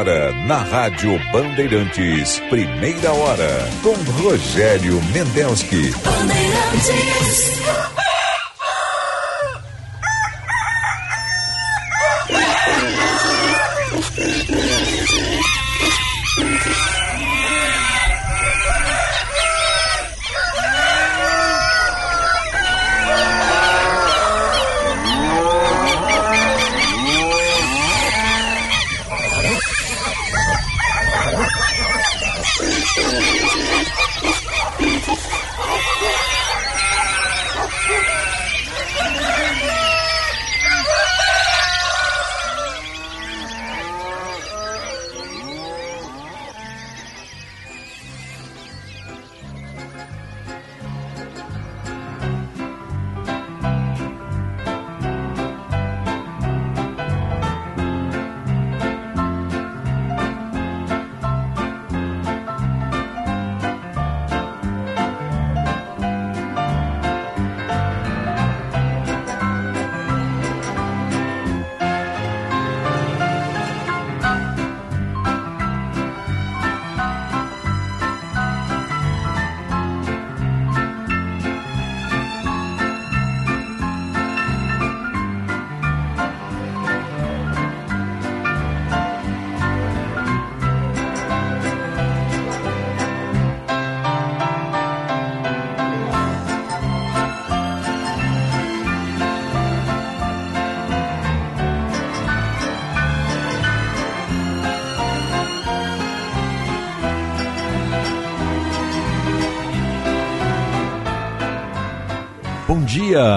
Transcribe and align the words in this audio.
Agora, 0.00 0.32
na 0.46 0.56
Rádio 0.56 1.20
Bandeirantes, 1.30 2.40
primeira 2.48 3.12
hora, 3.12 3.68
com 3.82 3.92
Rogério 4.22 4.98
Mendelski. 5.12 5.92
Bandeirantes. 6.02 7.60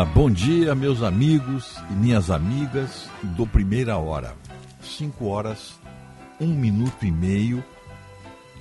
Bom 0.05 0.29
dia, 0.29 0.75
meus 0.75 1.01
amigos 1.01 1.77
e 1.89 1.93
minhas 1.93 2.29
amigas 2.29 3.09
do 3.21 3.47
Primeira 3.47 3.97
Hora. 3.97 4.35
5 4.81 5.25
horas, 5.25 5.79
1 6.39 6.45
um 6.45 6.53
minuto 6.53 7.05
e 7.05 7.11
meio. 7.11 7.63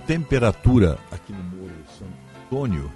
Temperatura 0.07 0.99
aqui 1.11 1.33
no 1.33 1.43
Morro 1.43 1.71
Santo 1.99 2.13
Antônio, 2.45 2.93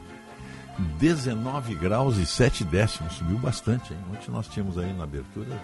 19 0.99 1.75
graus 1.77 2.19
e 2.19 2.27
7 2.27 2.65
décimos. 2.65 3.15
Subiu 3.15 3.39
bastante, 3.39 3.93
hein? 3.93 3.99
Ontem 4.11 4.31
nós 4.31 4.49
tínhamos 4.49 4.79
aí 4.79 4.93
na 4.93 5.05
abertura 5.05 5.61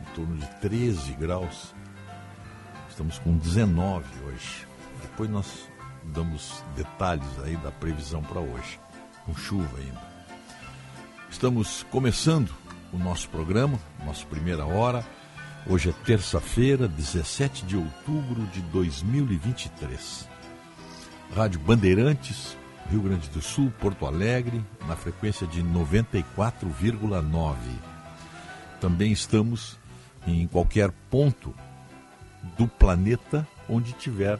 em 0.00 0.14
torno 0.14 0.36
de 0.36 0.46
13 0.60 1.12
graus. 1.14 1.74
Estamos 2.88 3.18
com 3.18 3.36
19 3.36 4.04
hoje. 4.26 4.66
Depois 5.02 5.28
nós 5.28 5.68
damos 6.04 6.64
detalhes 6.76 7.38
aí 7.44 7.56
da 7.56 7.70
previsão 7.70 8.22
para 8.22 8.40
hoje, 8.40 8.78
com 9.24 9.34
chuva 9.34 9.78
ainda. 9.78 10.11
Estamos 11.32 11.84
começando 11.90 12.50
o 12.92 12.98
nosso 12.98 13.28
programa, 13.28 13.76
nossa 14.04 14.24
primeira 14.26 14.64
hora. 14.66 15.04
Hoje 15.66 15.88
é 15.88 15.92
terça-feira, 16.04 16.86
17 16.86 17.64
de 17.64 17.76
outubro 17.76 18.46
de 18.52 18.60
2023. 18.60 20.28
Rádio 21.34 21.58
Bandeirantes, 21.58 22.56
Rio 22.88 23.00
Grande 23.00 23.28
do 23.30 23.40
Sul, 23.40 23.72
Porto 23.80 24.06
Alegre, 24.06 24.62
na 24.86 24.94
frequência 24.94 25.46
de 25.46 25.64
94,9. 25.64 27.56
Também 28.78 29.10
estamos 29.10 29.78
em 30.26 30.46
qualquer 30.46 30.92
ponto 31.10 31.52
do 32.56 32.68
planeta 32.68 33.48
onde 33.68 33.92
tiver 33.94 34.38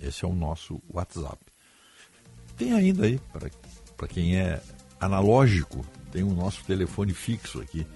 Esse 0.00 0.24
é 0.24 0.28
o 0.28 0.34
nosso 0.34 0.82
WhatsApp. 0.92 1.38
Tem 2.56 2.72
ainda 2.72 3.06
aí, 3.06 3.20
para 3.96 4.08
quem 4.08 4.36
é 4.36 4.60
analógico, 5.00 5.84
tem 6.14 6.22
o 6.22 6.32
nosso 6.32 6.64
telefone 6.64 7.12
fixo 7.12 7.60
aqui, 7.60 7.86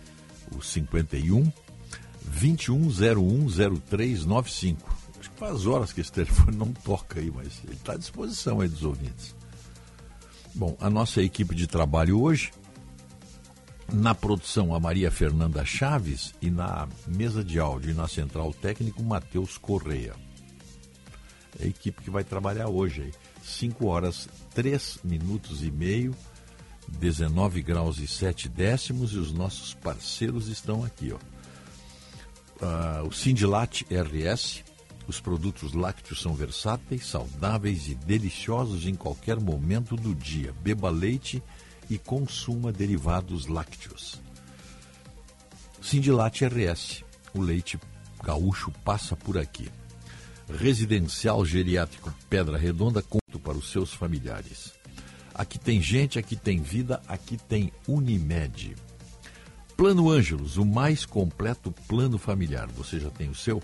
o 0.55 0.61
51 0.61 1.51
21010395. 2.37 4.77
Acho 5.21 5.31
que 5.31 5.39
faz 5.39 5.65
horas 5.67 5.93
que 5.93 6.01
esse 6.01 6.11
telefone 6.13 6.57
não 6.57 6.73
toca 6.73 7.21
aí, 7.21 7.31
mas 7.31 7.63
ele 7.65 7.75
está 7.75 7.93
à 7.93 7.97
disposição 7.97 8.61
aí 8.61 8.69
dos 8.69 8.83
ouvintes. 8.83 9.37
Bom, 10.53 10.77
a 10.81 10.91
nossa 10.91 11.23
equipe 11.23 11.55
de 11.55 11.69
trabalho 11.69 12.21
hoje, 12.21 12.51
na 13.93 14.17
produção 14.17 14.75
a 14.75 14.81
Maria 14.81 15.13
Fernanda 15.13 15.65
Chaves 15.65 16.35
e 16.43 16.51
na 16.51 16.89
mesa 17.07 17.45
de 17.45 17.61
áudio 17.61 17.93
e 17.93 17.95
na 17.95 18.09
central 18.09 18.53
técnico 18.53 19.01
Matheus 19.01 19.57
Correia. 19.57 20.17
É 21.61 21.67
a 21.67 21.69
equipe 21.69 22.03
que 22.03 22.11
vai 22.11 22.25
trabalhar 22.25 22.69
hoje 22.69 23.03
aí. 23.03 23.13
5 23.45 23.87
horas 23.87 24.29
3 24.55 24.99
minutos 25.05 25.63
e 25.63 25.71
meio 25.71 26.17
19 26.99 27.63
graus 27.63 27.99
e 27.99 28.07
7 28.07 28.49
décimos 28.49 29.13
e 29.13 29.19
os 29.19 29.33
nossos 29.33 29.75
parceiros 29.75 30.49
estão 30.49 30.85
aqui. 30.85 31.13
Ó. 31.13 31.19
Uh, 32.65 33.07
o 33.07 33.13
Sindilat 33.13 33.85
RS, 33.85 34.65
os 35.07 35.21
produtos 35.21 35.75
lácteos 35.75 36.21
são 36.21 36.35
versáteis, 36.35 37.07
saudáveis 37.07 37.89
e 37.89 37.95
deliciosos 37.95 38.87
em 38.87 38.95
qualquer 38.95 39.39
momento 39.39 39.95
do 39.97 40.15
dia. 40.15 40.53
Beba 40.61 40.91
leite 40.91 41.43
e 41.89 41.99
consuma 41.99 42.73
derivados 42.73 43.47
lácteos. 43.47 44.21
Sindilat 45.81 46.43
RS, 46.45 47.05
o 47.33 47.41
leite 47.41 47.79
gaúcho 48.23 48.73
passa 48.85 49.17
por 49.17 49.39
aqui. 49.39 49.71
Residencial 50.49 51.45
Geriátrico 51.45 52.13
Pedra 52.29 52.57
Redonda, 52.57 53.03
conto 53.03 53.39
para 53.39 53.57
os 53.57 53.71
seus 53.71 53.93
familiares. 53.93 54.78
Aqui 55.39 55.57
tem 55.57 55.81
gente, 55.81 56.19
aqui 56.19 56.35
tem 56.35 56.61
vida, 56.61 57.01
aqui 57.07 57.37
tem 57.37 57.73
Unimed. 57.87 58.75
Plano 59.77 60.11
Ângelos, 60.11 60.57
o 60.57 60.67
mais 60.67 61.07
completo 61.07 61.71
plano 61.87 62.19
familiar. 62.19 62.67
Você 62.73 62.99
já 62.99 63.09
tem 63.09 63.31
o 63.31 63.35
seu? 63.37 63.63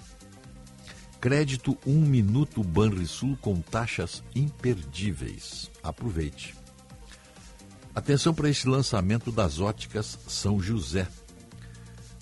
Crédito 1.21 1.77
1 1.85 1.91
um 1.91 2.01
minuto 2.01 2.63
Banrisul 2.63 3.37
com 3.41 3.61
taxas 3.61 4.23
imperdíveis. 4.37 5.69
Aproveite. 5.83 6.55
Atenção 7.93 8.33
para 8.33 8.49
esse 8.49 8.69
lançamento 8.69 9.33
das 9.33 9.59
óticas 9.59 10.17
São 10.29 10.61
José. 10.61 11.09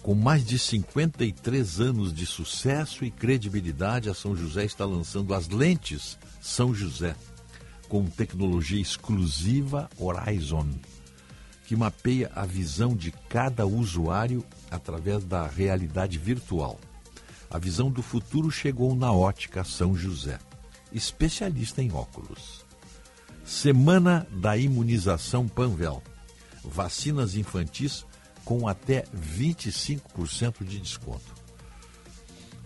Com 0.02 0.14
mais 0.14 0.46
de 0.46 0.58
53 0.58 1.78
anos 1.78 2.14
de 2.14 2.24
sucesso 2.24 3.04
e 3.04 3.10
credibilidade, 3.10 4.08
a 4.08 4.14
São 4.14 4.34
José 4.34 4.64
está 4.64 4.86
lançando 4.86 5.34
as 5.34 5.46
lentes 5.48 6.18
São 6.40 6.74
José 6.74 7.14
com 7.92 8.06
tecnologia 8.06 8.80
exclusiva 8.80 9.90
Horizon, 9.98 10.66
que 11.66 11.76
mapeia 11.76 12.32
a 12.34 12.46
visão 12.46 12.96
de 12.96 13.12
cada 13.28 13.66
usuário 13.66 14.42
através 14.70 15.22
da 15.24 15.46
realidade 15.46 16.16
virtual. 16.16 16.80
A 17.50 17.58
visão 17.58 17.90
do 17.90 18.02
futuro 18.02 18.50
chegou 18.50 18.96
na 18.96 19.12
ótica 19.12 19.62
São 19.62 19.94
José. 19.94 20.38
especialista 20.90 21.82
em 21.82 21.92
óculos. 21.92 22.64
Semana 23.44 24.26
da 24.30 24.56
Imunização 24.56 25.46
Panvel. 25.46 26.02
Vacinas 26.64 27.34
infantis 27.34 28.06
com 28.42 28.66
até 28.66 29.04
25% 29.14 30.64
de 30.64 30.78
desconto. 30.78 31.34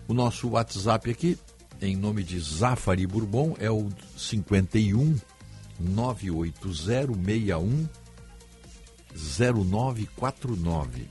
O 0.07 0.13
nosso 0.13 0.47
WhatsApp 0.51 1.11
aqui, 1.11 1.37
em 1.81 1.95
nome 1.95 2.23
de 2.23 2.39
Zafari 2.39 3.05
Bourbon, 3.05 3.55
é 3.59 3.69
o 3.69 3.89
51 4.17 5.15
98061 5.79 7.87
0949. 9.13 11.07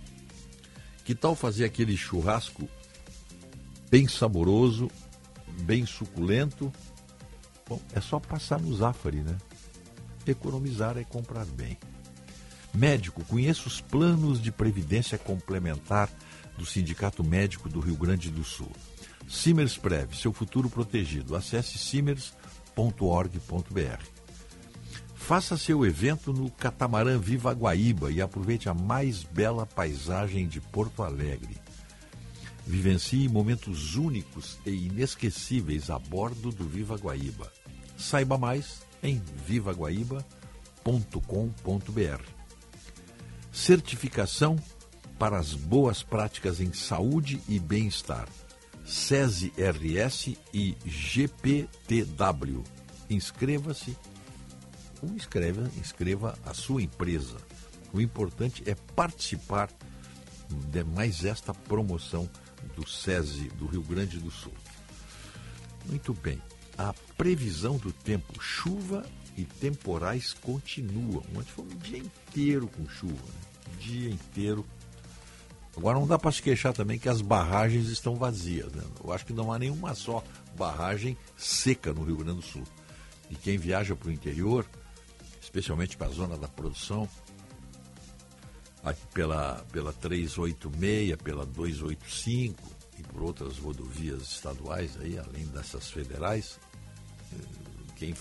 Que 1.05 1.15
tal 1.15 1.35
fazer 1.35 1.65
aquele 1.65 1.97
churrasco 1.97 2.69
bem 3.91 4.09
saboroso, 4.09 4.91
bem 5.63 5.87
suculento? 5.87 6.73
Bom, 7.69 7.81
é 7.93 8.01
só 8.01 8.19
passar 8.19 8.61
no 8.61 8.75
Zafari, 8.75 9.19
né? 9.19 9.37
Economizar 10.27 10.99
é 10.99 11.05
comprar 11.05 11.47
bem. 11.47 11.79
Médico, 12.75 13.25
conheça 13.25 13.69
os 13.69 13.81
planos 13.81 14.43
de 14.43 14.53
previdência 14.53 15.17
complementar 15.17 16.11
do 16.59 16.67
Sindicato 16.67 17.25
Médico 17.25 17.69
do 17.69 17.81
Rio 17.81 17.97
Grande 17.97 18.31
do 18.31 18.45
Sul. 18.45 18.71
Simers 19.29 19.77
Prev, 19.77 20.15
seu 20.15 20.33
futuro 20.33 20.71
protegido. 20.71 21.35
Acesse 21.35 21.77
simers.org.br. 21.79 24.05
Faça 25.15 25.57
seu 25.57 25.85
evento 25.85 26.33
no 26.33 26.49
catamarã 26.51 27.19
Viva 27.19 27.53
Guaíba 27.53 28.13
e 28.13 28.23
aproveite 28.23 28.69
a 28.69 28.75
mais 28.75 29.25
bela 29.25 29.67
paisagem 29.67 30.47
de 30.47 30.61
Porto 30.61 31.03
Alegre. 31.03 31.57
Vivencie 32.65 33.29
momentos 33.29 33.97
únicos 33.97 34.59
e 34.65 34.71
inesquecíveis 34.71 35.91
a 35.91 35.99
bordo 35.99 36.51
do 36.51 36.65
Viva 36.65 36.97
Guaíba. 36.97 37.53
Saiba 37.97 38.39
mais 38.39 38.83
em 39.03 39.21
vivaguaíba.com.br 39.47 42.37
certificação 43.57 44.55
para 45.19 45.39
as 45.39 45.55
boas 45.55 46.03
práticas 46.03 46.61
em 46.61 46.75
saúde 46.75 47.41
e 47.49 47.59
bem-estar. 47.59 48.29
SESI 48.87 49.53
RS 49.59 50.37
e 50.55 50.77
GPTW. 50.87 52.63
Inscreva-se 53.11 53.97
ou 55.03 55.11
inscreva, 55.11 55.71
inscreva 55.77 56.39
a 56.45 56.55
sua 56.55 56.83
empresa. 56.83 57.37
O 57.93 58.01
importante 58.01 58.63
é 58.67 58.75
participar 58.75 59.69
de 60.49 60.85
mais 60.85 61.25
esta 61.25 61.53
promoção 61.53 62.29
do 62.75 62.89
SESI 62.89 63.49
do 63.51 63.67
Rio 63.67 63.83
Grande 63.83 64.19
do 64.19 64.31
Sul. 64.31 64.55
Muito 65.87 66.15
bem. 66.15 66.41
A 66.79 66.95
previsão 67.17 67.77
do 67.77 67.93
tempo, 67.93 68.41
chuva 68.41 69.05
e 69.37 69.45
temporais 69.45 70.33
continuam. 70.35 71.25
Ontem 71.35 71.53
foi 71.55 71.65
um 71.65 71.79
dia 71.79 71.99
inteiro 71.99 72.69
com 72.69 72.89
chuva. 72.89 73.15
Né? 73.15 73.57
dia 73.79 74.11
inteiro. 74.11 74.65
Agora 75.77 75.99
não 75.99 76.07
dá 76.07 76.19
para 76.19 76.33
se 76.33 76.43
queixar 76.43 76.73
também 76.73 76.99
que 76.99 77.09
as 77.09 77.21
barragens 77.21 77.89
estão 77.89 78.15
vazias. 78.17 78.73
Né? 78.73 78.83
Eu 79.05 79.13
acho 79.13 79.27
que 79.27 79.33
não 79.33 79.53
há 79.53 79.59
nenhuma 79.59 79.95
só 79.95 80.25
barragem 80.57 81.17
seca 81.37 81.93
no 81.93 82.03
Rio 82.03 82.17
Grande 82.17 82.41
do 82.41 82.47
Sul. 82.47 82.65
E 83.29 83.35
quem 83.35 83.59
viaja 83.59 83.95
para 83.95 84.09
o 84.09 84.13
interior, 84.13 84.65
especialmente 85.41 85.97
para 85.97 86.07
a 86.07 86.11
zona 86.11 86.39
da 86.39 86.49
produção, 86.49 87.07
aqui 88.83 89.07
pela, 89.13 89.65
pela 89.71 89.93
386, 89.93 91.17
pela 91.17 91.45
285 91.45 92.63
e 92.99 93.03
por 93.03 93.23
outras 93.23 93.59
rodovias 93.59 94.23
estaduais 94.23 94.97
aí, 95.01 95.19
além 95.19 95.45
dessas 95.47 95.91
federais, 95.91 96.59
eh, 97.33 97.37
quem 97.97 98.15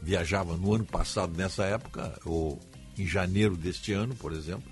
viajava 0.00 0.56
no 0.56 0.74
ano 0.74 0.84
passado 0.84 1.36
nessa 1.36 1.64
época, 1.64 2.18
ou 2.24 2.60
em 2.98 3.06
janeiro 3.06 3.56
deste 3.56 3.92
ano, 3.92 4.14
por 4.14 4.32
exemplo, 4.32 4.70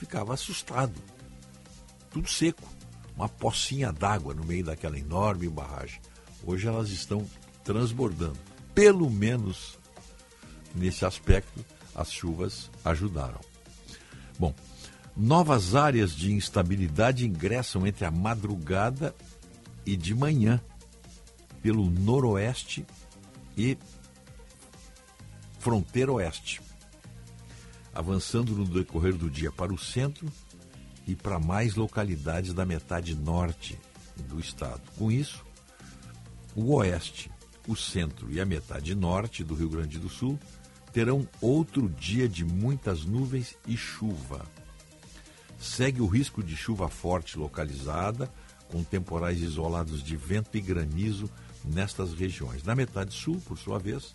ficava 0.00 0.32
assustado. 0.32 0.94
Tudo 2.10 2.26
seco, 2.26 2.66
uma 3.14 3.28
pocinha 3.28 3.92
d'água 3.92 4.32
no 4.32 4.42
meio 4.46 4.64
daquela 4.64 4.98
enorme 4.98 5.46
barragem. 5.46 6.00
Hoje 6.42 6.66
elas 6.66 6.88
estão 6.88 7.26
transbordando. 7.62 8.38
Pelo 8.74 9.10
menos 9.10 9.78
nesse 10.74 11.04
aspecto, 11.04 11.62
as 11.94 12.10
chuvas 12.10 12.70
ajudaram. 12.82 13.40
Bom, 14.38 14.54
novas 15.14 15.74
áreas 15.74 16.12
de 16.12 16.32
instabilidade 16.32 17.26
ingressam 17.26 17.86
entre 17.86 18.06
a 18.06 18.10
madrugada 18.10 19.14
e 19.84 19.98
de 19.98 20.14
manhã 20.14 20.62
pelo 21.60 21.90
noroeste 21.90 22.86
e 23.54 23.76
fronteira 25.58 26.10
oeste 26.10 26.69
avançando 27.94 28.52
no 28.52 28.64
decorrer 28.64 29.14
do 29.14 29.28
dia 29.28 29.50
para 29.50 29.72
o 29.72 29.78
centro 29.78 30.26
e 31.06 31.14
para 31.14 31.38
mais 31.38 31.74
localidades 31.74 32.52
da 32.52 32.64
metade 32.64 33.14
norte 33.14 33.78
do 34.28 34.38
estado. 34.38 34.82
Com 34.96 35.10
isso, 35.10 35.44
o 36.54 36.74
oeste, 36.74 37.30
o 37.66 37.76
centro 37.76 38.30
e 38.30 38.40
a 38.40 38.46
metade 38.46 38.94
norte 38.94 39.42
do 39.42 39.54
Rio 39.54 39.68
Grande 39.68 39.98
do 39.98 40.08
Sul 40.08 40.38
terão 40.92 41.28
outro 41.40 41.88
dia 41.88 42.28
de 42.28 42.44
muitas 42.44 43.04
nuvens 43.04 43.56
e 43.66 43.76
chuva. 43.76 44.44
Segue 45.58 46.00
o 46.00 46.06
risco 46.06 46.42
de 46.42 46.56
chuva 46.56 46.88
forte 46.88 47.38
localizada, 47.38 48.32
com 48.68 48.82
temporais 48.82 49.40
isolados 49.40 50.02
de 50.02 50.16
vento 50.16 50.56
e 50.56 50.60
granizo 50.60 51.30
nestas 51.64 52.14
regiões. 52.14 52.62
Na 52.62 52.74
metade 52.74 53.14
sul, 53.14 53.40
por 53.46 53.58
sua 53.58 53.78
vez, 53.78 54.14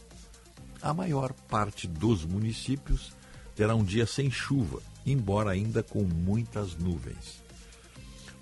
a 0.81 0.93
maior 0.93 1.33
parte 1.33 1.87
dos 1.87 2.25
municípios 2.25 3.13
terá 3.55 3.73
um 3.75 3.83
dia 3.83 4.05
sem 4.05 4.29
chuva, 4.29 4.81
embora 5.05 5.51
ainda 5.51 5.81
com 5.81 6.03
muitas 6.03 6.75
nuvens. 6.75 7.43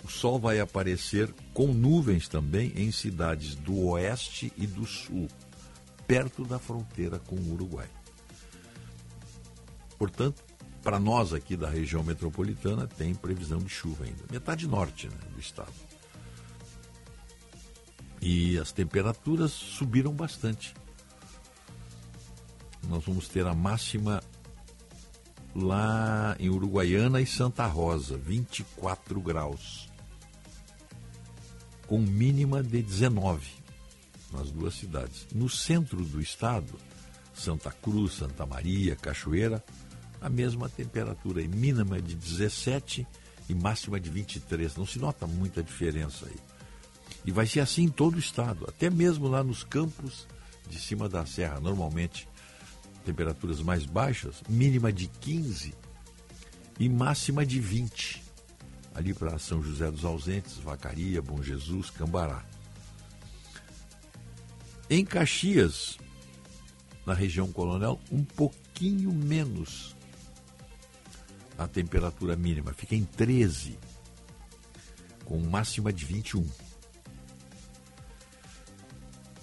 O 0.04 0.10
sol 0.10 0.38
vai 0.38 0.60
aparecer 0.60 1.33
com 1.54 1.68
nuvens 1.68 2.27
também 2.27 2.74
em 2.75 2.92
cidades 2.92 3.56
do 3.56 3.88
oeste 3.88 4.51
e 4.57 4.68
do 4.68 4.86
sul, 4.86 5.30
perto 6.06 6.44
da 6.44 6.60
fronteira 6.60 7.19
com 7.19 7.36
o 7.36 7.54
Uruguai. 7.54 7.88
Portanto, 9.98 10.44
para 10.83 11.00
nós 11.00 11.31
aqui 11.31 11.56
da 11.56 11.69
região 11.69 12.04
metropolitana, 12.04 12.86
tem 12.86 13.15
previsão 13.15 13.60
de 13.60 13.69
chuva 13.69 14.04
ainda. 14.04 14.25
Metade 14.30 14.68
norte 14.68 15.07
né, 15.07 15.15
do 15.33 15.39
estado. 15.39 15.71
E 18.21 18.57
as 18.57 18.74
temperaturas 18.74 19.51
subiram 19.51 20.12
bastante. 20.12 20.74
Nós 22.89 23.05
vamos 23.05 23.29
ter 23.29 23.48
a 23.48 23.53
máxima 23.53 24.22
lá 25.55 26.36
em 26.39 26.50
Uruguaiana 26.50 27.22
e 27.22 27.25
Santa 27.25 27.65
Rosa, 27.65 28.17
24 28.17 29.22
graus, 29.22 29.89
com 31.88 32.00
mínima 32.00 32.63
de 32.63 32.81
19 32.81 33.63
nas 34.31 34.50
duas 34.50 34.74
cidades. 34.74 35.27
No 35.33 35.48
centro 35.48 36.03
do 36.03 36.19
estado, 36.19 36.79
Santa 37.33 37.72
Cruz, 37.72 38.13
Santa 38.13 38.45
Maria, 38.45 38.95
Cachoeira, 38.95 39.63
a 40.19 40.29
mesma 40.29 40.69
temperatura, 40.69 41.41
mínima 41.48 42.01
de 42.01 42.15
17 42.15 43.05
e 43.48 43.53
máxima 43.53 44.00
de 44.00 44.10
23. 44.10 44.75
Não 44.75 44.86
se 44.86 44.98
nota 44.98 45.27
muita 45.27 45.62
diferença 45.62 46.25
aí. 46.25 46.39
E 47.25 47.31
vai 47.31 47.45
ser 47.45 47.60
assim 47.60 47.83
em 47.83 47.89
todo 47.89 48.15
o 48.15 48.19
estado, 48.19 48.65
até 48.67 48.89
mesmo 48.89 49.27
lá 49.27 49.43
nos 49.43 49.63
campos 49.63 50.27
de 50.69 50.79
cima 50.79 51.07
da 51.07 51.25
serra. 51.25 51.60
Normalmente 51.60 52.27
temperaturas 53.03 53.62
mais 53.62 53.86
baixas, 53.86 54.41
mínima 54.50 54.91
de 54.91 55.07
15 55.07 55.74
e 56.79 56.89
máxima 56.89 57.45
de 57.45 57.60
20. 57.60 58.24
Ali 58.95 59.13
para 59.13 59.38
São 59.39 59.62
José 59.62 59.89
dos 59.89 60.05
Ausentes, 60.05 60.57
Vacaria, 60.57 61.22
Bom 61.22 61.41
Jesus, 61.41 61.89
Cambará. 61.89 62.45
Em 64.89 65.03
Caxias, 65.03 65.98
na 67.05 67.13
região 67.13 67.51
Coronel, 67.51 68.00
um 68.12 68.24
pouquinho 68.24 69.12
menos 69.12 69.95
a 71.57 71.67
temperatura 71.67 72.36
mínima, 72.36 72.74
fica 72.74 72.95
em 72.95 73.03
13, 73.03 73.77
com 75.25 75.39
máxima 75.39 75.91
de 75.93 76.05
21. 76.05 76.45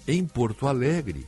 Em 0.07 0.25
Porto 0.25 0.67
Alegre, 0.67 1.27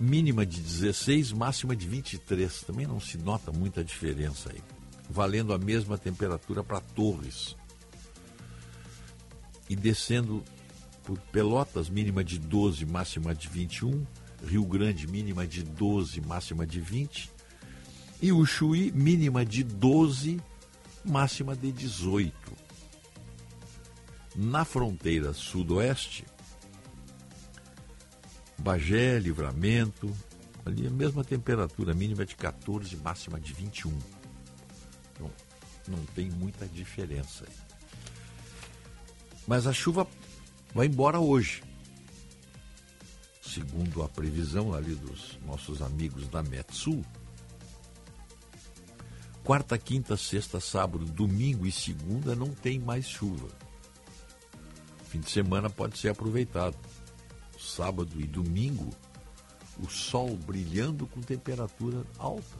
mínima 0.00 0.44
de 0.44 0.60
16, 0.60 1.32
máxima 1.32 1.74
de 1.74 1.86
23. 1.88 2.62
Também 2.62 2.86
não 2.86 3.00
se 3.00 3.18
nota 3.18 3.52
muita 3.52 3.84
diferença 3.84 4.50
aí. 4.50 4.60
Valendo 5.08 5.52
a 5.52 5.58
mesma 5.58 5.98
temperatura 5.98 6.62
para 6.62 6.80
Torres. 6.80 7.56
E 9.68 9.76
descendo 9.76 10.42
por 11.04 11.18
Pelotas, 11.32 11.88
mínima 11.88 12.24
de 12.24 12.38
12, 12.38 12.86
máxima 12.86 13.34
de 13.34 13.48
21. 13.48 14.06
Rio 14.46 14.64
Grande, 14.64 15.06
mínima 15.06 15.46
de 15.46 15.62
12, 15.62 16.20
máxima 16.20 16.66
de 16.66 16.80
20. 16.80 17.30
E 18.20 18.32
o 18.32 18.44
Chuí, 18.44 18.90
mínima 18.92 19.44
de 19.44 19.62
12, 19.62 20.40
máxima 21.04 21.54
de 21.54 21.70
18. 21.72 22.34
Na 24.36 24.64
fronteira 24.64 25.32
sudoeste, 25.32 26.24
Bagé, 28.64 29.18
Livramento, 29.18 30.10
ali 30.64 30.86
a 30.86 30.90
mesma 30.90 31.22
temperatura, 31.22 31.92
mínima 31.92 32.24
de 32.24 32.34
14, 32.34 32.96
máxima 32.96 33.38
de 33.38 33.52
21. 33.52 33.92
Então, 35.12 35.30
não 35.86 36.02
tem 36.14 36.30
muita 36.30 36.66
diferença. 36.66 37.44
Mas 39.46 39.66
a 39.66 39.72
chuva 39.74 40.06
vai 40.74 40.86
embora 40.86 41.20
hoje. 41.20 41.62
Segundo 43.42 44.02
a 44.02 44.08
previsão 44.08 44.72
ali 44.72 44.94
dos 44.94 45.38
nossos 45.44 45.82
amigos 45.82 46.26
da 46.28 46.42
Metsul, 46.42 47.04
quarta, 49.44 49.76
quinta, 49.76 50.16
sexta, 50.16 50.58
sábado, 50.58 51.04
domingo 51.04 51.66
e 51.66 51.70
segunda 51.70 52.34
não 52.34 52.48
tem 52.48 52.78
mais 52.78 53.06
chuva. 53.06 53.48
Fim 55.10 55.20
de 55.20 55.30
semana 55.30 55.68
pode 55.68 55.98
ser 55.98 56.08
aproveitado. 56.08 56.93
Sábado 57.64 58.20
e 58.20 58.26
domingo, 58.26 58.90
o 59.82 59.88
sol 59.88 60.36
brilhando 60.36 61.06
com 61.06 61.20
temperatura 61.20 62.04
alta. 62.18 62.58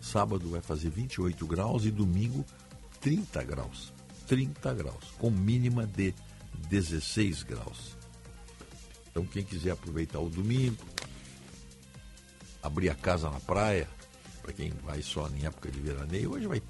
Sábado 0.00 0.48
vai 0.50 0.60
fazer 0.60 0.90
28 0.90 1.46
graus 1.46 1.84
e 1.84 1.90
domingo 1.90 2.44
30 3.00 3.42
graus. 3.44 3.92
30 4.26 4.74
graus, 4.74 5.10
com 5.18 5.30
mínima 5.30 5.86
de 5.86 6.14
16 6.68 7.42
graus. 7.42 7.96
Então, 9.10 9.26
quem 9.26 9.44
quiser 9.44 9.72
aproveitar 9.72 10.20
o 10.20 10.30
domingo, 10.30 10.82
abrir 12.62 12.88
a 12.88 12.94
casa 12.94 13.28
na 13.28 13.40
praia, 13.40 13.88
para 14.40 14.52
quem 14.52 14.70
vai 14.84 15.02
só 15.02 15.28
em 15.28 15.44
época 15.44 15.70
de 15.70 15.80
veraneio, 15.80 16.32
hoje 16.32 16.46
vai. 16.46 16.62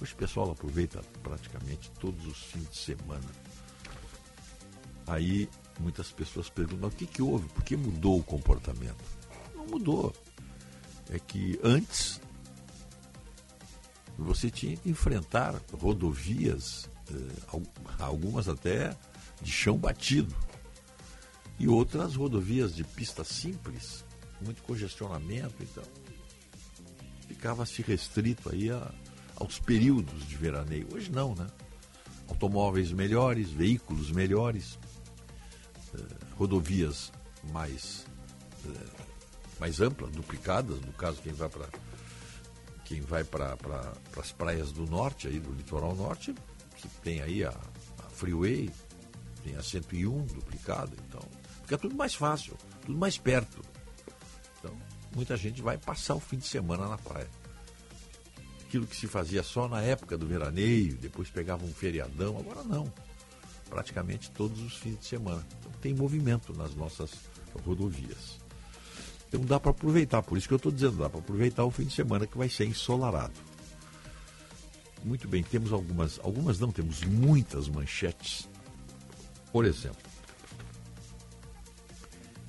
Hoje 0.00 0.12
o 0.12 0.16
pessoal 0.16 0.50
aproveita 0.50 1.00
praticamente 1.22 1.90
todos 1.92 2.26
os 2.26 2.38
fins 2.38 2.68
de 2.70 2.76
semana. 2.76 3.28
Aí 5.06 5.48
muitas 5.78 6.10
pessoas 6.10 6.48
perguntam 6.48 6.88
o 6.88 6.92
que, 6.92 7.06
que 7.06 7.22
houve, 7.22 7.48
por 7.48 7.62
que 7.62 7.76
mudou 7.76 8.18
o 8.18 8.22
comportamento? 8.22 9.02
Não 9.54 9.66
mudou. 9.66 10.14
É 11.10 11.18
que 11.18 11.58
antes 11.62 12.20
você 14.18 14.50
tinha 14.50 14.76
que 14.76 14.88
enfrentar 14.88 15.60
rodovias, 15.72 16.88
eh, 17.10 17.58
algumas 17.98 18.48
até 18.48 18.96
de 19.40 19.52
chão 19.52 19.76
batido, 19.76 20.34
e 21.58 21.68
outras 21.68 22.16
rodovias 22.16 22.74
de 22.74 22.84
pista 22.84 23.24
simples, 23.24 24.04
muito 24.40 24.62
congestionamento, 24.62 25.54
então 25.60 25.84
ficava-se 27.26 27.82
restrito 27.82 28.50
aí 28.50 28.70
a, 28.70 28.92
aos 29.36 29.58
períodos 29.58 30.26
de 30.26 30.36
veraneio. 30.36 30.88
Hoje 30.92 31.10
não, 31.10 31.34
né? 31.34 31.46
Automóveis 32.28 32.92
melhores, 32.92 33.50
veículos 33.50 34.10
melhores, 34.10 34.78
rodovias 36.36 37.12
mais, 37.52 38.06
eh, 38.64 39.02
mais 39.58 39.80
amplas, 39.80 40.10
duplicadas, 40.10 40.80
no 40.80 40.92
caso 40.92 41.20
quem 41.22 41.32
vai 41.32 41.48
para 41.48 41.68
quem 42.84 43.00
vai 43.00 43.24
para 43.24 43.56
pra, 43.56 43.92
as 44.16 44.30
praias 44.30 44.70
do 44.70 44.86
norte, 44.86 45.26
aí 45.26 45.40
do 45.40 45.52
litoral 45.52 45.94
norte, 45.94 46.34
tem 47.02 47.20
aí 47.20 47.44
a, 47.44 47.50
a 47.50 48.10
Freeway, 48.10 48.70
tem 49.42 49.56
a 49.56 49.62
101 49.62 50.26
duplicada, 50.26 50.92
então 51.08 51.20
fica 51.62 51.76
tudo 51.76 51.96
mais 51.96 52.14
fácil, 52.14 52.56
tudo 52.84 52.96
mais 52.96 53.18
perto. 53.18 53.60
Então, 54.58 54.76
muita 55.14 55.36
gente 55.36 55.60
vai 55.62 55.76
passar 55.76 56.14
o 56.14 56.20
fim 56.20 56.36
de 56.36 56.46
semana 56.46 56.88
na 56.88 56.98
praia. 56.98 57.28
Aquilo 58.64 58.86
que 58.86 58.96
se 58.96 59.06
fazia 59.06 59.42
só 59.42 59.68
na 59.68 59.82
época 59.82 60.16
do 60.16 60.26
veraneio, 60.26 60.96
depois 60.96 61.30
pegava 61.30 61.64
um 61.64 61.72
feriadão, 61.72 62.38
agora 62.38 62.62
não. 62.62 62.92
Praticamente 63.68 64.30
todos 64.30 64.60
os 64.62 64.76
fins 64.76 64.98
de 64.98 65.06
semana. 65.06 65.44
Então, 65.58 65.72
tem 65.80 65.94
movimento 65.94 66.52
nas 66.52 66.74
nossas 66.74 67.10
rodovias. 67.64 68.38
Então 69.28 69.40
dá 69.40 69.58
para 69.58 69.70
aproveitar, 69.70 70.22
por 70.22 70.38
isso 70.38 70.46
que 70.46 70.54
eu 70.54 70.56
estou 70.56 70.72
dizendo, 70.72 70.98
dá 70.98 71.10
para 71.10 71.18
aproveitar 71.18 71.64
o 71.64 71.70
fim 71.70 71.84
de 71.84 71.92
semana 71.92 72.26
que 72.26 72.38
vai 72.38 72.48
ser 72.48 72.66
ensolarado. 72.66 73.34
Muito 75.04 75.28
bem, 75.28 75.42
temos 75.42 75.72
algumas, 75.72 76.18
algumas 76.20 76.58
não, 76.58 76.72
temos 76.72 77.02
muitas 77.02 77.68
manchetes. 77.68 78.48
Por 79.52 79.64
exemplo, 79.64 80.02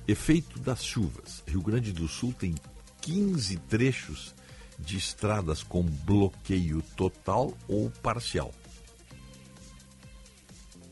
efeito 0.06 0.58
das 0.58 0.84
chuvas. 0.84 1.42
Rio 1.46 1.62
Grande 1.62 1.92
do 1.92 2.08
Sul 2.08 2.32
tem 2.32 2.54
15 3.02 3.56
trechos 3.68 4.34
de 4.78 4.96
estradas 4.96 5.62
com 5.62 5.82
bloqueio 5.82 6.82
total 6.96 7.52
ou 7.66 7.90
parcial. 7.90 8.52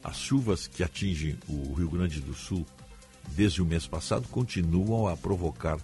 As 0.07 0.19
chuvas 0.19 0.69
que 0.69 0.85
atingem 0.85 1.37
o 1.49 1.75
Rio 1.75 1.91
Grande 1.91 2.21
do 2.21 2.33
Sul 2.33 2.65
desde 3.31 3.61
o 3.61 3.67
mês 3.67 3.89
passado, 3.89 4.29
continuam 4.29 5.09
a 5.09 5.17
provocar 5.17 5.81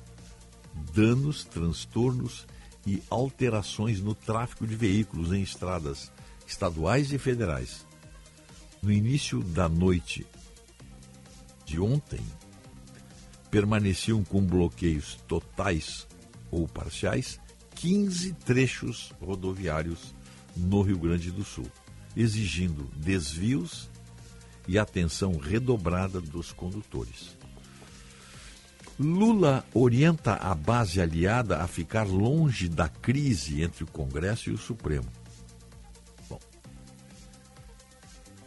danos, 0.95 1.43
transtornos 1.43 2.47
e 2.87 3.03
alterações 3.11 4.01
no 4.01 4.15
tráfego 4.15 4.65
de 4.65 4.77
veículos 4.77 5.33
em 5.33 5.43
estradas 5.43 6.13
estaduais 6.47 7.13
e 7.13 7.19
federais. 7.19 7.85
No 8.81 8.93
início 8.93 9.43
da 9.43 9.69
noite 9.69 10.25
de 11.65 11.81
ontem, 11.81 12.21
permaneciam 13.51 14.23
com 14.23 14.41
bloqueios 14.41 15.19
totais 15.27 16.07
ou 16.49 16.69
parciais 16.69 17.41
15 17.75 18.35
trechos 18.35 19.13
rodoviários 19.21 20.15
no 20.57 20.81
Rio 20.81 20.99
Grande 20.99 21.33
do 21.33 21.43
Sul, 21.43 21.67
exigindo 22.17 22.85
desvios 22.95 23.91
e 24.67 24.79
atenção 24.79 25.37
redobrada 25.37 26.21
dos 26.21 26.53
condutores. 26.53 27.37
Lula 28.99 29.65
orienta 29.75 30.35
a 30.35 30.55
base 30.55 31.01
aliada 31.01 31.59
a 31.59 31.67
ficar 31.67 32.07
longe 32.07 32.69
da 32.69 32.89
crise 32.89 33.63
entre 33.63 33.85
o 33.85 33.87
Congresso 33.87 34.51
e 34.51 34.53
o 34.53 34.59
Supremo. 34.59 35.09
Bom, 36.29 36.39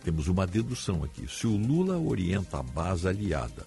temos 0.03 0.27
uma 0.27 0.45
dedução 0.45 1.03
aqui. 1.03 1.27
Se 1.27 1.48
o 1.48 1.57
Lula 1.57 1.98
orienta 1.98 2.60
a 2.60 2.63
base 2.63 3.07
aliada 3.07 3.65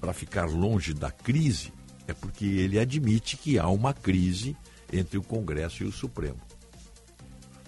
para 0.00 0.12
ficar 0.12 0.48
longe 0.48 0.94
da 0.94 1.10
crise, 1.10 1.72
é 2.06 2.14
porque 2.14 2.44
ele 2.44 2.78
admite 2.78 3.36
que 3.36 3.58
há 3.58 3.68
uma 3.68 3.92
crise 3.92 4.56
entre 4.90 5.18
o 5.18 5.22
Congresso 5.22 5.82
e 5.82 5.86
o 5.86 5.92
Supremo. 5.92 6.40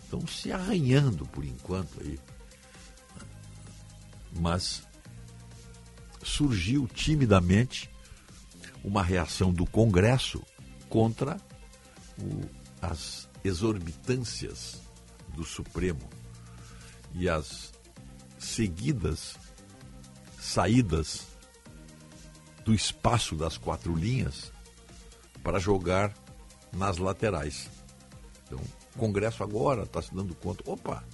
Estão 0.03 0.27
se 0.27 0.51
arranhando 0.51 1.27
por 1.27 1.45
enquanto 1.45 2.01
aí 2.01 2.19
mas 4.39 4.87
surgiu 6.23 6.87
timidamente 6.87 7.91
uma 8.85 9.03
reação 9.03 9.53
do 9.53 9.67
Congresso 9.67 10.43
contra 10.89 11.41
o, 12.19 12.41
as 12.81 13.29
exorbitâncias 13.45 14.81
do 15.29 15.45
Supremo 15.45 16.09
e 17.15 17.29
as 17.29 17.73
seguidas 18.39 19.37
saídas 20.39 21.27
do 22.65 22.75
espaço 22.75 23.37
das 23.37 23.57
quatro 23.57 23.95
linhas 23.95 24.53
para 25.43 25.59
jogar 25.59 26.15
nas 26.73 26.99
laterais. 26.99 27.71
Então, 28.47 28.61
o 28.95 28.99
Congresso 28.99 29.43
agora 29.43 29.83
está 29.83 30.01
se 30.01 30.15
dando 30.15 30.35
conta: 30.35 30.63
opa, 30.71 31.05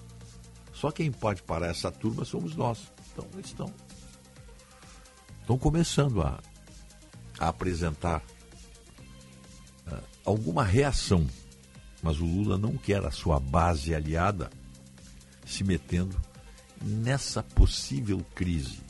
só 0.73 0.91
quem 0.91 1.11
pode 1.11 1.43
parar 1.43 1.69
essa 1.69 1.91
turma 1.91 2.25
somos 2.25 2.55
nós. 2.55 2.93
Eles 3.33 3.47
estão, 3.47 3.73
estão 5.41 5.59
começando 5.59 6.23
a, 6.23 6.41
a 7.39 7.49
apresentar 7.49 8.23
uh, 9.87 10.03
alguma 10.25 10.65
reação. 10.65 11.27
Mas 12.03 12.21
o 12.21 12.25
Lula 12.25 12.57
não 12.57 12.77
quer 12.77 13.05
a 13.05 13.11
sua 13.11 13.41
base 13.41 13.95
aliada 13.95 14.51
se 15.45 15.65
metendo 15.65 16.17
nessa 16.83 17.43
possível 17.43 18.25
crise. 18.35 18.81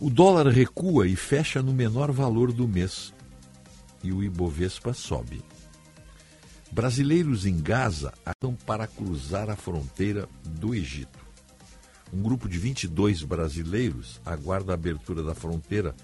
O 0.00 0.10
dólar 0.10 0.48
recua 0.48 1.06
e 1.06 1.14
fecha 1.14 1.62
no 1.62 1.72
menor 1.72 2.10
valor 2.10 2.52
do 2.52 2.66
mês 2.66 3.14
e 4.02 4.12
o 4.12 4.22
Ibovespa 4.22 4.92
sobe. 4.92 5.42
Brasileiros 6.72 7.46
em 7.46 7.60
Gaza 7.60 8.12
estão 8.26 8.54
para 8.54 8.86
cruzar 8.86 9.48
a 9.48 9.54
fronteira 9.54 10.28
do 10.42 10.74
Egito 10.74 11.21
um 12.12 12.20
grupo 12.22 12.48
de 12.48 12.58
22 12.58 13.22
brasileiros 13.22 14.20
aguarda 14.24 14.72
a 14.72 14.74
abertura 14.74 15.22
da 15.22 15.34
fronteira 15.34 15.94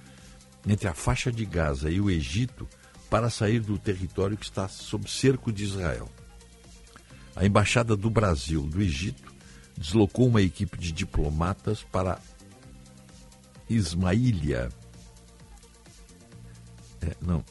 entre 0.67 0.89
a 0.89 0.95
faixa 0.95 1.31
de 1.31 1.45
Gaza 1.45 1.91
e 1.91 2.01
o 2.01 2.11
Egito 2.11 2.67
para 3.11 3.31
sair 3.31 3.61
do 3.61 3.79
território 3.79 4.37
que 4.37 4.45
está 4.45 4.69
sob 4.69 5.09
cerco 5.09 5.53
de 5.53 5.65
Israel. 5.65 6.09
A 7.37 7.47
embaixada 7.47 7.97
do 7.97 8.11
Brasil 8.11 8.63
do 8.63 8.83
Egito 8.83 9.33
deslocou 9.77 10.27
uma 10.27 10.43
equipe 10.43 10.77
de 10.77 10.91
diplomatas 10.91 11.83
para 11.83 12.21
Ismaília. 13.69 14.69
É, 17.01 17.15
não, 17.21 17.45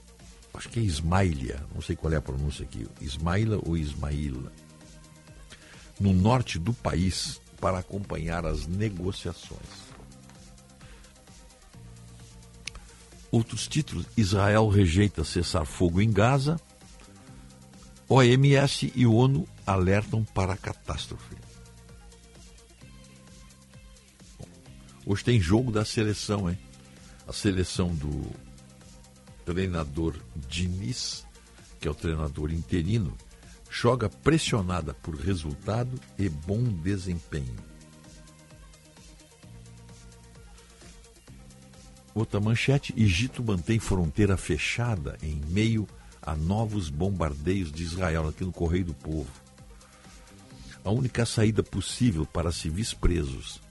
acho 0.54 0.70
que 0.70 0.80
é 0.80 0.84
Ismailia, 0.84 1.64
não 1.74 1.82
sei 1.82 1.96
qual 1.96 2.12
é 2.12 2.18
a 2.18 2.22
pronúncia 2.22 2.66
aqui, 2.66 2.86
Ismaila 3.00 3.60
ou 3.66 3.78
Ismaíla. 3.78 4.52
No 6.00 6.14
norte 6.14 6.60
do 6.60 6.74
país, 6.74 7.40
para 7.60 7.80
acompanhar 7.80 8.46
as 8.46 8.68
negociações. 8.68 9.88
Outros 13.32 13.68
títulos: 13.68 14.06
Israel 14.16 14.68
rejeita 14.70 15.24
cessar 15.24 15.66
fogo 15.66 16.02
em 16.02 16.12
Gaza. 16.12 16.60
OMS 18.10 18.92
e 18.96 19.06
ONU 19.06 19.46
alertam 19.66 20.24
para 20.24 20.54
a 20.54 20.58
catástrofe. 20.58 21.36
Hoje 25.06 25.24
tem 25.24 25.40
jogo 25.40 25.72
da 25.72 25.84
seleção, 25.84 26.50
hein? 26.50 26.58
A 27.28 27.34
seleção 27.34 27.94
do 27.94 28.32
treinador 29.46 30.16
Diniz, 30.48 31.26
que 31.80 31.88
é 31.88 31.92
o 31.92 31.96
treinador 31.96 32.52
interino, 32.52 33.16
joga 33.80 34.10
pressionada 34.10 34.94
por 34.96 35.16
resultado 35.16 36.00
e 36.18 36.28
bom 36.28 36.64
desempenho. 36.64 37.56
Outra 42.16 42.40
manchete: 42.40 42.94
Egito 42.98 43.44
mantém 43.44 43.80
fronteira 43.80 44.36
fechada 44.36 45.18
em 45.22 45.40
meio 45.48 45.88
a 46.22 46.36
novos 46.36 46.90
bombardeios 46.90 47.72
de 47.72 47.84
Israel, 47.84 48.28
aqui 48.28 48.44
no 48.44 48.52
Correio 48.52 48.86
do 48.86 48.94
Povo. 48.96 49.30
A 50.84 50.90
única 50.90 51.26
saída 51.26 51.62
possível 51.62 52.26
para 52.26 52.52
civis 52.52 52.94
presos 52.94 53.62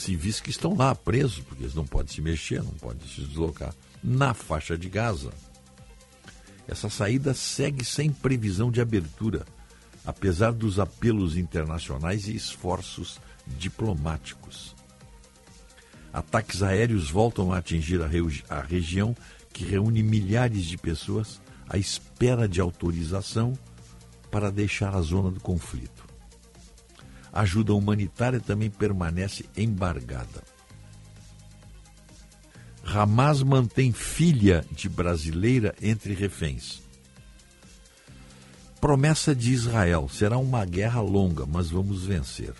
civis 0.00 0.40
que 0.40 0.50
estão 0.50 0.74
lá 0.74 0.94
presos, 0.94 1.40
porque 1.40 1.62
eles 1.62 1.74
não 1.74 1.84
podem 1.84 2.12
se 2.12 2.22
mexer, 2.22 2.62
não 2.62 2.72
podem 2.72 3.06
se 3.06 3.20
deslocar, 3.20 3.74
na 4.02 4.32
faixa 4.32 4.76
de 4.76 4.88
Gaza. 4.88 5.30
Essa 6.70 6.88
saída 6.88 7.34
segue 7.34 7.84
sem 7.84 8.10
previsão 8.10 8.70
de 8.70 8.80
abertura, 8.80 9.44
apesar 10.04 10.52
dos 10.52 10.78
apelos 10.78 11.36
internacionais 11.36 12.28
e 12.28 12.34
esforços 12.34 13.20
diplomáticos. 13.46 14.74
Ataques 16.12 16.62
aéreos 16.62 17.10
voltam 17.10 17.52
a 17.52 17.58
atingir 17.58 18.00
a, 18.00 18.08
a 18.56 18.60
região 18.60 19.16
que 19.52 19.64
reúne 19.64 20.02
milhares 20.02 20.64
de 20.64 20.78
pessoas 20.78 21.40
à 21.68 21.76
espera 21.76 22.48
de 22.48 22.60
autorização 22.60 23.58
para 24.30 24.50
deixar 24.50 24.94
a 24.94 25.00
zona 25.00 25.30
do 25.30 25.40
conflito 25.40 26.10
a 27.32 27.42
ajuda 27.42 27.74
humanitária 27.74 28.40
também 28.40 28.70
permanece 28.70 29.44
embargada. 29.56 30.42
Hamas 32.84 33.42
mantém 33.42 33.92
filha 33.92 34.64
de 34.72 34.88
brasileira 34.88 35.74
entre 35.80 36.14
reféns. 36.14 36.82
Promessa 38.80 39.34
de 39.34 39.52
Israel: 39.52 40.08
será 40.08 40.38
uma 40.38 40.64
guerra 40.64 41.00
longa, 41.00 41.44
mas 41.46 41.70
vamos 41.70 42.04
vencer. 42.04 42.54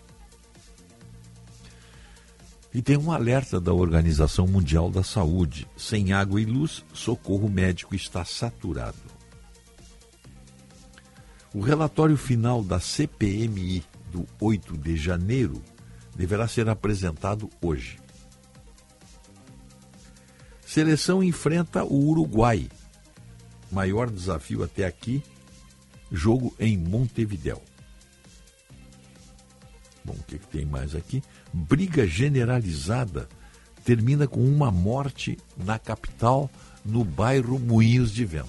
E 2.73 2.81
tem 2.81 2.97
um 2.97 3.11
alerta 3.11 3.61
da 3.61 3.73
Organização 3.73 4.47
Mundial 4.47 4.91
da 4.91 5.03
Saúde: 5.03 5.67
sem 5.77 6.13
água 6.13 6.41
e 6.41 6.45
luz, 6.45 6.85
socorro 6.93 7.49
médico 7.49 7.95
está 7.95 8.25
saturado. 8.25 9.21
O 11.53 11.61
relatório 11.61 12.17
final 12.17 12.63
da 12.63 12.79
CPMI 12.79 13.83
do 14.13 14.25
8 14.41 14.77
de 14.77 14.97
janeiro 14.97 15.61
deverá 16.15 16.47
ser 16.47 16.69
apresentado 16.69 17.51
hoje. 17.61 18.00
Seleção 20.71 21.21
enfrenta 21.21 21.83
o 21.83 22.11
Uruguai. 22.11 22.69
Maior 23.73 24.09
desafio 24.09 24.63
até 24.63 24.87
aqui, 24.87 25.21
jogo 26.13 26.55
em 26.61 26.79
Montevidéu. 26.79 27.61
Bom, 30.05 30.13
o 30.13 30.23
que, 30.23 30.39
que 30.39 30.47
tem 30.47 30.65
mais 30.65 30.95
aqui? 30.95 31.25
Briga 31.53 32.07
generalizada 32.07 33.29
termina 33.85 34.29
com 34.29 34.45
uma 34.45 34.71
morte 34.71 35.37
na 35.57 35.77
capital, 35.77 36.49
no 36.85 37.05
bairro 37.05 37.59
Moinhos 37.59 38.13
de 38.13 38.25
Vento. 38.25 38.49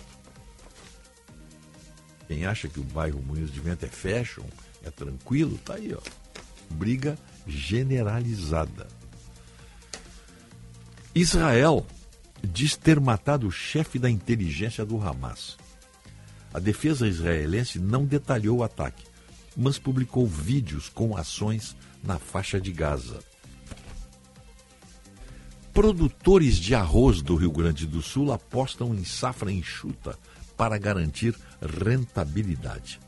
Quem 2.27 2.45
acha 2.45 2.67
que 2.67 2.79
o 2.79 2.83
bairro 2.83 3.19
Moinhos 3.19 3.51
de 3.51 3.59
Vento 3.59 3.83
é 3.83 3.89
fashion, 3.89 4.45
é 4.83 4.91
tranquilo, 4.91 5.57
tá 5.65 5.73
aí, 5.73 5.91
ó. 5.91 6.01
Briga 6.69 7.17
generalizada. 7.47 8.87
Israel 11.15 11.83
diz 12.43 12.75
ter 12.75 12.99
matado 12.99 13.47
o 13.47 13.51
chefe 13.51 13.99
da 13.99 14.09
inteligência 14.09 14.85
do 14.85 15.01
Hamas. 15.01 15.57
A 16.53 16.59
defesa 16.59 17.07
israelense 17.07 17.79
não 17.79 18.05
detalhou 18.05 18.59
o 18.59 18.63
ataque, 18.63 19.05
mas 19.55 19.77
publicou 19.77 20.27
vídeos 20.27 20.89
com 20.89 21.15
ações 21.15 21.75
na 22.03 22.17
faixa 22.17 22.59
de 22.59 22.71
Gaza. 22.71 23.19
Produtores 25.73 26.57
de 26.57 26.75
arroz 26.75 27.21
do 27.21 27.35
Rio 27.35 27.51
Grande 27.51 27.87
do 27.87 28.01
Sul 28.01 28.33
apostam 28.33 28.93
em 28.93 29.05
safra 29.05 29.51
enxuta 29.51 30.19
para 30.57 30.77
garantir 30.77 31.33
rentabilidade. 31.61 32.99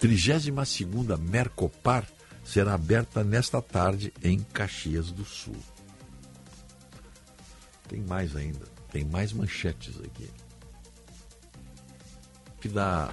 32ª 0.00 1.18
Mercopar 1.18 2.06
será 2.44 2.74
aberta 2.74 3.24
nesta 3.24 3.60
tarde 3.60 4.12
em 4.22 4.38
Caxias 4.38 5.10
do 5.10 5.24
Sul. 5.24 5.56
Tem 7.88 8.00
mais 8.00 8.34
ainda, 8.34 8.66
tem 8.90 9.04
mais 9.04 9.32
manchetes 9.32 9.98
aqui. 10.00 10.28
Que 12.60 12.68
da 12.68 13.12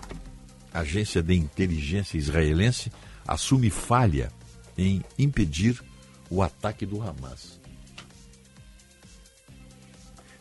agência 0.74 1.22
de 1.22 1.36
inteligência 1.36 2.18
israelense 2.18 2.92
assume 3.28 3.70
falha 3.70 4.32
em 4.78 5.04
impedir 5.18 5.82
o 6.30 6.42
ataque 6.42 6.86
do 6.86 7.02
Hamas. 7.02 7.60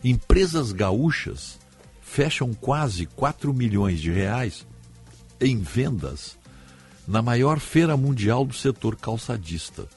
Empresas 0.02 0.72
gaúchas 0.72 1.60
fecham 2.00 2.52
quase 2.54 3.06
4 3.06 3.54
milhões 3.54 4.00
de 4.00 4.10
reais 4.10 4.66
em 5.40 5.60
vendas 5.60 6.38
na 7.06 7.20
maior 7.20 7.60
feira 7.60 7.96
mundial 7.96 8.44
do 8.44 8.54
setor 8.54 8.96
calçadista. 8.96 9.88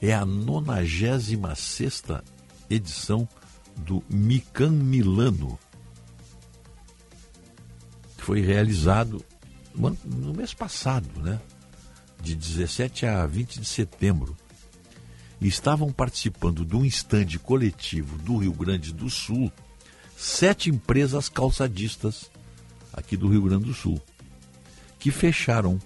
É 0.00 0.12
a 0.12 0.24
96 0.24 1.32
edição 2.74 3.28
do 3.76 4.02
Mican 4.08 4.70
Milano, 4.70 5.58
que 8.16 8.24
foi 8.24 8.40
realizado 8.40 9.24
no 9.74 10.32
mês 10.34 10.52
passado, 10.52 11.08
né? 11.20 11.40
de 12.20 12.34
17 12.34 13.06
a 13.06 13.26
20 13.26 13.60
de 13.60 13.66
setembro. 13.66 14.36
E 15.40 15.48
estavam 15.48 15.92
participando 15.92 16.64
de 16.64 16.76
um 16.76 16.84
estande 16.84 17.38
coletivo 17.38 18.16
do 18.18 18.36
Rio 18.36 18.52
Grande 18.52 18.92
do 18.92 19.10
Sul 19.10 19.52
sete 20.16 20.70
empresas 20.70 21.28
calçadistas 21.28 22.30
aqui 22.92 23.16
do 23.16 23.28
Rio 23.28 23.42
Grande 23.42 23.64
do 23.64 23.74
Sul, 23.74 24.00
que 25.00 25.10
fecharam 25.10 25.80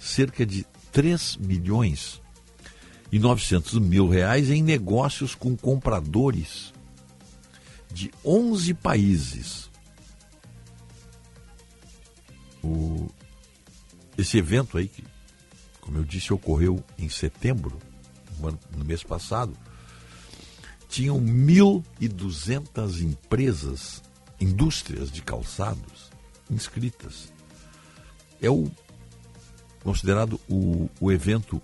cerca 0.00 0.44
de 0.44 0.66
3 0.90 1.36
milhões 1.36 2.20
e 3.14 3.18
900 3.20 3.78
mil 3.78 4.08
reais 4.08 4.50
em 4.50 4.60
negócios 4.60 5.36
com 5.36 5.56
compradores 5.56 6.74
de 7.92 8.10
11 8.24 8.74
países. 8.74 9.70
O, 12.60 13.08
esse 14.18 14.36
evento 14.36 14.76
aí, 14.76 14.88
que, 14.88 15.04
como 15.80 15.98
eu 15.98 16.04
disse, 16.04 16.32
ocorreu 16.32 16.82
em 16.98 17.08
setembro, 17.08 17.78
no 18.76 18.84
mês 18.84 19.04
passado, 19.04 19.56
tinham 20.88 21.20
1.200 21.20 23.00
empresas, 23.00 24.02
indústrias 24.40 25.08
de 25.08 25.22
calçados, 25.22 26.10
inscritas. 26.50 27.32
É 28.42 28.50
o 28.50 28.68
considerado 29.84 30.40
o, 30.48 30.90
o 31.00 31.12
evento, 31.12 31.62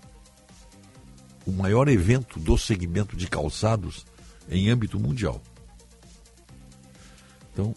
o 1.45 1.51
maior 1.51 1.87
evento 1.87 2.39
do 2.39 2.57
segmento 2.57 3.15
de 3.15 3.27
calçados 3.27 4.05
em 4.49 4.69
âmbito 4.69 4.99
mundial. 4.99 5.41
Então, 7.51 7.75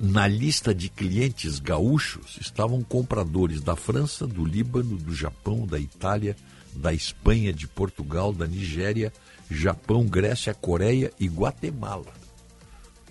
na 0.00 0.26
lista 0.26 0.74
de 0.74 0.88
clientes 0.88 1.58
gaúchos 1.58 2.36
estavam 2.40 2.82
compradores 2.82 3.60
da 3.60 3.76
França, 3.76 4.26
do 4.26 4.44
Líbano, 4.44 4.96
do 4.96 5.14
Japão, 5.14 5.66
da 5.66 5.78
Itália, 5.78 6.36
da 6.74 6.92
Espanha, 6.92 7.52
de 7.52 7.68
Portugal, 7.68 8.32
da 8.32 8.46
Nigéria, 8.46 9.12
Japão, 9.50 10.04
Grécia, 10.04 10.52
Coreia 10.52 11.12
e 11.18 11.28
Guatemala. 11.28 12.12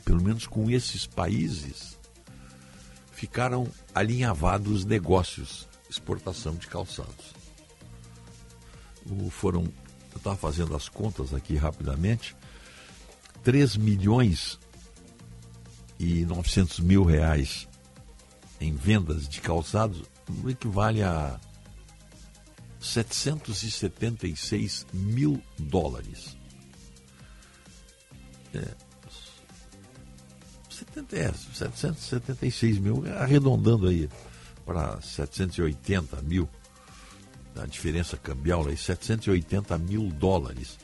Pelo 0.04 0.22
menos 0.22 0.46
com 0.46 0.70
esses 0.70 1.08
países, 1.08 1.98
ficaram 3.14 3.70
alinhavados 3.96 4.84
negócios, 4.84 5.68
exportação 5.90 6.56
de 6.56 6.68
calçados. 6.68 7.43
Foram, 9.30 9.64
eu 10.12 10.18
estava 10.18 10.36
fazendo 10.36 10.76
as 10.76 10.90
contas 10.90 11.34
aqui 11.34 11.56
rapidamente, 11.56 12.36
3 13.44 13.78
milhões 13.78 14.60
e 16.00 16.26
900 16.26 16.80
mil 16.80 17.04
reais 17.04 17.68
em 18.60 18.76
vendas 18.76 19.28
de 19.28 19.42
calçados 19.42 20.04
equivale 20.48 21.04
a 21.04 21.40
776 22.80 24.88
mil 24.94 25.42
dólares. 25.58 26.38
É, 28.54 28.68
70, 30.70 31.18
é, 31.18 31.34
776 31.34 32.78
mil, 32.80 33.04
arredondando 33.18 33.88
aí 33.88 34.10
para 34.66 35.02
780 35.02 36.22
mil, 36.22 36.50
a 37.56 37.66
diferença 37.66 38.18
cambial 38.18 38.68
aí, 38.68 38.78
780 38.78 39.78
mil 39.78 40.10
dólares. 40.10 40.78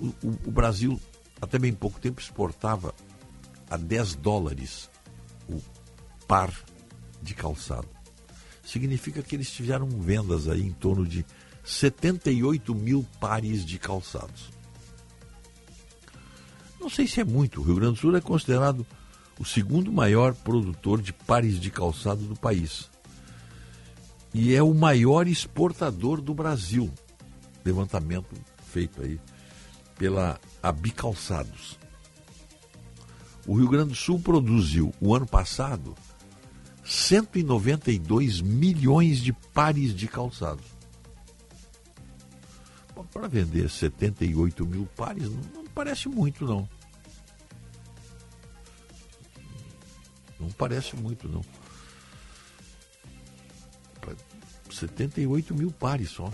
O, 0.00 0.06
o, 0.06 0.38
o 0.46 0.50
Brasil, 0.50 1.00
até 1.40 1.58
bem 1.58 1.72
pouco 1.72 2.00
tempo, 2.00 2.20
exportava 2.20 2.94
a 3.70 3.76
10 3.76 4.16
dólares 4.16 4.90
o 5.48 5.60
par 6.26 6.52
de 7.22 7.34
calçado. 7.34 7.88
Significa 8.64 9.22
que 9.22 9.34
eles 9.34 9.50
tiveram 9.50 9.88
vendas 9.88 10.48
aí 10.48 10.62
em 10.62 10.72
torno 10.72 11.06
de 11.06 11.24
78 11.64 12.74
mil 12.74 13.06
pares 13.20 13.64
de 13.64 13.78
calçados. 13.78 14.50
Não 16.80 16.90
sei 16.90 17.06
se 17.06 17.20
é 17.20 17.24
muito. 17.24 17.60
O 17.60 17.64
Rio 17.64 17.76
Grande 17.76 17.94
do 17.94 18.00
Sul 18.00 18.16
é 18.16 18.20
considerado 18.20 18.84
o 19.38 19.44
segundo 19.44 19.92
maior 19.92 20.34
produtor 20.34 21.00
de 21.00 21.12
pares 21.12 21.58
de 21.60 21.70
calçado 21.70 22.24
do 22.24 22.36
país. 22.36 22.90
E 24.34 24.54
é 24.54 24.62
o 24.62 24.72
maior 24.72 25.28
exportador 25.28 26.20
do 26.20 26.34
Brasil. 26.34 26.90
Levantamento 27.64 28.34
feito 28.72 29.02
aí 29.02 29.20
pela 29.96 30.40
Abicalçados. 30.62 31.78
O 33.46 33.54
Rio 33.54 33.68
Grande 33.68 33.90
do 33.90 33.94
Sul 33.94 34.20
produziu, 34.20 34.94
o 35.00 35.14
ano 35.14 35.26
passado, 35.26 35.94
192 36.84 38.40
milhões 38.40 39.18
de 39.18 39.32
pares 39.32 39.94
de 39.94 40.08
calçados. 40.08 40.64
Para 43.12 43.28
vender 43.28 43.68
78 43.68 44.64
mil 44.64 44.86
pares, 44.96 45.28
não, 45.28 45.40
não 45.54 45.64
parece 45.74 46.08
muito, 46.08 46.46
não. 46.46 46.68
Não 50.40 50.50
parece 50.50 50.96
muito, 50.96 51.28
não. 51.28 51.44
78 54.72 55.54
mil 55.54 55.70
pares 55.70 56.10
só. 56.10 56.32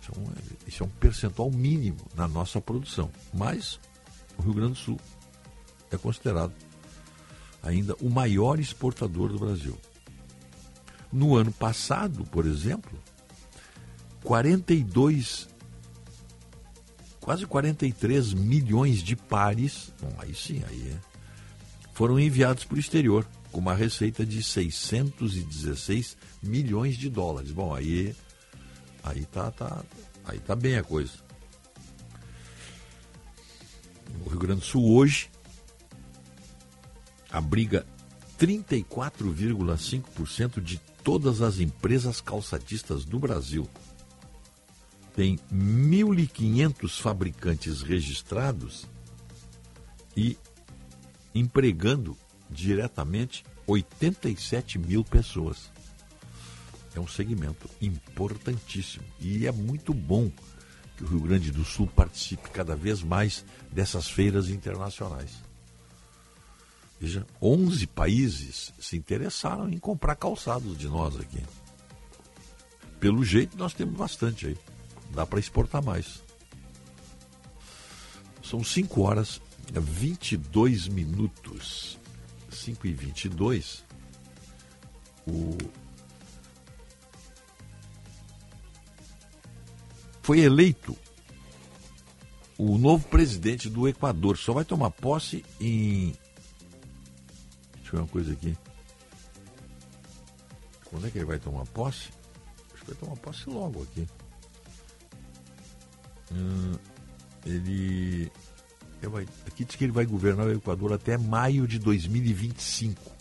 Isso 0.00 0.12
é, 0.14 0.18
um, 0.18 0.26
isso 0.66 0.82
é 0.82 0.86
um 0.86 0.90
percentual 0.90 1.50
mínimo 1.50 1.98
na 2.14 2.26
nossa 2.28 2.60
produção. 2.60 3.10
Mas 3.32 3.78
o 4.36 4.42
Rio 4.42 4.54
Grande 4.54 4.72
do 4.72 4.78
Sul 4.78 5.00
é 5.90 5.96
considerado 5.96 6.52
ainda 7.62 7.94
o 8.00 8.08
maior 8.08 8.58
exportador 8.58 9.30
do 9.30 9.38
Brasil. 9.38 9.78
No 11.12 11.36
ano 11.36 11.52
passado, 11.52 12.24
por 12.24 12.46
exemplo, 12.46 12.98
42, 14.22 15.48
quase 17.20 17.46
43 17.46 18.34
milhões 18.34 19.02
de 19.02 19.16
pares, 19.16 19.92
bom, 20.00 20.12
aí 20.18 20.34
sim, 20.34 20.62
aí 20.68 20.92
é, 20.92 20.98
foram 21.94 22.18
enviados 22.20 22.64
para 22.64 22.76
o 22.76 22.80
exterior, 22.80 23.26
com 23.52 23.60
uma 23.60 23.74
receita 23.74 24.24
de 24.24 24.42
616 24.42 26.16
milhões 26.42 26.96
de 26.96 27.08
dólares. 27.08 27.50
Bom, 27.50 27.74
aí, 27.74 28.14
aí 29.02 29.24
tá, 29.26 29.50
tá, 29.50 29.82
aí 30.24 30.38
tá 30.38 30.54
bem 30.54 30.76
a 30.76 30.82
coisa. 30.82 31.12
O 34.24 34.28
Rio 34.28 34.38
Grande 34.38 34.60
do 34.60 34.66
Sul 34.66 34.94
hoje 34.94 35.30
abriga 37.30 37.86
34,5% 38.38 40.60
de 40.60 40.78
todas 41.02 41.42
as 41.42 41.58
empresas 41.58 42.20
calçadistas 42.20 43.04
do 43.04 43.18
Brasil. 43.18 43.68
Tem 45.14 45.36
1.500 45.52 47.00
fabricantes 47.00 47.82
registrados 47.82 48.86
e 50.16 50.38
empregando 51.34 52.16
diretamente 52.50 53.44
87 53.66 54.78
mil 54.78 55.04
pessoas. 55.04 55.70
É 56.94 57.00
um 57.00 57.06
segmento 57.06 57.68
importantíssimo 57.80 59.04
e 59.20 59.46
é 59.46 59.52
muito 59.52 59.92
bom 59.92 60.30
que 60.96 61.04
o 61.04 61.06
Rio 61.06 61.20
Grande 61.20 61.52
do 61.52 61.64
Sul 61.64 61.86
participe 61.86 62.50
cada 62.50 62.74
vez 62.74 63.02
mais 63.02 63.44
dessas 63.70 64.08
feiras 64.08 64.48
internacionais. 64.48 65.30
Veja, 67.00 67.24
11 67.40 67.86
países 67.86 68.72
se 68.80 68.96
interessaram 68.96 69.68
em 69.68 69.78
comprar 69.78 70.16
calçados 70.16 70.76
de 70.76 70.88
nós 70.88 71.16
aqui. 71.16 71.40
Pelo 72.98 73.24
jeito, 73.24 73.56
nós 73.56 73.72
temos 73.72 73.96
bastante 73.96 74.48
aí. 74.48 74.58
Dá 75.10 75.24
para 75.24 75.38
exportar 75.38 75.82
mais. 75.82 76.22
São 78.42 78.64
5 78.64 79.00
horas 79.02 79.40
e 79.72 79.78
22 79.78 80.88
minutos. 80.88 81.97
5 82.58 82.86
e 82.86 82.92
22. 82.92 83.84
O... 85.26 85.56
Foi 90.22 90.40
eleito 90.40 90.96
o 92.58 92.76
novo 92.76 93.06
presidente 93.08 93.68
do 93.68 93.88
Equador. 93.88 94.36
Só 94.36 94.52
vai 94.52 94.64
tomar 94.64 94.90
posse 94.90 95.44
em 95.60 96.14
Deixa 97.88 97.96
eu 97.96 98.00
ver 98.00 98.04
uma 98.04 98.08
coisa 98.08 98.32
aqui. 98.34 98.58
Quando 100.90 101.06
é 101.06 101.10
que 101.10 101.16
ele 101.16 101.24
vai 101.24 101.38
tomar 101.38 101.64
posse? 101.68 102.10
Acho 102.74 102.84
que 102.84 102.90
vai 102.92 102.96
tomar 102.96 103.16
posse 103.16 103.48
logo 103.48 103.82
aqui. 103.82 104.06
Hum, 106.30 106.74
ele. 107.46 108.30
Aqui 109.46 109.64
diz 109.64 109.76
que 109.76 109.84
ele 109.84 109.92
vai 109.92 110.04
governar 110.04 110.46
o 110.46 110.52
Equador 110.52 110.92
até 110.92 111.16
maio 111.16 111.66
de 111.66 111.78
2025. 111.78 113.18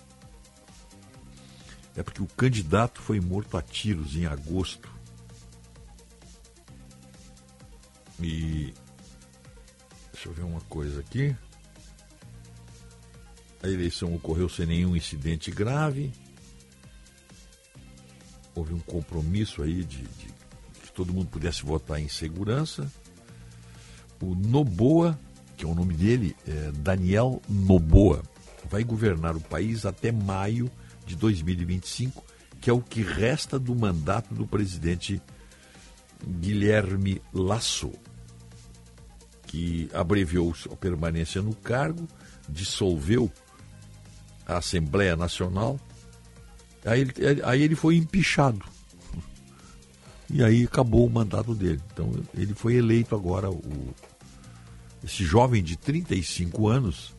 É 1.96 2.04
porque 2.04 2.22
o 2.22 2.28
candidato 2.28 3.02
foi 3.02 3.20
morto 3.20 3.58
a 3.58 3.62
tiros 3.62 4.16
em 4.16 4.26
agosto. 4.26 4.92
E. 8.22 8.74
Deixa 10.14 10.30
eu 10.30 10.34
ver 10.34 10.44
uma 10.44 10.62
coisa 10.62 11.00
aqui. 11.00 11.36
A 13.62 13.68
eleição 13.68 14.14
ocorreu 14.14 14.48
sem 14.48 14.66
nenhum 14.66 14.96
incidente 14.96 15.50
grave. 15.50 16.12
Houve 18.54 18.74
um 18.74 18.80
compromisso 18.80 19.62
aí 19.62 19.84
de, 19.84 20.04
de 20.04 20.28
que 20.84 20.92
todo 20.94 21.14
mundo 21.14 21.30
pudesse 21.30 21.64
votar 21.64 22.00
em 22.00 22.08
segurança. 22.08 22.92
O 24.22 24.34
Noboa, 24.34 25.20
que 25.58 25.66
é 25.66 25.68
o 25.68 25.74
nome 25.74 25.96
dele, 25.96 26.36
é 26.48 26.72
Daniel 26.72 27.42
Noboa, 27.50 28.22
vai 28.70 28.84
governar 28.84 29.36
o 29.36 29.42
país 29.42 29.86
até 29.86 30.12
maio 30.12 30.70
de 31.06 31.16
2025, 31.16 32.24
que 32.62 32.70
é 32.70 32.74
o 32.74 32.80
que 32.80 33.02
resta 33.02 33.58
do 33.58 33.76
mandato 33.76 34.36
do 34.36 34.46
presidente 34.46 35.20
Guilherme 36.40 37.22
Lasso, 37.34 37.92
que 39.48 39.90
abreviou 39.94 40.54
sua 40.54 40.76
permanência 40.76 41.42
no 41.42 41.56
cargo, 41.56 42.08
dissolveu 42.48 43.32
a 44.46 44.58
Assembleia 44.58 45.16
Nacional. 45.16 45.80
Aí 46.86 47.02
ele, 47.02 47.14
aí 47.44 47.62
ele 47.64 47.76
foi 47.76 47.96
empichado. 47.96 48.64
E 50.30 50.44
aí 50.44 50.66
acabou 50.66 51.06
o 51.06 51.10
mandato 51.10 51.56
dele. 51.56 51.82
Então 51.94 52.12
ele 52.36 52.54
foi 52.54 52.76
eleito 52.76 53.16
agora, 53.16 53.50
o, 53.50 53.94
esse 55.08 55.24
jovem 55.24 55.64
de 55.64 55.78
35 55.78 56.68
anos, 56.68 57.16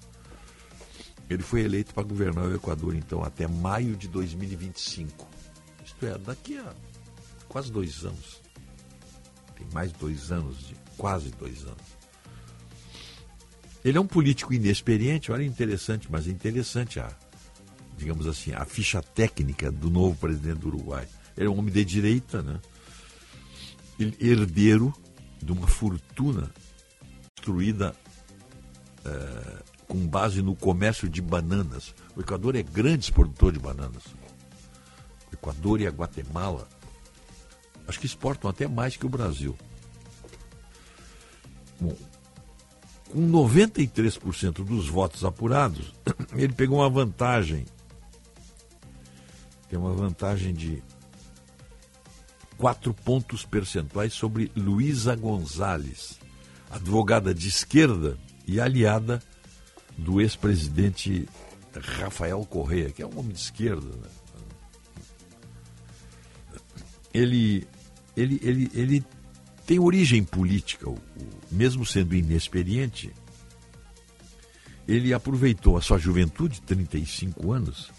ele 1.28 1.42
foi 1.42 1.62
eleito 1.62 1.94
para 1.94 2.02
governar 2.02 2.44
o 2.44 2.54
Equador, 2.54 2.94
então, 2.94 3.24
até 3.24 3.48
maio 3.48 3.96
de 3.96 4.06
2025. 4.08 5.26
Isto 5.82 6.06
é, 6.06 6.18
daqui 6.18 6.58
a 6.58 6.74
quase 7.48 7.72
dois 7.72 8.04
anos. 8.04 8.42
Tem 9.56 9.66
mais 9.72 9.90
dois 9.92 10.30
anos, 10.30 10.58
de, 10.68 10.76
quase 10.98 11.30
dois 11.30 11.62
anos. 11.64 11.98
Ele 13.82 13.96
é 13.96 14.00
um 14.00 14.06
político 14.06 14.52
inexperiente, 14.52 15.32
olha 15.32 15.42
interessante, 15.42 16.08
mas 16.10 16.28
é 16.28 16.30
interessante 16.30 17.00
a, 17.00 17.10
digamos 17.96 18.26
assim, 18.26 18.52
a 18.52 18.66
ficha 18.66 19.02
técnica 19.02 19.72
do 19.72 19.88
novo 19.88 20.14
presidente 20.14 20.58
do 20.58 20.68
Uruguai. 20.68 21.08
Ele 21.34 21.46
é 21.46 21.50
um 21.50 21.58
homem 21.58 21.72
de 21.72 21.86
direita, 21.86 22.42
né? 22.42 22.60
Ele, 23.98 24.14
herdeiro 24.20 24.92
de 25.42 25.52
uma 25.52 25.66
fortuna 25.66 26.52
construída 27.48 27.94
é, 29.04 29.62
com 29.86 30.06
base 30.06 30.42
no 30.42 30.54
comércio 30.54 31.08
de 31.08 31.22
bananas. 31.22 31.94
O 32.14 32.20
Equador 32.20 32.54
é 32.54 32.62
grande 32.62 33.10
produtor 33.10 33.52
de 33.52 33.58
bananas. 33.58 34.04
O 35.30 35.34
Equador 35.34 35.80
e 35.80 35.86
a 35.86 35.90
Guatemala 35.90 36.68
acho 37.86 37.98
que 37.98 38.06
exportam 38.06 38.50
até 38.50 38.68
mais 38.68 38.96
que 38.96 39.06
o 39.06 39.08
Brasil. 39.08 39.56
Bom, 41.80 41.96
com 43.10 43.30
93% 43.30 44.64
dos 44.64 44.88
votos 44.88 45.24
apurados, 45.24 45.94
ele 46.36 46.52
pegou 46.52 46.80
uma 46.80 46.90
vantagem. 46.90 47.64
Tem 49.70 49.78
uma 49.78 49.94
vantagem 49.94 50.52
de 50.52 50.82
4 52.58 52.92
pontos 52.92 53.44
percentuais 53.44 54.12
sobre 54.12 54.52
Luísa 54.54 55.14
Gonzalez, 55.14 56.18
advogada 56.70 57.34
de 57.34 57.48
esquerda 57.48 58.18
e 58.46 58.60
aliada 58.60 59.22
do 59.96 60.20
ex-presidente 60.20 61.28
Rafael 61.74 62.44
Correa, 62.44 62.90
que 62.90 63.02
é 63.02 63.06
um 63.06 63.18
homem 63.18 63.32
de 63.32 63.40
esquerda. 63.40 63.86
Né? 63.86 64.08
Ele, 67.12 67.66
ele, 68.16 68.40
ele, 68.42 68.70
ele 68.74 69.04
tem 69.66 69.78
origem 69.78 70.22
política, 70.22 70.88
o, 70.88 70.98
mesmo 71.50 71.84
sendo 71.84 72.14
inexperiente, 72.14 73.12
ele 74.86 75.12
aproveitou 75.12 75.76
a 75.76 75.82
sua 75.82 75.98
juventude, 75.98 76.62
35 76.62 77.52
anos, 77.52 77.90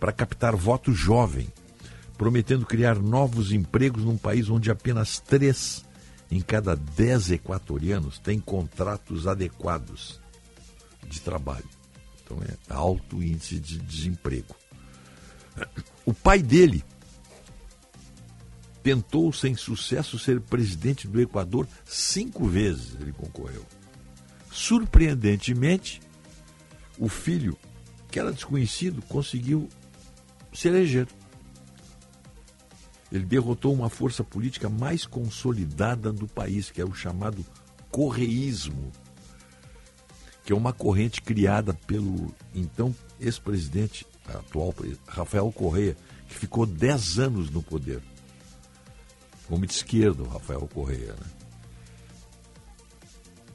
para 0.00 0.12
captar 0.12 0.56
voto 0.56 0.92
jovem, 0.92 1.48
prometendo 2.16 2.64
criar 2.64 2.98
novos 2.98 3.52
empregos 3.52 4.04
num 4.04 4.16
país 4.16 4.48
onde 4.48 4.70
apenas 4.70 5.18
três 5.20 5.84
em 6.30 6.40
cada 6.40 6.76
dez 6.76 7.30
equatorianos 7.30 8.18
têm 8.18 8.38
contratos 8.38 9.26
adequados 9.26 10.20
de 11.06 11.20
trabalho. 11.20 11.68
Então 12.22 12.38
é 12.42 12.56
alto 12.72 13.22
índice 13.22 13.58
de 13.58 13.78
desemprego. 13.78 14.54
O 16.04 16.12
pai 16.12 16.42
dele 16.42 16.84
tentou 18.82 19.32
sem 19.32 19.54
sucesso 19.54 20.18
ser 20.18 20.40
presidente 20.40 21.08
do 21.08 21.20
Equador 21.20 21.66
cinco 21.84 22.46
vezes 22.46 22.96
ele 23.00 23.12
concorreu. 23.12 23.64
Surpreendentemente, 24.50 26.00
o 26.98 27.08
filho, 27.08 27.56
que 28.10 28.18
era 28.18 28.32
desconhecido, 28.32 29.02
conseguiu 29.02 29.68
se 30.52 30.68
eleger. 30.68 31.06
Ele 33.10 33.24
derrotou 33.24 33.72
uma 33.72 33.88
força 33.88 34.22
política 34.22 34.68
mais 34.68 35.06
consolidada 35.06 36.12
do 36.12 36.26
país, 36.26 36.70
que 36.70 36.80
é 36.80 36.84
o 36.84 36.94
chamado 36.94 37.44
correísmo, 37.90 38.92
que 40.44 40.52
é 40.52 40.56
uma 40.56 40.72
corrente 40.72 41.22
criada 41.22 41.72
pelo 41.86 42.34
então 42.54 42.94
ex-presidente, 43.18 44.06
atual 44.26 44.74
Rafael 45.06 45.50
Correia, 45.52 45.96
que 46.28 46.34
ficou 46.34 46.66
10 46.66 47.18
anos 47.18 47.50
no 47.50 47.62
poder. 47.62 48.02
Homem 49.48 49.66
de 49.66 49.72
esquerda, 49.72 50.28
Rafael 50.28 50.68
Correia. 50.72 51.14
Né? 51.14 51.26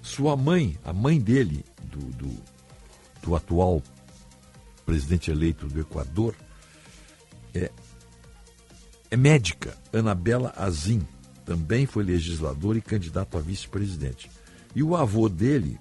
Sua 0.02 0.36
mãe, 0.36 0.78
a 0.84 0.92
mãe 0.92 1.20
dele, 1.20 1.64
do, 1.84 2.00
do, 2.00 2.44
do 3.22 3.36
atual 3.36 3.82
presidente 4.86 5.32
eleito 5.32 5.68
do 5.68 5.80
Equador, 5.80 6.36
é, 7.54 7.72
é 9.14 9.16
médica. 9.16 9.78
Anabela 9.94 10.52
Azim 10.58 11.00
também 11.46 11.86
foi 11.86 12.04
legislador 12.04 12.76
e 12.76 12.82
candidato 12.82 13.38
a 13.38 13.42
vice-presidente. 13.42 14.30
E 14.76 14.82
o 14.82 14.96
avô 14.96 15.30
dele, 15.30 15.78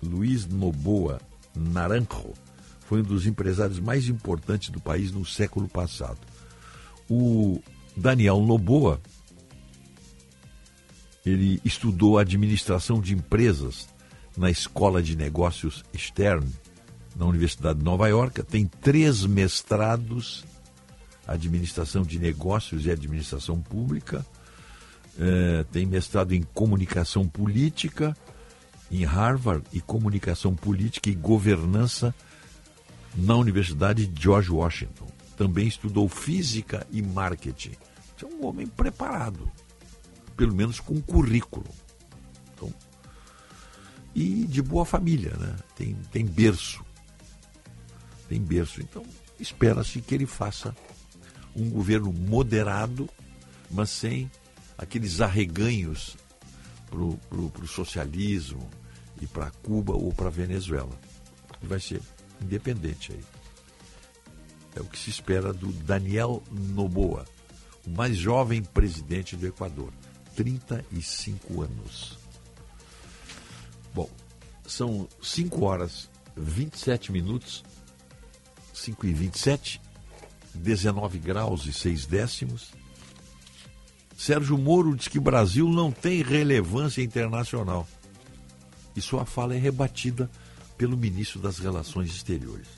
Luiz 0.00 0.46
Noboa 0.46 1.20
Naranjo, 1.52 2.32
foi 2.82 3.00
um 3.00 3.02
dos 3.02 3.26
empresários 3.26 3.80
mais 3.80 4.08
importantes 4.08 4.70
do 4.70 4.80
país 4.80 5.10
no 5.10 5.24
século 5.24 5.66
passado. 5.66 6.18
O 7.10 7.60
Daniel 7.96 8.40
Noboa, 8.40 9.00
ele 11.24 11.60
estudou 11.64 12.18
administração 12.18 13.00
de 13.00 13.14
empresas 13.14 13.88
na 14.36 14.48
Escola 14.48 15.02
de 15.02 15.16
Negócios 15.16 15.84
Stern, 15.96 16.46
na 17.16 17.26
Universidade 17.26 17.80
de 17.80 17.84
Nova 17.84 18.06
York, 18.06 18.44
tem 18.44 18.64
três 18.64 19.24
mestrados, 19.26 20.44
administração 21.26 22.02
de 22.02 22.18
negócios 22.18 22.86
e 22.86 22.90
administração 22.90 23.60
pública, 23.60 24.24
é, 25.18 25.64
tem 25.72 25.86
mestrado 25.86 26.32
em 26.32 26.42
comunicação 26.42 27.26
política 27.26 28.16
em 28.90 29.04
Harvard 29.04 29.64
e 29.72 29.80
comunicação 29.80 30.54
política 30.54 31.10
e 31.10 31.14
governança 31.14 32.14
na 33.16 33.34
Universidade 33.34 34.06
de 34.06 34.22
George 34.22 34.50
Washington. 34.50 35.06
Também 35.36 35.66
estudou 35.66 36.08
física 36.08 36.86
e 36.90 37.02
marketing. 37.02 37.72
É 38.22 38.26
um 38.26 38.46
homem 38.46 38.66
preparado, 38.66 39.50
pelo 40.36 40.54
menos 40.54 40.80
com 40.80 41.00
currículo. 41.00 41.66
Então, 42.54 42.72
e 44.14 44.46
de 44.46 44.62
boa 44.62 44.84
família, 44.84 45.34
né? 45.36 45.54
Tem, 45.74 45.94
tem 46.10 46.24
berço. 46.24 46.82
Tem 48.28 48.40
berço. 48.40 48.80
Então, 48.80 49.04
espera-se 49.38 50.00
que 50.00 50.14
ele 50.14 50.26
faça 50.26 50.74
um 51.56 51.70
governo 51.70 52.12
moderado, 52.12 53.08
mas 53.70 53.90
sem 53.90 54.30
aqueles 54.76 55.20
arreganhos 55.20 56.16
para 56.88 57.00
o 57.00 57.66
socialismo 57.66 58.68
e 59.20 59.26
para 59.26 59.50
Cuba 59.50 59.94
ou 59.94 60.12
para 60.12 60.30
Venezuela. 60.30 60.96
Vai 61.62 61.80
ser 61.80 62.02
independente 62.40 63.12
aí. 63.12 63.24
É 64.74 64.80
o 64.80 64.84
que 64.84 64.98
se 64.98 65.08
espera 65.08 65.52
do 65.52 65.72
Daniel 65.72 66.42
Noboa, 66.50 67.24
o 67.86 67.90
mais 67.90 68.16
jovem 68.16 68.62
presidente 68.62 69.34
do 69.34 69.46
Equador, 69.46 69.90
35 70.34 71.62
anos. 71.62 72.18
Bom, 73.94 74.10
são 74.66 75.08
5 75.22 75.64
horas 75.64 76.10
27 76.36 77.10
minutos, 77.10 77.64
5 78.74 79.06
e 79.06 79.14
27, 79.14 79.80
19 80.56 81.18
graus 81.18 81.66
e 81.66 81.72
6 81.72 82.06
décimos. 82.06 82.72
Sérgio 84.16 84.56
Moro 84.56 84.96
diz 84.96 85.08
que 85.08 85.20
Brasil 85.20 85.68
não 85.68 85.92
tem 85.92 86.22
relevância 86.22 87.02
internacional. 87.02 87.86
E 88.96 89.00
sua 89.00 89.26
fala 89.26 89.54
é 89.54 89.58
rebatida 89.58 90.30
pelo 90.78 90.96
ministro 90.96 91.38
das 91.38 91.58
Relações 91.58 92.10
Exteriores. 92.10 92.68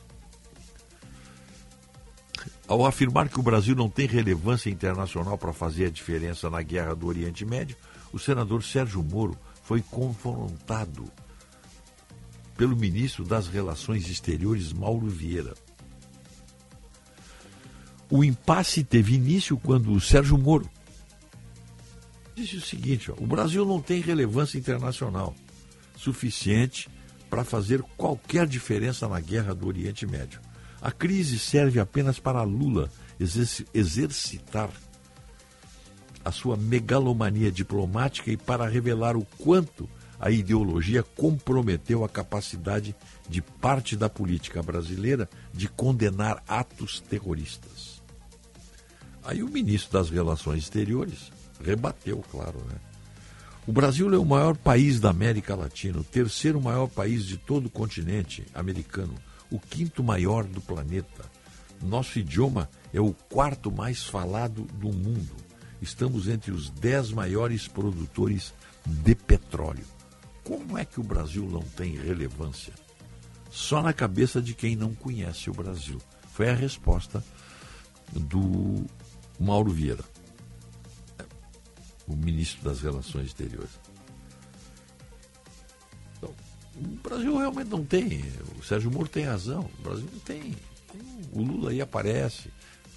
Ao 2.67 2.85
afirmar 2.85 3.29
que 3.29 3.41
o 3.41 3.43
Brasil 3.43 3.75
não 3.75 3.88
tem 3.88 4.07
relevância 4.07 4.69
internacional 4.69 5.38
para 5.38 5.53
fazer 5.53 5.87
a 5.87 5.91
diferença 5.91 6.51
na 6.51 6.61
guerra 6.61 6.95
do 6.95 7.07
Oriente 7.07 7.45
Médio, 7.45 7.77
o 8.12 8.19
senador 8.19 8.62
Sérgio 8.62 9.03
Moro 9.03 9.38
foi 9.62 9.81
confrontado 9.81 11.11
pelo 12.57 12.77
ministro 12.77 13.25
das 13.25 13.47
Relações 13.47 14.09
Exteriores, 14.11 14.73
Mauro 14.73 15.07
Vieira. 15.07 15.55
O 18.11 18.25
impasse 18.25 18.83
teve 18.83 19.14
início 19.14 19.57
quando 19.59 19.92
o 19.92 20.01
Sérgio 20.01 20.38
Moro 20.38 20.68
disse 22.35 22.57
o 22.57 22.61
seguinte: 22.61 23.11
ó, 23.11 23.14
o 23.18 23.27
Brasil 23.27 23.64
não 23.64 23.81
tem 23.81 24.01
relevância 24.01 24.59
internacional 24.59 25.35
suficiente 25.97 26.88
para 27.29 27.44
fazer 27.44 27.83
qualquer 27.97 28.47
diferença 28.47 29.09
na 29.09 29.21
guerra 29.21 29.55
do 29.55 29.66
Oriente 29.66 30.07
Médio. 30.07 30.40
A 30.81 30.90
crise 30.90 31.38
serve 31.38 31.81
apenas 31.81 32.18
para 32.18 32.42
Lula 32.42 32.90
exercitar 33.75 34.71
a 36.25 36.31
sua 36.31 36.57
megalomania 36.57 37.51
diplomática 37.51 38.31
e 38.31 38.37
para 38.37 38.68
revelar 38.68 39.16
o 39.16 39.25
quanto 39.38 39.88
a 40.21 40.31
ideologia 40.31 41.03
comprometeu 41.03 42.05
a 42.05 42.09
capacidade 42.09 42.94
de 43.29 43.40
parte 43.42 43.97
da 43.97 44.09
política 44.09 44.62
brasileira 44.62 45.29
de 45.53 45.68
condenar 45.68 46.42
atos 46.47 47.01
terroristas. 47.01 47.98
Aí 49.29 49.43
o 49.43 49.49
ministro 49.51 49.93
das 49.93 50.09
Relações 50.09 50.62
Exteriores 50.62 51.31
rebateu, 51.62 52.25
claro, 52.31 52.61
né? 52.61 52.77
O 53.67 53.73
Brasil 53.73 54.11
é 54.14 54.17
o 54.17 54.25
maior 54.25 54.57
país 54.57 54.99
da 54.99 55.11
América 55.11 55.55
Latina, 55.55 55.99
o 55.99 56.05
terceiro 56.05 56.59
maior 56.59 56.88
país 56.88 57.27
de 57.27 57.37
todo 57.37 57.67
o 57.67 57.71
continente 57.71 58.47
americano, 58.55 59.14
o 59.51 59.61
quinto 59.61 60.03
maior 60.03 60.45
do 60.45 60.62
planeta. 60.62 61.27
Nosso 61.83 62.19
idioma 62.19 62.71
é 62.91 63.03
o 63.03 63.12
quarto 63.12 63.71
mais 63.71 64.03
falado 64.03 64.62
do 64.62 64.88
mundo. 64.88 65.37
Estamos 65.83 66.27
entre 66.27 66.51
os 66.51 66.71
dez 66.71 67.12
maiores 67.12 67.69
produtores 67.69 68.55
de 68.87 69.14
petróleo. 69.14 69.85
Como 70.43 70.79
é 70.79 70.87
que 70.87 71.01
o 71.01 71.05
Brasil 71.05 71.47
não 71.47 71.61
tem 71.61 71.99
relevância? 71.99 72.73
Só 73.51 73.83
na 73.83 73.93
cabeça 73.93 74.41
de 74.41 74.55
quem 74.55 74.75
não 74.75 74.95
conhece 74.95 75.51
o 75.51 75.55
Brasil. 75.55 75.99
Foi 76.33 76.49
a 76.49 76.55
resposta 76.55 77.23
do 78.14 78.87
Mauro 79.38 79.70
Vieira 79.70 80.05
o 82.09 82.16
ministro 82.16 82.64
das 82.64 82.81
Relações 82.81 83.27
Exteriores. 83.27 83.70
Então, 86.16 86.35
o 86.77 86.87
Brasil 87.03 87.37
realmente 87.37 87.68
não 87.68 87.85
tem. 87.85 88.24
O 88.59 88.62
Sérgio 88.64 88.90
Moro 88.90 89.09
tem 89.09 89.24
razão. 89.24 89.68
O 89.79 89.83
Brasil 89.83 90.09
não 90.11 90.20
tem. 90.20 90.57
O 91.33 91.42
Lula 91.42 91.70
aí 91.70 91.81
aparece 91.81 92.51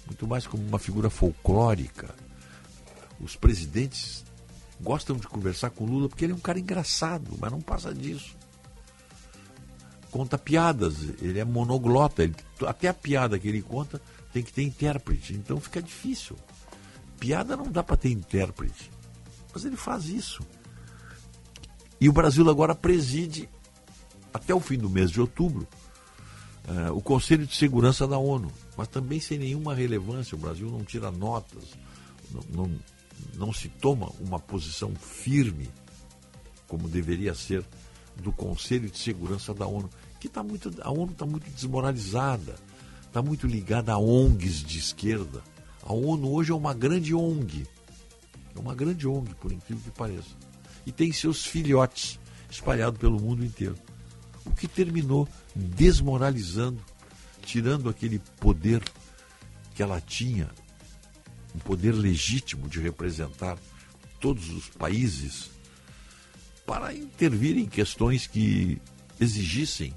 muito 0.06 0.26
mais 0.26 0.46
como 0.46 0.66
uma 0.66 0.78
figura 0.78 1.10
folclórica. 1.10 2.14
Os 3.20 3.36
presidentes 3.36 4.24
gostam 4.80 5.16
de 5.16 5.28
conversar 5.28 5.70
com 5.70 5.84
o 5.84 5.86
Lula 5.86 6.08
porque 6.08 6.24
ele 6.24 6.32
é 6.32 6.36
um 6.36 6.40
cara 6.40 6.58
engraçado, 6.58 7.36
mas 7.38 7.52
não 7.52 7.60
passa 7.60 7.94
disso. 7.94 8.34
Conta 10.10 10.36
piadas, 10.36 10.96
ele 11.22 11.38
é 11.38 11.44
monoglota, 11.44 12.24
ele, 12.24 12.34
até 12.66 12.88
a 12.88 12.94
piada 12.94 13.38
que 13.38 13.48
ele 13.48 13.62
conta 13.62 14.00
tem 14.32 14.42
que 14.42 14.52
ter 14.52 14.62
intérprete, 14.62 15.34
então 15.34 15.60
fica 15.60 15.82
difícil. 15.82 16.36
Piada 17.20 17.56
não 17.56 17.70
dá 17.70 17.82
para 17.82 17.96
ter 17.96 18.10
intérprete. 18.10 18.90
Mas 19.52 19.64
ele 19.64 19.76
faz 19.76 20.08
isso. 20.08 20.42
E 22.00 22.08
o 22.08 22.12
Brasil 22.12 22.48
agora 22.48 22.74
preside 22.74 23.48
até 24.32 24.54
o 24.54 24.60
fim 24.60 24.78
do 24.78 24.88
mês 24.88 25.10
de 25.10 25.20
outubro, 25.20 25.68
uh, 26.66 26.92
o 26.92 27.02
Conselho 27.02 27.46
de 27.46 27.54
Segurança 27.54 28.08
da 28.08 28.18
ONU, 28.18 28.50
mas 28.76 28.88
também 28.88 29.20
sem 29.20 29.38
nenhuma 29.38 29.74
relevância. 29.74 30.34
O 30.34 30.40
Brasil 30.40 30.70
não 30.70 30.82
tira 30.82 31.10
notas, 31.10 31.76
não, 32.30 32.66
não, 32.66 32.80
não 33.34 33.52
se 33.52 33.68
toma 33.68 34.10
uma 34.18 34.38
posição 34.40 34.94
firme, 34.94 35.70
como 36.66 36.88
deveria 36.88 37.34
ser, 37.34 37.64
do 38.16 38.32
Conselho 38.32 38.90
de 38.90 38.98
Segurança 38.98 39.52
da 39.52 39.66
ONU, 39.66 39.90
que 40.18 40.26
está 40.26 40.42
muito, 40.42 40.72
a 40.80 40.90
ONU 40.90 41.12
está 41.12 41.26
muito 41.26 41.48
desmoralizada, 41.50 42.56
está 43.12 43.20
muito 43.20 43.46
ligada 43.46 43.92
a 43.92 43.98
ONGs 43.98 44.64
de 44.64 44.78
esquerda. 44.78 45.42
A 45.82 45.92
ONU 45.92 46.32
hoje 46.32 46.50
é 46.50 46.54
uma 46.54 46.72
grande 46.72 47.14
ONG, 47.14 47.66
é 48.56 48.58
uma 48.58 48.74
grande 48.74 49.06
ONG, 49.06 49.34
por 49.34 49.52
incrível 49.52 49.84
que 49.84 49.90
pareça, 49.90 50.30
e 50.86 50.90
tem 50.90 51.12
seus 51.12 51.44
filhotes 51.44 52.18
espalhados 52.50 52.98
pelo 52.98 53.20
mundo 53.20 53.44
inteiro, 53.44 53.76
o 54.46 54.50
que 54.52 54.66
terminou 54.66 55.28
desmoralizando, 55.54 56.82
tirando 57.42 57.90
aquele 57.90 58.18
poder 58.40 58.82
que 59.74 59.82
ela 59.82 60.00
tinha, 60.00 60.48
um 61.54 61.58
poder 61.58 61.92
legítimo 61.92 62.66
de 62.66 62.80
representar 62.80 63.58
todos 64.20 64.48
os 64.48 64.70
países 64.70 65.50
para 66.64 66.94
intervir 66.94 67.58
em 67.58 67.66
questões 67.66 68.26
que 68.26 68.80
exigissem 69.20 69.92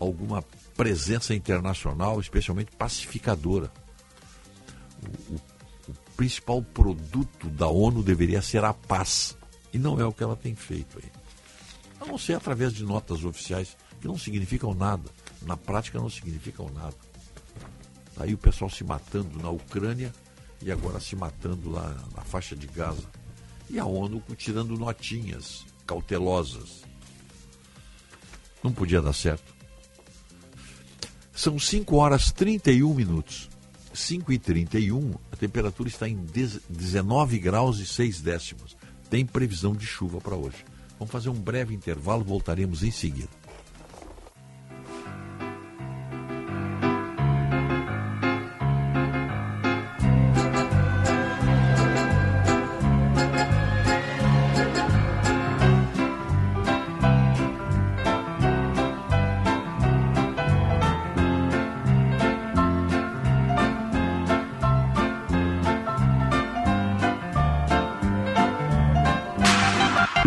alguma 0.00 0.42
presença 0.78 1.34
internacional, 1.34 2.20
especialmente 2.20 2.70
pacificadora. 2.76 3.68
O, 5.02 5.34
o, 5.34 5.40
o, 5.88 5.94
principal 6.16 6.62
produto 6.62 7.48
da 7.48 7.66
ONU 7.66 8.00
deveria 8.00 8.40
ser 8.40 8.64
a 8.64 8.72
paz. 8.72 9.36
E 9.72 9.78
não 9.78 10.00
é 10.00 10.04
o 10.04 10.12
que 10.12 10.22
ela 10.22 10.36
tem 10.36 10.54
feito 10.54 10.98
aí. 11.02 11.10
A 12.00 12.06
não 12.06 12.16
ser 12.16 12.34
através 12.34 12.72
de 12.72 12.84
notas 12.84 13.24
oficiais 13.24 13.76
que 14.00 14.06
não 14.06 14.16
significam 14.16 14.72
nada. 14.72 15.10
Na 15.42 15.56
prática 15.56 15.98
não 15.98 16.08
significam 16.08 16.70
nada. 16.70 16.94
Aí 18.16 18.32
o 18.32 18.38
pessoal 18.38 18.70
se 18.70 18.84
matando 18.84 19.36
na 19.42 19.50
Ucrânia 19.50 20.12
e 20.62 20.70
agora 20.70 21.00
se 21.00 21.16
matando 21.16 21.70
lá 21.70 21.92
na 22.14 22.22
faixa 22.22 22.54
de 22.54 22.68
Gaza. 22.68 23.08
E 23.68 23.80
a 23.80 23.84
ONU 23.84 24.22
tirando 24.36 24.78
notinhas 24.78 25.66
cautelosas. 25.84 26.82
Não 28.62 28.72
podia 28.72 29.02
dar 29.02 29.12
certo. 29.12 29.57
São 31.38 31.56
5 31.56 31.94
horas 31.94 32.32
31 32.32 32.92
minutos. 32.92 33.48
5 33.94 34.32
e 34.32 34.40
31, 34.40 35.14
a 35.30 35.36
temperatura 35.36 35.88
está 35.88 36.08
em 36.08 36.16
19 36.68 37.38
graus 37.38 37.78
e 37.78 37.86
6 37.86 38.20
décimos. 38.20 38.76
Tem 39.08 39.24
previsão 39.24 39.72
de 39.72 39.86
chuva 39.86 40.20
para 40.20 40.34
hoje. 40.34 40.64
Vamos 40.98 41.12
fazer 41.12 41.28
um 41.28 41.40
breve 41.40 41.72
intervalo, 41.72 42.24
voltaremos 42.24 42.82
em 42.82 42.90
seguida. 42.90 43.28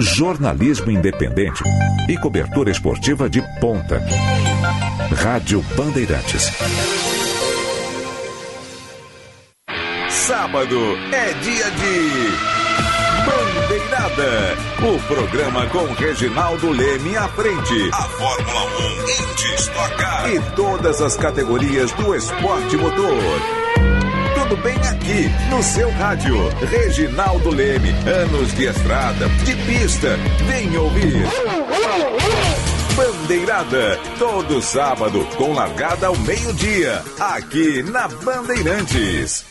Jornalismo 0.01 0.89
independente 0.89 1.63
e 2.09 2.17
cobertura 2.17 2.71
esportiva 2.71 3.29
de 3.29 3.41
ponta. 3.59 4.01
Rádio 5.15 5.63
Bandeirantes. 5.75 6.51
Sábado 10.09 10.97
é 11.11 11.33
dia 11.33 11.71
de 11.71 12.61
Bandeirada. 13.25 14.57
O 14.81 14.99
programa 15.07 15.67
com 15.67 15.85
Reginaldo 15.93 16.71
Leme 16.71 17.15
à 17.15 17.27
frente. 17.29 17.89
A 17.93 18.03
Fórmula 18.03 18.63
1 18.63 19.09
em 19.09 19.35
destacar. 19.35 20.33
E 20.33 20.41
todas 20.55 21.01
as 21.01 21.15
categorias 21.15 21.91
do 21.91 22.15
esporte 22.15 22.75
motor 22.77 23.60
bem 24.57 24.75
aqui, 24.77 25.29
no 25.49 25.61
seu 25.63 25.89
rádio. 25.91 26.35
Reginaldo 26.69 27.49
Leme, 27.49 27.89
anos 28.07 28.53
de 28.55 28.65
estrada, 28.65 29.29
de 29.45 29.55
pista. 29.65 30.17
Vem 30.47 30.77
ouvir. 30.77 31.25
Bandeirada, 32.95 33.97
todo 34.19 34.61
sábado, 34.61 35.25
com 35.37 35.53
largada 35.53 36.07
ao 36.07 36.17
meio-dia, 36.17 37.03
aqui 37.19 37.83
na 37.83 38.07
Bandeirantes. 38.07 39.50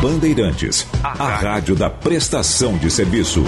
Bandeirantes, 0.00 0.86
a 1.02 1.36
rádio 1.36 1.74
da 1.74 1.88
prestação 1.88 2.76
de 2.76 2.90
serviço. 2.90 3.42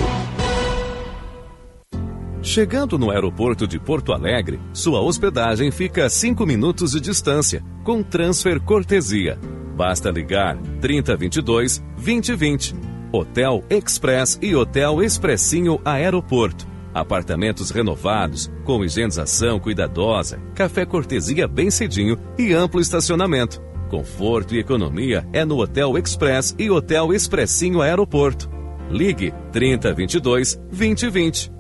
Chegando 2.42 2.98
no 2.98 3.10
aeroporto 3.10 3.66
de 3.66 3.78
Porto 3.78 4.12
Alegre, 4.12 4.58
sua 4.72 5.00
hospedagem 5.00 5.70
fica 5.70 6.06
a 6.06 6.10
5 6.10 6.46
minutos 6.46 6.92
de 6.92 7.00
distância, 7.00 7.62
com 7.84 8.02
transfer 8.02 8.58
cortesia. 8.60 9.38
Basta 9.76 10.10
ligar 10.10 10.56
3022 10.80 11.82
2020. 11.96 12.74
Hotel 13.12 13.62
Express 13.68 14.38
e 14.40 14.54
Hotel 14.56 15.02
Expressinho 15.02 15.80
Aeroporto. 15.84 16.66
Apartamentos 16.94 17.70
renovados, 17.70 18.50
com 18.64 18.84
higienização 18.84 19.60
cuidadosa, 19.60 20.40
café 20.54 20.86
cortesia 20.86 21.46
bem 21.46 21.70
cedinho 21.70 22.18
e 22.38 22.52
amplo 22.52 22.80
estacionamento. 22.80 23.67
Conforto 23.88 24.54
e 24.54 24.58
economia 24.58 25.26
é 25.32 25.44
no 25.44 25.58
Hotel 25.58 25.96
Express 25.96 26.54
e 26.58 26.70
Hotel 26.70 27.12
Expressinho 27.12 27.80
Aeroporto. 27.80 28.50
Ligue 28.90 29.32
3022 29.50 30.56
2020. 30.70 31.57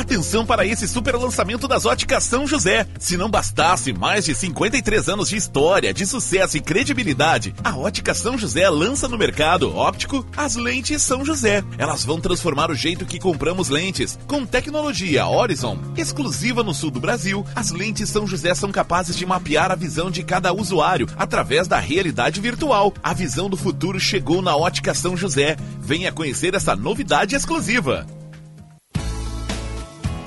Atenção 0.00 0.46
para 0.46 0.64
esse 0.64 0.88
super 0.88 1.14
lançamento 1.14 1.68
das 1.68 1.84
óticas 1.84 2.24
São 2.24 2.46
José. 2.46 2.86
Se 2.98 3.18
não 3.18 3.28
bastasse 3.28 3.92
mais 3.92 4.24
de 4.24 4.34
53 4.34 5.10
anos 5.10 5.28
de 5.28 5.36
história, 5.36 5.92
de 5.92 6.06
sucesso 6.06 6.56
e 6.56 6.60
credibilidade, 6.60 7.54
a 7.62 7.76
ótica 7.76 8.14
São 8.14 8.38
José 8.38 8.66
lança 8.70 9.06
no 9.06 9.18
mercado 9.18 9.76
óptico 9.76 10.26
as 10.34 10.56
lentes 10.56 11.02
São 11.02 11.22
José. 11.22 11.62
Elas 11.76 12.02
vão 12.02 12.18
transformar 12.18 12.70
o 12.70 12.74
jeito 12.74 13.04
que 13.04 13.18
compramos 13.18 13.68
lentes. 13.68 14.18
Com 14.26 14.46
tecnologia 14.46 15.26
Horizon, 15.26 15.78
exclusiva 15.98 16.62
no 16.62 16.72
sul 16.72 16.90
do 16.90 16.98
Brasil, 16.98 17.44
as 17.54 17.70
lentes 17.70 18.08
São 18.08 18.26
José 18.26 18.54
são 18.54 18.72
capazes 18.72 19.14
de 19.14 19.26
mapear 19.26 19.70
a 19.70 19.76
visão 19.76 20.10
de 20.10 20.22
cada 20.22 20.50
usuário 20.50 21.08
através 21.18 21.68
da 21.68 21.78
realidade 21.78 22.40
virtual. 22.40 22.94
A 23.02 23.12
visão 23.12 23.50
do 23.50 23.56
futuro 23.56 24.00
chegou 24.00 24.40
na 24.40 24.56
ótica 24.56 24.94
São 24.94 25.14
José. 25.14 25.58
Venha 25.78 26.10
conhecer 26.10 26.54
essa 26.54 26.74
novidade 26.74 27.36
exclusiva. 27.36 28.06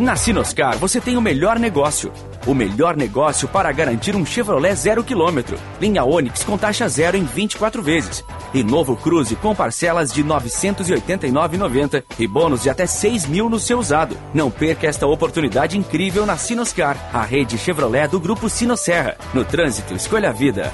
Na 0.00 0.16
Sinoscar 0.16 0.78
você 0.78 0.98
tem 0.98 1.18
o 1.18 1.20
melhor 1.20 1.58
negócio. 1.58 2.10
O 2.46 2.54
melhor 2.54 2.96
negócio 2.96 3.46
para 3.46 3.70
garantir 3.70 4.16
um 4.16 4.24
Chevrolet 4.24 4.74
zero 4.74 5.04
quilômetro. 5.04 5.58
Linha 5.78 6.02
Onix 6.04 6.42
com 6.42 6.56
taxa 6.56 6.88
zero 6.88 7.18
em 7.18 7.24
24 7.24 7.82
vezes. 7.82 8.24
E 8.54 8.64
novo 8.64 8.96
Cruze 8.96 9.36
com 9.36 9.54
parcelas 9.54 10.10
de 10.10 10.22
R$ 10.22 10.28
989,90 10.28 12.02
e 12.18 12.26
bônus 12.26 12.62
de 12.62 12.70
até 12.70 12.86
6 12.86 13.26
mil 13.26 13.50
no 13.50 13.60
seu 13.60 13.78
usado. 13.78 14.16
Não 14.32 14.50
perca 14.50 14.86
esta 14.86 15.06
oportunidade 15.06 15.76
incrível 15.76 16.24
na 16.24 16.38
Sinoscar, 16.38 16.96
a 17.12 17.20
rede 17.20 17.58
Chevrolet 17.58 18.08
do 18.08 18.18
Grupo 18.18 18.48
Sinosserra. 18.48 19.18
No 19.34 19.44
trânsito, 19.44 19.94
escolha 19.94 20.30
a 20.30 20.32
vida. 20.32 20.72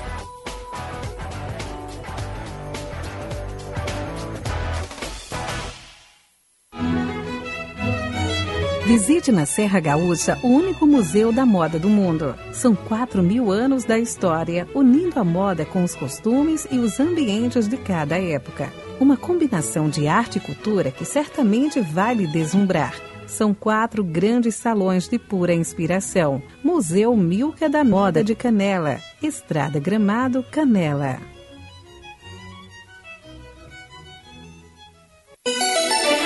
Visite 8.86 9.32
na 9.32 9.44
Serra 9.44 9.80
Gaúcha 9.80 10.38
o 10.44 10.46
único 10.46 10.86
museu 10.86 11.32
da 11.32 11.44
moda 11.44 11.76
do 11.76 11.88
mundo. 11.88 12.36
São 12.52 12.72
4 12.72 13.20
mil 13.20 13.50
anos 13.50 13.84
da 13.84 13.98
história, 13.98 14.68
unindo 14.72 15.18
a 15.18 15.24
moda 15.24 15.64
com 15.64 15.82
os 15.82 15.96
costumes 15.96 16.68
e 16.70 16.78
os 16.78 17.00
ambientes 17.00 17.66
de 17.66 17.76
cada 17.76 18.16
época. 18.16 18.72
Uma 19.00 19.16
combinação 19.16 19.90
de 19.90 20.06
arte 20.06 20.38
e 20.38 20.40
cultura 20.40 20.92
que 20.92 21.04
certamente 21.04 21.80
vai 21.80 22.14
lhe 22.14 22.28
deslumbrar. 22.28 22.94
São 23.26 23.52
quatro 23.52 24.04
grandes 24.04 24.54
salões 24.54 25.08
de 25.08 25.18
pura 25.18 25.52
inspiração. 25.52 26.40
Museu 26.62 27.16
Milka 27.16 27.68
da 27.68 27.82
Moda 27.82 28.22
de 28.22 28.36
Canela, 28.36 29.00
Estrada 29.20 29.80
Gramado, 29.80 30.44
Canela. 30.44 31.18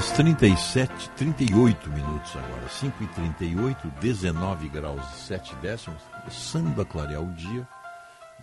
37, 0.00 1.10
38 1.10 1.90
minutos 1.90 2.32
agora. 2.36 2.68
5 2.68 3.04
e 3.04 3.06
38, 3.06 3.88
19 4.00 4.68
graus 4.68 5.02
e 5.14 5.20
7 5.20 5.54
décimos. 5.56 6.02
Começando 6.20 6.80
a 6.80 6.84
clarear 6.84 7.22
o 7.22 7.32
dia. 7.34 7.68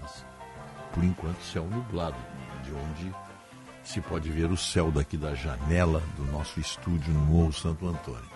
Mas, 0.02 0.26
por 0.93 1.04
enquanto, 1.04 1.41
céu 1.43 1.66
nublado. 1.66 2.16
De 2.64 2.72
onde 2.72 3.14
se 3.84 3.99
pode 3.99 4.30
ver 4.30 4.52
o 4.52 4.58
céu 4.58 4.91
daqui 4.91 5.18
da 5.18 5.34
janela 5.34 6.02
do 6.16 6.24
nosso 6.32 6.60
estúdio 6.60 7.14
no 7.14 7.20
Morro 7.20 7.52
Santo 7.52 7.88
Antônio. 7.88 8.30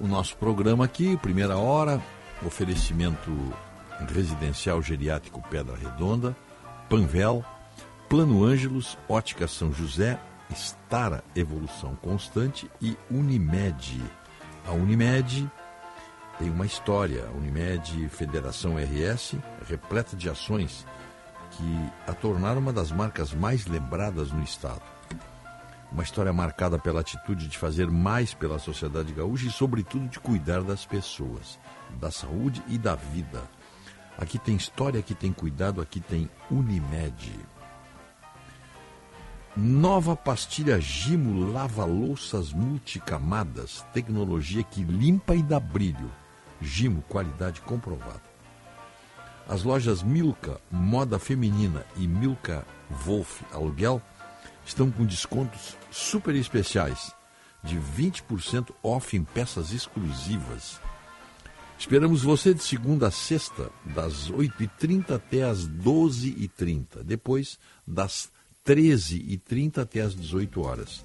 O 0.00 0.06
nosso 0.06 0.36
programa 0.36 0.84
aqui, 0.84 1.16
primeira 1.16 1.58
hora, 1.58 2.00
oferecimento 2.44 3.30
residencial 4.14 4.80
geriátrico 4.80 5.42
Pedra 5.50 5.76
Redonda, 5.76 6.36
Panvel, 6.88 7.44
Plano 8.08 8.44
Ângelos, 8.44 8.96
Ótica 9.08 9.46
São 9.46 9.72
José, 9.72 10.18
Estara 10.50 11.22
Evolução 11.34 11.94
Constante 11.96 12.70
e 12.80 12.96
Unimed. 13.10 14.02
A 14.66 14.72
Unimed 14.72 15.50
tem 16.38 16.50
uma 16.50 16.66
história, 16.66 17.26
a 17.26 17.36
Unimed 17.36 18.08
Federação 18.08 18.76
RS, 18.76 19.36
repleta 19.68 20.16
de 20.16 20.28
ações 20.28 20.86
que 21.50 21.90
a 22.06 22.14
tornaram 22.14 22.60
uma 22.60 22.72
das 22.72 22.92
marcas 22.92 23.32
mais 23.32 23.66
lembradas 23.66 24.30
no 24.30 24.42
Estado. 24.42 24.82
Uma 25.90 26.02
história 26.02 26.32
marcada 26.32 26.78
pela 26.78 27.00
atitude 27.00 27.48
de 27.48 27.56
fazer 27.56 27.90
mais 27.90 28.34
pela 28.34 28.58
sociedade 28.58 29.12
gaúcha 29.12 29.46
e, 29.46 29.50
sobretudo, 29.50 30.06
de 30.06 30.20
cuidar 30.20 30.62
das 30.62 30.84
pessoas, 30.84 31.58
da 31.98 32.10
saúde 32.10 32.62
e 32.68 32.76
da 32.76 32.94
vida. 32.94 33.42
Aqui 34.18 34.38
tem 34.38 34.54
história, 34.54 35.00
aqui 35.00 35.14
tem 35.14 35.32
cuidado, 35.32 35.80
aqui 35.80 36.00
tem 36.00 36.28
Unimed. 36.50 37.32
Nova 39.60 40.14
pastilha 40.14 40.80
Gimo 40.80 41.50
lava-louças 41.50 42.52
multicamadas, 42.52 43.84
tecnologia 43.92 44.62
que 44.62 44.84
limpa 44.84 45.34
e 45.34 45.42
dá 45.42 45.58
brilho. 45.58 46.12
Gimo, 46.60 47.02
qualidade 47.08 47.60
comprovada. 47.62 48.22
As 49.48 49.64
lojas 49.64 50.00
Milka 50.00 50.60
Moda 50.70 51.18
Feminina 51.18 51.84
e 51.96 52.06
Milka 52.06 52.64
Wolf 52.88 53.42
Aluguel 53.52 54.00
estão 54.64 54.92
com 54.92 55.04
descontos 55.04 55.76
super 55.90 56.36
especiais 56.36 57.12
de 57.60 57.80
20% 57.80 58.72
off 58.80 59.16
em 59.16 59.24
peças 59.24 59.72
exclusivas. 59.72 60.80
Esperamos 61.76 62.22
você 62.22 62.54
de 62.54 62.62
segunda 62.62 63.08
a 63.08 63.10
sexta, 63.10 63.72
das 63.84 64.30
8h30 64.30 65.16
até 65.16 65.42
as 65.42 65.66
12h30. 65.66 67.02
Depois, 67.02 67.58
das 67.84 68.30
13h30 68.68 69.78
até 69.78 70.02
às 70.02 70.14
18 70.14 70.60
horas. 70.60 71.02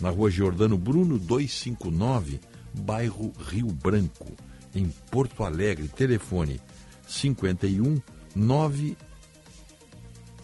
Na 0.00 0.08
rua 0.08 0.30
Giordano 0.30 0.78
Bruno, 0.78 1.18
259, 1.18 2.40
bairro 2.72 3.30
Rio 3.50 3.66
Branco, 3.66 4.32
em 4.74 4.88
Porto 5.10 5.44
Alegre. 5.44 5.88
Telefone 5.88 6.58
51 7.06 8.00
9 8.34 8.96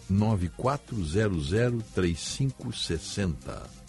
9400 0.07 1.83
3560. 1.95 3.79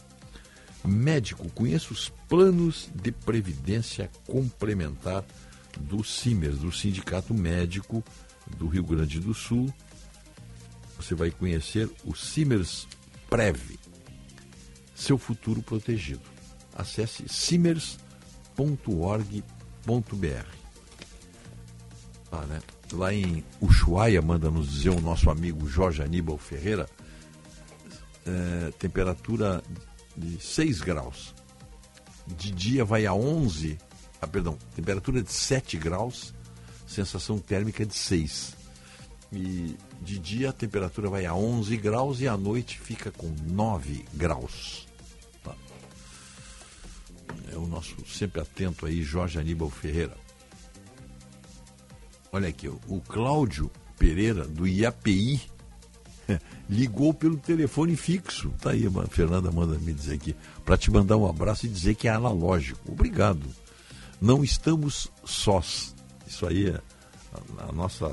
Médico, 0.82 1.50
conheça 1.50 1.92
os 1.92 2.08
planos 2.26 2.88
de 2.94 3.12
previdência 3.12 4.10
complementar 4.26 5.22
do 5.78 6.02
CIMERS, 6.02 6.60
do 6.60 6.72
Sindicato 6.72 7.34
Médico 7.34 8.02
do 8.56 8.66
Rio 8.66 8.84
Grande 8.84 9.20
do 9.20 9.34
Sul. 9.34 9.72
Você 11.00 11.14
vai 11.14 11.30
conhecer 11.30 11.90
o 12.04 12.14
CIMERS 12.14 12.86
Prev, 13.30 13.78
seu 14.94 15.16
futuro 15.16 15.62
protegido. 15.62 16.20
Acesse 16.74 17.26
simers.org.br. 17.26 17.86
Ah, 22.30 22.44
né? 22.44 22.60
Lá 22.92 23.14
em 23.14 23.42
Ushuaia, 23.62 24.20
manda 24.20 24.50
nos 24.50 24.70
dizer 24.70 24.90
o 24.90 25.00
nosso 25.00 25.30
amigo 25.30 25.66
Jorge 25.66 26.02
Aníbal 26.02 26.36
Ferreira, 26.36 26.86
é, 28.26 28.70
temperatura 28.72 29.62
de 30.14 30.38
6 30.38 30.82
graus. 30.82 31.34
De 32.26 32.50
dia 32.50 32.84
vai 32.84 33.06
a 33.06 33.14
11, 33.14 33.78
ah, 34.20 34.26
perdão, 34.26 34.58
temperatura 34.76 35.22
de 35.22 35.32
7 35.32 35.78
graus, 35.78 36.34
sensação 36.86 37.38
térmica 37.38 37.86
de 37.86 37.94
6. 37.94 38.54
E 39.32 39.76
de 40.00 40.18
dia 40.18 40.50
a 40.50 40.52
temperatura 40.52 41.08
vai 41.08 41.26
a 41.26 41.34
11 41.34 41.76
graus 41.76 42.20
e 42.20 42.28
à 42.28 42.36
noite 42.36 42.78
fica 42.78 43.10
com 43.10 43.34
9 43.46 44.04
graus. 44.14 44.86
Tá. 45.44 45.54
É 47.52 47.56
o 47.56 47.66
nosso 47.66 47.94
sempre 48.06 48.40
atento 48.40 48.86
aí, 48.86 49.02
Jorge 49.02 49.38
Aníbal 49.38 49.70
Ferreira. 49.70 50.16
Olha 52.32 52.48
aqui, 52.48 52.68
o 52.68 53.00
Cláudio 53.06 53.70
Pereira, 53.98 54.46
do 54.46 54.66
IAPI, 54.66 55.40
ligou 56.70 57.12
pelo 57.12 57.36
telefone 57.36 57.96
fixo. 57.96 58.50
Tá 58.60 58.70
aí, 58.70 58.86
a 58.86 59.06
Fernanda 59.08 59.50
manda 59.50 59.78
me 59.78 59.92
dizer 59.92 60.14
aqui, 60.14 60.36
para 60.64 60.78
te 60.78 60.90
mandar 60.90 61.16
um 61.16 61.26
abraço 61.26 61.66
e 61.66 61.68
dizer 61.68 61.96
que 61.96 62.08
é 62.08 62.12
analógico. 62.12 62.80
Obrigado. 62.90 63.46
Não 64.20 64.44
estamos 64.44 65.08
sós. 65.24 65.94
Isso 66.26 66.46
aí 66.46 66.68
é 66.68 66.80
a, 67.58 67.68
a 67.68 67.72
nossa. 67.72 68.06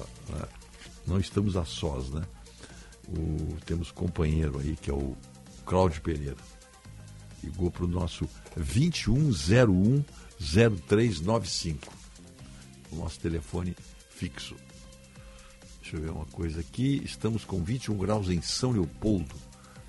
Não 1.08 1.20
estamos 1.20 1.56
a 1.56 1.64
sós, 1.64 2.10
né? 2.10 2.22
O, 3.08 3.56
temos 3.66 3.92
companheiro 3.92 4.60
aí 4.60 4.76
que 4.76 4.92
é 4.92 4.94
o 4.94 5.16
Cláudio 5.66 6.02
Pereira. 6.02 6.36
Ligou 7.42 7.72
para 7.72 7.86
o 7.86 7.88
nosso 7.88 8.28
2101 8.58 10.04
0395. 10.40 11.94
O 12.92 12.98
nosso 12.98 13.20
telefone 13.20 13.76
fixo. 14.10 14.56
Deixa 15.82 15.96
eu 15.96 16.02
ver 16.02 16.12
uma 16.12 16.26
coisa 16.26 16.60
aqui. 16.60 17.02
Estamos 17.06 17.46
com 17.46 17.64
21 17.64 17.98
graus 17.98 18.30
em 18.30 18.42
São 18.42 18.72
Leopoldo. 18.72 19.36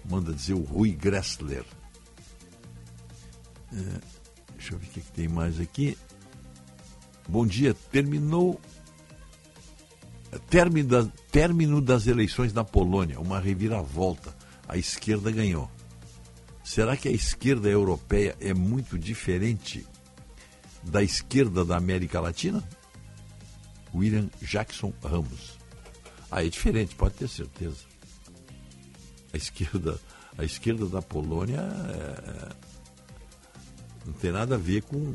Manda 0.09 0.33
dizer 0.33 0.55
o 0.55 0.63
Rui 0.63 0.93
Gressler. 0.93 1.65
É, 3.73 4.01
deixa 4.55 4.75
eu 4.75 4.79
ver 4.79 4.87
o 4.87 4.91
que, 4.91 5.01
que 5.01 5.13
tem 5.13 5.27
mais 5.27 5.59
aqui. 5.59 5.99
Bom 7.29 7.45
dia. 7.45 7.75
Terminou. 7.75 8.61
Término, 10.51 10.89
da, 10.89 11.05
término 11.31 11.81
das 11.81 12.07
eleições 12.07 12.53
na 12.53 12.65
Polônia. 12.65 13.21
Uma 13.21 13.41
reviravolta. 13.41 14.37
A 14.69 14.77
esquerda 14.77 15.31
ganhou. 15.31 15.71
Será 16.63 16.97
que 16.97 17.09
a 17.09 17.13
esquerda 17.13 17.69
europeia 17.69 18.37
é 18.41 18.53
muito 18.53 18.99
diferente 18.99 19.87
da 20.83 21.03
esquerda 21.03 21.65
da 21.65 21.77
América 21.77 22.21
Latina? 22.21 22.63
William 23.95 24.29
Jackson 24.43 24.93
Ramos. 25.03 25.59
Aí 26.31 26.47
é 26.47 26.51
diferente, 26.51 26.95
pode 26.95 27.15
ter 27.15 27.29
certeza. 27.29 27.87
A 29.33 29.37
esquerda, 29.37 29.99
a 30.37 30.45
esquerda 30.45 30.87
da 30.87 31.01
Polônia 31.01 31.61
é, 31.61 32.55
não 34.05 34.13
tem 34.13 34.31
nada 34.31 34.57
a 34.57 34.59
ver 34.59 34.83
com, 34.83 35.15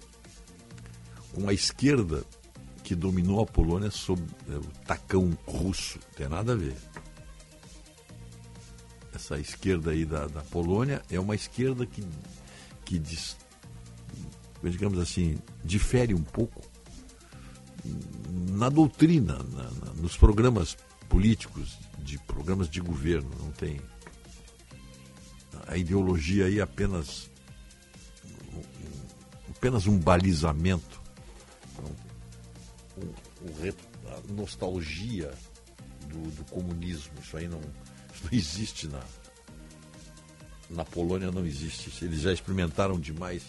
com 1.33 1.47
a 1.47 1.53
esquerda 1.53 2.23
que 2.83 2.95
dominou 2.95 3.41
a 3.41 3.45
Polônia 3.45 3.89
sob 3.89 4.21
é, 4.49 4.55
o 4.55 4.85
tacão 4.85 5.35
russo. 5.45 5.99
Não 5.99 6.13
tem 6.15 6.27
nada 6.27 6.53
a 6.53 6.55
ver. 6.55 6.75
Essa 9.13 9.39
esquerda 9.39 9.91
aí 9.91 10.05
da, 10.05 10.27
da 10.27 10.41
Polônia 10.41 11.01
é 11.09 11.19
uma 11.19 11.35
esquerda 11.35 11.85
que, 11.85 12.03
que 12.83 12.99
diz, 12.99 13.37
digamos 14.61 14.99
assim, 14.99 15.37
difere 15.63 16.13
um 16.13 16.23
pouco 16.23 16.61
na 18.51 18.69
doutrina, 18.69 19.37
na, 19.51 19.63
na, 19.63 19.93
nos 19.93 20.17
programas 20.17 20.77
políticos, 21.07 21.77
de 21.99 22.17
programas 22.19 22.69
de 22.69 22.81
governo, 22.81 23.29
não 23.39 23.51
tem. 23.51 23.79
A 25.67 25.77
ideologia 25.77 26.45
aí 26.45 26.59
apenas 26.59 27.31
apenas 29.49 29.87
um 29.87 29.97
balizamento, 29.97 31.01
a 34.07 34.33
nostalgia 34.33 35.31
do, 36.07 36.31
do, 36.31 36.43
comunismo. 36.45 37.13
Isso 37.21 37.37
aí 37.37 37.47
não, 37.47 37.59
não 37.59 38.29
existe 38.31 38.87
na, 38.87 39.01
na 40.69 40.85
Polônia, 40.85 41.31
não 41.31 41.45
existe. 41.45 42.03
Eles 42.03 42.21
já 42.21 42.31
experimentaram 42.31 42.99
demais 42.99 43.43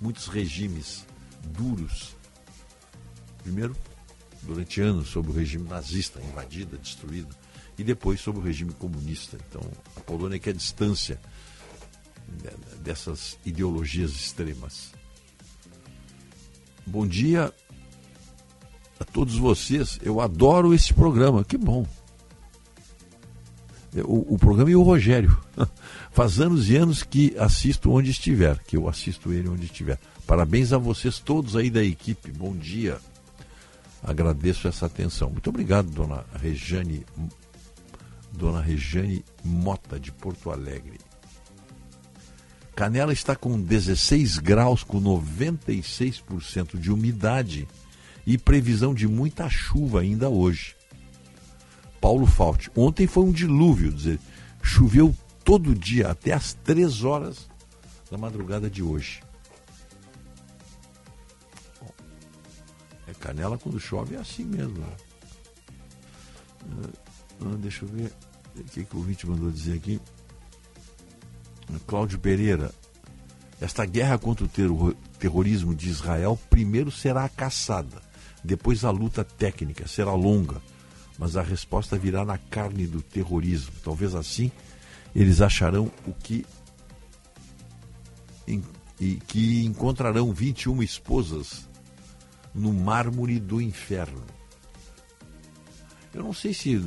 muitos 0.00 0.26
regimes 0.26 1.04
duros. 1.44 2.16
Primeiro, 3.42 3.76
durante 4.42 4.80
anos 4.80 5.08
sob 5.08 5.30
o 5.30 5.32
regime 5.32 5.68
nazista, 5.68 6.20
invadida, 6.20 6.76
destruída, 6.76 7.34
e 7.78 7.84
depois 7.84 8.20
sob 8.20 8.38
o 8.38 8.42
regime 8.42 8.72
comunista. 8.74 9.38
Então, 9.48 9.62
a 9.96 10.00
Polônia 10.00 10.38
quer 10.38 10.54
distância 10.54 11.20
dessas 12.82 13.38
ideologias 13.44 14.12
extremas. 14.12 14.92
Bom 16.86 17.06
dia 17.06 17.52
a 19.00 19.04
todos 19.04 19.36
vocês. 19.36 19.98
Eu 20.02 20.20
adoro 20.20 20.74
esse 20.74 20.92
programa. 20.92 21.42
Que 21.42 21.56
bom. 21.56 21.86
O, 24.04 24.34
o 24.34 24.38
programa 24.38 24.70
e 24.70 24.76
o 24.76 24.82
Rogério. 24.82 25.36
Faz 26.12 26.38
anos 26.38 26.68
e 26.68 26.76
anos 26.76 27.02
que 27.02 27.36
assisto 27.38 27.90
onde 27.90 28.10
estiver, 28.10 28.58
que 28.58 28.76
eu 28.76 28.88
assisto 28.88 29.32
ele 29.32 29.48
onde 29.48 29.64
estiver. 29.64 29.98
Parabéns 30.26 30.72
a 30.72 30.78
vocês 30.78 31.18
todos 31.18 31.56
aí 31.56 31.70
da 31.70 31.82
equipe. 31.82 32.30
Bom 32.30 32.54
dia. 32.54 32.98
Agradeço 34.02 34.68
essa 34.68 34.86
atenção. 34.86 35.30
Muito 35.30 35.50
obrigado, 35.50 35.90
dona 35.90 36.24
Rejane, 36.40 37.04
dona 38.32 38.60
Rejane 38.60 39.24
Mota, 39.44 39.98
de 39.98 40.12
Porto 40.12 40.50
Alegre. 40.50 40.98
Canela 42.74 43.12
está 43.12 43.36
com 43.36 43.60
16 43.60 44.38
graus, 44.38 44.82
com 44.82 45.00
96% 45.00 46.78
de 46.78 46.90
umidade 46.90 47.68
e 48.32 48.38
previsão 48.38 48.94
de 48.94 49.08
muita 49.08 49.48
chuva 49.48 50.02
ainda 50.02 50.28
hoje. 50.28 50.76
Paulo 52.00 52.26
Fault. 52.26 52.70
Ontem 52.76 53.06
foi 53.06 53.24
um 53.24 53.32
dilúvio, 53.32 53.92
dizer, 53.92 54.20
choveu 54.62 55.12
todo 55.44 55.74
dia, 55.74 56.08
até 56.08 56.32
às 56.32 56.54
3 56.54 57.02
horas 57.02 57.48
da 58.08 58.16
madrugada 58.16 58.70
de 58.70 58.84
hoje. 58.84 59.20
Canela 63.18 63.58
quando 63.58 63.80
chove 63.80 64.14
é 64.14 64.18
assim 64.18 64.44
mesmo. 64.44 64.78
Né? 64.78 64.86
Ah, 67.42 67.56
deixa 67.58 67.84
eu 67.84 67.88
ver 67.88 68.12
o 68.56 68.64
que, 68.64 68.84
que 68.84 68.94
o 68.94 68.98
ouvinte 68.98 69.26
mandou 69.26 69.50
dizer 69.50 69.74
aqui. 69.74 70.00
Cláudio 71.86 72.18
Pereira, 72.18 72.72
esta 73.60 73.84
guerra 73.84 74.18
contra 74.18 74.44
o 74.44 74.94
terrorismo 75.18 75.74
de 75.74 75.88
Israel 75.88 76.38
primeiro 76.48 76.90
será 76.90 77.28
caçada, 77.28 78.00
depois 78.42 78.84
a 78.84 78.90
luta 78.90 79.24
técnica, 79.24 79.86
será 79.86 80.12
longa, 80.12 80.60
mas 81.18 81.36
a 81.36 81.42
resposta 81.42 81.98
virá 81.98 82.24
na 82.24 82.38
carne 82.38 82.86
do 82.86 83.02
terrorismo. 83.02 83.72
Talvez 83.84 84.14
assim 84.14 84.50
eles 85.14 85.40
acharão 85.40 85.90
o 86.06 86.12
que 86.12 86.46
e 89.00 89.16
que 89.26 89.64
encontrarão 89.64 90.32
21 90.32 90.82
esposas 90.82 91.66
no 92.54 92.72
mármore 92.72 93.40
do 93.40 93.60
inferno. 93.60 94.22
Eu 96.12 96.22
não 96.22 96.32
sei 96.32 96.52
se 96.52 96.78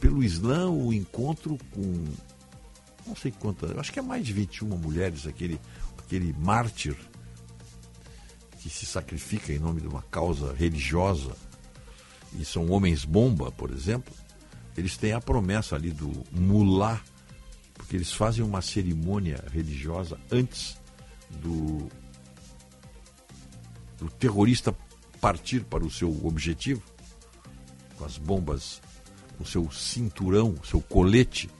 pelo 0.00 0.24
Islã 0.24 0.68
o 0.68 0.92
encontro 0.92 1.58
com. 1.70 2.04
Não 3.06 3.14
sei 3.14 3.30
quantas. 3.30 3.76
Acho 3.78 3.92
que 3.92 3.98
é 3.98 4.02
mais 4.02 4.24
de 4.24 4.32
21 4.32 4.66
mulheres, 4.76 5.26
aquele, 5.26 5.60
aquele 5.98 6.32
mártir 6.38 6.96
se 8.70 8.86
sacrifica 8.86 9.52
em 9.52 9.58
nome 9.58 9.80
de 9.80 9.86
uma 9.86 10.02
causa 10.02 10.54
religiosa, 10.54 11.36
e 12.38 12.44
são 12.44 12.70
homens 12.70 13.04
bomba, 13.04 13.50
por 13.50 13.70
exemplo, 13.70 14.14
eles 14.76 14.96
têm 14.96 15.12
a 15.12 15.20
promessa 15.20 15.74
ali 15.74 15.90
do 15.90 16.24
mulá, 16.30 17.00
porque 17.74 17.96
eles 17.96 18.12
fazem 18.12 18.44
uma 18.44 18.62
cerimônia 18.62 19.44
religiosa 19.52 20.18
antes 20.30 20.78
do, 21.42 21.88
do 23.98 24.08
terrorista 24.10 24.74
partir 25.20 25.64
para 25.64 25.84
o 25.84 25.90
seu 25.90 26.24
objetivo, 26.24 26.82
com 27.96 28.04
as 28.04 28.16
bombas, 28.16 28.80
com 29.36 29.44
o 29.44 29.46
seu 29.46 29.70
cinturão, 29.70 30.54
seu 30.64 30.80
colete 30.80 31.50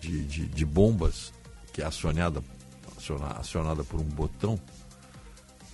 de, 0.00 0.24
de, 0.24 0.46
de 0.46 0.64
bombas, 0.64 1.32
que 1.72 1.82
é 1.82 1.84
acionada, 1.84 2.42
acionada 3.36 3.84
por 3.84 4.00
um 4.00 4.04
botão, 4.04 4.58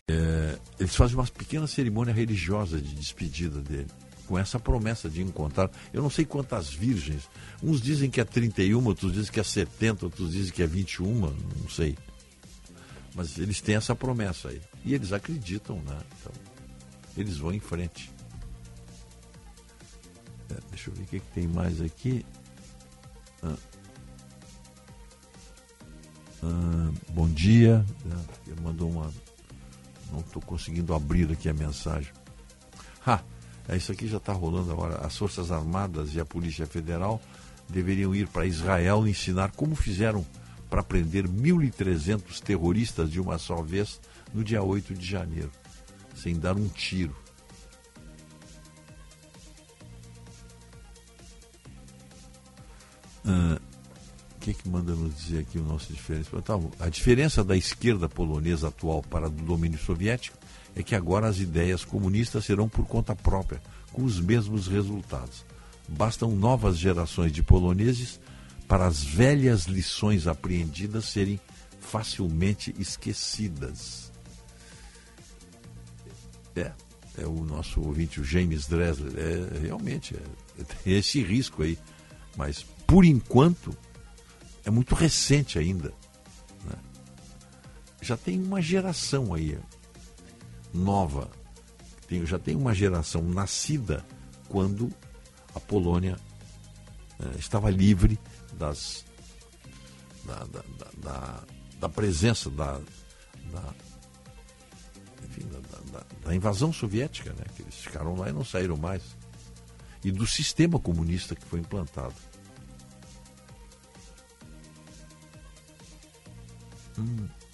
é, 0.09 0.59
eles 0.79 0.95
fazem 0.95 1.17
uma 1.17 1.27
pequena 1.27 1.67
cerimônia 1.67 2.13
religiosa 2.13 2.81
de 2.81 2.95
despedida 2.95 3.61
dele, 3.61 3.89
com 4.27 4.39
essa 4.39 4.59
promessa 4.59 5.09
de 5.09 5.23
encontrar. 5.23 5.71
Eu 5.93 6.03
não 6.03 6.11
sei 6.11 6.25
quantas 6.25 6.73
virgens. 6.73 7.29
Uns 7.63 7.81
dizem 7.81 8.11
que 8.11 8.21
é 8.21 8.25
31, 8.25 8.85
outros 8.85 9.13
dizem 9.13 9.33
que 9.33 9.41
é 9.41 9.45
70, 9.45 10.07
outros 10.07 10.33
dizem 10.33 10.53
que 10.53 10.63
é 10.63 10.67
21, 10.67 11.13
não 11.13 11.69
sei. 11.69 11.97
Mas 13.15 13.39
eles 13.39 13.61
têm 13.61 13.77
essa 13.77 13.95
promessa 13.95 14.49
aí. 14.49 14.61
E 14.85 14.95
eles 14.95 15.13
acreditam, 15.13 15.77
né? 15.83 15.99
Então, 16.21 16.33
eles 17.17 17.37
vão 17.37 17.53
em 17.53 17.61
frente. 17.61 18.11
É, 20.51 20.57
deixa 20.71 20.91
eu 20.91 20.95
ver 20.95 21.03
o 21.03 21.07
que, 21.07 21.21
que 21.21 21.33
tem 21.33 21.47
mais 21.47 21.81
aqui. 21.81 22.25
Ah. 23.43 23.57
Ah, 26.43 26.93
bom 27.11 27.29
dia. 27.29 27.85
Ele 28.47 28.61
mandou 28.63 28.91
uma. 28.91 29.13
Não 30.13 30.21
estou 30.21 30.43
conseguindo 30.43 30.95
abrir 30.95 31.31
aqui 31.31 31.49
a 31.49 31.55
mensagem. 31.55 32.13
Ah, 33.07 33.23
isso 33.73 33.93
aqui 33.93 34.09
já 34.09 34.17
está 34.17 34.33
rolando 34.33 34.73
agora. 34.73 34.97
As 35.05 35.17
Forças 35.17 35.51
Armadas 35.51 36.15
e 36.15 36.21
a 36.21 36.25
Polícia 36.25 36.67
Federal 36.67 37.21
deveriam 37.69 38.15
ir 38.15 38.27
para 38.29 38.47
Israel 38.47 39.07
ensinar 39.07 39.53
como 39.53 39.75
fizeram 39.75 40.27
para 40.69 40.83
prender 40.83 41.27
1.300 41.29 42.41
terroristas 42.41 43.11
de 43.11 43.21
uma 43.21 43.39
só 43.39 43.63
vez 43.63 44.01
no 44.33 44.45
dia 44.45 44.63
8 44.63 44.95
de 44.95 45.07
janeiro, 45.07 45.51
sem 46.15 46.39
dar 46.39 46.57
um 46.57 46.69
tiro. 46.69 47.15
Uh, 53.25 53.70
que, 54.55 54.63
que 54.63 54.69
manda 54.69 54.95
nos 54.95 55.15
dizer 55.17 55.41
aqui 55.41 55.59
o 55.59 55.63
nosso 55.63 55.93
diferença? 55.93 56.43
Tá, 56.43 56.59
a 56.79 56.89
diferença 56.89 57.45
da 57.45 57.57
esquerda 57.57 58.09
polonesa 58.09 58.69
atual 58.69 59.03
para 59.03 59.27
a 59.27 59.29
do 59.29 59.43
domínio 59.43 59.79
soviético 59.79 60.37
é 60.75 60.83
que 60.83 60.95
agora 60.95 61.27
as 61.27 61.39
ideias 61.39 61.85
comunistas 61.85 62.45
serão 62.45 62.69
por 62.69 62.87
conta 62.87 63.15
própria, 63.15 63.61
com 63.93 64.05
os 64.05 64.21
mesmos 64.21 64.67
resultados. 64.67 65.45
Bastam 65.89 66.31
novas 66.31 66.79
gerações 66.79 67.33
de 67.33 67.43
poloneses 67.43 68.21
para 68.69 68.87
as 68.87 69.03
velhas 69.03 69.65
lições 69.65 70.27
apreendidas 70.27 71.07
serem 71.07 71.41
facilmente 71.81 72.75
esquecidas. 72.79 74.13
É, 76.55 76.71
é 77.19 77.27
o 77.27 77.45
nosso 77.45 77.81
ouvinte, 77.81 78.21
o 78.21 78.25
James 78.25 78.67
Dressler. 78.67 79.13
É, 79.17 79.59
realmente, 79.61 80.15
é, 80.15 80.63
tem 80.85 80.95
esse 80.95 81.23
risco 81.23 81.63
aí. 81.63 81.77
Mas, 82.37 82.63
por 82.87 83.05
enquanto, 83.05 83.77
é 84.65 84.71
muito 84.71 84.95
recente 84.95 85.59
ainda. 85.59 85.93
Né? 86.65 86.77
Já 88.01 88.17
tem 88.17 88.43
uma 88.43 88.61
geração 88.61 89.35
aí 89.35 89.59
nova, 90.73 91.31
tem, 92.07 92.25
já 92.27 92.39
tem 92.39 92.57
uma 92.57 92.75
geração 92.75 93.23
nascida 93.23 94.05
quando 94.49 94.93
a 95.55 95.61
Polônia 95.61 96.17
é, 97.19 97.39
estava 97.39 97.71
livre 97.71 98.19
das, 98.55 99.05
da, 100.25 100.45
da, 100.45 100.65
da, 100.99 101.45
da 101.81 101.89
presença 101.89 102.51
da, 102.51 102.81
enfim, 105.25 105.49
da, 106.25 106.35
invasão 106.35 106.73
soviética, 106.73 107.33
né? 107.33 107.45
que 107.55 107.63
eles 107.63 107.75
ficaram 107.75 108.15
lá 108.15 108.29
e 108.29 108.33
não 108.33 108.45
saíram 108.45 108.77
mais, 108.77 109.03
e 110.05 110.11
do 110.11 110.27
sistema 110.27 110.79
comunista 110.79 111.35
que 111.35 111.45
foi 111.45 111.61
implantado. 111.61 112.15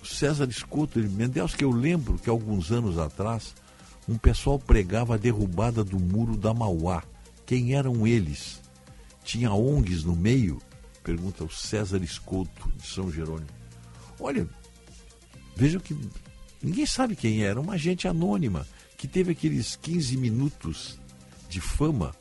César 0.03 0.49
Escoto, 0.49 0.99
Mendes, 0.99 1.55
que 1.55 1.64
eu 1.64 1.70
lembro 1.70 2.18
que 2.18 2.30
alguns 2.30 2.70
anos 2.70 2.99
atrás 2.99 3.55
um 4.09 4.16
pessoal 4.16 4.59
pregava 4.59 5.14
a 5.14 5.18
derrubada 5.18 5.82
do 5.82 5.99
muro 5.99 6.37
da 6.37 6.55
Mauá. 6.55 7.03
Quem 7.45 7.74
eram 7.74 8.07
eles? 8.07 8.61
Tinha 9.24 9.53
ONGs 9.53 10.05
no 10.05 10.14
meio? 10.14 10.61
Pergunta 11.03 11.45
o 11.45 11.51
César 11.51 12.03
Escoto, 12.03 12.70
de 12.76 12.87
São 12.87 13.11
Jerônimo. 13.11 13.51
Olha, 14.20 14.49
vejam 15.57 15.80
que 15.80 15.97
ninguém 16.62 16.87
sabe 16.87 17.16
quem 17.16 17.43
era, 17.43 17.61
uma 17.61 17.76
gente 17.76 18.07
anônima 18.07 18.66
que 18.97 19.07
teve 19.07 19.32
aqueles 19.32 19.76
15 19.76 20.16
minutos 20.16 20.99
de 21.49 21.61
fama, 21.61 22.14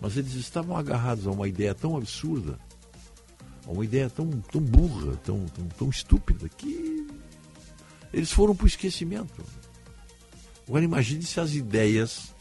mas 0.00 0.16
eles 0.16 0.34
estavam 0.34 0.76
agarrados 0.76 1.26
a 1.26 1.30
uma 1.30 1.48
ideia 1.48 1.74
tão 1.74 1.96
absurda 1.96 2.58
uma 3.72 3.84
ideia 3.84 4.08
tão, 4.08 4.30
tão 4.30 4.60
burra, 4.60 5.16
tão, 5.24 5.44
tão, 5.46 5.68
tão 5.68 5.88
estúpida, 5.90 6.48
que 6.48 7.06
eles 8.12 8.30
foram 8.30 8.54
para 8.54 8.64
o 8.64 8.68
esquecimento. 8.68 9.44
Agora 10.66 10.84
imagine 10.84 11.22
se 11.22 11.38
as 11.40 11.54
ideias 11.54 12.34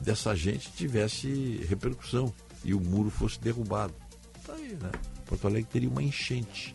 dessa 0.00 0.34
gente 0.34 0.72
tivesse 0.72 1.64
repercussão 1.68 2.32
e 2.64 2.74
o 2.74 2.80
muro 2.80 3.10
fosse 3.10 3.40
derrubado. 3.40 3.94
Tá 4.46 4.54
aí, 4.54 4.76
né? 4.80 4.90
Porto 5.26 5.46
Alegre 5.46 5.70
teria 5.70 5.88
uma 5.88 6.02
enchente. 6.02 6.74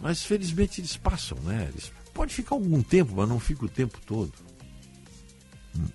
Mas 0.00 0.24
felizmente 0.24 0.80
eles 0.80 0.96
passam, 0.96 1.38
né? 1.40 1.68
Eles 1.70 1.92
pode 2.12 2.34
ficar 2.34 2.54
algum 2.54 2.82
tempo, 2.82 3.14
mas 3.14 3.28
não 3.28 3.38
fica 3.38 3.64
o 3.64 3.68
tempo 3.68 4.00
todo. 4.04 4.32
Hum. 5.76 5.88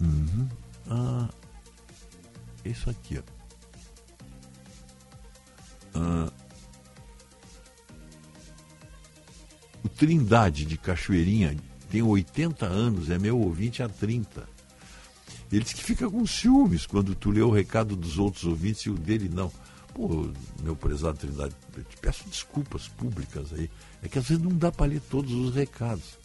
Uhum. 0.00 0.48
Ah, 0.88 1.28
isso 2.64 2.90
aqui, 2.90 3.18
ó. 3.18 3.22
Ah, 5.94 6.32
o 9.82 9.88
Trindade 9.88 10.64
de 10.64 10.76
Cachoeirinha 10.76 11.56
tem 11.90 12.02
80 12.02 12.66
anos, 12.66 13.10
é 13.10 13.18
meu 13.18 13.38
ouvinte 13.38 13.82
há 13.82 13.88
30. 13.88 14.48
Ele 15.52 15.62
diz 15.62 15.72
que 15.72 15.84
fica 15.84 16.10
com 16.10 16.26
ciúmes 16.26 16.86
quando 16.86 17.14
tu 17.14 17.30
lê 17.30 17.40
o 17.40 17.50
recado 17.50 17.94
dos 17.94 18.18
outros 18.18 18.44
ouvintes 18.44 18.82
e 18.82 18.90
o 18.90 18.94
dele 18.94 19.28
não. 19.28 19.52
Pô, 19.92 20.28
meu 20.62 20.74
prezado 20.74 21.18
Trindade, 21.18 21.54
eu 21.76 21.84
te 21.84 21.96
peço 21.98 22.28
desculpas 22.28 22.88
públicas 22.88 23.52
aí. 23.52 23.70
É 24.02 24.08
que 24.08 24.18
às 24.18 24.26
vezes 24.26 24.42
não 24.42 24.50
dá 24.50 24.72
para 24.72 24.86
ler 24.86 25.00
todos 25.02 25.32
os 25.32 25.54
recados. 25.54 26.18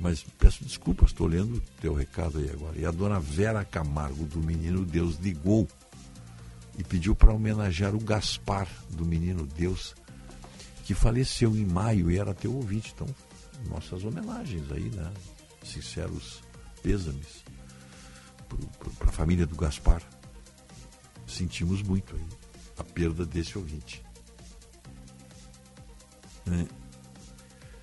Mas 0.00 0.24
peço 0.38 0.64
desculpas, 0.64 1.10
estou 1.10 1.26
lendo 1.26 1.58
o 1.58 1.60
teu 1.78 1.92
recado 1.92 2.38
aí 2.38 2.50
agora. 2.50 2.78
E 2.78 2.86
a 2.86 2.90
dona 2.90 3.20
Vera 3.20 3.62
Camargo, 3.66 4.24
do 4.24 4.40
Menino 4.40 4.82
Deus, 4.84 5.16
ligou 5.16 5.68
e 6.78 6.82
pediu 6.82 7.14
para 7.14 7.34
homenagear 7.34 7.94
o 7.94 8.00
Gaspar, 8.00 8.66
do 8.88 9.04
Menino 9.04 9.46
Deus, 9.46 9.94
que 10.84 10.94
faleceu 10.94 11.54
em 11.54 11.66
maio 11.66 12.10
e 12.10 12.18
era 12.18 12.32
teu 12.32 12.54
ouvinte. 12.54 12.94
Então, 12.94 13.06
nossas 13.68 14.02
homenagens 14.02 14.72
aí, 14.72 14.88
né? 14.88 15.12
Sinceros 15.62 16.40
pêsames 16.82 17.44
para 18.98 19.10
a 19.10 19.12
família 19.12 19.46
do 19.46 19.54
Gaspar. 19.54 20.02
Sentimos 21.26 21.82
muito 21.82 22.16
aí 22.16 22.26
a 22.78 22.84
perda 22.84 23.26
desse 23.26 23.58
ouvinte. 23.58 24.02
É. 26.46 26.79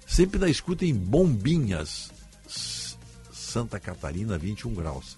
Sempre 0.07 0.39
da 0.39 0.49
escuta 0.49 0.85
em 0.85 0.95
Bombinhas, 0.95 2.11
Santa 3.31 3.79
Catarina, 3.79 4.37
21 4.37 4.73
graus. 4.73 5.17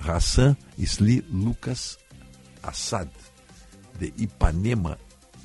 Hassan 0.00 0.56
Sli 0.78 1.20
Lucas 1.30 1.98
Assad, 2.62 3.08
de 3.98 4.12
Ipanema, 4.16 4.98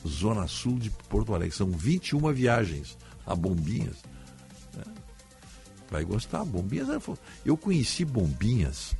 Zona 0.07 0.47
Sul 0.47 0.79
de 0.79 0.89
Porto 0.89 1.35
Alegre. 1.35 1.55
São 1.55 1.69
21 1.69 2.31
viagens 2.33 2.97
a 3.25 3.35
Bombinhas. 3.35 3.97
É. 4.77 4.83
Vai 5.91 6.05
gostar, 6.05 6.45
Bombinhas. 6.45 6.87
Eu 7.45 7.57
conheci 7.57 8.05
Bombinhas 8.05 8.95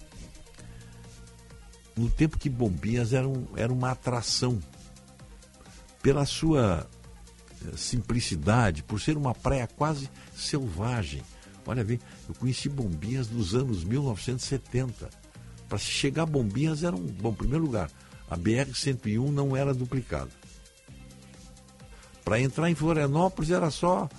no 1.95 2.09
tempo 2.09 2.37
que 2.37 2.49
Bombinhas 2.49 3.13
era, 3.13 3.27
um, 3.27 3.47
era 3.55 3.71
uma 3.71 3.91
atração. 3.91 4.59
Pela 6.01 6.25
sua 6.25 6.89
simplicidade, 7.75 8.83
por 8.83 8.99
ser 8.99 9.17
uma 9.17 9.33
praia 9.33 9.67
quase 9.67 10.09
selvagem. 10.35 11.21
Olha, 11.65 11.83
vem, 11.83 11.99
eu 12.27 12.35
conheci 12.35 12.67
Bombinhas 12.67 13.29
nos 13.29 13.55
anos 13.55 13.83
1970. 13.83 15.09
Para 15.69 15.77
se 15.77 15.85
chegar 15.85 16.23
a 16.23 16.25
Bombinhas 16.25 16.83
era 16.83 16.95
um. 16.95 17.05
Bom, 17.05 17.31
em 17.31 17.35
primeiro 17.35 17.63
lugar, 17.63 17.89
a 18.29 18.37
BR-101 18.37 19.31
não 19.31 19.55
era 19.55 19.73
duplicada. 19.73 20.29
Para 22.23 22.39
entrar 22.39 22.69
em 22.69 22.75
Florianópolis 22.75 23.51
era 23.51 23.69
só. 23.71 24.09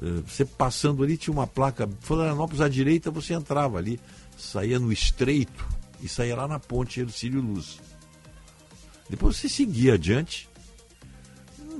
Uh, 0.00 0.22
você 0.26 0.44
passando 0.44 1.02
ali 1.02 1.16
tinha 1.16 1.32
uma 1.32 1.46
placa. 1.46 1.88
Florianópolis 2.00 2.60
à 2.60 2.68
direita 2.68 3.10
você 3.10 3.34
entrava 3.34 3.78
ali, 3.78 4.00
saía 4.36 4.78
no 4.78 4.92
estreito 4.92 5.66
e 6.02 6.08
saía 6.08 6.36
lá 6.36 6.48
na 6.48 6.58
ponte 6.58 7.00
Ercílio 7.00 7.40
Luz. 7.40 7.80
Depois 9.08 9.36
você 9.36 9.48
seguia 9.48 9.94
adiante, 9.94 10.48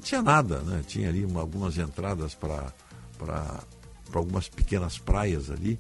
não 0.01 0.07
tinha 0.07 0.23
nada, 0.23 0.61
né? 0.63 0.83
Tinha 0.87 1.11
ali 1.11 1.25
uma, 1.27 1.41
algumas 1.41 1.77
entradas 1.77 2.35
para 2.35 2.73
algumas 4.15 4.49
pequenas 4.49 4.99
praias 4.99 5.51
ali. 5.51 5.79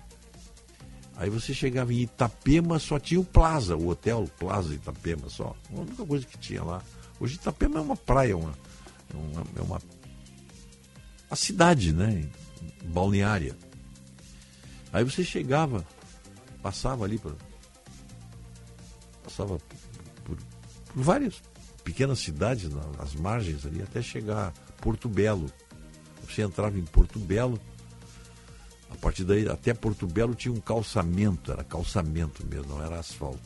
Aí 1.16 1.30
você 1.30 1.54
chegava 1.54 1.92
em 1.92 2.02
Itapema, 2.02 2.78
só 2.78 2.98
tinha 2.98 3.18
o 3.18 3.24
Plaza, 3.24 3.76
o 3.76 3.88
hotel 3.88 4.28
Plaza 4.38 4.74
Itapema 4.74 5.28
só. 5.30 5.56
A 5.74 5.80
única 5.80 6.04
coisa 6.04 6.26
que 6.26 6.38
tinha 6.38 6.62
lá. 6.62 6.82
Hoje 7.18 7.36
Itapema 7.36 7.78
é 7.78 7.82
uma 7.82 7.96
praia, 7.96 8.36
uma, 8.36 8.52
é 9.12 9.16
uma, 9.16 9.44
é 9.56 9.62
uma 9.62 9.82
a 11.30 11.36
cidade, 11.36 11.92
né? 11.92 12.28
Balneária. 12.84 13.56
Aí 14.92 15.04
você 15.04 15.24
chegava, 15.24 15.86
passava 16.62 17.04
ali 17.04 17.18
por, 17.18 17.36
passava 19.22 19.58
por, 20.24 20.36
por 20.36 20.38
várias 20.94 21.40
pequenas 21.90 22.20
cidades 22.20 22.70
nas 22.96 23.16
margens 23.16 23.66
ali 23.66 23.82
até 23.82 24.00
chegar 24.00 24.48
a 24.48 24.72
Porto 24.80 25.08
Belo. 25.08 25.50
Você 26.24 26.40
entrava 26.40 26.78
em 26.78 26.84
Porto 26.84 27.18
Belo, 27.18 27.60
a 28.88 28.94
partir 28.94 29.24
daí, 29.24 29.48
até 29.48 29.74
Porto 29.74 30.06
Belo 30.06 30.32
tinha 30.32 30.54
um 30.54 30.60
calçamento, 30.60 31.50
era 31.50 31.64
calçamento 31.64 32.46
mesmo, 32.46 32.68
não 32.68 32.84
era 32.84 33.00
asfalto. 33.00 33.42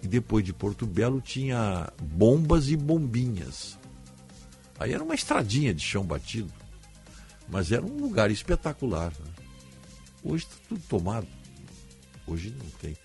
E 0.00 0.06
depois 0.06 0.44
de 0.44 0.52
Porto 0.52 0.86
Belo 0.86 1.20
tinha 1.20 1.92
bombas 2.00 2.68
e 2.68 2.76
bombinhas. 2.76 3.76
Aí 4.78 4.92
era 4.92 5.02
uma 5.02 5.14
estradinha 5.14 5.74
de 5.74 5.82
chão 5.82 6.04
batido. 6.04 6.52
Mas 7.48 7.72
era 7.72 7.84
um 7.84 8.00
lugar 8.00 8.30
espetacular. 8.30 9.10
Né? 9.10 9.32
Hoje 10.22 10.44
está 10.44 10.56
tudo 10.68 10.80
tomado. 10.88 11.26
Hoje 12.24 12.54
não 12.56 12.70
tem. 12.80 12.96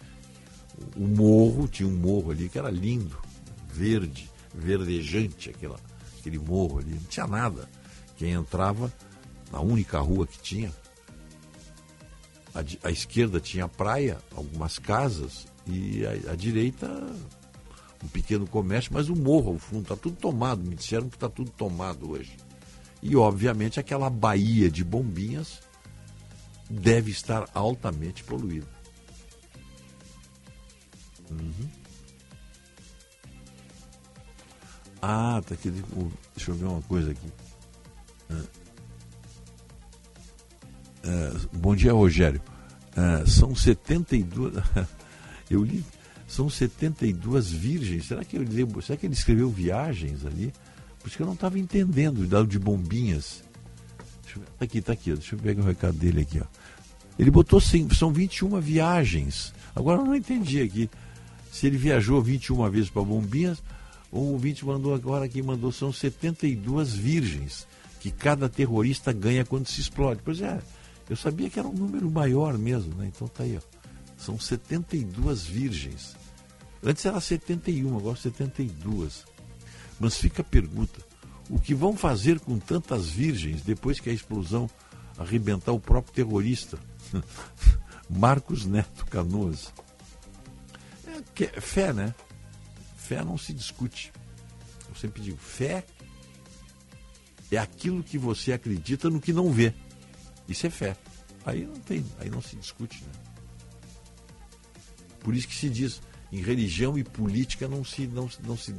O 0.95 1.08
morro, 1.08 1.68
tinha 1.68 1.89
um 1.89 1.97
morro 1.97 2.30
ali 2.30 2.47
que 2.47 2.60
era 2.60 2.70
lindo, 2.70 3.24
verde, 3.76 4.30
verdejante, 4.53 5.49
aquela, 5.49 5.80
aquele 6.17 6.39
morro 6.39 6.80
ali. 6.80 6.91
Não 6.91 7.03
tinha 7.03 7.28
nada. 7.28 7.69
Quem 8.17 8.32
entrava, 8.32 8.91
na 9.51 9.59
única 9.59 9.99
rua 9.99 10.26
que 10.26 10.39
tinha, 10.39 10.71
a, 12.84 12.89
esquerda 12.89 13.39
tinha 13.39 13.67
praia, 13.67 14.17
algumas 14.34 14.80
casas, 14.80 15.45
e 15.67 16.05
a, 16.05 16.32
a 16.32 16.36
direita 16.36 16.88
um 18.03 18.07
pequeno 18.07 18.45
comércio, 18.47 18.93
mas 18.93 19.09
o 19.09 19.15
morro 19.15 19.53
ao 19.53 19.57
fundo 19.57 19.84
está 19.84 19.95
tudo 19.95 20.15
tomado. 20.15 20.61
Me 20.63 20.76
disseram 20.76 21.09
que 21.09 21.15
está 21.15 21.28
tudo 21.28 21.49
tomado 21.51 22.11
hoje. 22.11 22.38
E 23.01 23.15
obviamente 23.15 23.80
aquela 23.80 24.09
baía 24.09 24.69
de 24.69 24.84
bombinhas 24.84 25.59
deve 26.69 27.11
estar 27.11 27.49
altamente 27.53 28.23
poluída. 28.23 28.67
Uhum. 31.30 31.69
Ah, 35.02 35.41
tá 35.46 35.54
aqui. 35.54 35.72
Deixa 36.36 36.52
eu 36.52 36.56
ver 36.56 36.66
uma 36.66 36.82
coisa 36.84 37.12
aqui. 37.12 37.28
Ah. 38.30 38.43
É, 41.04 41.32
bom 41.54 41.76
dia, 41.76 41.93
Rogério. 41.93 42.41
É, 42.96 43.26
são 43.26 43.56
72. 43.56 44.54
eu 45.50 45.64
li. 45.64 45.84
São 46.28 46.50
72 46.50 47.52
virgens. 47.52 48.08
Será 48.08 48.24
que, 48.24 48.38
eu 48.38 48.43
li, 48.43 48.66
será 48.82 48.98
que 48.98 49.06
ele 49.06 49.14
escreveu 49.14 49.50
viagens 49.50 50.26
ali? 50.26 50.52
Por 51.00 51.08
isso 51.08 51.18
que 51.18 51.22
eu 51.22 51.28
não 51.28 51.36
estava 51.36 51.60
entendendo 51.60 52.22
o 52.22 52.28
dado 52.28 52.48
de 52.48 52.58
bombinhas. 52.58 53.43
Deixa 54.24 54.39
eu, 54.39 54.43
tá 54.58 54.66
aqui, 54.66 54.82
tá 54.82 54.93
aqui. 54.93 55.14
Deixa 55.14 55.36
eu 55.36 55.39
pegar 55.39 55.62
o 55.62 55.66
recado 55.66 55.96
dele 55.98 56.22
aqui. 56.22 56.39
Ó. 56.39 56.46
Ele 57.18 57.30
botou 57.30 57.62
sim, 57.62 57.88
são 57.91 58.12
21 58.12 58.60
viagens. 58.60 59.54
Agora 59.76 60.02
eu 60.02 60.06
não 60.06 60.16
entendi 60.16 60.62
aqui 60.62 60.89
se 61.52 61.68
ele 61.68 61.78
viajou 61.78 62.22
21 62.22 62.70
vezes 62.70 62.89
para 62.89 63.04
Bombinhas 63.04 63.62
o 64.22 64.38
20 64.38 64.66
mandou 64.66 64.93
agora 64.93 65.28
quem 65.28 65.41
mandou 65.41 65.72
são 65.72 65.91
72 65.91 66.93
virgens 66.93 67.68
que 67.99 68.11
cada 68.11 68.47
terrorista 68.47 69.11
ganha 69.11 69.43
quando 69.43 69.68
se 69.68 69.82
explode. 69.82 70.22
Pois 70.24 70.41
é, 70.41 70.61
eu 71.09 71.16
sabia 71.16 71.49
que 71.49 71.59
era 71.59 71.68
um 71.68 71.74
número 71.74 72.09
maior 72.09 72.57
mesmo, 72.57 72.95
né? 72.95 73.11
Então 73.13 73.28
tá 73.28 73.43
aí, 73.43 73.57
ó. 73.57 73.61
São 74.18 74.39
72 74.39 75.45
virgens. 75.45 76.16
Antes 76.84 77.05
era 77.05 77.20
71, 77.20 77.97
agora 77.97 78.16
72. 78.16 79.26
Mas 79.99 80.18
fica 80.18 80.41
a 80.41 80.45
pergunta: 80.45 81.01
o 81.49 81.59
que 81.59 81.74
vão 81.74 81.97
fazer 81.97 82.39
com 82.39 82.57
tantas 82.57 83.07
virgens 83.09 83.63
depois 83.63 83.99
que 83.99 84.09
a 84.09 84.13
explosão 84.13 84.70
arrebentar 85.18 85.74
o 85.74 85.80
próprio 85.80 86.13
terrorista? 86.13 86.80
Marcos 88.09 88.66
Neto 88.66 89.05
Canoas. 89.07 89.74
É, 91.07 91.59
fé, 91.59 91.91
né? 91.91 92.13
Fé 93.06 93.24
não 93.24 93.38
se 93.38 93.53
discute. 93.53 94.12
Eu 94.89 94.95
sempre 94.95 95.22
digo: 95.22 95.38
fé 95.38 95.86
é 97.51 97.58
aquilo 97.58 98.01
que 98.01 98.18
você 98.18 98.51
acredita 98.51 99.12
no 99.12 99.22
que 99.22 99.32
não 99.32 99.51
vê. 99.51 99.74
Isso 100.49 100.66
é 100.66 100.72
fé. 100.72 100.97
Aí 101.45 101.68
não 101.68 101.76
tem, 101.76 102.03
aí 102.20 102.32
não 102.32 102.41
se 102.41 102.56
discute. 102.56 103.03
Né? 103.03 103.12
Por 105.20 105.36
isso 105.36 105.47
que 105.47 105.53
se 105.56 105.70
diz, 105.70 106.01
em 106.32 106.41
religião 106.41 106.97
e 106.97 107.03
política 107.03 107.68
não 107.68 107.84
se, 107.84 108.08
não, 108.08 108.28
não 108.43 108.58
se, 108.58 108.74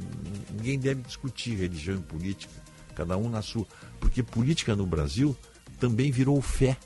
ninguém 0.51 0.77
deve 0.77 1.01
discutir 1.03 1.55
religião 1.55 1.95
e 1.95 2.01
política, 2.01 2.53
cada 2.93 3.15
um 3.15 3.29
na 3.29 3.41
sua, 3.41 3.65
porque 4.01 4.21
política 4.21 4.75
no 4.75 4.85
Brasil 4.85 5.37
também 5.79 6.11
virou 6.11 6.41
fé. 6.41 6.77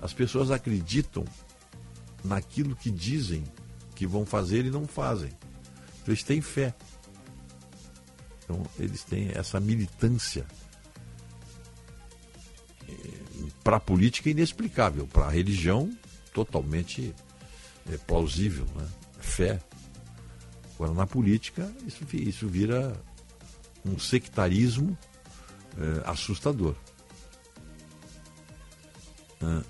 As 0.00 0.14
pessoas 0.14 0.50
acreditam 0.50 1.26
naquilo 2.24 2.74
que 2.74 2.90
dizem 2.90 3.44
que 3.94 4.06
vão 4.06 4.24
fazer 4.24 4.64
e 4.64 4.70
não 4.70 4.86
fazem. 4.86 5.30
Então 6.04 6.12
eles 6.12 6.22
têm 6.22 6.42
fé. 6.42 6.74
Então 8.44 8.62
eles 8.78 9.02
têm 9.04 9.30
essa 9.34 9.58
militância 9.58 10.46
para 13.64 13.78
a 13.78 13.80
política 13.80 14.28
inexplicável, 14.28 15.06
para 15.06 15.24
a 15.24 15.30
religião 15.30 15.90
totalmente 16.34 17.14
é, 17.90 17.96
plausível, 17.96 18.66
né? 18.76 18.86
fé. 19.18 19.58
Agora 20.74 20.92
na 20.92 21.06
política 21.06 21.72
isso, 21.86 22.04
isso 22.12 22.46
vira 22.46 22.94
um 23.82 23.98
sectarismo 23.98 24.96
é, 25.78 26.10
assustador. 26.10 26.76
Ah, 29.40 29.62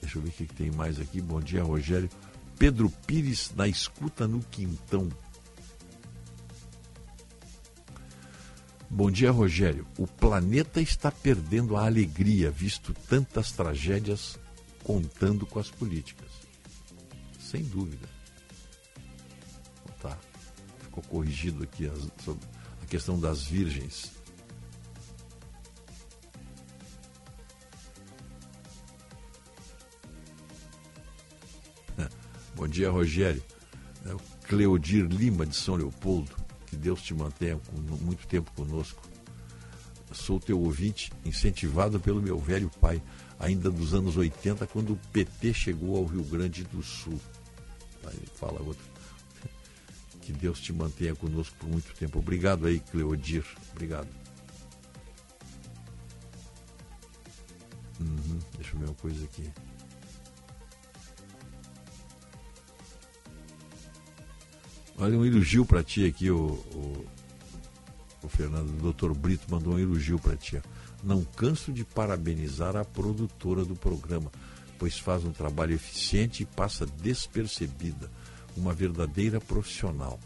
deixa 0.00 0.16
eu 0.16 0.22
ver 0.22 0.28
o 0.28 0.32
que, 0.32 0.46
que 0.46 0.54
tem 0.54 0.70
mais 0.70 0.98
aqui. 0.98 1.20
Bom 1.20 1.40
dia, 1.40 1.62
Rogério. 1.62 2.08
Pedro 2.58 2.90
Pires 3.06 3.52
na 3.54 3.68
escuta 3.68 4.26
no 4.26 4.40
Quintão. 4.40 5.08
Bom 8.90 9.10
dia, 9.10 9.30
Rogério. 9.30 9.86
O 9.96 10.08
planeta 10.08 10.80
está 10.80 11.12
perdendo 11.12 11.76
a 11.76 11.86
alegria, 11.86 12.50
visto 12.50 12.92
tantas 13.08 13.52
tragédias 13.52 14.36
contando 14.82 15.46
com 15.46 15.60
as 15.60 15.70
políticas. 15.70 16.28
Sem 17.38 17.62
dúvida. 17.62 18.08
Tá. 20.00 20.18
Ficou 20.80 21.04
corrigido 21.04 21.62
aqui 21.62 21.86
a, 21.86 21.92
a 22.82 22.86
questão 22.86 23.20
das 23.20 23.44
virgens. 23.44 24.17
Bom 32.58 32.66
dia, 32.66 32.90
Rogério. 32.90 33.40
É 34.04 34.16
Cleodir 34.48 35.06
Lima, 35.06 35.46
de 35.46 35.54
São 35.54 35.76
Leopoldo. 35.76 36.32
Que 36.66 36.74
Deus 36.74 37.00
te 37.00 37.14
mantenha 37.14 37.58
muito 38.00 38.26
tempo 38.26 38.50
conosco. 38.50 39.00
Sou 40.10 40.40
teu 40.40 40.60
ouvinte, 40.60 41.12
incentivado 41.24 42.00
pelo 42.00 42.20
meu 42.20 42.36
velho 42.36 42.68
pai, 42.80 43.00
ainda 43.38 43.70
dos 43.70 43.94
anos 43.94 44.16
80, 44.16 44.66
quando 44.66 44.94
o 44.94 45.00
PT 45.12 45.54
chegou 45.54 45.98
ao 45.98 46.04
Rio 46.04 46.24
Grande 46.24 46.64
do 46.64 46.82
Sul. 46.82 47.20
Aí 48.04 48.18
fala 48.34 48.60
outro. 48.60 48.84
Que 50.20 50.32
Deus 50.32 50.58
te 50.58 50.72
mantenha 50.72 51.14
conosco 51.14 51.56
por 51.60 51.68
muito 51.68 51.94
tempo. 51.94 52.18
Obrigado 52.18 52.66
aí, 52.66 52.80
Cleodir. 52.80 53.44
Obrigado. 53.70 54.08
Uhum, 58.00 58.38
deixa 58.56 58.74
eu 58.74 58.80
ver 58.80 58.86
uma 58.86 58.94
coisa 58.94 59.24
aqui. 59.24 59.48
Olha 65.00 65.16
um 65.16 65.24
elogio 65.24 65.64
para 65.64 65.84
ti 65.84 66.04
aqui, 66.06 66.28
o, 66.28 66.46
o, 66.74 67.06
o 68.24 68.28
Fernando, 68.28 68.70
o 68.70 68.82
doutor 68.82 69.14
Brito 69.14 69.46
mandou 69.48 69.74
um 69.74 69.78
elogio 69.78 70.18
para 70.18 70.36
ti. 70.36 70.60
Não 71.04 71.22
canso 71.22 71.72
de 71.72 71.84
parabenizar 71.84 72.76
a 72.76 72.84
produtora 72.84 73.64
do 73.64 73.76
programa, 73.76 74.28
pois 74.76 74.98
faz 74.98 75.24
um 75.24 75.30
trabalho 75.30 75.72
eficiente 75.72 76.42
e 76.42 76.46
passa 76.46 76.84
despercebida, 76.84 78.10
uma 78.56 78.74
verdadeira 78.74 79.40
profissional. 79.40 80.18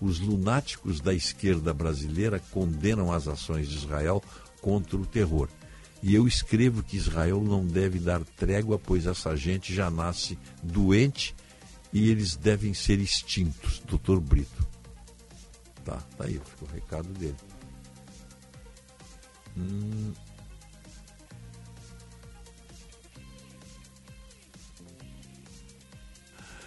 Os 0.00 0.18
lunáticos 0.18 1.00
da 1.00 1.14
esquerda 1.14 1.72
brasileira 1.72 2.40
condenam 2.50 3.12
as 3.12 3.28
ações 3.28 3.68
de 3.68 3.76
Israel 3.76 4.20
contra 4.60 4.96
o 4.96 5.06
terror. 5.06 5.48
E 6.02 6.16
eu 6.16 6.26
escrevo 6.26 6.82
que 6.82 6.96
Israel 6.96 7.40
não 7.42 7.64
deve 7.64 8.00
dar 8.00 8.24
trégua, 8.24 8.76
pois 8.76 9.06
essa 9.06 9.36
gente 9.36 9.72
já 9.72 9.88
nasce 9.88 10.36
doente 10.60 11.32
e 11.96 12.10
eles 12.10 12.36
devem 12.36 12.74
ser 12.74 13.00
extintos, 13.00 13.82
doutor 13.88 14.20
Brito. 14.20 14.68
Tá, 15.82 15.96
tá 15.96 16.24
aí, 16.24 16.38
ficou 16.44 16.68
o 16.68 16.70
recado 16.70 17.08
dele. 17.14 17.36
Hum. 19.56 20.12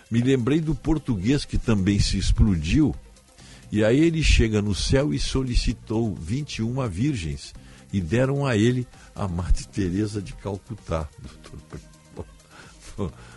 Me 0.09 0.19
lembrei 0.19 0.59
do 0.59 0.73
português 0.73 1.45
que 1.45 1.59
também 1.59 1.99
se 1.99 2.17
explodiu. 2.17 2.95
E 3.71 3.85
aí 3.85 3.99
ele 3.99 4.23
chega 4.23 4.63
no 4.63 4.73
céu 4.73 5.13
e 5.13 5.19
solicitou 5.19 6.15
21 6.15 6.89
virgens 6.89 7.53
e 7.93 8.01
deram 8.01 8.47
a 8.47 8.57
ele 8.57 8.87
a 9.13 9.27
Madre 9.27 9.67
Teresa 9.67 10.23
de 10.23 10.33
Calcutá. 10.33 11.07
Doutor. 11.21 11.99
É, 12.99 13.28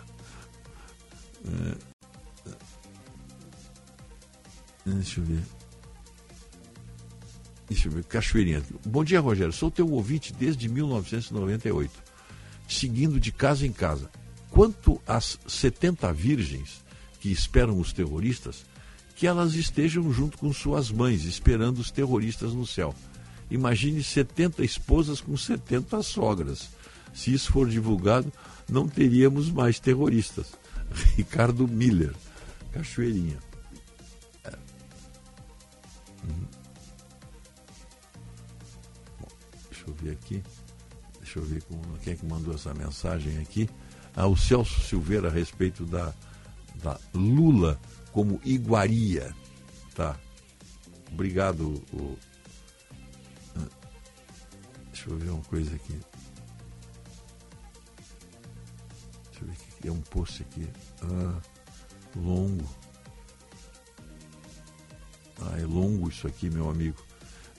deixa 4.85 5.19
eu 5.19 5.25
ver. 5.25 5.43
Deixa 7.69 7.87
eu 7.87 7.91
ver. 7.91 8.03
Cachoeirinha. 8.05 8.61
Bom 8.85 9.03
dia, 9.03 9.19
Rogério. 9.19 9.53
Sou 9.53 9.71
teu 9.71 9.89
ouvinte 9.89 10.33
desde 10.33 10.69
1998, 10.69 11.91
seguindo 12.67 13.19
de 13.19 13.31
casa 13.31 13.65
em 13.65 13.71
casa. 13.71 14.09
Quanto 14.49 15.01
às 15.07 15.39
70 15.47 16.13
virgens 16.13 16.83
que 17.19 17.31
esperam 17.31 17.79
os 17.79 17.93
terroristas, 17.93 18.65
que 19.15 19.25
elas 19.25 19.55
estejam 19.55 20.11
junto 20.11 20.37
com 20.37 20.51
suas 20.51 20.91
mães, 20.91 21.23
esperando 21.23 21.79
os 21.79 21.89
terroristas 21.89 22.53
no 22.53 22.65
céu. 22.65 22.93
Imagine 23.49 24.03
70 24.03 24.63
esposas 24.63 25.21
com 25.21 25.37
70 25.37 26.01
sogras. 26.03 26.69
Se 27.13 27.33
isso 27.33 27.51
for 27.51 27.69
divulgado, 27.69 28.31
não 28.69 28.87
teríamos 28.87 29.49
mais 29.49 29.79
terroristas. 29.79 30.47
Ricardo 31.15 31.67
Miller, 31.67 32.13
Cachoeirinha. 32.71 33.37
É. 34.45 34.49
Uhum. 36.23 36.47
Bom, 39.19 39.27
deixa 39.69 39.87
eu 39.87 39.93
ver 39.93 40.11
aqui. 40.11 40.43
Deixa 41.19 41.39
eu 41.39 41.43
ver 41.43 41.63
quem 42.03 42.13
é 42.13 42.15
que 42.15 42.25
mandou 42.25 42.53
essa 42.53 42.73
mensagem 42.73 43.39
aqui. 43.39 43.69
Ah, 44.15 44.27
o 44.27 44.37
Celso 44.37 44.79
Silveira 44.81 45.29
a 45.29 45.31
respeito 45.31 45.85
da, 45.85 46.13
da 46.83 46.99
Lula 47.13 47.79
como 48.11 48.39
iguaria. 48.43 49.33
Tá. 49.95 50.19
Obrigado. 51.11 51.83
O... 51.91 52.17
Ah, 53.57 53.67
deixa 54.91 55.09
eu 55.09 55.17
ver 55.17 55.29
uma 55.31 55.43
coisa 55.43 55.75
aqui. 55.75 55.99
É 59.85 59.91
um 59.91 60.01
post 60.01 60.41
aqui. 60.43 60.67
Ah, 61.01 61.41
longo. 62.15 62.69
Ah, 65.41 65.59
é 65.59 65.65
longo 65.65 66.09
isso 66.09 66.25
aqui, 66.27 66.49
meu 66.49 66.69
amigo. 66.69 66.97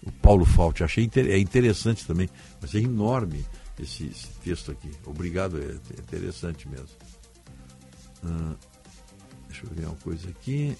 O 0.02 0.10
Paulo 0.10 0.44
Fault. 0.44 0.82
Achei 0.82 1.04
inter... 1.04 1.26
é 1.26 1.38
interessante 1.38 2.06
também, 2.06 2.28
mas 2.60 2.74
é 2.74 2.78
enorme 2.78 3.44
esse, 3.78 4.06
esse 4.06 4.28
texto 4.42 4.70
aqui. 4.70 4.90
Obrigado, 5.04 5.58
é, 5.58 5.66
é 5.66 6.00
interessante 6.00 6.68
mesmo. 6.68 6.96
Ah, 8.24 8.56
deixa 9.48 9.66
eu 9.66 9.70
ver 9.70 9.86
uma 9.86 9.96
coisa 9.96 10.28
aqui. 10.30 10.76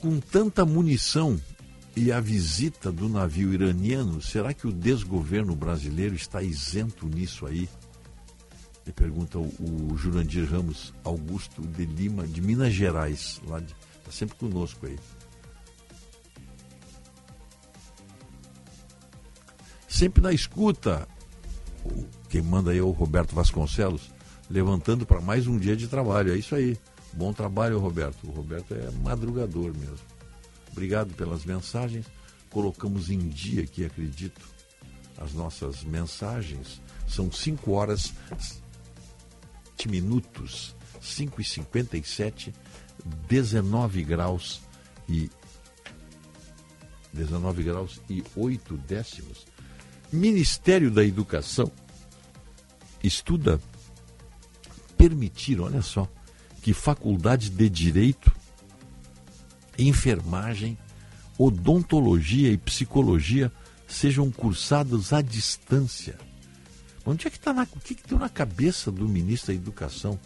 Com 0.00 0.18
tanta 0.18 0.64
munição 0.64 1.38
e 1.96 2.12
a 2.12 2.20
visita 2.20 2.90
do 2.90 3.08
navio 3.08 3.52
iraniano, 3.52 4.22
será 4.22 4.54
que 4.54 4.66
o 4.66 4.72
desgoverno 4.72 5.54
brasileiro 5.54 6.14
está 6.14 6.42
isento 6.42 7.06
nisso 7.06 7.46
aí? 7.46 7.68
Ele 8.84 8.92
pergunta 8.94 9.38
o, 9.38 9.92
o 9.92 9.96
Jurandir 9.96 10.50
Ramos 10.50 10.94
Augusto 11.04 11.62
de 11.62 11.84
Lima, 11.84 12.26
de 12.26 12.40
Minas 12.40 12.72
Gerais, 12.72 13.40
lá 13.46 13.58
está 13.60 14.10
sempre 14.10 14.36
conosco 14.36 14.86
aí. 14.86 14.96
sempre 20.00 20.22
na 20.22 20.32
escuta. 20.32 21.06
Quem 22.30 22.40
manda 22.40 22.70
aí 22.70 22.78
é 22.78 22.82
o 22.82 22.90
Roberto 22.90 23.34
Vasconcelos, 23.34 24.10
levantando 24.48 25.04
para 25.04 25.20
mais 25.20 25.46
um 25.46 25.58
dia 25.58 25.76
de 25.76 25.88
trabalho. 25.88 26.32
É 26.32 26.38
isso 26.38 26.54
aí. 26.54 26.78
Bom 27.12 27.34
trabalho, 27.34 27.78
Roberto. 27.78 28.26
O 28.26 28.30
Roberto 28.30 28.72
é 28.72 28.90
madrugador 29.02 29.74
mesmo. 29.76 30.09
Obrigado 30.72 31.14
pelas 31.14 31.44
mensagens. 31.44 32.06
Colocamos 32.50 33.10
em 33.10 33.28
dia 33.28 33.62
aqui, 33.62 33.84
acredito, 33.84 34.40
as 35.18 35.32
nossas 35.32 35.82
mensagens. 35.84 36.80
São 37.08 37.30
5 37.30 37.72
horas 37.72 38.12
7 39.80 39.88
minutos, 39.88 40.76
5 41.00 41.40
e 41.40 41.44
57, 41.44 42.54
19 43.26 44.04
graus 44.04 44.60
e 45.08 45.30
19 47.14 47.62
graus 47.62 48.00
e 48.08 48.22
8 48.36 48.76
décimos. 48.76 49.46
Ministério 50.12 50.90
da 50.90 51.02
Educação 51.02 51.72
estuda 53.02 53.58
permitir, 54.98 55.60
olha 55.60 55.80
só, 55.80 56.06
que 56.60 56.74
faculdades 56.74 57.48
de 57.48 57.70
direito, 57.70 58.30
enfermagem, 59.88 60.78
odontologia 61.38 62.50
e 62.50 62.58
psicologia 62.58 63.50
sejam 63.86 64.30
cursados 64.30 65.12
à 65.12 65.20
distância. 65.20 66.18
Onde 67.04 67.26
é 67.26 67.30
que 67.30 67.36
está 67.36 67.50
o 67.52 67.80
que, 67.80 67.94
que 67.94 68.06
deu 68.06 68.18
na 68.18 68.28
cabeça 68.28 68.90
do 68.92 69.08
ministro 69.08 69.48
da 69.48 69.54
Educação? 69.54 70.18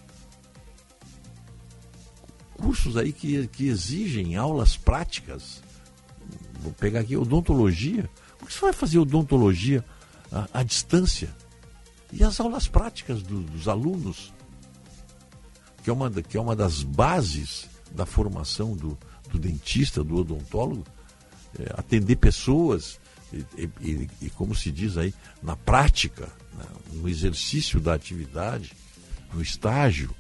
Cursos 2.55 2.97
aí 2.97 3.13
que, 3.13 3.47
que 3.49 3.69
exigem 3.69 4.37
aulas 4.37 4.77
práticas. 4.77 5.63
Vou 6.61 6.73
pegar 6.73 7.01
aqui 7.01 7.17
odontologia. 7.17 8.09
Por 8.39 8.49
que 8.49 8.55
você 8.55 8.61
vai 8.61 8.73
fazer 8.73 8.99
odontologia 8.99 9.85
à, 10.31 10.61
à 10.61 10.63
distância? 10.63 11.35
E 12.13 12.23
as 12.23 12.39
aulas 12.39 12.69
práticas 12.69 13.23
do, 13.23 13.43
dos 13.43 13.67
alunos, 13.67 14.33
que 15.83 15.91
é, 15.91 15.93
uma, 15.93 16.11
que 16.11 16.37
é 16.37 16.41
uma 16.41 16.55
das 16.55 16.83
bases 16.83 17.69
da 17.93 18.07
formação 18.07 18.77
do, 18.77 18.99
do 19.35 19.39
dentista, 19.39 20.05
do 20.05 20.17
odontólogo, 20.17 20.85
é, 21.59 21.75
atender 21.77 22.17
pessoas 22.17 23.01
e, 23.33 23.69
e, 23.81 24.11
e, 24.23 24.31
como 24.31 24.55
se 24.55 24.71
diz 24.71 24.97
aí, 24.97 25.13
na 25.43 25.57
prática, 25.57 26.31
né, 26.57 26.65
no 26.93 27.09
exercício 27.09 27.81
da 27.81 27.95
atividade, 27.95 28.73
no 29.33 29.43
estágio, 29.43 30.15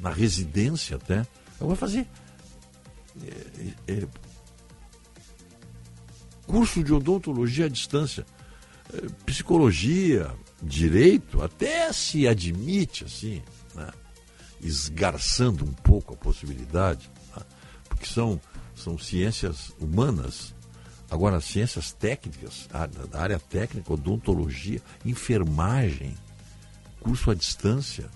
na 0.00 0.10
residência 0.10 0.96
até. 0.96 1.26
Eu 1.60 1.68
vou 1.68 1.76
fazer 1.76 2.06
é, 3.86 3.92
é, 3.92 4.08
curso 6.46 6.82
de 6.82 6.92
odontologia 6.92 7.66
à 7.66 7.68
distância, 7.68 8.26
é, 8.92 9.06
psicologia, 9.24 10.34
direito, 10.60 11.42
até 11.42 11.92
se 11.92 12.26
admite 12.26 13.04
assim, 13.04 13.40
né? 13.74 13.88
esgarçando 14.60 15.64
um 15.64 15.72
pouco 15.72 16.14
a 16.14 16.16
possibilidade, 16.16 17.08
porque 18.02 18.06
são, 18.06 18.40
são 18.74 18.98
ciências 18.98 19.72
humanas. 19.78 20.52
Agora, 21.08 21.40
ciências 21.40 21.92
técnicas, 21.92 22.68
a 22.72 22.88
área 23.18 23.38
técnica, 23.38 23.92
odontologia, 23.92 24.82
enfermagem, 25.04 26.16
curso 27.00 27.30
à 27.30 27.34
distância. 27.34 28.10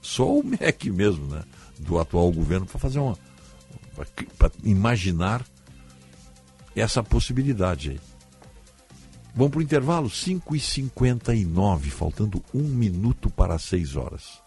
Só 0.00 0.36
o 0.36 0.42
MEC 0.42 0.90
mesmo, 0.90 1.26
né? 1.26 1.44
Do 1.78 2.00
atual 2.00 2.32
governo, 2.32 2.66
para 2.66 2.80
fazer 2.80 2.98
uma. 2.98 3.16
para 4.38 4.50
imaginar 4.64 5.44
essa 6.74 7.02
possibilidade 7.02 7.90
aí. 7.90 8.00
Vamos 9.34 9.52
para 9.52 9.60
o 9.60 9.62
intervalo? 9.62 10.08
5h59, 10.08 11.90
faltando 11.90 12.42
um 12.52 12.62
minuto 12.62 13.30
para 13.30 13.58
6 13.58 13.96
horas. 13.96 14.41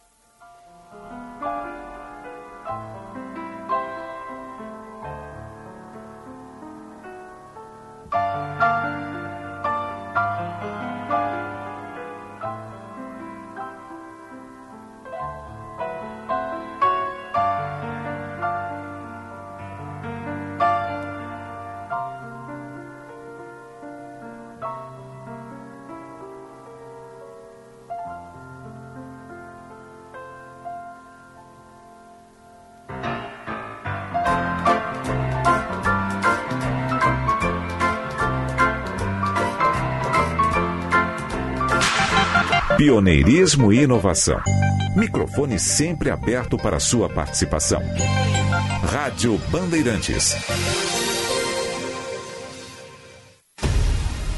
Pioneirismo 42.86 43.74
e 43.74 43.82
inovação. 43.82 44.40
Microfone 44.96 45.58
sempre 45.58 46.12
aberto 46.12 46.56
para 46.56 46.80
sua 46.80 47.10
participação. 47.10 47.82
Rádio 48.84 49.40
Bandeirantes. 49.50 50.36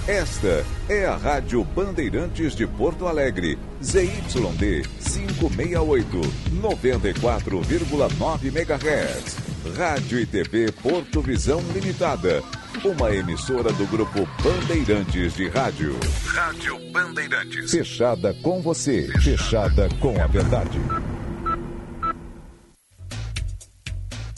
Esta 0.07 0.65
é 0.87 1.05
a 1.05 1.17
Rádio 1.17 1.61
Bandeirantes 1.65 2.55
de 2.55 2.65
Porto 2.65 3.05
Alegre, 3.05 3.59
ZYD 3.83 4.83
568, 4.97 6.21
94,9 6.61 8.45
MHz. 8.45 9.35
Rádio 9.75 10.19
e 10.21 10.25
TV 10.25 10.71
Porto 10.71 11.19
Visão 11.21 11.59
Limitada, 11.73 12.41
uma 12.85 13.13
emissora 13.13 13.71
do 13.73 13.85
grupo 13.87 14.27
Bandeirantes 14.43 15.35
de 15.35 15.47
Rádio. 15.49 15.95
Rádio 16.25 16.79
Bandeirantes. 16.91 17.71
Fechada 17.71 18.33
com 18.41 18.61
você, 18.61 19.07
fechada 19.19 19.89
com 19.99 20.21
a 20.21 20.27
verdade. 20.27 20.79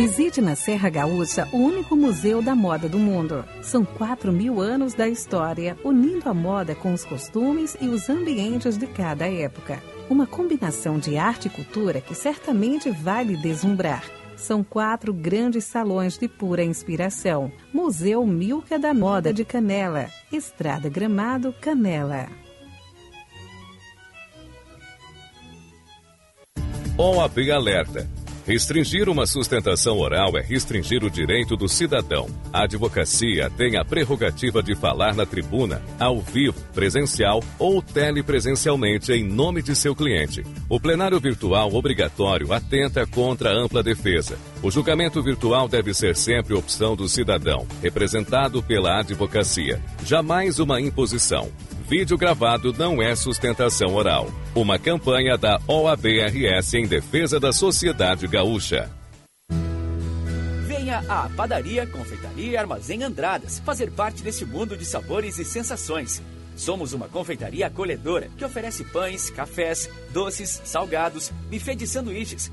Visite 0.00 0.40
na 0.40 0.56
Serra 0.56 0.88
Gaúcha 0.88 1.46
o 1.52 1.58
único 1.58 1.94
museu 1.94 2.40
da 2.40 2.54
moda 2.54 2.88
do 2.88 2.98
mundo. 2.98 3.44
São 3.60 3.84
4 3.84 4.32
mil 4.32 4.58
anos 4.58 4.94
da 4.94 5.06
história, 5.06 5.76
unindo 5.84 6.26
a 6.26 6.32
moda 6.32 6.74
com 6.74 6.94
os 6.94 7.04
costumes 7.04 7.76
e 7.78 7.86
os 7.86 8.08
ambientes 8.08 8.78
de 8.78 8.86
cada 8.86 9.30
época. 9.30 9.78
Uma 10.08 10.26
combinação 10.26 10.98
de 10.98 11.18
arte 11.18 11.48
e 11.48 11.50
cultura 11.50 12.00
que 12.00 12.14
certamente 12.14 12.88
vai 12.88 13.24
lhe 13.24 13.36
deslumbrar. 13.36 14.02
São 14.38 14.64
quatro 14.64 15.12
grandes 15.12 15.64
salões 15.64 16.16
de 16.16 16.26
pura 16.26 16.64
inspiração. 16.64 17.52
Museu 17.70 18.24
Milka 18.24 18.78
da 18.78 18.94
Moda 18.94 19.34
de 19.34 19.44
Canela. 19.44 20.08
Estrada 20.32 20.88
Gramado, 20.88 21.54
Canela. 21.60 22.26
OAB 26.96 27.50
Alerta. 27.50 28.19
Restringir 28.50 29.08
uma 29.08 29.28
sustentação 29.28 29.96
oral 29.96 30.36
é 30.36 30.42
restringir 30.42 31.04
o 31.04 31.08
direito 31.08 31.56
do 31.56 31.68
cidadão. 31.68 32.26
A 32.52 32.64
advocacia 32.64 33.48
tem 33.48 33.76
a 33.76 33.84
prerrogativa 33.84 34.60
de 34.60 34.74
falar 34.74 35.14
na 35.14 35.24
tribuna, 35.24 35.80
ao 36.00 36.20
vivo, 36.20 36.60
presencial 36.74 37.44
ou 37.60 37.80
telepresencialmente 37.80 39.12
em 39.12 39.22
nome 39.22 39.62
de 39.62 39.76
seu 39.76 39.94
cliente. 39.94 40.44
O 40.68 40.80
plenário 40.80 41.20
virtual 41.20 41.72
obrigatório 41.72 42.52
atenta 42.52 43.06
contra 43.06 43.50
a 43.50 43.54
ampla 43.56 43.84
defesa. 43.84 44.36
O 44.64 44.68
julgamento 44.68 45.22
virtual 45.22 45.68
deve 45.68 45.94
ser 45.94 46.16
sempre 46.16 46.52
opção 46.52 46.96
do 46.96 47.08
cidadão, 47.08 47.68
representado 47.80 48.60
pela 48.60 48.98
advocacia. 48.98 49.80
Jamais 50.04 50.58
uma 50.58 50.80
imposição. 50.80 51.48
Vídeo 51.90 52.16
gravado 52.16 52.72
não 52.72 53.02
é 53.02 53.16
sustentação 53.16 53.96
oral. 53.96 54.30
Uma 54.54 54.78
campanha 54.78 55.36
da 55.36 55.60
OABRS 55.66 56.74
em 56.74 56.86
defesa 56.86 57.40
da 57.40 57.52
sociedade 57.52 58.28
gaúcha. 58.28 58.88
Venha 60.68 61.02
à 61.08 61.28
Padaria, 61.30 61.88
Confeitaria 61.88 62.52
e 62.52 62.56
Armazém 62.56 63.02
Andradas 63.02 63.58
fazer 63.58 63.90
parte 63.90 64.22
desse 64.22 64.44
mundo 64.44 64.76
de 64.76 64.84
sabores 64.84 65.40
e 65.40 65.44
sensações. 65.44 66.22
Somos 66.54 66.92
uma 66.92 67.08
confeitaria 67.08 67.66
acolhedora 67.66 68.30
que 68.38 68.44
oferece 68.44 68.84
pães, 68.84 69.28
cafés, 69.28 69.90
doces, 70.12 70.62
salgados, 70.64 71.32
buffet 71.50 71.74
de 71.74 71.88
sanduíches, 71.88 72.52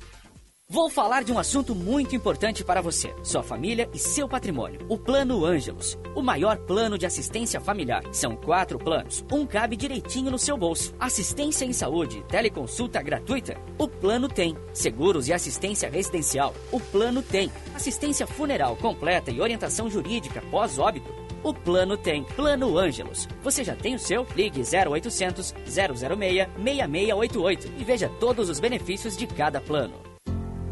Vou 0.71 0.89
falar 0.89 1.25
de 1.25 1.33
um 1.33 1.37
assunto 1.37 1.75
muito 1.75 2.15
importante 2.15 2.63
para 2.63 2.79
você, 2.81 3.13
sua 3.23 3.43
família 3.43 3.89
e 3.93 3.99
seu 3.99 4.25
patrimônio. 4.25 4.79
O 4.87 4.97
Plano 4.97 5.43
Ângelos, 5.43 5.99
o 6.15 6.21
maior 6.21 6.55
plano 6.59 6.97
de 6.97 7.05
assistência 7.05 7.59
familiar. 7.59 8.01
São 8.13 8.37
quatro 8.37 8.79
planos, 8.79 9.25
um 9.29 9.45
cabe 9.45 9.75
direitinho 9.75 10.31
no 10.31 10.39
seu 10.39 10.55
bolso. 10.55 10.95
Assistência 10.97 11.65
em 11.65 11.73
saúde, 11.73 12.23
teleconsulta 12.29 13.01
gratuita. 13.01 13.59
O 13.77 13.85
plano 13.85 14.29
tem. 14.29 14.55
Seguros 14.71 15.27
e 15.27 15.33
assistência 15.33 15.89
residencial. 15.89 16.55
O 16.71 16.79
plano 16.79 17.21
tem. 17.21 17.51
Assistência 17.75 18.25
funeral 18.25 18.77
completa 18.77 19.29
e 19.29 19.41
orientação 19.41 19.89
jurídica 19.89 20.41
pós-óbito. 20.49 21.13
O 21.43 21.53
plano 21.53 21.97
tem. 21.97 22.23
Plano 22.23 22.77
Ângelos. 22.77 23.27
Você 23.43 23.61
já 23.61 23.75
tem 23.75 23.95
o 23.95 23.99
seu? 23.99 24.25
Ligue 24.37 24.61
0800 24.61 25.53
006 25.65 26.47
6688 26.63 27.73
e 27.77 27.83
veja 27.83 28.07
todos 28.21 28.49
os 28.49 28.61
benefícios 28.61 29.17
de 29.17 29.27
cada 29.27 29.59
plano. 29.59 30.10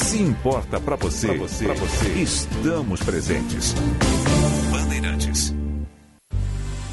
Se 0.00 0.20
importa 0.20 0.80
para 0.80 0.96
você, 0.96 1.28
pra 1.28 1.36
você, 1.36 1.64
pra 1.66 1.74
você, 1.74 2.08
estamos 2.14 3.00
presentes. 3.00 3.74
Bandeirantes. 4.72 5.54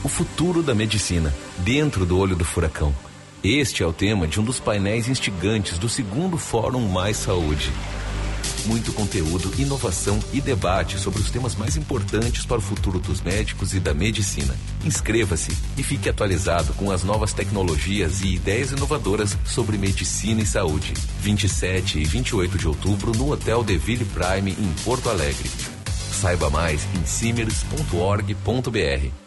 O 0.04 0.08
futuro 0.08 0.62
da 0.62 0.76
medicina, 0.76 1.34
dentro 1.60 2.06
do 2.06 2.20
olho 2.20 2.36
do 2.36 2.46
furacão. 2.46 2.94
Este 3.44 3.82
é 3.82 3.86
o 3.88 3.94
tema 3.94 4.28
de 4.28 4.40
um 4.40 4.44
dos 4.44 4.60
painéis 4.60 5.08
instigantes 5.08 5.80
do 5.80 5.90
segundo 5.90 6.38
Fórum 6.38 6.88
Mais 6.88 7.18
Saúde 7.18 7.72
muito 8.66 8.92
conteúdo, 8.94 9.52
inovação 9.58 10.20
e 10.34 10.42
debate 10.42 11.00
sobre 11.00 11.22
os 11.22 11.30
temas 11.30 11.56
mais 11.56 11.78
importantes 11.78 12.46
para 12.46 12.58
o 12.58 12.62
futuro 12.62 13.00
dos 13.00 13.22
médicos 13.22 13.74
e 13.74 13.80
da 13.80 13.94
medicina. 13.94 14.56
Inscreva-se 14.86 15.56
e 15.78 15.84
fique 15.84 16.10
atualizado 16.10 16.74
com 16.74 16.92
as 16.92 17.04
novas 17.04 17.34
tecnologias 17.34 18.22
e 18.22 18.36
ideias 18.36 18.72
inovadoras 18.72 19.38
sobre 19.46 19.78
medicina 19.78 20.42
e 20.42 20.46
saúde. 20.46 20.94
27 21.22 22.00
e 22.00 22.06
28 22.06 22.58
de 22.58 22.68
outubro 22.68 23.12
no 23.14 23.32
Hotel 23.32 23.64
Deville 23.64 24.06
Prime 24.06 24.52
em 24.52 24.84
Porto 24.84 25.10
Alegre. 25.10 25.50
Saiba 26.12 26.50
mais 26.50 26.82
em 26.96 27.06
simers.org.br. 27.06 29.27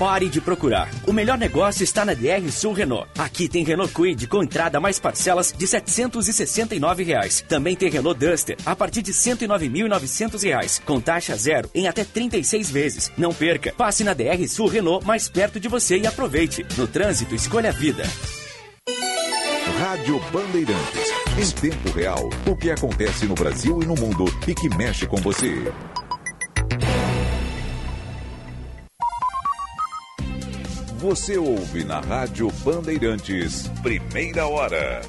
Pare 0.00 0.30
de 0.30 0.40
procurar. 0.40 0.88
O 1.06 1.12
melhor 1.12 1.36
negócio 1.36 1.84
está 1.84 2.06
na 2.06 2.14
DR 2.14 2.50
Sul 2.50 2.72
Renault. 2.72 3.06
Aqui 3.18 3.46
tem 3.46 3.62
Renault 3.62 3.92
Kwid 3.92 4.28
com 4.28 4.42
entrada 4.42 4.80
mais 4.80 4.98
parcelas 4.98 5.52
de 5.54 5.66
769 5.66 7.02
reais. 7.02 7.44
Também 7.46 7.76
tem 7.76 7.90
Renault 7.90 8.18
Duster 8.18 8.56
a 8.64 8.74
partir 8.74 9.02
de 9.02 9.10
R$ 9.10 9.18
109.900, 9.18 10.80
com 10.86 11.02
taxa 11.02 11.36
zero 11.36 11.68
em 11.74 11.86
até 11.86 12.02
36 12.02 12.70
vezes. 12.70 13.12
Não 13.18 13.34
perca. 13.34 13.74
Passe 13.76 14.02
na 14.02 14.14
DR 14.14 14.48
Sul 14.48 14.68
Renault 14.68 15.06
mais 15.06 15.28
perto 15.28 15.60
de 15.60 15.68
você 15.68 15.98
e 15.98 16.06
aproveite. 16.06 16.64
No 16.78 16.88
trânsito, 16.88 17.34
escolha 17.34 17.68
a 17.68 17.72
vida. 17.72 18.04
Rádio 19.80 20.18
Bandeirantes. 20.32 21.10
Em 21.38 21.50
tempo 21.60 21.90
real, 21.90 22.30
o 22.46 22.56
que 22.56 22.70
acontece 22.70 23.26
no 23.26 23.34
Brasil 23.34 23.82
e 23.82 23.86
no 23.86 23.94
mundo 23.96 24.24
e 24.48 24.54
que 24.54 24.74
mexe 24.76 25.06
com 25.06 25.18
você. 25.18 25.70
Você 31.00 31.38
ouve 31.38 31.82
na 31.82 31.98
Rádio 31.98 32.50
Bandeirantes, 32.62 33.66
primeira 33.82 34.46
hora. 34.46 35.00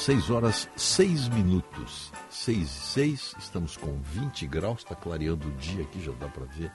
6 0.00 0.30
horas, 0.30 0.66
6 0.76 1.28
minutos. 1.28 2.10
6 2.30 2.58
e 2.58 2.66
6, 2.66 3.34
estamos 3.38 3.76
com 3.76 4.00
20 4.00 4.46
graus, 4.46 4.78
está 4.78 4.94
clareando 4.94 5.46
o 5.46 5.52
dia 5.52 5.82
aqui, 5.82 6.02
já 6.02 6.10
dá 6.12 6.26
para 6.26 6.46
ver. 6.46 6.72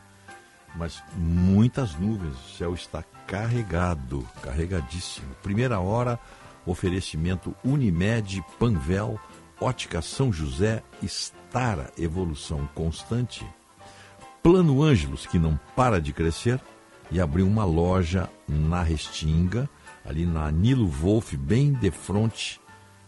Mas 0.75 1.01
muitas 1.17 1.95
nuvens, 1.95 2.35
o 2.35 2.55
céu 2.55 2.73
está 2.75 3.03
carregado, 3.25 4.23
carregadíssimo. 4.43 5.33
Primeira 5.41 5.79
hora, 5.79 6.19
oferecimento 6.67 7.55
Unimed, 7.63 8.45
Panvel, 8.59 9.19
Ótica 9.59 10.03
São 10.03 10.31
José, 10.31 10.83
Estara, 11.01 11.91
evolução 11.97 12.69
constante. 12.75 13.43
Plano 14.43 14.83
Ângelos, 14.83 15.25
que 15.25 15.39
não 15.39 15.59
para 15.75 15.99
de 15.99 16.13
crescer, 16.13 16.61
e 17.09 17.19
abriu 17.19 17.47
uma 17.47 17.65
loja 17.65 18.29
na 18.47 18.83
Restinga 18.83 19.67
ali 20.05 20.27
na 20.27 20.51
Nilo 20.51 20.87
Wolf, 20.87 21.33
bem 21.33 21.73
de 21.73 21.89
frente, 21.89 22.61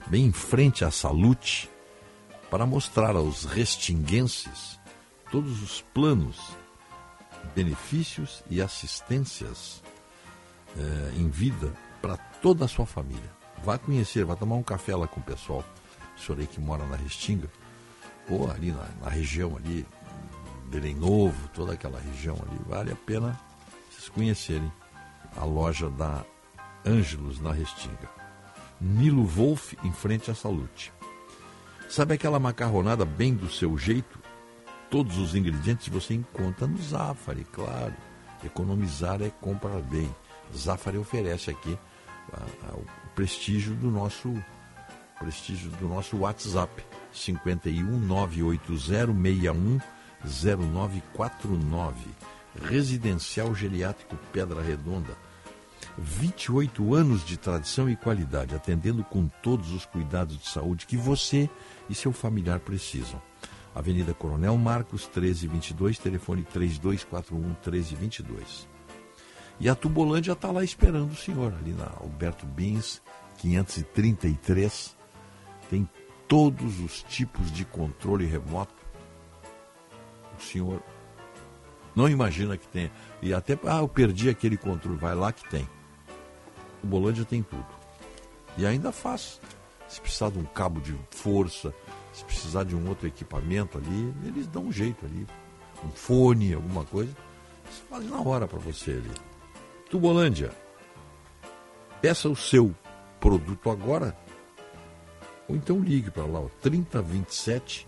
bem 0.10 0.26
em 0.28 0.32
frente 0.32 0.86
à 0.86 0.92
Salute, 0.92 1.70
para 2.50 2.66
mostrar 2.66 3.16
aos 3.16 3.46
restinguenses 3.46 4.80
todos 5.32 5.62
os 5.62 5.82
planos, 5.94 6.38
benefícios 7.54 8.44
e 8.50 8.62
assistências 8.62 9.84
eh, 10.78 11.12
em 11.18 11.30
vida 11.30 11.74
para 12.02 12.16
toda 12.18 12.66
a 12.66 12.68
sua 12.68 12.86
família. 12.86 13.36
Vá 13.64 13.78
conhecer, 13.78 14.24
vá 14.24 14.36
tomar 14.36 14.56
um 14.56 14.64
café 14.64 14.96
lá 14.96 15.08
com 15.08 15.20
o 15.20 15.24
pessoal, 15.24 15.64
o 16.16 16.20
senhor 16.20 16.40
aí 16.40 16.48
que 16.48 16.62
mora 16.62 16.86
na 16.86 16.96
Restinga, 16.96 17.50
ou 18.30 18.50
ali 18.50 18.72
na, 18.72 18.88
na 19.02 19.10
região 19.10 19.58
ali, 19.58 19.86
Belém 20.68 20.96
Novo, 20.96 21.50
toda 21.50 21.74
aquela 21.74 22.00
região 22.00 22.36
ali, 22.36 22.60
vale 22.66 22.92
a 22.92 22.96
pena 22.96 23.40
vocês 23.90 24.10
conhecerem 24.10 24.72
a 25.36 25.44
loja 25.44 25.90
da 25.90 26.24
Ângelos 26.86 27.40
na 27.40 27.52
Restinga. 27.52 28.27
Nilo 28.80 29.26
Wolf 29.26 29.74
em 29.84 29.92
frente 29.92 30.30
à 30.30 30.36
Salute. 30.36 30.94
Sabe 31.90 32.14
aquela 32.14 32.40
macarronada 32.40 33.06
bem 33.06 33.34
do 33.34 33.50
seu 33.50 33.78
jeito? 33.78 34.20
Todos 34.90 35.18
os 35.18 35.36
ingredientes 35.36 35.88
você 35.88 36.14
encontra 36.14 36.68
no 36.68 36.78
Zafari, 36.82 37.46
claro. 37.46 37.94
Economizar 38.44 39.22
é 39.22 39.30
comprar 39.42 39.82
bem. 39.82 40.14
Zafari 40.56 40.98
oferece 40.98 41.50
aqui 41.50 41.78
a, 42.32 42.72
a, 42.72 42.76
o 42.76 42.86
prestígio 43.16 43.74
do 43.76 43.90
nosso 43.90 44.34
prestígio 45.20 45.72
do 45.72 45.88
nosso 45.88 46.18
WhatsApp 46.18 46.86
51 47.12 48.00
98061 48.00 49.80
0949 50.24 51.96
Residencial 52.64 53.56
Geriátrico 53.56 54.16
Pedra 54.32 54.62
Redonda 54.62 55.18
28 55.98 56.94
anos 56.94 57.26
de 57.26 57.38
tradição 57.38 57.90
e 57.90 57.96
qualidade, 57.96 58.56
atendendo 58.56 59.04
com 59.04 59.28
todos 59.42 59.72
os 59.72 59.86
cuidados 59.86 60.38
de 60.38 60.48
saúde 60.48 60.86
que 60.86 60.98
você 60.98 61.50
e 61.90 61.96
seu 61.96 62.12
familiar 62.12 62.60
precisam. 62.60 63.22
Avenida 63.74 64.14
Coronel 64.14 64.58
Marcos, 64.58 65.04
1322, 65.04 66.00
telefone 66.00 66.44
3241 66.44 67.40
1322. 67.40 68.68
E 69.60 69.70
a 69.70 69.76
Tubolândia 69.76 70.34
está 70.34 70.52
lá 70.52 70.64
esperando 70.64 71.12
o 71.12 71.16
senhor, 71.16 71.54
ali 71.54 71.74
na 71.74 71.86
Alberto 72.00 72.46
Bins, 72.46 73.02
533. 73.38 74.96
Tem 75.70 75.90
todos 76.28 76.80
os 76.80 77.04
tipos 77.04 77.52
de 77.52 77.66
controle 77.66 78.26
remoto. 78.26 78.74
O 80.38 80.42
senhor 80.42 80.84
não 81.98 82.08
imagina 82.08 82.56
que 82.56 82.68
tem. 82.68 82.90
E 83.24 83.34
até, 83.34 83.58
ah, 83.66 83.80
eu 83.80 83.88
perdi 83.88 84.30
aquele 84.30 84.56
controle. 84.56 85.00
Vai 85.00 85.16
lá 85.16 85.32
que 85.32 85.50
tem. 85.50 85.68
O 86.84 86.88
Bolândia 86.88 87.26
tem 87.26 87.42
tudo. 87.42 87.66
E 88.56 88.68
ainda 88.68 88.92
faz. 88.92 89.42
Se 89.88 90.00
precisar 90.00 90.30
de 90.30 90.38
um 90.38 90.46
cabo 90.46 90.80
de 90.80 90.96
força, 91.10 91.74
se 92.14 92.24
precisar 92.24 92.66
de 92.66 92.76
um 92.76 92.88
outro 92.88 93.08
equipamento 93.08 93.80
ali, 93.80 94.14
eles 94.24 94.46
dão 94.46 94.66
um 94.66 94.72
jeito 94.72 95.08
ali. 95.08 95.26
Um 95.84 95.90
fone, 95.90 96.54
alguma 96.54 96.84
coisa. 96.84 97.12
Eles 97.66 97.80
fazem 97.90 98.12
na 98.12 98.22
hora 98.22 98.48
para 98.48 98.60
você 98.60 98.92
ali. 98.92 99.12
Tubolândia. 99.90 100.52
Peça 102.00 102.30
o 102.30 102.36
seu 102.36 102.76
produto 103.20 103.72
agora. 103.72 104.16
Ou 105.48 105.56
então 105.56 105.80
ligue 105.80 106.12
para 106.12 106.26
lá, 106.26 106.42
ó, 106.42 106.50
3027 106.62 107.88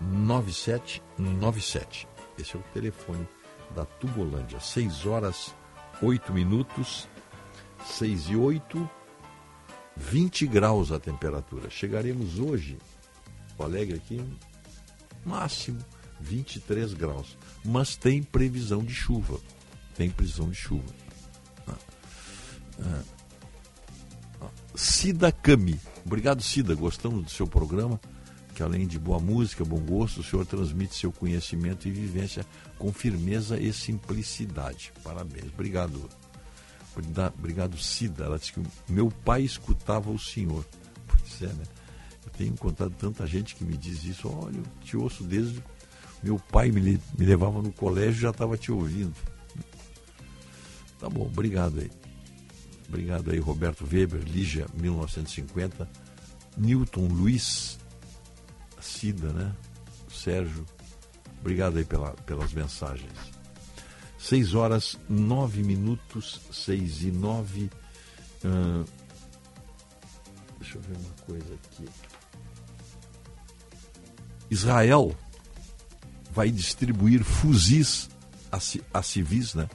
9797. 0.00 2.08
Esse 2.40 2.56
é 2.56 2.58
o 2.58 2.62
telefone 2.74 3.26
da 3.74 3.84
Tubolândia. 3.84 4.60
6 4.60 5.06
horas 5.06 5.54
8 6.02 6.32
minutos. 6.32 7.08
6 7.86 8.30
e 8.30 8.36
8, 8.36 8.90
20 9.96 10.46
graus 10.46 10.92
a 10.92 11.00
temperatura. 11.00 11.70
Chegaremos 11.70 12.38
hoje, 12.38 12.78
o 13.58 13.62
Alegre 13.62 13.96
aqui, 13.96 14.22
máximo 15.24 15.78
23 16.20 16.94
graus. 16.94 17.36
Mas 17.64 17.96
tem 17.96 18.22
previsão 18.22 18.84
de 18.84 18.94
chuva. 18.94 19.38
Tem 19.96 20.10
previsão 20.10 20.50
de 20.50 20.56
chuva. 20.56 20.92
Ah. 21.66 21.74
Ah. 22.80 23.02
Ah. 24.42 24.50
Cida 24.74 25.32
Cami. 25.32 25.80
Obrigado, 26.04 26.42
Cida. 26.42 26.74
Gostamos 26.74 27.24
do 27.24 27.30
seu 27.30 27.46
programa. 27.46 28.00
Que 28.60 28.64
além 28.64 28.86
de 28.86 28.98
boa 28.98 29.18
música, 29.18 29.64
bom 29.64 29.80
gosto, 29.80 30.20
o 30.20 30.22
senhor 30.22 30.44
transmite 30.44 30.94
seu 30.94 31.10
conhecimento 31.10 31.88
e 31.88 31.90
vivência 31.90 32.44
com 32.78 32.92
firmeza 32.92 33.58
e 33.58 33.72
simplicidade. 33.72 34.92
Parabéns. 35.02 35.46
Obrigado. 35.54 36.10
Obrigado, 37.38 37.78
Cida. 37.78 38.24
Ela 38.24 38.38
disse 38.38 38.52
que 38.52 38.62
meu 38.86 39.08
pai 39.24 39.40
escutava 39.44 40.10
o 40.10 40.18
senhor. 40.18 40.62
Pois 41.06 41.40
é, 41.40 41.54
né? 41.54 41.64
Eu 42.22 42.30
tenho 42.32 42.52
encontrado 42.52 42.92
tanta 42.98 43.26
gente 43.26 43.56
que 43.56 43.64
me 43.64 43.78
diz 43.78 44.04
isso. 44.04 44.28
Olha, 44.28 44.58
eu 44.58 44.64
te 44.84 44.94
ouço 44.94 45.24
desde. 45.24 45.64
Meu 46.22 46.38
pai 46.38 46.70
me, 46.70 47.00
me 47.18 47.24
levava 47.24 47.62
no 47.62 47.72
colégio 47.72 48.18
e 48.18 48.20
já 48.20 48.28
estava 48.28 48.58
te 48.58 48.70
ouvindo. 48.70 49.16
Tá 50.98 51.08
bom, 51.08 51.22
obrigado 51.22 51.80
aí. 51.80 51.90
Obrigado 52.86 53.30
aí, 53.30 53.38
Roberto 53.38 53.88
Weber, 53.90 54.22
Lígia, 54.22 54.66
1950. 54.74 55.88
Newton 56.58 57.06
Luiz, 57.06 57.79
Cida, 58.80 59.32
né? 59.32 59.52
Sérgio. 60.12 60.66
Obrigado 61.40 61.78
aí 61.78 61.84
pela, 61.84 62.10
pelas 62.26 62.52
mensagens. 62.52 63.12
6 64.18 64.54
horas 64.54 64.98
9 65.08 65.62
minutos, 65.62 66.40
6 66.52 67.04
e 67.04 67.10
9. 67.10 67.70
Uh, 68.44 68.84
Deixa 70.60 70.76
eu 70.76 70.82
ver 70.82 70.96
uma 70.98 71.14
coisa 71.26 71.54
aqui. 71.54 71.88
Israel 74.50 75.16
vai 76.32 76.50
distribuir 76.50 77.24
fuzis 77.24 78.10
a, 78.52 78.58
a 78.98 79.02
civis, 79.02 79.54
né? 79.54 79.68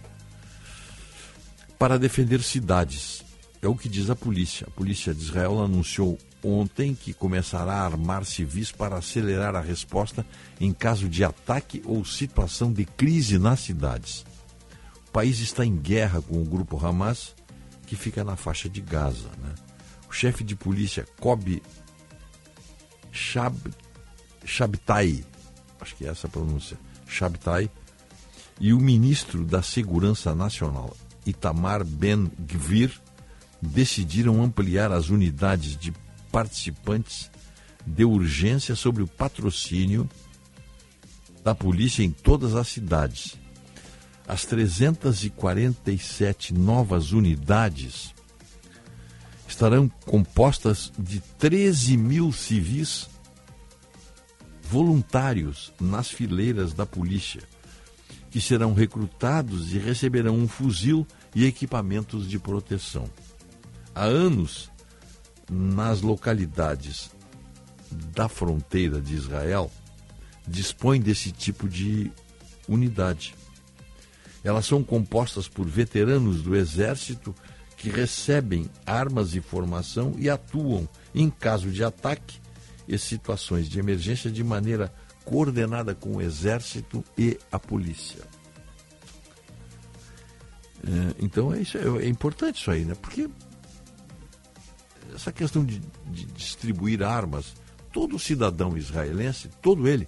Para 1.80 1.98
defender 1.98 2.42
cidades. 2.42 3.26
É 3.62 3.68
o 3.68 3.76
que 3.76 3.90
diz 3.90 4.10
a 4.10 4.16
polícia. 4.16 4.68
A 4.68 4.72
polícia 4.72 5.14
de 5.14 5.22
Israel 5.22 5.62
anunciou 5.62 6.20
ontem 6.46 6.94
que 6.94 7.14
começará 7.14 7.74
a 7.74 7.86
armar 7.86 8.24
civis 8.24 8.72
para 8.72 8.98
acelerar 8.98 9.56
a 9.56 9.62
resposta 9.62 10.26
em 10.60 10.72
caso 10.72 11.10
de 11.10 11.24
ataque 11.24 11.82
ou 11.86 12.06
situação 12.06 12.72
de 12.72 12.86
crise 12.86 13.40
nas 13.40 13.62
cidades. 13.62 14.26
O 15.08 15.12
país 15.12 15.40
está 15.40 15.66
em 15.66 15.76
guerra 15.76 16.22
com 16.22 16.42
o 16.42 16.46
grupo 16.46 16.84
Hamas, 16.84 17.34
que 17.88 17.96
fica 17.96 18.24
na 18.24 18.36
faixa 18.36 18.70
de 18.70 18.82
Gaza. 18.82 19.30
Né? 19.42 19.56
O 20.10 20.14
chefe 20.14 20.44
de 20.44 20.56
polícia, 20.56 21.08
Kobe 21.20 21.64
Shab, 23.12 23.58
Shabtai, 24.44 25.26
acho 25.80 25.96
que 25.96 26.06
é 26.06 26.10
essa 26.10 26.28
a 26.28 26.30
pronúncia, 26.30 26.78
Shabtai, 27.08 27.70
e 28.60 28.74
o 28.74 28.80
ministro 28.80 29.46
da 29.46 29.62
Segurança 29.62 30.36
Nacional, 30.36 30.96
Itamar 31.26 31.84
Ben-Gvir, 31.84 32.92
decidiram 33.62 34.44
ampliar 34.44 34.92
as 34.92 35.10
unidades 35.10 35.78
de 35.78 35.92
participantes 36.36 37.32
de 37.88 38.04
urgência 38.04 38.76
sobre 38.76 39.02
o 39.02 39.08
patrocínio 39.08 40.10
da 41.42 41.56
polícia 41.56 42.04
em 42.04 42.12
todas 42.12 42.56
as 42.56 42.68
cidades. 42.68 43.38
As 44.28 44.44
347 44.44 46.54
novas 46.54 47.14
unidades 47.14 48.14
estarão 49.48 49.88
compostas 50.06 50.92
de 51.00 51.22
13 51.40 51.96
mil 51.96 52.34
civis 52.34 53.08
voluntários 54.62 55.72
nas 55.80 56.10
fileiras 56.10 56.74
da 56.74 56.86
polícia, 56.86 57.44
que 58.30 58.42
serão 58.42 58.74
recrutados 58.74 59.74
e 59.74 59.78
receberão 59.78 60.36
um 60.36 60.50
fuzil 60.50 61.08
e 61.34 61.46
equipamentos 61.46 62.28
de 62.28 62.38
proteção. 62.38 63.10
Há 63.94 64.04
anos, 64.04 64.70
nas 65.50 66.02
localidades 66.02 67.12
da 68.14 68.28
fronteira 68.28 69.00
de 69.02 69.14
Israel, 69.14 69.72
dispõe 70.48 71.00
desse 71.00 71.32
tipo 71.32 71.68
de 71.68 72.12
unidade. 72.68 73.36
Elas 74.44 74.66
são 74.66 74.84
compostas 74.84 75.48
por 75.48 75.66
veteranos 75.66 76.42
do 76.42 76.56
exército 76.56 77.34
que 77.78 77.90
recebem 77.90 78.70
armas 78.86 79.36
e 79.36 79.42
formação 79.42 80.16
e 80.18 80.30
atuam, 80.30 80.88
em 81.14 81.30
caso 81.30 81.70
de 81.70 81.84
ataque 81.84 82.40
e 82.88 82.98
situações 82.98 83.68
de 83.68 83.80
emergência, 83.80 84.30
de 84.30 84.44
maneira 84.44 84.94
coordenada 85.24 85.96
com 85.96 86.18
o 86.18 86.22
exército 86.22 87.04
e 87.18 87.38
a 87.52 87.58
polícia. 87.58 88.22
É, 90.84 91.16
então 91.20 91.52
é, 91.54 91.62
isso, 91.62 91.78
é, 91.78 92.06
é 92.06 92.08
importante 92.08 92.62
isso 92.62 92.70
aí, 92.70 92.86
né? 92.86 92.94
Porque 93.02 93.28
essa 95.16 95.32
questão 95.32 95.64
de, 95.64 95.80
de 96.08 96.26
distribuir 96.26 97.02
armas, 97.02 97.54
todo 97.92 98.20
cidadão 98.20 98.78
israelense, 98.78 99.50
todo 99.62 99.88
ele, 99.88 100.08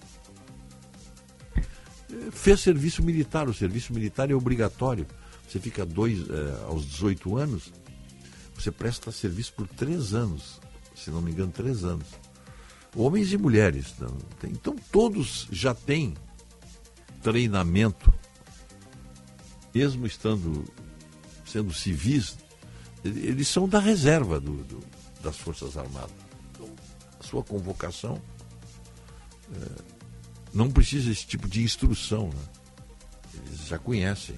fez 2.32 2.60
serviço 2.60 3.02
militar. 3.02 3.48
O 3.48 3.54
serviço 3.54 3.94
militar 3.94 4.30
é 4.30 4.34
obrigatório. 4.34 5.08
Você 5.48 5.60
fica 5.60 5.86
dois, 5.86 6.30
eh, 6.30 6.66
aos 6.68 6.86
18 6.86 7.38
anos, 7.38 7.72
você 8.54 8.72
presta 8.72 9.12
serviço 9.12 9.54
por 9.54 9.68
três 9.68 10.14
anos, 10.14 10.60
se 10.96 11.10
não 11.10 11.22
me 11.22 11.32
engano, 11.32 11.52
três 11.52 11.86
anos. 11.86 12.08
Homens 12.96 13.32
e 13.32 13.38
mulheres. 13.38 13.94
Então 14.44 14.76
todos 14.92 15.48
já 15.52 15.74
têm 15.74 16.16
treinamento, 17.22 18.12
mesmo 19.74 20.06
estando 20.06 20.66
sendo 21.46 21.74
civis, 21.74 22.38
eles 23.04 23.48
são 23.48 23.70
da 23.70 23.80
reserva 23.80 24.40
do, 24.40 24.64
do, 24.64 24.84
das 25.28 25.38
Forças 25.38 25.78
Armadas. 25.78 26.16
Então, 26.52 26.70
a 27.20 27.24
sua 27.24 27.44
convocação 27.44 28.22
é, 29.54 29.82
não 30.54 30.72
precisa 30.72 31.12
esse 31.12 31.26
tipo 31.26 31.50
de 31.50 31.64
instrução. 31.64 32.30
Né? 32.30 33.44
Eles 33.46 33.68
já 33.68 33.78
conhecem 33.78 34.38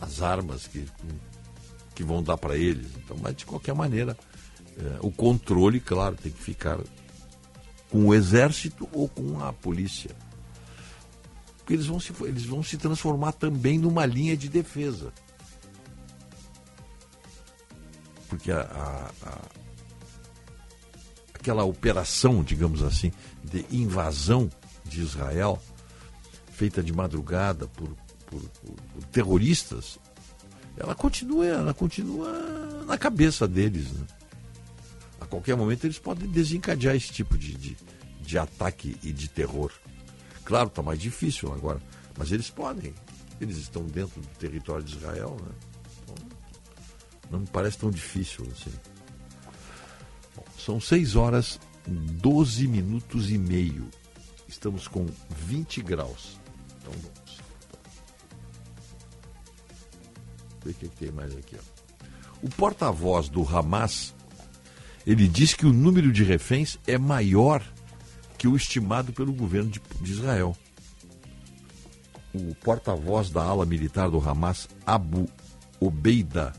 as 0.00 0.20
armas 0.20 0.66
que, 0.66 0.84
que 1.94 2.02
vão 2.02 2.22
dar 2.22 2.36
para 2.36 2.56
eles. 2.56 2.88
Então, 2.96 3.16
mas 3.22 3.36
de 3.36 3.46
qualquer 3.46 3.74
maneira, 3.74 4.18
é, 4.76 4.98
o 5.00 5.12
controle, 5.12 5.78
claro, 5.78 6.16
tem 6.16 6.32
que 6.32 6.42
ficar 6.42 6.78
com 7.88 8.06
o 8.06 8.14
exército 8.14 8.88
ou 8.92 9.08
com 9.08 9.40
a 9.44 9.52
polícia. 9.52 10.10
Porque 11.58 11.74
eles 11.74 11.86
vão 11.86 12.00
se, 12.00 12.12
eles 12.22 12.44
vão 12.44 12.64
se 12.64 12.76
transformar 12.76 13.32
também 13.32 13.78
numa 13.78 14.04
linha 14.04 14.36
de 14.36 14.48
defesa. 14.48 15.12
Porque 18.28 18.52
a, 18.52 18.60
a, 18.60 19.28
a, 19.28 19.38
aquela 21.34 21.64
operação, 21.64 22.42
digamos 22.42 22.82
assim, 22.82 23.12
de 23.42 23.64
invasão 23.70 24.50
de 24.84 25.00
Israel, 25.00 25.60
feita 26.52 26.82
de 26.82 26.92
madrugada 26.92 27.66
por, 27.68 27.88
por, 28.26 28.40
por, 28.40 28.72
por 28.72 29.04
terroristas, 29.12 29.98
ela 30.76 30.94
continua, 30.94 31.46
ela 31.46 31.74
continua 31.74 32.84
na 32.86 32.98
cabeça 32.98 33.48
deles. 33.48 33.90
Né? 33.92 34.06
A 35.20 35.26
qualquer 35.26 35.56
momento 35.56 35.84
eles 35.84 35.98
podem 35.98 36.28
desencadear 36.28 36.94
esse 36.94 37.12
tipo 37.12 37.36
de, 37.36 37.54
de, 37.54 37.76
de 38.20 38.38
ataque 38.38 38.96
e 39.02 39.12
de 39.12 39.28
terror. 39.28 39.72
Claro, 40.44 40.68
está 40.68 40.82
mais 40.82 41.00
difícil 41.00 41.52
agora, 41.52 41.80
mas 42.16 42.30
eles 42.32 42.50
podem. 42.50 42.94
Eles 43.40 43.56
estão 43.58 43.84
dentro 43.84 44.20
do 44.20 44.28
território 44.38 44.84
de 44.84 44.96
Israel, 44.96 45.36
né? 45.40 45.67
Não 47.30 47.40
me 47.40 47.46
parece 47.46 47.78
tão 47.78 47.90
difícil 47.90 48.46
assim. 48.52 48.72
Bom, 50.34 50.44
são 50.58 50.80
6 50.80 51.16
horas 51.16 51.60
12 51.86 52.66
minutos 52.66 53.30
e 53.30 53.38
meio. 53.38 53.88
Estamos 54.46 54.88
com 54.88 55.06
20 55.46 55.82
graus. 55.82 56.38
Então 56.80 56.92
vamos. 56.92 57.38
Ver 60.64 60.70
o 60.70 60.74
que 60.74 60.88
tem 60.88 61.10
mais 61.10 61.36
aqui. 61.36 61.56
Ó. 61.56 61.78
O 62.42 62.48
porta-voz 62.50 63.28
do 63.28 63.42
Hamas 63.42 64.14
ele 65.08 65.26
diz 65.26 65.54
que 65.54 65.64
o 65.64 65.72
número 65.72 66.12
de 66.12 66.22
reféns 66.22 66.78
é 66.86 66.98
maior 66.98 67.62
que 68.36 68.46
o 68.46 68.54
estimado 68.54 69.10
pelo 69.10 69.32
governo 69.32 69.70
de, 69.70 69.80
de 70.02 70.12
Israel. 70.12 70.54
O 72.34 72.54
porta-voz 72.56 73.30
da 73.30 73.42
ala 73.42 73.64
militar 73.64 74.10
do 74.10 74.20
Hamas, 74.20 74.68
Abu 74.84 75.26
Obeida, 75.80 76.52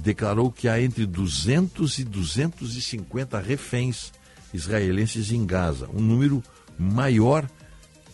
declarou 0.00 0.50
que 0.50 0.68
há 0.68 0.80
entre 0.80 1.06
200 1.06 1.98
e 1.98 2.04
250 2.04 3.38
reféns 3.38 4.12
israelenses 4.52 5.30
em 5.30 5.46
Gaza, 5.46 5.88
um 5.94 6.00
número 6.00 6.42
maior 6.78 7.48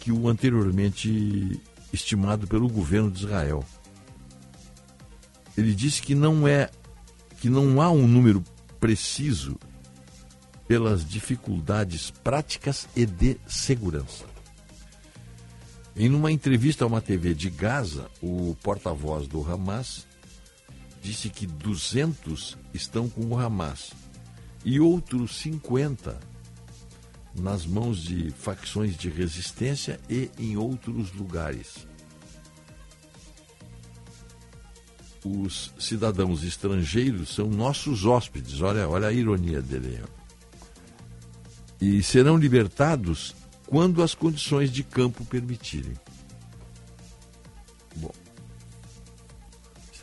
que 0.00 0.12
o 0.12 0.28
anteriormente 0.28 1.60
estimado 1.92 2.46
pelo 2.46 2.68
governo 2.68 3.10
de 3.10 3.24
Israel. 3.24 3.64
Ele 5.56 5.74
disse 5.74 6.02
que 6.02 6.14
não 6.14 6.46
é 6.46 6.70
que 7.40 7.48
não 7.48 7.80
há 7.80 7.90
um 7.90 8.06
número 8.06 8.42
preciso 8.78 9.58
pelas 10.68 11.08
dificuldades 11.08 12.10
práticas 12.10 12.88
e 12.94 13.06
de 13.06 13.38
segurança. 13.46 14.24
Em 15.94 16.12
uma 16.14 16.30
entrevista 16.30 16.84
a 16.84 16.86
uma 16.86 17.00
TV 17.00 17.32
de 17.32 17.48
Gaza, 17.48 18.10
o 18.20 18.54
porta-voz 18.62 19.26
do 19.26 19.40
Hamas 19.40 20.06
disse 21.06 21.30
que 21.30 21.46
200 21.46 22.58
estão 22.74 23.08
com 23.08 23.26
o 23.26 23.38
Hamas 23.38 23.92
e 24.64 24.80
outros 24.80 25.36
50 25.36 26.18
nas 27.32 27.64
mãos 27.64 28.02
de 28.02 28.32
facções 28.32 28.96
de 28.96 29.08
resistência 29.08 30.00
e 30.10 30.28
em 30.36 30.56
outros 30.56 31.12
lugares. 31.12 31.86
Os 35.24 35.72
cidadãos 35.78 36.42
estrangeiros 36.42 37.32
são 37.34 37.48
nossos 37.48 38.04
hóspedes, 38.04 38.60
olha, 38.60 38.88
olha 38.88 39.06
a 39.06 39.12
ironia 39.12 39.62
dele. 39.62 40.02
E 41.80 42.02
serão 42.02 42.36
libertados 42.36 43.34
quando 43.66 44.02
as 44.02 44.12
condições 44.12 44.72
de 44.72 44.82
campo 44.82 45.24
permitirem. 45.24 45.94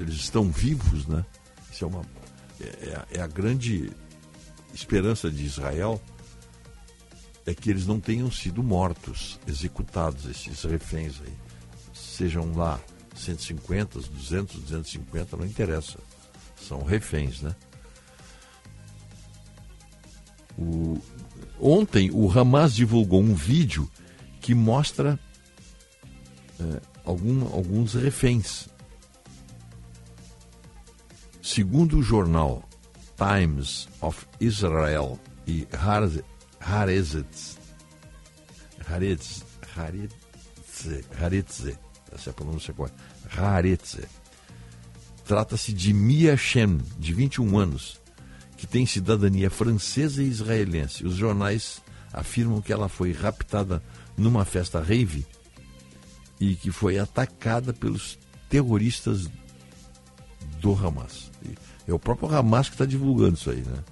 Eles 0.04 0.16
estão 0.16 0.50
vivos, 0.52 1.08
né? 1.08 1.26
Isso 1.72 1.84
é 1.84 1.88
uma 1.88 2.02
é, 2.60 2.66
é, 2.66 3.06
é, 3.18 3.22
a 3.22 3.28
grande 3.28 3.92
esperança 4.74 5.30
de 5.30 5.44
Israel 5.44 6.02
é 7.46 7.54
que 7.54 7.70
eles 7.70 7.86
não 7.86 8.00
tenham 8.00 8.32
sido 8.32 8.64
mortos, 8.64 9.40
executados 9.48 10.26
esses 10.26 10.64
reféns 10.64 11.20
aí, 11.22 11.34
sejam 11.94 12.54
lá 12.54 12.80
150, 13.16 14.00
200, 14.00 14.62
250, 14.62 15.38
não 15.38 15.46
interessa, 15.46 16.00
são 16.56 16.84
reféns, 16.84 17.42
né? 17.42 17.56
O, 20.58 21.02
ontem 21.60 22.12
o 22.12 22.32
Hamas 22.32 22.74
divulgou 22.74 23.22
um 23.22 23.34
vídeo 23.34 23.90
que 24.40 24.54
mostra 24.54 25.20
é, 26.60 26.82
algum, 27.04 27.44
alguns 27.54 27.94
reféns. 27.94 28.68
Segundo 31.44 31.98
o 31.98 32.02
jornal 32.02 32.64
Times 33.18 33.90
of 34.00 34.26
Israel 34.40 35.20
e 35.46 35.68
Haaretz, 35.74 36.24
Haaretz, 38.88 39.44
Haaretz, 41.20 41.78
essa 42.14 42.30
é 42.30 42.32
a 42.32 42.34
pronúncia 42.34 42.74
correta, 42.74 42.96
Haaretz, 43.36 43.98
trata-se 45.26 45.74
de 45.74 45.94
Mia 45.94 46.38
Shem, 46.38 46.78
de 46.98 47.14
21 47.14 47.60
anos, 47.60 48.00
que 48.56 48.66
tem 48.66 48.86
cidadania 48.86 49.50
francesa 49.50 50.24
e 50.24 50.28
israelense. 50.28 51.06
Os 51.06 51.16
jornais 51.16 51.82
afirmam 52.14 52.62
que 52.62 52.72
ela 52.72 52.88
foi 52.88 53.12
raptada 53.12 53.84
numa 54.16 54.46
festa 54.46 54.82
rave 54.82 55.28
e 56.40 56.56
que 56.56 56.72
foi 56.72 56.98
atacada 56.98 57.74
pelos 57.74 58.18
terroristas 58.48 59.30
do 60.64 60.74
Hamas. 60.74 61.30
É 61.86 61.94
o 61.94 62.00
próprio 62.00 62.34
Hamas 62.34 62.70
que 62.70 62.76
está 62.76 62.86
divulgando 62.86 63.34
isso 63.34 63.52
aí, 63.52 63.62
né? 63.62 63.84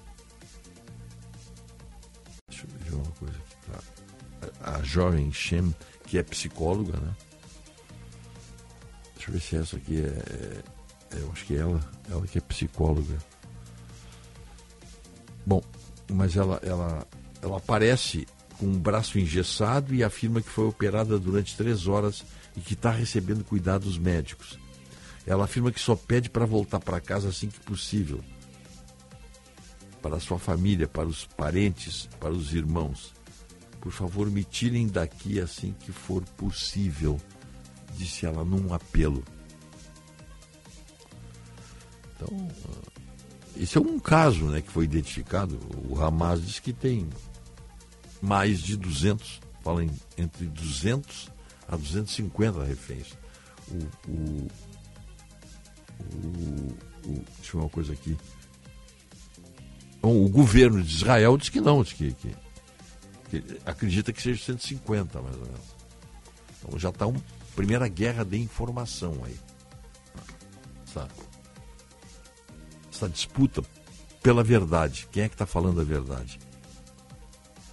Deixa 2.49 2.65
eu 2.65 2.80
ver 2.80 2.95
uma 2.95 3.11
coisa 3.11 3.35
aqui. 3.35 4.52
A 4.61 4.81
jovem 4.81 5.31
Shem, 5.34 5.76
que 6.06 6.18
é 6.18 6.23
psicóloga, 6.23 6.98
né? 6.98 7.14
Deixa 9.15 9.30
eu 9.30 9.34
ver 9.34 9.41
se 9.41 9.56
essa 9.57 9.76
aqui 9.76 9.99
é, 9.99 10.07
é, 10.07 11.18
é. 11.18 11.22
Eu 11.22 11.31
acho 11.34 11.45
que 11.45 11.56
é 11.56 11.60
ela, 11.60 11.80
ela 12.10 12.26
que 12.26 12.38
é 12.38 12.41
psicóloga. 12.41 13.18
Bom, 15.45 15.61
mas 16.10 16.38
ela, 16.38 16.57
ela, 16.64 17.06
ela 17.41 17.57
aparece 17.57 18.26
com 18.57 18.65
um 18.65 18.80
braço 18.80 19.19
engessado 19.19 19.93
e 19.93 20.06
afirma 20.06 20.41
que 20.41 20.49
foi 20.49 20.68
operada 20.68 21.19
durante 21.19 21.57
três 21.57 21.85
horas 21.88 22.23
e 22.56 22.61
que 22.61 22.76
está 22.76 22.91
recebendo 22.91 23.43
cuidados 23.43 23.98
médicos. 23.98 24.60
Ela 25.26 25.45
afirma 25.45 25.72
que 25.72 25.80
só 25.80 25.95
pede 25.95 26.30
para 26.30 26.45
voltar 26.45 26.80
para 26.80 26.99
casa 26.99 27.30
assim 27.30 27.49
que 27.49 27.60
possível. 27.60 28.22
Para 30.02 30.19
sua 30.19 30.39
família, 30.39 30.88
para 30.88 31.07
os 31.07 31.26
parentes, 31.26 32.10
para 32.19 32.31
os 32.31 32.53
irmãos. 32.53 33.14
Por 33.80 33.91
favor, 33.91 34.30
me 34.30 34.43
tirem 34.43 34.88
daqui 34.88 35.39
assim 35.39 35.73
que 35.80 35.91
for 35.91 36.23
possível, 36.38 37.19
disse 37.98 38.26
ela 38.26 38.43
num 38.43 38.73
apelo. 38.73 39.23
Então, 42.15 42.48
esse 43.57 43.77
é 43.77 43.81
um 43.81 43.99
caso 43.99 44.45
né, 44.45 44.61
que 44.61 44.72
foi 44.72 44.85
identificado. 44.85 45.60
O 45.88 45.99
Hamas 45.99 46.45
diz 46.45 46.60
que 46.60 46.73
tem 46.73 47.10
mais 48.22 48.60
de 48.60 48.77
200, 48.77 49.41
falam 49.64 49.89
entre 50.18 50.45
200 50.45 51.30
a 51.68 51.76
250 51.76 52.64
reféns. 52.64 53.18
O, 53.69 54.11
o, 54.11 54.48
o, 56.02 56.78
deixa 57.38 57.56
eu 57.56 57.60
ver 57.60 57.65
uma 57.65 57.69
coisa 57.69 57.94
aqui. 57.94 58.18
Bom, 60.02 60.26
o 60.26 60.30
governo 60.30 60.82
de 60.82 60.95
Israel 60.95 61.38
diz 61.38 61.49
que 61.49 61.61
não, 61.61 61.84
diz 61.84 61.94
que, 61.94 62.14
que, 62.14 62.36
que 63.30 63.44
acredita 63.65 64.11
que 64.11 64.22
seja 64.22 64.44
150, 64.44 65.22
mais 65.22 65.36
ou 65.36 65.45
menos. 65.45 65.82
Então 66.60 66.80
já 66.80 66.90
está 66.90 67.06
uma 67.06 67.22
primeira 67.56 67.88
guerra 67.88 68.23
de 68.23 68.38
informação 68.38 69.22
aí. 69.23 69.38
Essa, 70.88 71.07
essa 72.91 73.10
disputa 73.10 73.61
pela 74.22 74.44
verdade. 74.44 75.07
Quem 75.11 75.23
é 75.23 75.30
que 75.30 75.36
está 75.36 75.45
falando 75.45 75.82
a 75.82 75.84
verdade? 75.84 76.40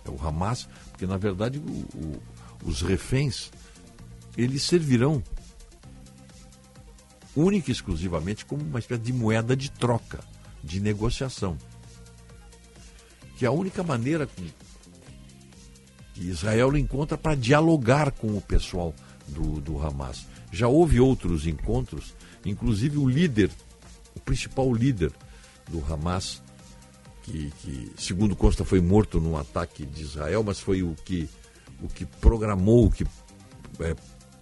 É 0.05 0.11
o 0.11 0.27
Hamas, 0.27 0.69
porque 0.91 1.07
na 1.07 1.17
verdade 1.17 1.59
o, 1.59 1.63
o, 1.63 2.23
os 2.65 2.83
reféns 2.83 3.51
eles 4.37 4.63
servirão 4.63 5.23
única 7.37 7.71
e 7.71 7.73
exclusivamente 7.73 8.45
como 8.45 8.63
uma 8.63 8.79
espécie 8.79 9.03
de 9.03 9.13
moeda 9.13 9.57
de 9.57 9.71
troca, 9.71 10.21
de 10.63 10.81
negociação. 10.81 11.57
Que 13.37 13.45
é 13.45 13.49
a 13.49 13.53
única 13.53 13.83
maneira 13.83 14.27
que 14.27 14.53
Israel 16.17 16.77
encontra 16.77 17.17
para 17.17 17.35
dialogar 17.35 18.11
com 18.11 18.37
o 18.37 18.41
pessoal 18.41 18.95
do, 19.29 19.61
do 19.61 19.81
Hamas. 19.81 20.27
Já 20.51 20.67
houve 20.67 20.99
outros 20.99 21.47
encontros, 21.47 22.15
inclusive 22.45 22.99
o 22.99 23.09
líder, 23.09 23.51
o 24.17 24.21
principal 24.21 24.73
líder 24.73 25.13
do 25.71 25.85
Hamas, 25.93 26.43
que, 27.23 27.53
que 27.63 27.93
segundo 27.97 28.35
consta 28.35 28.65
foi 28.65 28.81
morto 28.81 29.21
num 29.21 29.37
ataque 29.37 29.85
de 29.85 30.03
Israel, 30.03 30.43
mas 30.43 30.59
foi 30.59 30.83
o 30.83 30.95
que, 31.05 31.29
o 31.83 31.89
que 31.89 32.05
programou, 32.05 32.87
o 32.87 32.91
que 32.91 33.05
é, 33.81 33.95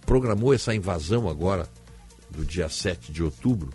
programou 0.05 0.53
essa 0.53 0.73
invasão 0.73 1.29
agora, 1.29 1.69
do 2.37 2.45
dia 2.45 2.69
7 2.69 3.11
de 3.11 3.23
outubro, 3.23 3.73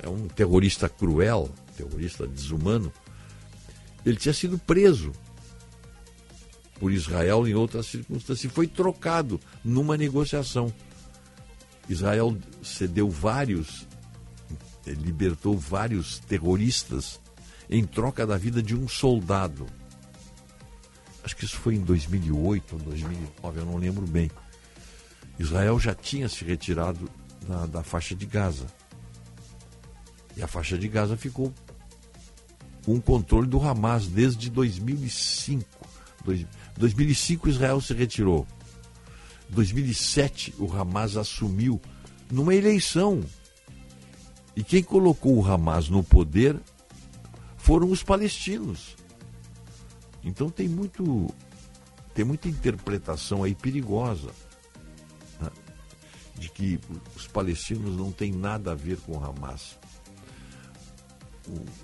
é 0.00 0.08
um 0.08 0.26
é 0.26 0.28
terrorista 0.28 0.88
cruel, 0.88 1.50
terrorista 1.76 2.24
desumano, 2.24 2.92
ele 4.06 4.16
tinha 4.16 4.32
sido 4.32 4.56
preso 4.58 5.12
por 6.78 6.92
Israel 6.92 7.46
em 7.48 7.54
outras 7.54 7.86
circunstâncias 7.86 8.50
e 8.50 8.54
foi 8.54 8.68
trocado 8.68 9.40
numa 9.64 9.96
negociação. 9.96 10.72
Israel 11.88 12.38
cedeu 12.62 13.10
vários, 13.10 13.86
eh, 14.86 14.92
libertou 14.92 15.58
vários 15.58 16.20
terroristas 16.20 17.20
em 17.68 17.84
troca 17.84 18.24
da 18.24 18.36
vida 18.36 18.62
de 18.62 18.76
um 18.76 18.86
soldado. 18.86 19.66
Acho 21.24 21.36
que 21.36 21.44
isso 21.44 21.56
foi 21.56 21.74
em 21.74 21.80
2008 21.80 22.76
ou 22.76 22.78
2009, 22.78 23.60
eu 23.60 23.66
não 23.66 23.76
lembro 23.76 24.06
bem. 24.06 24.30
Israel 25.40 25.80
já 25.80 25.94
tinha 25.94 26.28
se 26.28 26.44
retirado 26.44 27.10
da, 27.48 27.64
da 27.64 27.82
faixa 27.82 28.14
de 28.14 28.26
Gaza. 28.26 28.66
E 30.36 30.42
a 30.42 30.46
faixa 30.46 30.76
de 30.76 30.86
Gaza 30.86 31.16
ficou 31.16 31.52
com 32.84 32.96
o 32.96 33.00
controle 33.00 33.46
do 33.46 33.58
Hamas 33.58 34.06
desde 34.06 34.50
2005. 34.50 35.64
2005 36.76 37.48
Israel 37.48 37.80
se 37.80 37.94
retirou. 37.94 38.46
2007 39.48 40.54
o 40.58 40.70
Hamas 40.70 41.16
assumiu 41.16 41.80
numa 42.30 42.54
eleição. 42.54 43.22
E 44.54 44.62
quem 44.62 44.82
colocou 44.82 45.38
o 45.38 45.46
Hamas 45.46 45.88
no 45.88 46.04
poder 46.04 46.60
foram 47.56 47.90
os 47.90 48.02
palestinos. 48.02 48.94
Então 50.22 50.50
tem 50.50 50.68
muito 50.68 51.34
tem 52.12 52.26
muita 52.26 52.46
interpretação 52.46 53.42
aí 53.42 53.54
perigosa 53.54 54.30
de 56.40 56.48
que 56.48 56.80
os 57.14 57.26
palestinos 57.26 57.94
não 57.94 58.10
têm 58.10 58.32
nada 58.32 58.72
a 58.72 58.74
ver 58.74 58.96
com 59.00 59.12
o 59.12 59.22
Hamas. 59.22 59.78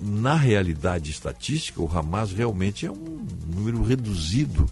Na 0.00 0.34
realidade 0.34 1.10
estatística, 1.10 1.82
o 1.82 1.98
Hamas 1.98 2.32
realmente 2.32 2.86
é 2.86 2.90
um 2.90 3.26
número 3.54 3.82
reduzido 3.82 4.66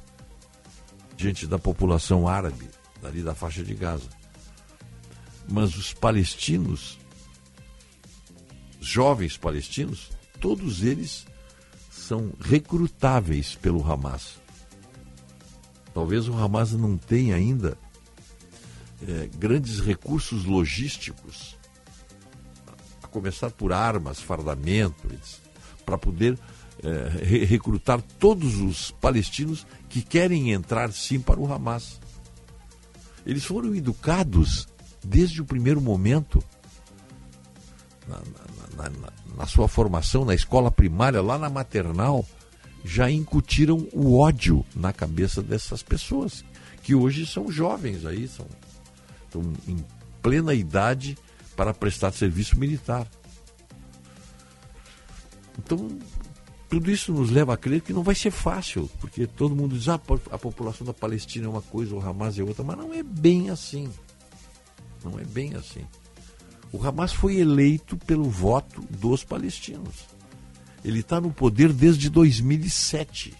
diante 1.16 1.46
da 1.46 1.58
população 1.58 2.26
árabe, 2.26 2.68
ali 3.02 3.22
da 3.22 3.34
faixa 3.34 3.62
de 3.62 3.74
Gaza. 3.74 4.08
Mas 5.46 5.76
os 5.76 5.92
palestinos, 5.92 6.98
jovens 8.80 9.36
palestinos, 9.36 10.10
todos 10.40 10.82
eles 10.82 11.26
são 11.90 12.32
recrutáveis 12.40 13.54
pelo 13.54 13.84
Hamas. 13.84 14.40
Talvez 15.92 16.26
o 16.26 16.34
Hamas 16.34 16.72
não 16.72 16.96
tenha 16.96 17.36
ainda 17.36 17.76
é, 19.06 19.28
grandes 19.38 19.80
recursos 19.80 20.44
logísticos, 20.44 21.56
a 23.02 23.06
começar 23.06 23.50
por 23.50 23.72
armas, 23.72 24.20
fardamento, 24.20 25.08
para 25.84 25.98
poder 25.98 26.38
é, 26.82 27.24
re 27.24 27.44
recrutar 27.44 28.00
todos 28.18 28.56
os 28.56 28.90
palestinos 28.90 29.66
que 29.88 30.02
querem 30.02 30.52
entrar 30.52 30.92
sim 30.92 31.20
para 31.20 31.38
o 31.38 31.52
Hamas. 31.52 32.00
Eles 33.26 33.44
foram 33.44 33.74
educados 33.74 34.66
desde 35.02 35.40
o 35.40 35.44
primeiro 35.44 35.80
momento, 35.80 36.42
na, 38.08 38.16
na, 38.76 38.90
na, 38.90 39.12
na 39.36 39.46
sua 39.46 39.68
formação 39.68 40.24
na 40.24 40.34
escola 40.34 40.70
primária, 40.70 41.20
lá 41.22 41.38
na 41.38 41.50
maternal, 41.50 42.24
já 42.84 43.10
incutiram 43.10 43.88
o 43.92 44.18
ódio 44.18 44.64
na 44.74 44.92
cabeça 44.92 45.42
dessas 45.42 45.82
pessoas, 45.82 46.44
que 46.82 46.94
hoje 46.94 47.26
são 47.26 47.50
jovens 47.50 48.04
aí, 48.04 48.28
são 48.28 48.46
estão 49.38 49.52
em 49.66 49.84
plena 50.22 50.54
idade 50.54 51.18
para 51.56 51.74
prestar 51.74 52.12
serviço 52.12 52.58
militar. 52.58 53.06
Então, 55.58 55.88
tudo 56.68 56.90
isso 56.90 57.12
nos 57.12 57.30
leva 57.30 57.54
a 57.54 57.56
crer 57.56 57.80
que 57.80 57.92
não 57.92 58.02
vai 58.02 58.14
ser 58.14 58.30
fácil, 58.30 58.90
porque 59.00 59.26
todo 59.26 59.54
mundo 59.54 59.76
diz 59.76 59.88
ah, 59.88 60.00
a 60.30 60.38
população 60.38 60.86
da 60.86 60.94
Palestina 60.94 61.46
é 61.46 61.48
uma 61.48 61.62
coisa, 61.62 61.94
o 61.94 62.00
Hamas 62.00 62.38
é 62.38 62.42
outra, 62.42 62.64
mas 62.64 62.76
não 62.76 62.92
é 62.92 63.02
bem 63.02 63.50
assim. 63.50 63.88
Não 65.04 65.18
é 65.18 65.24
bem 65.24 65.54
assim. 65.54 65.84
O 66.72 66.84
Hamas 66.84 67.12
foi 67.12 67.36
eleito 67.36 67.96
pelo 67.98 68.24
voto 68.24 68.80
dos 68.90 69.22
palestinos. 69.22 70.06
Ele 70.84 71.00
está 71.00 71.20
no 71.20 71.30
poder 71.30 71.72
desde 71.72 72.10
2007. 72.10 73.34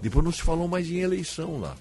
Depois 0.00 0.24
não 0.24 0.32
se 0.32 0.40
falou 0.40 0.68
mais 0.68 0.88
em 0.88 0.98
eleição 0.98 1.58
lá. 1.58 1.76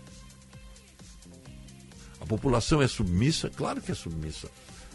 População 2.30 2.80
é 2.80 2.88
submissa? 2.88 3.50
Claro 3.50 3.82
que 3.82 3.92
é 3.92 3.96
submissa. 3.96 4.48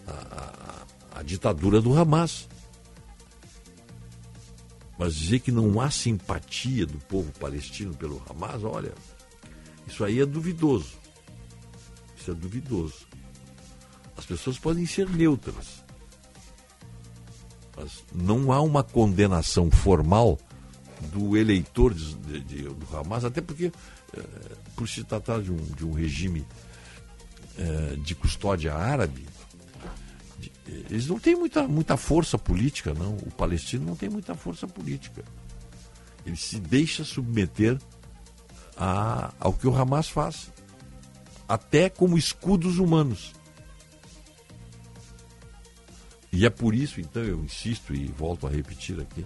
A, 0.07 0.85
a, 1.17 1.19
a 1.19 1.23
ditadura 1.25 1.81
do 1.81 1.93
Hamas. 1.93 2.49
Mas 4.97 5.17
dizer 5.17 5.41
que 5.41 5.51
não 5.51 5.81
há 5.81 5.91
simpatia 5.91 6.87
do 6.87 6.99
povo 6.99 7.33
palestino 7.33 7.93
pelo 7.97 8.23
Hamas, 8.31 8.63
olha, 8.63 8.95
isso 9.85 10.05
aí 10.05 10.21
é 10.21 10.25
duvidoso. 10.25 10.93
Isso 12.17 12.31
é 12.31 12.35
duvidoso. 12.35 13.05
As 14.17 14.25
pessoas 14.25 14.57
podem 14.57 14.87
ser 14.87 15.11
neutras. 15.11 15.83
Mas 17.77 18.05
não 18.15 18.53
há 18.53 18.61
uma 18.61 18.85
condenação 18.85 19.73
formal 19.73 20.39
do 21.13 21.37
eleitor 21.37 21.93
de, 21.93 22.15
de, 22.15 22.41
de, 22.41 22.63
do 22.63 22.97
Hamas, 22.97 23.25
até 23.25 23.41
porque, 23.41 23.73
é, 24.17 24.23
por 24.77 24.89
se 24.89 25.03
tratar 25.03 25.43
de 25.43 25.51
um, 25.51 25.57
de 25.57 25.85
um 25.85 25.91
regime 25.91 26.47
é, 27.59 27.97
de 27.97 28.15
custódia 28.15 28.75
árabe, 28.75 29.27
de, 30.39 30.53
eles 30.91 31.07
não 31.07 31.19
têm 31.19 31.37
muita, 31.37 31.67
muita 31.69 31.97
força 31.97 32.39
política, 32.39 32.95
não. 32.95 33.15
O 33.17 33.31
palestino 33.31 33.85
não 33.85 33.97
tem 33.97 34.09
muita 34.09 34.35
força 34.35 34.67
política. 34.67 35.25
Ele 36.25 36.37
se 36.37 36.59
deixa 36.59 37.05
submeter 37.05 37.79
a, 38.77 39.33
ao 39.39 39.53
que 39.53 39.67
o 39.67 39.75
Hamas 39.75 40.09
faz, 40.09 40.53
até 41.49 41.89
como 41.89 42.19
escudos 42.19 42.79
humanos. 42.79 43.33
E 46.33 46.45
é 46.45 46.51
por 46.51 46.75
isso, 46.75 47.01
então, 47.01 47.23
eu 47.23 47.45
insisto 47.45 47.95
e 47.95 48.07
volto 48.07 48.47
a 48.47 48.51
repetir 48.51 49.01
aqui, 49.01 49.25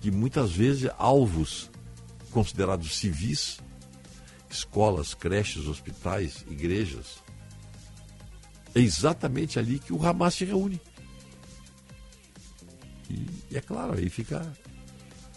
que 0.00 0.10
muitas 0.10 0.52
vezes 0.52 0.90
alvos 0.98 1.70
considerados 2.30 2.98
civis, 2.98 3.58
escolas, 4.50 5.14
creches, 5.14 5.66
hospitais, 5.66 6.44
igrejas, 6.50 7.22
é 8.74 8.80
exatamente 8.80 9.58
ali 9.58 9.78
que 9.78 9.92
o 9.92 10.04
Hamas 10.04 10.34
se 10.34 10.44
reúne. 10.44 10.80
E, 13.08 13.26
e 13.50 13.56
é 13.56 13.60
claro, 13.60 13.94
aí 13.94 14.08
fica, 14.08 14.52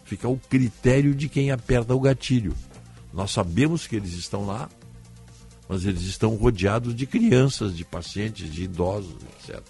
fica 0.05 0.27
o 0.27 0.37
critério 0.37 1.15
de 1.15 1.27
quem 1.27 1.51
aperta 1.51 1.95
o 1.95 1.99
gatilho. 1.99 2.55
Nós 3.11 3.31
sabemos 3.31 3.87
que 3.87 3.95
eles 3.95 4.13
estão 4.13 4.45
lá, 4.45 4.69
mas 5.67 5.85
eles 5.85 6.01
estão 6.01 6.35
rodeados 6.35 6.95
de 6.95 7.05
crianças, 7.05 7.75
de 7.75 7.83
pacientes, 7.83 8.51
de 8.51 8.63
idosos, 8.63 9.15
etc. 9.39 9.61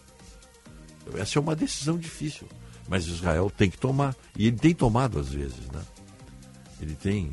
Essa 1.15 1.39
é 1.39 1.41
uma 1.41 1.55
decisão 1.55 1.97
difícil, 1.97 2.47
mas 2.87 3.07
Israel 3.07 3.49
tem 3.49 3.69
que 3.69 3.77
tomar. 3.77 4.15
E 4.37 4.47
ele 4.47 4.57
tem 4.57 4.73
tomado 4.73 5.19
às 5.19 5.29
vezes, 5.29 5.69
né? 5.71 5.81
Ele 6.81 6.95
tem, 6.95 7.31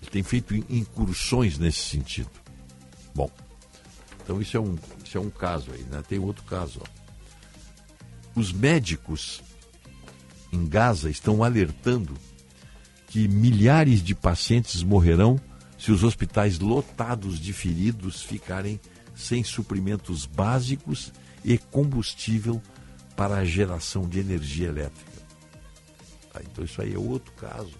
ele 0.00 0.10
tem 0.10 0.22
feito 0.22 0.54
incursões 0.54 1.58
nesse 1.58 1.80
sentido. 1.80 2.30
Bom, 3.14 3.30
então 4.26 4.42
isso 4.42 4.56
é 4.56 4.60
um, 4.60 4.76
isso 5.04 5.16
é 5.16 5.20
um 5.20 5.30
caso 5.30 5.70
aí, 5.70 5.84
né? 5.84 6.02
Tem 6.06 6.18
outro 6.18 6.42
caso. 6.42 6.80
Ó. 6.82 6.86
Os 8.34 8.52
médicos 8.52 9.40
em 10.52 10.66
Gaza 10.66 11.08
estão 11.08 11.44
alertando 11.44 12.12
que 13.06 13.28
milhares 13.28 14.02
de 14.02 14.16
pacientes 14.16 14.82
morrerão 14.82 15.40
se 15.78 15.92
os 15.92 16.02
hospitais 16.02 16.58
lotados 16.58 17.38
de 17.38 17.52
feridos 17.52 18.20
ficarem 18.20 18.80
sem 19.14 19.44
suprimentos 19.44 20.26
básicos 20.26 21.12
e 21.44 21.56
combustível 21.56 22.60
para 23.14 23.36
a 23.36 23.44
geração 23.44 24.08
de 24.08 24.18
energia 24.18 24.66
elétrica. 24.66 25.22
Ah, 26.34 26.40
então 26.42 26.64
isso 26.64 26.82
aí 26.82 26.94
é 26.94 26.98
outro 26.98 27.32
caso 27.34 27.74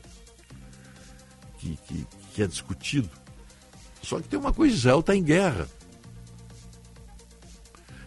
que, 1.59 1.77
que, 1.89 2.07
que 2.35 2.43
é 2.43 2.47
discutido. 2.47 3.11
Só 4.01 4.21
que 4.21 4.29
tem 4.29 4.39
uma 4.39 4.53
coisa, 4.53 4.77
Israel 4.77 5.01
está 5.01 5.17
em 5.17 5.25
guerra. 5.25 5.69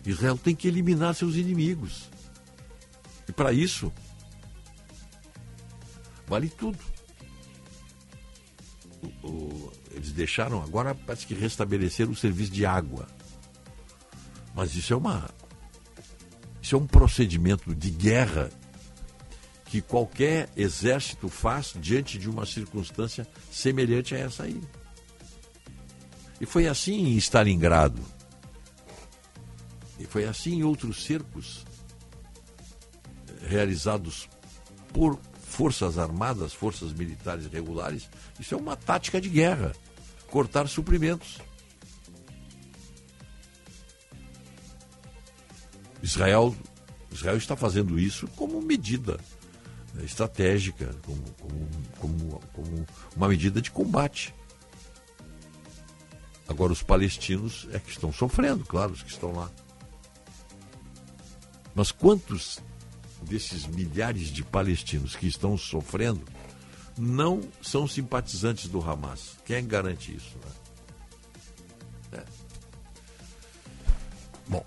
Israel 0.09 0.37
tem 0.37 0.55
que 0.55 0.67
eliminar 0.67 1.13
seus 1.13 1.35
inimigos. 1.35 2.09
E 3.27 3.31
para 3.31 3.53
isso, 3.53 3.91
vale 6.27 6.49
tudo. 6.49 6.79
O, 9.01 9.27
o, 9.27 9.73
eles 9.91 10.11
deixaram, 10.11 10.61
agora 10.61 10.93
parece 10.93 11.25
que 11.25 11.33
restabeleceram 11.33 12.11
o 12.11 12.15
serviço 12.15 12.51
de 12.51 12.65
água. 12.65 13.07
Mas 14.55 14.75
isso 14.75 14.93
é 14.93 14.95
uma 14.95 15.29
isso 16.61 16.75
é 16.75 16.77
um 16.77 16.85
procedimento 16.85 17.73
de 17.73 17.89
guerra 17.89 18.51
que 19.65 19.81
qualquer 19.81 20.49
exército 20.55 21.29
faz 21.29 21.73
diante 21.75 22.17
de 22.17 22.29
uma 22.29 22.45
circunstância 22.45 23.27
semelhante 23.51 24.13
a 24.13 24.19
essa 24.19 24.43
aí. 24.43 24.61
E 26.41 26.45
foi 26.45 26.67
assim 26.67 27.07
em 27.07 27.17
Stalingrado. 27.17 28.01
E 29.99 30.05
foi 30.05 30.25
assim 30.25 30.55
em 30.55 30.63
outros 30.63 31.03
cercos 31.03 31.65
realizados 33.47 34.29
por 34.93 35.19
forças 35.41 35.97
armadas, 35.97 36.53
forças 36.53 36.93
militares 36.93 37.47
regulares. 37.47 38.09
Isso 38.39 38.55
é 38.55 38.57
uma 38.57 38.75
tática 38.75 39.19
de 39.19 39.29
guerra 39.29 39.73
cortar 40.29 40.67
suprimentos. 40.67 41.39
Israel, 46.01 46.55
Israel 47.11 47.37
está 47.37 47.55
fazendo 47.55 47.99
isso 47.99 48.27
como 48.29 48.61
medida 48.61 49.19
né, 49.93 50.05
estratégica, 50.05 50.95
como, 51.05 51.21
como, 51.41 51.69
como, 51.99 52.39
como 52.53 52.85
uma 53.15 53.27
medida 53.27 53.61
de 53.61 53.69
combate. 53.69 54.33
Agora, 56.47 56.71
os 56.71 56.81
palestinos 56.81 57.67
é 57.73 57.79
que 57.79 57.91
estão 57.91 58.11
sofrendo, 58.13 58.63
claro, 58.65 58.93
os 58.93 59.03
que 59.03 59.11
estão 59.11 59.33
lá. 59.33 59.51
Mas 61.79 61.93
quantos 61.93 62.59
desses 63.21 63.65
milhares 63.65 64.27
de 64.27 64.43
palestinos 64.43 65.15
que 65.15 65.25
estão 65.25 65.57
sofrendo 65.57 66.25
não 66.97 67.39
são 67.61 67.87
simpatizantes 67.87 68.67
do 68.67 68.81
Hamas? 68.81 69.37
Quem 69.45 69.65
garante 69.65 70.13
isso? 70.13 70.35
Né? 72.11 72.19
É. 72.19 72.25
Bom, 74.45 74.65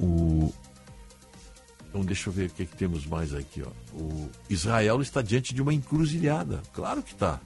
o... 0.00 0.50
Então 1.90 2.02
deixa 2.02 2.30
eu 2.30 2.32
ver 2.32 2.48
o 2.48 2.52
que, 2.54 2.62
é 2.62 2.66
que 2.66 2.74
temos 2.74 3.04
mais 3.04 3.34
aqui. 3.34 3.62
Ó. 3.62 3.70
O 3.94 4.30
Israel 4.48 5.02
está 5.02 5.20
diante 5.20 5.52
de 5.52 5.60
uma 5.60 5.74
encruzilhada. 5.74 6.62
Claro 6.72 7.02
que 7.02 7.12
está. 7.12 7.38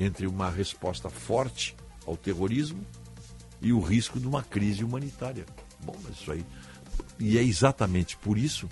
Entre 0.00 0.26
uma 0.26 0.48
resposta 0.48 1.10
forte 1.10 1.76
ao 2.06 2.16
terrorismo 2.16 2.86
e 3.60 3.70
o 3.70 3.80
risco 3.80 4.18
de 4.18 4.26
uma 4.26 4.42
crise 4.42 4.82
humanitária. 4.82 5.44
Bom, 5.84 5.94
mas 6.02 6.16
isso 6.16 6.32
aí. 6.32 6.42
E 7.24 7.38
é 7.38 7.42
exatamente 7.42 8.16
por 8.16 8.36
isso 8.36 8.68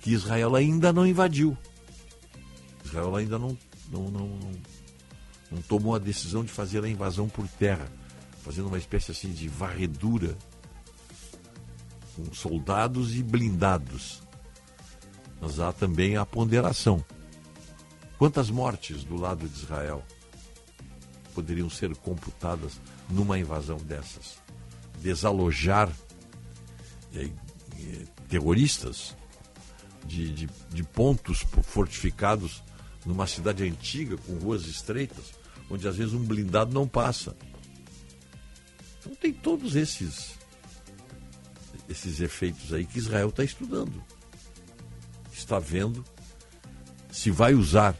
que 0.00 0.10
Israel 0.10 0.56
ainda 0.56 0.92
não 0.92 1.06
invadiu. 1.06 1.56
Israel 2.84 3.14
ainda 3.14 3.38
não, 3.38 3.56
não, 3.88 4.10
não, 4.10 4.26
não, 4.26 4.50
não 5.48 5.62
tomou 5.62 5.94
a 5.94 6.00
decisão 6.00 6.42
de 6.42 6.50
fazer 6.50 6.82
a 6.82 6.88
invasão 6.88 7.28
por 7.28 7.46
terra, 7.46 7.86
fazendo 8.42 8.66
uma 8.66 8.78
espécie 8.78 9.12
assim 9.12 9.30
de 9.30 9.46
varredura 9.46 10.36
com 12.16 12.34
soldados 12.34 13.14
e 13.14 13.22
blindados. 13.22 14.20
Mas 15.40 15.60
há 15.60 15.72
também 15.72 16.16
a 16.16 16.26
ponderação. 16.26 17.04
Quantas 18.18 18.50
mortes 18.50 19.04
do 19.04 19.14
lado 19.14 19.48
de 19.48 19.56
Israel 19.56 20.04
poderiam 21.32 21.70
ser 21.70 21.96
computadas 21.98 22.80
numa 23.08 23.38
invasão 23.38 23.76
dessas? 23.76 24.36
Desalojar 25.00 25.88
eh, 27.14 27.30
terroristas 28.28 29.16
de, 30.06 30.32
de, 30.32 30.48
de 30.70 30.82
pontos 30.82 31.44
fortificados 31.62 32.62
numa 33.04 33.26
cidade 33.26 33.64
antiga, 33.64 34.16
com 34.16 34.34
ruas 34.34 34.66
estreitas, 34.66 35.32
onde 35.70 35.86
às 35.86 35.96
vezes 35.96 36.14
um 36.14 36.24
blindado 36.24 36.72
não 36.72 36.86
passa. 36.86 37.36
Então 39.00 39.14
tem 39.16 39.32
todos 39.32 39.74
esses 39.74 40.40
esses 41.88 42.20
efeitos 42.20 42.72
aí 42.72 42.86
que 42.86 42.98
Israel 42.98 43.28
está 43.28 43.44
estudando. 43.44 44.02
Está 45.32 45.58
vendo 45.58 46.04
se 47.10 47.30
vai 47.30 47.54
usar 47.54 47.96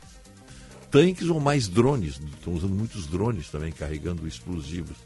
tanques 0.90 1.28
ou 1.28 1.38
mais 1.38 1.68
drones. 1.68 2.18
Estão 2.18 2.54
usando 2.54 2.74
muitos 2.74 3.06
drones 3.06 3.48
também 3.48 3.72
carregando 3.72 4.26
explosivos. 4.26 4.96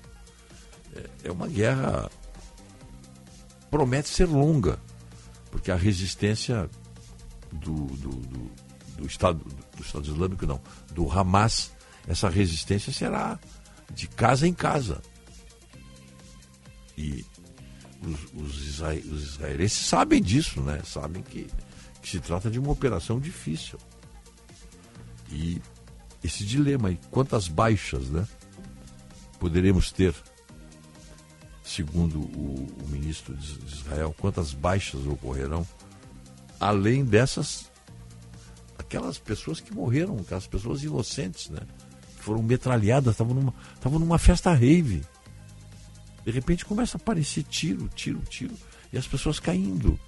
É, 0.94 1.28
é 1.28 1.32
uma 1.32 1.48
guerra. 1.48 2.10
Promete 3.70 4.08
ser 4.08 4.26
longa, 4.26 4.78
porque 5.50 5.70
a 5.70 5.76
resistência 5.76 6.68
do, 7.52 7.74
do, 7.74 8.10
do, 8.10 8.50
do 8.98 9.06
Estado, 9.06 9.44
do 9.76 9.82
Estado 9.82 10.06
Islâmico, 10.06 10.46
não, 10.46 10.60
do 10.92 11.10
Hamas, 11.10 11.72
essa 12.06 12.28
resistência 12.28 12.92
será 12.92 13.38
de 13.92 14.06
casa 14.08 14.46
em 14.46 14.54
casa. 14.54 15.02
E 16.96 17.24
os, 18.02 18.42
os, 18.42 19.22
israelenses 19.22 19.86
sabem 19.86 20.22
disso, 20.22 20.60
né? 20.60 20.80
Sabem 20.84 21.22
que, 21.22 21.46
que 22.00 22.08
se 22.08 22.20
trata 22.20 22.50
de 22.50 22.58
uma 22.58 22.70
operação 22.70 23.18
difícil. 23.18 23.78
E 25.30 25.60
esse 26.22 26.44
dilema 26.44 26.88
aí, 26.88 26.98
quantas 27.10 27.48
baixas 27.48 28.08
né, 28.08 28.26
poderemos 29.38 29.90
ter, 29.90 30.14
segundo 31.66 32.20
o, 32.20 32.66
o 32.84 32.88
ministro 32.88 33.34
de 33.34 33.58
Israel, 33.66 34.14
quantas 34.18 34.54
baixas 34.54 35.04
ocorrerão, 35.04 35.66
além 36.60 37.04
dessas, 37.04 37.70
aquelas 38.78 39.18
pessoas 39.18 39.60
que 39.60 39.74
morreram, 39.74 40.16
aquelas 40.18 40.46
pessoas 40.46 40.84
inocentes, 40.84 41.50
né? 41.50 41.60
Que 42.16 42.22
foram 42.22 42.40
metralhadas, 42.40 43.14
estavam 43.14 43.34
numa, 43.34 43.54
estavam 43.74 43.98
numa 43.98 44.16
festa 44.16 44.52
rave. 44.52 45.02
De 46.24 46.30
repente 46.30 46.64
começa 46.64 46.96
a 46.96 47.00
aparecer 47.00 47.42
tiro, 47.42 47.88
tiro, 47.88 48.20
tiro, 48.28 48.54
e 48.92 48.96
as 48.96 49.06
pessoas 49.06 49.40
caindo. 49.40 49.98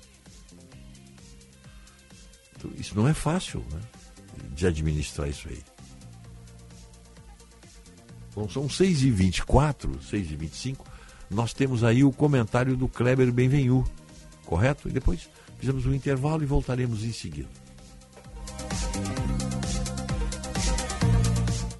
Então, 2.57 2.71
isso 2.77 2.95
não 2.95 3.09
é 3.09 3.15
fácil, 3.15 3.65
né? 3.73 3.81
De 4.55 4.65
administrar 4.65 5.29
isso 5.29 5.49
aí. 5.49 5.63
Bom, 8.33 8.49
são 8.49 8.69
6h24, 8.69 9.99
6h25. 9.99 10.88
Nós 11.31 11.53
temos 11.53 11.85
aí 11.85 12.03
o 12.03 12.13
comentário 12.13 12.77
do 12.77 12.89
Kleber 12.89 13.31
Benvenu, 13.33 13.85
correto? 14.47 14.89
E 14.89 14.93
depois 14.93 15.29
fizemos 15.59 15.85
um 15.85 15.93
intervalo 15.93 16.43
e 16.43 16.47
voltaremos 16.47 17.05
em 17.05 17.13
seguida. 17.13 17.49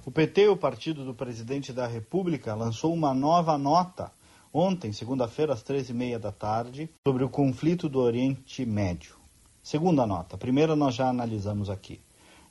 O 0.05 0.11
PT, 0.11 0.47
o 0.47 0.57
partido 0.57 1.05
do 1.05 1.13
presidente 1.13 1.71
da 1.71 1.87
República, 1.87 2.55
lançou 2.55 2.93
uma 2.93 3.13
nova 3.13 3.57
nota 3.57 4.11
ontem, 4.53 4.91
segunda-feira, 4.91 5.53
às 5.53 5.61
três 5.61 5.89
e 5.89 5.93
meia 5.93 6.19
da 6.19 6.31
tarde, 6.31 6.89
sobre 7.07 7.23
o 7.23 7.29
conflito 7.29 7.87
do 7.87 7.99
Oriente 7.99 8.65
Médio. 8.65 9.15
Segunda 9.61 10.05
nota. 10.05 10.37
Primeira 10.37 10.75
nós 10.75 10.95
já 10.95 11.07
analisamos 11.09 11.69
aqui. 11.69 12.01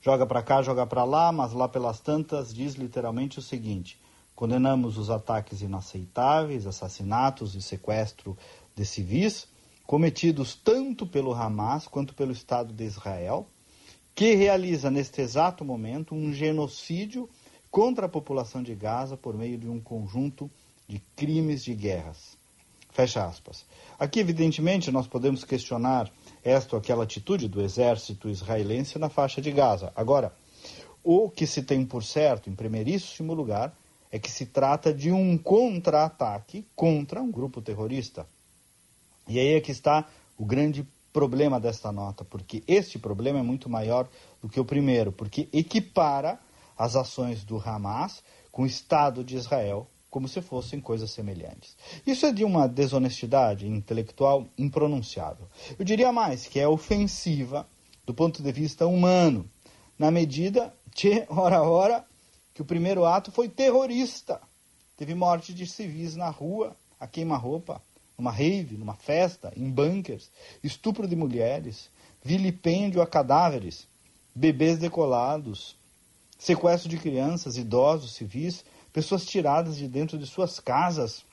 Joga 0.00 0.24
para 0.24 0.42
cá, 0.42 0.62
joga 0.62 0.86
para 0.86 1.02
lá, 1.02 1.32
mas 1.32 1.52
lá 1.52 1.68
pelas 1.68 1.98
tantas 1.98 2.54
diz 2.54 2.74
literalmente 2.74 3.38
o 3.38 3.42
seguinte: 3.42 3.98
condenamos 4.38 4.96
os 4.96 5.10
ataques 5.10 5.62
inaceitáveis, 5.62 6.64
assassinatos 6.64 7.56
e 7.56 7.60
sequestro 7.60 8.38
de 8.72 8.86
civis 8.86 9.48
cometidos 9.84 10.54
tanto 10.54 11.04
pelo 11.04 11.34
Hamas 11.34 11.88
quanto 11.88 12.14
pelo 12.14 12.30
Estado 12.30 12.72
de 12.72 12.84
Israel, 12.84 13.48
que 14.14 14.36
realiza 14.36 14.92
neste 14.92 15.20
exato 15.20 15.64
momento 15.64 16.14
um 16.14 16.32
genocídio 16.32 17.28
contra 17.68 18.06
a 18.06 18.08
população 18.08 18.62
de 18.62 18.76
Gaza 18.76 19.16
por 19.16 19.36
meio 19.36 19.58
de 19.58 19.68
um 19.68 19.80
conjunto 19.80 20.48
de 20.86 21.02
crimes 21.16 21.64
de 21.64 21.74
guerras. 21.74 22.38
Fecha 22.90 23.26
aspas. 23.26 23.66
Aqui, 23.98 24.20
evidentemente, 24.20 24.92
nós 24.92 25.08
podemos 25.08 25.42
questionar 25.42 26.08
esta 26.44 26.76
ou 26.76 26.78
aquela 26.78 27.02
atitude 27.02 27.48
do 27.48 27.60
exército 27.60 28.28
israelense 28.28 29.00
na 29.00 29.08
faixa 29.08 29.42
de 29.42 29.50
Gaza. 29.50 29.92
Agora, 29.96 30.32
o 31.02 31.28
que 31.28 31.44
se 31.44 31.60
tem 31.60 31.84
por 31.84 32.04
certo, 32.04 32.48
em 32.48 32.54
primeiríssimo 32.54 33.34
lugar, 33.34 33.74
é 34.10 34.18
que 34.18 34.30
se 34.30 34.46
trata 34.46 34.92
de 34.92 35.12
um 35.12 35.36
contra-ataque 35.36 36.66
contra 36.74 37.22
um 37.22 37.30
grupo 37.30 37.60
terrorista. 37.60 38.26
E 39.26 39.38
aí 39.38 39.54
é 39.54 39.60
que 39.60 39.70
está 39.70 40.06
o 40.36 40.44
grande 40.44 40.86
problema 41.12 41.58
desta 41.58 41.90
nota, 41.92 42.24
porque 42.24 42.62
este 42.66 42.98
problema 42.98 43.38
é 43.38 43.42
muito 43.42 43.68
maior 43.68 44.08
do 44.40 44.48
que 44.48 44.60
o 44.60 44.64
primeiro, 44.64 45.12
porque 45.12 45.48
equipara 45.52 46.38
as 46.76 46.94
ações 46.96 47.44
do 47.44 47.58
Hamas 47.58 48.22
com 48.52 48.62
o 48.62 48.66
Estado 48.66 49.24
de 49.24 49.36
Israel 49.36 49.88
como 50.10 50.26
se 50.26 50.40
fossem 50.40 50.80
coisas 50.80 51.10
semelhantes. 51.10 51.76
Isso 52.06 52.24
é 52.24 52.32
de 52.32 52.44
uma 52.44 52.66
desonestidade 52.66 53.66
intelectual 53.68 54.46
impronunciável. 54.56 55.46
Eu 55.78 55.84
diria 55.84 56.12
mais 56.12 56.46
que 56.46 56.58
é 56.58 56.66
ofensiva 56.66 57.68
do 58.06 58.14
ponto 58.14 58.42
de 58.42 58.50
vista 58.50 58.86
humano, 58.86 59.48
na 59.98 60.10
medida 60.10 60.74
que, 60.94 61.26
ora, 61.28 61.62
ora, 61.62 62.04
que 62.58 62.62
o 62.62 62.64
primeiro 62.64 63.04
ato 63.04 63.30
foi 63.30 63.48
terrorista. 63.48 64.40
Teve 64.96 65.14
morte 65.14 65.54
de 65.54 65.64
civis 65.64 66.16
na 66.16 66.28
rua, 66.28 66.74
a 66.98 67.06
queima-roupa, 67.06 67.80
numa 68.18 68.32
rave, 68.32 68.76
numa 68.76 68.96
festa, 68.96 69.52
em 69.56 69.70
bunkers, 69.70 70.28
estupro 70.60 71.06
de 71.06 71.14
mulheres, 71.14 71.88
vilipêndio 72.20 73.00
a 73.00 73.06
cadáveres, 73.06 73.86
bebês 74.34 74.76
decolados, 74.76 75.76
sequestro 76.36 76.88
de 76.88 76.98
crianças, 76.98 77.56
idosos, 77.56 78.14
civis, 78.14 78.64
pessoas 78.92 79.24
tiradas 79.24 79.76
de 79.76 79.86
dentro 79.86 80.18
de 80.18 80.26
suas 80.26 80.58
casas. 80.58 81.24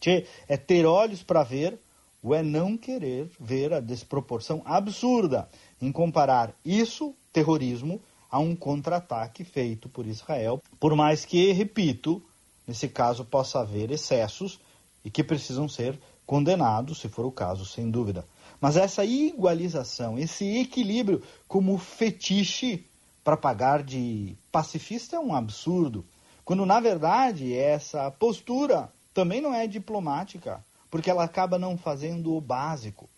Tchê, 0.00 0.26
é 0.48 0.56
ter 0.56 0.84
olhos 0.84 1.22
para 1.22 1.44
ver 1.44 1.78
ou 2.20 2.34
é 2.34 2.42
não 2.42 2.76
querer 2.76 3.30
ver 3.38 3.72
a 3.72 3.78
desproporção 3.78 4.62
absurda 4.64 5.48
em 5.80 5.92
comparar 5.92 6.52
isso, 6.64 7.14
terrorismo, 7.32 8.02
a 8.30 8.38
um 8.38 8.54
contra-ataque 8.54 9.44
feito 9.44 9.88
por 9.88 10.06
Israel, 10.06 10.62
por 10.78 10.94
mais 10.94 11.24
que, 11.24 11.52
repito, 11.52 12.22
nesse 12.66 12.88
caso 12.88 13.24
possa 13.24 13.60
haver 13.60 13.90
excessos 13.90 14.60
e 15.04 15.10
que 15.10 15.24
precisam 15.24 15.68
ser 15.68 15.98
condenados, 16.24 17.00
se 17.00 17.08
for 17.08 17.26
o 17.26 17.32
caso, 17.32 17.66
sem 17.66 17.90
dúvida. 17.90 18.24
Mas 18.60 18.76
essa 18.76 19.04
igualização, 19.04 20.18
esse 20.18 20.58
equilíbrio 20.58 21.22
como 21.48 21.76
fetiche 21.78 22.86
para 23.24 23.36
pagar 23.36 23.82
de 23.82 24.36
pacifista 24.52 25.16
é 25.16 25.18
um 25.18 25.34
absurdo. 25.34 26.04
Quando, 26.44 26.64
na 26.64 26.78
verdade, 26.78 27.54
essa 27.54 28.10
postura 28.10 28.92
também 29.12 29.40
não 29.40 29.54
é 29.54 29.66
diplomática, 29.66 30.64
porque 30.90 31.10
ela 31.10 31.24
acaba 31.24 31.58
não 31.58 31.76
fazendo 31.76 32.34
o 32.34 32.40
básico. 32.40 33.08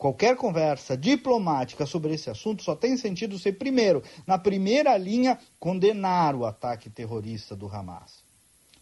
Qualquer 0.00 0.34
conversa 0.34 0.96
diplomática 0.96 1.84
sobre 1.84 2.14
esse 2.14 2.30
assunto 2.30 2.62
só 2.62 2.74
tem 2.74 2.96
sentido 2.96 3.38
se, 3.38 3.52
primeiro, 3.52 4.02
na 4.26 4.38
primeira 4.38 4.96
linha, 4.96 5.38
condenar 5.58 6.34
o 6.34 6.46
ataque 6.46 6.88
terrorista 6.88 7.54
do 7.54 7.68
Hamas. 7.68 8.24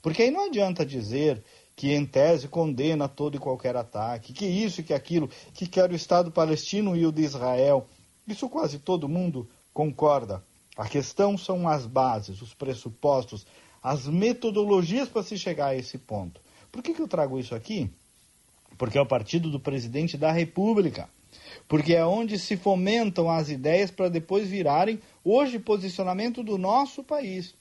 Porque 0.01 0.23
aí 0.23 0.31
não 0.31 0.47
adianta 0.47 0.87
dizer 0.87 1.43
que 1.75 1.93
em 1.93 2.07
tese 2.07 2.47
condena 2.47 3.09
todo 3.09 3.37
e 3.37 3.41
qualquer 3.41 3.75
ataque, 3.75 4.33
que 4.33 4.47
isso 4.47 4.81
e 4.81 4.85
que 4.85 4.95
aquilo, 4.95 5.29
que 5.55 5.67
quer 5.67 5.91
o 5.91 5.97
Estado 5.97 6.31
palestino 6.31 6.97
e 6.97 7.05
o 7.05 7.11
de 7.11 7.23
Israel. 7.23 7.89
Isso 8.25 8.49
quase 8.49 8.79
todo 8.79 9.09
mundo 9.09 9.51
concorda. 9.75 10.41
A 10.77 10.89
questão 10.89 11.37
são 11.37 11.69
as 11.69 11.85
bases, 11.85 12.41
os 12.41 12.55
pressupostos, 12.55 13.45
as 13.83 14.07
metodologias 14.07 15.09
para 15.09 15.25
se 15.25 15.37
chegar 15.37 15.71
a 15.71 15.75
esse 15.75 15.99
ponto. 15.99 16.41
Por 16.71 16.81
que, 16.81 16.95
que 16.95 17.03
eu 17.03 17.09
trago 17.09 17.41
isso 17.41 17.57
aqui? 17.57 17.91
Porque 18.79 18.97
é 18.97 19.01
o 19.01 19.07
partido 19.07 19.51
do 19.51 19.59
presidente 19.59 20.17
da 20.17 20.33
República. 20.33 21.11
Porque 21.67 21.95
é 21.95 22.07
onde 22.07 22.39
se 22.39 22.57
fomentam 22.57 23.29
as 23.29 23.51
ideias 23.51 23.91
para 23.91 24.09
depois 24.09 24.49
virarem 24.49 25.01
hoje 25.25 25.59
posicionamento 25.59 26.43
do 26.43 26.57
nosso 26.57 27.03
país. 27.03 27.55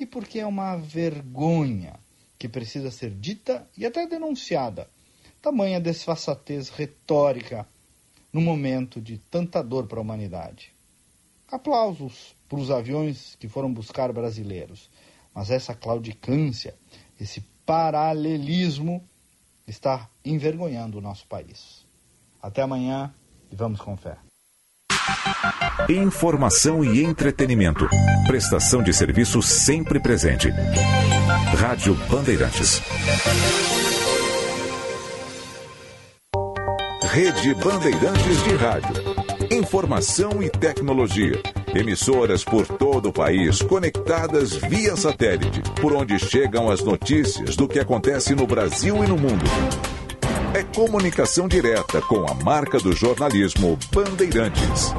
E 0.00 0.06
porque 0.06 0.40
é 0.40 0.46
uma 0.46 0.76
vergonha 0.76 1.94
que 2.38 2.48
precisa 2.48 2.90
ser 2.90 3.10
dita 3.10 3.68
e 3.76 3.86
até 3.86 4.06
denunciada. 4.06 4.88
Tamanha 5.40 5.78
desfaçatez 5.78 6.70
retórica 6.70 7.68
no 8.32 8.40
momento 8.40 9.00
de 9.00 9.18
tanta 9.18 9.62
dor 9.62 9.86
para 9.86 9.98
a 9.98 10.02
humanidade. 10.02 10.72
Aplausos 11.48 12.34
para 12.48 12.58
os 12.58 12.70
aviões 12.70 13.36
que 13.38 13.46
foram 13.46 13.72
buscar 13.72 14.12
brasileiros, 14.12 14.90
mas 15.32 15.50
essa 15.50 15.74
claudicância, 15.74 16.74
esse 17.20 17.40
paralelismo 17.64 19.04
está 19.66 20.08
envergonhando 20.24 20.98
o 20.98 21.00
nosso 21.00 21.26
país. 21.26 21.86
Até 22.42 22.62
amanhã 22.62 23.12
e 23.50 23.56
vamos 23.56 23.80
com 23.80 23.96
fé. 23.96 24.16
Informação 25.88 26.84
e 26.84 27.02
entretenimento. 27.02 27.88
Prestação 28.26 28.82
de 28.82 28.92
serviço 28.92 29.42
sempre 29.42 30.00
presente. 30.00 30.48
Rádio 31.58 31.94
Bandeirantes. 32.08 32.80
Rede 37.12 37.54
Bandeirantes 37.54 38.44
de 38.44 38.56
Rádio. 38.56 39.14
Informação 39.50 40.42
e 40.42 40.50
tecnologia. 40.50 41.40
Emissoras 41.74 42.44
por 42.44 42.66
todo 42.66 43.08
o 43.08 43.12
país 43.12 43.60
conectadas 43.60 44.54
via 44.54 44.96
satélite, 44.96 45.60
por 45.80 45.92
onde 45.92 46.18
chegam 46.18 46.70
as 46.70 46.82
notícias 46.82 47.56
do 47.56 47.66
que 47.66 47.80
acontece 47.80 48.32
no 48.34 48.46
Brasil 48.46 49.02
e 49.02 49.08
no 49.08 49.16
mundo. 49.16 49.44
É 50.54 50.62
comunicação 50.62 51.48
direta 51.48 52.00
com 52.02 52.24
a 52.30 52.34
marca 52.34 52.78
do 52.78 52.92
jornalismo 52.92 53.76
Bandeirantes. 53.92 54.94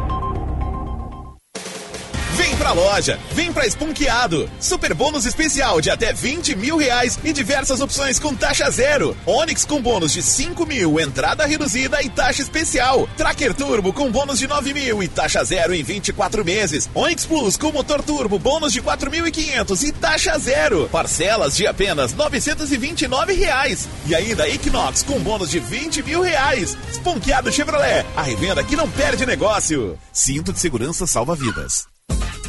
Pra 2.65 2.73
loja, 2.73 3.19
vem 3.33 3.53
pra 3.53 3.67
Esponqueado. 3.67 4.49
Super 4.59 4.95
bônus 4.95 5.27
especial 5.27 5.79
de 5.79 5.91
até 5.91 6.11
20 6.11 6.55
mil 6.55 6.77
reais 6.77 7.19
e 7.23 7.31
diversas 7.31 7.79
opções 7.79 8.17
com 8.17 8.33
taxa 8.33 8.67
zero. 8.71 9.15
Onix 9.23 9.63
com 9.63 9.79
bônus 9.79 10.11
de 10.11 10.23
5 10.23 10.65
mil, 10.65 10.99
entrada 10.99 11.45
reduzida 11.45 12.01
e 12.01 12.09
taxa 12.09 12.41
especial. 12.41 13.07
Tracker 13.15 13.53
Turbo 13.53 13.93
com 13.93 14.09
bônus 14.09 14.39
de 14.39 14.47
9 14.47 14.73
mil 14.73 15.03
e 15.03 15.07
taxa 15.07 15.43
zero 15.43 15.75
em 15.75 15.83
24 15.83 16.43
meses. 16.43 16.89
Onix 16.95 17.23
Plus 17.23 17.55
com 17.55 17.71
motor 17.71 18.01
turbo, 18.01 18.39
bônus 18.39 18.73
de 18.73 18.81
4.500 18.81 19.83
e 19.83 19.91
taxa 19.91 20.35
zero. 20.39 20.89
Parcelas 20.91 21.55
de 21.55 21.67
apenas 21.67 22.15
929 22.15 23.33
reais. 23.33 23.87
E 24.07 24.15
ainda 24.15 24.49
Equinox 24.49 25.03
com 25.03 25.19
bônus 25.19 25.51
de 25.51 25.59
20 25.59 26.01
mil 26.01 26.21
reais. 26.21 26.75
Esponqueado 26.91 27.51
Chevrolet, 27.51 28.03
a 28.15 28.23
revenda 28.23 28.63
que 28.63 28.75
não 28.75 28.89
perde 28.89 29.23
negócio. 29.23 29.99
Cinto 30.11 30.51
de 30.51 30.59
segurança 30.59 31.05
salva 31.05 31.35
vidas. 31.35 31.85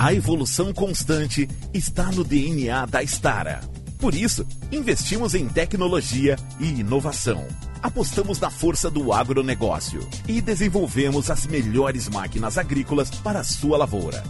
A 0.00 0.14
evolução 0.14 0.72
constante 0.72 1.46
está 1.74 2.04
no 2.04 2.24
DNA 2.24 2.86
da 2.86 3.02
Stara. 3.02 3.60
Por 3.98 4.14
isso, 4.14 4.46
investimos 4.72 5.34
em 5.34 5.46
tecnologia 5.46 6.36
e 6.58 6.68
inovação. 6.80 7.46
Apostamos 7.82 8.40
na 8.40 8.48
força 8.48 8.90
do 8.90 9.12
agronegócio 9.12 10.00
e 10.26 10.40
desenvolvemos 10.40 11.30
as 11.30 11.46
melhores 11.46 12.08
máquinas 12.08 12.56
agrícolas 12.56 13.10
para 13.10 13.40
a 13.40 13.44
sua 13.44 13.76
lavoura. 13.76 14.24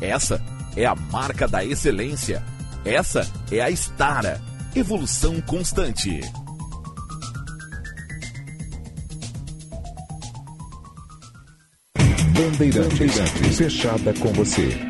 Essa 0.00 0.40
é 0.76 0.86
a 0.86 0.94
marca 0.94 1.48
da 1.48 1.64
excelência. 1.64 2.44
Essa 2.84 3.28
é 3.50 3.60
a 3.60 3.68
Stara. 3.68 4.40
Evolução 4.76 5.40
constante. 5.40 6.20
Bandeirantes, 12.32 13.58
fechada 13.58 14.14
com 14.14 14.32
você. 14.32 14.89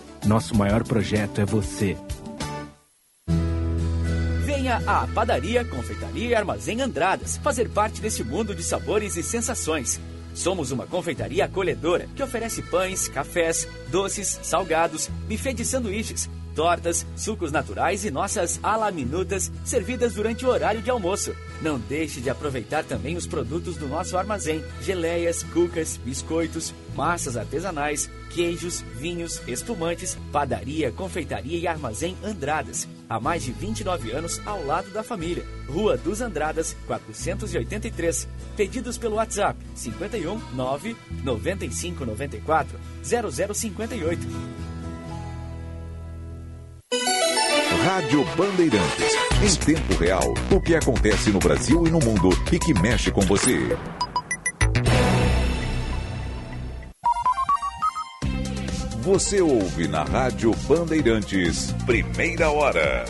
Nosso 0.25 0.55
maior 0.55 0.83
projeto 0.83 1.41
é 1.41 1.45
você. 1.45 1.97
Venha 4.45 4.77
à 4.85 5.07
Padaria, 5.07 5.65
Confeitaria 5.65 6.29
e 6.29 6.35
Armazém 6.35 6.79
Andradas 6.81 7.37
fazer 7.37 7.69
parte 7.69 7.99
desse 7.99 8.23
mundo 8.23 8.53
de 8.53 8.63
sabores 8.63 9.17
e 9.17 9.23
sensações. 9.23 9.99
Somos 10.33 10.71
uma 10.71 10.85
confeitaria 10.85 11.45
acolhedora 11.45 12.07
que 12.15 12.23
oferece 12.23 12.61
pães, 12.61 13.07
cafés, 13.07 13.67
doces, 13.89 14.39
salgados, 14.43 15.09
buffet 15.27 15.53
de 15.53 15.65
sanduíches, 15.65 16.29
tortas, 16.55 17.05
sucos 17.15 17.51
naturais 17.51 18.05
e 18.05 18.11
nossas 18.11 18.59
alaminutas 18.61 19.51
servidas 19.65 20.13
durante 20.13 20.45
o 20.45 20.49
horário 20.49 20.81
de 20.81 20.89
almoço. 20.89 21.35
Não 21.61 21.79
deixe 21.79 22.21
de 22.21 22.29
aproveitar 22.29 22.83
também 22.83 23.17
os 23.17 23.27
produtos 23.27 23.75
do 23.75 23.87
nosso 23.87 24.17
armazém: 24.17 24.63
geleias, 24.81 25.43
cucas, 25.43 25.97
biscoitos, 25.97 26.73
massas 26.95 27.37
artesanais, 27.37 28.09
queijos, 28.29 28.81
vinhos, 28.95 29.41
espumantes, 29.47 30.17
padaria, 30.31 30.91
confeitaria 30.91 31.57
e 31.57 31.67
armazém 31.67 32.17
Andradas. 32.23 32.87
Há 33.09 33.19
mais 33.19 33.43
de 33.43 33.51
29 33.51 34.11
anos 34.11 34.41
ao 34.45 34.65
lado 34.65 34.89
da 34.91 35.03
família. 35.03 35.45
Rua 35.67 35.97
dos 35.97 36.21
Andradas, 36.21 36.75
483. 36.87 38.27
Pedidos 38.55 38.97
pelo 38.97 39.15
WhatsApp 39.15 39.59
51 39.75 40.39
9 40.53 40.95
95 41.23 42.05
94 42.05 42.79
0058. 43.03 44.27
Rádio 47.83 48.23
Bandeirantes. 48.37 49.15
Em 49.41 49.55
tempo 49.65 49.95
real, 49.95 50.33
o 50.51 50.61
que 50.61 50.75
acontece 50.75 51.31
no 51.31 51.39
Brasil 51.39 51.87
e 51.87 51.89
no 51.89 51.99
mundo 51.99 52.29
e 52.51 52.59
que 52.59 52.79
mexe 52.79 53.09
com 53.09 53.21
você. 53.21 53.75
Você 59.01 59.41
ouve 59.41 59.87
na 59.87 60.03
Rádio 60.03 60.51
Bandeirantes, 60.67 61.71
primeira 61.87 62.51
hora. 62.51 63.05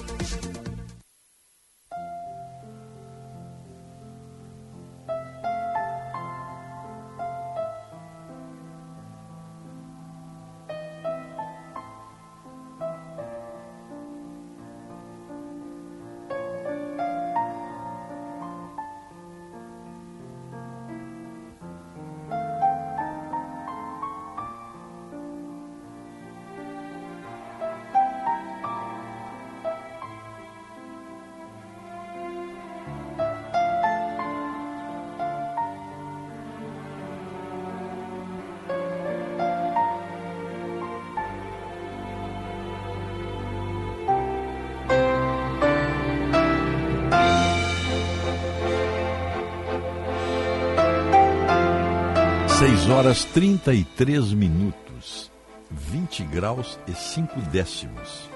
Horas 53.01 53.25
33 53.25 54.31
minutos, 54.31 55.31
20 55.71 56.21
graus 56.25 56.77
e 56.87 56.93
5 56.93 57.41
décimos. 57.49 58.29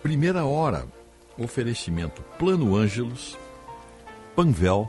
Primeira 0.00 0.44
hora, 0.44 0.86
oferecimento 1.36 2.22
Plano 2.38 2.76
Ângelos, 2.76 3.36
Panvel, 4.36 4.88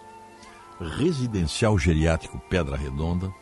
Residencial 0.80 1.76
Geriátrico 1.80 2.40
Pedra 2.48 2.78
Redonda, 2.78 3.34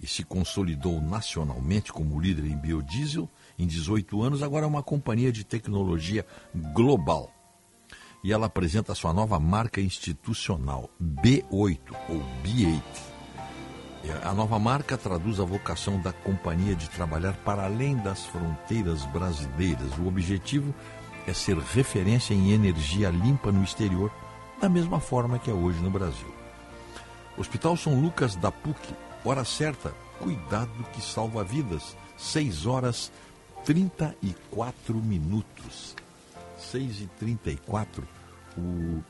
e 0.00 0.06
se 0.06 0.22
consolidou 0.22 1.00
nacionalmente 1.00 1.92
como 1.92 2.20
líder 2.20 2.46
em 2.46 2.56
biodiesel 2.56 3.28
em 3.58 3.66
18 3.66 4.22
anos, 4.22 4.42
agora 4.42 4.64
é 4.64 4.68
uma 4.68 4.82
companhia 4.82 5.32
de 5.32 5.42
tecnologia 5.42 6.24
global. 6.74 7.32
E 8.22 8.32
ela 8.32 8.46
apresenta 8.46 8.94
sua 8.94 9.12
nova 9.12 9.40
marca 9.40 9.80
institucional, 9.80 10.90
B8 11.00 11.80
ou 12.08 12.20
B8. 12.42 13.16
A 14.22 14.32
nova 14.32 14.58
marca 14.58 14.96
traduz 14.96 15.40
a 15.40 15.44
vocação 15.44 16.00
da 16.00 16.12
companhia 16.12 16.76
de 16.76 16.88
trabalhar 16.88 17.34
para 17.38 17.64
além 17.64 17.96
das 17.96 18.24
fronteiras 18.26 19.04
brasileiras. 19.06 19.98
O 19.98 20.06
objetivo 20.06 20.72
ser 21.34 21.58
referência 21.58 22.34
em 22.34 22.52
energia 22.52 23.10
limpa 23.10 23.50
no 23.50 23.62
exterior, 23.62 24.10
da 24.60 24.68
mesma 24.68 25.00
forma 25.00 25.38
que 25.38 25.50
é 25.50 25.54
hoje 25.54 25.78
no 25.80 25.90
Brasil. 25.90 26.32
Hospital 27.36 27.76
São 27.76 28.00
Lucas 28.00 28.36
da 28.36 28.50
PUC, 28.50 28.94
hora 29.24 29.44
certa, 29.44 29.92
cuidado 30.18 30.70
que 30.92 31.02
salva 31.02 31.44
vidas. 31.44 31.96
6 32.16 32.66
horas 32.66 33.12
34 33.64 34.94
minutos. 34.94 35.94
6 36.58 37.02
e 37.02 37.06
34 37.18 38.02
o 38.56 39.02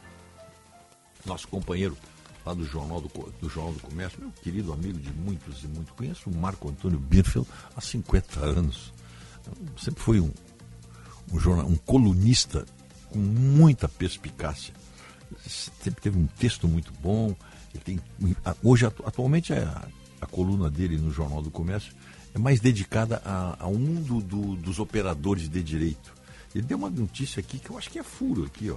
nosso 1.24 1.46
companheiro 1.46 1.96
lá 2.44 2.54
do 2.54 2.64
Jornal 2.64 3.00
do, 3.00 3.08
do 3.40 3.48
Jornal 3.48 3.72
do 3.74 3.80
Comércio, 3.80 4.20
meu 4.20 4.30
querido 4.42 4.72
amigo 4.72 4.98
de 4.98 5.12
muitos 5.12 5.64
e 5.64 5.68
muito, 5.68 5.92
conheço 5.94 6.30
o 6.30 6.34
Marco 6.34 6.68
Antônio 6.68 6.98
Birfeld 6.98 7.46
há 7.74 7.80
50 7.80 8.40
anos. 8.40 8.92
Sempre 9.76 10.02
foi 10.02 10.20
um, 10.20 10.30
um, 11.32 11.38
jornal, 11.38 11.66
um 11.66 11.76
colunista 11.76 12.64
com 13.10 13.18
muita 13.18 13.88
perspicácia. 13.88 14.74
Sempre 15.46 16.00
teve 16.02 16.18
um 16.18 16.26
texto 16.26 16.66
muito 16.68 16.92
bom. 17.00 17.34
Ele 17.74 17.82
tem, 17.84 18.00
hoje, 18.62 18.86
atualmente, 18.86 19.52
a, 19.52 19.56
é 19.56 19.68
a 20.20 20.26
coluna 20.26 20.70
dele 20.70 20.98
no 20.98 21.10
Jornal 21.10 21.42
do 21.42 21.50
Comércio 21.50 21.92
é 22.34 22.38
mais 22.38 22.60
dedicada 22.60 23.22
a, 23.24 23.66
mundo 23.66 24.20
do, 24.20 24.56
dos 24.56 24.78
operadores 24.78 25.48
de 25.48 25.62
direito. 25.62 26.12
Ele 26.54 26.66
deu 26.66 26.76
uma 26.76 26.90
notícia 26.90 27.40
aqui 27.40 27.58
que 27.58 27.70
eu 27.70 27.78
acho 27.78 27.90
que 27.90 27.98
é 27.98 28.02
furo 28.02 28.44
aqui, 28.44 28.70
ó. 28.70 28.76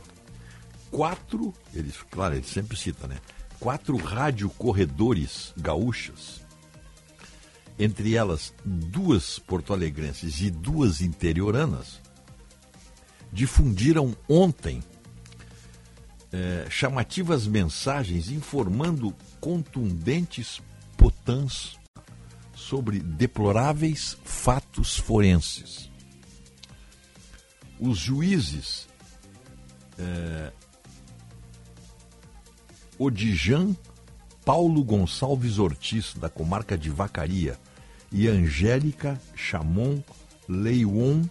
Quatro, 0.89 1.53
ele, 1.73 1.93
claro, 2.09 2.35
ele 2.35 2.47
sempre 2.47 2.77
cita, 2.77 3.05
né? 3.05 3.17
Quatro 3.59 3.97
radiocorredores 3.97 5.53
gaúchas, 5.57 6.41
entre 7.77 8.15
elas 8.15 8.53
duas 8.63 9.39
porto-alegrenses 9.39 10.41
e 10.41 10.49
duas 10.49 11.01
interioranas, 11.01 11.99
difundiram 13.31 14.15
ontem 14.27 14.83
é, 16.31 16.67
chamativas 16.69 17.47
mensagens 17.47 18.29
informando 18.29 19.15
contundentes 19.39 20.61
potãs 20.97 21.77
sobre 22.53 22.99
deploráveis 22.99 24.17
fatos 24.23 24.97
forenses. 24.97 25.89
Os 27.79 27.97
juízes 27.97 28.87
é, 29.97 30.51
Odijan 32.97 33.75
Paulo 34.43 34.83
Gonçalves 34.83 35.59
Ortiz, 35.59 36.13
da 36.15 36.29
comarca 36.29 36.77
de 36.77 36.89
Vacaria, 36.89 37.59
e 38.11 38.27
Angélica 38.27 39.21
Chamon 39.35 40.03
Leion, 40.47 41.23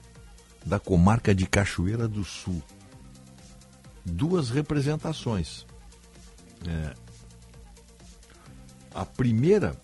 da 0.65 0.79
comarca 0.79 1.35
de 1.35 1.47
Cachoeira 1.47 2.07
do 2.07 2.25
Sul. 2.25 2.63
Duas 4.05 4.51
representações. 4.51 5.67
É, 6.67 6.95
a 8.95 9.05
primeira 9.05 9.81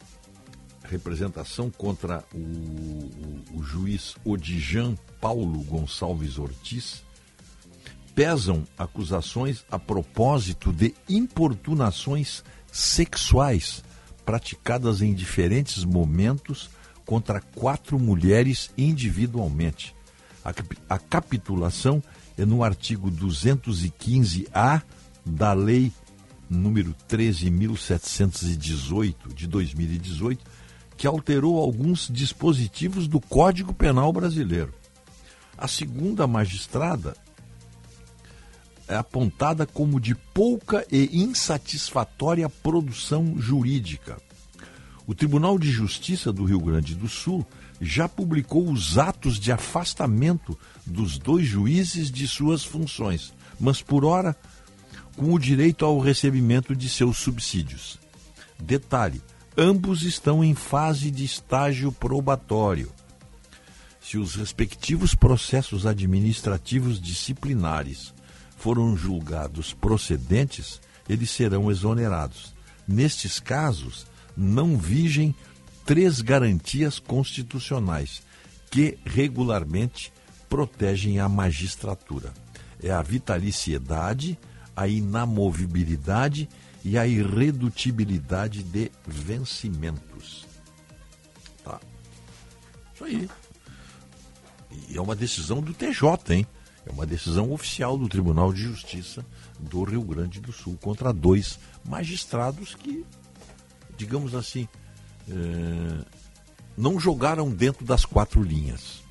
representação 0.85 1.71
contra 1.71 2.25
o, 2.35 2.39
o, 2.39 3.59
o 3.59 3.63
juiz 3.63 4.17
Odijan 4.25 4.97
Paulo 5.21 5.63
Gonçalves 5.63 6.39
Ortiz 6.39 7.03
pesam 8.15 8.65
acusações 8.79 9.65
a 9.71 9.79
propósito 9.79 10.73
de 10.73 10.95
importunações 11.09 12.45
sexuais 12.71 13.83
praticadas 14.25 15.03
em 15.03 15.13
diferentes 15.13 15.85
momentos 15.85 16.71
contra 17.05 17.41
quatro 17.41 17.99
mulheres 17.99 18.71
individualmente. 18.79 19.95
A, 20.45 20.53
a 20.89 20.99
capitulação 20.99 22.03
é 22.37 22.45
no 22.45 22.63
artigo 22.63 23.11
215-A 23.11 24.83
da 25.25 25.53
Lei 25.53 25.93
número 26.49 26.95
13.718 27.09 29.35
de 29.35 29.47
2018, 29.47 30.45
que 30.97 31.07
alterou 31.07 31.59
alguns 31.59 32.09
dispositivos 32.13 33.09
do 33.09 33.21
Código 33.21 33.73
Penal 33.73 34.13
brasileiro. 34.13 34.75
A 35.57 35.67
segunda 35.67 36.27
magistrada 36.27 37.17
é 38.87 38.97
apontada 38.97 39.67
como 39.67 39.99
de 39.99 40.15
pouca 40.15 40.87
e 40.91 41.23
insatisfatória 41.23 42.47
produção 42.49 43.39
jurídica. 43.39 44.19
O 45.07 45.15
Tribunal 45.15 45.59
de 45.59 45.71
Justiça 45.71 46.33
do 46.33 46.45
Rio 46.45 46.61
Grande 46.61 46.95
do 46.95 47.09
Sul 47.09 47.47
já 47.81 48.09
publicou 48.09 48.71
os 48.71 48.99
atos 48.99 49.39
de 49.39 49.53
afastamento 49.53 50.59
dos 50.87 51.19
dois 51.19 51.47
juízes 51.47 52.11
de 52.11 52.27
suas 52.27 52.65
funções, 52.65 53.33
mas 53.59 53.83
por 53.83 54.05
hora 54.05 54.37
com 55.17 55.33
o 55.33 55.39
direito 55.39 55.85
ao 55.85 55.99
recebimento 55.99 56.75
de 56.75 56.89
seus 56.89 57.19
subsídios. 57.19 57.99
Detalhe: 58.59 59.23
ambos 59.57 60.03
estão 60.03 60.43
em 60.43 60.55
fase 60.55 61.11
de 61.11 61.25
estágio 61.25 61.93
probatório. 61.93 62.93
Se 64.01 64.19
os 64.19 64.35
respectivos 64.35 65.15
processos 65.15 65.87
administrativos 65.87 67.01
disciplinares 67.01 68.13
foram 68.57 68.97
julgados 68.97 69.73
procedentes, 69.73 70.81
eles 71.09 71.31
serão 71.31 71.71
exonerados. 71.71 72.55
Nestes 72.87 73.41
casos, 73.41 74.07
não 74.37 74.77
vigem 74.77 75.35
três 75.85 76.21
garantias 76.21 76.99
constitucionais 76.99 78.23
que 78.71 78.99
regularmente 79.05 80.13
protegem 80.49 81.21
a 81.21 81.29
magistratura: 81.29 82.33
é 82.83 82.91
a 82.91 83.03
vitaliciedade, 83.03 84.39
a 84.75 84.89
inamovibilidade 84.89 86.49
e 86.85 86.99
a 86.99 87.07
irredutibilidade 87.07 88.63
de 88.63 88.91
vencimentos. 89.07 90.47
Tá. 91.65 91.81
Isso 92.95 93.05
aí. 93.05 93.29
E 94.89 94.99
é 94.99 95.01
uma 95.01 95.15
decisão 95.15 95.61
do 95.63 95.73
TJ, 95.73 96.35
hein? 96.35 96.47
É 96.87 96.93
uma 96.93 97.07
decisão 97.07 97.53
oficial 97.53 97.97
do 97.97 98.09
Tribunal 98.09 98.53
de 98.53 98.63
Justiça 98.63 99.25
do 99.59 99.83
Rio 99.85 100.03
Grande 100.03 100.41
do 100.41 100.53
Sul 100.53 100.77
contra 100.81 101.13
dois 101.13 101.59
magistrados 101.85 102.75
que, 102.75 103.07
digamos 103.97 104.35
assim, 104.35 104.69
é, 105.29 106.05
não 106.77 106.99
jogaram 106.99 107.51
dentro 107.51 107.85
das 107.85 108.05
quatro 108.05 108.43
linhas. 108.43 109.03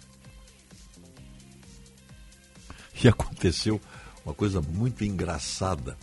E 3.03 3.07
aconteceu 3.09 3.79
uma 4.25 4.33
coisa 4.33 4.61
muito 4.61 5.03
engraçada 5.03 5.97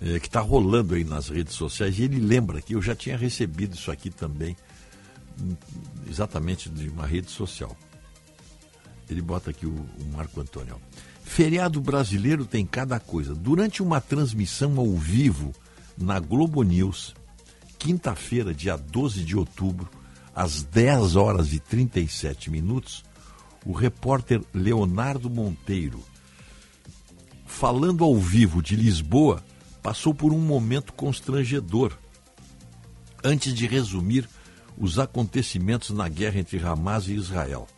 é, 0.00 0.18
que 0.18 0.26
está 0.26 0.40
rolando 0.40 0.94
aí 0.94 1.04
nas 1.04 1.28
redes 1.28 1.54
sociais. 1.54 1.98
E 1.98 2.02
ele 2.02 2.20
lembra 2.20 2.60
que 2.60 2.74
eu 2.74 2.82
já 2.82 2.94
tinha 2.94 3.16
recebido 3.16 3.74
isso 3.74 3.90
aqui 3.90 4.10
também, 4.10 4.56
exatamente 6.08 6.68
de 6.68 6.88
uma 6.88 7.06
rede 7.06 7.30
social. 7.30 7.76
Ele 9.08 9.20
bota 9.20 9.50
aqui 9.50 9.66
o, 9.66 9.74
o 9.74 10.04
Marco 10.12 10.40
Antônio. 10.40 10.80
Feriado 11.22 11.80
brasileiro 11.80 12.44
tem 12.44 12.66
cada 12.66 12.98
coisa. 13.00 13.34
Durante 13.34 13.82
uma 13.82 14.00
transmissão 14.00 14.78
ao 14.78 14.90
vivo 14.94 15.52
na 15.96 16.18
Globo 16.18 16.62
News, 16.62 17.14
quinta-feira, 17.84 18.54
dia 18.54 18.76
12 18.76 19.22
de 19.22 19.36
outubro, 19.36 19.90
às 20.34 20.62
10 20.62 21.16
horas 21.16 21.52
e 21.52 21.60
37 21.60 22.50
minutos, 22.50 23.04
o 23.64 23.72
repórter 23.72 24.40
Leonardo 24.54 25.28
Monteiro 25.28 26.02
falando 27.54 28.02
ao 28.02 28.16
vivo 28.16 28.60
de 28.60 28.74
Lisboa, 28.74 29.42
passou 29.80 30.12
por 30.12 30.32
um 30.32 30.40
momento 30.40 30.92
constrangedor. 30.92 31.96
Antes 33.22 33.54
de 33.54 33.66
resumir 33.66 34.28
os 34.76 34.98
acontecimentos 34.98 35.90
na 35.90 36.08
guerra 36.08 36.40
entre 36.40 36.58
Hamas 36.58 37.06
e 37.06 37.12
Israel. 37.12 37.68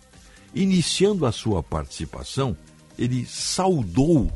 Iniciando 0.55 1.27
a 1.27 1.33
sua 1.33 1.63
participação, 1.63 2.57
ele 2.99 3.27
saudou 3.27 4.33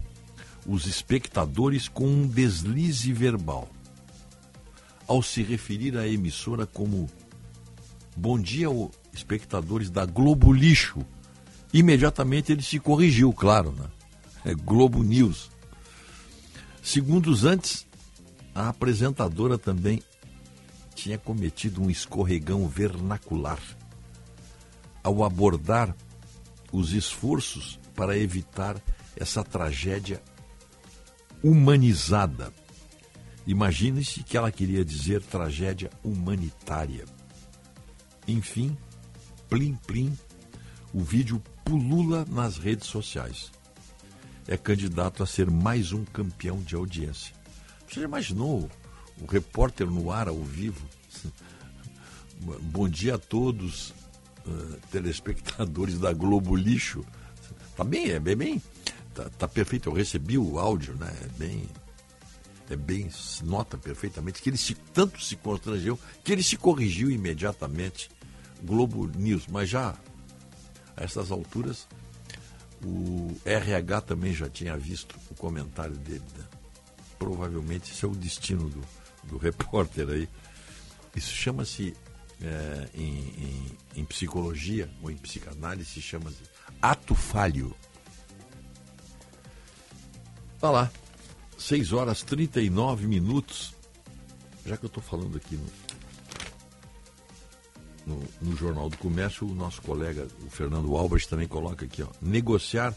os 0.67 0.87
espectadores 0.87 1.89
com 1.89 2.07
um 2.07 2.27
deslize 2.27 3.11
verbal. 3.13 3.67
Ao 5.11 5.21
se 5.25 5.43
referir 5.43 5.99
à 5.99 6.07
emissora 6.07 6.65
como 6.67 7.11
Bom 8.17 8.39
dia, 8.39 8.69
espectadores 9.13 9.91
da 9.91 10.07
Globo 10.07 10.53
Lixo, 10.53 11.05
imediatamente 11.73 12.53
ele 12.53 12.63
se 12.63 12.79
corrigiu, 12.79 13.33
claro, 13.33 13.73
né? 13.73 13.87
é 14.45 14.55
Globo 14.55 15.03
News. 15.03 15.51
Segundos 16.81 17.45
antes, 17.45 17.89
a 18.55 18.69
apresentadora 18.69 19.59
também 19.59 20.01
tinha 20.95 21.19
cometido 21.19 21.83
um 21.83 21.91
escorregão 21.91 22.69
vernacular 22.69 23.59
ao 25.03 25.25
abordar 25.25 25.93
os 26.71 26.93
esforços 26.93 27.81
para 27.97 28.17
evitar 28.17 28.81
essa 29.17 29.43
tragédia 29.43 30.23
humanizada. 31.43 32.60
Imagine-se 33.47 34.23
que 34.23 34.37
ela 34.37 34.53
queria 34.53 34.85
dizer 34.85 35.23
tragédia 35.23 35.91
humanitária. 36.05 37.05
Enfim, 38.29 38.77
plim 39.49 39.75
plim, 39.87 40.17
o 40.93 41.01
vídeo 41.01 41.43
pulula 41.65 42.25
nas 42.29 42.59
redes 42.59 42.89
sociais. 42.89 43.51
É 44.47 44.57
candidato 44.57 45.23
a 45.23 45.27
ser 45.27 45.51
mais 45.51 45.93
um 45.93 46.05
campeão 46.05 46.59
de 46.59 46.75
audiência. 46.75 47.35
Você 47.89 48.01
já 48.01 48.07
imaginou 48.07 48.69
o 49.21 49.27
repórter 49.27 49.89
no 49.89 50.11
ar 50.11 50.29
ao 50.29 50.43
vivo? 50.43 50.87
Bom 52.63 52.89
dia 52.89 53.17
a 53.17 53.19
todos, 53.19 53.91
uh, 54.47 54.79
telespectadores 54.91 55.99
da 55.99 56.13
Globo 56.13 56.57
Lixo. 56.57 57.05
Tá 57.77 57.85
bem, 57.85 58.11
é 58.11 58.21
bem, 58.21 58.37
bem. 58.37 58.63
Tá, 59.15 59.29
tá, 59.39 59.49
perfeito. 59.49 59.89
Eu 59.89 59.93
recebi 59.93 60.39
o 60.39 60.59
áudio, 60.59 60.95
né? 60.95 61.15
É 61.23 61.29
bem, 61.39 61.69
é 62.71 62.77
bem, 62.77 63.11
se 63.11 63.45
nota 63.45 63.77
perfeitamente 63.77 64.41
que 64.41 64.49
ele 64.49 64.57
se 64.57 64.75
tanto 64.75 65.21
se 65.23 65.37
constrangeu 65.37 65.99
que 66.23 66.33
ele 66.33 66.43
se 66.43 66.57
corrigiu 66.57 67.11
imediatamente. 67.11 68.11
Globo 68.63 69.11
News, 69.17 69.47
mas 69.49 69.69
já 69.69 69.97
a 70.97 71.03
essas 71.03 71.31
alturas 71.31 71.89
o 72.85 73.37
RH 73.45 74.03
também 74.03 74.33
já 74.33 74.49
tinha 74.49 74.77
visto 74.77 75.17
o 75.31 75.35
comentário 75.35 75.97
dele. 75.97 76.25
Né? 76.37 76.45
Provavelmente 77.19 77.91
esse 77.93 78.05
é 78.05 78.09
o 78.09 78.15
destino 78.15 78.69
do, 78.69 78.81
do 79.25 79.37
repórter 79.39 80.09
aí. 80.09 80.29
Isso 81.15 81.35
chama-se 81.35 81.95
é, 82.41 82.89
em, 82.95 83.19
em, 83.19 83.79
em, 83.97 84.05
psicologia 84.05 84.89
ou 85.03 85.11
em 85.11 85.17
psicanálise 85.17 86.01
chama-se 86.01 86.43
ato 86.81 87.15
falho. 87.15 87.75
Tá 90.59 90.71
lá, 90.71 90.91
6 91.61 91.93
horas 91.93 92.23
39 92.23 93.07
minutos. 93.07 93.75
Já 94.65 94.77
que 94.77 94.85
eu 94.85 94.89
estou 94.89 95.03
falando 95.03 95.37
aqui 95.37 95.59
no, 98.07 98.15
no, 98.15 98.25
no, 98.41 98.57
Jornal 98.57 98.89
do 98.89 98.97
Comércio, 98.97 99.47
o 99.47 99.55
nosso 99.55 99.83
colega, 99.83 100.27
o 100.45 100.51
Fernando 100.51 100.97
Albrecht, 100.97 101.29
também 101.29 101.47
coloca 101.47 101.85
aqui, 101.85 102.03
ó, 102.03 102.09
negociar 102.21 102.95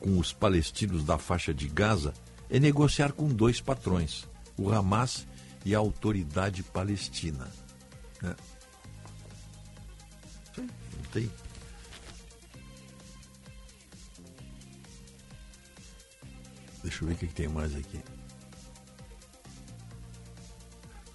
com 0.00 0.18
os 0.18 0.32
palestinos 0.32 1.04
da 1.04 1.18
faixa 1.18 1.52
de 1.52 1.68
Gaza 1.68 2.14
é 2.50 2.58
negociar 2.58 3.12
com 3.12 3.28
dois 3.28 3.60
patrões, 3.60 4.26
o 4.56 4.70
Hamas 4.70 5.26
e 5.64 5.74
a 5.74 5.78
autoridade 5.78 6.62
palestina. 6.62 7.50
Né? 8.20 8.34
Não 10.58 11.04
tem. 11.12 11.30
Deixa 16.82 17.04
eu 17.04 17.08
ver 17.08 17.14
o 17.14 17.16
que, 17.16 17.26
que 17.26 17.34
tem 17.34 17.48
mais 17.48 17.74
aqui. 17.74 18.00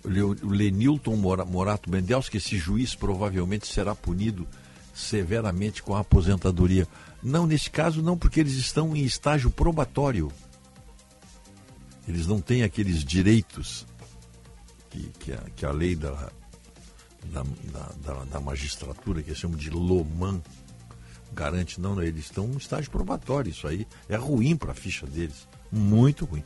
O 0.04 0.50
Lenilton 0.50 1.16
Morato 1.18 1.90
Mendelski, 1.90 2.38
esse 2.38 2.58
juiz 2.58 2.96
provavelmente 2.96 3.68
será 3.68 3.94
punido 3.94 4.48
severamente 4.94 5.84
com 5.84 5.96
a 5.96 6.00
aposentadoria. 6.00 6.88
Não, 7.22 7.46
nesse 7.46 7.70
caso, 7.70 8.02
não, 8.02 8.18
porque 8.18 8.40
eles 8.40 8.54
estão 8.54 8.96
em 8.96 9.04
estágio 9.04 9.52
probatório. 9.52 10.32
Eles 12.08 12.26
não 12.26 12.40
têm 12.40 12.64
aqueles 12.64 13.04
direitos 13.04 13.86
que, 14.90 15.10
que, 15.20 15.34
a, 15.34 15.42
que 15.56 15.66
a 15.66 15.72
lei 15.72 15.94
da, 15.94 16.32
da, 17.26 17.44
da, 18.02 18.24
da 18.24 18.40
magistratura, 18.40 19.22
que 19.22 19.30
eles 19.30 19.40
chamam 19.40 19.58
de 19.58 19.70
LOMAN, 19.70 20.42
garante. 21.34 21.82
Não, 21.82 21.96
não, 21.96 22.04
eles 22.04 22.26
estão 22.26 22.46
em 22.46 22.58
estágio 22.58 22.90
probatório. 22.90 23.50
Isso 23.50 23.68
aí 23.68 23.86
é 24.08 24.16
ruim 24.16 24.56
para 24.56 24.72
a 24.72 24.76
ficha 24.76 25.06
deles. 25.06 25.48
Muito 25.72 26.26
ruim. 26.26 26.44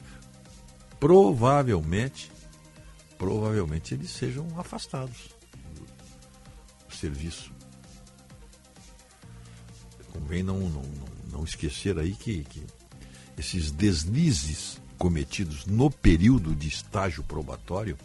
Provavelmente, 1.00 2.32
provavelmente 3.18 3.94
eles 3.94 4.12
sejam 4.12 4.48
afastados 4.58 5.30
do 6.90 6.96
serviço. 6.96 7.52
Convém 10.14 10.44
não, 10.44 10.60
não, 10.60 10.84
não 11.32 11.44
esquecer 11.44 11.98
aí 11.98 12.14
que, 12.14 12.44
que 12.44 12.66
esses 13.38 13.72
deslizes 13.72 14.80
cometidos 14.98 15.66
no 15.66 15.90
período 15.90 16.54
de 16.54 16.68
estágio 16.68 17.24
probatório 17.24 17.98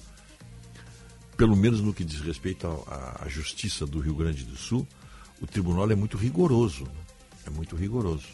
pelo 1.37 1.55
menos 1.55 1.81
no 1.81 1.93
que 1.93 2.03
diz 2.03 2.21
respeito 2.21 2.67
à, 2.67 3.29
justiça 3.29 3.87
do 3.87 4.01
Rio 4.01 4.15
Grande 4.15 4.45
do 4.45 4.57
Sul, 4.57 4.87
o 5.41 5.47
tribunal 5.47 5.91
é 5.91 5.95
muito 5.95 6.17
rigoroso. 6.17 6.85
Né? 6.85 7.01
É 7.47 7.51
muito 7.51 7.77
rigoroso. 7.77 8.27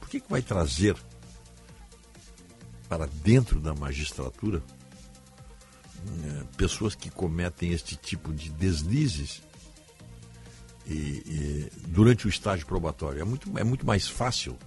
Por 0.00 0.08
que, 0.08 0.20
que 0.20 0.28
vai 0.28 0.42
trazer 0.42 0.96
para 2.90 3.06
dentro 3.06 3.60
da 3.60 3.72
magistratura 3.72 4.60
né, 6.04 6.44
pessoas 6.56 6.96
que 6.96 7.08
cometem 7.08 7.70
este 7.70 7.94
tipo 7.94 8.34
de 8.34 8.50
deslizes 8.50 9.42
e, 10.88 10.92
e, 10.92 11.70
durante 11.86 12.26
o 12.26 12.28
estágio 12.28 12.66
probatório? 12.66 13.20
É 13.20 13.24
muito, 13.24 13.56
é 13.56 13.62
muito 13.62 13.86
mais 13.86 14.08
fácil 14.08 14.58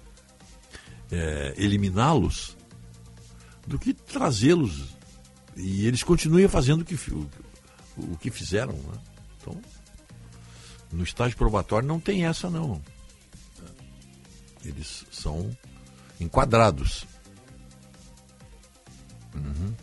é, 1.11 1.53
eliminá-los 1.57 2.55
do 3.67 3.77
que 3.77 3.93
trazê-los 3.93 4.95
e 5.57 5.85
eles 5.85 6.01
continuem 6.01 6.47
fazendo 6.47 6.83
o 6.83 6.85
que, 6.85 6.95
o 7.97 8.17
que 8.17 8.31
fizeram. 8.31 8.71
Né? 8.71 8.99
Então, 9.41 9.61
no 10.93 11.03
estágio 11.03 11.37
probatório 11.37 11.85
não 11.85 11.99
tem 11.99 12.25
essa 12.25 12.49
não. 12.49 12.81
Eles 14.63 15.05
são 15.11 15.55
enquadrados. 16.21 17.05
Uhum. 19.35 19.75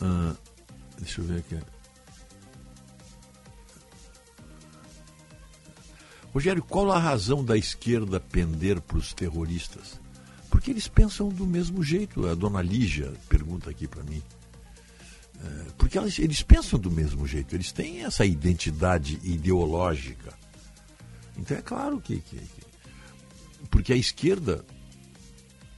Ah, 0.00 0.34
deixa 0.98 1.20
eu 1.20 1.24
ver 1.26 1.38
aqui. 1.38 1.58
Rogério, 6.32 6.62
qual 6.62 6.90
a 6.92 6.98
razão 6.98 7.44
da 7.44 7.56
esquerda 7.56 8.20
pender 8.20 8.80
para 8.80 8.98
os 8.98 9.12
terroristas? 9.12 10.00
Porque 10.48 10.70
eles 10.70 10.86
pensam 10.86 11.28
do 11.28 11.46
mesmo 11.46 11.82
jeito. 11.82 12.26
A 12.28 12.34
dona 12.34 12.62
Lígia 12.62 13.12
pergunta 13.28 13.70
aqui 13.70 13.88
para 13.88 14.02
mim. 14.04 14.22
É, 15.42 15.66
porque 15.78 15.96
elas, 15.96 16.18
eles 16.18 16.42
pensam 16.42 16.78
do 16.78 16.90
mesmo 16.90 17.26
jeito, 17.26 17.54
eles 17.54 17.72
têm 17.72 18.04
essa 18.04 18.26
identidade 18.26 19.18
ideológica. 19.22 20.32
Então 21.36 21.56
é 21.56 21.62
claro 21.62 22.00
que, 22.00 22.20
que, 22.20 22.36
que. 22.36 22.70
Porque 23.70 23.92
a 23.92 23.96
esquerda, 23.96 24.64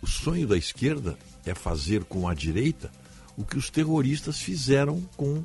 o 0.02 0.06
sonho 0.06 0.46
da 0.46 0.56
esquerda 0.58 1.16
é 1.46 1.54
fazer 1.54 2.04
com 2.04 2.28
a 2.28 2.34
direita 2.34 2.90
o 3.36 3.44
que 3.44 3.56
os 3.56 3.70
terroristas 3.70 4.38
fizeram 4.38 5.00
com 5.16 5.42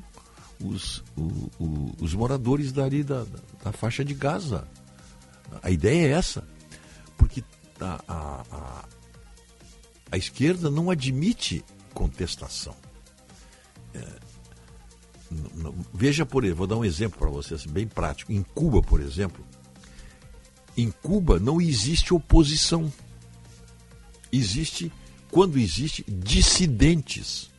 os, 0.60 1.04
o, 1.16 1.22
o, 1.60 1.96
os 2.02 2.14
moradores 2.14 2.72
dali 2.72 3.04
da, 3.04 3.26
da, 3.64 3.72
faixa 3.72 4.04
de 4.04 4.14
Gaza. 4.14 4.68
A 5.62 5.70
ideia 5.70 6.08
é 6.08 6.12
essa. 6.12 6.44
Porque 7.18 7.44
a, 7.80 8.02
a, 8.08 8.44
a, 8.52 8.86
a 10.12 10.18
esquerda 10.18 10.70
não 10.70 10.90
admite 10.90 11.64
contestação. 11.94 12.76
É, 13.94 14.06
veja 15.94 16.26
por 16.26 16.44
exemplo, 16.44 16.58
vou 16.58 16.68
dar 16.68 16.78
um 16.78 16.86
exemplo 16.86 17.20
para 17.20 17.30
você, 17.30 17.56
bem 17.70 17.88
prático. 17.88 18.32
Em 18.32 18.44
Cuba, 18.44 18.82
por 18.82 19.00
exemplo, 19.00 19.46
em 20.76 20.92
Cuba 20.92 21.40
não 21.40 21.62
existe 21.62 22.14
oposição. 22.14 22.92
Existe, 24.38 24.92
quando 25.32 25.58
existe, 25.58 26.06
dissidentes. 26.08 27.50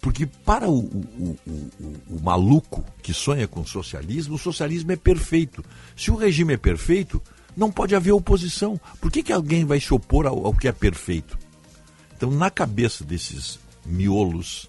Porque 0.00 0.26
para 0.26 0.68
o, 0.68 0.78
o, 0.78 1.38
o, 1.46 1.70
o, 2.10 2.22
maluco 2.22 2.84
que 3.02 3.12
sonha 3.12 3.48
com 3.48 3.64
socialismo, 3.64 4.36
o 4.36 4.38
socialismo 4.38 4.92
é 4.92 4.96
perfeito. 4.96 5.64
Se 5.96 6.10
o 6.10 6.16
regime 6.16 6.54
é 6.54 6.56
perfeito, 6.56 7.20
não 7.56 7.72
pode 7.72 7.94
haver 7.96 8.12
oposição. 8.12 8.80
Por 9.00 9.10
que, 9.10 9.22
que 9.22 9.32
alguém 9.32 9.64
vai 9.64 9.80
se 9.80 9.92
opor 9.92 10.26
ao, 10.26 10.46
ao 10.46 10.54
que 10.54 10.68
é 10.68 10.72
perfeito? 10.72 11.36
Então, 12.16 12.30
na 12.30 12.50
cabeça 12.50 13.04
desses 13.04 13.58
miolos 13.84 14.68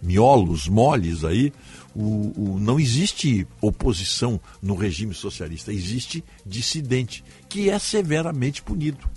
miolos 0.00 0.68
moles 0.68 1.24
aí, 1.24 1.52
o, 1.94 2.32
o, 2.36 2.58
não 2.60 2.78
existe 2.78 3.46
oposição 3.60 4.40
no 4.62 4.74
regime 4.74 5.14
socialista, 5.14 5.72
existe 5.72 6.24
dissidente, 6.46 7.24
que 7.48 7.68
é 7.68 7.78
severamente 7.78 8.62
punido. 8.62 9.08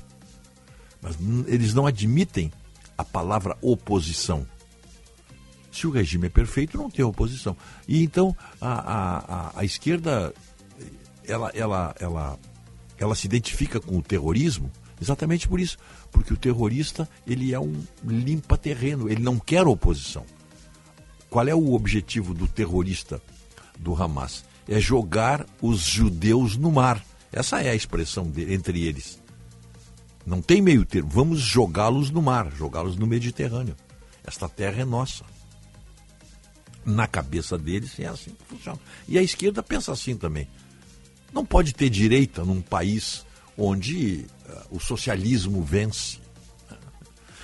Mas 1.01 1.17
eles 1.47 1.73
não 1.73 1.87
admitem 1.87 2.51
a 2.97 3.03
palavra 3.03 3.57
oposição. 3.61 4.45
Se 5.71 5.87
o 5.87 5.91
regime 5.91 6.27
é 6.27 6.29
perfeito, 6.29 6.77
não 6.77 6.89
tem 6.89 7.03
oposição. 7.03 7.55
E 7.87 8.03
então 8.03 8.35
a, 8.59 8.71
a, 8.71 9.59
a, 9.59 9.65
esquerda 9.65 10.33
ela, 11.25 11.49
ela, 11.55 11.95
ela, 11.99 12.39
ela 12.97 13.15
se 13.15 13.25
identifica 13.25 13.79
com 13.79 13.97
o 13.97 14.03
terrorismo 14.03 14.69
Exatamente 15.01 15.47
por 15.47 15.59
isso, 15.59 15.79
porque 16.11 16.31
o 16.31 16.37
terrorista 16.37 17.09
ele 17.25 17.53
é 17.53 17.59
um 17.59 17.73
limpa 18.05 18.55
terreno, 18.55 19.09
ele 19.09 19.23
não 19.23 19.39
quer 19.39 19.65
oposição. 19.65 20.23
Qual 21.27 21.47
é 21.47 21.55
o 21.55 21.73
objetivo 21.73 22.35
do 22.35 22.47
terrorista 22.47 23.19
do 23.79 23.95
Hamas? 23.95 24.45
É 24.67 24.79
jogar 24.79 25.47
os 25.59 25.81
judeus 25.81 26.55
no 26.55 26.71
mar. 26.71 27.03
Essa 27.31 27.61
é 27.61 27.71
a 27.71 27.75
expressão 27.75 28.29
de, 28.29 28.53
entre 28.53 28.85
eles. 28.85 29.19
Não 30.25 30.41
tem 30.41 30.61
meio 30.61 30.85
termo. 30.85 31.09
Vamos 31.09 31.39
jogá-los 31.39 32.11
no 32.11 32.21
mar, 32.21 32.51
jogá-los 32.51 32.95
no 32.95 33.07
Mediterrâneo. 33.07 33.75
Esta 34.23 34.47
terra 34.47 34.81
é 34.81 34.85
nossa. 34.85 35.25
Na 36.85 37.07
cabeça 37.07 37.57
deles 37.57 37.99
é 37.99 38.05
assim 38.05 38.31
que 38.31 38.45
funciona. 38.45 38.79
E 39.07 39.17
a 39.17 39.23
esquerda 39.23 39.61
pensa 39.61 39.91
assim 39.91 40.15
também. 40.15 40.47
Não 41.33 41.45
pode 41.45 41.73
ter 41.73 41.89
direita 41.89 42.43
num 42.43 42.61
país 42.61 43.25
onde 43.57 44.25
uh, 44.47 44.75
o 44.75 44.79
socialismo 44.79 45.63
vence. 45.63 46.19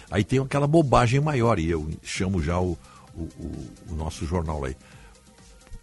Aí 0.10 0.24
tem 0.24 0.40
aquela 0.40 0.68
bobagem 0.68 1.20
maior, 1.20 1.60
e 1.60 1.70
eu 1.70 1.90
chamo 2.02 2.42
já 2.42 2.60
o, 2.60 2.78
o, 3.14 3.22
o, 3.22 3.74
o 3.90 3.96
nosso 3.96 4.26
jornal 4.26 4.64
aí. 4.64 4.76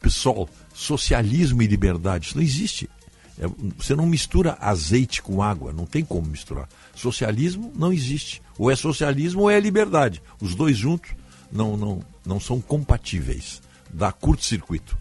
Pessoal, 0.01 0.49
socialismo 0.73 1.63
e 1.63 1.67
liberdade, 1.67 2.27
isso 2.27 2.37
não 2.37 2.43
existe. 2.43 2.89
É, 3.39 3.47
você 3.77 3.95
não 3.95 4.07
mistura 4.07 4.57
azeite 4.61 5.21
com 5.21 5.43
água, 5.43 5.73
não 5.73 5.87
tem 5.87 6.05
como 6.05 6.27
misturar. 6.29 6.69
Socialismo 6.95 7.73
não 7.75 7.93
existe. 7.93 8.41
Ou 8.59 8.71
é 8.71 8.77
socialismo 8.77 9.43
ou 9.43 9.51
é 9.51 9.59
liberdade. 9.59 10.23
Os 10.41 10.55
dois 10.55 10.77
juntos 10.77 11.11
não, 11.51 11.77
não, 11.77 12.01
não 12.25 12.41
são 12.41 12.61
compatíveis. 12.61 13.61
Dá 13.93 14.13
curto-circuito. 14.13 14.97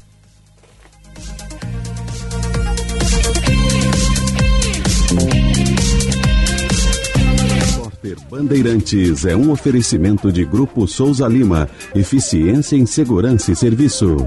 Repórter 8.03 8.17
Bandeirantes 8.29 9.25
é 9.25 9.35
um 9.35 9.51
oferecimento 9.51 10.31
de 10.31 10.43
Grupo 10.43 10.87
Souza 10.87 11.27
Lima. 11.27 11.69
Eficiência 11.95 12.75
em 12.75 12.85
Segurança 12.85 13.51
e 13.51 13.55
Serviços. 13.55 14.21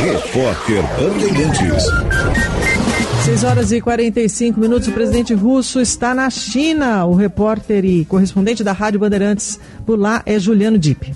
Repórter 0.00 0.82
Bandeirantes. 0.98 2.91
6 3.24 3.44
horas 3.44 3.70
e 3.70 3.80
45 3.80 4.58
minutos. 4.58 4.88
O 4.88 4.92
presidente 4.92 5.32
russo 5.32 5.80
está 5.80 6.12
na 6.12 6.28
China. 6.28 7.04
O 7.04 7.14
repórter 7.14 7.84
e 7.84 8.04
correspondente 8.04 8.64
da 8.64 8.72
Rádio 8.72 8.98
Bandeirantes 8.98 9.60
por 9.86 9.96
lá 9.96 10.24
é 10.26 10.40
Juliano 10.40 10.76
Dipp. 10.76 11.14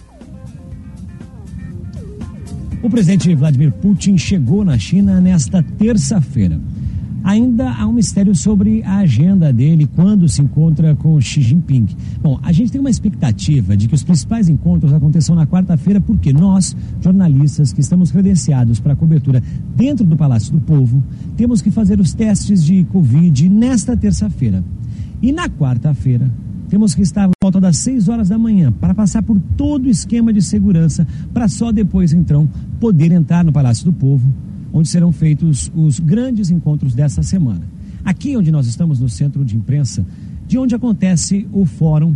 O 2.80 2.88
presidente 2.88 3.34
Vladimir 3.34 3.72
Putin 3.72 4.16
chegou 4.16 4.64
na 4.64 4.78
China 4.78 5.20
nesta 5.20 5.64
terça-feira. 5.76 6.60
Ainda 7.26 7.72
há 7.72 7.84
um 7.88 7.92
mistério 7.92 8.36
sobre 8.36 8.84
a 8.84 8.98
agenda 8.98 9.52
dele 9.52 9.88
quando 9.96 10.28
se 10.28 10.40
encontra 10.40 10.94
com 10.94 11.20
Xi 11.20 11.42
Jinping. 11.42 11.88
Bom, 12.22 12.38
a 12.40 12.52
gente 12.52 12.70
tem 12.70 12.80
uma 12.80 12.88
expectativa 12.88 13.76
de 13.76 13.88
que 13.88 13.96
os 13.96 14.04
principais 14.04 14.48
encontros 14.48 14.92
aconteçam 14.92 15.34
na 15.34 15.44
quarta-feira, 15.44 16.00
porque 16.00 16.32
nós, 16.32 16.76
jornalistas 17.00 17.72
que 17.72 17.80
estamos 17.80 18.12
credenciados 18.12 18.78
para 18.78 18.92
a 18.92 18.96
cobertura 18.96 19.42
dentro 19.74 20.06
do 20.06 20.16
Palácio 20.16 20.52
do 20.52 20.60
Povo, 20.60 21.02
temos 21.36 21.60
que 21.60 21.72
fazer 21.72 21.98
os 21.98 22.14
testes 22.14 22.62
de 22.62 22.84
Covid 22.84 23.48
nesta 23.48 23.96
terça-feira. 23.96 24.62
E 25.20 25.32
na 25.32 25.48
quarta-feira, 25.48 26.30
temos 26.68 26.94
que 26.94 27.02
estar 27.02 27.28
volta 27.42 27.60
das 27.60 27.78
6 27.78 28.08
horas 28.08 28.28
da 28.28 28.38
manhã 28.38 28.70
para 28.70 28.94
passar 28.94 29.24
por 29.24 29.40
todo 29.56 29.86
o 29.86 29.90
esquema 29.90 30.32
de 30.32 30.42
segurança, 30.42 31.04
para 31.34 31.48
só 31.48 31.72
depois, 31.72 32.12
então, 32.12 32.48
poder 32.78 33.10
entrar 33.10 33.44
no 33.44 33.50
Palácio 33.50 33.84
do 33.84 33.92
Povo 33.92 34.32
onde 34.76 34.88
serão 34.88 35.10
feitos 35.10 35.72
os 35.74 35.98
grandes 35.98 36.50
encontros 36.50 36.94
dessa 36.94 37.22
semana. 37.22 37.62
Aqui 38.04 38.36
onde 38.36 38.52
nós 38.52 38.66
estamos, 38.66 39.00
no 39.00 39.08
centro 39.08 39.42
de 39.42 39.56
imprensa, 39.56 40.04
de 40.46 40.58
onde 40.58 40.74
acontece 40.74 41.48
o 41.50 41.64
fórum 41.64 42.14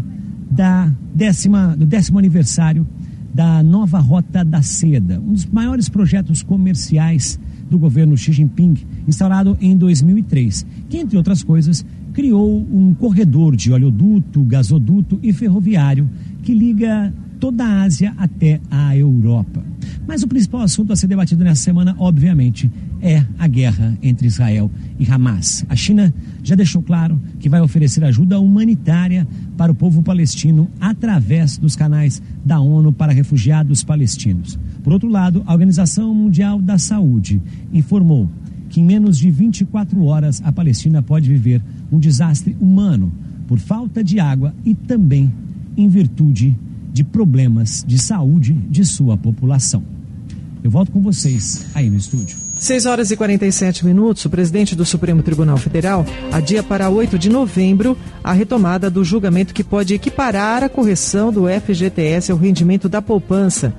da 0.51 0.93
décima, 1.15 1.74
do 1.74 1.87
décimo 1.87 2.19
aniversário 2.19 2.87
da 3.32 3.62
nova 3.62 3.99
Rota 3.99 4.45
da 4.45 4.61
Seda, 4.61 5.19
um 5.20 5.32
dos 5.32 5.47
maiores 5.47 5.89
projetos 5.89 6.43
comerciais 6.43 7.41
do 7.70 7.78
governo 7.78 8.16
Xi 8.16 8.32
Jinping, 8.32 8.74
instaurado 9.09 9.57
em 9.59 9.74
2003, 9.74 10.66
que, 10.89 10.99
entre 10.99 11.16
outras 11.16 11.43
coisas, 11.43 11.85
criou 12.12 12.59
um 12.70 12.93
corredor 12.93 13.57
de 13.57 13.73
oleoduto, 13.73 14.43
gasoduto 14.43 15.19
e 15.23 15.32
ferroviário 15.32 16.11
que 16.43 16.53
liga 16.53 17.15
toda 17.40 17.64
a 17.64 17.82
Ásia 17.82 18.14
até 18.18 18.60
a 18.70 18.94
Europa. 18.94 19.64
Mas 20.06 20.22
o 20.22 20.28
principal 20.28 20.60
assunto 20.60 20.92
a 20.92 20.96
ser 20.96 21.06
debatido 21.06 21.42
nessa 21.42 21.62
semana, 21.62 21.96
obviamente, 21.98 22.70
é 23.00 23.24
a 23.38 23.48
guerra 23.48 23.96
entre 24.02 24.26
Israel 24.26 24.70
e 24.98 25.10
Hamas. 25.10 25.64
A 25.68 25.74
China 25.74 26.12
já 26.42 26.54
deixou 26.54 26.82
claro 26.82 27.18
que 27.38 27.48
vai 27.48 27.60
oferecer 27.60 28.04
ajuda 28.04 28.38
humanitária 28.38 29.26
para 29.56 29.72
o 29.72 29.74
povo 29.74 30.02
palestino 30.02 30.68
através 30.78 31.56
dos 31.56 31.74
canais 31.74 32.22
da 32.44 32.60
ONU 32.60 32.92
para 32.92 33.12
refugiados 33.12 33.82
palestinos. 33.82 34.58
Por 34.82 34.92
outro 34.92 35.08
lado, 35.08 35.42
a 35.46 35.52
Organização 35.52 36.14
Mundial 36.14 36.60
da 36.60 36.76
Saúde 36.76 37.40
informou 37.72 38.28
que 38.68 38.80
em 38.80 38.84
menos 38.84 39.18
de 39.18 39.30
24 39.30 40.04
horas 40.04 40.42
a 40.44 40.52
Palestina 40.52 41.02
pode 41.02 41.28
viver 41.28 41.62
um 41.90 41.98
desastre 41.98 42.56
humano 42.60 43.10
por 43.48 43.58
falta 43.58 44.04
de 44.04 44.20
água 44.20 44.54
e 44.64 44.74
também 44.74 45.32
em 45.76 45.88
virtude 45.88 46.56
de 46.92 47.04
problemas 47.04 47.84
de 47.86 47.98
saúde 47.98 48.52
de 48.52 48.84
sua 48.84 49.16
população. 49.16 49.82
Eu 50.62 50.70
volto 50.70 50.92
com 50.92 51.00
vocês 51.00 51.66
aí 51.74 51.88
no 51.88 51.96
estúdio. 51.96 52.49
6 52.61 52.85
horas 52.85 53.11
e 53.11 53.16
47 53.16 53.87
minutos, 53.87 54.23
o 54.27 54.28
presidente 54.28 54.77
do 54.77 54.85
Supremo 54.85 55.23
Tribunal 55.23 55.57
Federal 55.57 56.05
adia 56.31 56.62
para 56.62 56.91
8 56.91 57.19
de 57.19 57.31
novembro 57.31 57.97
a 58.23 58.35
retomada 58.35 58.91
do 58.91 59.03
julgamento 59.03 59.55
que 59.55 59.65
pode 59.65 59.95
equiparar 59.95 60.62
a 60.62 60.69
correção 60.69 61.32
do 61.32 61.47
FGTS 61.49 62.31
ao 62.31 62.37
rendimento 62.37 62.87
da 62.87 63.01
poupança. 63.01 63.73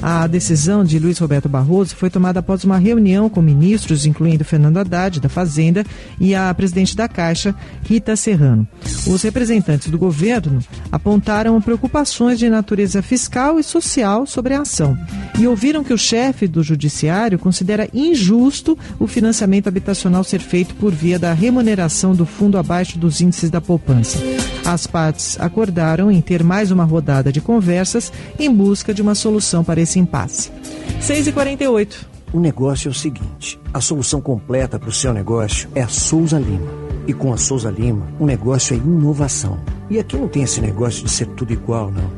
A 0.00 0.28
decisão 0.28 0.84
de 0.84 0.96
Luiz 1.00 1.18
Roberto 1.18 1.48
Barroso 1.48 1.96
foi 1.96 2.08
tomada 2.08 2.38
após 2.38 2.62
uma 2.62 2.78
reunião 2.78 3.28
com 3.28 3.42
ministros, 3.42 4.06
incluindo 4.06 4.44
Fernando 4.44 4.76
Haddad, 4.76 5.18
da 5.18 5.28
Fazenda, 5.28 5.84
e 6.20 6.32
a 6.36 6.54
presidente 6.54 6.94
da 6.94 7.08
Caixa, 7.08 7.52
Rita 7.82 8.14
Serrano. 8.14 8.64
Os 9.08 9.20
representantes 9.22 9.90
do 9.90 9.98
governo 9.98 10.60
apontaram 10.92 11.60
preocupações 11.60 12.38
de 12.38 12.48
natureza 12.48 13.02
fiscal 13.02 13.58
e 13.58 13.64
social 13.64 14.24
sobre 14.24 14.54
a 14.54 14.60
ação 14.60 14.96
e 15.36 15.48
ouviram 15.48 15.82
que 15.82 15.92
o 15.92 15.98
chefe 15.98 16.46
do 16.46 16.62
Judiciário 16.62 17.36
considera 17.36 17.88
injusto 17.92 18.27
o 18.98 19.06
financiamento 19.06 19.68
habitacional 19.68 20.24
ser 20.24 20.40
feito 20.40 20.74
por 20.74 20.92
via 20.92 21.18
da 21.18 21.32
remuneração 21.32 22.14
do 22.14 22.26
fundo 22.26 22.58
abaixo 22.58 22.98
dos 22.98 23.20
índices 23.20 23.50
da 23.50 23.60
poupança. 23.60 24.18
As 24.64 24.86
partes 24.86 25.38
acordaram 25.40 26.10
em 26.10 26.20
ter 26.20 26.42
mais 26.42 26.70
uma 26.70 26.84
rodada 26.84 27.32
de 27.32 27.40
conversas 27.40 28.12
em 28.38 28.52
busca 28.52 28.92
de 28.92 29.02
uma 29.02 29.14
solução 29.14 29.64
para 29.64 29.80
esse 29.80 29.98
impasse. 29.98 30.50
6h48. 31.00 32.06
O 32.32 32.40
negócio 32.40 32.88
é 32.88 32.90
o 32.90 32.94
seguinte: 32.94 33.58
a 33.72 33.80
solução 33.80 34.20
completa 34.20 34.78
para 34.78 34.88
o 34.88 34.92
seu 34.92 35.12
negócio 35.12 35.68
é 35.74 35.82
a 35.82 35.88
Souza 35.88 36.38
Lima. 36.38 36.88
E 37.06 37.14
com 37.14 37.32
a 37.32 37.38
Souza 37.38 37.70
Lima, 37.70 38.06
o 38.18 38.26
negócio 38.26 38.74
é 38.74 38.76
inovação. 38.76 39.58
E 39.88 39.98
aqui 39.98 40.16
não 40.16 40.28
tem 40.28 40.42
esse 40.42 40.60
negócio 40.60 41.02
de 41.04 41.10
ser 41.10 41.26
tudo 41.28 41.52
igual, 41.52 41.90
não. 41.90 42.17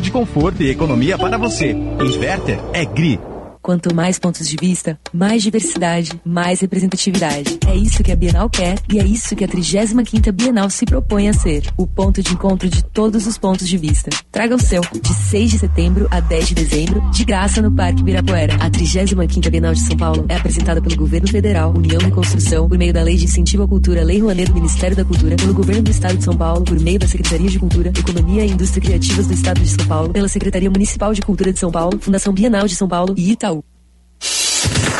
de 0.00 0.10
conforto 0.10 0.62
e 0.62 0.70
economia 0.70 1.18
para 1.18 1.36
você. 1.36 1.72
Inverter 1.72 2.58
é 2.72 2.86
GRI. 2.86 3.33
Quanto 3.64 3.94
mais 3.94 4.18
pontos 4.18 4.46
de 4.46 4.58
vista, 4.60 5.00
mais 5.10 5.42
diversidade, 5.42 6.20
mais 6.22 6.60
representatividade. 6.60 7.58
É 7.66 7.74
isso 7.74 8.02
que 8.02 8.12
a 8.12 8.16
Bienal 8.16 8.50
quer 8.50 8.78
e 8.92 9.00
é 9.00 9.06
isso 9.06 9.34
que 9.34 9.42
a 9.42 9.48
35ª 9.48 10.30
Bienal 10.32 10.68
se 10.68 10.84
propõe 10.84 11.30
a 11.30 11.32
ser. 11.32 11.64
O 11.74 11.86
ponto 11.86 12.22
de 12.22 12.34
encontro 12.34 12.68
de 12.68 12.84
todos 12.84 13.26
os 13.26 13.38
pontos 13.38 13.66
de 13.66 13.78
vista. 13.78 14.10
Traga 14.30 14.54
o 14.54 14.60
seu, 14.60 14.82
de 14.82 15.14
6 15.14 15.52
de 15.52 15.58
setembro 15.60 16.06
a 16.10 16.20
10 16.20 16.48
de 16.48 16.54
dezembro, 16.56 17.10
de 17.10 17.24
graça 17.24 17.62
no 17.62 17.72
Parque 17.72 18.02
Ibirapuera. 18.02 18.54
A 18.56 18.68
35ª 18.68 19.48
Bienal 19.48 19.72
de 19.72 19.80
São 19.80 19.96
Paulo 19.96 20.26
é 20.28 20.36
apresentada 20.36 20.82
pelo 20.82 20.96
Governo 20.96 21.28
Federal, 21.28 21.72
União 21.74 22.02
e 22.02 22.10
Construção, 22.10 22.68
por 22.68 22.76
meio 22.76 22.92
da 22.92 23.02
Lei 23.02 23.16
de 23.16 23.24
Incentivo 23.24 23.62
à 23.62 23.66
Cultura, 23.66 24.04
Lei 24.04 24.20
Rouanet 24.20 24.50
do 24.50 24.54
Ministério 24.56 24.94
da 24.94 25.06
Cultura, 25.06 25.36
pelo 25.36 25.54
Governo 25.54 25.84
do 25.84 25.90
Estado 25.90 26.18
de 26.18 26.24
São 26.24 26.36
Paulo, 26.36 26.66
por 26.66 26.78
meio 26.78 26.98
da 26.98 27.08
Secretaria 27.08 27.48
de 27.48 27.58
Cultura, 27.58 27.88
Economia 27.98 28.44
e 28.44 28.50
Indústria 28.50 28.82
Criativas 28.82 29.26
do 29.26 29.32
Estado 29.32 29.62
de 29.62 29.70
São 29.70 29.86
Paulo, 29.86 30.10
pela 30.10 30.28
Secretaria 30.28 30.68
Municipal 30.68 31.14
de 31.14 31.22
Cultura 31.22 31.50
de 31.50 31.58
São 31.58 31.72
Paulo, 31.72 31.98
Fundação 31.98 32.34
Bienal 32.34 32.66
de 32.66 32.76
São 32.76 32.86
Paulo 32.86 33.14
e 33.16 33.32
Itaú. 33.32 33.53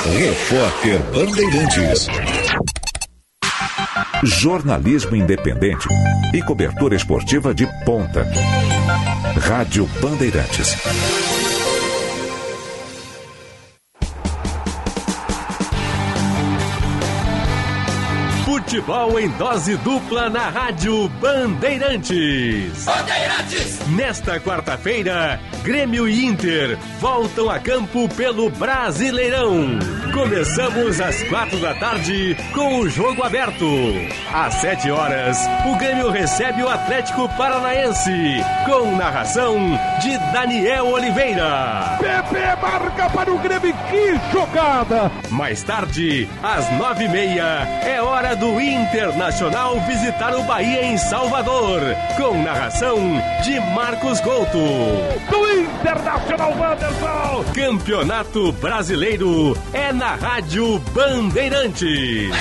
Repórter 0.04 0.98
Bandeirantes. 1.14 2.06
Jornalismo 4.22 5.16
independente 5.16 5.88
e 6.34 6.42
cobertura 6.42 6.94
esportiva 6.94 7.54
de 7.54 7.66
ponta. 7.86 8.22
Rádio 9.40 9.86
Bandeirantes. 10.02 10.76
Futebol 18.74 19.20
em 19.20 19.28
dose 19.28 19.76
dupla 19.76 20.28
na 20.28 20.48
Rádio 20.48 21.08
Bandeirantes. 21.20 22.84
Bandeirantes! 22.84 23.78
Nesta 23.90 24.40
quarta-feira, 24.40 25.38
Grêmio 25.62 26.08
e 26.08 26.24
Inter 26.26 26.76
voltam 26.98 27.48
a 27.48 27.60
campo 27.60 28.08
pelo 28.16 28.50
Brasileirão. 28.50 29.78
Começamos 30.12 31.00
às 31.00 31.22
quatro 31.24 31.60
da 31.60 31.74
tarde 31.74 32.36
com 32.52 32.80
o 32.80 32.88
jogo 32.88 33.22
aberto. 33.22 33.64
Às 34.32 34.54
sete 34.54 34.90
horas, 34.90 35.38
o 35.66 35.76
Grêmio 35.76 36.10
recebe 36.10 36.62
o 36.64 36.68
Atlético 36.68 37.28
Paranaense, 37.36 38.10
com 38.66 38.96
narração 38.96 39.56
de 40.02 40.18
Daniel 40.32 40.86
Oliveira. 40.86 41.96
Pepe 42.00 42.60
marca 42.60 43.08
para 43.10 43.32
o 43.32 43.38
Grêmio, 43.38 43.74
que 43.88 44.32
jogada! 44.32 45.12
Mais 45.30 45.62
tarde, 45.62 46.28
às 46.42 46.68
nove 46.72 47.04
e 47.04 47.08
meia, 47.08 47.68
é 47.84 48.02
hora 48.02 48.34
do 48.34 48.63
Internacional 48.70 49.80
visitar 49.80 50.34
o 50.34 50.42
Bahia 50.44 50.84
em 50.84 50.96
Salvador, 50.96 51.80
com 52.16 52.42
narração 52.42 52.96
de 53.42 53.60
Marcos 53.74 54.20
Couto. 54.20 54.58
Do 55.30 55.52
Internacional 55.52 56.52
Wanderson! 56.56 57.44
Campeonato 57.54 58.52
Brasileiro 58.52 59.56
é 59.72 59.92
na 59.92 60.14
Rádio 60.14 60.78
Bandeirantes. 60.92 62.34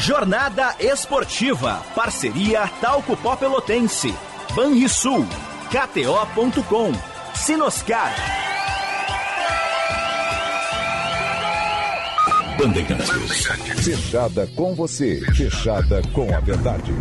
Jornada 0.00 0.74
Esportiva, 0.80 1.80
parceria 1.94 2.68
Talco 2.80 3.16
Pó 3.16 3.36
Pelotense, 3.36 4.12
Banrisul, 4.54 5.24
KTO.com, 5.70 6.92
Sinoscar. 7.34 8.41
Bandeirantes. 12.58 13.46
Fechada 13.84 14.46
com 14.54 14.74
você, 14.74 15.20
fechada 15.34 16.02
com 16.12 16.32
a 16.34 16.40
verdade. 16.40 16.92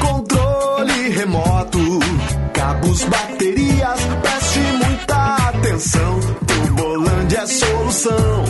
Controle 0.00 1.08
remoto, 1.10 1.78
cabos, 2.52 3.04
baterias, 3.04 4.00
preste 4.22 4.58
muita 4.84 5.36
atenção. 5.48 6.20
Tubolândia 6.46 7.38
é 7.38 7.40
a 7.40 7.46
solução. 7.46 8.44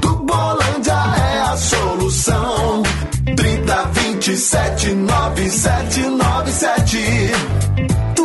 Tubolândia 0.00 0.92
é 0.92 1.40
a 1.40 1.56
solução. 1.56 2.82
30 3.36 3.84
27 3.92 4.92
9797. 4.94 6.98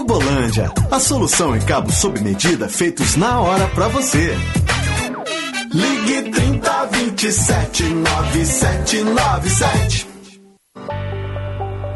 Tubolândia, 0.09 0.73
a 0.89 0.99
solução 0.99 1.55
em 1.55 1.61
cabos 1.61 1.97
sob 1.97 2.19
medida 2.19 2.67
feitos 2.67 3.15
na 3.15 3.39
hora 3.41 3.67
pra 3.67 3.87
você. 3.89 4.35
Ligue 5.71 6.31
30 6.31 6.85
27 6.87 7.83
9797. 7.83 10.08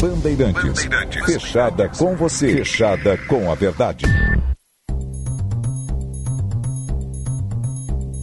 Bandeirantes. 0.00 0.88
Fechada 1.26 1.88
com 1.88 2.16
você. 2.16 2.56
Fechada 2.56 3.16
com 3.26 3.50
a 3.50 3.54
verdade. 3.54 4.04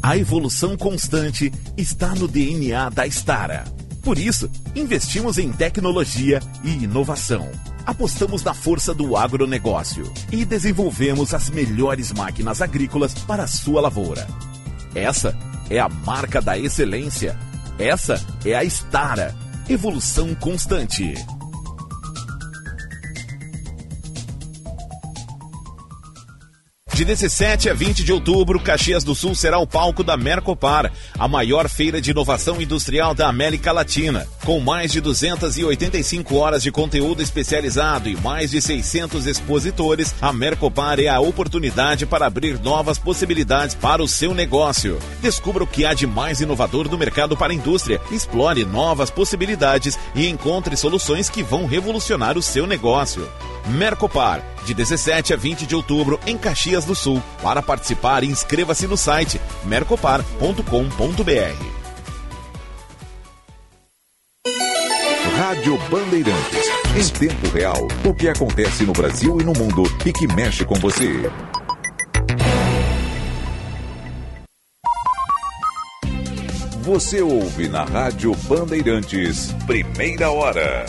A 0.03 0.17
evolução 0.17 0.75
constante 0.75 1.51
está 1.77 2.15
no 2.15 2.27
DNA 2.27 2.89
da 2.89 3.05
Stara. 3.07 3.63
Por 4.01 4.17
isso, 4.17 4.49
investimos 4.75 5.37
em 5.37 5.51
tecnologia 5.51 6.39
e 6.63 6.83
inovação. 6.83 7.49
Apostamos 7.85 8.43
na 8.43 8.53
força 8.53 8.93
do 8.93 9.15
agronegócio 9.15 10.11
e 10.31 10.43
desenvolvemos 10.43 11.33
as 11.33 11.49
melhores 11.49 12.11
máquinas 12.11 12.61
agrícolas 12.61 13.13
para 13.13 13.43
a 13.43 13.47
sua 13.47 13.81
lavoura. 13.81 14.27
Essa 14.95 15.37
é 15.69 15.79
a 15.79 15.87
marca 15.87 16.41
da 16.41 16.57
excelência. 16.57 17.37
Essa 17.77 18.23
é 18.43 18.55
a 18.55 18.63
Stara. 18.63 19.35
Evolução 19.69 20.35
constante. 20.35 21.13
De 27.01 27.05
17 27.05 27.67
a 27.67 27.73
20 27.73 28.03
de 28.03 28.13
outubro, 28.13 28.59
Caxias 28.59 29.03
do 29.03 29.15
Sul 29.15 29.33
será 29.33 29.57
o 29.57 29.65
palco 29.65 30.03
da 30.03 30.15
Mercopar, 30.15 30.91
a 31.17 31.27
maior 31.27 31.67
feira 31.67 31.99
de 31.99 32.11
inovação 32.11 32.61
industrial 32.61 33.15
da 33.15 33.27
América 33.27 33.71
Latina. 33.71 34.27
Com 34.45 34.59
mais 34.59 34.91
de 34.91 35.01
285 35.01 36.35
horas 36.35 36.61
de 36.61 36.71
conteúdo 36.71 37.23
especializado 37.23 38.07
e 38.07 38.15
mais 38.17 38.51
de 38.51 38.61
600 38.61 39.25
expositores, 39.25 40.13
a 40.21 40.31
Mercopar 40.31 40.99
é 40.99 41.07
a 41.07 41.19
oportunidade 41.19 42.05
para 42.05 42.27
abrir 42.27 42.59
novas 42.59 42.99
possibilidades 42.99 43.73
para 43.73 44.03
o 44.03 44.07
seu 44.07 44.35
negócio. 44.35 44.99
Descubra 45.23 45.63
o 45.63 45.67
que 45.67 45.83
há 45.83 45.95
de 45.95 46.05
mais 46.05 46.39
inovador 46.39 46.87
no 46.87 46.99
mercado 46.99 47.35
para 47.35 47.51
a 47.51 47.55
indústria, 47.55 47.99
explore 48.11 48.63
novas 48.63 49.09
possibilidades 49.09 49.97
e 50.13 50.27
encontre 50.27 50.77
soluções 50.77 51.31
que 51.31 51.41
vão 51.41 51.65
revolucionar 51.65 52.37
o 52.37 52.43
seu 52.43 52.67
negócio. 52.67 53.27
Mercopar, 53.67 54.43
de 54.65 54.73
17 54.73 55.33
a 55.33 55.37
20 55.37 55.65
de 55.65 55.75
outubro 55.75 56.19
em 56.25 56.37
Caxias 56.37 56.85
do 56.85 56.95
Sul. 56.95 57.21
Para 57.41 57.61
participar, 57.61 58.23
inscreva-se 58.23 58.87
no 58.87 58.97
site 58.97 59.39
mercopar.com.br. 59.65 60.61
Rádio 65.37 65.77
Bandeirantes. 65.89 66.71
Em 66.95 67.27
tempo 67.27 67.47
real, 67.49 67.87
o 68.05 68.13
que 68.13 68.27
acontece 68.27 68.83
no 68.83 68.93
Brasil 68.93 69.39
e 69.39 69.43
no 69.43 69.53
mundo 69.53 69.83
e 70.05 70.11
que 70.11 70.27
mexe 70.27 70.65
com 70.65 70.75
você. 70.75 71.29
Você 76.81 77.21
ouve 77.21 77.69
na 77.69 77.83
Rádio 77.83 78.35
Bandeirantes, 78.47 79.53
primeira 79.65 80.31
hora. 80.31 80.85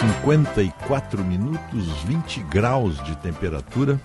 54 0.00 1.24
minutos, 1.24 1.86
20 2.02 2.42
graus 2.44 3.02
de 3.04 3.16
temperatura. 3.16 4.00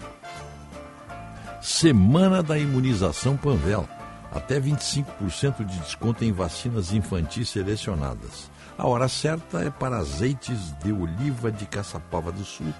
Semana 1.61 2.43
da 2.43 2.57
imunização 2.59 3.35
Panvel. 3.35 3.87
Até 4.31 4.59
25% 4.59 5.65
de 5.65 5.79
desconto 5.79 6.23
em 6.23 6.31
vacinas 6.31 6.93
infantis 6.93 7.49
selecionadas. 7.49 8.51
A 8.77 8.87
hora 8.87 9.07
certa 9.07 9.63
é 9.63 9.71
para 9.71 9.97
azeites 9.97 10.73
de 10.83 10.91
oliva 10.91 11.51
de 11.51 11.65
Caçapava 11.65 12.31
do 12.31 12.45
Sul, 12.45 12.71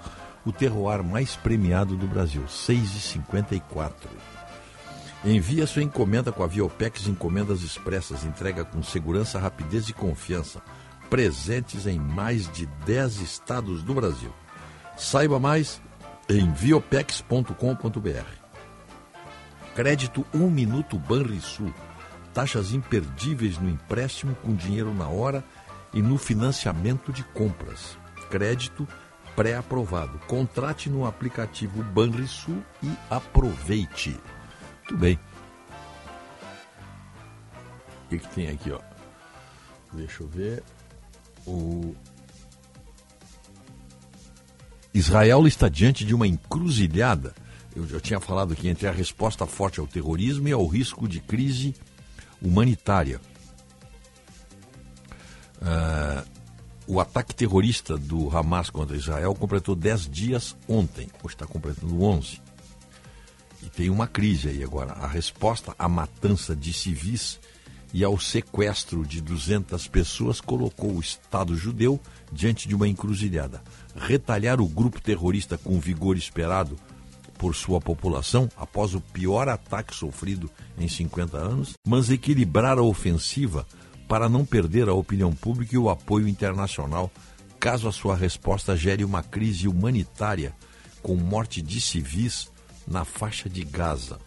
o 0.46 0.52
terroir 0.52 1.04
mais 1.04 1.36
premiado 1.36 1.98
do 1.98 2.06
Brasil, 2.06 2.44
6,54. 2.44 3.92
Envie 5.26 5.62
a 5.62 5.68
sua 5.68 5.84
encomenda 5.84 6.32
com 6.32 6.44
a 6.44 6.48
Viopex 6.48 7.08
Encomendas 7.08 7.64
Expressas, 7.64 8.24
entrega 8.24 8.64
com 8.64 8.82
segurança, 8.84 9.40
rapidez 9.40 9.90
e 9.90 9.94
confiança. 9.94 10.62
Presentes 11.10 11.88
em 11.88 12.00
mais 12.00 12.52
de 12.52 12.68
10 12.86 13.22
estados 13.22 13.82
do 13.82 13.94
Brasil. 13.96 14.32
Saiba 14.96 15.40
mais 15.40 15.82
em 16.30 16.52
viopex.com.br. 16.54 17.54
Crédito 19.76 20.26
1 20.34 20.44
um 20.44 20.52
Minuto 20.52 21.00
Banrisul. 21.00 21.74
Taxas 22.34 22.74
imperdíveis 22.74 23.58
no 23.58 23.70
empréstimo 23.70 24.36
com 24.36 24.54
dinheiro 24.54 24.94
na 24.94 25.08
hora 25.08 25.44
e 25.94 26.02
no 26.02 26.18
financiamento 26.18 27.12
de 27.12 27.24
compras. 27.24 27.98
Crédito 28.30 28.88
pré-aprovado. 29.36 30.20
Contrate 30.28 30.90
no 30.90 31.08
aplicativo 31.08 31.82
Banrisul 31.82 32.64
e 32.84 32.92
aproveite. 33.10 34.20
Muito 34.80 34.98
bem. 34.98 35.20
O 38.06 38.10
que, 38.10 38.20
que 38.20 38.28
tem 38.36 38.50
aqui, 38.50 38.72
ó? 38.72 38.80
Deixa 39.94 40.24
eu 40.24 40.28
ver. 40.28 40.64
O 41.50 41.96
Israel 44.94 45.48
está 45.48 45.68
diante 45.70 46.06
de 46.06 46.14
uma 46.14 46.28
encruzilhada 46.28 47.34
eu 47.76 47.88
já 47.88 48.00
tinha 48.00 48.20
falado 48.20 48.54
aqui, 48.54 48.68
entre 48.68 48.88
a 48.88 48.92
resposta 48.92 49.46
forte 49.46 49.80
ao 49.80 49.88
terrorismo 49.88 50.48
e 50.48 50.52
ao 50.52 50.66
risco 50.66 51.08
de 51.08 51.20
crise 51.20 51.76
humanitária. 52.42 53.22
Uh, 55.62 56.28
o 56.88 57.00
ataque 57.00 57.36
terrorista 57.36 57.98
do 57.98 58.36
Hamas 58.36 58.70
contra 58.70 58.98
Israel 58.98 59.36
completou 59.36 59.76
10 59.76 60.10
dias 60.10 60.58
ontem, 60.68 61.08
hoje 61.24 61.36
está 61.36 61.46
completando 61.46 62.02
11. 62.02 62.42
E 63.62 63.70
tem 63.70 63.90
uma 63.90 64.08
crise 64.08 64.50
aí 64.50 64.64
agora. 64.64 64.94
A 64.94 65.08
resposta 65.08 65.76
à 65.78 65.88
matança 65.88 66.56
de 66.56 66.74
civis 66.74 67.40
e 67.94 68.04
ao 68.04 68.20
sequestro 68.20 69.06
de 69.06 69.22
200 69.22 69.88
pessoas 69.88 70.40
colocou 70.40 70.94
o 70.94 71.00
Estado 71.00 71.56
judeu 71.56 72.00
diante 72.32 72.68
de 72.68 72.76
uma 72.76 72.88
encruzilhada. 72.88 73.62
Retalhar 73.96 74.62
o 74.62 74.68
grupo 74.68 75.02
terrorista 75.02 75.58
com 75.58 75.76
o 75.76 75.80
vigor 75.80 76.16
esperado 76.16 76.78
por 77.38 77.56
sua 77.56 77.80
população 77.80 78.50
após 78.58 78.94
o 78.94 79.02
pior 79.02 79.48
ataque 79.48 79.96
sofrido 79.96 80.52
em 80.78 80.88
50 80.88 81.38
anos, 81.38 81.74
mas 81.88 82.10
equilibrar 82.10 82.78
a 82.78 82.84
ofensiva 82.84 83.66
para 84.08 84.28
não 84.28 84.46
perder 84.46 84.90
a 84.90 84.94
opinião 84.94 85.34
pública 85.34 85.76
e 85.76 85.78
o 85.78 85.90
apoio 85.90 86.28
internacional, 86.28 87.12
caso 87.60 87.88
a 87.88 87.92
sua 87.92 88.16
resposta 88.16 88.76
gere 88.76 89.04
uma 89.04 89.24
crise 89.24 89.68
humanitária 89.68 90.54
com 91.02 91.16
morte 91.16 91.62
de 91.62 91.80
civis 91.80 92.50
na 92.88 93.06
faixa 93.06 93.50
de 93.50 93.64
Gaza. 93.64 94.20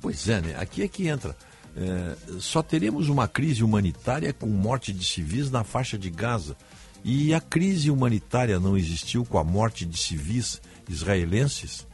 Pois 0.00 0.28
é, 0.28 0.40
né? 0.40 0.56
Aqui 0.58 0.82
é 0.82 0.88
que 0.88 1.06
entra. 1.06 1.36
É, 1.80 2.40
só 2.40 2.62
teremos 2.62 3.08
uma 3.08 3.28
crise 3.28 3.62
humanitária 3.62 4.32
com 4.32 4.46
morte 4.46 4.92
de 4.92 5.04
civis 5.04 5.50
na 5.50 5.62
faixa 5.62 5.96
de 5.96 6.10
Gaza. 6.10 6.56
E 7.04 7.32
a 7.32 7.40
crise 7.40 7.90
humanitária 7.90 8.58
não 8.58 8.76
existiu 8.76 9.24
com 9.24 9.38
a 9.38 9.44
morte 9.44 9.86
de 9.86 9.96
civis 9.96 10.60
israelenses? 10.88 11.86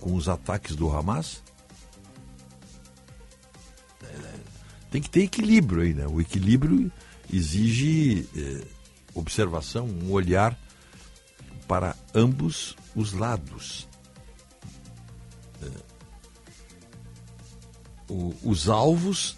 com 0.00 0.14
os 0.14 0.28
ataques 0.28 0.74
do 0.74 0.90
Hamas? 0.90 1.42
Tem 4.90 5.02
que 5.02 5.10
ter 5.10 5.22
equilíbrio 5.22 5.82
aí, 5.82 5.92
né? 5.92 6.06
O 6.06 6.20
equilíbrio 6.20 6.90
exige 7.30 8.26
eh, 8.34 8.64
observação, 9.12 9.86
um 9.86 10.10
olhar 10.10 10.58
para 11.66 11.94
ambos 12.14 12.74
os 12.96 13.12
lados. 13.12 13.86
O, 18.08 18.34
os 18.42 18.68
alvos 18.68 19.36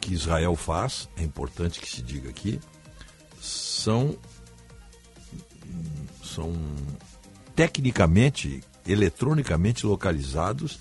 que 0.00 0.12
Israel 0.12 0.56
faz, 0.56 1.08
é 1.16 1.22
importante 1.22 1.80
que 1.80 1.88
se 1.88 2.02
diga 2.02 2.28
aqui, 2.28 2.60
são, 3.40 4.16
são 6.22 6.52
tecnicamente 7.54 8.62
eletronicamente 8.86 9.86
localizados 9.86 10.78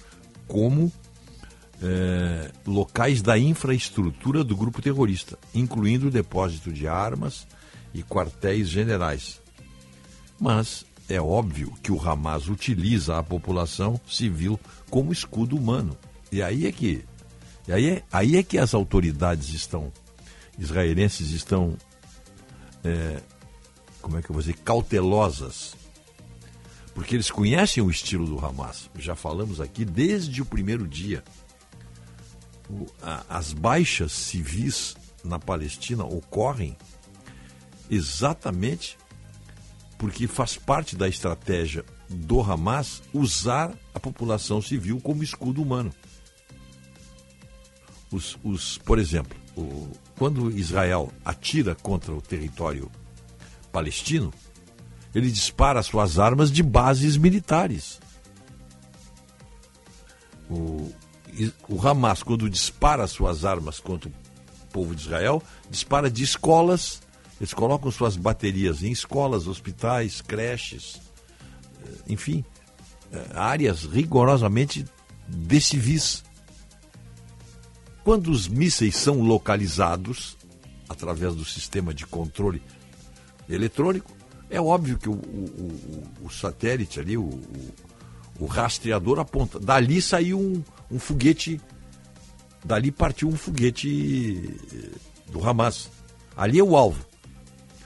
como 0.47 0.91
é, 1.81 2.51
locais 2.65 3.21
da 3.21 3.37
infraestrutura 3.37 4.43
do 4.43 4.55
grupo 4.55 4.81
terrorista, 4.81 5.37
incluindo 5.53 6.07
o 6.07 6.11
depósito 6.11 6.71
de 6.71 6.87
armas 6.87 7.47
e 7.93 8.03
quartéis 8.03 8.69
generais. 8.69 9.41
Mas 10.39 10.85
é 11.07 11.21
óbvio 11.21 11.73
que 11.81 11.91
o 11.91 12.01
Hamas 12.01 12.47
utiliza 12.47 13.17
a 13.17 13.23
população 13.23 13.99
civil 14.07 14.59
como 14.89 15.11
escudo 15.11 15.55
humano. 15.55 15.97
E 16.33 16.41
aí 16.41 16.65
é 16.65 16.71
que, 16.71 17.05
aí 17.69 17.89
é, 17.91 18.03
aí 18.11 18.37
é 18.37 18.41
que 18.41 18.57
as 18.57 18.73
autoridades 18.73 19.49
estão, 19.49 19.93
israelenses 20.57 21.29
estão, 21.29 21.77
é, 22.83 23.21
como 24.01 24.17
é 24.17 24.21
que 24.23 24.31
eu 24.31 24.33
vou 24.33 24.41
dizer, 24.41 24.57
cautelosas 24.57 25.75
porque 26.95 27.15
eles 27.15 27.29
conhecem 27.29 27.83
o 27.83 27.89
estilo 27.89 28.25
do 28.25 28.43
Hamas. 28.43 28.89
Já 28.97 29.15
falamos 29.15 29.61
aqui 29.61 29.85
desde 29.85 30.41
o 30.41 30.45
primeiro 30.45 30.87
dia. 30.87 31.23
O, 32.67 32.87
a, 33.01 33.23
as 33.29 33.53
baixas 33.53 34.11
civis 34.11 34.95
na 35.23 35.37
Palestina 35.37 36.03
ocorrem 36.03 36.75
exatamente 37.91 38.97
porque 39.99 40.27
faz 40.27 40.57
parte 40.57 40.95
da 40.95 41.07
estratégia 41.07 41.85
do 42.09 42.41
Hamas 42.41 43.03
usar 43.13 43.71
a 43.93 43.99
população 43.99 44.63
civil 44.63 44.99
como 44.99 45.23
escudo 45.23 45.61
humano. 45.61 45.93
Os, 48.13 48.37
os, 48.43 48.77
por 48.77 48.99
exemplo, 48.99 49.35
o, 49.57 49.89
quando 50.17 50.51
Israel 50.51 51.11
atira 51.25 51.73
contra 51.73 52.13
o 52.13 52.21
território 52.21 52.91
palestino, 53.71 54.31
ele 55.15 55.31
dispara 55.31 55.81
suas 55.81 56.19
armas 56.19 56.51
de 56.51 56.61
bases 56.61 57.17
militares. 57.17 57.99
O, 60.49 60.91
o 61.67 61.87
Hamas, 61.87 62.21
quando 62.21 62.49
dispara 62.49 63.07
suas 63.07 63.43
armas 63.45 63.79
contra 63.79 64.09
o 64.09 64.13
povo 64.71 64.95
de 64.95 65.01
Israel, 65.01 65.41
dispara 65.69 66.09
de 66.09 66.23
escolas. 66.23 67.01
Eles 67.39 67.53
colocam 67.53 67.91
suas 67.91 68.15
baterias 68.15 68.83
em 68.83 68.91
escolas, 68.91 69.47
hospitais, 69.47 70.21
creches, 70.21 71.01
eh, 71.83 71.97
enfim, 72.07 72.45
eh, 73.11 73.25
áreas 73.33 73.83
rigorosamente 73.83 74.85
de 75.27 75.59
civis. 75.59 76.23
Quando 78.03 78.29
os 78.29 78.47
mísseis 78.47 78.95
são 78.97 79.21
localizados 79.21 80.37
através 80.89 81.35
do 81.35 81.45
sistema 81.45 81.93
de 81.93 82.05
controle 82.05 82.61
eletrônico, 83.49 84.11
é 84.49 84.61
óbvio 84.61 84.97
que 84.97 85.09
o, 85.09 85.13
o, 85.13 85.17
o, 86.21 86.25
o 86.25 86.29
satélite 86.29 86.99
ali, 86.99 87.17
o, 87.17 88.45
rastreador 88.45 89.19
aponta. 89.19 89.59
Dali 89.59 90.01
saiu 90.01 90.39
um, 90.39 90.63
um 90.91 90.99
foguete, 90.99 91.59
dali 92.63 92.91
partiu 92.91 93.29
um 93.29 93.35
foguete 93.35 94.59
eh, 94.73 95.31
do 95.31 95.47
Hamas. 95.47 95.89
Ali 96.35 96.59
é 96.59 96.63
o 96.63 96.75
alvo. 96.75 97.05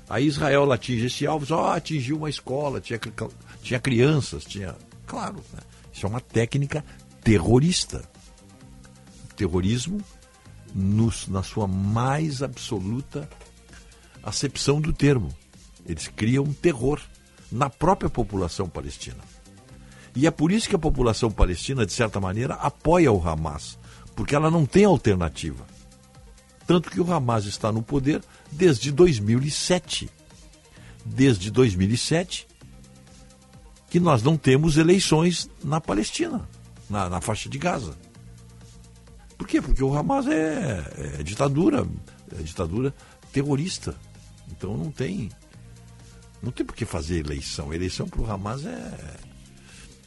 Aí 0.10 0.26
Israel 0.26 0.72
atinge 0.72 1.06
esse 1.06 1.28
alvo, 1.28 1.46
só 1.46 1.74
atingiu 1.74 2.18
uma 2.18 2.30
escola, 2.30 2.82
tinha, 2.82 3.00
tinha 3.62 3.80
crianças, 3.80 4.44
tinha. 4.44 4.76
Claro, 5.06 5.44
né? 5.54 5.60
isso 5.94 6.06
é 6.06 6.10
uma 6.10 6.22
técnica 6.22 6.84
terrorista. 7.24 8.04
Terrorismo 9.38 10.02
na 11.30 11.42
sua 11.42 11.66
mais 11.68 12.44
absoluta 12.44 13.30
acepção 14.22 14.82
do 14.82 14.92
termo. 14.92 15.34
Eles 15.86 16.10
criam 16.10 16.52
terror 16.52 17.00
na 17.50 17.70
própria 17.70 18.10
população 18.10 18.68
palestina. 18.68 19.24
E 20.14 20.28
é 20.28 20.32
por 20.32 20.52
isso 20.52 20.68
que 20.68 20.76
a 20.76 20.80
população 20.80 21.32
palestina, 21.32 21.86
de 21.86 21.94
certa 21.94 22.20
maneira, 22.20 22.56
apoia 22.56 23.12
o 23.12 23.26
Hamas, 23.26 23.80
porque 24.16 24.36
ela 24.36 24.52
não 24.52 24.66
tem 24.66 24.84
alternativa. 24.84 25.66
Tanto 26.66 26.92
que 26.92 27.00
o 27.00 27.14
Hamas 27.14 27.46
está 27.46 27.72
no 27.72 27.82
poder 27.82 28.22
desde 28.52 28.92
2007. 28.92 30.10
Desde 31.06 31.50
2007 31.50 32.48
que 33.90 34.00
nós 34.00 34.22
não 34.22 34.38
temos 34.38 34.78
eleições 34.78 35.50
na 35.64 35.80
Palestina, 35.80 36.48
na, 36.90 37.10
na 37.10 37.22
faixa 37.22 37.50
de 37.50 37.58
Gaza. 37.58 37.96
Por 39.38 39.48
quê? 39.48 39.62
Porque 39.62 39.84
o 39.84 39.96
Hamas 39.96 40.28
é, 40.28 41.18
é 41.20 41.24
ditadura, 41.24 41.88
é 42.32 42.42
ditadura 42.42 42.94
terrorista. 43.32 43.96
Então 44.50 44.76
não 44.76 44.92
tem 44.92 45.30
Não 46.42 46.52
tem 46.52 46.66
por 46.66 46.76
que 46.76 46.86
fazer 46.86 47.20
eleição. 47.20 47.74
Eleição 47.74 48.08
para 48.08 48.22
o 48.22 48.32
Hamas 48.32 48.66
é, 48.66 49.18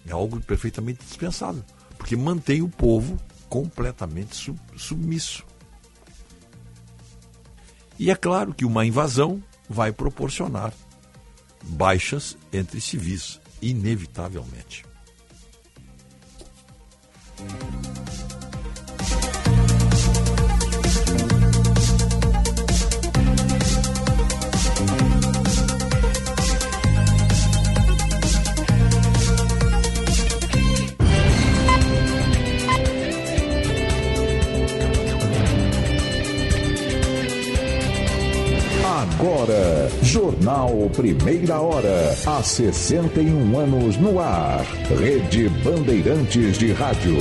é 0.06 0.12
algo 0.12 0.40
perfeitamente 0.40 1.04
dispensável, 1.04 1.64
porque 1.96 2.16
mantém 2.16 2.62
o 2.62 2.68
povo 2.68 3.18
completamente 3.48 4.34
sub, 4.36 4.58
submisso. 4.76 5.44
E 7.98 8.10
é 8.10 8.16
claro 8.16 8.54
que 8.54 8.64
uma 8.64 8.86
invasão 8.86 9.42
vai 9.68 9.92
proporcionar 9.92 10.72
baixas 11.62 12.36
entre 12.52 12.80
civis, 12.80 13.38
inevitavelmente. 13.60 14.84
Agora, 39.00 39.88
Jornal 40.02 40.90
Primeira 40.94 41.58
Hora. 41.58 42.14
Há 42.26 42.42
61 42.42 43.58
anos 43.58 43.96
no 43.96 44.20
ar. 44.20 44.62
Rede 45.00 45.48
Bandeirantes 45.64 46.58
de 46.58 46.72
Rádio. 46.74 47.16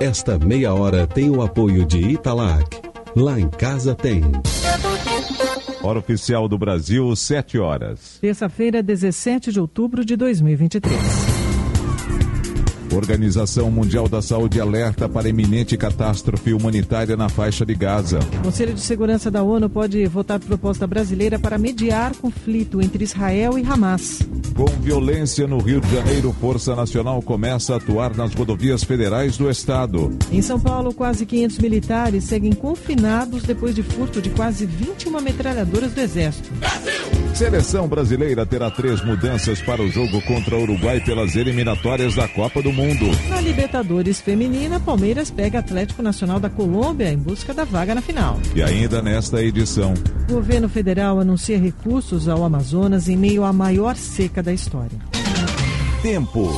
Esta 0.00 0.38
meia 0.38 0.72
hora 0.72 1.06
tem 1.06 1.28
o 1.28 1.42
apoio 1.42 1.84
de 1.84 1.98
Italac. 1.98 2.80
Lá 3.14 3.38
em 3.38 3.50
casa 3.50 3.94
tem. 3.94 4.22
Hora 5.82 5.98
oficial 5.98 6.48
do 6.48 6.56
Brasil, 6.56 7.14
7 7.14 7.58
horas. 7.58 8.16
Terça-feira, 8.22 8.82
17 8.82 9.52
de 9.52 9.60
outubro 9.60 10.02
de 10.02 10.16
2023. 10.16 11.29
Organização 12.92 13.70
Mundial 13.70 14.08
da 14.08 14.20
Saúde 14.20 14.60
alerta 14.60 15.08
para 15.08 15.28
iminente 15.28 15.76
catástrofe 15.76 16.52
humanitária 16.52 17.16
na 17.16 17.28
faixa 17.28 17.64
de 17.64 17.74
Gaza. 17.74 18.18
O 18.40 18.44
Conselho 18.44 18.74
de 18.74 18.80
Segurança 18.80 19.30
da 19.30 19.42
ONU 19.42 19.68
pode 19.68 20.06
votar 20.06 20.40
proposta 20.40 20.86
brasileira 20.86 21.38
para 21.38 21.58
mediar 21.58 22.14
conflito 22.16 22.80
entre 22.80 23.04
Israel 23.04 23.58
e 23.58 23.64
Hamas. 23.64 24.20
Com 24.54 24.66
violência 24.80 25.46
no 25.46 25.58
Rio 25.58 25.80
de 25.80 25.94
Janeiro, 25.94 26.34
Força 26.40 26.74
Nacional 26.74 27.22
começa 27.22 27.74
a 27.74 27.76
atuar 27.76 28.16
nas 28.16 28.34
rodovias 28.34 28.84
federais 28.84 29.36
do 29.36 29.48
estado. 29.48 30.16
Em 30.30 30.42
São 30.42 30.58
Paulo, 30.58 30.92
quase 30.92 31.24
500 31.24 31.58
militares 31.58 32.24
seguem 32.24 32.52
confinados 32.52 33.42
depois 33.42 33.74
de 33.74 33.82
furto 33.82 34.20
de 34.20 34.30
quase 34.30 34.66
21 34.66 35.20
metralhadoras 35.20 35.92
do 35.92 36.00
Exército. 36.00 36.50
Seleção 37.34 37.88
brasileira 37.88 38.44
terá 38.44 38.70
três 38.70 39.02
mudanças 39.04 39.62
para 39.62 39.82
o 39.82 39.88
jogo 39.90 40.20
contra 40.22 40.56
o 40.56 40.62
Uruguai 40.62 41.00
pelas 41.00 41.36
eliminatórias 41.36 42.14
da 42.14 42.28
Copa 42.28 42.60
do 42.60 42.72
Mundo. 42.72 43.06
Na 43.28 43.40
Libertadores 43.40 44.20
Feminina, 44.20 44.78
Palmeiras 44.78 45.30
pega 45.30 45.60
Atlético 45.60 46.02
Nacional 46.02 46.38
da 46.38 46.50
Colômbia 46.50 47.10
em 47.10 47.16
busca 47.16 47.54
da 47.54 47.64
vaga 47.64 47.94
na 47.94 48.02
final. 48.02 48.38
E 48.54 48.62
ainda 48.62 49.00
nesta 49.00 49.42
edição. 49.42 49.94
O 50.28 50.34
governo 50.34 50.68
federal 50.68 51.18
anuncia 51.18 51.58
recursos 51.58 52.28
ao 52.28 52.44
Amazonas 52.44 53.08
em 53.08 53.16
meio 53.16 53.44
à 53.44 53.52
maior 53.52 53.96
seca 53.96 54.42
da 54.42 54.52
história. 54.52 54.98
Tempo. 56.02 56.50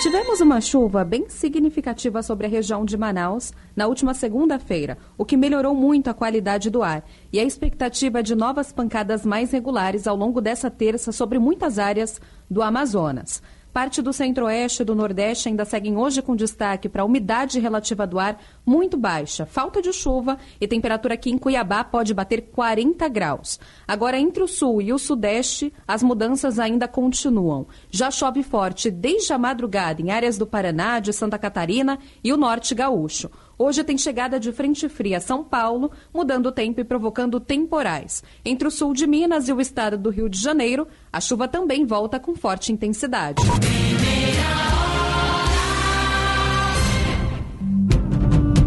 Tivemos 0.00 0.40
uma 0.40 0.62
chuva 0.62 1.04
bem 1.04 1.28
significativa 1.28 2.22
sobre 2.22 2.46
a 2.46 2.48
região 2.48 2.86
de 2.86 2.96
Manaus 2.96 3.52
na 3.76 3.86
última 3.86 4.14
segunda-feira, 4.14 4.96
o 5.18 5.26
que 5.26 5.36
melhorou 5.36 5.74
muito 5.74 6.08
a 6.08 6.14
qualidade 6.14 6.70
do 6.70 6.82
ar. 6.82 7.04
E 7.30 7.38
a 7.38 7.44
expectativa 7.44 8.20
é 8.20 8.22
de 8.22 8.34
novas 8.34 8.72
pancadas 8.72 9.26
mais 9.26 9.50
regulares 9.50 10.06
ao 10.06 10.16
longo 10.16 10.40
dessa 10.40 10.70
terça 10.70 11.12
sobre 11.12 11.38
muitas 11.38 11.78
áreas 11.78 12.18
do 12.48 12.62
Amazonas. 12.62 13.42
Parte 13.72 14.02
do 14.02 14.12
centro-oeste 14.12 14.82
e 14.82 14.84
do 14.84 14.96
nordeste 14.96 15.48
ainda 15.48 15.64
seguem 15.64 15.96
hoje 15.96 16.20
com 16.20 16.34
destaque 16.34 16.88
para 16.88 17.02
a 17.02 17.04
umidade 17.04 17.60
relativa 17.60 18.04
do 18.04 18.18
ar 18.18 18.40
muito 18.66 18.96
baixa, 18.96 19.46
falta 19.46 19.80
de 19.80 19.92
chuva 19.92 20.38
e 20.60 20.66
temperatura 20.66 21.14
aqui 21.14 21.30
em 21.30 21.38
Cuiabá 21.38 21.84
pode 21.84 22.12
bater 22.12 22.50
40 22.50 23.08
graus. 23.08 23.60
Agora, 23.86 24.18
entre 24.18 24.42
o 24.42 24.48
sul 24.48 24.82
e 24.82 24.92
o 24.92 24.98
sudeste, 24.98 25.72
as 25.86 26.02
mudanças 26.02 26.58
ainda 26.58 26.88
continuam. 26.88 27.66
Já 27.90 28.10
chove 28.10 28.42
forte 28.42 28.90
desde 28.90 29.32
a 29.32 29.38
madrugada 29.38 30.02
em 30.02 30.10
áreas 30.10 30.36
do 30.36 30.46
Paraná, 30.46 30.98
de 30.98 31.12
Santa 31.12 31.38
Catarina 31.38 31.98
e 32.24 32.32
o 32.32 32.36
norte 32.36 32.74
gaúcho. 32.74 33.30
Hoje 33.62 33.84
tem 33.84 33.98
chegada 33.98 34.40
de 34.40 34.50
frente 34.52 34.88
fria 34.88 35.18
a 35.18 35.20
São 35.20 35.44
Paulo, 35.44 35.90
mudando 36.14 36.46
o 36.46 36.50
tempo 36.50 36.80
e 36.80 36.84
provocando 36.84 37.38
temporais. 37.38 38.24
Entre 38.42 38.66
o 38.66 38.70
sul 38.70 38.94
de 38.94 39.06
Minas 39.06 39.50
e 39.50 39.52
o 39.52 39.60
estado 39.60 39.98
do 39.98 40.08
Rio 40.08 40.30
de 40.30 40.40
Janeiro, 40.40 40.88
a 41.12 41.20
chuva 41.20 41.46
também 41.46 41.84
volta 41.84 42.18
com 42.18 42.34
forte 42.34 42.72
intensidade. 42.72 43.42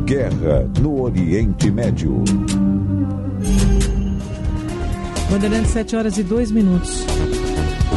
Guerra 0.06 0.70
no 0.80 1.02
Oriente 1.02 1.72
Médio. 1.72 2.24
Bandeirantes, 5.32 5.72
7 5.72 5.95
horas 5.95 6.18
e 6.20 6.24
2 6.24 6.52
minutos. 6.52 7.03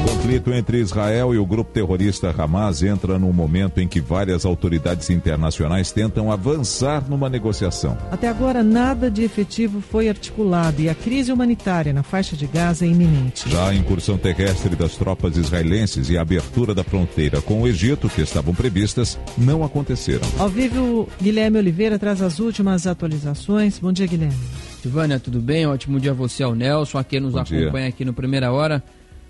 O 0.07 0.09
conflito 0.09 0.55
entre 0.55 0.79
Israel 0.79 1.35
e 1.35 1.39
o 1.39 1.45
grupo 1.45 1.73
terrorista 1.73 2.33
Hamas 2.39 2.81
entra 2.81 3.19
num 3.19 3.33
momento 3.33 3.81
em 3.81 3.89
que 3.89 4.01
várias 4.01 4.47
autoridades 4.47 5.11
internacionais 5.11 5.91
tentam 5.91 6.31
avançar 6.31 7.05
numa 7.09 7.29
negociação. 7.29 7.99
Até 8.09 8.29
agora, 8.29 8.63
nada 8.63 9.11
de 9.11 9.25
efetivo 9.25 9.81
foi 9.81 10.09
articulado 10.09 10.81
e 10.81 10.89
a 10.89 10.95
crise 10.95 11.33
humanitária 11.33 11.93
na 11.93 12.05
faixa 12.05 12.37
de 12.37 12.47
Gaza 12.47 12.85
é 12.85 12.89
iminente. 12.89 13.51
Já 13.51 13.71
a 13.71 13.75
incursão 13.75 14.17
terrestre 14.17 14.77
das 14.77 14.95
tropas 14.97 15.37
israelenses 15.37 16.09
e 16.09 16.17
a 16.17 16.23
abertura 16.23 16.73
da 16.73 16.85
fronteira 16.85 17.43
com 17.43 17.63
o 17.63 17.67
Egito, 17.67 18.09
que 18.09 18.21
estavam 18.21 18.55
previstas, 18.55 19.19
não 19.37 19.65
aconteceram. 19.65 20.27
Ao 20.39 20.49
vivo, 20.49 21.09
Guilherme 21.21 21.59
Oliveira 21.59 21.99
traz 21.99 22.23
as 22.23 22.39
últimas 22.39 22.87
atualizações. 22.87 23.81
Bom 23.81 23.93
dia, 23.93 24.07
Guilherme. 24.07 24.39
Silvânia, 24.81 25.19
tudo 25.19 25.41
bem? 25.41 25.67
Ótimo 25.67 25.99
dia 25.99 26.13
a 26.13 26.15
você, 26.15 26.45
ao 26.45 26.55
Nelson, 26.55 26.97
a 26.97 27.03
quem 27.03 27.19
nos 27.19 27.33
Bom 27.33 27.41
acompanha 27.41 27.71
dia. 27.71 27.89
aqui 27.89 28.05
no 28.05 28.13
Primeira 28.13 28.53
Hora. 28.53 28.81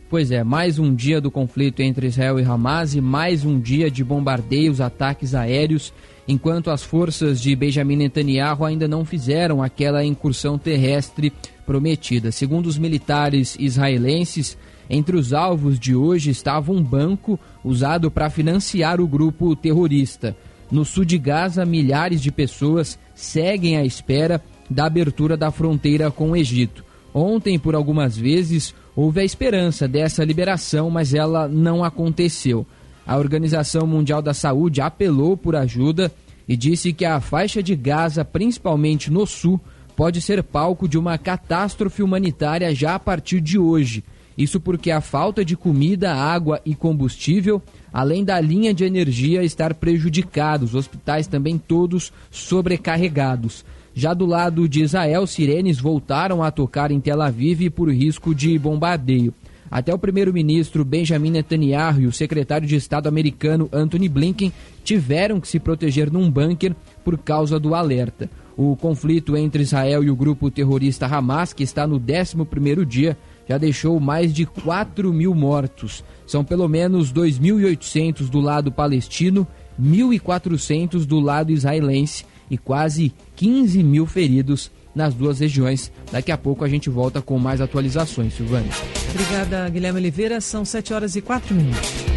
Pois 0.09 0.31
é, 0.31 0.45
mais 0.45 0.79
um 0.79 0.95
dia 0.95 1.21
do 1.21 1.33
conflito 1.33 1.81
entre 1.81 2.07
Israel 2.07 2.39
e 2.39 2.45
Hamas 2.45 2.95
e 2.95 3.01
mais 3.01 3.45
um 3.45 3.59
dia 3.59 3.91
de 3.91 4.05
bombardeios, 4.05 4.81
ataques 4.81 5.35
aéreos, 5.35 5.93
enquanto 6.29 6.71
as 6.71 6.85
forças 6.85 7.41
de 7.41 7.57
Benjamin 7.57 7.97
Netanyahu 7.97 8.65
ainda 8.65 8.87
não 8.87 9.05
fizeram 9.05 9.61
aquela 9.61 10.05
incursão 10.05 10.57
terrestre 10.57 11.33
prometida. 11.67 12.31
Segundo 12.31 12.67
os 12.67 12.79
militares 12.79 13.57
israelenses, 13.59 14.57
entre 14.89 15.17
os 15.17 15.33
alvos 15.33 15.77
de 15.77 15.97
hoje 15.97 16.31
estava 16.31 16.71
um 16.71 16.85
banco 16.85 17.37
usado 17.65 18.09
para 18.09 18.31
financiar 18.31 19.01
o 19.01 19.09
grupo 19.09 19.57
terrorista. 19.57 20.37
No 20.71 20.85
sul 20.85 21.05
de 21.05 21.19
Gaza, 21.19 21.67
milhares 21.67 22.23
de 22.23 22.31
pessoas 22.31 22.97
seguem 23.13 23.77
à 23.77 23.85
espera 23.85 24.41
da 24.71 24.87
abertura 24.87 25.37
da 25.37 25.51
fronteira 25.51 26.13
com 26.13 26.31
o 26.31 26.37
Egito. 26.37 26.85
Ontem, 27.13 27.59
por 27.59 27.75
algumas 27.75 28.17
vezes, 28.17 28.75
houve 28.97 29.21
a 29.21 29.25
esperança 29.25 29.87
dessa 29.87 30.25
liberação, 30.25 30.91
mas 30.91 31.13
ela 31.13 31.47
não 31.47 31.85
aconteceu. 31.85 32.67
A 33.07 33.19
Organização 33.19 33.87
Mundial 33.87 34.23
da 34.23 34.33
Saúde 34.33 34.81
apelou 34.81 35.37
por 35.37 35.55
ajuda 35.55 36.11
e 36.49 36.57
disse 36.57 36.93
que 36.93 37.05
a 37.05 37.21
faixa 37.21 37.63
de 37.63 37.77
Gaza, 37.77 38.25
principalmente 38.25 39.11
no 39.13 39.27
sul, 39.27 39.61
pode 39.95 40.21
ser 40.21 40.43
palco 40.43 40.89
de 40.89 40.99
uma 40.99 41.19
catástrofe 41.19 42.03
humanitária 42.03 42.75
já 42.75 42.95
a 42.95 42.99
partir 42.99 43.41
de 43.41 43.59
hoje. 43.59 44.03
Isso 44.37 44.61
porque 44.61 44.91
a 44.91 45.01
falta 45.01 45.45
de 45.45 45.57
comida, 45.57 46.13
água 46.13 46.61
e 46.65 46.75
combustível, 46.75 47.63
além 47.93 48.23
da 48.23 48.39
linha 48.39 48.75
de 48.75 48.85
energia 48.85 49.43
estar 49.43 49.73
prejudicada, 49.75 50.65
os 50.65 50.75
hospitais 50.75 51.27
também 51.27 51.57
todos 51.57 52.13
sobrecarregados. 52.31 53.65
Já 53.99 54.13
do 54.13 54.27
lado 54.27 54.69
de 54.69 54.83
Israel, 54.83 55.27
sirenes 55.27 55.81
voltaram 55.81 56.43
a 56.43 56.51
tocar 56.51 56.91
em 56.91 57.01
Tel 57.01 57.23
Aviv 57.23 57.71
por 57.71 57.91
risco 57.91 58.35
de 58.35 58.59
bombardeio. 58.59 59.33
Até 59.71 59.93
o 59.93 59.99
primeiro-ministro 59.99 60.85
Benjamin 60.85 61.31
Netanyahu 61.31 62.03
e 62.03 62.07
o 62.07 62.13
secretário 62.13 62.69
de 62.69 62.77
Estado 62.77 63.09
americano 63.09 63.71
Anthony 63.73 64.07
Blinken 64.07 64.53
tiveram 64.85 65.41
que 65.41 65.49
se 65.49 65.59
proteger 65.59 66.13
num 66.13 66.31
bunker 66.31 66.77
por 67.03 67.17
causa 67.17 67.59
do 67.59 67.75
alerta. 67.75 68.29
O 68.55 68.77
conflito 68.77 69.35
entre 69.35 69.63
Israel 69.63 70.05
e 70.05 70.11
o 70.11 70.17
grupo 70.17 70.51
terrorista 70.51 71.07
Hamas, 71.07 71.55
que 71.55 71.63
está 71.63 71.87
no 71.87 71.99
11º 71.99 72.85
dia, 72.85 73.17
já 73.49 73.57
deixou 73.57 73.99
mais 73.99 74.31
de 74.31 74.45
4 74.45 75.11
mil 75.11 75.35
mortos. 75.35 76.05
São 76.27 76.45
pelo 76.45 76.69
menos 76.69 77.11
2.800 77.15 78.29
do 78.29 78.41
lado 78.41 78.71
palestino, 78.71 79.47
1.400 79.81 81.07
do 81.07 81.19
lado 81.19 81.51
israelense 81.51 82.27
e 82.51 82.57
quase 82.59 83.13
15 83.35 83.83
mil 83.83 84.07
feridos 84.07 84.71
nas 84.95 85.13
duas 85.13 85.41
regiões. 85.41 85.93
Daqui 86.11 86.33
a 86.33 86.39
pouco 86.39 86.65
a 86.65 86.69
gente 86.69 86.89
volta 86.89 87.21
com 87.21 87.39
mais 87.39 87.61
atualizações, 87.61 88.35
Silvânia. 88.35 88.71
Obrigada, 89.11 89.69
Guilherme 89.69 90.01
Oliveira. 90.01 90.41
São 90.41 90.65
7 90.65 90.95
horas 90.95 91.17
e 91.17 91.21
4 91.21 91.55
minutos. 91.55 92.16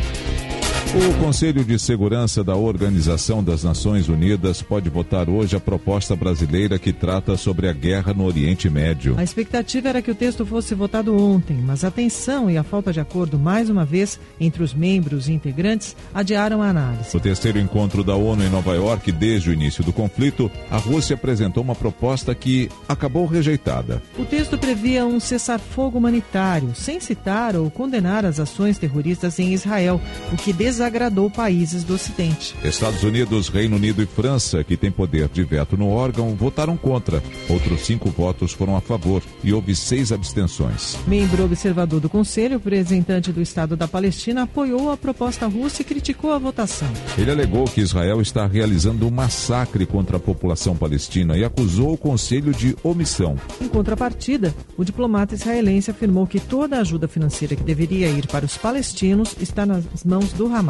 O 0.91 1.23
Conselho 1.23 1.63
de 1.63 1.77
Segurança 1.77 2.43
da 2.43 2.55
Organização 2.55 3.43
das 3.43 3.63
Nações 3.63 4.09
Unidas 4.09 4.63
pode 4.63 4.89
votar 4.89 5.29
hoje 5.29 5.55
a 5.55 5.59
proposta 5.59 6.15
brasileira 6.15 6.79
que 6.79 6.91
trata 6.91 7.37
sobre 7.37 7.69
a 7.69 7.73
guerra 7.73 8.11
no 8.11 8.25
Oriente 8.25 8.67
Médio. 8.71 9.13
A 9.15 9.23
expectativa 9.23 9.87
era 9.87 10.01
que 10.01 10.09
o 10.09 10.15
texto 10.15 10.47
fosse 10.47 10.73
votado 10.73 11.15
ontem, 11.15 11.57
mas 11.57 11.83
a 11.83 11.91
tensão 11.91 12.49
e 12.49 12.57
a 12.57 12.63
falta 12.63 12.91
de 12.91 12.99
acordo, 12.99 13.37
mais 13.37 13.69
uma 13.69 13.85
vez, 13.85 14.19
entre 14.39 14.63
os 14.63 14.73
membros 14.73 15.29
e 15.29 15.31
integrantes, 15.31 15.95
adiaram 16.11 16.63
a 16.63 16.69
análise. 16.69 17.13
No 17.13 17.19
terceiro 17.19 17.59
encontro 17.59 18.03
da 18.03 18.15
ONU 18.15 18.43
em 18.43 18.49
Nova 18.49 18.73
York, 18.73 19.11
desde 19.11 19.51
o 19.51 19.53
início 19.53 19.83
do 19.83 19.93
conflito, 19.93 20.49
a 20.71 20.77
Rússia 20.77 21.13
apresentou 21.13 21.61
uma 21.61 21.75
proposta 21.75 22.33
que 22.33 22.67
acabou 22.87 23.27
rejeitada. 23.27 24.01
O 24.17 24.25
texto 24.25 24.57
previa 24.57 25.05
um 25.05 25.19
cessar-fogo 25.19 25.99
humanitário, 25.99 26.73
sem 26.73 26.99
citar 26.99 27.55
ou 27.55 27.69
condenar 27.69 28.25
as 28.25 28.39
ações 28.39 28.79
terroristas 28.79 29.37
em 29.37 29.53
Israel, 29.53 30.01
o 30.33 30.35
que 30.35 30.51
desagradou 30.79 31.29
países 31.29 31.83
do 31.83 31.95
Ocidente. 31.95 32.55
Estados 32.63 33.03
Unidos, 33.03 33.49
Reino 33.49 33.75
Unido 33.75 34.01
e 34.01 34.05
França, 34.05 34.63
que 34.63 34.77
têm 34.77 34.89
poder 34.89 35.27
de 35.27 35.43
veto 35.43 35.75
no 35.75 35.89
órgão, 35.89 36.33
votaram 36.35 36.77
contra. 36.77 37.21
Outros 37.49 37.81
cinco 37.81 38.09
votos 38.09 38.53
foram 38.53 38.77
a 38.77 38.81
favor 38.81 39.21
e 39.43 39.51
houve 39.51 39.75
seis 39.75 40.13
abstenções. 40.13 40.97
Membro 41.05 41.43
observador 41.43 41.99
do 41.99 42.07
Conselho, 42.07 42.53
representante 42.53 43.29
do 43.29 43.41
Estado 43.41 43.75
da 43.75 43.89
Palestina 43.89 44.43
apoiou 44.43 44.89
a 44.89 44.95
proposta 44.95 45.47
russa 45.47 45.81
e 45.81 45.85
criticou 45.85 46.31
a 46.31 46.39
votação. 46.39 46.87
Ele 47.17 47.29
alegou 47.29 47.65
que 47.65 47.81
Israel 47.81 48.21
está 48.21 48.47
realizando 48.47 49.05
um 49.05 49.11
massacre 49.11 49.85
contra 49.85 50.15
a 50.15 50.19
população 50.19 50.77
palestina 50.77 51.37
e 51.37 51.43
acusou 51.43 51.91
o 51.91 51.97
Conselho 51.97 52.53
de 52.53 52.73
omissão. 52.81 53.35
Em 53.59 53.67
contrapartida, 53.67 54.55
o 54.77 54.85
diplomata 54.85 55.35
israelense 55.35 55.91
afirmou 55.91 56.25
que 56.25 56.39
toda 56.39 56.77
a 56.77 56.81
ajuda 56.81 57.05
financeira 57.05 57.53
que 57.53 57.63
deveria 57.63 58.07
ir 58.07 58.27
para 58.27 58.45
os 58.45 58.57
palestinos 58.57 59.35
está 59.41 59.65
nas 59.65 59.83
mãos 60.05 60.31
do 60.31 60.47
Hamas. 60.47 60.68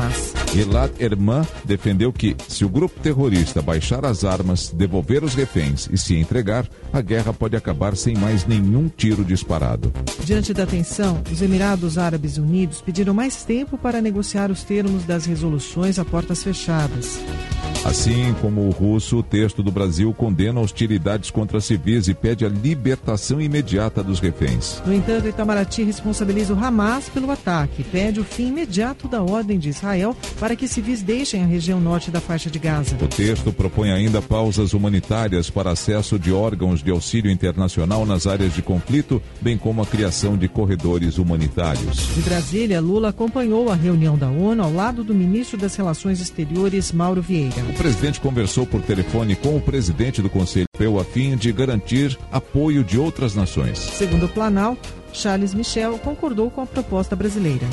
Elad 0.56 0.92
Erman 1.00 1.46
defendeu 1.64 2.12
que, 2.12 2.36
se 2.48 2.66
o 2.66 2.70
grupo 2.70 3.00
terrorista 3.00 3.62
baixar 3.62 4.06
as 4.06 4.24
armas, 4.24 4.70
devolver 4.70 5.24
os 5.24 5.36
reféns 5.36 5.88
e 5.92 5.98
se 5.98 6.16
entregar, 6.16 6.68
a 6.92 7.02
guerra 7.02 7.34
pode 7.34 7.56
acabar 7.56 7.96
sem 7.96 8.16
mais 8.16 8.46
nenhum 8.46 8.90
tiro 8.90 9.24
disparado. 9.24 9.94
Diante 10.24 10.54
da 10.54 10.66
tensão, 10.66 11.22
os 11.32 11.42
Emirados 11.42 11.98
Árabes 11.98 12.38
Unidos 12.38 12.82
pediram 12.82 13.14
mais 13.14 13.44
tempo 13.44 13.78
para 13.78 14.02
negociar 14.02 14.50
os 14.50 14.64
termos 14.64 15.04
das 15.04 15.26
resoluções 15.26 16.00
a 16.00 16.06
portas 16.06 16.44
fechadas. 16.44 17.20
Assim 17.86 18.36
como 18.42 18.68
o 18.68 18.72
russo, 18.72 19.18
o 19.18 19.24
texto 19.24 19.64
do 19.64 19.72
Brasil 19.72 20.14
condena 20.14 20.60
hostilidades 20.60 21.32
contra 21.32 21.62
civis 21.62 22.08
e 22.10 22.14
pede 22.14 22.46
a 22.46 22.50
libertação 22.50 23.40
imediata 23.40 24.04
dos 24.04 24.20
reféns. 24.20 24.82
No 24.86 24.94
entanto, 24.94 25.28
Itamaraty 25.28 25.84
responsabiliza 25.84 26.54
o 26.54 26.62
Hamas 26.62 27.08
pelo 27.08 27.32
ataque 27.32 27.82
e 27.82 27.86
pede 27.86 28.20
o 28.20 28.26
fim 28.26 28.48
imediato 28.48 29.08
da 29.08 29.22
ordem 29.22 29.58
de 29.58 29.70
Israel 29.70 29.89
para 30.40 30.56
que 30.56 30.68
civis 30.68 31.02
deixem 31.02 31.44
a 31.44 31.46
região 31.46 31.80
norte 31.80 32.12
da 32.12 32.20
faixa 32.20 32.50
de 32.50 32.60
Gaza. 32.60 32.96
O 33.02 33.08
texto 33.08 33.52
propõe 33.52 33.92
ainda 33.92 34.22
pausas 34.22 34.74
humanitárias 34.74 35.50
para 35.50 35.72
acesso 35.72 36.18
de 36.20 36.32
órgãos 36.32 36.84
de 36.84 36.92
auxílio 36.92 37.32
internacional 37.32 38.06
nas 38.06 38.28
áreas 38.28 38.54
de 38.54 38.62
conflito, 38.62 39.22
bem 39.42 39.58
como 39.58 39.82
a 39.82 39.86
criação 39.86 40.38
de 40.38 40.48
corredores 40.48 41.18
humanitários. 41.18 42.14
De 42.16 42.22
Brasília, 42.22 42.80
Lula 42.80 43.10
acompanhou 43.10 43.72
a 43.72 43.76
reunião 43.76 44.18
da 44.18 44.30
ONU 44.30 44.64
ao 44.64 44.74
lado 44.74 45.04
do 45.04 45.14
ministro 45.14 45.58
das 45.58 45.76
Relações 45.76 46.20
Exteriores, 46.20 46.92
Mauro 46.92 47.22
Vieira. 47.22 47.62
O 47.70 47.74
presidente 47.74 48.20
conversou 48.20 48.66
por 48.66 48.82
telefone 48.82 49.36
com 49.36 49.58
o 49.58 49.62
presidente 49.62 50.22
do 50.22 50.30
Conselho 50.30 50.66
Europeu 50.74 51.00
a 51.00 51.04
fim 51.04 51.36
de 51.36 51.52
garantir 51.52 52.18
apoio 52.32 52.84
de 52.84 52.98
outras 52.98 53.36
nações. 53.36 53.78
Segundo 53.78 54.26
o 54.26 54.30
Planalto, 54.30 54.99
Charles 55.14 55.54
Michel 55.54 55.98
concordou 56.00 56.50
com 56.50 56.62
a 56.62 56.66
proposta 56.66 57.16
brasileira. 57.16 57.68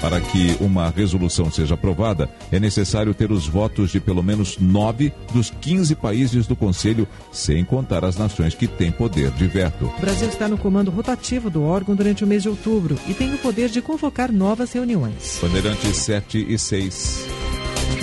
Para 0.00 0.20
que 0.20 0.56
uma 0.60 0.88
resolução 0.88 1.50
seja 1.50 1.74
aprovada, 1.74 2.28
é 2.50 2.58
necessário 2.58 3.12
ter 3.12 3.30
os 3.30 3.46
votos 3.46 3.90
de 3.90 4.00
pelo 4.00 4.22
menos 4.22 4.58
nove 4.58 5.12
dos 5.32 5.50
15 5.50 5.94
países 5.94 6.46
do 6.46 6.56
Conselho, 6.56 7.06
sem 7.30 7.64
contar 7.64 8.04
as 8.04 8.16
nações 8.16 8.54
que 8.54 8.66
têm 8.66 8.90
poder 8.90 9.30
de 9.32 9.46
veto. 9.46 9.92
O 9.98 10.00
Brasil 10.00 10.28
está 10.28 10.48
no 10.48 10.56
comando 10.56 10.90
rotativo 10.90 11.50
do 11.50 11.62
órgão 11.62 11.94
durante 11.94 12.24
o 12.24 12.26
mês 12.26 12.42
de 12.42 12.48
outubro 12.48 12.98
e 13.06 13.14
tem 13.14 13.34
o 13.34 13.38
poder 13.38 13.68
de 13.68 13.82
convocar 13.82 14.32
novas 14.32 14.72
reuniões. 14.72 15.38
Bandeirantes 15.42 15.96
7 15.96 16.46
e 16.48 16.58
6. 16.58 17.49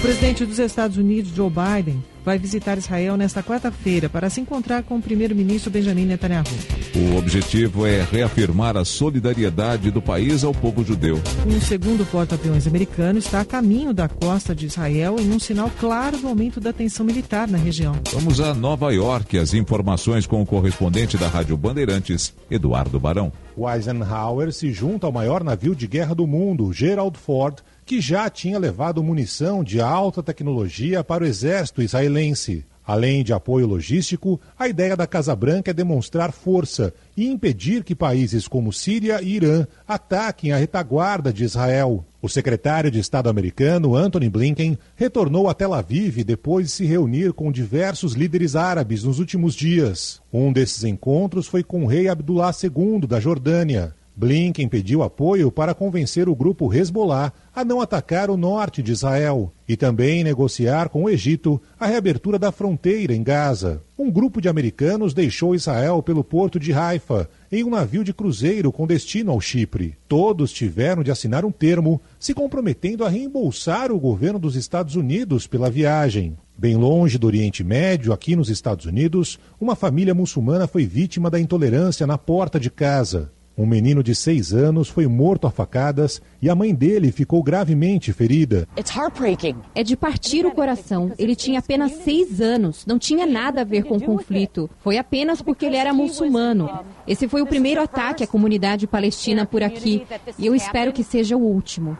O 0.07 0.09
presidente 0.09 0.45
dos 0.45 0.57
Estados 0.57 0.95
Unidos, 0.95 1.35
Joe 1.35 1.49
Biden, 1.49 2.01
vai 2.23 2.39
visitar 2.39 2.77
Israel 2.77 3.17
nesta 3.17 3.43
quarta-feira 3.43 4.07
para 4.07 4.29
se 4.29 4.39
encontrar 4.39 4.81
com 4.83 4.95
o 4.95 5.01
primeiro-ministro 5.01 5.69
Benjamin 5.69 6.05
Netanyahu. 6.05 6.47
O 6.95 7.17
objetivo 7.17 7.85
é 7.85 8.03
reafirmar 8.03 8.77
a 8.77 8.85
solidariedade 8.85 9.91
do 9.91 10.01
país 10.01 10.45
ao 10.45 10.53
povo 10.53 10.81
judeu. 10.81 11.19
Um 11.45 11.59
segundo 11.59 12.09
porta-aviões 12.09 12.65
americano 12.65 13.19
está 13.19 13.41
a 13.41 13.45
caminho 13.45 13.93
da 13.93 14.07
costa 14.07 14.55
de 14.55 14.67
Israel 14.67 15.17
em 15.19 15.29
um 15.29 15.39
sinal 15.39 15.69
claro 15.77 16.17
do 16.17 16.29
aumento 16.29 16.61
da 16.61 16.71
tensão 16.71 17.05
militar 17.05 17.45
na 17.45 17.57
região. 17.57 17.93
Vamos 18.13 18.39
a 18.39 18.53
Nova 18.53 18.93
York. 18.93 19.37
As 19.37 19.53
informações 19.53 20.25
com 20.25 20.41
o 20.41 20.45
correspondente 20.45 21.17
da 21.17 21.27
Rádio 21.27 21.57
Bandeirantes, 21.57 22.33
Eduardo 22.49 22.97
Barão. 22.97 23.29
O 23.57 23.69
Eisenhower 23.69 24.53
se 24.53 24.71
junta 24.71 25.05
ao 25.05 25.11
maior 25.11 25.43
navio 25.43 25.75
de 25.75 25.85
guerra 25.85 26.15
do 26.15 26.25
mundo, 26.25 26.71
Gerald 26.71 27.17
Ford, 27.17 27.57
que 27.87 28.01
já 28.01 28.29
tinha 28.29 28.59
levado 28.59 29.01
munição 29.01 29.63
de 29.63 29.79
alta 29.79 30.21
tecnologia 30.21 31.05
para 31.05 31.23
o 31.23 31.27
exército 31.27 31.81
israelense. 31.81 32.65
Além 32.85 33.23
de 33.23 33.31
apoio 33.31 33.65
logístico, 33.65 34.39
a 34.59 34.67
ideia 34.67 34.95
da 34.95 35.07
Casa 35.07 35.33
Branca 35.33 35.71
é 35.71 35.73
demonstrar 35.73 36.33
força 36.33 36.93
e 37.15 37.25
impedir 37.27 37.85
que 37.85 37.95
países 37.95 38.45
como 38.45 38.73
Síria 38.73 39.21
e 39.21 39.35
Irã 39.35 39.65
ataquem 39.87 40.51
a 40.51 40.57
retaguarda 40.57 41.31
de 41.31 41.45
Israel. 41.45 42.05
O 42.21 42.27
secretário 42.27 42.91
de 42.91 42.99
Estado 42.99 43.29
americano, 43.29 43.95
Anthony 43.95 44.29
Blinken, 44.29 44.77
retornou 44.95 45.47
a 45.47 45.53
Tel 45.53 45.73
Aviv 45.73 46.25
depois 46.25 46.67
de 46.67 46.73
se 46.73 46.85
reunir 46.85 47.31
com 47.31 47.53
diversos 47.53 48.15
líderes 48.15 48.53
árabes 48.53 49.01
nos 49.03 49.17
últimos 49.17 49.55
dias. 49.55 50.21
Um 50.31 50.51
desses 50.51 50.83
encontros 50.83 51.47
foi 51.47 51.63
com 51.63 51.85
o 51.85 51.87
rei 51.87 52.09
Abdullah 52.09 52.51
II 52.61 53.07
da 53.07 53.21
Jordânia. 53.21 53.95
Blinken 54.19 54.67
pediu 54.67 55.03
apoio 55.03 55.51
para 55.51 55.75
convencer 55.75 56.27
o 56.27 56.35
grupo 56.35 56.73
Hezbollah 56.73 57.31
a 57.55 57.63
não 57.63 57.79
atacar 57.79 58.31
o 58.31 58.35
norte 58.35 58.81
de 58.81 58.91
Israel 58.91 59.53
e 59.69 59.77
também 59.77 60.23
negociar 60.23 60.89
com 60.89 61.03
o 61.03 61.09
Egito 61.09 61.61
a 61.79 61.85
reabertura 61.85 62.39
da 62.39 62.51
fronteira 62.51 63.13
em 63.13 63.21
Gaza. 63.21 63.83
Um 63.95 64.09
grupo 64.09 64.41
de 64.41 64.49
americanos 64.49 65.13
deixou 65.13 65.53
Israel 65.53 66.01
pelo 66.01 66.23
porto 66.23 66.59
de 66.59 66.73
Haifa 66.73 67.29
em 67.51 67.63
um 67.63 67.69
navio 67.69 68.03
de 68.03 68.11
cruzeiro 68.11 68.71
com 68.71 68.87
destino 68.87 69.31
ao 69.31 69.39
Chipre. 69.39 69.95
Todos 70.07 70.51
tiveram 70.51 71.03
de 71.03 71.11
assinar 71.11 71.45
um 71.45 71.51
termo 71.51 72.01
se 72.19 72.33
comprometendo 72.33 73.05
a 73.05 73.09
reembolsar 73.09 73.91
o 73.91 73.99
governo 73.99 74.39
dos 74.39 74.55
Estados 74.55 74.95
Unidos 74.95 75.45
pela 75.45 75.69
viagem. 75.69 76.35
Bem 76.57 76.75
longe 76.75 77.19
do 77.19 77.27
Oriente 77.27 77.63
Médio, 77.63 78.11
aqui 78.11 78.35
nos 78.35 78.49
Estados 78.49 78.87
Unidos, 78.87 79.37
uma 79.61 79.75
família 79.75 80.15
muçulmana 80.15 80.65
foi 80.65 80.87
vítima 80.87 81.29
da 81.29 81.39
intolerância 81.39 82.07
na 82.07 82.17
porta 82.17 82.59
de 82.59 82.71
casa. 82.71 83.31
Um 83.57 83.65
menino 83.65 84.03
de 84.03 84.13
seis 84.13 84.53
anos 84.53 84.87
foi 84.87 85.07
morto 85.07 85.47
a 85.47 85.51
facadas 85.51 86.21
e 86.39 86.47
a 86.47 86.53
mãe 86.53 86.75
dele 86.75 87.11
ficou 87.11 87.41
gravemente 87.41 88.13
ferida. 88.13 88.67
É 89.73 89.83
de 89.83 89.97
partir 89.97 90.45
o 90.45 90.51
coração. 90.51 91.11
Ele 91.17 91.35
tinha 91.35 91.57
apenas 91.57 91.91
seis 92.03 92.39
anos, 92.39 92.85
não 92.85 92.99
tinha 92.99 93.25
nada 93.25 93.61
a 93.61 93.63
ver 93.63 93.83
com 93.85 93.97
o 93.97 94.01
conflito. 94.01 94.69
Foi 94.77 94.99
apenas 94.99 95.41
porque 95.41 95.65
ele 95.65 95.75
era 95.75 95.91
muçulmano. 95.91 96.69
Esse 97.07 97.27
foi 97.27 97.41
o 97.41 97.47
primeiro 97.47 97.81
ataque 97.81 98.23
à 98.23 98.27
comunidade 98.27 98.85
palestina 98.85 99.43
por 99.43 99.63
aqui 99.63 100.05
e 100.37 100.45
eu 100.45 100.53
espero 100.53 100.93
que 100.93 101.03
seja 101.03 101.35
o 101.35 101.41
último. 101.41 101.97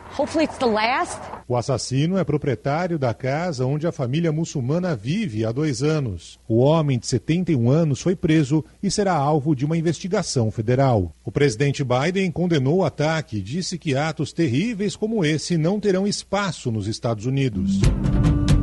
O 1.47 1.55
assassino 1.55 2.19
é 2.19 2.23
proprietário 2.23 2.99
da 2.99 3.15
casa 3.15 3.65
onde 3.65 3.87
a 3.87 3.91
família 3.91 4.31
muçulmana 4.31 4.95
vive 4.95 5.43
há 5.43 5.51
dois 5.51 5.81
anos. 5.81 6.39
O 6.47 6.57
homem 6.57 6.99
de 6.99 7.07
71 7.07 7.67
anos 7.71 7.99
foi 7.99 8.15
preso 8.15 8.63
e 8.83 8.91
será 8.91 9.13
alvo 9.13 9.55
de 9.55 9.65
uma 9.65 9.77
investigação 9.77 10.51
federal. 10.51 11.15
O 11.25 11.31
presidente 11.47 11.81
Biden 11.81 12.29
condenou 12.29 12.79
o 12.79 12.83
ataque 12.83 13.37
e 13.37 13.41
disse 13.41 13.77
que 13.77 13.95
atos 13.95 14.33
terríveis 14.33 14.97
como 14.97 15.23
esse 15.23 15.57
não 15.57 15.79
terão 15.79 16.05
espaço 16.05 16.69
nos 16.69 16.87
Estados 16.87 17.25
Unidos. 17.25 17.79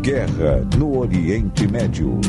Guerra 0.03 0.69
no 0.77 0.99
Oriente 0.99 1.67
Médio. 1.67 2.21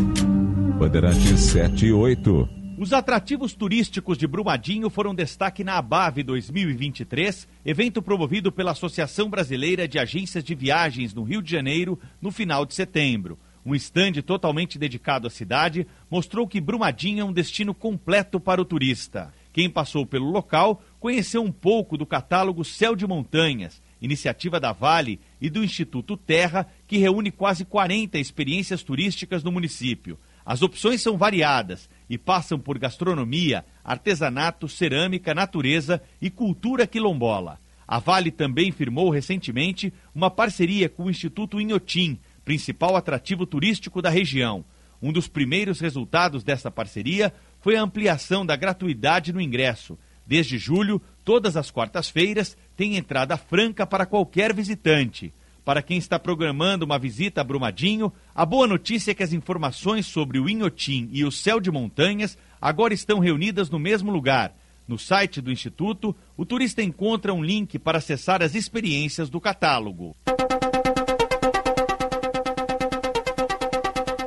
Bandeirantes 0.80 1.42
7 1.42 1.88
e 1.88 1.92
8. 1.92 2.50
Os 2.78 2.94
atrativos 2.94 3.54
turísticos 3.54 4.18
de 4.18 4.26
Brumadinho 4.26 4.90
foram 4.90 5.14
destaque 5.14 5.62
na 5.62 5.78
ABAV 5.78 6.24
2023, 6.24 7.50
evento 7.66 8.02
promovido 8.02 8.50
pela 8.50 8.72
Associação 8.72 9.30
Brasileira 9.30 9.90
de 9.90 10.00
Agências 10.00 10.42
de 10.42 10.56
Viagens 10.56 11.14
no 11.14 11.24
Rio 11.24 11.42
de 11.42 11.52
Janeiro 11.52 12.00
no 12.22 12.32
final 12.32 12.66
de 12.66 12.74
setembro. 12.74 13.38
Um 13.66 13.76
estande 13.76 14.22
totalmente 14.22 14.80
dedicado 14.80 15.28
à 15.28 15.30
cidade 15.30 15.86
mostrou 16.10 16.48
que 16.48 16.62
Brumadinho 16.62 17.20
é 17.20 17.26
um 17.26 17.34
destino 17.34 17.74
completo 17.74 18.40
para 18.40 18.62
o 18.62 18.66
turista. 18.66 19.34
Quem 19.56 19.70
passou 19.70 20.06
pelo 20.06 20.30
local 20.30 20.84
conheceu 21.00 21.42
um 21.42 21.50
pouco 21.50 21.98
do 21.98 22.06
catálogo 22.06 22.66
Céu 22.66 22.94
de 22.94 23.08
Montanhas, 23.08 23.82
iniciativa 24.02 24.60
da 24.60 24.74
Vale 24.74 25.18
e 25.40 25.50
do 25.50 25.64
Instituto 25.64 26.18
Terra, 26.18 26.68
que 26.86 26.98
reúne 26.98 27.32
quase 27.32 27.64
40 27.64 28.20
experiências 28.20 28.84
turísticas 28.84 29.46
no 29.46 29.54
município. 29.54 30.20
As 30.46 30.62
opções 30.62 31.02
são 31.02 31.18
variadas 31.18 31.90
e 32.10 32.18
passam 32.18 32.60
por 32.60 32.78
gastronomia, 32.78 33.64
artesanato, 33.82 34.68
cerâmica, 34.68 35.34
natureza 35.34 36.02
e 36.22 36.30
cultura 36.30 36.86
quilombola. 36.86 37.58
A 37.88 37.98
Vale 37.98 38.32
também 38.32 38.74
firmou 38.74 39.10
recentemente 39.10 39.94
uma 40.14 40.30
parceria 40.30 40.90
com 40.90 41.06
o 41.06 41.10
Instituto 41.10 41.62
Inhotim, 41.62 42.20
principal 42.44 42.98
atrativo 42.98 43.46
turístico 43.46 44.02
da 44.02 44.10
região. 44.10 44.66
Um 45.02 45.14
dos 45.14 45.30
primeiros 45.30 45.80
resultados 45.80 46.44
dessa 46.44 46.72
parceria 46.72 47.34
foi 47.66 47.78
a 47.78 47.82
ampliação 47.82 48.46
da 48.46 48.56
gratuidade 48.56 49.34
no 49.34 49.42
ingresso. 49.42 49.98
Desde 50.24 50.56
julho, 50.56 51.02
todas 51.24 51.58
as 51.58 51.72
quartas-feiras 51.72 52.56
tem 52.78 52.96
entrada 52.96 53.36
franca 53.38 53.88
para 53.88 54.06
qualquer 54.06 54.54
visitante. 54.54 55.34
Para 55.64 55.82
quem 55.82 55.98
está 55.98 56.20
programando 56.20 56.86
uma 56.86 57.00
visita 57.00 57.42
a 57.42 57.44
Brumadinho, 57.44 58.14
a 58.36 58.46
boa 58.46 58.68
notícia 58.68 59.10
é 59.10 59.14
que 59.16 59.24
as 59.24 59.34
informações 59.34 60.06
sobre 60.06 60.38
o 60.38 60.48
Inhotim 60.48 61.10
e 61.12 61.26
o 61.26 61.32
céu 61.32 61.60
de 61.60 61.72
montanhas 61.72 62.38
agora 62.62 62.94
estão 62.94 63.18
reunidas 63.18 63.68
no 63.68 63.80
mesmo 63.80 64.12
lugar. 64.12 64.56
No 64.88 65.00
site 65.00 65.42
do 65.42 65.52
Instituto, 65.52 66.16
o 66.38 66.46
turista 66.46 66.84
encontra 66.84 67.34
um 67.34 67.44
link 67.44 67.80
para 67.80 67.98
acessar 67.98 68.44
as 68.44 68.54
experiências 68.54 69.28
do 69.28 69.42
catálogo. 69.42 70.16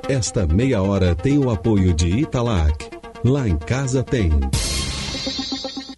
Esta 0.08 0.44
meia 0.44 0.82
hora 0.82 1.14
tem 1.14 1.38
o 1.38 1.50
apoio 1.50 1.94
de 1.94 2.08
Italac. 2.08 2.97
Lá 3.24 3.48
em 3.48 3.56
casa 3.58 4.02
tem. 4.02 4.30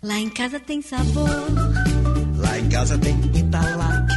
Lá 0.02 0.18
em 0.18 0.30
casa 0.30 0.58
tem 0.58 0.80
sabor. 0.80 1.28
Lá 2.38 2.58
em 2.58 2.68
casa 2.68 2.96
tem 2.98 3.14
Italac. 3.34 4.12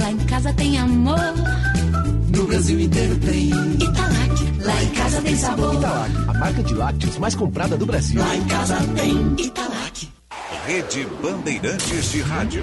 Lá 0.00 0.10
em 0.10 0.18
casa 0.26 0.52
tem 0.54 0.78
amor. 0.78 1.34
No 2.34 2.46
Brasil 2.46 2.80
inteiro 2.80 3.16
tem 3.18 3.48
Italac. 3.48 4.64
Lá 4.64 4.82
em 4.82 4.90
casa 4.90 5.20
tem 5.20 5.36
sabor. 5.36 5.74
Italac, 5.74 6.12
a 6.28 6.34
marca 6.34 6.62
de 6.62 6.74
lácteos 6.74 7.18
mais 7.18 7.34
comprada 7.34 7.76
do 7.76 7.84
Brasil. 7.84 8.20
Lá 8.20 8.34
em 8.34 8.44
casa 8.46 8.76
tem 8.96 9.34
Italac. 9.38 10.08
Rede 10.66 11.06
Bandeirantes 11.22 12.10
de 12.10 12.22
Rádio. 12.22 12.62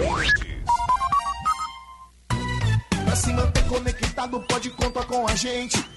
Pra 3.06 3.16
se 3.16 3.32
manter 3.32 3.64
conectado, 3.66 4.40
pode 4.50 4.70
contar 4.72 5.06
com 5.06 5.28
a 5.28 5.36
gente. 5.36 5.97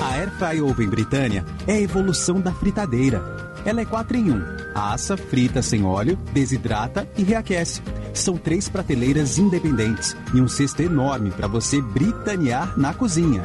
A 0.00 0.14
Airfry 0.14 0.60
Oven 0.60 0.88
Britânia 0.88 1.44
é 1.66 1.72
a 1.74 1.80
evolução 1.80 2.40
da 2.40 2.52
fritadeira. 2.52 3.22
Ela 3.64 3.82
é 3.82 3.84
4 3.84 4.16
em 4.16 4.30
1. 4.30 4.62
Assa, 4.74 5.16
frita 5.16 5.62
sem 5.62 5.84
óleo, 5.84 6.18
desidrata 6.32 7.08
e 7.16 7.22
reaquece. 7.22 7.80
São 8.14 8.36
três 8.36 8.68
prateleiras 8.68 9.38
independentes 9.38 10.16
e 10.34 10.40
um 10.40 10.48
cesto 10.48 10.82
enorme 10.82 11.30
para 11.30 11.46
você 11.46 11.80
britanear 11.80 12.78
na 12.78 12.92
cozinha. 12.92 13.44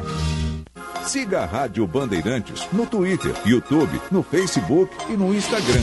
Siga 1.06 1.40
a 1.40 1.46
Rádio 1.46 1.86
Bandeirantes 1.86 2.68
no 2.72 2.84
Twitter, 2.84 3.32
YouTube, 3.46 3.98
no 4.10 4.22
Facebook 4.22 4.94
e 5.08 5.16
no 5.16 5.34
Instagram. 5.34 5.82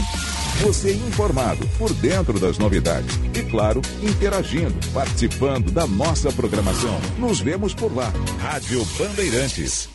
Você 0.61 0.93
informado 0.93 1.67
por 1.77 1.91
dentro 1.93 2.39
das 2.39 2.57
novidades 2.57 3.19
e, 3.33 3.43
claro, 3.43 3.81
interagindo, 4.01 4.75
participando 4.93 5.71
da 5.71 5.87
nossa 5.87 6.31
programação. 6.31 6.97
Nos 7.17 7.41
vemos 7.41 7.73
por 7.73 7.93
lá. 7.93 8.13
Rádio 8.39 8.85
Bandeirantes. 8.97 9.94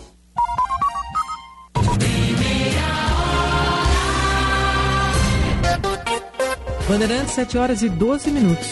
Bandeirantes, 6.91 7.35
7 7.35 7.57
horas 7.57 7.81
e 7.83 7.87
12 7.87 8.29
minutos. 8.31 8.69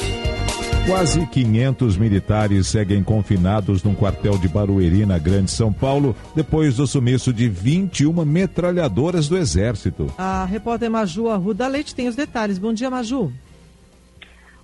Quase 0.85 1.25
500 1.25 1.95
militares 1.95 2.67
seguem 2.67 3.01
confinados 3.01 3.81
num 3.81 3.95
quartel 3.95 4.37
de 4.37 4.49
Barueri, 4.49 5.05
na 5.05 5.17
Grande 5.17 5.49
São 5.49 5.71
Paulo, 5.71 6.13
depois 6.35 6.75
do 6.75 6.85
sumiço 6.85 7.31
de 7.31 7.47
21 7.47 8.25
metralhadoras 8.25 9.29
do 9.29 9.37
Exército. 9.37 10.07
A 10.17 10.43
repórter 10.43 10.91
Maju 10.91 11.29
Arruda 11.29 11.65
Leite 11.65 11.95
tem 11.95 12.09
os 12.09 12.15
detalhes. 12.17 12.57
Bom 12.57 12.73
dia, 12.73 12.89
Maju. 12.89 13.31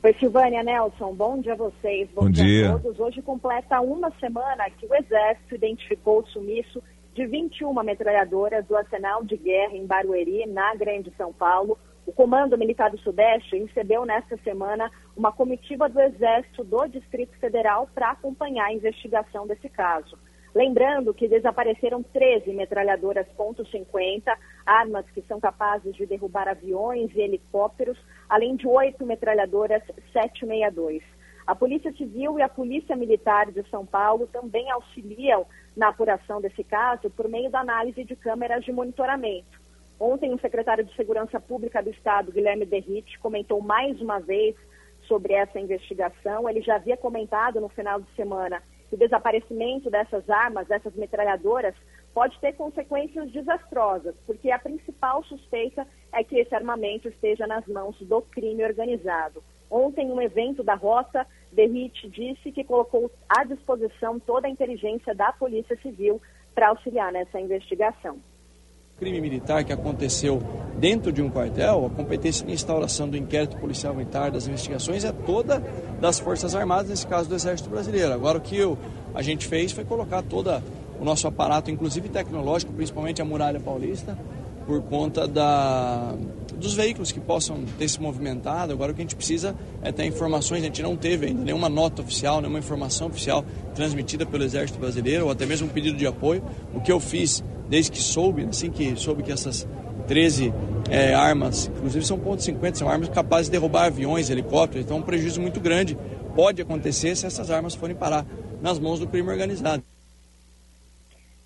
Oi, 0.04 0.16
Silvânia 0.20 0.62
Nelson. 0.62 1.14
Bom 1.14 1.40
dia 1.40 1.54
a 1.54 1.56
vocês. 1.56 2.10
Bom, 2.14 2.24
Bom 2.24 2.30
dia. 2.30 2.44
dia 2.44 2.76
a 2.76 2.80
todos. 2.80 3.00
Hoje 3.00 3.22
completa 3.22 3.80
uma 3.80 4.12
semana 4.20 4.70
que 4.78 4.86
o 4.86 4.94
Exército 4.94 5.56
identificou 5.56 6.20
o 6.20 6.28
sumiço 6.28 6.84
de 7.14 7.26
21 7.26 7.74
metralhadoras 7.86 8.66
do 8.66 8.76
Arsenal 8.76 9.24
de 9.24 9.38
Guerra 9.38 9.78
em 9.78 9.86
Barueri, 9.86 10.46
na 10.46 10.76
Grande 10.76 11.10
São 11.18 11.32
Paulo. 11.32 11.78
O 12.06 12.14
Comando 12.14 12.58
Militar 12.58 12.92
do 12.92 13.00
Sudeste 13.00 13.58
recebeu 13.58 14.06
nesta 14.06 14.38
semana 14.38 14.92
uma 15.18 15.32
comitiva 15.32 15.90
do 15.90 16.00
Exército 16.00 16.64
do 16.64 16.86
Distrito 16.88 17.36
Federal 17.40 17.90
para 17.96 18.12
acompanhar 18.12 18.68
a 18.68 18.74
investigação 18.74 19.48
desse 19.48 19.68
caso. 19.68 20.16
Lembrando 20.54 21.16
que 21.16 21.28
desapareceram 21.28 22.04
13 22.04 22.54
metralhadoras 22.54 23.26
.50, 23.36 24.22
armas 24.66 25.06
que 25.10 25.22
são 25.24 25.40
capazes 25.40 25.96
de 25.96 26.06
derrubar 26.06 26.48
aviões 26.48 27.12
e 27.16 27.22
helicópteros, 27.22 27.98
além 28.30 28.56
de 28.56 28.68
oito 28.68 29.04
metralhadoras 29.04 29.82
762. 30.14 31.04
A 31.48 31.56
Polícia 31.56 31.92
Civil 31.94 32.38
e 32.38 32.44
a 32.44 32.50
Polícia 32.50 32.96
Militar 32.96 33.52
de 33.52 33.68
São 33.70 33.86
Paulo 33.86 34.28
também 34.28 34.70
auxiliam 34.70 35.46
na 35.76 35.90
apuração 35.90 36.40
desse 36.40 36.64
caso 36.64 37.10
por 37.10 37.28
meio 37.28 37.50
da 37.50 37.62
análise 37.62 38.04
de 38.04 38.16
câmeras 38.16 38.64
de 38.64 38.72
monitoramento. 38.72 39.65
Ontem, 40.00 40.34
o 40.34 40.40
secretário 40.40 40.84
de 40.84 40.94
Segurança 40.96 41.40
Pública 41.40 41.82
do 41.82 41.90
Estado, 41.90 42.32
Guilherme 42.32 42.66
Derrite, 42.66 43.18
comentou 43.20 43.62
mais 43.62 44.00
uma 44.02 44.20
vez 44.20 44.56
sobre 45.08 45.34
essa 45.34 45.60
investigação. 45.60 46.50
Ele 46.50 46.62
já 46.62 46.76
havia 46.76 46.98
comentado 46.98 47.62
no 47.62 47.70
final 47.70 48.02
de 48.02 48.12
semana 48.16 48.62
que 48.90 48.96
o 48.96 48.98
desaparecimento 48.98 49.90
dessas 49.90 50.30
armas, 50.30 50.68
dessas 50.68 50.94
metralhadoras, 50.96 51.74
pode 52.14 52.38
ter 52.40 52.54
consequências 52.54 53.32
desastrosas, 53.32 54.16
porque 54.26 54.52
a 54.52 54.60
principal 54.60 55.24
suspeita 55.24 55.88
é 56.12 56.24
que 56.24 56.38
esse 56.38 56.54
armamento 56.54 57.08
esteja 57.08 57.48
nas 57.48 57.66
mãos 57.66 57.98
do 58.02 58.22
crime 58.22 58.64
organizado. 58.64 59.42
Ontem, 59.72 60.12
um 60.12 60.22
evento 60.22 60.62
da 60.62 60.76
Rota, 60.76 61.26
Derrite 61.52 62.10
disse 62.10 62.52
que 62.52 62.64
colocou 62.64 63.10
à 63.30 63.44
disposição 63.46 64.20
toda 64.20 64.48
a 64.48 64.50
inteligência 64.50 65.16
da 65.16 65.32
Polícia 65.32 65.76
Civil 65.78 66.22
para 66.54 66.70
auxiliar 66.70 67.12
nessa 67.12 67.40
investigação 67.40 68.20
crime 68.98 69.20
militar 69.20 69.66
que 69.66 69.74
aconteceu 69.74 70.42
dentro 70.80 71.12
de 71.12 71.22
um 71.22 71.30
quartel, 71.30 71.86
a 71.86 71.90
competência 71.90 72.46
de 72.46 72.54
instauração 72.54 73.10
do 73.10 73.18
inquérito 73.18 73.58
policial 73.58 73.94
militar, 73.94 74.32
das 74.32 74.48
investigações, 74.48 75.04
é 75.04 75.12
toda 75.12 75.62
das 76.00 76.18
Forças 76.18 76.56
Armadas, 76.56 76.90
nesse 76.90 77.06
caso 77.06 77.28
do 77.28 77.36
Exército 77.36 77.70
Brasileiro. 77.70 78.14
Agora, 78.14 78.38
o 78.38 78.42
que 78.42 78.56
eu, 78.56 78.78
a 79.14 79.22
gente 79.22 79.48
fez 79.48 79.74
foi 79.74 79.84
colocar 79.84 80.22
todo 80.22 80.50
o 80.98 81.04
nosso 81.04 81.28
aparato, 81.28 81.70
inclusive 81.70 82.08
tecnológico, 82.08 82.72
principalmente 82.72 83.22
a 83.22 83.26
Muralha 83.26 83.60
Paulista, 83.60 84.18
por 84.66 84.82
conta 84.84 85.28
da, 85.28 86.16
dos 86.56 86.74
veículos 86.74 87.12
que 87.12 87.20
possam 87.20 87.66
ter 87.78 87.90
se 87.90 88.02
movimentado. 88.02 88.72
Agora, 88.72 88.94
o 88.94 88.96
que 88.96 89.02
a 89.02 89.04
gente 89.04 89.16
precisa 89.16 89.54
é 89.82 89.92
ter 89.92 90.06
informações, 90.06 90.62
a 90.62 90.66
gente 90.66 90.82
não 90.82 90.96
teve 90.96 91.28
ainda 91.28 91.44
nenhuma 91.44 91.68
nota 91.68 92.02
oficial, 92.02 92.40
nenhuma 92.40 92.60
informação 92.60 93.08
oficial 93.08 93.44
transmitida 93.76 94.26
pelo 94.26 94.44
Exército 94.46 94.80
Brasileiro, 94.80 95.26
ou 95.26 95.32
até 95.32 95.46
mesmo 95.46 95.68
um 95.68 95.70
pedido 95.70 95.98
de 95.98 96.08
apoio. 96.08 96.42
O 96.74 96.80
que 96.80 96.92
eu 96.92 97.00
fiz 97.00 97.44
desde 97.70 97.92
que 97.92 98.00
soube, 98.00 98.44
assim 98.46 98.70
que 98.72 98.96
soube 98.96 99.24
que 99.24 99.32
essas 99.32 99.68
13 100.08 100.54
é, 100.90 101.14
armas, 101.14 101.68
inclusive 101.68 102.06
são 102.06 102.20
ponto 102.20 102.42
.50, 102.42 102.76
são 102.76 102.90
armas 102.90 103.10
capazes 103.10 103.48
de 103.48 103.52
derrubar 103.52 103.86
aviões, 103.86 104.30
helicópteros, 104.30 104.86
então 104.86 104.98
é 104.98 105.00
um 105.00 105.04
prejuízo 105.04 105.42
muito 105.42 105.60
grande 105.60 105.98
pode 106.36 106.62
acontecer 106.62 107.16
se 107.16 107.26
essas 107.26 107.50
armas 107.50 107.74
forem 107.74 107.96
parar 107.96 108.26
nas 108.62 108.78
mãos 108.78 109.00
do 109.00 109.08
crime 109.08 109.30
organizado. 109.30 109.82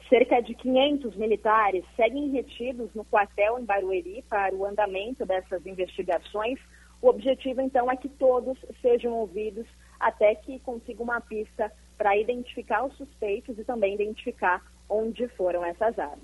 Cerca 0.10 0.42
de 0.42 0.56
500 0.56 1.16
militares 1.16 1.86
seguem 1.96 2.32
retidos 2.32 2.90
no 2.96 3.06
quartel 3.06 3.60
em 3.60 3.64
Barueri 3.64 4.26
para 4.28 4.54
o 4.56 4.66
andamento 4.66 5.24
dessas 5.24 5.64
investigações. 5.68 6.60
O 7.00 7.08
objetivo, 7.08 7.62
então, 7.62 7.90
é 7.92 7.96
que 7.96 8.10
todos 8.10 8.58
sejam 8.82 9.14
ouvidos 9.14 9.68
até 10.00 10.34
que 10.34 10.60
consigam 10.60 11.04
uma 11.04 11.22
pista 11.22 11.72
para 12.00 12.18
identificar 12.18 12.86
os 12.86 12.96
suspeitos 12.96 13.60
e 13.60 13.64
também 13.66 13.94
identificar 13.94 14.64
onde 14.90 15.28
foram 15.38 15.64
essas 15.66 16.00
armas. 16.00 16.18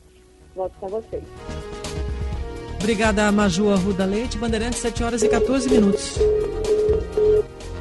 Volto 0.56 0.74
com 0.80 0.88
vocês. 0.88 1.24
Obrigada, 2.80 3.30
Maju 3.32 3.70
Arruda 3.70 4.06
Leite. 4.06 4.38
Bandeirantes, 4.38 4.80
7 4.80 5.04
horas 5.04 5.22
e 5.22 5.28
14 5.28 5.70
minutos. 5.70 6.18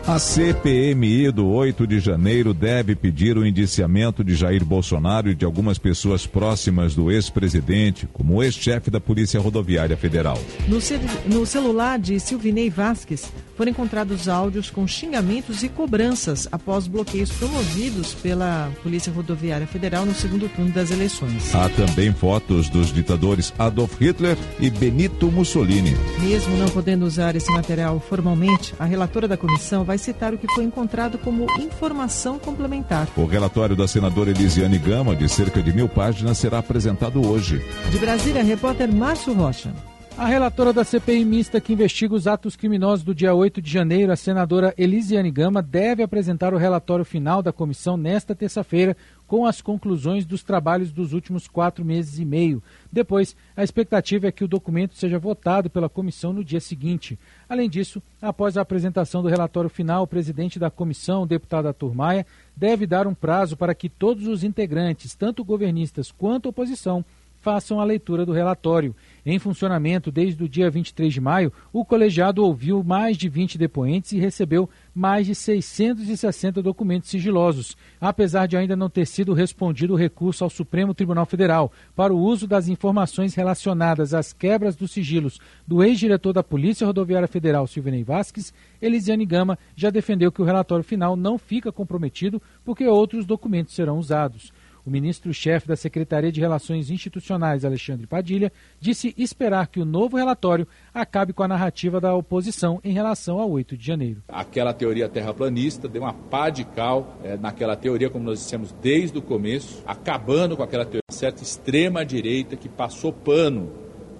A 0.07 0.19
CPMI 0.19 1.31
do 1.31 1.47
8 1.47 1.87
de 1.87 1.99
janeiro 1.99 2.53
deve 2.53 2.95
pedir 2.95 3.39
o 3.39 3.47
indiciamento 3.47 4.23
de 4.23 4.35
Jair 4.35 4.63
Bolsonaro 4.63 5.31
e 5.31 5.35
de 5.35 5.47
algumas 5.47 5.79
pessoas 5.79 6.27
próximas 6.27 6.95
do 6.95 7.11
ex-presidente, 7.11 8.07
como 8.13 8.35
o 8.35 8.43
ex-chefe 8.43 8.91
da 8.91 9.01
Polícia 9.01 9.41
Rodoviária 9.41 9.97
Federal. 9.97 10.39
No, 10.69 10.79
cel 10.79 11.01
no, 11.25 11.47
celular 11.47 11.99
de 11.99 12.21
Silvinei 12.21 12.69
Vasques 12.69 13.33
foram 13.57 13.71
encontrados 13.71 14.29
áudios 14.29 14.69
com 14.69 14.87
xingamentos 14.87 15.63
e 15.63 15.71
cobranças 15.71 16.47
após 16.53 16.87
bloqueios 16.87 17.33
promovidos 17.33 18.13
pela 18.13 18.71
Polícia 18.83 19.11
Rodoviária 19.11 19.67
Federal 19.67 20.05
no 20.05 20.15
segundo 20.15 20.51
turno 20.51 20.71
das 20.71 20.91
eleições. 20.91 21.55
Há 21.55 21.71
também 21.71 22.13
fotos 22.13 22.69
dos 22.69 22.93
ditadores 22.93 23.55
Adolf 23.59 23.99
Hitler 23.99 24.37
e 24.61 24.69
Benito 24.69 25.33
Mussolini. 25.33 25.97
Mesmo 26.21 26.59
não 26.59 26.69
podendo 26.69 27.07
usar 27.07 27.35
esse 27.37 27.51
material 27.51 27.99
formalmente, 28.01 28.75
a 28.79 28.85
relatora 28.85 29.27
da 29.27 29.39
comissão 29.39 29.83
vai 29.83 29.94
vai 29.95 29.99
citar 29.99 30.35
o 30.35 30.39
que 30.39 30.53
foi 30.53 30.65
encontrado 30.65 31.17
como 31.19 31.47
informação 31.61 32.37
complementar. 32.37 33.07
O 33.17 33.27
relatório 33.27 33.77
da 33.77 33.87
senadora 33.87 34.31
Elisiane 34.31 34.77
Gama, 34.77 35.15
de 35.15 35.29
cerca 35.29 35.63
de 35.63 35.73
mil 35.73 35.89
páginas, 35.89 36.39
será 36.39 36.59
apresentado 36.59 37.25
hoje. 37.25 37.65
De 37.91 37.99
Brasília, 37.99 38.43
repórter 38.43 38.93
Márcio 38.93 39.33
Rocha. 39.33 39.73
A 40.19 40.27
relatora 40.27 40.73
da 40.73 40.85
CPI 40.85 41.25
mista 41.25 41.61
que 41.61 41.73
investiga 41.73 42.15
os 42.15 42.27
atos 42.27 42.57
criminosos 42.57 43.05
do 43.05 43.15
dia 43.15 43.35
8 43.35 43.63
de 43.63 43.71
janeiro, 43.71 44.13
a 44.13 44.17
senadora 44.17 44.75
Elisiane 44.77 45.31
Gama, 45.31 45.63
deve 45.63 46.03
apresentar 46.03 46.55
o 46.55 46.57
relatório 46.57 47.05
final 47.05 47.41
da 47.41 47.53
comissão 47.53 47.97
nesta 47.97 48.35
terça-feira, 48.35 48.97
com 49.27 49.47
as 49.47 49.61
conclusões 49.61 50.25
dos 50.25 50.43
trabalhos 50.43 50.93
dos 50.93 51.13
últimos 51.13 51.49
quatro 51.49 51.85
meses 51.85 52.19
e 52.19 52.25
meio. 52.25 52.63
Depois, 52.93 53.35
a 53.57 53.65
expectativa 53.65 54.27
é 54.27 54.33
que 54.33 54.45
o 54.45 54.49
documento 54.49 54.95
seja 54.95 55.19
votado 55.19 55.71
pela 55.71 55.89
comissão 55.89 56.33
no 56.33 56.45
dia 56.45 56.61
seguinte. 56.61 57.19
Além 57.49 57.69
disso, 57.69 58.03
após 58.21 58.57
a 58.57 58.63
apresentação 58.63 59.23
do 59.23 59.29
relatório 59.29 59.71
final, 59.71 60.03
o 60.03 60.07
presidente 60.07 60.59
da 60.59 60.71
comissão, 60.71 61.27
deputado 61.27 61.69
Arthur 61.69 61.95
Maia, 61.95 62.27
deve 62.57 62.87
dar 62.87 63.07
um 63.07 63.15
prazo 63.15 63.57
para 63.57 63.75
que 63.75 63.89
todos 63.89 64.27
os 64.27 64.45
integrantes, 64.45 65.15
tanto 65.15 65.45
governistas 65.45 66.13
quanto 66.13 66.49
oposição, 66.49 67.05
façam 67.41 67.79
a 67.79 67.85
leitura 67.85 68.25
do 68.25 68.33
relatório. 68.33 68.97
Em 69.27 69.39
funcionamento 69.39 70.13
desde 70.13 70.45
o 70.45 70.49
dia 70.49 70.69
23 70.69 71.13
de 71.13 71.21
maio, 71.21 71.51
o 71.73 71.83
colegiado 71.83 72.45
ouviu 72.45 72.85
mais 72.85 73.17
de 73.17 73.27
20 73.27 73.57
depoentes 73.57 74.13
e 74.13 74.19
recebeu 74.19 74.69
mais 74.95 75.27
de 75.27 75.35
660 75.35 76.63
documentos 76.63 77.09
sigilosos, 77.09 77.75
apesar 77.99 78.47
de 78.47 78.57
ainda 78.57 78.77
não 78.77 78.91
ter 78.91 79.07
sido 79.07 79.33
respondido 79.33 79.95
o 79.95 79.97
recurso 79.97 80.45
ao 80.45 80.51
Supremo 80.51 80.93
Tribunal 80.93 81.25
Federal 81.25 81.73
para 81.97 82.13
o 82.13 82.19
uso 82.19 82.47
das 82.47 82.69
informações 82.69 83.35
relacionadas 83.35 84.13
às 84.13 84.33
quebras 84.33 84.77
dos 84.77 84.93
sigilos 84.93 85.41
do 85.67 85.83
ex-diretor 85.83 86.35
da 86.35 86.43
Polícia 86.43 86.87
Rodoviária 86.87 87.27
Federal, 87.27 87.67
Silvinei 87.67 88.05
Vasques, 88.05 88.53
Elisiane 88.81 89.25
Gama 89.25 89.59
já 89.75 89.89
defendeu 89.89 90.31
que 90.31 90.43
o 90.43 90.45
relatório 90.45 90.85
final 90.85 91.17
não 91.17 91.39
fica 91.39 91.73
comprometido 91.73 92.41
porque 92.63 92.87
outros 92.87 93.25
documentos 93.25 93.75
serão 93.75 93.99
usados. 93.99 94.53
O 94.87 94.91
ministro-chefe 94.91 95.67
da 95.67 95.77
Secretaria 95.77 96.31
de 96.31 96.41
Relações 96.41 96.91
Institucionais, 96.91 97.65
Alexandre 97.65 98.07
Padilha, 98.07 98.53
disse 98.79 99.15
esperar 99.17 99.69
que 99.69 99.81
o 99.81 99.85
novo 99.85 100.19
relatório 100.19 100.69
acabe 100.93 101.33
com 101.33 101.43
a 101.43 101.49
narrativa 101.49 101.99
da 101.99 102.15
oposição 102.15 102.81
em 102.85 102.93
relação 102.93 103.39
ao 103.39 103.51
8 103.51 103.79
de 103.79 103.87
janeiro. 103.87 104.23
Aquela 104.29 104.75
teoria 104.75 105.09
terraplanista 105.09 105.89
deu 105.89 106.03
uma 106.03 106.13
pá 106.13 106.51
de 106.51 106.65
cal 106.65 107.17
é, 107.25 107.35
naquela 107.35 107.75
teoria, 107.77 108.11
como 108.11 108.27
nós 108.27 108.41
dissemos 108.41 108.73
desde 108.83 109.17
o 109.17 109.23
começo, 109.23 109.83
acabando 109.87 110.55
com 110.55 110.63
aquela 110.63 110.85
teoria 110.85 111.01
de 111.09 111.17
certa 111.17 111.43
extrema-direita 111.43 112.55
que 112.55 112.69
passou 112.69 113.11
pano 113.11 113.73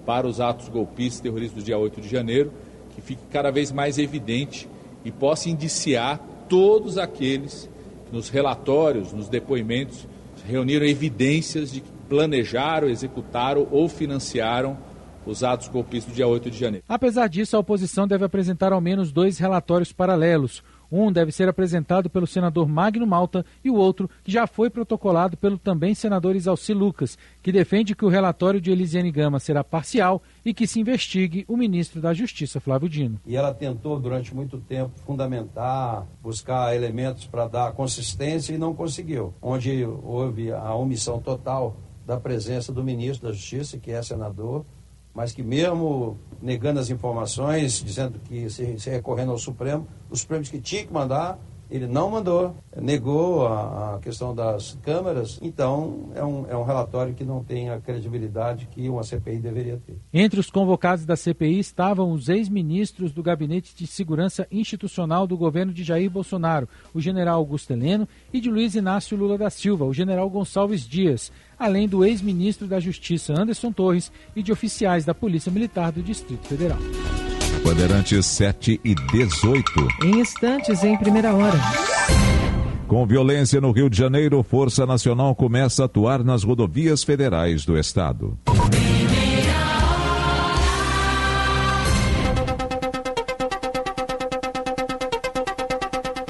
para 0.03 0.25
os 0.25 0.41
atos 0.41 0.67
golpistas 0.67 1.21
terroristas 1.21 1.61
do 1.61 1.65
dia 1.65 1.77
8 1.77 2.01
de 2.01 2.07
janeiro, 2.07 2.51
que 2.89 3.01
fique 3.01 3.21
cada 3.29 3.51
vez 3.51 3.71
mais 3.71 3.99
evidente 3.99 4.67
e 5.03 5.11
possa 5.11 5.47
indiciar 5.47 6.19
todos 6.49 6.97
aqueles 6.97 7.69
nos 8.11 8.29
relatórios, 8.29 9.13
nos 9.13 9.29
depoimentos, 9.29 10.07
reuniram 10.47 10.85
evidências 10.85 11.71
de 11.71 11.81
que 11.81 11.89
planejaram, 12.07 12.87
executaram 12.87 13.67
ou 13.71 13.89
financiaram 13.89 14.77
os 15.25 15.43
atos 15.43 15.67
golpistas 15.67 16.13
do 16.13 16.15
dia 16.15 16.27
8 16.27 16.51
de 16.51 16.57
janeiro. 16.57 16.85
Apesar 16.87 17.27
disso, 17.27 17.55
a 17.55 17.59
oposição 17.59 18.07
deve 18.07 18.23
apresentar 18.25 18.71
ao 18.71 18.79
menos 18.79 19.11
dois 19.11 19.37
relatórios 19.39 19.91
paralelos. 19.91 20.63
Um 20.91 21.11
deve 21.11 21.31
ser 21.31 21.49
apresentado 21.49 22.09
pelo 22.09 22.27
senador 22.27 22.67
Magno 22.67 23.05
Malta 23.05 23.45
e 23.63 23.69
o 23.69 23.75
outro 23.75 24.09
já 24.25 24.47
foi 24.47 24.69
protocolado 24.69 25.37
pelo 25.37 25.57
também 25.57 25.93
senador 25.93 26.35
Isalci 26.35 26.73
Lucas, 26.73 27.17
que 27.41 27.51
defende 27.51 27.95
que 27.95 28.05
o 28.05 28.09
relatório 28.09 28.61
de 28.61 28.71
Elisiane 28.71 29.11
Gama 29.11 29.39
será 29.39 29.63
parcial 29.63 30.21
e 30.43 30.53
que 30.53 30.67
se 30.67 30.79
investigue 30.79 31.45
o 31.47 31.57
ministro 31.57 32.01
da 32.01 32.13
Justiça, 32.13 32.59
Flávio 32.59 32.89
Dino. 32.89 33.19
E 33.25 33.35
ela 33.35 33.53
tentou 33.53 33.99
durante 33.99 34.33
muito 34.33 34.57
tempo 34.59 34.91
fundamentar, 35.05 36.05
buscar 36.21 36.75
elementos 36.75 37.25
para 37.25 37.47
dar 37.47 37.73
consistência 37.73 38.53
e 38.53 38.57
não 38.57 38.73
conseguiu. 38.73 39.33
Onde 39.41 39.85
houve 39.85 40.51
a 40.51 40.73
omissão 40.75 41.19
total 41.19 41.77
da 42.05 42.19
presença 42.19 42.71
do 42.71 42.83
ministro 42.83 43.27
da 43.27 43.33
Justiça, 43.33 43.77
que 43.77 43.91
é 43.91 44.01
senador, 44.01 44.65
mas 45.15 45.31
que 45.31 45.41
mesmo 45.41 46.19
negando 46.41 46.79
as 46.79 46.89
informações, 46.89 47.81
dizendo 47.81 48.19
que 48.19 48.49
se, 48.49 48.77
se 48.77 48.89
recorrendo 48.89 49.31
ao 49.31 49.37
Supremo, 49.37 49.87
os 50.09 50.25
prêmios 50.25 50.49
que 50.49 50.59
tinha 50.59 50.85
que 50.85 50.91
mandar, 50.93 51.39
ele 51.69 51.87
não 51.87 52.09
mandou, 52.09 52.55
negou 52.79 53.47
a, 53.47 53.95
a, 53.95 53.99
questão 53.99 54.33
das 54.35 54.77
câmeras, 54.83 55.39
então 55.41 56.09
é 56.13 56.23
um, 56.23 56.45
é 56.47 56.55
um 56.55 56.63
relatório 56.63 57.13
que 57.13 57.23
não 57.23 57.43
tem 57.43 57.69
a 57.69 57.79
credibilidade 57.79 58.67
que 58.67 58.87
uma 58.87 59.03
CPI 59.03 59.39
deveria 59.39 59.81
ter. 59.85 59.97
Entre 60.13 60.39
os 60.39 60.49
convocados 60.49 61.05
da 61.05 61.15
CPI 61.15 61.59
estavam 61.59 62.11
os 62.11 62.29
ex-ministros 62.29 63.11
do 63.11 63.23
Gabinete 63.23 63.75
de 63.75 63.87
Segurança 63.87 64.47
Institucional 64.51 65.25
do 65.25 65.37
governo 65.37 65.73
de 65.73 65.83
Jair 65.83 66.09
Bolsonaro, 66.09 66.69
o 66.93 67.01
general 67.01 67.37
Augusto 67.37 67.73
Heleno, 67.73 68.07
e 68.31 68.39
de 68.39 68.49
Luiz 68.49 68.75
Inácio 68.75 69.17
Lula 69.17 69.37
da 69.37 69.49
Silva, 69.49 69.85
o 69.85 69.93
general 69.93 70.29
Gonçalves 70.29 70.87
Dias, 70.87 71.31
além 71.57 71.87
do 71.87 72.05
ex-ministro 72.05 72.67
da 72.67 72.79
Justiça 72.79 73.33
Anderson 73.33 73.71
Torres 73.71 74.11
e 74.35 74.43
de 74.43 74.51
oficiais 74.51 75.05
da 75.05 75.13
Polícia 75.13 75.51
Militar 75.51 75.91
do 75.91 76.03
Distrito 76.03 76.47
Federal. 76.47 76.79
Bandeirantes 77.65 78.27
7 78.27 78.79
e 78.83 78.93
18. 78.93 79.87
Em 80.03 80.19
instantes, 80.19 80.83
em 80.83 80.95
primeira 80.97 81.33
hora. 81.33 81.57
Com 82.87 83.07
violência 83.07 83.59
no 83.59 83.71
Rio 83.71 83.89
de 83.89 83.97
Janeiro, 83.97 84.43
Força 84.43 84.85
Nacional 84.85 85.33
começa 85.33 85.81
a 85.81 85.85
atuar 85.87 86.23
nas 86.23 86.43
rodovias 86.43 87.03
federais 87.03 87.65
do 87.65 87.75
estado. 87.75 88.37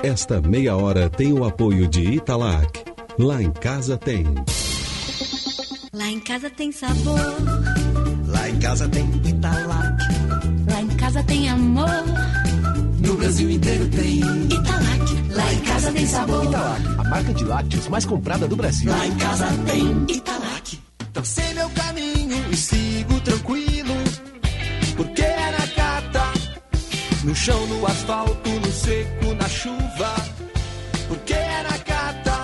Esta 0.02 0.40
meia 0.40 0.78
hora 0.78 1.10
tem 1.10 1.34
o 1.34 1.44
apoio 1.44 1.86
de 1.86 2.14
Italac. 2.14 2.82
Lá 3.20 3.44
em 3.44 3.52
casa 3.52 3.98
tem. 3.98 4.24
Lá 5.92 6.08
em 6.08 6.20
casa 6.22 6.50
tem 6.50 6.72
sabor. 6.72 7.20
Lá 8.28 8.50
em 8.50 8.58
casa 8.58 8.88
tem 8.88 9.06
Italac. 9.26 9.95
Casa 11.16 11.28
tem 11.28 11.48
amor. 11.48 11.88
No 13.00 13.14
Brasil 13.16 13.50
inteiro 13.50 13.88
tem 13.88 14.20
Italac. 14.20 15.34
Lá 15.34 15.54
em 15.54 15.60
casa 15.62 15.92
tem 15.94 16.06
sabor. 16.06 16.44
Italac, 16.44 16.88
a 16.88 17.04
marca 17.06 17.34
de 17.34 17.44
lácteos 17.46 17.88
mais 17.88 18.04
comprada 18.04 18.46
do 18.50 18.56
Brasil. 18.58 18.92
Lá 18.92 19.08
em 19.08 19.16
casa 19.16 19.48
tem 19.66 20.06
Italac. 20.10 20.78
Tracei 21.14 21.54
meu 21.54 21.70
caminho 21.70 22.46
e 22.52 22.58
sigo 22.58 23.18
tranquilo, 23.22 23.94
porque 24.98 25.22
é 25.22 25.52
na 25.58 25.68
cata. 25.68 26.34
No 27.24 27.34
chão, 27.34 27.66
no 27.66 27.88
asfalto, 27.88 28.50
no 28.50 28.72
seco, 28.74 29.34
na 29.36 29.48
chuva, 29.48 30.16
porque 31.08 31.34
é 31.34 31.64
na 31.64 31.78
cata. 31.78 32.44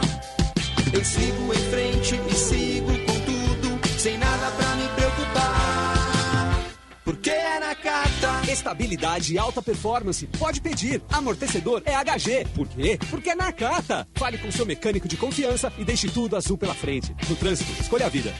Eu 0.93 1.03
sigo 1.03 1.53
em 1.53 1.70
Estabilidade 8.52 9.34
e 9.34 9.38
alta 9.38 9.62
performance. 9.62 10.28
Pode 10.38 10.60
pedir. 10.60 11.02
Amortecedor 11.10 11.82
é 11.86 11.94
HG. 11.96 12.46
Por 12.54 12.68
quê? 12.68 13.00
Porque 13.10 13.30
é 13.30 13.36
na 13.36 13.50
Cata. 13.54 14.06
Fale 14.16 14.38
com 14.38 14.52
seu 14.52 14.66
mecânico 14.66 15.08
de 15.08 15.16
confiança 15.16 15.72
e 15.78 15.86
deixe 15.86 16.10
tudo 16.10 16.36
azul 16.36 16.58
pela 16.58 16.74
frente. 16.74 17.16
No 17.30 17.36
trânsito, 17.38 17.72
escolha 17.82 18.08
a 18.08 18.10
vida. 18.10 18.34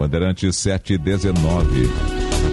Bandeirantes 0.00 0.56
7 0.56 0.94
e 0.94 0.98
19. 0.98 1.90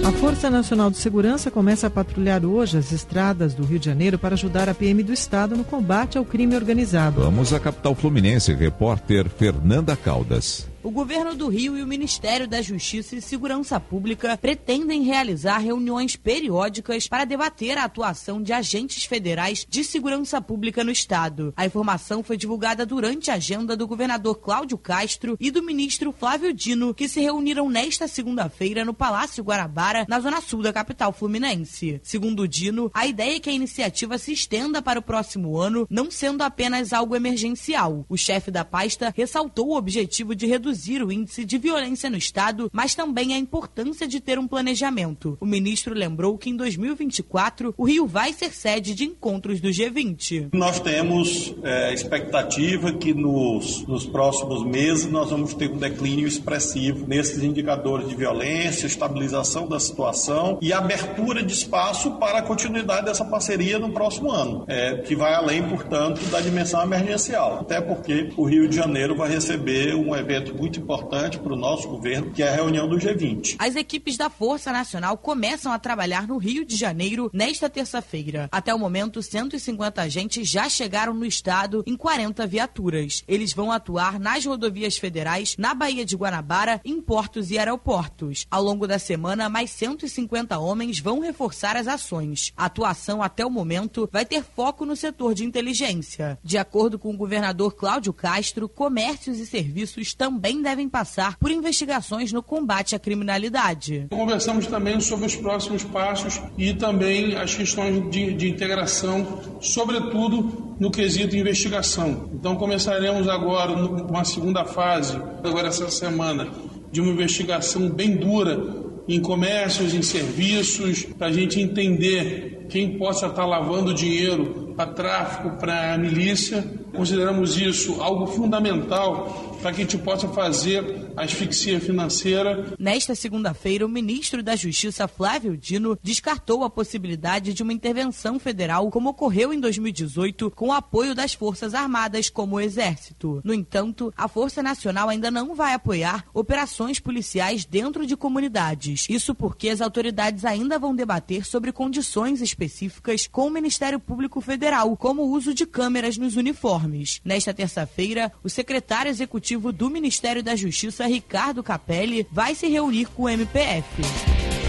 A 0.05 0.11
Força 0.11 0.49
Nacional 0.49 0.91
de 0.91 0.97
Segurança 0.97 1.49
começa 1.49 1.87
a 1.87 1.89
patrulhar 1.89 2.43
hoje 2.43 2.77
as 2.77 2.91
estradas 2.91 3.53
do 3.53 3.63
Rio 3.63 3.79
de 3.79 3.85
Janeiro 3.85 4.19
para 4.19 4.33
ajudar 4.33 4.67
a 4.67 4.73
PM 4.73 5.01
do 5.03 5.13
Estado 5.13 5.55
no 5.55 5.63
combate 5.63 6.17
ao 6.17 6.25
crime 6.25 6.53
organizado. 6.55 7.21
Vamos 7.21 7.53
à 7.53 7.59
capital 7.61 7.95
fluminense, 7.95 8.53
repórter 8.53 9.29
Fernanda 9.29 9.95
Caldas. 9.95 10.74
O 10.85 10.91
governo 10.91 11.33
do 11.33 11.47
Rio 11.47 11.75
e 11.75 11.81
o 11.81 11.87
Ministério 11.87 12.47
da 12.47 12.61
Justiça 12.61 13.15
e 13.15 13.21
Segurança 13.21 13.79
Pública 13.79 14.37
pretendem 14.37 15.01
realizar 15.01 15.57
reuniões 15.57 16.15
periódicas 16.15 17.07
para 17.07 17.25
debater 17.25 17.75
a 17.75 17.85
atuação 17.85 18.39
de 18.39 18.53
agentes 18.53 19.03
federais 19.03 19.65
de 19.67 19.83
segurança 19.83 20.39
pública 20.39 20.83
no 20.83 20.91
estado. 20.91 21.51
A 21.57 21.65
informação 21.65 22.21
foi 22.21 22.37
divulgada 22.37 22.85
durante 22.85 23.31
a 23.31 23.33
agenda 23.33 23.75
do 23.75 23.87
governador 23.87 24.35
Cláudio 24.35 24.77
Castro 24.77 25.35
e 25.39 25.49
do 25.49 25.63
ministro 25.63 26.11
Flávio 26.11 26.53
Dino, 26.53 26.93
que 26.93 27.09
se 27.09 27.19
reuniram 27.19 27.67
nesta 27.67 28.07
segunda-feira 28.07 28.85
no 28.85 28.93
Palácio 28.93 29.43
Guarabara, 29.43 30.05
na 30.07 30.19
zona 30.19 30.39
sul 30.39 30.61
da 30.61 30.71
capital 30.71 31.11
fluminense. 31.11 31.99
Segundo 32.03 32.47
Dino, 32.47 32.91
a 32.93 33.07
ideia 33.07 33.37
é 33.37 33.39
que 33.39 33.49
a 33.49 33.53
iniciativa 33.53 34.19
se 34.19 34.33
estenda 34.33 34.83
para 34.83 34.99
o 34.99 35.03
próximo 35.03 35.57
ano, 35.57 35.87
não 35.89 36.11
sendo 36.11 36.43
apenas 36.43 36.93
algo 36.93 37.15
emergencial. 37.15 38.05
O 38.07 38.15
chefe 38.15 38.51
da 38.51 38.63
pasta 38.63 39.11
ressaltou 39.17 39.69
o 39.69 39.77
objetivo 39.77 40.35
de 40.35 40.45
reduzir 40.45 40.74
o 41.03 41.11
índice 41.11 41.45
de 41.45 41.57
violência 41.57 42.09
no 42.09 42.17
estado, 42.17 42.69
mas 42.71 42.95
também 42.95 43.33
a 43.33 43.37
importância 43.37 44.07
de 44.07 44.19
ter 44.19 44.37
um 44.37 44.47
planejamento. 44.47 45.37
O 45.39 45.45
ministro 45.45 45.93
lembrou 45.93 46.37
que 46.37 46.49
em 46.49 46.55
2024 46.55 47.73
o 47.77 47.85
Rio 47.85 48.05
vai 48.05 48.33
ser 48.33 48.51
sede 48.51 48.93
de 48.93 49.05
encontros 49.05 49.59
do 49.59 49.69
G20. 49.69 50.49
Nós 50.53 50.79
temos 50.79 51.53
é, 51.63 51.93
expectativa 51.93 52.91
que 52.93 53.13
nos, 53.13 53.85
nos 53.87 54.05
próximos 54.05 54.65
meses 54.65 55.05
nós 55.05 55.29
vamos 55.29 55.53
ter 55.53 55.69
um 55.69 55.77
declínio 55.77 56.27
expressivo 56.27 57.07
nesses 57.07 57.43
indicadores 57.43 58.07
de 58.07 58.15
violência, 58.15 58.87
estabilização 58.87 59.67
da 59.67 59.79
situação 59.79 60.57
e 60.61 60.73
abertura 60.73 61.43
de 61.43 61.53
espaço 61.53 62.11
para 62.11 62.39
a 62.39 62.41
continuidade 62.41 63.05
dessa 63.05 63.25
parceria 63.25 63.79
no 63.79 63.91
próximo 63.91 64.31
ano, 64.31 64.63
é, 64.67 64.97
que 64.97 65.15
vai 65.15 65.33
além, 65.33 65.63
portanto, 65.63 66.21
da 66.29 66.39
dimensão 66.41 66.81
emergencial. 66.81 67.59
Até 67.61 67.81
porque 67.81 68.29
o 68.37 68.45
Rio 68.45 68.67
de 68.67 68.75
Janeiro 68.75 69.15
vai 69.15 69.29
receber 69.29 69.95
um 69.95 70.15
evento 70.15 70.53
muito 70.65 70.79
importante 70.79 71.37
para 71.37 71.53
o 71.53 71.55
nosso 71.55 71.87
governo, 71.87 72.31
que 72.31 72.41
é 72.41 72.49
a 72.49 72.55
reunião 72.55 72.89
do 72.89 72.97
G20. 72.97 73.55
As 73.59 73.75
equipes 73.75 74.17
da 74.17 74.31
Força 74.31 74.71
Nacional 74.71 75.15
começam 75.15 75.71
a 75.71 75.77
trabalhar 75.77 76.27
no 76.27 76.37
Rio 76.37 76.65
de 76.65 76.75
Janeiro 76.75 77.29
nesta 77.31 77.69
terça-feira. 77.69 78.49
Até 78.51 78.73
o 78.73 78.79
momento, 78.79 79.21
150 79.21 80.01
agentes 80.01 80.49
já 80.49 80.67
chegaram 80.67 81.13
no 81.13 81.23
estado 81.23 81.83
em 81.85 81.95
40 81.95 82.47
viaturas. 82.47 83.23
Eles 83.27 83.53
vão 83.53 83.71
atuar 83.71 84.19
nas 84.19 84.43
rodovias 84.43 84.97
federais, 84.97 85.55
na 85.55 85.75
Baía 85.75 86.03
de 86.03 86.15
Guanabara, 86.15 86.81
em 86.83 86.99
portos 86.99 87.51
e 87.51 87.59
aeroportos. 87.59 88.47
Ao 88.49 88.63
longo 88.63 88.87
da 88.87 88.97
semana, 88.97 89.47
mais 89.47 89.69
150 89.69 90.57
homens 90.57 90.97
vão 90.97 91.19
reforçar 91.19 91.77
as 91.77 91.87
ações. 91.87 92.51
A 92.57 92.65
atuação 92.65 93.21
até 93.21 93.45
o 93.45 93.51
momento 93.51 94.09
vai 94.11 94.25
ter 94.25 94.43
foco 94.43 94.83
no 94.83 94.95
setor 94.95 95.35
de 95.35 95.45
inteligência. 95.45 96.39
De 96.43 96.57
acordo 96.57 96.97
com 96.97 97.13
o 97.13 97.17
governador 97.17 97.75
Cláudio 97.75 98.11
Castro, 98.11 98.67
comércios 98.67 99.37
e 99.37 99.45
serviços 99.45 100.15
também 100.15 100.44
devem 100.61 100.89
passar 100.89 101.37
por 101.37 101.49
investigações 101.49 102.31
no 102.31 102.43
combate 102.43 102.95
à 102.95 102.99
criminalidade. 102.99 104.07
Conversamos 104.09 104.67
também 104.67 104.99
sobre 104.99 105.25
os 105.25 105.35
próximos 105.35 105.83
passos 105.83 106.41
e 106.57 106.73
também 106.73 107.35
as 107.35 107.55
questões 107.55 108.09
de, 108.11 108.33
de 108.33 108.49
integração, 108.49 109.59
sobretudo 109.61 110.75
no 110.79 110.91
quesito 110.91 111.35
investigação. 111.35 112.29
Então 112.33 112.55
começaremos 112.55 113.27
agora 113.27 113.71
uma 113.71 114.23
segunda 114.23 114.65
fase, 114.65 115.15
agora 115.43 115.69
essa 115.69 115.89
semana, 115.89 116.47
de 116.91 117.01
uma 117.01 117.11
investigação 117.11 117.89
bem 117.89 118.15
dura 118.15 118.85
em 119.07 119.19
comércios, 119.19 119.93
em 119.93 120.01
serviços, 120.01 121.03
para 121.03 121.27
a 121.27 121.31
gente 121.31 121.59
entender 121.59 122.65
quem 122.69 122.97
possa 122.97 123.27
estar 123.27 123.45
lavando 123.45 123.93
dinheiro 123.93 124.73
para 124.75 124.91
tráfico, 124.91 125.57
para 125.57 125.97
milícia. 125.97 126.63
Consideramos 126.93 127.59
isso 127.59 128.01
algo 128.01 128.25
fundamental 128.27 129.54
para 129.65 129.73
que 129.73 129.81
a 129.81 129.83
gente 129.83 129.97
possa 129.97 130.27
fazer 130.27 131.09
asfixia 131.17 131.81
financeira. 131.81 132.75
Nesta 132.77 133.15
segunda-feira, 133.15 133.83
o 133.83 133.89
ministro 133.89 134.43
da 134.43 134.55
Justiça, 134.55 135.07
Flávio 135.07 135.57
Dino, 135.57 135.97
descartou 136.03 136.63
a 136.63 136.69
possibilidade 136.69 137.51
de 137.51 137.63
uma 137.63 137.73
intervenção 137.73 138.37
federal, 138.37 138.91
como 138.91 139.09
ocorreu 139.09 139.51
em 139.51 139.59
2018, 139.59 140.51
com 140.51 140.67
o 140.67 140.71
apoio 140.71 141.15
das 141.15 141.33
Forças 141.33 141.73
Armadas, 141.73 142.29
como 142.29 142.57
o 142.57 142.59
Exército. 142.59 143.41
No 143.43 143.55
entanto, 143.55 144.13
a 144.15 144.27
Força 144.27 144.61
Nacional 144.61 145.09
ainda 145.09 145.31
não 145.31 145.55
vai 145.55 145.73
apoiar 145.73 146.25
operações 146.31 146.99
policiais 146.99 147.65
dentro 147.65 148.05
de 148.05 148.15
comunidades. 148.15 149.07
Isso 149.09 149.33
porque 149.33 149.69
as 149.69 149.81
autoridades 149.81 150.45
ainda 150.45 150.77
vão 150.77 150.95
debater 150.95 151.43
sobre 151.43 151.71
condições 151.71 152.39
específicas 152.39 153.25
com 153.25 153.47
o 153.47 153.51
Ministério 153.51 153.99
Público 153.99 154.39
Federal, 154.41 154.95
como 154.95 155.23
o 155.23 155.31
uso 155.31 155.55
de 155.55 155.65
câmeras 155.65 156.17
nos 156.19 156.35
uniformes. 156.35 157.19
Nesta 157.25 157.51
terça-feira, 157.51 158.31
o 158.43 158.49
secretário 158.49 159.09
executivo 159.09 159.54
executivo 159.55 159.71
do 159.71 159.89
Ministério 159.89 160.43
da 160.43 160.55
Justiça, 160.55 161.07
Ricardo 161.07 161.63
Capelli, 161.63 162.27
vai 162.31 162.53
se 162.53 162.67
reunir 162.67 163.05
com 163.07 163.23
o 163.23 163.29
MPF. 163.29 163.85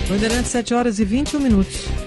Bandeirantes, 0.09 0.51
7 0.51 0.75
horas 0.75 0.99
e 0.99 1.05
21 1.05 1.41
minutos. 1.41 2.06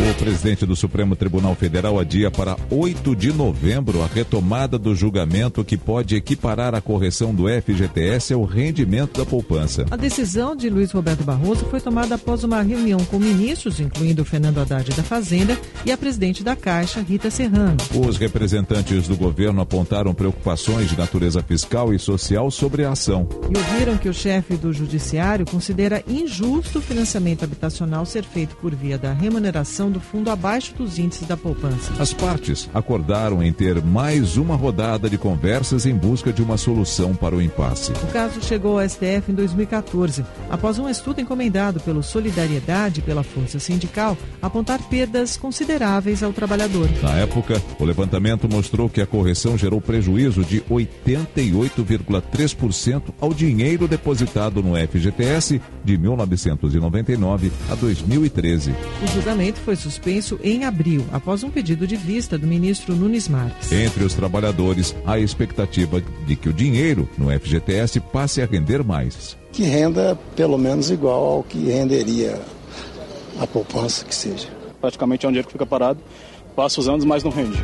O 0.00 0.14
presidente 0.14 0.64
do 0.64 0.74
Supremo 0.74 1.14
Tribunal 1.14 1.54
Federal 1.54 2.00
adia 2.00 2.30
para 2.30 2.56
8 2.70 3.14
de 3.14 3.32
novembro 3.34 4.02
a 4.02 4.06
retomada 4.06 4.78
do 4.78 4.94
julgamento 4.94 5.62
que 5.62 5.76
pode 5.76 6.16
equiparar 6.16 6.74
a 6.74 6.80
correção 6.80 7.34
do 7.34 7.44
FGTS 7.46 8.32
ao 8.32 8.44
rendimento 8.44 9.18
da 9.18 9.26
poupança. 9.26 9.84
A 9.90 9.96
decisão 9.96 10.56
de 10.56 10.70
Luiz 10.70 10.90
Roberto 10.90 11.22
Barroso 11.22 11.66
foi 11.66 11.82
tomada 11.82 12.14
após 12.14 12.42
uma 12.42 12.62
reunião 12.62 12.98
com 13.04 13.18
ministros, 13.18 13.78
incluindo 13.78 14.24
Fernando 14.24 14.58
Haddad 14.58 14.90
da 14.90 15.02
Fazenda 15.02 15.56
e 15.84 15.92
a 15.92 15.98
presidente 15.98 16.42
da 16.42 16.56
Caixa, 16.56 17.02
Rita 17.02 17.30
Serrano. 17.30 17.76
Os 17.94 18.16
representantes 18.16 19.06
do 19.06 19.16
governo 19.16 19.60
apontaram 19.60 20.14
preocupações 20.14 20.88
de 20.88 20.96
natureza 20.96 21.42
fiscal 21.42 21.92
e 21.92 21.98
social 21.98 22.50
sobre 22.50 22.84
a 22.84 22.92
ação. 22.92 23.28
E 23.50 23.56
ouviram 23.56 23.98
que 23.98 24.08
o 24.08 24.14
chefe 24.14 24.56
do 24.56 24.72
Judiciário 24.72 25.44
considera 25.44 26.02
injusto 26.08 26.78
o 26.78 26.82
financiamento 26.82 27.44
habitacional 27.44 28.06
ser 28.06 28.24
feito 28.24 28.56
por 28.56 28.74
via 28.74 28.96
da 28.96 29.12
remuneração 29.12 29.89
do 29.90 30.00
fundo 30.00 30.30
abaixo 30.30 30.74
dos 30.74 30.98
índices 30.98 31.26
da 31.26 31.36
poupança. 31.36 31.92
As 31.98 32.12
partes 32.12 32.68
acordaram 32.72 33.42
em 33.42 33.52
ter 33.52 33.82
mais 33.82 34.36
uma 34.36 34.56
rodada 34.56 35.08
de 35.08 35.18
conversas 35.18 35.86
em 35.86 35.94
busca 35.94 36.32
de 36.32 36.42
uma 36.42 36.56
solução 36.56 37.14
para 37.14 37.36
o 37.36 37.42
impasse. 37.42 37.92
O 37.92 38.12
caso 38.12 38.40
chegou 38.42 38.78
ao 38.78 38.88
STF 38.88 39.30
em 39.30 39.34
2014, 39.34 40.24
após 40.50 40.78
um 40.78 40.88
estudo 40.88 41.20
encomendado 41.20 41.80
pelo 41.80 42.02
Solidariedade 42.02 43.00
e 43.00 43.02
pela 43.02 43.22
Força 43.22 43.58
Sindical 43.58 44.16
apontar 44.40 44.80
perdas 44.88 45.36
consideráveis 45.36 46.22
ao 46.22 46.32
trabalhador. 46.32 46.88
Na 47.02 47.16
época, 47.16 47.60
o 47.78 47.84
levantamento 47.84 48.48
mostrou 48.50 48.88
que 48.88 49.00
a 49.00 49.06
correção 49.06 49.58
gerou 49.58 49.80
prejuízo 49.80 50.44
de 50.44 50.60
88,3% 50.62 53.02
ao 53.20 53.34
dinheiro 53.34 53.88
depositado 53.88 54.62
no 54.62 54.74
FGTS 54.76 55.60
de 55.84 55.98
1999 55.98 57.50
a 57.70 57.74
2013. 57.74 58.72
O 59.02 59.06
julgamento 59.08 59.58
foi 59.60 59.74
suspenso 59.80 60.38
em 60.42 60.64
abril, 60.64 61.04
após 61.12 61.42
um 61.42 61.50
pedido 61.50 61.86
de 61.86 61.96
vista 61.96 62.38
do 62.38 62.46
ministro 62.46 62.94
Nunes 62.94 63.28
Marques. 63.28 63.72
Entre 63.72 64.04
os 64.04 64.14
trabalhadores, 64.14 64.94
há 65.04 65.14
a 65.14 65.18
expectativa 65.18 66.02
de 66.26 66.36
que 66.36 66.48
o 66.48 66.52
dinheiro 66.52 67.08
no 67.18 67.30
FGTS 67.30 67.98
passe 68.00 68.40
a 68.40 68.46
render 68.46 68.84
mais. 68.84 69.36
Que 69.52 69.64
renda 69.64 70.18
pelo 70.36 70.56
menos 70.56 70.90
igual 70.90 71.24
ao 71.24 71.42
que 71.42 71.58
renderia 71.58 72.40
a 73.40 73.46
poupança 73.46 74.04
que 74.04 74.14
seja. 74.14 74.48
Praticamente 74.80 75.26
é 75.26 75.28
um 75.28 75.32
dinheiro 75.32 75.48
que 75.48 75.52
fica 75.52 75.66
parado, 75.66 75.98
passa 76.54 76.80
os 76.80 76.88
anos, 76.88 77.04
mas 77.04 77.24
não 77.24 77.30
rende. 77.30 77.58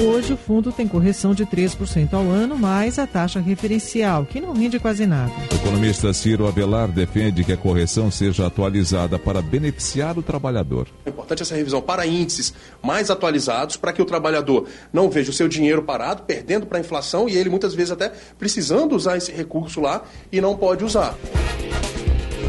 Hoje 0.00 0.32
o 0.32 0.36
fundo 0.36 0.70
tem 0.70 0.86
correção 0.86 1.34
de 1.34 1.46
3% 1.46 2.12
ao 2.12 2.22
ano, 2.22 2.56
mais 2.56 2.98
a 2.98 3.06
taxa 3.06 3.40
referencial, 3.40 4.24
que 4.24 4.40
não 4.40 4.52
rende 4.52 4.78
quase 4.78 5.06
nada. 5.06 5.32
O 5.50 5.54
economista 5.54 6.12
Ciro 6.12 6.46
Avelar 6.46 6.88
defende 6.88 7.42
que 7.42 7.52
a 7.52 7.56
correção 7.56 8.10
seja 8.10 8.46
atualizada 8.46 9.18
para 9.18 9.42
beneficiar 9.42 10.18
o 10.18 10.22
trabalhador. 10.22 10.86
É 11.04 11.10
importante 11.10 11.42
essa 11.42 11.54
revisão 11.54 11.80
para 11.80 12.06
índices 12.06 12.54
mais 12.82 13.10
atualizados, 13.10 13.76
para 13.76 13.92
que 13.92 14.02
o 14.02 14.04
trabalhador 14.04 14.66
não 14.92 15.10
veja 15.10 15.30
o 15.30 15.34
seu 15.34 15.48
dinheiro 15.48 15.82
parado, 15.82 16.22
perdendo 16.22 16.66
para 16.66 16.78
a 16.78 16.80
inflação 16.80 17.28
e 17.28 17.36
ele 17.36 17.50
muitas 17.50 17.74
vezes 17.74 17.92
até 17.92 18.12
precisando 18.38 18.94
usar 18.94 19.16
esse 19.16 19.32
recurso 19.32 19.80
lá 19.80 20.02
e 20.30 20.40
não 20.40 20.56
pode 20.56 20.84
usar. 20.84 21.16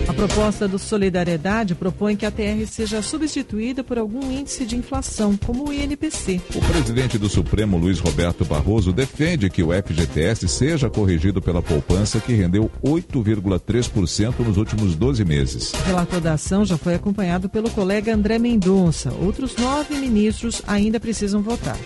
A 0.08 0.14
proposta 0.14 0.68
do 0.68 0.80
Solidariedade 0.80 1.76
propõe 1.76 2.16
que 2.16 2.26
a 2.26 2.32
TR 2.32 2.66
seja 2.68 3.02
substituída 3.02 3.84
por 3.84 3.98
algum 3.98 4.32
índice 4.32 4.66
de 4.66 4.76
inflação, 4.76 5.38
como 5.38 5.69
o 5.69 5.74
INPC. 5.74 6.42
O 6.56 6.61
presidente 6.61 7.18
do 7.18 7.30
Supremo, 7.30 7.78
Luiz 7.78 8.00
Roberto 8.00 8.44
Barroso, 8.45 8.92
defende 8.92 9.50
que 9.50 9.64
o 9.64 9.69
FGTS 9.72 10.48
seja 10.48 10.90
corrigido 10.90 11.42
pela 11.42 11.61
poupança, 11.61 12.19
que 12.19 12.34
rendeu 12.34 12.69
8,3% 12.84 14.40
nos 14.40 14.58
últimos 14.58 14.95
12 14.95 15.24
meses. 15.26 15.74
O 15.74 15.84
relator 15.84 16.22
da 16.22 16.34
ação 16.34 16.66
já 16.66 16.78
foi 16.78 16.95
acompanhado 16.95 17.50
pelo 17.50 17.69
colega 17.69 18.14
André 18.14 18.40
Mendonça. 18.40 19.11
Outros 19.22 19.56
nove 19.56 19.95
ministros 19.95 20.61
ainda 20.68 21.00
precisam 21.00 21.42
votar. 21.42 21.78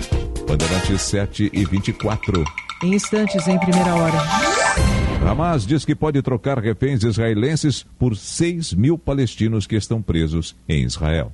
Bandeirantes 0.48 1.02
7 1.02 1.50
e 1.54 1.66
24. 1.66 2.44
Em 2.84 2.94
instantes, 2.96 3.48
em 3.48 3.58
primeira 3.60 3.96
hora. 3.96 5.03
Hamas 5.26 5.66
diz 5.66 5.86
que 5.86 5.96
pode 5.96 6.22
trocar 6.22 6.60
reféns 6.60 7.04
israelenses 7.04 7.86
por 7.98 8.16
6 8.16 8.74
mil 8.74 8.98
palestinos 8.98 9.66
que 9.66 9.76
estão 9.76 10.02
presos 10.02 10.56
em 10.68 10.84
Israel. 10.84 11.32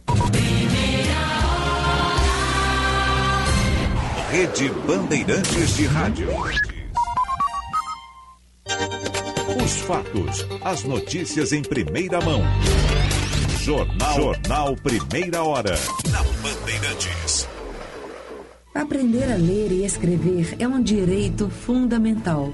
Rede 4.31 4.69
Bandeirantes 4.85 5.75
de 5.75 5.85
Rádio. 5.87 6.27
Os 9.63 9.77
fatos, 9.81 10.45
as 10.63 10.83
notícias 10.83 11.51
em 11.51 11.63
primeira 11.63 12.21
mão. 12.21 12.43
Jornal, 13.61 14.15
Jornal 14.15 14.75
Primeira 14.75 15.43
Hora. 15.43 15.75
Na 16.11 16.23
Bandeirantes. 16.41 17.49
Aprender 18.73 19.31
a 19.31 19.35
ler 19.35 19.71
e 19.71 19.83
escrever 19.83 20.55
é 20.59 20.67
um 20.67 20.81
direito 20.81 21.49
fundamental. 21.49 22.53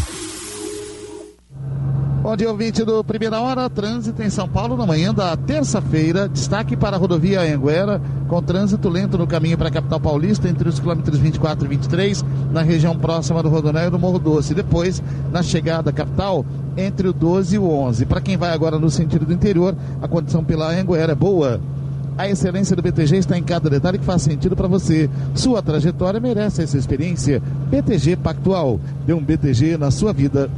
Bom 2.21 2.37
dia, 2.37 2.51
ouvinte 2.51 2.85
do 2.85 3.03
Primeira 3.03 3.41
Hora, 3.41 3.67
trânsito 3.67 4.21
em 4.21 4.29
São 4.29 4.47
Paulo 4.47 4.77
na 4.77 4.85
manhã 4.85 5.11
da 5.11 5.35
terça-feira. 5.35 6.29
Destaque 6.29 6.77
para 6.77 6.95
a 6.95 6.99
rodovia 6.99 7.41
Anguera, 7.41 7.99
com 8.27 8.39
trânsito 8.43 8.89
lento 8.89 9.17
no 9.17 9.25
caminho 9.25 9.57
para 9.57 9.69
a 9.69 9.71
capital 9.71 9.99
paulista, 9.99 10.47
entre 10.47 10.69
os 10.69 10.79
quilômetros 10.79 11.17
24 11.17 11.65
e 11.65 11.67
23, 11.69 12.23
na 12.51 12.61
região 12.61 12.95
próxima 12.95 13.41
do 13.41 13.49
Rodonéio 13.49 13.89
do 13.89 13.97
Morro 13.97 14.19
Doce. 14.19 14.53
Depois, 14.53 15.01
na 15.31 15.41
chegada 15.41 15.89
à 15.89 15.93
capital, 15.93 16.45
entre 16.77 17.07
o 17.07 17.13
12 17.13 17.55
e 17.55 17.59
o 17.59 17.67
11. 17.67 18.05
Para 18.05 18.21
quem 18.21 18.37
vai 18.37 18.51
agora 18.51 18.77
no 18.77 18.91
sentido 18.91 19.25
do 19.25 19.33
interior, 19.33 19.75
a 19.99 20.07
condição 20.07 20.43
pela 20.43 20.69
Anguera 20.69 21.13
é 21.13 21.15
boa. 21.15 21.59
A 22.19 22.29
excelência 22.29 22.75
do 22.75 22.83
BTG 22.83 23.17
está 23.17 23.35
em 23.35 23.41
cada 23.41 23.67
detalhe 23.67 23.97
que 23.97 24.05
faz 24.05 24.21
sentido 24.21 24.55
para 24.55 24.67
você. 24.67 25.09
Sua 25.33 25.59
trajetória 25.59 26.19
merece 26.19 26.61
essa 26.61 26.77
experiência. 26.77 27.41
BTG 27.71 28.17
Pactual. 28.17 28.79
Dê 29.07 29.13
um 29.13 29.23
BTG 29.23 29.75
na 29.75 29.89
sua 29.89 30.13
vida. 30.13 30.51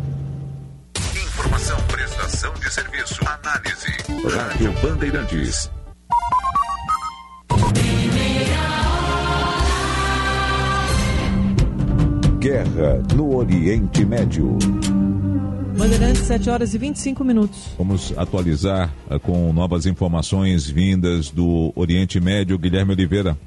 Informação, 1.43 1.77
prestação 1.87 2.53
de 2.53 2.71
serviço, 2.71 3.19
análise. 3.27 3.91
Rádio 4.33 4.71
Bandeirantes. 4.81 5.69
Guerra 12.39 13.01
no 13.15 13.35
Oriente 13.35 14.03
Médio. 14.05 14.57
Bandeirantes, 15.77 16.21
7 16.23 16.49
horas 16.49 16.73
e 16.73 16.77
25 16.77 17.23
minutos. 17.23 17.69
Vamos 17.77 18.13
atualizar 18.17 18.93
eh, 19.09 19.17
com 19.17 19.51
novas 19.53 19.85
informações 19.85 20.69
vindas 20.69 21.29
do 21.31 21.71
Oriente 21.75 22.19
Médio. 22.19 22.57
Guilherme 22.59 22.93
Oliveira. 22.93 23.37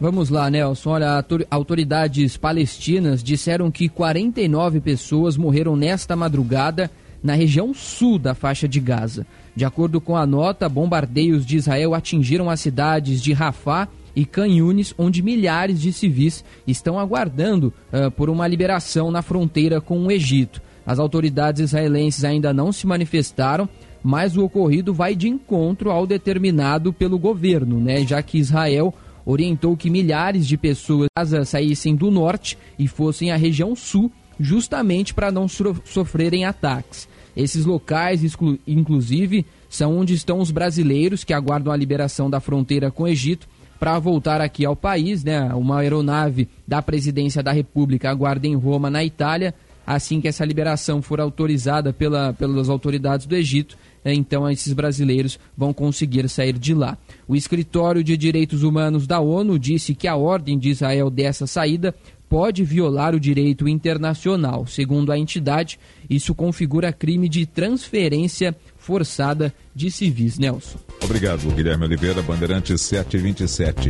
Vamos 0.00 0.28
lá, 0.28 0.50
Nelson. 0.50 0.90
Olha, 0.90 1.10
autor- 1.12 1.46
autoridades 1.50 2.36
palestinas 2.36 3.22
disseram 3.22 3.70
que 3.70 3.88
49 3.88 4.80
pessoas 4.80 5.36
morreram 5.36 5.76
nesta 5.76 6.16
madrugada 6.16 6.90
na 7.22 7.34
região 7.34 7.72
sul 7.72 8.18
da 8.18 8.34
faixa 8.34 8.66
de 8.66 8.80
Gaza. 8.80 9.26
De 9.54 9.64
acordo 9.64 10.00
com 10.00 10.16
a 10.16 10.26
nota, 10.26 10.68
bombardeios 10.68 11.44
de 11.46 11.56
Israel 11.56 11.94
atingiram 11.94 12.48
as 12.50 12.60
cidades 12.60 13.22
de 13.22 13.32
Rafah 13.32 13.88
e 14.14 14.24
Khan 14.24 14.48
Yunis, 14.48 14.94
onde 14.98 15.22
milhares 15.22 15.80
de 15.80 15.92
civis 15.92 16.44
estão 16.66 16.98
aguardando 16.98 17.72
ah, 17.92 18.10
por 18.10 18.28
uma 18.28 18.46
liberação 18.46 19.10
na 19.10 19.22
fronteira 19.22 19.80
com 19.80 20.06
o 20.06 20.10
Egito. 20.10 20.60
As 20.84 20.98
autoridades 20.98 21.60
israelenses 21.60 22.24
ainda 22.24 22.52
não 22.52 22.72
se 22.72 22.86
manifestaram, 22.86 23.68
mas 24.02 24.36
o 24.36 24.44
ocorrido 24.44 24.92
vai 24.92 25.14
de 25.14 25.28
encontro 25.28 25.90
ao 25.90 26.06
determinado 26.06 26.92
pelo 26.92 27.18
governo, 27.18 27.78
né? 27.78 28.04
Já 28.04 28.20
que 28.20 28.36
Israel 28.36 28.92
orientou 29.24 29.76
que 29.76 29.88
milhares 29.88 30.46
de 30.46 30.56
pessoas 30.56 31.06
saíssem 31.46 31.94
do 31.94 32.10
norte 32.10 32.58
e 32.76 32.88
fossem 32.88 33.30
à 33.30 33.36
região 33.36 33.76
sul, 33.76 34.10
justamente 34.40 35.14
para 35.14 35.30
não 35.30 35.46
so- 35.46 35.80
sofrerem 35.84 36.44
ataques. 36.44 37.08
Esses 37.36 37.64
locais, 37.64 38.22
inclusive, 38.66 39.46
são 39.68 39.98
onde 39.98 40.14
estão 40.14 40.38
os 40.38 40.50
brasileiros 40.50 41.24
que 41.24 41.32
aguardam 41.32 41.72
a 41.72 41.76
liberação 41.76 42.28
da 42.28 42.40
fronteira 42.40 42.90
com 42.90 43.04
o 43.04 43.08
Egito 43.08 43.48
para 43.82 43.98
voltar 43.98 44.40
aqui 44.40 44.64
ao 44.64 44.76
país, 44.76 45.24
né? 45.24 45.52
Uma 45.54 45.80
aeronave 45.80 46.48
da 46.68 46.80
Presidência 46.80 47.42
da 47.42 47.50
República 47.50 48.10
aguarda 48.10 48.46
em 48.46 48.54
Roma, 48.54 48.88
na 48.88 49.02
Itália. 49.02 49.54
Assim 49.84 50.20
que 50.20 50.28
essa 50.28 50.44
liberação 50.44 51.02
for 51.02 51.20
autorizada 51.20 51.92
pela, 51.92 52.32
pelas 52.32 52.68
autoridades 52.68 53.26
do 53.26 53.34
Egito, 53.34 53.76
eh, 54.04 54.14
então 54.14 54.48
esses 54.48 54.72
brasileiros 54.72 55.40
vão 55.56 55.72
conseguir 55.72 56.28
sair 56.28 56.56
de 56.56 56.72
lá. 56.72 56.96
O 57.26 57.34
Escritório 57.34 58.04
de 58.04 58.16
Direitos 58.16 58.62
Humanos 58.62 59.08
da 59.08 59.18
ONU 59.18 59.58
disse 59.58 59.92
que 59.92 60.06
a 60.06 60.14
ordem 60.14 60.56
de 60.56 60.70
Israel 60.70 61.10
dessa 61.10 61.48
saída 61.48 61.92
pode 62.32 62.64
violar 62.64 63.14
o 63.14 63.20
direito 63.20 63.68
internacional. 63.68 64.66
Segundo 64.66 65.12
a 65.12 65.18
entidade, 65.18 65.78
isso 66.08 66.34
configura 66.34 66.90
crime 66.90 67.28
de 67.28 67.44
transferência 67.44 68.56
forçada 68.78 69.52
de 69.74 69.90
civis. 69.90 70.38
Nelson. 70.38 70.78
Obrigado, 71.02 71.50
Guilherme 71.54 71.84
Oliveira, 71.84 72.22
Bandeirantes 72.22 72.80
727. 72.82 73.88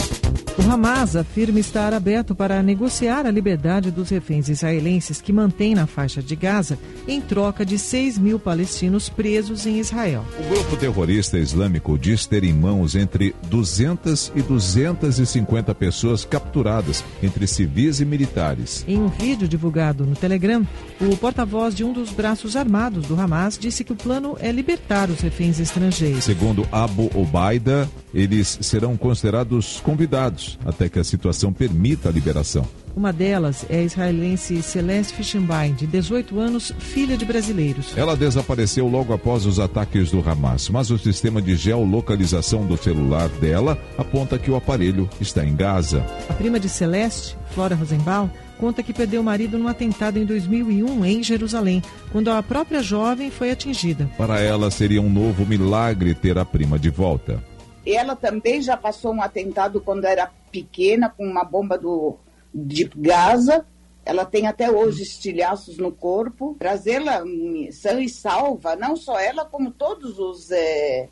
O 0.58 0.70
Hamas 0.70 1.16
afirma 1.16 1.58
estar 1.60 1.94
aberto 1.94 2.34
para 2.34 2.62
negociar 2.62 3.26
a 3.26 3.30
liberdade 3.30 3.90
dos 3.90 4.10
reféns 4.10 4.50
israelenses 4.50 5.20
que 5.20 5.32
mantém 5.32 5.74
na 5.74 5.86
faixa 5.86 6.22
de 6.22 6.36
Gaza 6.36 6.78
em 7.08 7.22
troca 7.22 7.64
de 7.64 7.78
6 7.78 8.18
mil 8.18 8.38
palestinos 8.38 9.08
presos 9.08 9.66
em 9.66 9.78
Israel. 9.78 10.24
O 10.38 10.54
grupo 10.54 10.76
terrorista 10.76 11.38
islâmico 11.38 11.98
diz 11.98 12.26
ter 12.26 12.44
em 12.44 12.52
mãos 12.52 12.94
entre 12.94 13.34
200 13.48 14.32
e 14.34 14.42
250 14.42 15.74
pessoas 15.74 16.24
capturadas, 16.24 17.02
entre 17.22 17.46
civis 17.46 18.00
e 18.00 18.04
militares. 18.04 18.84
Em 18.86 18.98
um 18.98 19.08
vídeo 19.08 19.48
divulgado 19.48 20.04
no 20.04 20.14
Telegram, 20.14 20.66
o 21.00 21.16
porta-voz 21.16 21.74
de 21.74 21.82
um 21.82 21.94
dos 21.94 22.10
braços 22.10 22.56
armados 22.56 23.06
do 23.06 23.18
Hamas 23.18 23.56
disse 23.58 23.84
que 23.84 23.92
o 23.92 23.96
plano 23.96 24.36
é 24.38 24.52
libertar 24.52 25.08
os 25.08 25.20
reféns 25.20 25.58
estrangeiros. 25.72 26.24
Segundo 26.24 26.66
Abu 26.70 27.10
Obaida, 27.14 27.88
eles 28.14 28.58
serão 28.60 28.96
considerados 28.96 29.80
convidados 29.80 30.58
até 30.64 30.88
que 30.88 30.98
a 30.98 31.04
situação 31.04 31.52
permita 31.52 32.08
a 32.08 32.12
liberação. 32.12 32.66
Uma 32.94 33.10
delas 33.10 33.64
é 33.70 33.78
a 33.78 33.82
israelense 33.82 34.62
Celeste 34.62 35.14
Fischenbein, 35.14 35.72
de 35.72 35.86
18 35.86 36.38
anos, 36.38 36.74
filha 36.78 37.16
de 37.16 37.24
brasileiros. 37.24 37.96
Ela 37.96 38.14
desapareceu 38.14 38.86
logo 38.86 39.14
após 39.14 39.46
os 39.46 39.58
ataques 39.58 40.10
do 40.10 40.20
Hamas, 40.20 40.68
mas 40.68 40.90
o 40.90 40.98
sistema 40.98 41.40
de 41.40 41.56
geolocalização 41.56 42.66
do 42.66 42.76
celular 42.76 43.30
dela 43.40 43.78
aponta 43.96 44.38
que 44.38 44.50
o 44.50 44.56
aparelho 44.56 45.08
está 45.18 45.42
em 45.42 45.56
Gaza. 45.56 46.04
A 46.28 46.34
prima 46.34 46.60
de 46.60 46.68
Celeste, 46.68 47.34
Flora 47.54 47.74
Rosenbaum, 47.74 48.28
conta 48.62 48.80
que 48.80 48.92
perdeu 48.92 49.22
o 49.22 49.24
marido 49.24 49.58
num 49.58 49.66
atentado 49.66 50.20
em 50.20 50.24
2001 50.24 51.04
em 51.04 51.20
Jerusalém, 51.20 51.82
quando 52.12 52.30
a 52.30 52.40
própria 52.40 52.80
jovem 52.80 53.28
foi 53.28 53.50
atingida. 53.50 54.08
Para 54.16 54.40
ela 54.40 54.70
seria 54.70 55.02
um 55.02 55.10
novo 55.10 55.44
milagre 55.44 56.14
ter 56.14 56.38
a 56.38 56.44
prima 56.44 56.78
de 56.78 56.88
volta. 56.88 57.42
Ela 57.84 58.14
também 58.14 58.62
já 58.62 58.76
passou 58.76 59.12
um 59.12 59.20
atentado 59.20 59.80
quando 59.80 60.04
era 60.04 60.30
pequena 60.52 61.10
com 61.10 61.26
uma 61.26 61.42
bomba 61.42 61.76
do, 61.76 62.16
de 62.54 62.88
Gaza. 62.94 63.66
Ela 64.06 64.24
tem 64.24 64.46
até 64.46 64.70
hoje 64.70 65.02
estilhaços 65.02 65.76
no 65.76 65.90
corpo. 65.90 66.54
Trazê-la 66.56 67.24
hum, 67.24 67.66
sã 67.72 68.00
e 68.00 68.08
salva, 68.08 68.76
não 68.76 68.94
só 68.94 69.18
ela, 69.18 69.44
como 69.44 69.72
todos 69.72 70.20
os, 70.20 70.52
eh, 70.52 71.08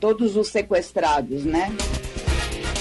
todos 0.00 0.34
os 0.34 0.48
sequestrados, 0.48 1.44
né? 1.44 1.70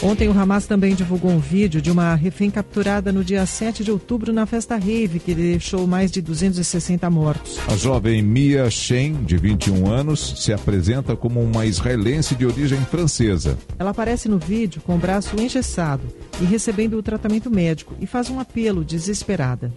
Ontem 0.01 0.29
o 0.29 0.31
Hamas 0.31 0.65
também 0.65 0.95
divulgou 0.95 1.29
um 1.29 1.39
vídeo 1.39 1.81
de 1.81 1.91
uma 1.91 2.15
refém 2.15 2.49
capturada 2.49 3.11
no 3.11 3.21
dia 3.21 3.45
7 3.45 3.83
de 3.83 3.91
outubro 3.91 4.31
na 4.31 4.45
festa 4.45 4.77
rave, 4.77 5.19
que 5.19 5.35
deixou 5.35 5.85
mais 5.85 6.09
de 6.09 6.21
260 6.21 7.09
mortos. 7.09 7.59
A 7.67 7.75
jovem 7.75 8.21
Mia 8.21 8.69
Shen, 8.69 9.15
de 9.25 9.35
21 9.35 9.91
anos, 9.91 10.35
se 10.37 10.53
apresenta 10.53 11.17
como 11.17 11.41
uma 11.41 11.65
israelense 11.65 12.33
de 12.33 12.45
origem 12.45 12.79
francesa. 12.85 13.57
Ela 13.77 13.89
aparece 13.89 14.29
no 14.29 14.39
vídeo 14.39 14.81
com 14.85 14.95
o 14.95 14.97
braço 14.97 15.35
engessado 15.37 16.07
e 16.41 16.45
recebendo 16.45 16.97
o 16.97 17.03
tratamento 17.03 17.51
médico 17.51 17.93
e 17.99 18.07
faz 18.07 18.29
um 18.29 18.39
apelo 18.39 18.85
desesperada. 18.85 19.69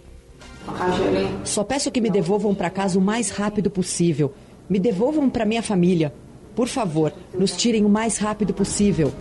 Só 1.43 1.65
peço 1.65 1.91
que 1.91 1.99
me 1.99 2.09
devolvam 2.09 2.55
para 2.55 2.69
casa 2.69 2.97
o 2.97 3.01
mais 3.01 3.29
rápido 3.29 3.69
possível. 3.69 4.33
Me 4.69 4.79
devolvam 4.79 5.29
para 5.29 5.45
minha 5.45 5.61
família. 5.61 6.13
Por 6.55 6.69
favor, 6.69 7.11
nos 7.37 7.57
tirem 7.57 7.83
o 7.83 7.89
mais 7.89 8.19
rápido 8.19 8.53
possível. 8.53 9.11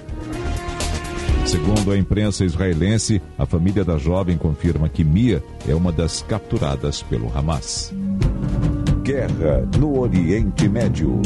Segundo 1.44 1.90
a 1.90 1.98
imprensa 1.98 2.44
israelense, 2.44 3.20
a 3.36 3.44
família 3.44 3.84
da 3.84 3.98
jovem 3.98 4.38
confirma 4.38 4.88
que 4.88 5.04
Mia 5.04 5.42
é 5.68 5.74
uma 5.74 5.92
das 5.92 6.22
capturadas 6.22 7.02
pelo 7.02 7.30
Hamas. 7.36 7.92
Guerra 9.02 9.68
no 9.78 9.98
Oriente 9.98 10.68
Médio. 10.68 11.20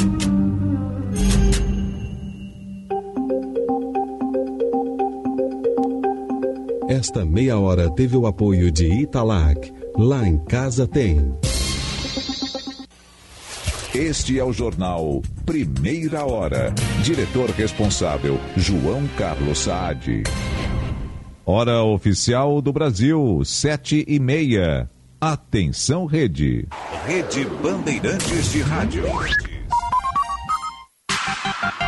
Esta 6.88 7.24
meia 7.24 7.58
hora 7.58 7.90
teve 7.90 8.16
o 8.16 8.26
apoio 8.26 8.70
de 8.70 8.86
Italac. 8.86 9.72
Lá 9.98 10.26
em 10.26 10.38
casa 10.38 10.86
tem. 10.86 11.34
Este 13.97 14.39
é 14.39 14.44
o 14.44 14.52
jornal 14.52 15.23
Primeira 15.47 16.26
Hora. 16.26 16.70
Diretor 17.02 17.49
responsável, 17.49 18.39
João 18.55 19.08
Carlos 19.16 19.60
Saad. 19.60 20.23
Hora 21.47 21.83
oficial 21.83 22.60
do 22.60 22.75
Brasil, 22.75 23.41
sete 23.42 24.05
e 24.07 24.20
meia. 24.20 24.91
Atenção, 25.18 26.05
rede. 26.05 26.68
Rede 27.07 27.47
Bandeirantes 27.62 28.52
de 28.52 28.60
Rádio. 28.60 29.05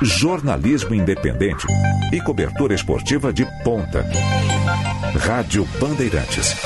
Jornalismo 0.00 0.94
independente 0.94 1.66
e 2.10 2.22
cobertura 2.22 2.74
esportiva 2.74 3.34
de 3.34 3.44
ponta. 3.62 4.02
Rádio 5.14 5.68
Bandeirantes. 5.78 6.56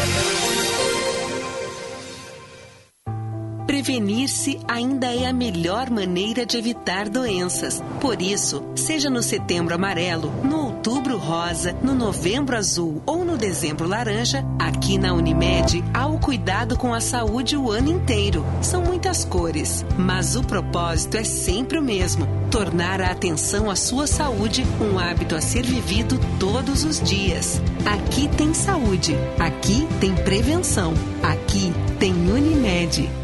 Prevenir-se 3.83 4.61
ainda 4.69 5.12
é 5.12 5.27
a 5.27 5.33
melhor 5.33 5.91
maneira 5.91 6.47
de 6.47 6.57
evitar 6.57 7.09
doenças. 7.09 7.83
Por 8.01 8.23
isso, 8.23 8.62
seja 8.77 9.11
no 9.11 9.25
setembro 9.25 9.75
amarelo, 9.75 10.33
no 10.44 10.67
outubro 10.67 11.19
rosa, 11.19 11.73
no 11.83 11.93
novembro 11.93 12.57
azul 12.57 13.02
ou 13.05 13.25
no 13.25 13.36
dezembro 13.36 13.89
laranja, 13.89 14.44
aqui 14.57 14.99
na 14.99 15.12
Unimed 15.12 15.83
há 15.93 16.07
o 16.07 16.17
cuidado 16.20 16.78
com 16.78 16.94
a 16.94 17.01
saúde 17.01 17.57
o 17.57 17.73
ano 17.73 17.91
inteiro. 17.91 18.47
São 18.61 18.83
muitas 18.83 19.25
cores, 19.25 19.85
mas 19.99 20.36
o 20.36 20.44
propósito 20.44 21.17
é 21.17 21.25
sempre 21.25 21.77
o 21.77 21.83
mesmo: 21.83 22.25
tornar 22.52 23.01
a 23.01 23.11
atenção 23.11 23.69
à 23.69 23.75
sua 23.75 24.07
saúde 24.07 24.65
um 24.81 24.97
hábito 24.97 25.35
a 25.35 25.41
ser 25.41 25.67
vivido 25.67 26.20
todos 26.39 26.85
os 26.85 27.01
dias. 27.02 27.61
Aqui 27.85 28.28
tem 28.36 28.55
saúde, 28.55 29.17
aqui 29.41 29.89
tem 29.99 30.15
prevenção, 30.15 30.94
aqui 31.20 31.73
tem 31.99 32.12
Unimed. 32.12 33.22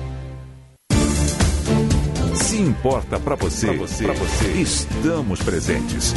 Se 2.39 2.57
importa 2.57 3.19
para 3.19 3.35
você, 3.35 3.67
pra 3.67 3.77
você, 3.77 4.05
pra 4.05 4.15
você, 4.15 4.49
estamos 4.53 5.43
presentes. 5.43 6.15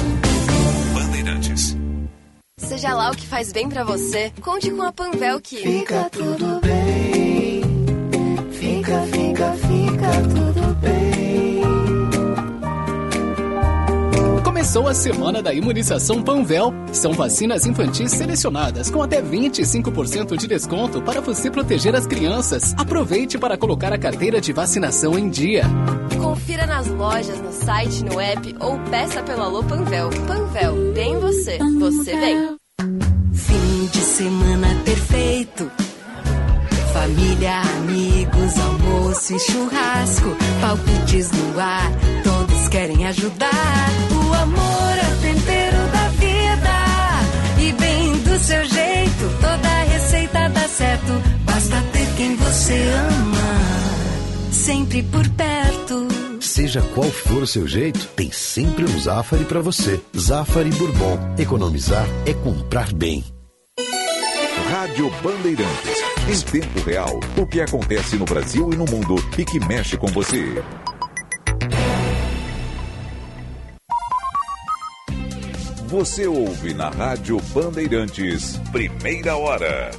Bandeirantes. 0.93 1.75
Seja 2.57 2.93
lá 2.93 3.11
o 3.11 3.15
que 3.15 3.27
faz 3.27 3.51
bem 3.51 3.67
pra 3.67 3.83
você, 3.83 4.31
conte 4.39 4.71
com 4.71 4.83
a 4.83 4.93
Panvel 4.93 5.41
que 5.41 5.57
Fica 5.57 6.09
tudo 6.09 6.61
bem. 6.61 7.61
Fica, 8.51 9.01
fica, 9.07 9.53
fica 9.53 10.21
tudo 10.29 10.50
Começou 14.61 14.87
a 14.87 14.93
semana 14.93 15.41
da 15.41 15.51
imunização 15.51 16.21
Panvel. 16.21 16.71
São 16.93 17.13
vacinas 17.13 17.65
infantis 17.65 18.11
selecionadas 18.11 18.91
com 18.91 19.01
até 19.01 19.19
25% 19.19 20.37
de 20.37 20.45
desconto 20.45 21.01
para 21.01 21.19
você 21.19 21.49
proteger 21.49 21.95
as 21.95 22.05
crianças. 22.05 22.71
Aproveite 22.77 23.39
para 23.39 23.57
colocar 23.57 23.91
a 23.91 23.97
carteira 23.97 24.39
de 24.39 24.53
vacinação 24.53 25.17
em 25.17 25.31
dia. 25.31 25.63
Confira 26.15 26.67
nas 26.67 26.85
lojas, 26.85 27.41
no 27.41 27.51
site, 27.51 28.05
no 28.05 28.19
app 28.19 28.55
ou 28.59 28.77
peça 28.81 29.23
pelo 29.23 29.41
Alô 29.41 29.63
Panvel. 29.63 30.11
Panvel, 30.27 30.93
bem 30.93 31.19
você, 31.19 31.57
você 31.79 32.15
bem. 32.15 32.55
Fim 33.33 33.85
de 33.91 33.97
semana 33.97 34.67
perfeito. 34.85 35.90
Família, 36.93 37.61
amigos, 37.77 38.59
almoço 38.59 39.35
e 39.35 39.39
churrasco. 39.39 40.35
Palpites 40.59 41.31
no 41.31 41.59
ar, 41.59 41.91
todos 42.23 42.67
querem 42.67 43.07
ajudar. 43.07 43.89
O 44.11 44.33
amor 44.33 44.97
é 44.97 45.13
o 45.13 45.21
tempero 45.21 45.77
da 45.91 46.07
vida. 46.09 47.59
E 47.59 47.71
bem 47.73 48.17
do 48.19 48.37
seu 48.39 48.65
jeito, 48.65 49.29
toda 49.39 49.83
receita 49.93 50.49
dá 50.49 50.67
certo. 50.67 51.13
Basta 51.45 51.81
ter 51.93 52.07
quem 52.17 52.35
você 52.35 52.73
ama. 53.09 54.51
Sempre 54.51 55.03
por 55.03 55.27
perto. 55.29 56.07
Seja 56.41 56.81
qual 56.93 57.09
for 57.09 57.43
o 57.43 57.47
seu 57.47 57.67
jeito, 57.67 58.05
tem 58.15 58.31
sempre 58.31 58.83
um 58.83 58.99
Zafari 58.99 59.45
para 59.45 59.61
você. 59.61 60.01
Zafari 60.17 60.71
Bourbon. 60.71 61.17
Economizar 61.37 62.05
é 62.25 62.33
comprar 62.33 62.91
bem. 62.91 63.23
Rádio 64.69 65.09
Bandeirantes. 65.23 66.10
Em 66.31 66.39
tempo 66.39 66.79
real, 66.85 67.19
o 67.35 67.45
que 67.45 67.59
acontece 67.59 68.15
no 68.15 68.23
Brasil 68.23 68.71
e 68.71 68.77
no 68.77 68.85
mundo 68.85 69.15
e 69.37 69.43
que 69.43 69.59
mexe 69.59 69.97
com 69.97 70.07
você. 70.07 70.63
Você 75.87 76.27
ouve 76.27 76.73
na 76.73 76.89
Rádio 76.89 77.37
Bandeirantes, 77.53 78.55
primeira 78.71 79.35
hora. 79.35 79.91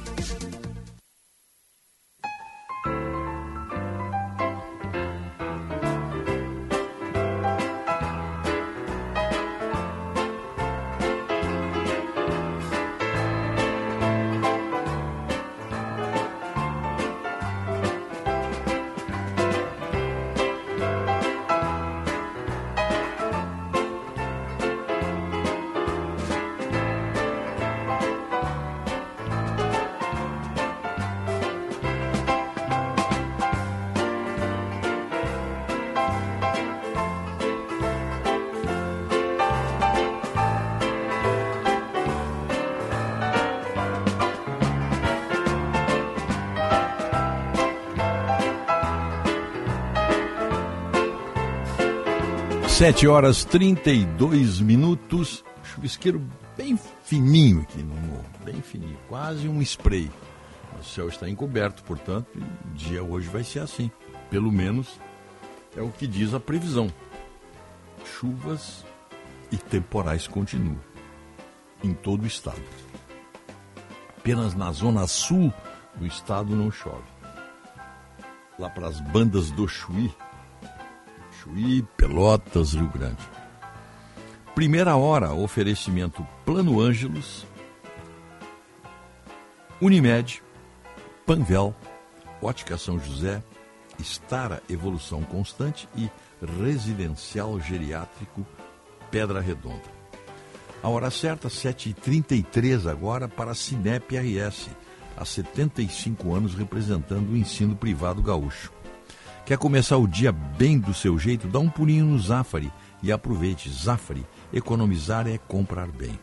Sete 52.83 53.07
horas 53.07 53.45
32 53.45 54.59
minutos. 54.59 55.41
Chuvisqueiro 55.63 56.21
bem 56.57 56.77
fininho 57.05 57.61
aqui 57.61 57.81
no 57.81 57.95
morro, 57.95 58.25
bem 58.43 58.61
fininho, 58.61 58.97
quase 59.07 59.47
um 59.47 59.61
spray. 59.61 60.11
O 60.77 60.83
céu 60.83 61.07
está 61.07 61.29
encoberto, 61.29 61.81
portanto, 61.85 62.27
o 62.35 62.73
dia 62.73 63.01
hoje 63.01 63.29
vai 63.29 63.41
ser 63.41 63.59
assim. 63.59 63.89
Pelo 64.29 64.51
menos 64.51 64.99
é 65.77 65.81
o 65.81 65.91
que 65.91 66.05
diz 66.05 66.33
a 66.33 66.41
previsão. 66.41 66.91
Chuvas 68.03 68.83
e 69.49 69.55
temporais 69.55 70.27
continuam 70.27 70.77
em 71.81 71.93
todo 71.93 72.23
o 72.23 72.27
estado. 72.27 72.61
Apenas 74.17 74.55
na 74.55 74.73
zona 74.73 75.07
sul 75.07 75.53
do 75.95 76.05
estado 76.05 76.53
não 76.53 76.69
chove. 76.69 77.07
Lá 78.59 78.69
para 78.69 78.89
as 78.89 78.99
bandas 78.99 79.51
do 79.51 79.69
Chuí, 79.69 80.13
Chuí, 81.43 81.83
Pelotas, 81.97 82.73
Rio 82.73 82.87
Grande. 82.87 83.29
Primeira 84.55 84.95
hora, 84.95 85.33
oferecimento 85.33 86.25
Plano 86.45 86.79
Ângelos, 86.79 87.45
Unimed, 89.81 90.41
Panvel, 91.25 91.75
Ótica 92.41 92.77
São 92.77 92.97
José, 92.97 93.43
Estara 93.99 94.63
Evolução 94.69 95.21
Constante 95.23 95.89
e 95.97 96.09
Residencial 96.61 97.59
Geriátrico 97.59 98.47
Pedra 99.11 99.41
Redonda. 99.41 99.91
A 100.81 100.87
hora 100.87 101.11
certa, 101.11 101.49
7h33 101.49 102.89
agora, 102.89 103.27
para 103.27 103.51
a 103.51 103.55
Cinep 103.55 104.15
RS, 104.15 104.69
há 105.17 105.25
75 105.25 106.33
anos 106.33 106.55
representando 106.55 107.31
o 107.31 107.37
ensino 107.37 107.75
privado 107.75 108.21
gaúcho. 108.21 108.71
Quer 109.45 109.57
começar 109.57 109.97
o 109.97 110.07
dia 110.07 110.31
bem 110.31 110.79
do 110.79 110.93
seu 110.93 111.19
jeito? 111.19 111.49
Dá 111.49 111.59
um 111.59 111.69
pulinho 111.69 112.05
no 112.05 112.17
Zafari 112.17 112.71
e 113.01 113.11
aproveite. 113.11 113.69
Zafari, 113.69 114.25
economizar 114.53 115.27
é 115.27 115.37
comprar 115.37 115.87
bem. 115.87 116.17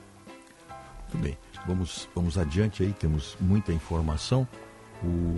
Muito 1.03 1.19
bem, 1.19 1.39
vamos, 1.67 2.09
vamos 2.15 2.39
adiante 2.39 2.83
aí, 2.83 2.95
temos 2.95 3.37
muita 3.39 3.75
informação. 3.75 4.49
O... 5.05 5.37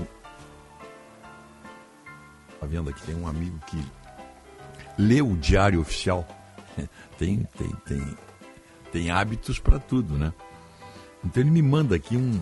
Tá 2.61 2.67
vendo 2.67 2.89
aqui, 2.89 3.03
tem 3.03 3.17
um 3.17 3.27
amigo 3.27 3.59
que 3.67 3.85
lê 4.97 5.21
o 5.21 5.37
diário 5.37 5.81
oficial. 5.81 6.25
tem, 7.19 7.49
tem, 7.59 7.71
tem, 7.85 8.17
tem 8.93 9.11
hábitos 9.11 9.59
para 9.59 9.81
tudo, 9.81 10.17
né? 10.17 10.33
Então 11.25 11.43
ele 11.43 11.51
me 11.51 11.63
manda 11.63 11.97
aqui 11.97 12.17
um, 12.17 12.41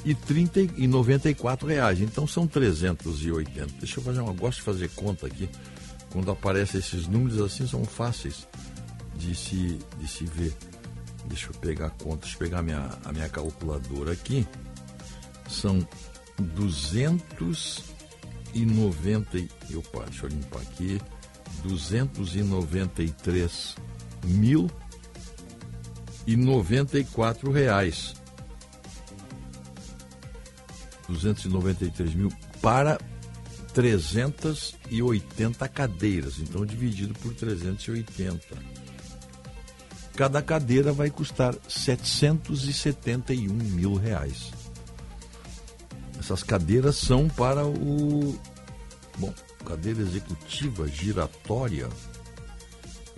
e, 0.06 0.14
30, 0.14 0.62
e 0.78 0.88
94 0.88 1.68
reais. 1.68 2.02
Então 2.02 2.28
são 2.28 2.48
380. 2.48 3.68
Deixa 3.80 4.00
eu 4.00 4.04
fazer 4.04 4.22
uma. 4.22 4.34
Gosto 4.34 4.60
de 4.60 4.64
fazer 4.64 4.90
conta 4.90 5.28
aqui. 5.28 5.50
Quando 6.14 6.32
aparecem 6.32 6.80
esses 6.80 7.08
números 7.08 7.42
assim, 7.42 7.68
são 7.68 7.84
fáceis 7.84 8.48
de 9.16 9.34
se, 9.34 9.80
de 10.00 10.08
se 10.08 10.26
ver. 10.26 10.54
Deixa 11.26 11.48
eu 11.48 11.54
pegar 11.56 11.88
a 11.88 11.90
conta, 11.90 12.22
deixa 12.22 12.36
eu 12.36 12.40
pegar 12.40 12.60
a 12.60 12.62
minha, 12.62 12.88
a 13.04 13.12
minha 13.12 13.28
calculadora 13.28 14.12
aqui. 14.12 14.48
São 15.50 15.80
290. 16.38 19.38
Opa, 19.76 20.06
deixa 20.06 20.28
eu 20.28 20.30
limpar 20.30 20.62
aqui. 20.62 21.02
293 21.64 23.76
mil 24.26 24.70
e 26.28 26.36
94 26.36 27.52
reais. 27.52 28.14
293 31.08 32.14
mil 32.14 32.32
para 32.62 33.00
380 33.74 35.68
cadeiras, 35.68 36.40
então 36.40 36.66
dividido 36.66 37.14
por 37.16 37.34
380. 37.34 38.40
Cada 40.16 40.42
cadeira 40.42 40.94
vai 40.94 41.10
custar 41.10 41.56
771 41.68 43.52
mil 43.52 43.96
reais. 43.96 44.52
Essas 46.20 46.44
cadeiras 46.44 46.98
são 46.98 47.28
para 47.28 47.66
o. 47.66 48.40
Bom, 49.18 49.34
cadeira 49.66 50.02
executiva 50.02 50.88
giratória 50.88 51.90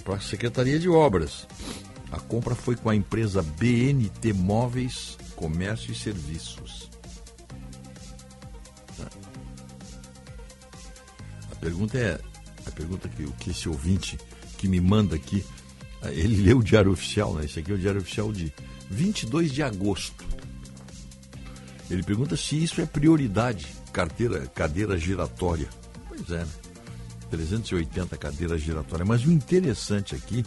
para 0.04 0.16
a 0.16 0.22
Secretaria 0.22 0.80
de 0.80 0.88
Obras. 0.88 1.48
A 2.12 2.20
compra 2.20 2.56
foi 2.56 2.76
com 2.76 2.90
a 2.90 2.96
empresa 2.96 3.42
BNT 3.42 4.32
Móveis, 4.34 5.18
Comércio 5.36 5.92
e 5.92 5.96
Serviços. 5.96 6.95
Pergunta 11.66 11.98
é, 11.98 12.20
a 12.68 12.72
pergunta 12.72 13.10
que, 13.10 13.26
que 13.40 13.50
esse 13.50 13.68
ouvinte 13.68 14.20
que 14.56 14.68
me 14.68 14.80
manda 14.80 15.16
aqui, 15.16 15.44
ele 16.04 16.44
leu 16.44 16.60
o 16.60 16.64
Diário 16.64 16.92
Oficial, 16.92 17.34
né? 17.34 17.46
Esse 17.46 17.60
aqui 17.60 17.72
é 17.72 17.74
o 17.74 17.78
Diário 17.78 18.02
Oficial 18.02 18.32
de 18.32 18.54
22 18.92 19.52
de 19.52 19.64
agosto. 19.64 20.24
Ele 21.90 22.04
pergunta 22.04 22.38
se 22.38 22.64
isso 22.64 22.80
é 22.82 22.86
prioridade, 22.86 23.68
carteira, 23.92 24.46
cadeira 24.48 24.96
giratória. 24.96 25.68
Pois 26.08 26.30
é, 26.30 26.46
né? 26.46 26.48
380 27.32 28.16
cadeiras 28.18 28.62
giratórias. 28.62 29.08
Mas 29.08 29.26
o 29.26 29.32
interessante 29.32 30.14
aqui, 30.14 30.46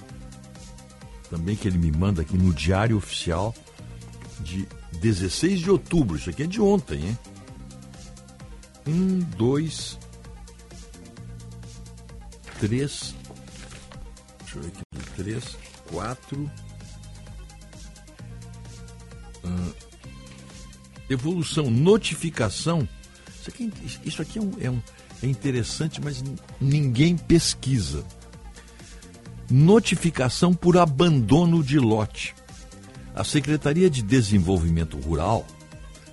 também 1.28 1.56
que 1.56 1.66
ele 1.66 1.78
me 1.78 1.90
manda 1.90 2.22
aqui 2.22 2.38
no 2.38 2.52
Diário 2.52 2.96
Oficial 2.96 3.52
de 4.40 4.68
16 5.00 5.58
de 5.58 5.70
outubro, 5.70 6.16
isso 6.16 6.30
aqui 6.30 6.44
é 6.44 6.46
de 6.46 6.60
ontem, 6.60 7.08
hein? 7.08 7.18
Um, 8.86 9.18
dois, 9.36 9.98
três. 12.58 13.14
Deixa 14.40 14.58
eu 14.58 14.62
ver 14.62 14.68
aqui. 14.68 15.12
Três, 15.16 15.56
quatro. 15.90 16.50
Hum, 19.44 19.72
evolução, 21.08 21.70
notificação. 21.70 22.88
Isso 23.40 23.50
aqui, 23.50 23.72
isso 24.04 24.22
aqui 24.22 24.38
é, 24.38 24.42
um, 24.42 24.52
é, 24.60 24.70
um, 24.70 24.82
é 25.22 25.26
interessante, 25.26 26.00
mas 26.02 26.22
ninguém 26.60 27.16
pesquisa. 27.16 28.04
Notificação 29.50 30.52
por 30.52 30.76
abandono 30.76 31.62
de 31.62 31.78
lote. 31.78 32.34
A 33.14 33.24
Secretaria 33.24 33.88
de 33.88 34.02
Desenvolvimento 34.02 34.98
Rural 34.98 35.46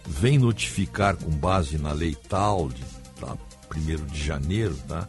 vem 0.08 0.38
notificar 0.38 1.16
com 1.16 1.30
base 1.30 1.78
na 1.78 1.92
lei 1.92 2.16
tal 2.30 2.70
de 2.70 2.84
tá, 3.20 3.38
1 3.76 4.06
de 4.06 4.24
janeiro 4.24 4.76
tá, 4.88 5.08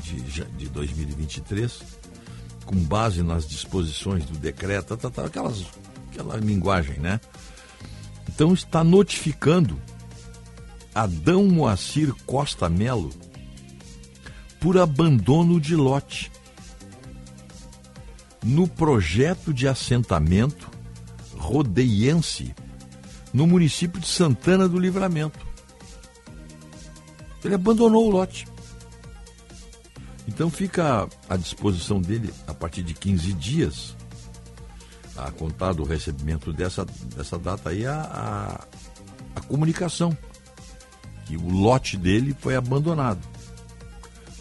de, 0.00 0.44
de 0.44 0.68
2023, 0.68 1.82
com 2.64 2.76
base 2.76 3.22
nas 3.22 3.46
disposições 3.46 4.24
do 4.24 4.38
decreto, 4.38 4.96
tá, 4.96 5.10
tá, 5.10 5.26
aquelas, 5.26 5.64
aquela 6.10 6.36
linguagem, 6.36 6.98
né? 6.98 7.20
Então 8.28 8.52
está 8.54 8.82
notificando 8.82 9.80
Adão 10.94 11.44
Moacir 11.46 12.14
Costa 12.26 12.68
Melo 12.68 13.10
por 14.60 14.78
abandono 14.78 15.60
de 15.60 15.74
lote 15.74 16.30
no 18.42 18.66
projeto 18.66 19.52
de 19.52 19.68
assentamento 19.68 20.70
rodeiense 21.36 22.54
no 23.32 23.46
município 23.46 24.00
de 24.00 24.06
Santana 24.06 24.68
do 24.68 24.78
Livramento. 24.78 25.38
Ele 27.44 27.54
abandonou 27.54 28.06
o 28.06 28.10
lote. 28.10 28.46
Então 30.26 30.50
fica 30.50 31.08
à 31.28 31.36
disposição 31.36 32.00
dele, 32.00 32.32
a 32.46 32.54
partir 32.54 32.82
de 32.82 32.94
15 32.94 33.32
dias, 33.32 33.96
a 35.16 35.30
contar 35.30 35.72
do 35.72 35.84
recebimento 35.84 36.52
dessa, 36.52 36.84
dessa 37.16 37.38
data 37.38 37.70
aí, 37.70 37.84
a, 37.84 38.00
a, 38.00 39.38
a 39.38 39.40
comunicação 39.42 40.16
que 41.26 41.36
o 41.36 41.48
lote 41.48 41.96
dele 41.96 42.36
foi 42.38 42.56
abandonado. 42.56 43.20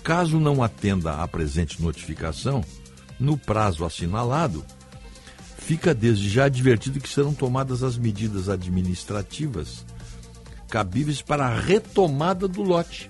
Caso 0.03 0.39
não 0.39 0.63
atenda 0.63 1.15
à 1.15 1.27
presente 1.27 1.81
notificação, 1.81 2.63
no 3.19 3.37
prazo 3.37 3.85
assinalado, 3.85 4.65
fica 5.57 5.93
desde 5.93 6.27
já 6.27 6.45
advertido 6.45 6.99
que 6.99 7.07
serão 7.07 7.33
tomadas 7.33 7.83
as 7.83 7.97
medidas 7.97 8.49
administrativas 8.49 9.85
cabíveis 10.67 11.21
para 11.21 11.45
a 11.45 11.59
retomada 11.59 12.47
do 12.47 12.63
lote. 12.63 13.09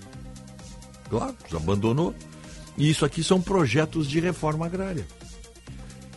Claro, 1.10 1.36
abandonou. 1.56 2.14
E 2.82 2.90
isso 2.90 3.06
aqui 3.06 3.24
são 3.24 3.40
projetos 3.40 4.10
de 4.10 4.20
reforma 4.20 4.66
agrária. 4.66 5.06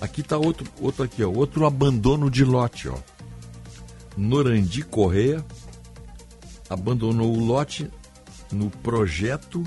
Aqui 0.01 0.23
está 0.23 0.39
outro, 0.39 0.67
outro 0.81 1.05
aqui, 1.05 1.23
ó, 1.23 1.31
outro 1.31 1.67
abandono 1.67 2.31
de 2.31 2.43
lote, 2.43 2.89
ó. 2.89 2.97
Norandi 4.17 4.83
Correia 4.83 5.45
abandonou 6.71 7.37
o 7.37 7.45
lote 7.45 7.91
no 8.51 8.71
projeto 8.71 9.63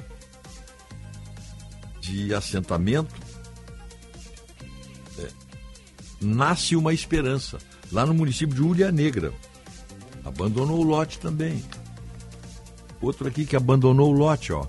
de 2.01 2.33
assentamento 2.33 3.13
é, 5.19 5.27
Nasce 6.19 6.75
uma 6.75 6.95
Esperança, 6.95 7.59
lá 7.91 8.07
no 8.07 8.13
município 8.15 8.55
de 8.55 8.63
Ulha 8.63 8.91
Negra. 8.91 9.31
Abandonou 10.25 10.79
o 10.79 10.83
lote 10.83 11.19
também. 11.19 11.63
Outro 12.99 13.27
aqui 13.27 13.45
que 13.45 13.55
abandonou 13.55 14.09
o 14.09 14.17
lote, 14.17 14.51
ó. 14.51 14.65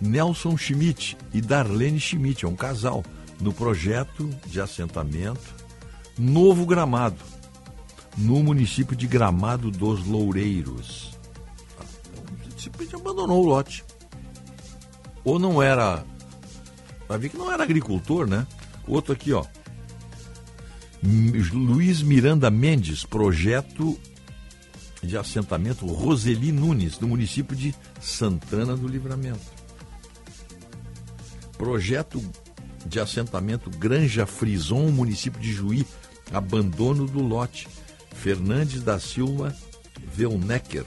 Nelson 0.00 0.56
Schmidt 0.56 1.16
e 1.32 1.40
Darlene 1.40 2.00
Schmidt, 2.00 2.44
é 2.44 2.48
um 2.48 2.56
casal, 2.56 3.04
no 3.40 3.52
projeto 3.52 4.28
de 4.46 4.60
assentamento 4.60 5.54
Novo 6.18 6.64
Gramado, 6.64 7.22
no 8.16 8.42
município 8.42 8.96
de 8.96 9.06
Gramado 9.06 9.70
dos 9.70 10.06
Loureiros. 10.06 11.14
Simplesmente 12.56 12.96
abandonou 12.96 13.44
o 13.44 13.46
lote. 13.46 13.84
Ou 15.24 15.38
não 15.38 15.62
era. 15.62 16.04
Vai 17.06 17.18
ver 17.18 17.28
que 17.28 17.36
não 17.36 17.52
era 17.52 17.62
agricultor, 17.62 18.26
né? 18.26 18.46
Outro 18.86 19.12
aqui, 19.12 19.32
ó. 19.32 19.44
Luiz 21.52 22.02
Miranda 22.02 22.50
Mendes, 22.50 23.04
projeto 23.04 23.98
de 25.02 25.16
assentamento 25.16 25.86
Roseli 25.86 26.50
Nunes, 26.50 26.96
do 26.98 27.06
município 27.06 27.54
de 27.54 27.74
Santana 28.00 28.76
do 28.76 28.88
Livramento. 28.88 29.55
Projeto 31.58 32.22
de 32.86 33.00
assentamento 33.00 33.70
Granja 33.70 34.26
Frison, 34.26 34.90
município 34.90 35.40
de 35.40 35.52
Juí, 35.52 35.86
abandono 36.32 37.06
do 37.06 37.22
lote. 37.22 37.68
Fernandes 38.14 38.82
da 38.82 38.98
Silva 38.98 39.54
Velnecker. 40.14 40.84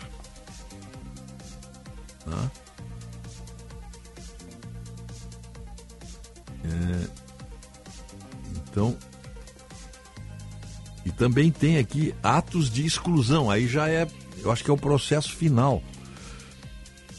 É, 6.63 7.07
então, 8.55 8.97
e 11.05 11.11
também 11.11 11.51
tem 11.51 11.77
aqui 11.77 12.13
atos 12.21 12.69
de 12.69 12.85
exclusão. 12.85 13.49
Aí 13.49 13.67
já 13.67 13.89
é, 13.89 14.07
eu 14.39 14.51
acho 14.51 14.63
que 14.63 14.69
é 14.69 14.73
o 14.73 14.77
processo 14.77 15.35
final 15.35 15.81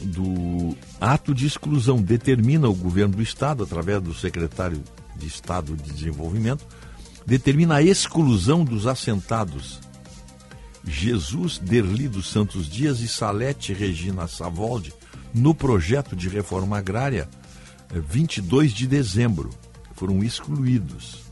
do 0.00 0.76
ato 1.00 1.34
de 1.34 1.46
exclusão. 1.46 2.00
Determina 2.02 2.68
o 2.68 2.74
governo 2.74 3.16
do 3.16 3.22
Estado, 3.22 3.64
através 3.64 4.02
do 4.02 4.14
secretário 4.14 4.82
de 5.16 5.26
Estado 5.26 5.76
de 5.76 5.92
Desenvolvimento, 5.92 6.66
determina 7.26 7.76
a 7.76 7.82
exclusão 7.82 8.64
dos 8.64 8.86
assentados 8.86 9.80
Jesus 10.84 11.58
Derli 11.58 12.08
dos 12.08 12.28
Santos 12.28 12.68
Dias 12.68 13.00
e 13.00 13.08
Salete 13.08 13.72
Regina 13.72 14.26
Savoldi 14.26 14.92
no 15.32 15.54
projeto 15.54 16.16
de 16.16 16.28
reforma 16.28 16.78
agrária 16.78 17.28
22 17.92 18.72
de 18.72 18.86
dezembro. 18.86 19.50
Foram 19.94 20.22
excluídos. 20.24 21.22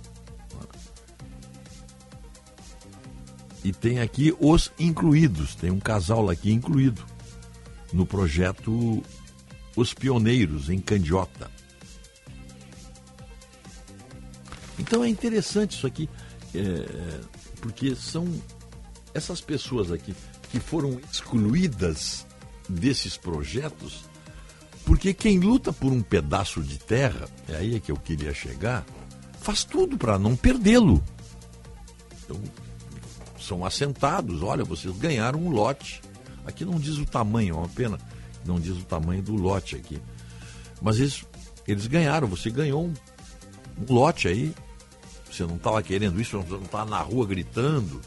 E 3.64 3.72
tem 3.72 4.00
aqui 4.00 4.34
os 4.38 4.70
incluídos, 4.78 5.55
tem 5.55 5.70
um 5.70 5.80
casal 5.80 6.30
aqui 6.30 6.52
incluído 6.52 7.05
no 7.92 8.06
projeto 8.06 9.02
Os 9.78 9.94
Pioneiros, 9.94 10.68
em 10.68 10.81
Candiota. 10.81 11.48
Então 14.76 15.05
é 15.05 15.08
interessante 15.08 15.76
isso 15.76 15.86
aqui, 15.86 16.08
é, 16.52 17.20
porque 17.60 17.94
são 17.94 18.26
essas 19.15 19.40
pessoas 19.40 19.92
aqui 19.92 20.15
que 20.50 20.58
foram 20.58 21.00
excluídas 21.12 22.26
desses 22.68 23.16
projetos, 23.16 24.05
porque 24.84 25.15
quem 25.15 25.39
luta 25.39 25.73
por 25.73 25.92
um 25.92 26.02
pedaço 26.02 26.60
de 26.60 26.78
terra, 26.78 27.28
é 27.48 27.57
aí 27.57 27.76
é 27.76 27.81
que 27.81 27.92
eu 27.92 27.97
queria 27.97 28.34
chegar, 28.34 28.84
faz 29.40 29.62
tudo 29.62 29.97
para 29.97 30.18
não 30.18 30.34
perdê-lo. 30.34 31.02
Então, 32.24 32.40
são 33.40 33.65
assentados, 33.65 34.42
olha, 34.42 34.65
vocês 34.65 34.97
ganharam 34.97 35.40
um 35.40 35.50
lote. 35.50 36.02
Aqui 36.44 36.65
não 36.65 36.81
diz 36.81 36.97
o 36.98 37.05
tamanho, 37.05 37.55
é 37.55 37.58
uma 37.58 37.68
pena, 37.68 37.98
não 38.49 38.59
diz 38.59 38.77
o 38.77 38.85
tamanho 38.85 39.23
do 39.23 39.35
lote 39.35 39.77
aqui. 39.77 40.01
Mas 40.81 40.99
eles, 40.99 41.25
eles 41.67 41.86
ganharam, 41.86 42.27
você 42.27 42.51
ganhou 42.51 42.85
um, 42.85 42.94
um 43.81 43.93
lote 43.93 44.27
aí, 44.27 44.55
você 45.31 45.44
não 45.44 45.57
estava 45.57 45.83
querendo 45.83 46.20
isso, 46.20 46.41
você 46.41 46.55
não 46.55 46.62
estava 46.62 46.91
na 46.91 47.01
rua 47.01 47.27
gritando, 47.27 48.01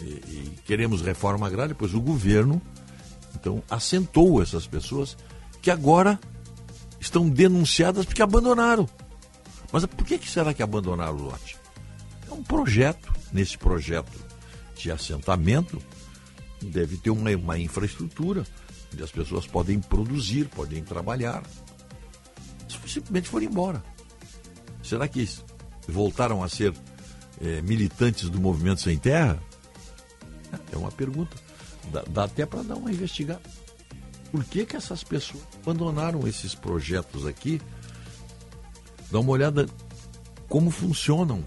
e, 0.00 0.04
e 0.04 0.58
queremos 0.64 1.02
reforma 1.02 1.46
agrária, 1.46 1.74
pois 1.74 1.94
o 1.94 2.00
governo 2.00 2.62
então 3.34 3.62
assentou 3.68 4.42
essas 4.42 4.66
pessoas 4.66 5.16
que 5.60 5.70
agora 5.70 6.18
estão 7.00 7.28
denunciadas 7.28 8.04
porque 8.04 8.22
abandonaram. 8.22 8.88
Mas 9.72 9.84
por 9.86 10.06
que, 10.06 10.18
que 10.18 10.30
será 10.30 10.54
que 10.54 10.62
abandonaram 10.62 11.16
o 11.16 11.22
lote? 11.22 11.56
É 12.28 12.32
um 12.32 12.42
projeto, 12.42 13.12
nesse 13.32 13.58
projeto 13.58 14.18
de 14.76 14.90
assentamento, 14.90 15.80
deve 16.62 16.96
ter 16.96 17.10
uma, 17.10 17.30
uma 17.30 17.58
infraestrutura 17.58 18.44
onde 18.92 19.02
as 19.02 19.10
pessoas 19.10 19.46
podem 19.46 19.80
produzir, 19.80 20.48
podem 20.48 20.82
trabalhar. 20.82 21.42
Simplesmente 22.68 23.28
foram 23.28 23.46
embora. 23.46 23.82
Será 24.82 25.06
que 25.06 25.28
voltaram 25.86 26.42
a 26.42 26.48
ser 26.48 26.74
é, 27.40 27.60
militantes 27.62 28.30
do 28.30 28.40
movimento 28.40 28.80
sem 28.80 28.98
terra? 28.98 29.38
É 30.72 30.76
uma 30.76 30.90
pergunta. 30.90 31.36
Dá, 31.92 32.02
dá 32.08 32.24
até 32.24 32.46
para 32.46 32.62
dar 32.62 32.76
uma 32.76 32.90
investigada. 32.90 33.42
Por 34.30 34.44
que, 34.44 34.66
que 34.66 34.76
essas 34.76 35.02
pessoas 35.02 35.42
abandonaram 35.62 36.26
esses 36.26 36.54
projetos 36.54 37.26
aqui? 37.26 37.60
Dá 39.10 39.20
uma 39.20 39.30
olhada 39.30 39.66
como 40.48 40.70
funcionam 40.70 41.44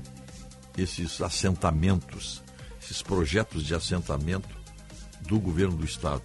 esses 0.78 1.22
assentamentos, 1.22 2.42
esses 2.82 3.02
projetos 3.02 3.66
de 3.66 3.76
assentamento 3.76 4.50
do 5.22 5.40
governo 5.40 5.78
do 5.78 5.86
estado. 5.86 6.24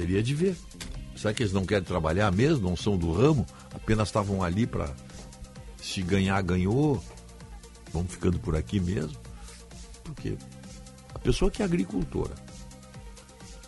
Teria 0.00 0.22
de 0.22 0.34
ver. 0.34 0.56
Será 1.14 1.34
que 1.34 1.42
eles 1.42 1.52
não 1.52 1.66
querem 1.66 1.84
trabalhar 1.84 2.32
mesmo? 2.32 2.66
Não 2.66 2.74
são 2.74 2.96
do 2.96 3.12
ramo? 3.12 3.44
Apenas 3.70 4.08
estavam 4.08 4.42
ali 4.42 4.66
para 4.66 4.96
se 5.76 6.00
ganhar, 6.00 6.40
ganhou. 6.40 7.04
Vamos 7.92 8.10
ficando 8.10 8.38
por 8.38 8.56
aqui 8.56 8.80
mesmo. 8.80 9.14
Porque 10.02 10.38
a 11.14 11.18
pessoa 11.18 11.50
que 11.50 11.60
é 11.60 11.66
agricultora, 11.66 12.34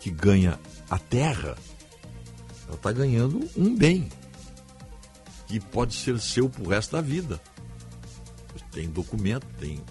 que 0.01 0.11
ganha 0.11 0.59
a 0.89 0.99
terra, 0.99 1.55
ela 2.67 2.77
está 2.77 2.91
ganhando 2.91 3.47
um 3.55 3.77
bem 3.77 4.09
que 5.47 5.61
pode 5.61 5.93
ser 5.93 6.19
seu 6.19 6.49
pro 6.49 6.67
resto 6.67 6.93
da 6.93 7.02
vida. 7.02 7.39
Tem 8.70 8.89
documento, 8.89 9.47
tem, 9.61 9.85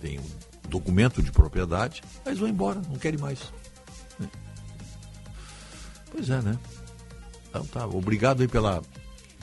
tem 0.00 0.18
um 0.18 0.68
documento 0.68 1.22
de 1.22 1.30
propriedade, 1.30 2.02
mas 2.24 2.40
vão 2.40 2.48
embora, 2.48 2.82
não 2.88 2.96
querem 2.96 3.20
mais. 3.20 3.52
Pois 6.10 6.28
é, 6.28 6.40
né? 6.42 6.58
Então 7.48 7.64
tá, 7.66 7.86
obrigado 7.86 8.42
aí 8.42 8.48
pela, 8.48 8.82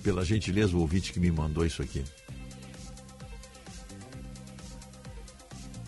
pela 0.01 0.23
gentileza, 0.23 0.75
o 0.75 0.79
ouvinte 0.79 1.11
que 1.11 1.19
me 1.19 1.31
mandou 1.31 1.65
isso 1.65 1.81
aqui. 1.81 2.03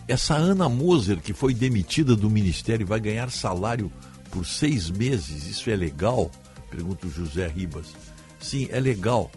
Essa 0.06 0.34
Ana 0.34 0.68
Moser, 0.68 1.20
que 1.20 1.32
foi 1.32 1.54
demitida 1.54 2.16
do 2.16 2.28
ministério, 2.28 2.86
vai 2.86 2.98
ganhar 2.98 3.30
salário 3.30 3.92
por 4.30 4.44
seis 4.44 4.90
meses. 4.90 5.46
Isso 5.46 5.70
é 5.70 5.76
legal? 5.76 6.30
Pergunta 6.68 7.06
o 7.06 7.10
José 7.10 7.46
Ribas. 7.46 7.94
Sim, 8.40 8.68
é 8.70 8.80
legal. 8.80 9.30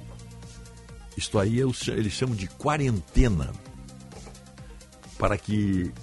Isto 1.16 1.38
aí 1.38 1.60
eles 1.60 2.14
chamam 2.14 2.36
de 2.36 2.48
quarentena. 2.48 3.52
Para 5.18 5.38
que 5.38 5.94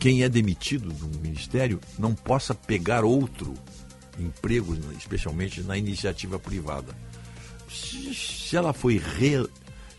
quem 0.00 0.22
é 0.22 0.28
demitido 0.28 0.88
do 0.88 1.18
ministério 1.20 1.78
não 1.98 2.14
possa 2.14 2.54
pegar 2.54 3.04
outro 3.04 3.52
emprego, 4.18 4.76
especialmente 4.98 5.62
na 5.62 5.76
iniciativa 5.76 6.38
privada. 6.38 6.96
Se 7.68 8.56
ela 8.56 8.72
foi 8.72 8.96
re, 8.96 9.46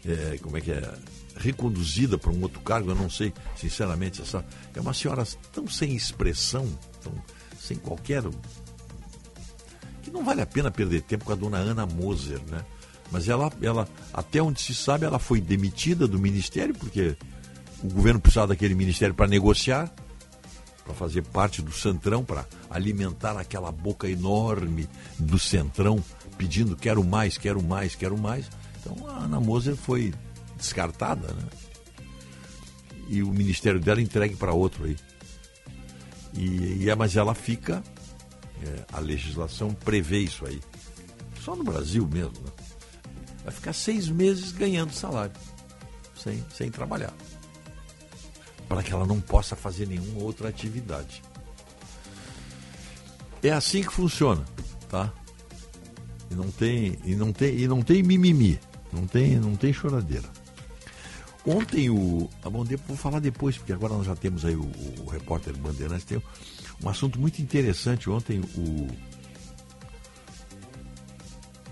é, 0.05 0.37
como 0.41 0.57
é 0.57 0.61
que 0.61 0.71
é, 0.71 0.93
reconduzida 1.37 2.17
para 2.17 2.31
um 2.31 2.41
outro 2.41 2.59
cargo, 2.61 2.89
eu 2.89 2.95
não 2.95 3.09
sei, 3.09 3.31
sinceramente, 3.55 4.21
essa 4.21 4.43
é 4.75 4.81
uma 4.81 4.93
senhora 4.93 5.23
tão 5.53 5.67
sem 5.67 5.95
expressão, 5.95 6.67
tão, 7.01 7.13
sem 7.59 7.77
qualquer 7.77 8.23
que 10.01 10.09
não 10.09 10.25
vale 10.25 10.41
a 10.41 10.47
pena 10.47 10.71
perder 10.71 11.03
tempo 11.03 11.25
com 11.25 11.31
a 11.31 11.35
dona 11.35 11.57
Ana 11.57 11.85
Moser, 11.85 12.41
né? 12.49 12.65
Mas 13.11 13.29
ela, 13.29 13.51
ela, 13.61 13.87
até 14.11 14.41
onde 14.41 14.61
se 14.61 14.73
sabe, 14.73 15.05
ela 15.05 15.19
foi 15.19 15.39
demitida 15.39 16.07
do 16.07 16.17
ministério 16.17 16.73
porque 16.73 17.15
o 17.83 17.87
governo 17.89 18.19
precisava 18.19 18.47
daquele 18.47 18.75
ministério 18.75 19.15
para 19.15 19.27
negociar, 19.27 19.91
para 20.83 20.93
fazer 20.93 21.23
parte 21.23 21.61
do 21.61 21.71
centrão, 21.71 22.23
para 22.23 22.45
alimentar 22.69 23.37
aquela 23.37 23.71
boca 23.71 24.09
enorme 24.09 24.87
do 25.17 25.39
centrão, 25.39 26.03
pedindo 26.37 26.75
quero 26.75 27.03
mais, 27.03 27.37
quero 27.37 27.61
mais, 27.61 27.95
quero 27.95 28.17
mais. 28.17 28.49
Então 28.79 29.07
a 29.07 29.23
Ana 29.23 29.39
Moser 29.39 29.75
foi 29.75 30.13
descartada, 30.57 31.27
né? 31.27 31.43
E 33.07 33.23
o 33.23 33.27
ministério 33.27 33.79
dela 33.79 34.01
entregue 34.01 34.35
para 34.35 34.53
outro 34.53 34.85
aí. 34.85 34.95
E, 36.33 36.87
e, 36.87 36.95
mas 36.95 37.17
ela 37.17 37.35
fica, 37.35 37.83
é, 38.63 38.85
a 38.93 38.99
legislação 38.99 39.73
prevê 39.73 40.19
isso 40.19 40.45
aí. 40.45 40.61
Só 41.43 41.55
no 41.55 41.63
Brasil 41.63 42.07
mesmo, 42.07 42.39
né? 42.41 42.51
Vai 43.43 43.53
ficar 43.53 43.73
seis 43.73 44.07
meses 44.07 44.51
ganhando 44.51 44.93
salário, 44.93 45.33
sem, 46.15 46.43
sem 46.55 46.69
trabalhar. 46.69 47.13
Para 48.71 48.81
que 48.81 48.93
ela 48.93 49.05
não 49.05 49.19
possa 49.19 49.53
fazer 49.53 49.85
nenhuma 49.85 50.23
outra 50.23 50.47
atividade. 50.47 51.21
É 53.43 53.51
assim 53.51 53.83
que 53.83 53.91
funciona, 53.91 54.45
tá? 54.87 55.11
E 56.29 56.35
não 56.35 56.49
tem, 56.49 56.97
e 57.03 57.13
não 57.13 57.33
tem, 57.33 57.53
e 57.59 57.67
não 57.67 57.81
tem 57.81 58.01
mimimi, 58.01 58.57
não 58.93 59.05
tem, 59.05 59.35
não 59.35 59.57
tem 59.57 59.73
choradeira. 59.73 60.29
Ontem 61.45 61.89
o. 61.89 62.29
Ah, 62.41 62.49
bom, 62.49 62.63
vou 62.87 62.95
falar 62.95 63.19
depois, 63.19 63.57
porque 63.57 63.73
agora 63.73 63.93
nós 63.93 64.05
já 64.05 64.15
temos 64.15 64.45
aí 64.45 64.55
o, 64.55 64.71
o 65.03 65.09
repórter 65.09 65.53
Bandeirantes. 65.57 66.05
Tem 66.05 66.23
um 66.81 66.87
assunto 66.87 67.19
muito 67.19 67.41
interessante. 67.41 68.09
Ontem 68.09 68.39
o. 68.55 68.87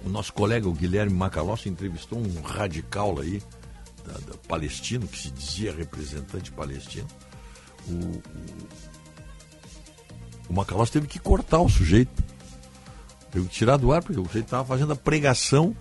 O 0.03 0.09
nosso 0.09 0.33
colega, 0.33 0.67
o 0.67 0.73
Guilherme 0.73 1.15
Macalossi, 1.15 1.69
entrevistou 1.69 2.19
um 2.19 2.41
radical 2.41 3.21
aí, 3.21 3.41
da, 4.09 4.17
da 4.31 4.37
palestino, 4.47 5.07
que 5.07 5.17
se 5.17 5.29
dizia 5.31 5.71
representante 5.73 6.51
palestino. 6.51 7.07
O, 7.87 7.93
o, 7.93 8.21
o 10.49 10.53
Macalossi 10.53 10.91
teve 10.91 11.07
que 11.07 11.19
cortar 11.19 11.59
o 11.59 11.69
sujeito. 11.69 12.23
Teve 13.31 13.47
que 13.47 13.53
tirar 13.53 13.77
do 13.77 13.91
ar, 13.91 14.01
porque 14.01 14.19
o 14.19 14.25
sujeito 14.25 14.45
estava 14.45 14.65
fazendo 14.65 14.93
a 14.93 14.95
pregação 14.95 15.75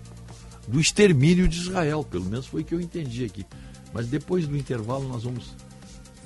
do 0.67 0.79
extermínio 0.79 1.49
de 1.49 1.59
Israel. 1.59 2.05
Pelo 2.05 2.27
menos 2.27 2.47
foi 2.47 2.61
o 2.63 2.65
que 2.65 2.75
eu 2.75 2.81
entendi 2.81 3.25
aqui. 3.25 3.47
Mas 3.93 4.07
depois 4.07 4.47
do 4.47 4.57
intervalo 4.57 5.09
nós 5.09 5.25
vamos, 5.25 5.55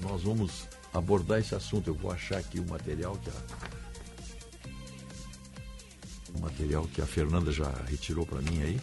nós 0.01 0.23
vamos 0.23 0.69
abordar 0.93 1.39
esse 1.39 1.55
assunto. 1.55 1.89
Eu 1.89 1.95
vou 1.95 2.11
achar 2.11 2.39
aqui 2.39 2.59
o 2.59 2.69
material 2.69 3.17
que 3.17 3.31
a, 3.31 3.33
um 6.37 6.41
material 6.41 6.85
que 6.93 7.01
a 7.01 7.07
Fernanda 7.07 7.53
já 7.53 7.71
retirou 7.87 8.27
para 8.27 8.41
mim 8.43 8.63
aí. 8.63 8.81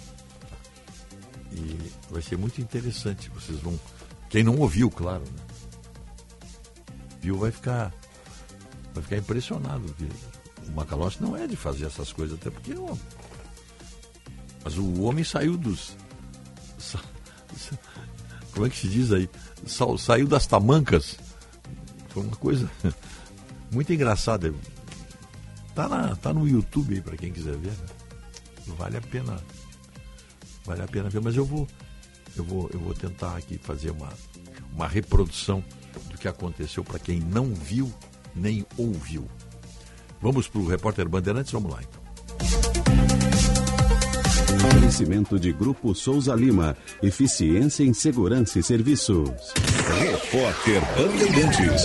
E 1.51 1.91
vai 2.09 2.21
ser 2.21 2.37
muito 2.37 2.61
interessante. 2.61 3.29
Vocês 3.29 3.59
vão. 3.59 3.79
Quem 4.29 4.43
não 4.43 4.57
ouviu, 4.57 4.89
claro, 4.89 5.23
né? 5.23 5.43
Viu 7.21 7.37
vai 7.37 7.51
ficar. 7.51 7.93
Vai 8.93 9.03
ficar 9.03 9.17
impressionado. 9.17 9.95
O 10.67 10.71
Macalossi 10.71 11.21
não 11.21 11.35
é 11.35 11.47
de 11.47 11.55
fazer 11.55 11.85
essas 11.85 12.11
coisas, 12.13 12.37
até 12.37 12.49
porque 12.49 12.73
é 12.73 12.79
um... 12.79 12.97
Mas 14.63 14.77
o 14.77 15.01
homem 15.01 15.23
saiu 15.23 15.57
dos. 15.57 15.95
Como 18.53 18.65
é 18.65 18.69
que 18.69 18.77
se 18.77 18.89
diz 18.89 19.11
aí? 19.11 19.29
Saiu 19.97 20.27
das 20.27 20.45
tamancas. 20.45 21.17
Foi 22.09 22.23
uma 22.23 22.35
coisa 22.35 22.69
muito 23.71 23.93
engraçada. 23.93 24.53
Tá, 25.73 25.87
na, 25.87 26.15
tá 26.15 26.33
no 26.33 26.47
YouTube 26.47 26.95
aí 26.95 27.01
para 27.01 27.15
quem 27.15 27.31
quiser 27.31 27.55
ver. 27.57 27.71
Né? 27.71 27.85
Vale 28.77 28.97
a 28.97 29.01
pena. 29.01 29.41
Vale 30.69 30.83
a 30.83 30.87
pena 30.87 31.09
ver, 31.09 31.19
mas 31.19 31.35
eu 31.35 31.43
vou 31.43 31.67
eu 32.37 32.43
vou 32.43 32.69
eu 32.71 32.79
vou 32.79 32.93
tentar 32.93 33.35
aqui 33.35 33.57
fazer 33.57 33.89
uma 33.89 34.09
uma 34.71 34.87
reprodução 34.87 35.63
do 36.11 36.17
que 36.17 36.27
aconteceu 36.27 36.83
para 36.83 36.99
quem 36.99 37.19
não 37.19 37.55
viu 37.55 37.91
nem 38.35 38.63
ouviu. 38.77 39.27
Vamos 40.21 40.47
para 40.47 40.61
o 40.61 40.67
repórter 40.67 41.09
Bandeirantes, 41.09 41.51
vamos 41.51 41.71
lá 41.71 41.79
então. 41.81 41.99
Oferecimento 44.67 45.39
de 45.39 45.51
Grupo 45.51 45.95
Souza 45.95 46.35
Lima. 46.35 46.77
Eficiência 47.01 47.83
em 47.83 47.91
Segurança 47.91 48.59
e 48.59 48.63
Serviços. 48.63 49.31
Repórter 49.99 50.81
Bandeirantes. 50.95 51.83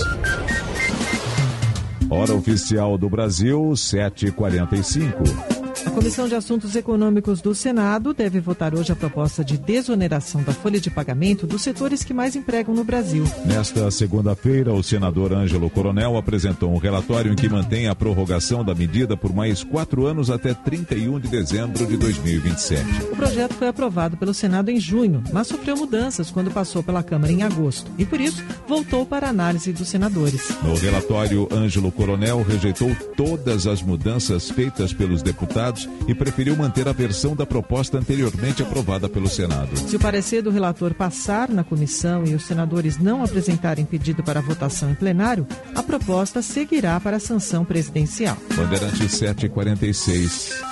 Hora 2.11 2.35
oficial 2.35 2.99
do 2.99 3.09
Brasil, 3.09 3.59
7h45. 3.71 5.54
A 5.95 5.97
Comissão 5.97 6.27
de 6.27 6.35
Assuntos 6.35 6.75
Econômicos 6.75 7.41
do 7.41 7.55
Senado 7.55 8.13
deve 8.13 8.41
votar 8.41 8.75
hoje 8.75 8.91
a 8.91 8.97
proposta 8.97 9.45
de 9.45 9.57
desoneração 9.57 10.43
da 10.43 10.53
folha 10.53 10.81
de 10.81 10.91
pagamento 10.91 11.47
dos 11.47 11.63
setores 11.63 12.03
que 12.03 12.13
mais 12.13 12.35
empregam 12.35 12.75
no 12.75 12.83
Brasil. 12.83 13.25
Nesta 13.47 13.89
segunda-feira, 13.93 14.73
o 14.73 14.83
senador 14.83 15.33
Ângelo 15.33 15.71
Coronel 15.71 16.17
apresentou 16.17 16.75
um 16.75 16.79
relatório 16.79 17.33
em 17.33 17.37
que 17.37 17.49
mantém 17.49 17.87
a 17.87 17.95
prorrogação 17.95 18.65
da 18.65 18.75
medida 18.75 19.17
por 19.17 19.33
mais 19.33 19.63
quatro 19.63 20.05
anos 20.05 20.31
até 20.31 20.53
31 20.53 21.21
de 21.21 21.29
dezembro 21.29 21.87
de 21.87 21.97
2027. 21.97 22.83
O 23.13 23.17
projeto 23.17 23.55
foi 23.55 23.69
aprovado 23.69 24.17
pelo 24.17 24.35
Senado 24.35 24.71
em 24.71 24.81
junho, 24.81 25.23
mas 25.33 25.47
sofreu 25.47 25.77
mudanças 25.77 26.29
quando 26.29 26.51
passou 26.51 26.83
pela 26.83 27.05
Câmara 27.05 27.33
em 27.33 27.45
agosto 27.45 27.89
e, 27.97 28.05
por 28.05 28.21
isso, 28.21 28.43
voltou 28.67 29.07
para 29.07 29.29
a 29.29 29.31
análise 29.31 29.73
dos 29.73 29.89
senadores. 29.89 30.59
No 30.61 30.75
relatório, 30.75 31.49
Ângelo 31.53 31.93
Coronel 31.93 32.43
rejeitou 32.43 32.91
todas 33.17 33.69
as 33.69 33.81
mudanças 33.81 34.51
feitas 34.51 34.93
pelos 34.93 35.23
deputados 35.23 35.84
e 36.07 36.15
preferiu 36.15 36.57
manter 36.57 36.89
a 36.89 36.93
versão 36.93 37.35
da 37.35 37.47
proposta 37.47 37.99
anteriormente 37.99 38.63
aprovada 38.63 39.09
pelo 39.09 39.29
Senado. 39.29 39.77
Se 39.77 39.97
o 39.97 40.01
parecer 40.01 40.43
do 40.43 40.51
relator 40.51 40.95
passar 40.95 41.49
na 41.49 41.65
comissão 41.65 42.25
e 42.25 42.35
os 42.35 42.45
senadores 42.45 42.99
não 42.99 43.23
apresentarem 43.23 43.85
pedido 43.85 44.23
para 44.23 44.41
votação 44.41 44.91
em 44.91 44.95
plenário, 44.95 45.47
a 45.75 45.83
proposta 45.83 46.43
seguirá 46.43 46.99
para 47.01 47.17
a 47.17 47.21
sanção 47.21 47.65
presidencial. 47.65 48.37
Bandeirante 48.55 49.09
746. 49.09 50.63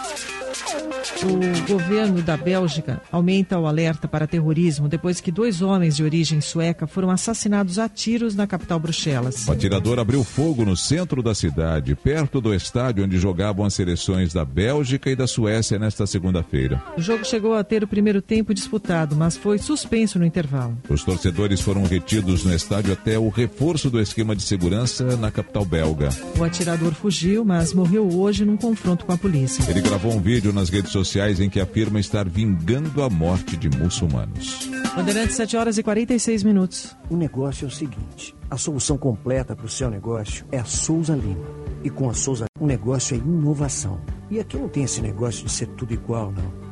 O 1.23 1.73
governo 1.73 2.23
da 2.23 2.37
Bélgica 2.37 3.01
aumenta 3.11 3.59
o 3.59 3.67
alerta 3.67 4.07
para 4.07 4.27
terrorismo 4.27 4.89
depois 4.89 5.21
que 5.21 5.31
dois 5.31 5.63
homens 5.63 5.97
de 5.97 6.05
origem 6.05 6.41
sueca 6.41 6.87
foram 6.87 7.11
assassinados 7.11 7.79
a 7.79 7.89
tiros 7.89 8.35
na 8.35 8.47
capital 8.47 8.79
Bruxelas. 8.79 9.47
O 9.47 9.53
atirador 9.53 9.99
abriu 9.99 10.23
fogo 10.25 10.65
no 10.65 10.77
centro 10.77 11.23
da 11.23 11.35
cidade, 11.35 11.95
perto 11.95 12.41
do 12.41 12.55
estádio 12.55 13.05
onde 13.05 13.19
jogavam 13.19 13.65
as 13.65 13.75
seleções 13.75 14.33
da 14.33 14.45
Bélgica 14.45 15.11
e 15.11 15.17
da 15.17 15.27
Suécia 15.27 15.79
nesta 15.79 16.07
segunda-feira. 16.07 16.83
O 16.97 17.01
jogo 17.01 17.25
chegou 17.25 17.55
a 17.55 17.65
ter 17.65 17.83
o 17.83 17.89
primeiro 17.89 18.21
tempo 18.21 18.53
disputado, 18.53 19.17
mas 19.17 19.37
foi 19.37 19.59
suspenso 19.59 20.19
no 20.19 20.27
intervalo. 20.27 20.77
Os 20.89 21.05
torcedores 21.05 21.61
foram 21.61 21.85
retidos 21.85 22.45
no 22.45 22.53
estádio 22.55 22.93
até 22.93 23.19
o 23.19 23.29
reforço 23.29 23.89
do 23.89 24.01
esquema 24.01 24.37
de 24.37 24.43
segurança 24.43 25.17
na 25.17 25.31
capital 25.31 25.65
belga. 25.65 26.11
O 26.39 26.45
atirador 26.45 26.93
fugiu, 26.95 27.45
mas 27.45 27.73
morreu 27.73 28.09
hoje 28.19 28.45
num 28.45 28.57
confronto 28.57 29.05
com 29.05 29.13
a 29.13 29.19
polícia. 29.19 29.65
Ele 29.71 29.81
gravou 29.81 30.13
um 30.13 30.21
vídeo 30.21 30.52
nas 30.53 30.69
redes 30.69 30.93
sociais 30.93 31.23
sociais 31.23 31.41
em 31.41 31.51
que 31.51 31.61
afirma 31.61 32.01
estar 32.01 32.29
vingando 32.29 33.03
a 33.03 33.11
morte 33.11 33.57
de 33.57 33.69
muçulmanos. 33.69 34.69
Bandeirantes, 34.97 35.37
7 35.37 35.57
horas 35.57 35.79
e 35.79 35.83
46 35.83 36.43
minutos. 36.43 36.97
O 37.11 37.17
negócio 37.17 37.65
é 37.65 37.69
o 37.69 37.71
seguinte: 37.71 38.35
a 38.51 38.57
solução 38.57 38.97
completa 38.97 39.55
para 39.55 39.67
o 39.67 39.69
seu 39.69 39.91
negócio 39.91 40.47
é 40.51 40.59
a 40.59 40.65
Souza 40.65 41.15
Lima. 41.15 41.47
E 41.85 41.91
com 41.91 42.09
a 42.09 42.15
Souza, 42.15 42.47
o 42.59 42.67
negócio 42.67 43.15
é 43.15 43.19
inovação. 43.19 44.01
E 44.31 44.41
aqui 44.41 44.57
não 44.57 44.69
tem 44.69 44.85
esse 44.85 45.01
negócio 45.01 45.45
de 45.45 45.53
ser 45.53 45.67
tudo 45.69 45.93
igual, 45.93 46.33
não. 46.33 46.72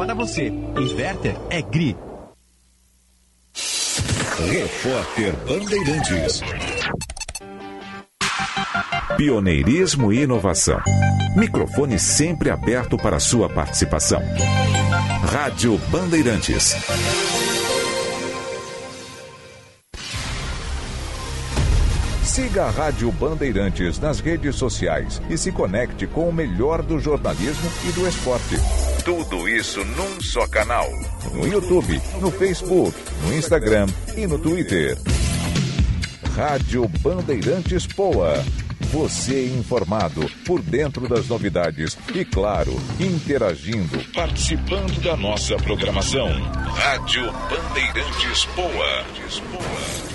para 0.05 0.15
você. 0.15 0.47
Inverter 0.47 1.35
é 1.51 1.61
GRI. 1.61 1.95
Repórter 4.49 5.35
Bandeirantes. 5.47 6.41
Pioneirismo 9.15 10.11
e 10.11 10.23
inovação. 10.23 10.79
Microfone 11.35 11.99
sempre 11.99 12.49
aberto 12.49 12.97
para 12.97 13.19
sua 13.19 13.47
participação. 13.47 14.21
Rádio 15.31 15.77
Bandeirantes. 15.91 16.73
Siga 22.31 22.63
a 22.63 22.69
Rádio 22.69 23.11
Bandeirantes 23.11 23.99
nas 23.99 24.21
redes 24.21 24.55
sociais 24.55 25.21
e 25.29 25.37
se 25.37 25.51
conecte 25.51 26.07
com 26.07 26.29
o 26.29 26.33
melhor 26.33 26.81
do 26.81 26.97
jornalismo 26.97 27.69
e 27.85 27.91
do 27.91 28.07
esporte. 28.07 28.55
Tudo 29.03 29.49
isso 29.49 29.83
num 29.83 30.21
só 30.21 30.47
canal. 30.47 30.89
No 31.33 31.45
YouTube, 31.45 32.01
no 32.21 32.31
Facebook, 32.31 32.97
no 33.25 33.33
Instagram 33.33 33.85
e 34.15 34.25
no 34.25 34.39
Twitter. 34.39 34.97
Rádio 36.33 36.87
Bandeirantes 37.01 37.85
Poa. 37.85 38.41
Você 38.93 39.47
informado 39.47 40.25
por 40.45 40.61
dentro 40.61 41.09
das 41.09 41.27
novidades 41.27 41.97
e, 42.15 42.23
claro, 42.23 42.73
interagindo, 42.97 43.99
participando 44.13 45.01
da 45.01 45.17
nossa 45.17 45.57
programação. 45.57 46.29
Rádio 46.53 47.29
Bandeirantes 47.49 48.45
Poa. 48.55 50.10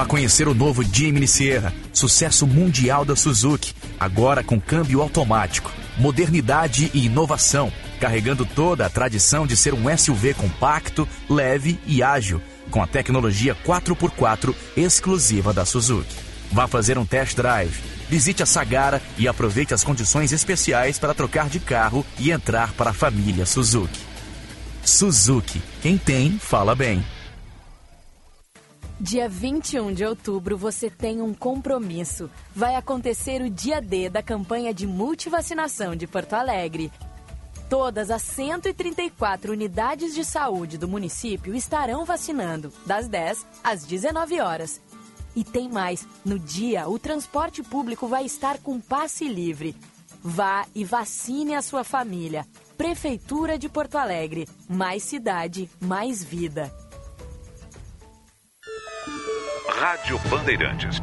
Vá 0.00 0.06
conhecer 0.06 0.48
o 0.48 0.54
novo 0.54 0.82
Jimny 0.82 1.28
Sierra, 1.28 1.74
sucesso 1.92 2.46
mundial 2.46 3.04
da 3.04 3.14
Suzuki, 3.14 3.74
agora 3.98 4.42
com 4.42 4.58
câmbio 4.58 5.02
automático, 5.02 5.70
modernidade 5.98 6.90
e 6.94 7.04
inovação, 7.04 7.70
carregando 8.00 8.46
toda 8.46 8.86
a 8.86 8.88
tradição 8.88 9.46
de 9.46 9.54
ser 9.54 9.74
um 9.74 9.94
SUV 9.94 10.32
compacto, 10.32 11.06
leve 11.28 11.78
e 11.86 12.02
ágil, 12.02 12.40
com 12.70 12.82
a 12.82 12.86
tecnologia 12.86 13.54
4x4 13.54 14.54
exclusiva 14.74 15.52
da 15.52 15.66
Suzuki. 15.66 16.16
Vá 16.50 16.66
fazer 16.66 16.96
um 16.96 17.04
test 17.04 17.36
drive. 17.36 17.78
Visite 18.08 18.42
a 18.42 18.46
Sagara 18.46 19.02
e 19.18 19.28
aproveite 19.28 19.74
as 19.74 19.84
condições 19.84 20.32
especiais 20.32 20.98
para 20.98 21.12
trocar 21.12 21.50
de 21.50 21.60
carro 21.60 22.06
e 22.18 22.30
entrar 22.30 22.72
para 22.72 22.88
a 22.88 22.94
família 22.94 23.44
Suzuki. 23.44 24.00
Suzuki, 24.82 25.60
quem 25.82 25.98
tem, 25.98 26.38
fala 26.38 26.74
bem. 26.74 27.04
Dia 29.00 29.30
21 29.30 29.94
de 29.94 30.04
outubro 30.04 30.58
você 30.58 30.90
tem 30.90 31.22
um 31.22 31.32
compromisso. 31.32 32.30
Vai 32.54 32.74
acontecer 32.74 33.40
o 33.40 33.48
dia 33.48 33.80
D 33.80 34.10
da 34.10 34.22
campanha 34.22 34.74
de 34.74 34.86
multivacinação 34.86 35.96
de 35.96 36.06
Porto 36.06 36.34
Alegre. 36.34 36.92
Todas 37.70 38.10
as 38.10 38.20
134 38.20 39.52
unidades 39.52 40.14
de 40.14 40.22
saúde 40.22 40.76
do 40.76 40.86
município 40.86 41.54
estarão 41.54 42.04
vacinando, 42.04 42.70
das 42.84 43.08
10 43.08 43.46
às 43.64 43.86
19 43.86 44.38
horas. 44.38 44.82
E 45.34 45.42
tem 45.44 45.70
mais: 45.70 46.06
no 46.22 46.38
dia, 46.38 46.86
o 46.86 46.98
transporte 46.98 47.62
público 47.62 48.06
vai 48.06 48.26
estar 48.26 48.58
com 48.58 48.78
passe 48.78 49.26
livre. 49.26 49.74
Vá 50.22 50.66
e 50.74 50.84
vacine 50.84 51.54
a 51.54 51.62
sua 51.62 51.84
família. 51.84 52.46
Prefeitura 52.76 53.58
de 53.58 53.66
Porto 53.66 53.96
Alegre. 53.96 54.46
Mais 54.68 55.02
cidade, 55.02 55.70
mais 55.80 56.22
vida. 56.22 56.70
Rádio 59.78 60.18
Bandeirantes. 60.28 61.00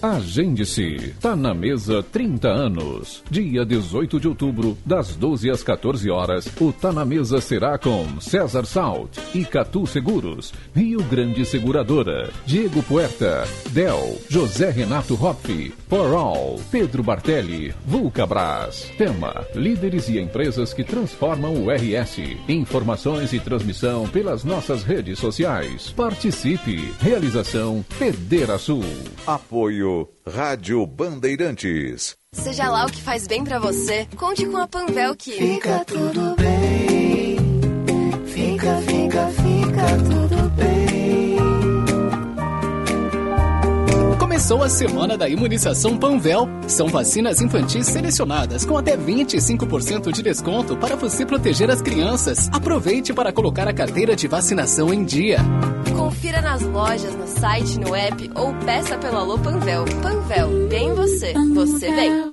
Agende-se. 0.00 1.12
Tá 1.20 1.34
na 1.34 1.52
mesa 1.52 2.04
30 2.04 2.48
anos. 2.48 3.20
Dia 3.28 3.66
18 3.66 4.20
de 4.20 4.28
outubro, 4.28 4.78
das 4.86 5.16
12 5.16 5.50
às 5.50 5.64
14 5.64 6.08
horas, 6.08 6.48
o 6.60 6.72
Tá 6.72 6.92
na 6.92 7.04
mesa 7.04 7.40
será 7.40 7.76
com 7.76 8.20
César 8.20 8.64
Salt, 8.64 9.18
Icatu 9.34 9.88
Seguros, 9.88 10.54
Rio 10.72 11.02
Grande 11.02 11.44
Seguradora, 11.44 12.30
Diego 12.46 12.80
Puerta, 12.84 13.44
Del, 13.70 14.18
José 14.28 14.70
Renato 14.70 15.14
Hopf, 15.14 15.48
For 15.88 16.60
Pedro 16.70 17.02
Bartelli, 17.02 17.74
Vulcabras. 17.84 18.88
Tema: 18.96 19.44
Líderes 19.52 20.08
e 20.08 20.20
empresas 20.20 20.72
que 20.72 20.84
transformam 20.84 21.54
o 21.54 21.70
RS. 21.72 22.20
Informações 22.48 23.32
e 23.32 23.40
transmissão 23.40 24.06
pelas 24.06 24.44
nossas 24.44 24.84
redes 24.84 25.18
sociais. 25.18 25.90
Participe. 25.90 26.92
Realização 27.00 27.84
Federa 27.88 28.58
Sul. 28.58 28.84
Apoio 29.26 29.87
Rádio 30.26 30.84
Bandeirantes. 30.86 32.16
Seja 32.32 32.68
lá 32.68 32.86
o 32.86 32.90
que 32.90 33.02
faz 33.02 33.26
bem 33.26 33.42
pra 33.42 33.58
você, 33.58 34.06
conte 34.16 34.46
com 34.46 34.56
a 34.56 34.66
Panvel 34.66 35.16
que 35.16 35.32
Fica 35.32 35.84
tudo 35.84 36.34
bem. 36.36 37.36
Fica, 38.26 38.76
fica, 38.82 39.26
fica 39.28 39.86
tudo 40.10 40.50
bem. 40.50 40.78
Começou 44.18 44.62
a 44.62 44.68
semana 44.68 45.18
da 45.18 45.28
imunização 45.28 45.98
Panvel. 45.98 46.48
São 46.68 46.86
vacinas 46.86 47.40
infantis 47.40 47.86
selecionadas 47.86 48.64
com 48.64 48.78
até 48.78 48.96
25% 48.96 50.12
de 50.12 50.22
desconto 50.22 50.76
para 50.76 50.94
você 50.94 51.26
proteger 51.26 51.68
as 51.70 51.82
crianças. 51.82 52.48
Aproveite 52.52 53.12
para 53.12 53.32
colocar 53.32 53.66
a 53.66 53.72
carteira 53.74 54.14
de 54.14 54.28
vacinação 54.28 54.94
em 54.94 55.04
dia. 55.04 55.38
Confira 56.18 56.40
nas 56.40 56.62
lojas, 56.62 57.14
no 57.14 57.28
site, 57.28 57.78
no 57.78 57.94
app 57.94 58.30
ou 58.34 58.52
peça 58.52 58.98
pelo 58.98 59.18
Alô 59.18 59.38
Panvel. 59.38 59.84
Panvel, 60.02 60.66
bem 60.68 60.92
você, 60.92 61.32
você 61.54 61.92
bem. 61.92 62.32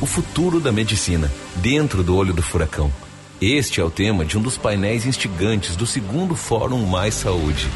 O 0.00 0.06
futuro 0.06 0.60
da 0.60 0.70
medicina, 0.70 1.28
dentro 1.56 2.04
do 2.04 2.16
olho 2.16 2.32
do 2.32 2.44
furacão. 2.44 2.92
Este 3.40 3.80
é 3.80 3.84
o 3.84 3.90
tema 3.90 4.24
de 4.24 4.38
um 4.38 4.40
dos 4.40 4.56
painéis 4.56 5.04
instigantes 5.04 5.74
do 5.74 5.84
segundo 5.84 6.36
Fórum 6.36 6.86
Mais 6.86 7.14
Saúde. 7.14 7.68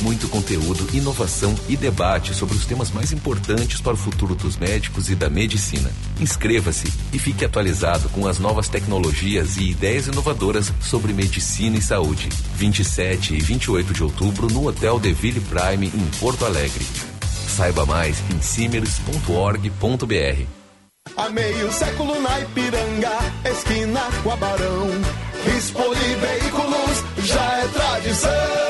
Muito 0.00 0.28
conteúdo, 0.28 0.86
inovação 0.94 1.54
e 1.68 1.76
debate 1.76 2.34
sobre 2.34 2.56
os 2.56 2.64
temas 2.64 2.90
mais 2.90 3.12
importantes 3.12 3.80
para 3.80 3.92
o 3.92 3.96
futuro 3.96 4.34
dos 4.34 4.56
médicos 4.56 5.10
e 5.10 5.14
da 5.14 5.28
medicina. 5.28 5.90
Inscreva-se 6.18 6.90
e 7.12 7.18
fique 7.18 7.44
atualizado 7.44 8.08
com 8.08 8.26
as 8.26 8.38
novas 8.38 8.68
tecnologias 8.68 9.56
e 9.56 9.70
ideias 9.70 10.06
inovadoras 10.06 10.72
sobre 10.80 11.12
medicina 11.12 11.76
e 11.76 11.82
saúde. 11.82 12.28
27 12.56 13.34
e 13.34 13.40
28 13.40 13.92
de 13.92 14.02
outubro 14.02 14.48
no 14.48 14.66
Hotel 14.66 14.98
Deville 14.98 15.40
Prime 15.40 15.86
em 15.86 16.18
Porto 16.18 16.44
Alegre. 16.44 16.86
Saiba 17.48 17.84
mais 17.84 18.22
em 18.30 18.40
simers.org.br. 18.40 20.46
Há 21.16 21.28
meio 21.28 21.72
século 21.72 22.20
na 22.20 22.40
Ipiranga, 22.40 23.18
esquina 23.44 24.00
com 24.22 24.30
a 24.30 24.36
Barão. 24.36 24.88
Veículos 26.20 27.04
já 27.24 27.58
é 27.58 27.68
tradição. 27.68 28.69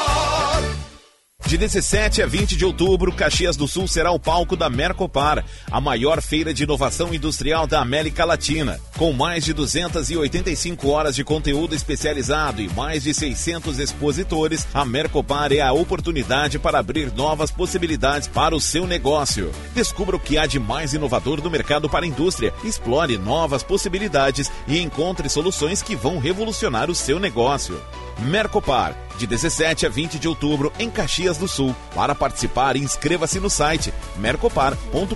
De 1.51 1.57
17 1.57 2.21
a 2.21 2.25
20 2.25 2.55
de 2.55 2.63
outubro, 2.63 3.11
Caxias 3.11 3.57
do 3.57 3.67
Sul 3.67 3.85
será 3.85 4.09
o 4.09 4.17
palco 4.17 4.55
da 4.55 4.69
Mercopar, 4.69 5.43
a 5.69 5.81
maior 5.81 6.21
feira 6.21 6.53
de 6.53 6.63
inovação 6.63 7.13
industrial 7.13 7.67
da 7.67 7.81
América 7.81 8.23
Latina. 8.23 8.79
Com 8.97 9.11
mais 9.11 9.43
de 9.43 9.51
285 9.51 10.87
horas 10.87 11.13
de 11.13 11.25
conteúdo 11.25 11.75
especializado 11.75 12.61
e 12.61 12.69
mais 12.69 13.03
de 13.03 13.13
600 13.13 13.79
expositores, 13.79 14.65
a 14.73 14.85
Mercopar 14.85 15.51
é 15.51 15.59
a 15.59 15.73
oportunidade 15.73 16.57
para 16.57 16.79
abrir 16.79 17.11
novas 17.11 17.51
possibilidades 17.51 18.29
para 18.29 18.55
o 18.55 18.61
seu 18.61 18.87
negócio. 18.87 19.51
Descubra 19.75 20.15
o 20.15 20.19
que 20.21 20.37
há 20.37 20.45
de 20.45 20.57
mais 20.57 20.93
inovador 20.93 21.43
no 21.43 21.51
mercado 21.51 21.89
para 21.89 22.05
a 22.05 22.07
indústria, 22.07 22.53
explore 22.63 23.17
novas 23.17 23.61
possibilidades 23.61 24.49
e 24.69 24.79
encontre 24.79 25.27
soluções 25.27 25.81
que 25.81 25.97
vão 25.97 26.17
revolucionar 26.17 26.89
o 26.89 26.95
seu 26.95 27.19
negócio. 27.19 27.77
Mercopar, 28.21 28.95
de 29.17 29.25
17 29.25 29.85
a 29.85 29.89
20 29.89 30.19
de 30.19 30.27
outubro 30.27 30.71
em 30.77 30.89
Caxias 30.89 31.37
do 31.37 31.47
Sul. 31.47 31.75
Para 31.95 32.13
participar, 32.13 32.75
inscreva-se 32.75 33.39
no 33.39 33.49
site 33.49 33.93
mercopar.com.br. 34.17 35.15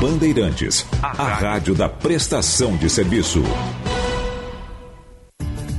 Bandeirantes, 0.00 0.86
a 1.02 1.12
rádio 1.12 1.74
da 1.74 1.88
prestação 1.88 2.76
de 2.76 2.88
serviço. 2.88 3.42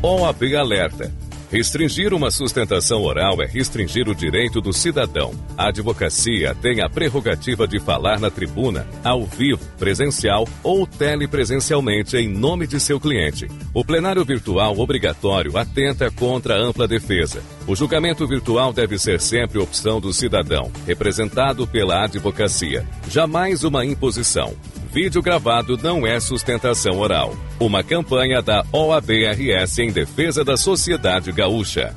OAB 0.04 0.56
Alerta. 0.56 1.12
Restringir 1.52 2.14
uma 2.14 2.32
sustentação 2.32 3.02
oral 3.02 3.42
é 3.42 3.46
restringir 3.46 4.08
o 4.08 4.16
direito 4.16 4.62
do 4.62 4.72
cidadão. 4.72 5.34
A 5.58 5.68
advocacia 5.68 6.56
tem 6.56 6.80
a 6.80 6.90
prerrogativa 6.90 7.68
de 7.68 7.78
falar 7.78 8.22
na 8.22 8.32
tribuna, 8.32 8.88
ao 9.04 9.26
vivo, 9.26 9.60
presencial 9.78 10.48
ou 10.64 10.88
telepresencialmente 10.88 12.16
em 12.16 12.30
nome 12.30 12.66
de 12.66 12.80
seu 12.80 13.02
cliente. 13.02 13.50
O 13.74 13.84
plenário 13.84 14.24
virtual 14.24 14.80
obrigatório 14.80 15.58
atenta 15.58 16.10
contra 16.10 16.56
a 16.56 16.58
ampla 16.58 16.88
defesa. 16.88 17.44
O 17.68 17.76
julgamento 17.76 18.26
virtual 18.26 18.72
deve 18.72 18.98
ser 18.98 19.20
sempre 19.20 19.60
opção 19.60 20.00
do 20.00 20.14
cidadão, 20.14 20.72
representado 20.88 21.68
pela 21.68 22.06
advocacia. 22.06 22.88
Jamais 23.10 23.66
uma 23.66 23.86
imposição. 23.86 24.56
Vídeo 24.92 25.22
gravado 25.22 25.78
não 25.78 26.06
é 26.06 26.20
sustentação 26.20 27.00
oral. 27.00 27.34
Uma 27.58 27.82
campanha 27.82 28.42
da 28.42 28.66
OABRS 28.74 29.80
em 29.80 29.90
defesa 29.90 30.44
da 30.44 30.58
sociedade 30.58 31.32
gaúcha. 31.32 31.96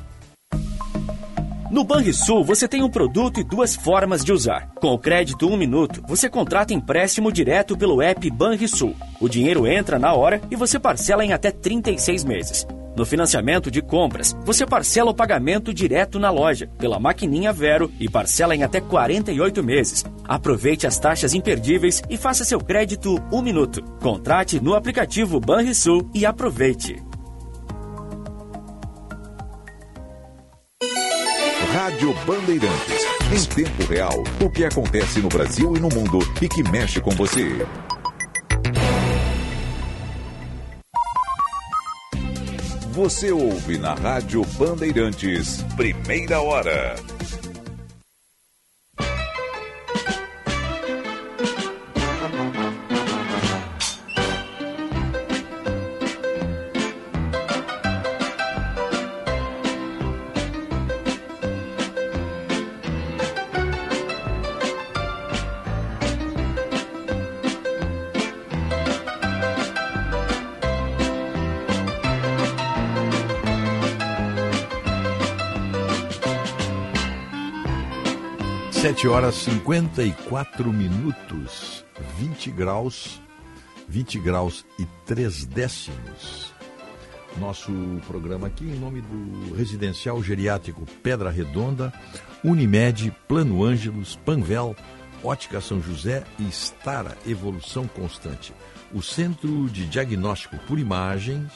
No 1.69 1.83
Banrisul, 1.83 2.41
você 2.45 2.69
tem 2.69 2.81
um 2.83 2.89
produto 2.89 3.37
e 3.37 3.43
duas 3.43 3.75
formas 3.75 4.23
de 4.23 4.31
usar. 4.31 4.69
Com 4.75 4.93
o 4.93 4.97
crédito 4.97 5.45
1 5.45 5.57
minuto, 5.57 6.01
você 6.07 6.29
contrata 6.29 6.73
empréstimo 6.73 7.33
direto 7.33 7.77
pelo 7.77 8.01
app 8.01 8.31
Banrisul. 8.31 8.95
O 9.19 9.27
dinheiro 9.27 9.67
entra 9.67 9.99
na 9.99 10.13
hora 10.13 10.39
e 10.49 10.55
você 10.55 10.79
parcela 10.79 11.25
em 11.25 11.33
até 11.33 11.51
36 11.51 12.23
meses. 12.23 12.65
No 12.95 13.05
financiamento 13.05 13.69
de 13.69 13.81
compras, 13.81 14.35
você 14.45 14.65
parcela 14.65 15.11
o 15.11 15.13
pagamento 15.13 15.73
direto 15.73 16.17
na 16.17 16.29
loja, 16.29 16.69
pela 16.77 16.97
maquininha 16.97 17.51
Vero 17.51 17.91
e 17.99 18.09
parcela 18.09 18.55
em 18.55 18.63
até 18.63 18.79
48 18.79 19.61
meses. 19.61 20.05
Aproveite 20.23 20.87
as 20.87 20.97
taxas 20.97 21.33
imperdíveis 21.33 22.01
e 22.09 22.15
faça 22.15 22.45
seu 22.45 22.59
crédito 22.59 23.21
1 23.31 23.41
minuto. 23.41 23.83
Contrate 24.01 24.61
no 24.61 24.73
aplicativo 24.73 25.39
Banrisul 25.41 26.09
e 26.13 26.25
aproveite. 26.25 27.03
Rádio 31.73 32.15
Bandeirantes. 32.25 33.05
Em 33.33 33.43
tempo 33.43 33.91
real, 33.91 34.23
o 34.41 34.49
que 34.49 34.63
acontece 34.63 35.19
no 35.19 35.27
Brasil 35.27 35.75
e 35.75 35.79
no 35.79 35.89
mundo 35.89 36.19
e 36.41 36.47
que 36.47 36.63
mexe 36.63 37.01
com 37.01 37.11
você. 37.11 37.65
Você 42.95 43.29
ouve 43.29 43.77
na 43.77 43.93
Rádio 43.93 44.41
Bandeirantes, 44.57 45.61
primeira 45.75 46.39
hora. 46.39 46.95
Sete 78.95 79.09
horas 79.09 79.35
54 79.35 80.71
minutos, 80.71 81.83
20 82.17 82.49
graus 82.51 83.21
20 83.89 84.19
graus 84.19 84.65
e 84.79 84.85
3 85.05 85.43
décimos. 85.47 86.53
Nosso 87.37 87.73
programa 88.07 88.47
aqui 88.47 88.63
em 88.63 88.79
nome 88.79 89.01
do 89.01 89.53
Residencial 89.53 90.23
Geriátrico 90.23 90.85
Pedra 91.03 91.29
Redonda, 91.29 91.91
Unimed, 92.41 93.13
Plano 93.27 93.65
Ângelos, 93.65 94.17
Panvel, 94.23 94.73
Ótica 95.21 95.59
São 95.59 95.81
José 95.81 96.23
e 96.39 96.49
Stara 96.49 97.17
Evolução 97.27 97.89
Constante. 97.89 98.53
O 98.93 99.01
Centro 99.01 99.69
de 99.69 99.85
Diagnóstico 99.87 100.57
por 100.59 100.79
Imagens 100.79 101.51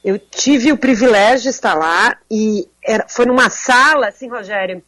Eu 0.04 0.18
tive 0.18 0.72
o 0.72 0.76
privilégio 0.76 1.44
de 1.44 1.48
estar 1.50 1.74
lá 1.74 2.18
e 2.28 2.68
era, 2.82 3.06
foi 3.08 3.24
numa 3.24 3.48
sala, 3.50 4.08
assim, 4.08 4.28
Rogério, 4.28 4.82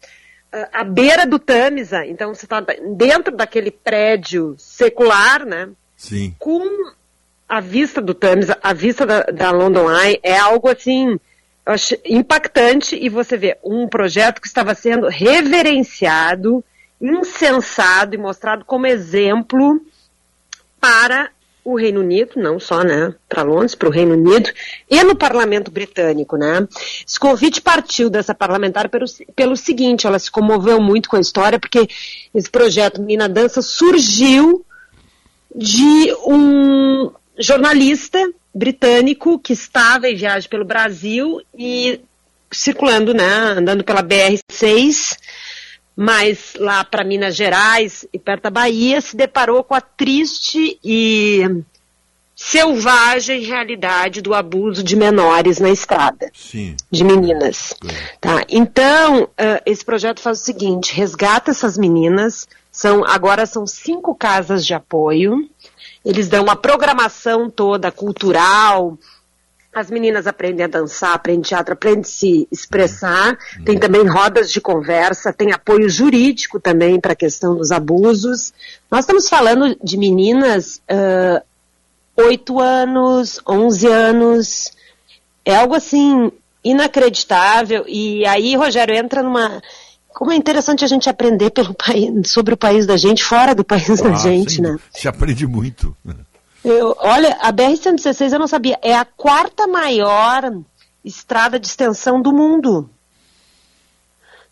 à 0.73 0.83
beira 0.83 1.25
do 1.25 1.39
Tamisa, 1.39 2.05
então 2.05 2.35
você 2.35 2.47
está 2.47 2.61
dentro 2.97 3.37
daquele 3.37 3.71
prédio 3.71 4.57
secular, 4.59 5.47
né? 5.47 5.69
Sim. 5.97 6.35
Com 6.37 6.69
a 7.49 7.61
vista 7.61 8.03
do 8.03 8.13
Tamisa, 8.13 8.59
a 8.61 8.73
vista 8.73 9.07
da, 9.07 9.21
da 9.23 9.53
London 9.53 9.89
Eye, 9.89 10.19
é 10.21 10.37
algo 10.37 10.69
assim 10.69 11.17
impactante 12.05 12.97
e 12.97 13.09
você 13.09 13.37
vê 13.37 13.59
um 13.65 13.89
projeto 13.89 14.41
que 14.41 14.47
estava 14.47 14.75
sendo 14.75 15.09
reverenciado, 15.09 16.65
incensado 17.01 18.15
e 18.15 18.19
mostrado 18.19 18.65
como 18.65 18.87
exemplo 18.87 19.81
para 20.81 21.31
o 21.65 21.77
Reino 21.77 22.01
Unido, 22.01 22.35
não 22.37 22.61
só 22.61 22.85
né, 22.85 23.13
para 23.29 23.43
Londres, 23.43 23.75
para 23.75 23.89
o 23.89 23.93
Reino 23.93 24.15
Unido, 24.15 24.49
e 24.89 25.03
no 25.03 25.17
parlamento 25.17 25.69
britânico. 25.69 26.37
Né? 26.37 26.67
Esse 27.05 27.19
convite 27.19 27.61
partiu 27.61 28.09
dessa 28.09 28.33
parlamentar 28.33 28.89
pelo, 28.89 29.05
pelo 29.35 29.57
seguinte, 29.57 30.07
ela 30.07 30.21
se 30.21 30.31
comoveu 30.31 30.81
muito 30.81 31.09
com 31.09 31.17
a 31.17 31.21
história, 31.21 31.59
porque 31.59 31.89
esse 32.33 32.49
projeto 32.49 33.01
Menina 33.01 33.29
Dança 33.29 33.61
surgiu 33.61 34.65
de 35.53 36.15
um 36.25 37.11
jornalista 37.37 38.33
britânico 38.57 39.39
que 39.39 39.53
estava 39.53 40.09
em 40.09 40.17
viagem 40.17 40.49
pelo 40.49 40.65
Brasil 40.65 41.43
e 41.57 42.01
circulando, 42.51 43.13
né, 43.13 43.55
andando 43.57 43.85
pela 43.85 44.03
BR-6, 44.03 45.19
mas 45.95 46.55
lá 46.59 46.83
para 46.83 47.05
Minas 47.05 47.37
Gerais 47.37 48.07
e 48.13 48.19
perto 48.19 48.45
da 48.45 48.51
Bahia, 48.51 49.01
se 49.01 49.17
deparou 49.17 49.63
com 49.63 49.75
a 49.75 49.81
triste 49.81 50.79
e 50.83 51.43
selvagem 52.35 53.41
realidade 53.43 54.21
do 54.21 54.35
abuso 54.35 54.83
de 54.83 54.95
menores 54.95 55.59
na 55.59 55.71
estrada, 55.71 56.31
Sim. 56.35 56.77
de 56.91 57.05
meninas. 57.05 57.75
Tá? 58.21 58.43
Então, 58.49 59.25
uh, 59.25 59.63
esse 59.65 59.85
projeto 59.85 60.21
faz 60.21 60.41
o 60.41 60.45
seguinte: 60.45 60.95
resgata 60.95 61.51
essas 61.51 61.77
meninas. 61.77 62.47
São 62.71 63.07
agora 63.07 63.47
são 63.47 63.67
cinco 63.67 64.15
casas 64.15 64.67
de 64.67 64.75
apoio. 64.75 65.49
Eles 66.07 66.29
dão 66.29 66.45
uma 66.45 66.57
programação 66.57 67.51
toda 67.51 67.91
cultural, 67.91 68.97
as 69.77 69.91
meninas 69.91 70.27
aprendem 70.27 70.65
a 70.65 70.69
dançar, 70.69 71.13
aprendem 71.13 71.43
teatro, 71.43 71.75
aprendem 71.75 72.01
a 72.01 72.05
se 72.05 72.49
expressar. 72.51 73.37
Tem 73.63 73.79
também 73.79 74.07
rodas 74.07 74.51
de 74.51 74.59
conversa, 74.59 75.35
tem 75.35 75.53
apoio 75.53 75.87
jurídico 75.87 76.59
também 76.59 76.99
para 76.99 77.13
a 77.13 77.17
questão 77.17 77.55
dos 77.55 77.71
abusos. 77.71 78.55
Nós 78.91 79.01
estamos 79.01 79.29
falando 79.29 79.77
de 79.85 79.99
meninas 79.99 80.81
uh, 80.91 81.45
8 82.17 82.59
anos, 82.59 83.39
11 83.47 83.87
anos. 83.87 84.73
É 85.45 85.57
algo 85.57 85.75
assim 85.75 86.33
inacreditável. 86.65 87.85
E 87.87 88.25
aí, 88.27 88.57
Rogério, 88.57 88.97
entra 88.97 89.23
numa. 89.23 89.63
Como 90.17 90.33
é 90.33 90.35
interessante 90.35 90.83
a 90.83 90.89
gente 90.89 91.11
aprender 91.11 91.51
pelo 91.51 91.75
país, 91.75 92.31
sobre 92.31 92.55
o 92.55 92.57
país 92.57 92.87
da 92.87 92.97
gente, 92.97 93.23
fora 93.23 93.55
do 93.55 93.63
país 93.63 94.01
ah, 94.01 94.09
da 94.09 94.15
gente, 94.15 94.55
sim. 94.55 94.63
né? 94.63 94.79
Se 94.91 95.07
aprende 95.07 95.47
muito. 95.47 95.95
Eu, 96.65 96.97
olha, 96.99 97.37
a 97.39 97.53
BR-116 97.53 98.33
eu 98.33 98.39
não 98.39 98.47
sabia, 98.47 98.79
é 98.81 98.95
a 98.95 99.05
quarta 99.05 99.67
maior 99.67 100.55
estrada 101.05 101.61
de 101.61 101.67
extensão 101.67 102.23
do 102.23 102.33
mundo. 102.33 102.89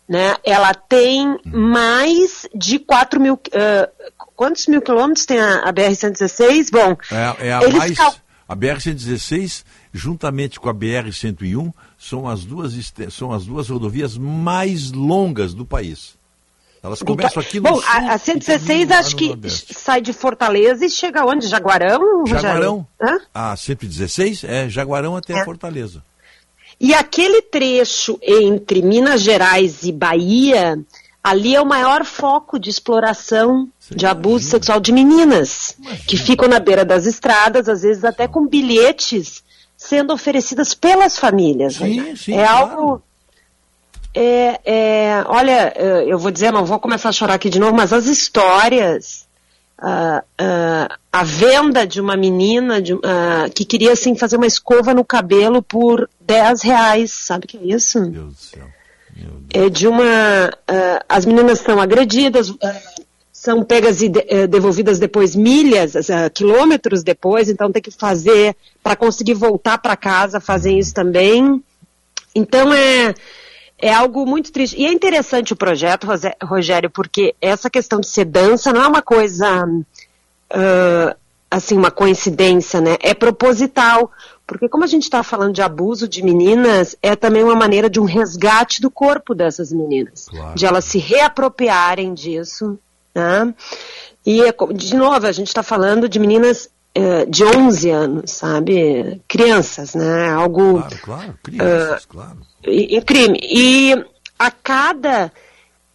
Né? 0.07 0.35
Ela 0.43 0.71
tem 0.75 1.35
mais 1.43 2.47
de 2.53 2.77
4 2.77 3.19
mil. 3.19 3.33
Uh, 3.33 4.13
quantos 4.35 4.67
mil 4.67 4.83
quilômetros 4.83 5.25
tem 5.25 5.39
a, 5.39 5.61
a 5.61 5.73
BR-116? 5.73 6.69
Bom, 6.71 6.95
é, 7.11 7.47
é 7.47 7.53
a 7.53 7.67
mais. 7.71 7.97
Cal... 7.97 8.13
A 8.47 8.55
BR-116, 8.55 9.63
juntamente 9.91 10.59
com 10.59 10.69
a 10.69 10.73
BR-101, 10.75 11.73
são 11.97 12.27
as 12.27 12.43
duas 12.45 12.73
são 13.11 13.31
as 13.31 13.45
duas 13.45 13.69
rodovias 13.69 14.17
mais 14.17 14.91
longas 14.91 15.53
do 15.53 15.65
país. 15.65 16.15
Elas 16.85 17.01
começam 17.01 17.41
aqui 17.41 17.59
no 17.59 17.63
Bom, 17.63 17.75
sul, 17.81 17.83
a, 17.87 18.13
a 18.13 18.17
116 18.17 18.91
acho 18.91 19.15
que 19.15 19.27
Nordeste. 19.29 19.73
sai 19.73 20.01
de 20.01 20.13
Fortaleza 20.13 20.85
e 20.85 20.89
chega 20.89 21.25
onde? 21.25 21.47
Jaguarão? 21.47 22.25
Jaguarão. 22.27 22.85
Hã? 23.01 23.17
A 23.33 23.55
116 23.57 24.43
é 24.43 24.69
Jaguarão 24.69 25.17
até 25.17 25.33
é. 25.33 25.43
Fortaleza. 25.43 26.03
E 26.79 26.93
aquele 26.93 27.41
trecho 27.41 28.19
entre 28.21 28.83
Minas 28.83 29.21
Gerais 29.21 29.81
e 29.83 29.91
Bahia, 29.91 30.77
ali 31.23 31.55
é 31.55 31.61
o 31.61 31.65
maior 31.65 32.05
foco 32.05 32.59
de 32.59 32.69
exploração 32.69 33.67
Você 33.79 33.95
de 33.95 34.05
abuso 34.05 34.35
imagina. 34.35 34.51
sexual 34.51 34.79
de 34.79 34.91
meninas, 34.91 35.75
imagina. 35.79 36.03
que 36.05 36.17
ficam 36.17 36.47
na 36.47 36.59
beira 36.59 36.85
das 36.85 37.07
estradas, 37.07 37.67
às 37.67 37.81
vezes 37.81 38.03
até 38.03 38.27
com 38.27 38.45
bilhetes 38.45 39.41
sendo 39.87 40.13
oferecidas 40.13 40.73
pelas 40.73 41.17
famílias. 41.17 41.75
Sim, 41.75 42.01
né? 42.01 42.15
sim, 42.15 42.33
é 42.33 42.45
claro. 42.45 42.57
algo 42.57 43.03
é, 44.15 44.61
é, 44.63 45.23
olha, 45.27 45.73
eu 46.07 46.17
vou 46.17 46.31
dizer, 46.31 46.51
não 46.51 46.65
vou 46.65 46.79
começar 46.79 47.09
a 47.09 47.11
chorar 47.11 47.33
aqui 47.33 47.49
de 47.49 47.59
novo, 47.59 47.75
mas 47.75 47.91
as 47.91 48.05
histórias, 48.05 49.27
uh, 49.77 50.19
uh, 50.41 50.95
a 51.11 51.23
venda 51.23 51.85
de 51.85 51.99
uma 51.99 52.15
menina 52.15 52.81
de, 52.81 52.93
uh, 52.93 53.01
que 53.53 53.65
queria 53.65 53.91
assim 53.91 54.15
fazer 54.15 54.37
uma 54.37 54.47
escova 54.47 54.93
no 54.93 55.03
cabelo 55.03 55.61
por 55.61 56.09
10 56.21 56.61
reais, 56.61 57.11
sabe 57.11 57.43
o 57.43 57.47
que 57.47 57.57
é 57.57 57.75
isso? 57.75 57.99
Meu 57.99 58.11
Deus 58.11 58.33
do 58.33 58.39
céu. 58.39 58.63
Deus. 59.17 59.33
É 59.53 59.69
de 59.69 59.87
uma. 59.87 60.03
as 61.07 61.25
meninas 61.25 61.59
são 61.59 61.79
agredidas, 61.79 62.53
são 63.45 63.63
pegas 63.63 64.01
e 64.01 64.09
de, 64.09 64.47
devolvidas 64.47 64.99
depois 64.99 65.35
milhas, 65.35 65.93
quilômetros 66.33 67.03
depois, 67.03 67.47
então 67.47 67.71
tem 67.71 67.81
que 67.81 67.91
fazer, 67.91 68.55
para 68.83 68.95
conseguir 68.95 69.35
voltar 69.35 69.77
para 69.77 69.95
casa, 69.95 70.39
fazem 70.39 70.79
isso 70.79 70.93
também. 70.93 71.63
Então 72.35 72.73
é 72.73 73.13
é 73.77 73.93
algo 73.93 74.25
muito 74.25 74.51
triste. 74.51 74.79
E 74.79 74.85
é 74.85 74.91
interessante 74.91 75.53
o 75.53 75.55
projeto, 75.55 76.07
Rogério, 76.43 76.89
porque 76.89 77.35
essa 77.41 77.69
questão 77.69 77.99
de 77.99 78.07
ser 78.07 78.25
dança 78.25 78.71
não 78.71 78.81
é 78.81 78.87
uma 78.87 79.01
coisa 79.01 79.65
uh, 79.65 81.15
assim 81.51 81.77
uma 81.77 81.91
coincidência, 81.91 82.79
né? 82.81 82.97
É 83.01 83.13
proposital, 83.13 84.11
porque 84.47 84.69
como 84.69 84.83
a 84.83 84.87
gente 84.87 85.03
está 85.03 85.23
falando 85.23 85.53
de 85.53 85.61
abuso 85.61 86.07
de 86.07 86.23
meninas, 86.23 86.95
é 87.01 87.15
também 87.15 87.43
uma 87.43 87.55
maneira 87.55 87.89
de 87.89 87.99
um 87.99 88.05
resgate 88.05 88.81
do 88.81 88.89
corpo 88.89 89.35
dessas 89.35 89.71
meninas, 89.71 90.27
claro. 90.29 90.55
de 90.55 90.65
elas 90.65 90.85
se 90.85 90.97
reapropriarem 90.97 92.13
disso, 92.13 92.79
né? 93.15 93.53
E 94.25 94.41
de 94.73 94.95
novo 94.95 95.25
a 95.25 95.31
gente 95.31 95.47
está 95.47 95.63
falando 95.63 96.09
de 96.09 96.19
meninas 96.19 96.69
uh, 96.97 97.29
de 97.29 97.43
11 97.43 97.89
anos, 97.89 98.31
sabe? 98.31 99.21
Crianças, 99.27 99.95
né? 99.95 100.29
Algo 100.29 100.79
claro, 100.79 100.97
claro, 101.01 101.39
crianças, 101.41 102.03
uh, 102.03 102.07
claro. 102.07 102.37
Em 102.65 103.01
crime. 103.01 103.39
E 103.41 104.05
a 104.37 104.51
cada 104.51 105.31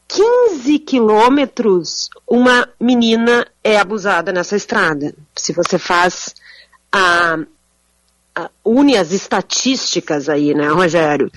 15 0.09 0.79
quilômetros, 0.81 2.09
uma 2.27 2.69
menina 2.81 3.47
é 3.63 3.79
abusada 3.79 4.33
nessa 4.33 4.57
estrada. 4.57 5.15
Se 5.37 5.53
você 5.53 5.79
faz 5.79 6.35
a, 6.91 7.39
a 8.35 8.51
une 8.65 8.97
as 8.97 9.13
estatísticas 9.13 10.29
aí, 10.29 10.55
né, 10.55 10.69
Rogério? 10.69 11.31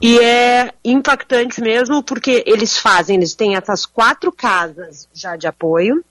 E 0.00 0.18
é 0.18 0.72
impactante 0.84 1.60
mesmo 1.60 2.02
porque 2.02 2.42
eles 2.46 2.76
fazem, 2.76 3.16
eles 3.16 3.34
têm 3.34 3.56
essas 3.56 3.86
quatro 3.86 4.32
casas 4.32 5.08
já 5.12 5.36
de 5.36 5.46
apoio 5.46 6.04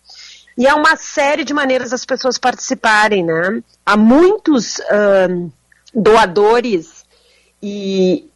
e 0.58 0.68
há 0.68 0.76
uma 0.76 0.95
série 0.95 1.44
de 1.44 1.53
maneiras 1.53 1.90
das 1.90 2.06
pessoas 2.06 2.38
participarem, 2.38 3.24
né? 3.24 3.62
Há 3.86 3.98
muitos 3.98 4.78
uh, 4.80 5.52
doadores 5.94 7.06
e 7.62 8.30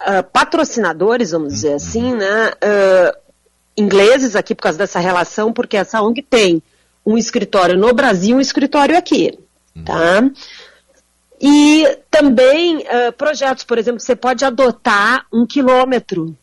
uh, 0.00 0.22
patrocinadores, 0.32 1.30
vamos 1.30 1.54
dizer 1.54 1.70
uhum. 1.70 1.76
assim, 1.76 2.14
né, 2.14 2.48
uh, 2.50 3.16
ingleses 3.76 4.36
aqui 4.36 4.54
por 4.54 4.62
causa 4.62 4.78
dessa 4.78 5.00
relação, 5.00 5.52
porque 5.52 5.76
essa 5.76 6.02
ONG 6.02 6.22
tem 6.22 6.62
um 7.04 7.18
escritório 7.18 7.76
no 7.76 7.92
Brasil 7.92 8.36
e 8.36 8.38
um 8.38 8.40
escritório 8.40 8.96
aqui, 8.96 9.38
uhum. 9.74 10.32
E 11.46 11.98
também 12.10 12.78
uh, 12.78 13.12
projetos, 13.18 13.64
por 13.64 13.76
exemplo, 13.76 14.00
você 14.00 14.16
pode 14.16 14.42
adotar 14.46 15.26
um 15.30 15.44
quilômetro 15.44 16.34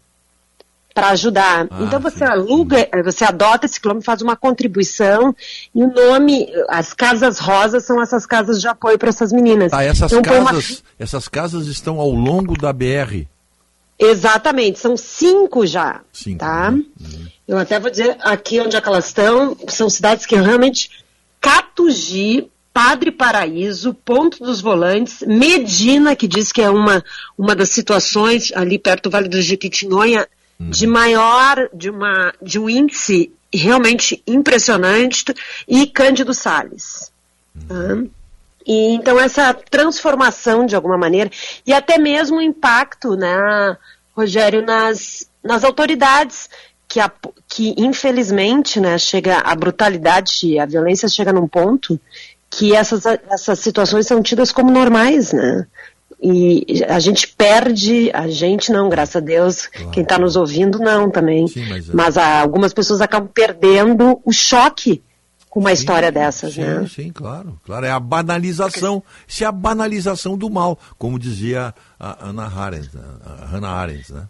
para 0.94 1.10
ajudar. 1.10 1.66
Ah, 1.72 1.82
então 1.82 2.00
você 2.00 2.20
sim. 2.20 2.24
aluga, 2.26 2.88
você 3.04 3.24
adota 3.24 3.66
esse 3.66 3.82
quilômetro, 3.82 4.06
faz 4.06 4.22
uma 4.22 4.36
contribuição 4.36 5.36
e 5.74 5.84
o 5.84 5.92
nome, 5.92 6.48
as 6.70 6.94
casas 6.94 7.40
rosas 7.40 7.84
são 7.84 8.00
essas 8.00 8.28
casas 8.28 8.62
de 8.62 8.68
apoio 8.68 9.00
para 9.00 9.10
essas 9.10 9.32
meninas. 9.32 9.74
Ah, 9.74 9.84
essas 9.84 10.12
então, 10.12 10.22
casas, 10.22 10.70
uma... 10.70 10.78
essas 11.00 11.28
casas 11.28 11.66
estão 11.66 12.00
ao 12.00 12.12
longo 12.12 12.56
da 12.56 12.72
BR. 12.72 13.26
Exatamente, 13.98 14.78
são 14.78 14.96
cinco 14.96 15.66
já, 15.66 16.02
cinco, 16.14 16.38
tá? 16.38 16.70
Né? 16.70 16.84
Uhum. 17.00 17.28
Eu 17.48 17.58
até 17.58 17.80
vou 17.80 17.90
dizer 17.90 18.18
aqui 18.20 18.60
onde 18.60 18.76
é 18.76 18.82
que 18.82 18.88
elas 18.88 19.08
estão, 19.08 19.58
são 19.68 19.90
cidades 19.90 20.28
que 20.28 20.36
realmente 20.36 20.92
Catugi, 21.42 22.51
Padre 22.74 23.11
Paraíso, 23.11 23.93
Ponto 23.93 24.43
dos 24.43 24.61
Volantes, 24.61 25.22
Medina, 25.27 26.16
que 26.16 26.27
diz 26.27 26.51
que 26.51 26.61
é 26.61 26.69
uma, 26.69 27.03
uma 27.38 27.56
das 27.56 27.69
situações 27.69 28.51
ali 28.56 28.80
perto 28.80 29.03
do 29.03 29.11
Vale 29.11 29.27
do 29.27 29.41
Jequitinhonha 29.41 30.27
uhum. 30.59 30.69
de 30.69 30.88
maior, 30.88 31.69
de, 31.74 31.90
uma, 31.90 32.33
de 32.41 32.58
um 32.58 32.69
índice 32.69 33.32
realmente 33.53 34.24
impressionante, 34.25 35.25
e 35.67 35.85
Cândido 35.85 36.33
Salles. 36.33 37.11
Tá? 37.67 38.03
E, 38.66 38.93
então, 38.93 39.19
essa 39.19 39.53
transformação, 39.53 40.66
de 40.66 40.75
alguma 40.75 40.98
maneira, 40.98 41.30
e 41.66 41.74
até 41.74 41.98
mesmo 41.98 42.38
o 42.38 42.41
impacto, 42.41 43.16
né, 43.16 43.77
Rogério, 44.16 44.61
nas, 44.61 45.30
nas 45.43 45.64
autoridades, 45.64 46.50
que, 46.88 47.00
a, 47.00 47.09
que 47.48 47.74
infelizmente 47.77 48.80
né, 48.80 48.98
chega 48.98 49.38
a 49.38 49.56
brutalidade, 49.56 50.59
a 50.59 50.66
violência 50.66 51.08
chega 51.08 51.32
num 51.32 51.48
ponto 51.48 51.98
que 52.52 52.76
essas, 52.76 53.06
essas 53.06 53.60
situações 53.60 54.06
são 54.06 54.22
tidas 54.22 54.52
como 54.52 54.70
normais, 54.70 55.32
né? 55.32 55.66
E 56.22 56.84
a 56.88 57.00
gente 57.00 57.28
perde, 57.30 58.12
a 58.14 58.28
gente 58.28 58.72
não, 58.72 58.90
graças 58.90 59.16
a 59.16 59.20
Deus, 59.20 59.66
claro. 59.66 59.90
quem 59.90 60.04
está 60.04 60.20
nos 60.20 60.36
ouvindo 60.36 60.78
não 60.78 61.10
também. 61.10 61.48
Sim, 61.48 61.66
mas, 61.68 61.90
é... 61.90 61.94
mas 61.94 62.18
algumas 62.18 62.74
pessoas 62.74 63.02
acabam 63.02 63.28
perdendo 63.34 64.22
o 64.24 64.32
choque 64.32 65.02
com 65.50 65.62
uma 65.62 65.70
sim, 65.70 65.76
história 65.76 66.12
dessas, 66.12 66.54
sim, 66.54 66.62
né? 66.62 66.86
Sim, 66.94 67.12
claro, 67.12 67.60
claro. 67.66 67.86
É 67.86 67.90
a 67.90 68.00
banalização, 68.00 69.02
se 69.28 69.44
é 69.44 69.48
a 69.48 69.52
banalização 69.52 70.38
do 70.38 70.50
mal, 70.50 70.78
como 70.98 71.18
dizia 71.18 71.74
a 72.00 72.30
Ana 72.30 72.46
Arendt, 72.46 72.92
a 73.26 73.46
Hannah 73.46 73.72
Arendt, 73.72 74.14
né? 74.14 74.28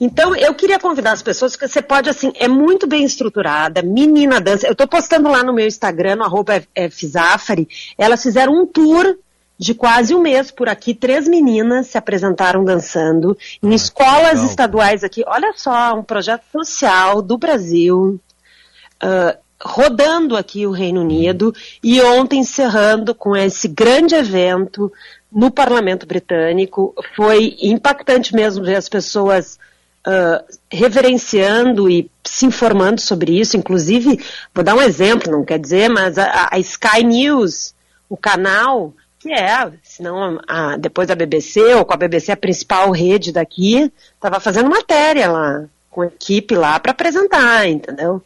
Então, 0.00 0.34
eu 0.34 0.54
queria 0.54 0.78
convidar 0.78 1.12
as 1.12 1.22
pessoas, 1.22 1.54
que 1.54 1.68
você 1.68 1.82
pode, 1.82 2.08
assim, 2.08 2.32
é 2.36 2.48
muito 2.48 2.86
bem 2.86 3.04
estruturada, 3.04 3.82
menina 3.82 4.40
dança. 4.40 4.66
Eu 4.66 4.72
estou 4.72 4.88
postando 4.88 5.28
lá 5.28 5.44
no 5.44 5.52
meu 5.52 5.66
Instagram, 5.66 6.16
no 6.16 6.24
arroba 6.24 6.62
Fzafari, 6.90 7.68
elas 7.98 8.22
fizeram 8.22 8.54
um 8.54 8.66
tour 8.66 9.14
de 9.58 9.74
quase 9.74 10.14
um 10.14 10.22
mês 10.22 10.50
por 10.50 10.70
aqui, 10.70 10.94
três 10.94 11.28
meninas 11.28 11.88
se 11.88 11.98
apresentaram 11.98 12.64
dançando 12.64 13.36
em 13.62 13.70
ah, 13.70 13.74
escolas 13.74 14.42
estaduais 14.42 15.04
aqui. 15.04 15.22
Olha 15.26 15.52
só, 15.54 15.94
um 15.94 16.02
projeto 16.02 16.44
social 16.50 17.20
do 17.20 17.36
Brasil. 17.36 18.18
Uh, 19.04 19.38
rodando 19.62 20.36
aqui 20.36 20.66
o 20.66 20.70
Reino 20.70 21.02
Unido 21.02 21.54
e 21.82 22.00
ontem 22.00 22.40
encerrando 22.40 23.14
com 23.14 23.36
esse 23.36 23.68
grande 23.68 24.14
evento 24.14 24.90
no 25.30 25.50
Parlamento 25.50 26.06
Britânico. 26.06 26.94
Foi 27.14 27.56
impactante 27.60 28.34
mesmo 28.34 28.64
ver 28.64 28.76
as 28.76 28.88
pessoas 28.88 29.58
uh, 30.06 30.44
reverenciando 30.70 31.90
e 31.90 32.10
se 32.24 32.46
informando 32.46 33.00
sobre 33.00 33.38
isso. 33.38 33.56
Inclusive, 33.56 34.20
vou 34.54 34.64
dar 34.64 34.74
um 34.74 34.82
exemplo, 34.82 35.32
não 35.32 35.44
quer 35.44 35.58
dizer, 35.58 35.88
mas 35.88 36.18
a, 36.18 36.48
a 36.50 36.58
Sky 36.58 37.04
News, 37.04 37.74
o 38.08 38.16
canal, 38.16 38.94
que 39.18 39.32
é, 39.32 39.70
se 39.82 40.02
não 40.02 40.40
a, 40.48 40.76
depois 40.76 41.08
da 41.08 41.14
BBC, 41.14 41.74
ou 41.74 41.84
com 41.84 41.94
a 41.94 41.96
BBC 41.96 42.32
a 42.32 42.36
principal 42.36 42.90
rede 42.90 43.32
daqui, 43.32 43.92
estava 44.14 44.40
fazendo 44.40 44.70
matéria 44.70 45.30
lá, 45.30 45.64
com 45.90 46.02
a 46.02 46.06
equipe 46.06 46.54
lá 46.54 46.78
para 46.78 46.92
apresentar, 46.92 47.68
entendeu? 47.68 48.22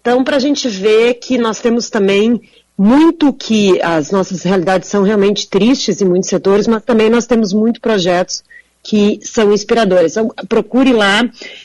Então, 0.00 0.22
para 0.22 0.36
a 0.36 0.40
gente 0.40 0.68
ver 0.68 1.14
que 1.14 1.38
nós 1.38 1.60
temos 1.60 1.88
também 1.88 2.42
muito 2.76 3.32
que 3.32 3.80
as 3.80 4.10
nossas 4.10 4.42
realidades 4.42 4.88
são 4.88 5.02
realmente 5.02 5.48
tristes 5.48 6.02
em 6.02 6.04
muitos 6.04 6.28
setores, 6.28 6.66
mas 6.66 6.82
também 6.82 7.08
nós 7.08 7.26
temos 7.26 7.52
muitos 7.52 7.80
projetos 7.80 8.42
que 8.84 9.18
são 9.22 9.50
inspiradores. 9.50 10.12
Então, 10.12 10.28
procure 10.46 10.92
lá 10.92 11.22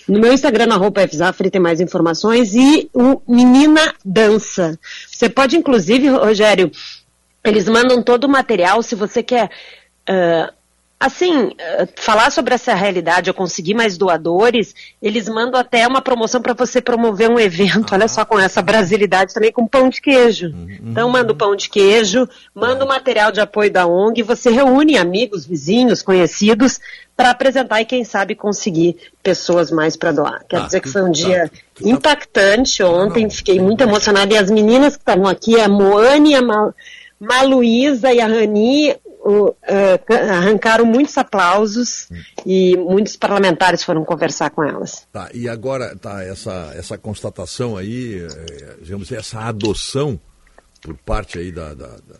no 0.07 0.19
meu 0.19 0.31
Instagram, 0.31 0.73
roupa 0.77 1.05
Fzafre, 1.05 1.51
tem 1.51 1.61
mais 1.61 1.81
informações, 1.81 2.55
e 2.55 2.89
o 2.93 3.21
Menina 3.27 3.93
Dança. 4.03 4.79
Você 5.05 5.27
pode, 5.29 5.57
inclusive, 5.57 6.07
Rogério, 6.07 6.71
eles 7.43 7.67
mandam 7.67 8.01
todo 8.01 8.23
o 8.23 8.29
material, 8.29 8.81
se 8.81 8.95
você 8.95 9.21
quer 9.21 9.49
uh, 10.09 10.58
assim, 10.99 11.51
eh, 11.57 11.87
falar 11.95 12.29
sobre 12.29 12.53
essa 12.53 12.73
realidade, 12.73 13.29
eu 13.29 13.33
conseguir 13.33 13.73
mais 13.73 13.97
doadores, 13.97 14.75
eles 15.01 15.29
mandam 15.29 15.57
até 15.57 15.87
uma 15.87 16.01
promoção 16.01 16.41
para 16.41 16.53
você 16.53 16.81
promover 16.81 17.29
um 17.29 17.39
evento, 17.39 17.93
ah, 17.93 17.95
olha 17.95 18.07
só, 18.09 18.25
com 18.25 18.37
essa 18.37 18.61
brasilidade 18.61 19.33
também, 19.33 19.51
com 19.51 19.65
pão 19.65 19.87
de 19.87 20.01
queijo. 20.01 20.47
Uhum, 20.47 20.67
então, 20.91 21.09
manda 21.09 21.31
o 21.31 21.35
pão 21.35 21.55
de 21.55 21.69
queijo, 21.69 22.27
manda 22.53 22.83
o 22.83 22.87
material 22.87 23.31
de 23.31 23.39
apoio 23.39 23.71
da 23.71 23.87
ONG, 23.87 24.21
você 24.23 24.49
reúne 24.49 24.97
amigos, 24.97 25.45
vizinhos, 25.45 26.01
conhecidos, 26.01 26.81
para 27.15 27.29
apresentar 27.29 27.79
e, 27.81 27.85
quem 27.85 28.03
sabe, 28.03 28.35
conseguir 28.35 28.97
pessoas 29.23 29.71
mais 29.71 29.95
para 29.95 30.11
doar. 30.11 30.43
Quer 30.49 30.57
ah, 30.57 30.65
dizer 30.65 30.81
que 30.81 30.89
foi 30.89 31.01
um 31.01 31.11
dia 31.11 31.49
tá, 31.49 31.89
impactante 31.89 32.83
ontem, 32.83 33.29
fiquei 33.29 33.59
muito 33.59 33.81
emocionada. 33.81 34.33
E 34.33 34.37
as 34.37 34.51
meninas 34.51 34.97
que 34.97 35.01
estavam 35.01 35.27
aqui, 35.27 35.59
a 35.59 35.67
Moane, 35.67 36.35
a 36.35 36.41
Maluísa 37.19 38.13
e 38.13 38.21
a 38.21 38.27
Rani, 38.27 38.95
uh, 39.19 39.55
arrancaram 40.31 40.85
muitos 40.85 41.17
aplausos 41.17 42.07
hum. 42.11 42.15
e 42.45 42.77
muitos 42.77 43.15
parlamentares 43.15 43.83
foram 43.83 44.03
conversar 44.03 44.49
com 44.49 44.63
elas. 44.63 45.07
Tá, 45.11 45.29
e 45.33 45.47
agora, 45.47 45.95
tá, 45.95 46.23
essa, 46.23 46.71
essa 46.75 46.97
constatação 46.97 47.77
aí, 47.77 48.21
é, 48.23 48.75
digamos 48.81 49.11
essa 49.11 49.39
adoção 49.41 50.19
por 50.81 50.95
parte 50.97 51.37
aí 51.37 51.51
da, 51.51 51.73
da, 51.73 51.87
da, 51.87 52.15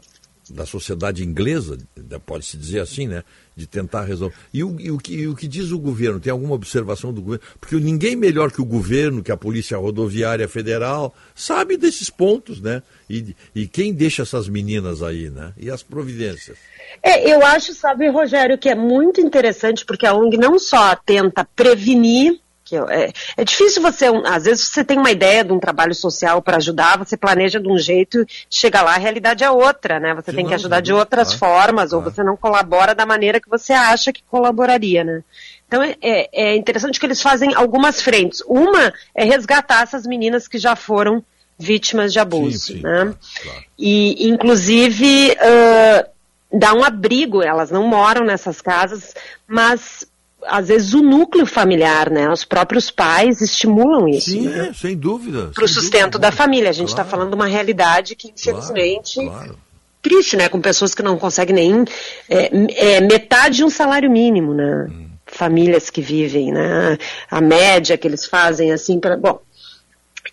da 0.49 0.65
sociedade 0.65 1.23
inglesa, 1.23 1.77
pode-se 2.25 2.57
dizer 2.57 2.79
assim, 2.79 3.07
né? 3.07 3.23
De 3.55 3.67
tentar 3.67 4.03
resolver. 4.03 4.35
E 4.53 4.63
o, 4.63 4.79
e, 4.79 4.91
o 4.91 4.97
que, 4.97 5.13
e 5.13 5.27
o 5.27 5.35
que 5.35 5.47
diz 5.47 5.71
o 5.71 5.79
governo? 5.79 6.19
Tem 6.19 6.31
alguma 6.31 6.55
observação 6.55 7.13
do 7.13 7.21
governo? 7.21 7.45
Porque 7.59 7.75
ninguém 7.75 8.15
melhor 8.15 8.51
que 8.51 8.61
o 8.61 8.65
governo, 8.65 9.21
que 9.21 9.31
a 9.31 9.37
Polícia 9.37 9.77
Rodoviária 9.77 10.47
Federal, 10.47 11.13
sabe 11.35 11.77
desses 11.77 12.09
pontos, 12.09 12.61
né? 12.61 12.81
E, 13.09 13.35
e 13.53 13.67
quem 13.67 13.93
deixa 13.93 14.23
essas 14.23 14.47
meninas 14.47 15.03
aí, 15.03 15.29
né? 15.29 15.53
E 15.57 15.69
as 15.69 15.83
providências. 15.83 16.57
É, 17.03 17.31
eu 17.33 17.45
acho, 17.45 17.73
sabe, 17.73 18.09
Rogério, 18.09 18.57
que 18.57 18.69
é 18.69 18.75
muito 18.75 19.21
interessante 19.21 19.85
porque 19.85 20.05
a 20.05 20.13
ONG 20.13 20.37
não 20.37 20.57
só 20.57 20.95
tenta 20.95 21.45
prevenir, 21.55 22.39
que 22.69 22.77
é, 22.77 23.11
é 23.35 23.43
difícil 23.43 23.81
você, 23.81 24.05
às 24.25 24.43
vezes 24.43 24.65
você 24.65 24.83
tem 24.83 24.97
uma 24.97 25.09
ideia 25.09 25.43
de 25.43 25.51
um 25.51 25.59
trabalho 25.59 25.95
social 25.95 26.41
para 26.41 26.57
ajudar, 26.57 26.99
você 26.99 27.17
planeja 27.17 27.59
de 27.59 27.67
um 27.67 27.77
jeito, 27.77 28.23
chega 28.49 28.83
lá, 28.83 28.93
a 28.93 28.99
realidade 28.99 29.43
é 29.43 29.49
outra, 29.49 29.99
né? 29.99 30.13
Você 30.13 30.31
tem 30.31 30.45
que 30.45 30.53
ajudar 30.53 30.81
de 30.81 30.93
outras 30.93 31.33
formas, 31.33 31.91
ou 31.91 32.01
você 32.01 32.23
não 32.23 32.37
colabora 32.37 32.93
da 32.93 33.05
maneira 33.05 33.41
que 33.41 33.49
você 33.49 33.73
acha 33.73 34.13
que 34.13 34.21
colaboraria, 34.29 35.03
né? 35.03 35.23
Então 35.67 35.81
é, 35.81 35.95
é, 36.01 36.29
é 36.31 36.55
interessante 36.55 36.99
que 36.99 37.05
eles 37.05 37.21
fazem 37.21 37.55
algumas 37.55 38.01
frentes. 38.01 38.41
Uma 38.47 38.93
é 39.15 39.23
resgatar 39.23 39.83
essas 39.83 40.05
meninas 40.05 40.47
que 40.47 40.57
já 40.57 40.75
foram 40.75 41.23
vítimas 41.57 42.13
de 42.13 42.19
abuso, 42.19 42.57
sim, 42.57 42.75
sim, 42.75 42.81
né? 42.81 43.13
Claro. 43.43 43.63
E, 43.77 44.29
inclusive, 44.29 45.31
uh, 45.31 46.09
dá 46.57 46.73
um 46.73 46.83
abrigo, 46.83 47.43
elas 47.43 47.69
não 47.69 47.87
moram 47.87 48.25
nessas 48.25 48.61
casas, 48.61 49.13
mas 49.47 50.08
às 50.45 50.67
vezes 50.67 50.93
o 50.93 51.01
núcleo 51.01 51.45
familiar, 51.45 52.09
né? 52.09 52.29
Os 52.29 52.43
próprios 52.43 52.89
pais 52.89 53.41
estimulam 53.41 54.07
isso. 54.07 54.31
Sim, 54.31 54.47
né? 54.47 54.71
sem 54.73 54.95
dúvida. 54.95 55.51
Para 55.53 55.65
o 55.65 55.67
sustento 55.67 56.13
dúvida. 56.13 56.19
da 56.19 56.31
família. 56.31 56.69
A 56.69 56.73
gente 56.73 56.89
está 56.89 57.03
claro. 57.03 57.09
falando 57.09 57.29
de 57.29 57.35
uma 57.35 57.47
realidade 57.47 58.15
que, 58.15 58.29
infelizmente, 58.29 59.15
claro, 59.15 59.31
claro. 59.31 59.59
triste, 60.01 60.37
né? 60.37 60.49
Com 60.49 60.61
pessoas 60.61 60.95
que 60.95 61.03
não 61.03 61.17
conseguem 61.17 61.55
nem 61.55 61.85
é, 62.29 62.95
é, 62.95 63.01
metade 63.01 63.57
de 63.57 63.63
um 63.63 63.69
salário 63.69 64.09
mínimo, 64.09 64.53
né? 64.53 64.87
Hum. 64.89 65.09
Famílias 65.25 65.89
que 65.89 66.01
vivem, 66.01 66.51
né? 66.51 66.97
A 67.29 67.41
média 67.41 67.97
que 67.97 68.07
eles 68.07 68.25
fazem, 68.25 68.71
assim, 68.71 68.99
para. 68.99 69.17
Bom. 69.17 69.39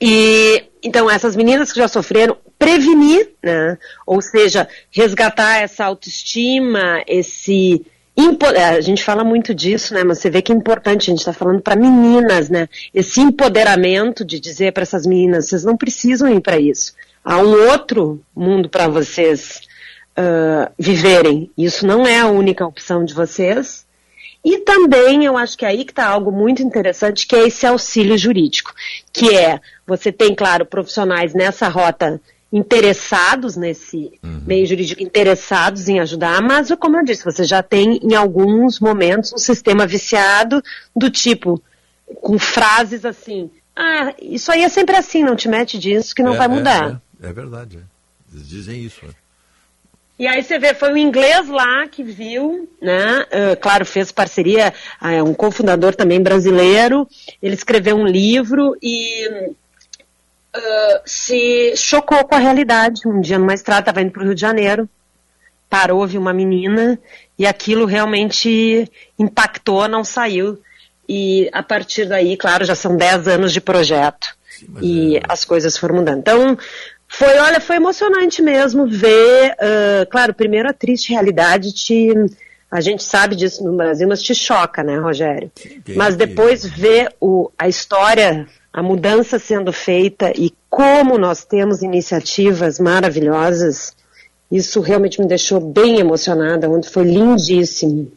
E 0.01 0.65
então 0.83 1.11
essas 1.11 1.35
meninas 1.35 1.73
que 1.73 1.79
já 1.79 1.89
sofreram, 1.89 2.37
prevenir, 2.59 3.33
né? 3.43 3.79
Ou 4.07 4.21
seja, 4.21 4.69
resgatar 4.91 5.59
essa 5.59 5.85
autoestima, 5.85 7.03
esse 7.07 7.85
a 8.17 8.81
gente 8.81 9.05
fala 9.05 9.23
muito 9.23 9.55
disso, 9.55 9.93
né? 9.93 10.03
Mas 10.03 10.19
você 10.19 10.31
vê 10.31 10.41
que 10.41 10.51
é 10.51 10.55
importante, 10.55 11.11
a 11.11 11.13
gente 11.13 11.19
está 11.19 11.33
falando 11.33 11.61
para 11.61 11.77
meninas, 11.77 12.49
né? 12.49 12.69
Esse 12.95 13.21
empoderamento 13.21 14.25
de 14.25 14.41
dizer 14.41 14.73
para 14.73 14.83
essas 14.83 15.07
meninas, 15.07 15.49
vocês 15.49 15.65
não 15.65 15.77
precisam 15.77 16.33
ir 16.33 16.41
para 16.41 16.59
isso. 16.59 16.95
Há 17.23 17.39
um 17.39 17.69
outro 17.71 18.23
mundo 18.35 18.69
para 18.69 18.89
vocês 18.89 19.61
uh, 20.17 20.73
viverem. 20.79 21.51
Isso 21.59 21.87
não 21.87 22.07
é 22.07 22.21
a 22.21 22.29
única 22.29 22.67
opção 22.67 23.05
de 23.05 23.13
vocês. 23.13 23.85
E 24.45 24.59
também 24.59 25.25
eu 25.25 25.37
acho 25.37 25.59
que 25.59 25.65
é 25.65 25.69
aí 25.69 25.85
que 25.85 25.91
está 25.91 26.07
algo 26.07 26.31
muito 26.31 26.63
interessante, 26.63 27.27
que 27.27 27.35
é 27.35 27.49
esse 27.49 27.67
auxílio 27.67 28.17
jurídico, 28.17 28.73
que 29.13 29.37
é 29.37 29.61
você 29.85 30.13
tem, 30.13 30.35
claro, 30.35 30.65
profissionais 30.65 31.35
nessa 31.35 31.69
rota 31.69 32.21
interessados 32.53 33.57
nesse 33.57 34.13
uhum. 34.23 34.43
meio 34.47 34.67
jurídico, 34.67 35.03
interessados 35.03 35.89
em 35.89 35.99
ajudar, 36.01 36.41
mas 36.41 36.71
como 36.79 36.97
eu 36.97 37.05
disse, 37.05 37.25
você 37.25 37.45
já 37.45 37.63
tem 37.63 37.99
em 38.03 38.15
alguns 38.15 38.79
momentos 38.79 39.33
um 39.33 39.39
sistema 39.39 39.87
viciado 39.87 40.63
do 40.95 41.11
tipo, 41.11 41.63
com 42.23 42.39
frases 42.39 43.05
assim, 43.05 43.51
ah, 43.75 44.15
isso 44.23 44.51
aí 44.53 44.63
é 44.63 44.69
sempre 44.69 44.97
assim, 44.97 45.23
não 45.23 45.37
te 45.37 45.49
mete 45.49 45.79
disso 45.79 46.15
que 46.15 46.23
não 46.23 46.35
é, 46.35 46.39
vai 46.39 46.49
mudar. 46.49 47.01
É, 47.21 47.27
é, 47.27 47.31
é 47.31 47.33
verdade, 47.33 47.81
eles 48.33 48.49
dizem 48.49 48.83
isso. 48.83 49.03
E 50.19 50.27
aí 50.27 50.43
você 50.43 50.59
vê, 50.59 50.73
foi 50.73 50.93
um 50.93 50.97
inglês 50.97 51.47
lá 51.47 51.87
que 51.89 52.03
viu, 52.03 52.67
né? 52.81 53.21
Uh, 53.25 53.61
claro, 53.61 53.85
fez 53.85 54.11
parceria, 54.11 54.73
uh, 55.03 55.23
um 55.23 55.35
cofundador 55.35 55.95
também 55.95 56.23
brasileiro. 56.23 57.07
Ele 57.43 57.55
escreveu 57.55 57.97
um 57.97 58.07
livro 58.07 58.75
e 58.83 59.51
uh, 60.57 61.01
se 61.05 61.77
chocou 61.77 62.25
com 62.25 62.35
a 62.35 62.39
realidade. 62.39 63.03
Um 63.07 63.21
dia 63.21 63.39
numa 63.39 63.55
estrada, 63.55 63.81
estava 63.81 64.03
indo 64.03 64.11
para 64.11 64.23
o 64.23 64.25
Rio 64.25 64.35
de 64.35 64.41
Janeiro, 64.41 64.89
parou, 65.69 66.07
viu 66.07 66.21
uma 66.21 66.33
menina 66.33 66.99
e 67.39 67.47
aquilo 67.47 67.85
realmente 67.85 68.91
impactou, 69.19 69.89
não 69.89 70.05
saiu. 70.05 70.59
E 71.09 71.49
a 71.53 71.63
partir 71.63 72.07
daí, 72.07 72.37
claro, 72.37 72.65
já 72.65 72.75
são 72.75 72.97
10 72.97 73.29
anos 73.29 73.53
de 73.53 73.61
projeto 73.61 74.37
Sim, 74.49 74.67
e 74.81 75.17
é... 75.19 75.23
as 75.29 75.45
coisas 75.45 75.77
foram 75.77 75.97
mudando. 75.97 76.19
Então, 76.19 76.59
foi, 77.09 77.39
olha, 77.39 77.61
foi 77.61 77.77
emocionante 77.77 78.43
mesmo 78.43 78.87
ver, 78.87 79.53
uh, 79.53 80.11
claro, 80.11 80.35
primeiro 80.35 80.69
a 80.69 80.73
triste 80.73 81.13
realidade 81.13 81.73
te, 81.73 82.13
a 82.71 82.81
gente 82.81 83.05
sabe 83.05 83.37
disso 83.37 83.63
no 83.63 83.77
Brasil, 83.77 84.09
mas 84.09 84.21
te 84.21 84.35
choca, 84.35 84.83
né, 84.83 84.99
Rogério? 84.99 85.51
Sim, 85.55 85.83
mas 85.95 86.17
depois 86.17 86.65
ver 86.65 87.15
o, 87.21 87.51
a 87.57 87.69
história 87.69 88.49
a 88.77 88.83
mudança 88.83 89.39
sendo 89.39 89.73
feita 89.73 90.31
e 90.37 90.53
como 90.69 91.17
nós 91.17 91.47
temos 91.47 91.81
iniciativas 91.81 92.79
maravilhosas, 92.79 93.97
isso 94.53 94.83
realmente 94.83 95.19
me 95.19 95.27
deixou 95.27 95.59
bem 95.59 95.99
emocionada, 95.99 96.69
foi 96.93 97.05
lindíssimo. 97.05 98.13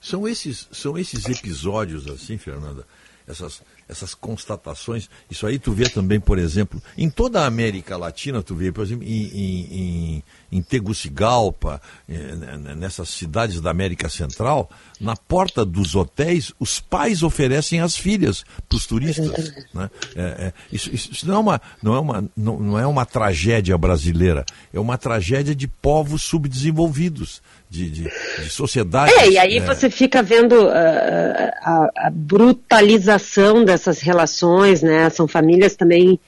São 0.00 0.26
esses, 0.26 0.66
são 0.72 0.98
esses 0.98 1.24
episódios 1.26 2.08
assim, 2.08 2.36
Fernanda, 2.36 2.84
essas, 3.28 3.62
essas 3.90 4.14
constatações. 4.14 5.10
Isso 5.28 5.46
aí 5.46 5.58
tu 5.58 5.72
vê 5.72 5.88
também, 5.88 6.20
por 6.20 6.38
exemplo, 6.38 6.80
em 6.96 7.10
toda 7.10 7.42
a 7.42 7.46
América 7.46 7.96
Latina, 7.96 8.42
tu 8.42 8.54
vê, 8.54 8.70
por 8.70 8.84
exemplo, 8.84 9.04
em, 9.04 9.24
em, 9.32 10.24
em 10.52 10.62
Tegucigalpa, 10.62 11.82
eh, 12.08 12.34
nessas 12.76 13.08
cidades 13.08 13.60
da 13.60 13.70
América 13.70 14.08
Central, 14.08 14.70
na 15.00 15.16
porta 15.16 15.64
dos 15.64 15.96
hotéis, 15.96 16.52
os 16.60 16.78
pais 16.78 17.22
oferecem 17.22 17.80
as 17.80 17.96
filhas 17.96 18.44
para 18.68 18.76
os 18.76 18.86
turistas. 18.86 19.52
Né? 19.74 19.90
É, 20.14 20.22
é, 20.22 20.52
isso, 20.72 20.94
isso, 20.94 21.26
não, 21.26 21.34
é 21.34 21.38
uma, 21.38 21.60
não, 21.82 21.94
é 21.94 22.00
uma, 22.00 22.30
não, 22.36 22.60
não 22.60 22.78
é 22.78 22.86
uma 22.86 23.04
tragédia 23.04 23.76
brasileira, 23.76 24.44
é 24.72 24.78
uma 24.78 24.96
tragédia 24.96 25.54
de 25.54 25.66
povos 25.66 26.22
subdesenvolvidos 26.22 27.42
de, 27.70 27.88
de, 27.88 28.02
de 28.02 28.50
sociedade. 28.50 29.12
É, 29.12 29.30
e 29.30 29.38
aí 29.38 29.58
é... 29.58 29.60
você 29.60 29.88
fica 29.88 30.22
vendo 30.22 30.66
uh, 30.66 30.70
a, 30.70 31.90
a, 31.96 32.10
brutalização 32.12 33.64
dessas 33.64 34.00
relações, 34.00 34.82
né? 34.82 35.08
São 35.08 35.28
famílias 35.28 35.76
também 35.76 36.18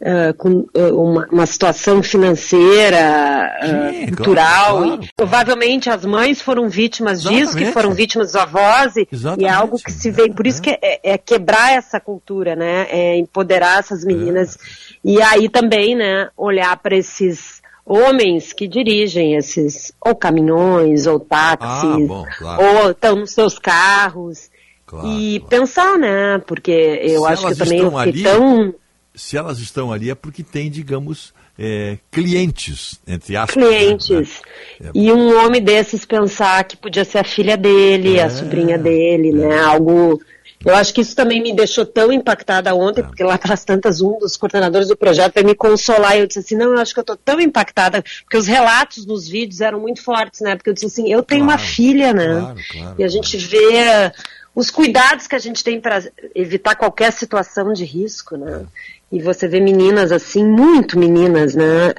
uh, 0.00 0.32
com 0.38 0.66
uh, 0.74 0.98
uma, 0.98 1.28
uma, 1.30 1.44
situação 1.44 2.02
financeira, 2.02 3.58
Sim, 3.60 4.06
cultural. 4.14 4.78
Claro, 4.78 4.96
claro. 4.96 5.08
provavelmente 5.14 5.90
as 5.90 6.06
mães 6.06 6.40
foram 6.40 6.66
vítimas 6.66 7.18
Exatamente. 7.18 7.44
disso, 7.44 7.58
que 7.58 7.72
foram 7.72 7.92
vítimas 7.92 8.28
dos 8.28 8.36
avós, 8.36 8.96
e, 8.96 9.06
e 9.38 9.44
é 9.44 9.50
algo 9.50 9.76
que 9.78 9.92
se 9.92 10.10
vê. 10.10 10.30
Por 10.30 10.46
isso 10.46 10.62
que 10.62 10.70
é, 10.70 11.00
é, 11.02 11.18
quebrar 11.18 11.72
essa 11.72 12.00
cultura, 12.00 12.56
né? 12.56 12.86
É 12.88 13.18
empoderar 13.18 13.80
essas 13.80 14.02
meninas. 14.02 14.56
É. 14.56 14.96
E 15.04 15.20
aí 15.20 15.48
também, 15.50 15.94
né, 15.94 16.30
olhar 16.36 16.74
para 16.78 16.96
esses 16.96 17.55
homens 17.86 18.52
que 18.52 18.66
dirigem 18.66 19.36
esses 19.36 19.92
ou 20.04 20.14
caminhões 20.16 21.06
ou 21.06 21.20
táxis, 21.20 21.84
ah, 21.84 21.98
bom, 22.00 22.26
claro. 22.36 22.62
ou 22.62 22.90
estão 22.90 23.16
nos 23.16 23.30
seus 23.30 23.58
carros. 23.58 24.50
Claro, 24.84 25.08
e 25.08 25.38
claro. 25.38 25.50
pensar, 25.50 25.98
né? 25.98 26.38
Porque 26.46 26.70
eu 26.70 27.22
se 27.22 27.26
acho 27.28 27.46
que 27.48 27.54
também 27.56 27.96
ali, 27.96 28.22
tão. 28.22 28.74
Se 29.14 29.36
elas 29.36 29.58
estão 29.58 29.92
ali 29.92 30.10
é 30.10 30.14
porque 30.14 30.42
tem, 30.42 30.70
digamos, 30.70 31.32
é, 31.58 31.98
clientes, 32.10 33.00
entre 33.06 33.36
aspas. 33.36 33.54
Clientes. 33.54 34.42
Né? 34.80 34.88
É. 34.88 34.98
E 34.98 35.12
um 35.12 35.44
homem 35.44 35.62
desses 35.62 36.04
pensar 36.04 36.64
que 36.64 36.76
podia 36.76 37.04
ser 37.04 37.18
a 37.18 37.24
filha 37.24 37.56
dele, 37.56 38.18
é, 38.18 38.24
a 38.24 38.30
sobrinha 38.30 38.78
dele, 38.78 39.32
né? 39.32 39.56
É. 39.56 39.60
Algo 39.60 40.20
eu 40.64 40.74
acho 40.74 40.92
que 40.92 41.00
isso 41.00 41.14
também 41.14 41.42
me 41.42 41.54
deixou 41.54 41.84
tão 41.84 42.12
impactada 42.12 42.74
ontem, 42.74 43.02
porque 43.02 43.22
lá 43.22 43.38
pelas 43.38 43.64
tantas, 43.64 44.00
um 44.00 44.18
dos 44.18 44.36
coordenadores 44.36 44.88
do 44.88 44.96
projeto 44.96 45.34
veio 45.34 45.46
me 45.46 45.54
consolar 45.54 46.16
e 46.16 46.20
eu 46.20 46.26
disse 46.26 46.40
assim, 46.40 46.56
não, 46.56 46.72
eu 46.72 46.78
acho 46.78 46.92
que 46.92 46.98
eu 47.00 47.02
estou 47.02 47.16
tão 47.16 47.40
impactada, 47.40 48.02
porque 48.22 48.36
os 48.36 48.46
relatos 48.46 49.06
nos 49.06 49.28
vídeos 49.28 49.60
eram 49.60 49.80
muito 49.80 50.02
fortes, 50.02 50.40
né? 50.40 50.56
Porque 50.56 50.70
eu 50.70 50.74
disse 50.74 50.86
assim, 50.86 51.12
eu 51.12 51.22
tenho 51.22 51.44
claro, 51.44 51.60
uma 51.60 51.66
filha, 51.66 52.12
né? 52.12 52.40
Claro, 52.40 52.58
claro, 52.70 52.94
e 52.98 53.04
a 53.04 53.08
gente 53.08 53.36
vê 53.36 54.12
os 54.54 54.70
cuidados 54.70 55.26
que 55.26 55.34
a 55.36 55.38
gente 55.38 55.62
tem 55.62 55.80
para 55.80 56.02
evitar 56.34 56.74
qualquer 56.74 57.12
situação 57.12 57.72
de 57.72 57.84
risco, 57.84 58.36
né? 58.36 58.62
É. 58.62 59.16
E 59.16 59.22
você 59.22 59.46
vê 59.46 59.60
meninas 59.60 60.10
assim, 60.10 60.44
muito 60.44 60.98
meninas, 60.98 61.54
né? 61.54 61.94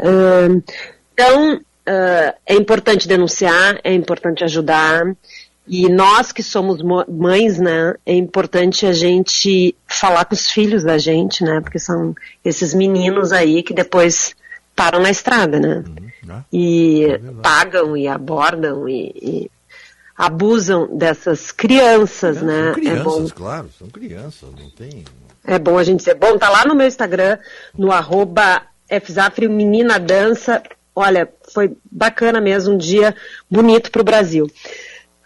Então, 1.14 1.56
uh, 1.56 2.34
é 2.46 2.54
importante 2.54 3.08
denunciar, 3.08 3.80
é 3.84 3.94
importante 3.94 4.44
ajudar. 4.44 5.06
E 5.68 5.90
nós 5.90 6.32
que 6.32 6.42
somos 6.42 6.82
mães, 7.08 7.60
né, 7.60 7.94
é 8.06 8.14
importante 8.14 8.86
a 8.86 8.94
gente 8.94 9.76
falar 9.86 10.24
com 10.24 10.34
os 10.34 10.50
filhos 10.50 10.84
da 10.84 10.98
gente, 10.98 11.44
né, 11.44 11.60
porque 11.60 11.78
são 11.78 12.16
esses 12.44 12.74
meninos 12.74 13.34
aí 13.34 13.62
que 13.62 13.74
depois 13.74 14.34
param 14.74 15.02
na 15.02 15.10
estrada, 15.10 15.60
né, 15.60 15.84
uhum, 15.86 16.34
é. 16.34 16.44
e 16.54 17.06
é 17.06 17.18
pagam 17.42 17.98
e 17.98 18.08
abordam 18.08 18.88
e, 18.88 19.12
e, 19.22 19.52
abusam 20.18 20.98
dessas 20.98 21.52
crianças, 21.52 22.38
é, 22.38 22.46
né. 22.46 22.64
São 22.64 22.74
crianças, 22.74 23.00
é 23.00 23.04
bom. 23.04 23.28
claro, 23.30 23.70
são 23.78 23.88
crianças, 23.90 24.50
não 24.58 24.70
tem... 24.70 25.04
É 25.46 25.60
bom 25.60 25.78
a 25.78 25.84
gente 25.84 26.00
dizer, 26.00 26.16
bom, 26.16 26.38
tá 26.38 26.50
lá 26.50 26.66
no 26.66 26.76
meu 26.76 26.88
Instagram, 26.88 27.38
no 27.78 27.92
arroba 27.92 28.64
Fzafrio 29.02 29.50
Menina 29.50 29.98
Dança, 29.98 30.62
olha, 30.96 31.30
foi 31.54 31.78
bacana 31.92 32.42
mesmo, 32.42 32.74
um 32.74 32.78
dia 32.78 33.16
bonito 33.50 33.92
para 33.92 34.02
o 34.02 34.06
Brasil. 34.06 34.50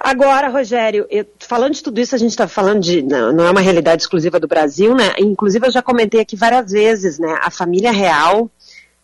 Agora, 0.03 0.49
Rogério, 0.49 1.05
eu, 1.11 1.23
falando 1.37 1.75
de 1.75 1.83
tudo 1.83 2.01
isso, 2.01 2.15
a 2.15 2.17
gente 2.17 2.31
está 2.31 2.47
falando 2.47 2.79
de. 2.79 3.03
Não, 3.03 3.31
não, 3.31 3.45
é 3.45 3.51
uma 3.51 3.61
realidade 3.61 4.01
exclusiva 4.01 4.39
do 4.39 4.47
Brasil, 4.47 4.95
né? 4.95 5.13
Inclusive, 5.19 5.67
eu 5.67 5.71
já 5.71 5.81
comentei 5.83 6.19
aqui 6.19 6.35
várias 6.35 6.71
vezes, 6.71 7.19
né? 7.19 7.37
A 7.39 7.51
família 7.51 7.91
real. 7.91 8.49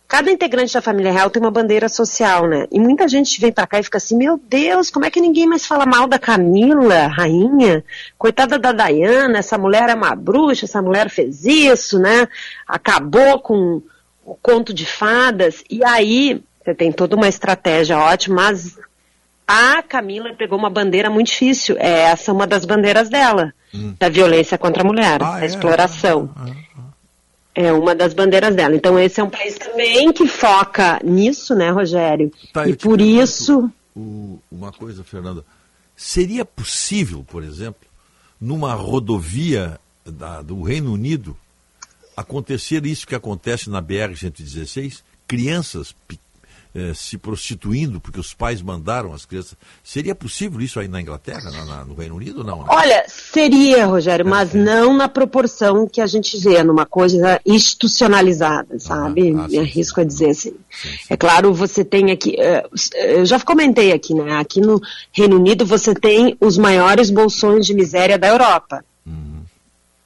Cada 0.07 0.31
integrante 0.31 0.73
da 0.73 0.81
família 0.81 1.11
real 1.11 1.29
tem 1.29 1.39
uma 1.39 1.51
bandeira 1.51 1.87
social, 1.87 2.47
né? 2.47 2.65
E 2.71 2.79
muita 2.79 3.07
gente 3.07 3.39
vem 3.39 3.51
para 3.51 3.67
cá 3.67 3.79
e 3.79 3.83
fica 3.83 3.99
assim: 3.99 4.17
meu 4.17 4.41
Deus, 4.49 4.89
como 4.89 5.05
é 5.05 5.11
que 5.11 5.21
ninguém 5.21 5.45
mais 5.45 5.67
fala 5.67 5.85
mal 5.85 6.07
da 6.07 6.17
Camila, 6.17 7.05
rainha? 7.05 7.83
Coitada 8.17 8.57
da 8.57 8.71
Dayana, 8.71 9.37
essa 9.37 9.57
mulher 9.57 9.89
é 9.89 9.93
uma 9.93 10.15
bruxa, 10.15 10.65
essa 10.65 10.81
mulher 10.81 11.11
fez 11.11 11.45
isso, 11.45 11.99
né? 11.99 12.27
Acabou 12.67 13.39
com 13.39 13.83
o 14.25 14.33
conto 14.41 14.73
de 14.73 14.85
fadas. 14.85 15.63
E 15.69 15.85
aí, 15.85 16.41
você 16.63 16.73
tem 16.73 16.91
toda 16.91 17.15
uma 17.15 17.27
estratégia 17.27 17.99
ótima, 17.99 18.35
mas 18.35 18.79
a 19.47 19.81
Camila 19.81 20.33
pegou 20.33 20.57
uma 20.59 20.69
bandeira 20.69 21.09
muito 21.09 21.27
difícil. 21.27 21.77
É 21.79 22.01
essa 22.11 22.31
é 22.31 22.33
uma 22.33 22.45
das 22.45 22.65
bandeiras 22.65 23.09
dela, 23.09 23.53
hum. 23.73 23.95
da 23.97 24.09
violência 24.09 24.57
contra 24.57 24.83
a 24.83 24.85
mulher, 24.85 25.21
ah, 25.23 25.35
a 25.35 25.43
é? 25.43 25.45
exploração. 25.45 26.29
Ah, 26.35 26.51
É 27.55 27.71
uma 27.73 27.95
das 27.95 28.13
bandeiras 28.13 28.53
dela. 28.55 28.75
Então 28.75 28.99
esse 28.99 29.19
é 29.19 29.23
um 29.23 29.29
país 29.29 29.57
também 29.57 30.11
que 30.11 30.27
foca 30.27 30.99
nisso, 31.03 31.55
né, 31.55 31.69
Rogério? 31.71 32.31
Tá, 32.53 32.67
e 32.67 32.75
por 32.75 32.99
isso. 33.01 33.71
o- 33.95 34.39
uma 34.51 34.71
coisa, 34.71 35.03
Fernanda. 35.03 35.43
Seria 35.95 36.45
possível, 36.45 37.23
por 37.27 37.43
exemplo, 37.43 37.81
numa 38.39 38.73
rodovia 38.75 39.79
da- 40.05 40.43
do 40.43 40.61
Reino 40.61 40.93
Unido, 40.93 41.35
acontecer 42.15 42.85
isso 42.85 43.07
que 43.07 43.15
acontece 43.15 43.69
na 43.69 43.81
BR-116? 43.81 45.01
Crianças 45.27 45.95
pe- 46.07 46.19
eh, 46.79 46.93
se 46.93 47.17
prostituindo 47.17 47.99
porque 47.99 48.19
os 48.19 48.33
pais 48.35 48.61
mandaram 48.61 49.11
as 49.13 49.25
crianças. 49.25 49.55
Seria 49.83 50.13
possível 50.13 50.61
isso 50.61 50.79
aí 50.79 50.87
na 50.87 51.01
Inglaterra, 51.01 51.49
na- 51.49 51.65
na- 51.65 51.85
no 51.85 51.95
Reino 51.95 52.15
Unido 52.15 52.39
ou 52.39 52.43
não? 52.43 52.63
Olha, 52.67 53.03
seria, 53.07 53.85
Rogério, 53.87 54.23
mas 54.25 54.53
não 54.53 54.93
na 54.95 55.09
proporção 55.09 55.87
que 55.87 55.99
a 56.01 56.05
gente 56.05 56.37
vê, 56.39 56.61
numa 56.63 56.85
coisa 56.85 57.41
institucionalizada, 57.45 58.77
sabe? 58.79 59.31
Me 59.33 59.57
arrisco 59.57 60.01
a 60.01 60.03
dizer 60.03 60.29
assim. 60.29 60.53
É 61.09 61.17
claro, 61.17 61.53
você 61.53 61.83
tem 61.83 62.11
aqui, 62.11 62.35
eh, 62.39 62.63
eu 62.95 63.25
já 63.25 63.39
comentei 63.39 63.91
aqui, 63.91 64.13
né? 64.13 64.37
Aqui 64.37 64.61
no 64.61 64.79
Reino 65.11 65.35
Unido 65.37 65.65
você 65.65 65.95
tem 65.95 66.37
os 66.39 66.57
maiores 66.57 67.09
bolsões 67.09 67.65
de 67.65 67.73
miséria 67.73 68.17
da 68.19 68.27
Europa. 68.27 68.83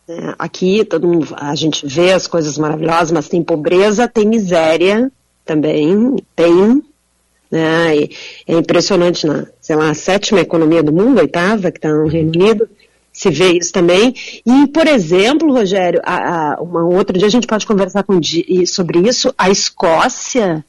É, 0.07 0.35
Aqui 0.39 0.83
todo 0.83 1.07
mundo, 1.07 1.27
a 1.37 1.55
gente 1.55 1.85
vê 1.85 2.11
as 2.11 2.27
coisas 2.27 2.57
maravilhosas, 2.57 3.11
mas 3.11 3.27
tem 3.29 3.41
pobreza, 3.43 4.07
tem 4.07 4.27
miséria 4.27 5.11
também, 5.45 6.15
tem. 6.35 6.83
Né? 7.49 7.97
E 7.97 8.09
é 8.47 8.53
impressionante, 8.53 9.27
na, 9.27 9.45
sei 9.59 9.75
lá, 9.75 9.89
a 9.89 9.93
sétima 9.93 10.39
economia 10.39 10.81
do 10.81 10.93
mundo, 10.93 11.19
a 11.19 11.21
oitava, 11.21 11.71
que 11.71 11.77
está 11.77 11.89
no 11.89 12.07
Reino 12.07 12.29
Unido, 12.29 12.69
se 13.11 13.29
vê 13.29 13.51
isso 13.53 13.71
também. 13.71 14.15
E, 14.45 14.67
por 14.67 14.87
exemplo, 14.87 15.51
Rogério, 15.51 16.01
a, 16.03 16.53
a, 16.53 16.61
uma, 16.61 16.85
um 16.85 16.95
outro 16.95 17.17
dia 17.17 17.27
a 17.27 17.31
gente 17.31 17.47
pode 17.47 17.65
conversar 17.65 18.03
com, 18.03 18.19
sobre 18.65 18.99
isso, 18.99 19.33
a 19.37 19.49
Escócia 19.49 20.63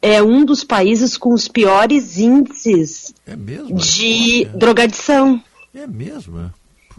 é 0.00 0.20
um 0.20 0.44
dos 0.44 0.64
países 0.64 1.16
com 1.16 1.32
os 1.32 1.46
piores 1.46 2.18
índices 2.18 3.14
É 3.24 3.36
mesmo? 3.36 3.76
de 3.76 4.44
drogadição. 4.56 5.40
É 5.72 5.86
mesmo, 5.86 6.40
é? 6.40 6.50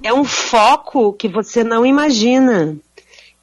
É 0.02 0.14
um 0.14 0.24
foco 0.24 1.14
que 1.14 1.28
você 1.28 1.64
não 1.64 1.86
imagina. 1.86 2.76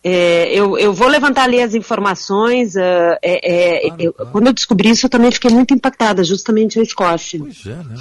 É, 0.02 0.50
eu, 0.54 0.78
eu 0.78 0.94
vou 0.94 1.08
levantar 1.08 1.42
ali 1.44 1.60
as 1.60 1.74
informações. 1.74 2.74
ah, 2.76 3.18
é, 3.22 3.86
é, 3.88 3.92
eu- 3.98 4.12
Quando 4.32 4.46
eu 4.46 4.52
descobri 4.52 4.88
isso, 4.90 5.06
eu 5.06 5.10
também 5.10 5.30
fiquei 5.30 5.50
muito 5.50 5.74
impactada, 5.74 6.24
justamente 6.24 6.78
a 6.78 6.82
Escócia. 6.82 7.38
Pois 7.38 7.66
é, 7.66 7.76
né? 7.76 7.94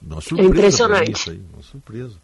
Uma 0.00 0.18
É 0.18 0.20
surpresa 0.20 0.48
mim 0.48 0.50
impressionante. 0.58 1.30
aí, 1.30 1.40
uma 1.52 1.62
surpresa. 1.62 2.14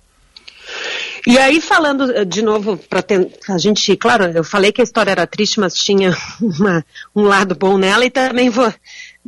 E 1.27 1.37
aí, 1.39 1.61
falando 1.61 2.11
eh, 2.13 2.25
de 2.25 2.43
novo, 2.43 2.77
para 2.77 3.03
a 3.49 3.59
gente, 3.59 3.97
claro, 3.97 4.25
eu 4.27 4.45
falei 4.45 4.71
que 4.71 4.81
a 4.81 4.85
história 4.85 5.11
era 5.11 5.27
triste, 5.27 5.59
mas 5.59 5.75
tinha 5.75 6.17
uma- 6.41 6.85
um 7.15 7.23
lado 7.23 7.55
bom 7.57 7.77
nela, 7.77 8.05
e 8.05 8.11
também 8.11 8.49
vou 8.51 8.73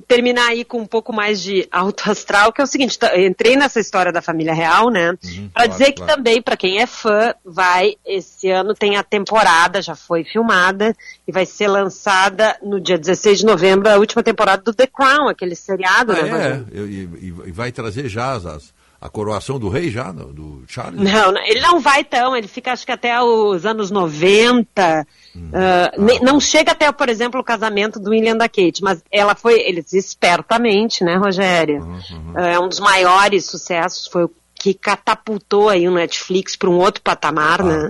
terminar 0.09 0.49
aí 0.49 0.65
com 0.65 0.79
um 0.79 0.87
pouco 0.87 1.13
mais 1.13 1.43
de 1.43 1.69
alto 1.71 2.11
astral, 2.11 2.53
que 2.53 2.61
é 2.61 2.65
o 2.65 2.67
seguinte, 2.67 2.99
tá, 2.99 3.19
entrei 3.21 3.55
nessa 3.57 3.79
história 3.81 4.11
da 4.13 4.23
família 4.23 4.55
real, 4.55 4.89
né, 4.91 5.13
para 5.13 5.29
Uhum, 5.31 5.51
claro, 5.53 5.71
dizer 5.71 5.85
que 5.87 5.93
claro. 5.95 6.13
também, 6.17 6.41
para 6.41 6.57
quem 6.57 6.81
é 6.81 6.87
fã, 6.87 7.35
vai, 7.45 7.95
esse 8.07 8.51
ano 8.51 8.75
tem 8.75 8.97
a 8.97 9.03
temporada, 9.03 9.83
já 9.83 9.95
foi 9.95 10.25
filmada, 10.25 10.97
e 11.29 11.33
vai 11.33 11.45
ser 11.45 11.69
lançada 11.69 12.57
no 12.63 12.81
dia 12.81 12.97
16 12.99 13.41
de 13.41 13.45
novembro, 13.47 13.89
a 13.91 13.97
última 13.99 14.23
temporada 14.23 14.63
do 14.63 14.73
The 14.73 14.87
Crown, 14.87 15.29
aquele 15.29 15.55
seriado, 15.55 16.13
Ah, 16.13 16.23
né, 16.23 16.65
é, 16.73 16.77
e, 16.79 16.81
e- 16.81 17.35
e 17.47 17.53
vai 17.53 17.71
trazer 17.71 18.09
já 18.09 18.33
as- 18.33 18.47
as- 18.47 18.80
a 19.01 19.09
coroação 19.09 19.59
do 19.59 19.69
rei 19.69 19.91
já, 19.91 20.13
do 20.13 20.63
Charles? 20.69 21.01
Não, 21.01 21.35
ele 21.47 21.61
não 21.61 21.81
vai 21.81 22.05
tão, 22.05 22.37
ele 22.37 22.47
fica 22.49 22.73
acho 22.73 22.85
que 22.85 22.93
até 22.93 23.21
os 23.23 23.65
anos 23.65 23.91
90. 23.91 25.07
Hum. 25.35 25.51
ah, 25.55 25.93
nem- 25.97 26.21
não 26.21 26.39
chega 26.41 26.73
até, 26.73 26.91
por 26.93 27.09
exemplo, 27.09 27.41
o 27.41 27.45
casamento 27.45 27.99
do 28.01 28.11
William 28.11 28.37
da 28.37 28.49
Kate, 28.49 28.83
mas 28.83 29.03
ela 29.11 29.35
foi, 29.35 29.61
eles 29.61 29.93
espertamente, 29.93 31.03
né, 31.05 31.17
Rogério? 31.17 31.83
Uhum, 31.83 32.33
Ah, 32.37 32.47
é 32.49 32.59
um 32.59 32.69
dos 32.69 32.81
maiores 32.81 33.47
sucessos, 33.47 34.07
foi 34.07 34.25
o 34.25 34.31
que 34.55 34.75
catapultou 34.75 35.71
aí 35.71 35.89
o 35.89 35.93
Netflix 35.95 36.55
para 36.55 36.69
um 36.69 36.77
outro 36.79 37.01
patamar, 37.03 37.63
né? 37.65 37.89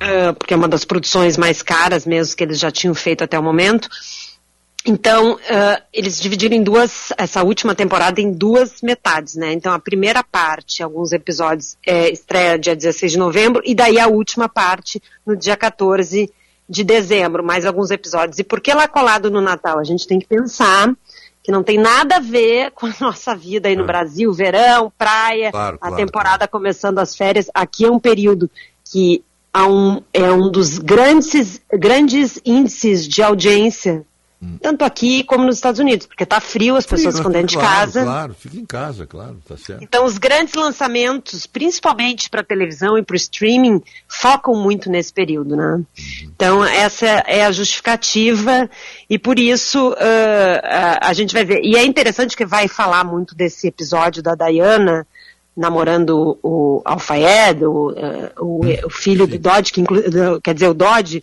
Ah, 0.00 0.32
porque 0.32 0.54
é 0.54 0.56
uma 0.56 0.66
das 0.68 0.84
produções 0.84 1.36
mais 1.36 1.62
caras 1.62 2.06
mesmo 2.06 2.34
que 2.36 2.42
eles 2.42 2.58
já 2.58 2.70
tinham 2.70 2.94
feito 2.94 3.22
até 3.22 3.38
o 3.38 3.42
momento. 3.42 3.88
Então, 4.84 5.38
ah, 5.48 5.80
eles 5.92 6.20
dividiram 6.20 6.56
em 6.56 6.62
duas, 6.62 7.12
essa 7.16 7.42
última 7.42 7.74
temporada 7.74 8.20
em 8.20 8.32
duas 8.32 8.82
metades, 8.82 9.36
né? 9.36 9.52
Então, 9.52 9.72
a 9.72 9.78
primeira 9.78 10.24
parte, 10.24 10.82
alguns 10.82 11.12
episódios, 11.12 11.76
é, 11.86 12.10
estreia 12.10 12.58
dia 12.58 12.74
16 12.74 13.12
de 13.12 13.18
novembro, 13.18 13.62
e 13.64 13.74
daí 13.74 13.98
a 13.98 14.08
última 14.08 14.48
parte 14.48 15.00
no 15.24 15.36
dia 15.36 15.56
14 15.56 16.32
de 16.68 16.84
dezembro, 16.84 17.44
mais 17.44 17.66
alguns 17.66 17.90
episódios. 17.90 18.38
E 18.38 18.44
por 18.44 18.60
que 18.60 18.72
lá 18.72 18.88
colado 18.88 19.30
no 19.30 19.40
Natal? 19.40 19.78
A 19.78 19.84
gente 19.84 20.06
tem 20.06 20.18
que 20.18 20.26
pensar 20.26 20.92
que 21.42 21.52
não 21.52 21.62
tem 21.62 21.78
nada 21.78 22.16
a 22.16 22.20
ver 22.20 22.70
com 22.74 22.86
a 22.86 22.94
nossa 23.00 23.34
vida 23.34 23.68
aí 23.68 23.76
no 23.76 23.86
Brasil, 23.86 24.32
verão, 24.32 24.92
praia, 24.96 25.50
Claro, 25.50 25.76
a 25.76 25.88
claro, 25.88 25.96
temporada 25.96 26.48
começando 26.48 26.98
as 26.98 27.14
férias. 27.14 27.48
Aqui 27.54 27.84
é 27.84 27.90
um 27.90 27.98
período 27.98 28.50
que 28.84 29.22
um, 29.54 30.02
é 30.12 30.32
um 30.32 30.50
dos 30.50 30.78
grandes, 30.78 31.60
grandes 31.70 32.40
índices 32.44 33.06
de 33.06 33.22
audiência, 33.22 34.04
tanto 34.60 34.84
aqui 34.84 35.22
como 35.24 35.44
nos 35.44 35.56
Estados 35.56 35.78
Unidos, 35.78 36.06
porque 36.06 36.26
tá 36.26 36.40
frio, 36.40 36.76
as 36.76 36.84
pessoas 36.86 37.16
ficam 37.16 37.30
dentro 37.30 37.48
de 37.48 37.54
claro, 37.56 37.70
casa. 37.70 38.02
Claro, 38.02 38.34
fica 38.34 38.56
em 38.56 38.64
casa, 38.64 39.06
claro, 39.06 39.38
tá 39.46 39.56
certo. 39.56 39.82
Então, 39.82 40.04
os 40.04 40.18
grandes 40.18 40.54
lançamentos, 40.54 41.46
principalmente 41.46 42.28
para 42.28 42.42
televisão 42.42 42.98
e 42.98 43.02
para 43.02 43.14
o 43.14 43.16
streaming, 43.16 43.82
focam 44.08 44.54
muito 44.54 44.90
nesse 44.90 45.12
período, 45.12 45.56
né? 45.56 45.80
Então, 46.22 46.64
essa 46.64 47.06
é 47.06 47.44
a 47.44 47.52
justificativa 47.52 48.68
e 49.08 49.18
por 49.18 49.38
isso 49.38 49.94
ah, 49.98 50.98
a, 51.00 51.08
a 51.10 51.12
gente 51.12 51.32
vai 51.32 51.44
ver. 51.44 51.60
E 51.62 51.76
é 51.76 51.84
interessante 51.84 52.36
que 52.36 52.44
vai 52.44 52.66
falar 52.66 53.04
muito 53.04 53.34
desse 53.34 53.68
episódio 53.68 54.22
da 54.22 54.34
Diana 54.34 55.06
namorando 55.54 56.38
o 56.42 56.80
Alfayed, 56.84 57.64
o, 57.64 57.90
ah, 57.90 58.32
o, 58.40 58.60
o 58.86 58.90
filho 58.90 59.26
do 59.26 59.38
Dodge, 59.38 59.72
que 59.72 59.82
inclu- 59.82 60.40
quer 60.42 60.54
dizer, 60.54 60.68
o 60.68 60.74
Dodge, 60.74 61.22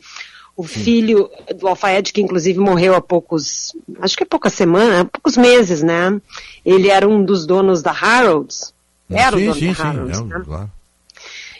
o 0.60 0.64
filho 0.64 1.30
do 1.58 1.70
Alfayed, 1.70 2.12
que 2.12 2.20
inclusive 2.22 2.60
morreu 2.60 2.94
há 2.94 3.00
poucos, 3.00 3.72
acho 4.02 4.18
que 4.18 4.24
há 4.24 4.28
poucas 4.28 4.52
semanas, 4.54 5.00
há 5.00 5.06
poucos 5.06 5.38
meses, 5.38 5.82
né? 5.82 6.20
Ele 6.66 6.90
era 6.90 7.08
um 7.08 7.24
dos 7.24 7.46
donos 7.46 7.82
da 7.82 7.94
Harrods. 7.94 8.74
Era 9.10 9.38
o 9.38 9.40
sim, 9.40 9.46
dono 9.46 9.60
sim, 9.60 9.68
da 9.70 9.74
sim, 9.76 9.82
Harrods, 9.82 10.18
é 10.18 10.22
um- 10.22 10.26
né? 10.26 10.42
claro. 10.44 10.72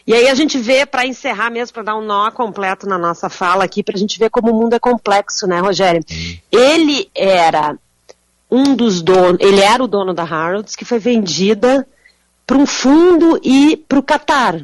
E 0.06 0.14
aí 0.14 0.28
a 0.28 0.36
gente 0.36 0.58
vê, 0.58 0.86
para 0.86 1.06
encerrar 1.06 1.50
mesmo, 1.50 1.74
para 1.76 1.84
dar 1.84 1.96
um 1.96 2.02
nó 2.04 2.30
completo 2.32 2.88
na 2.90 2.98
nossa 2.98 3.30
fala 3.30 3.64
aqui, 3.64 3.82
para 3.82 3.96
a 3.96 3.98
gente 4.00 4.20
ver 4.20 4.30
como 4.30 4.52
o 4.52 4.60
mundo 4.60 4.74
é 4.74 4.80
complexo, 4.80 5.48
né, 5.48 5.60
Rogério? 5.62 6.04
Ele 6.52 7.10
era 7.16 7.78
um 8.52 8.76
dos 8.76 9.02
donos, 9.02 9.38
ele 9.40 9.62
era 9.62 9.82
o 9.82 9.88
dono 9.88 10.14
da 10.14 10.26
Harrods, 10.26 10.76
que 10.76 10.84
foi 10.84 11.00
vendida 11.00 11.88
para 12.46 12.58
um 12.58 12.66
fundo 12.66 13.40
e 13.44 13.78
para 13.78 14.00
o 14.00 14.04
Qatar. 14.04 14.60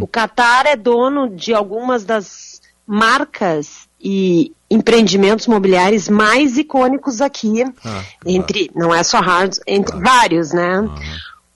O 0.00 0.06
Qatar 0.06 0.66
é 0.66 0.76
dono 0.76 1.28
de 1.28 1.52
algumas 1.52 2.04
das 2.04 2.51
marcas 2.86 3.88
e 4.00 4.52
empreendimentos 4.70 5.46
mobiliários 5.46 6.08
mais 6.08 6.56
icônicos 6.56 7.20
aqui, 7.20 7.62
Ah, 7.84 8.02
entre, 8.26 8.70
não 8.74 8.94
é 8.94 9.02
só 9.02 9.20
Harrods, 9.20 9.60
entre 9.66 9.96
vários, 10.00 10.52
né? 10.52 10.88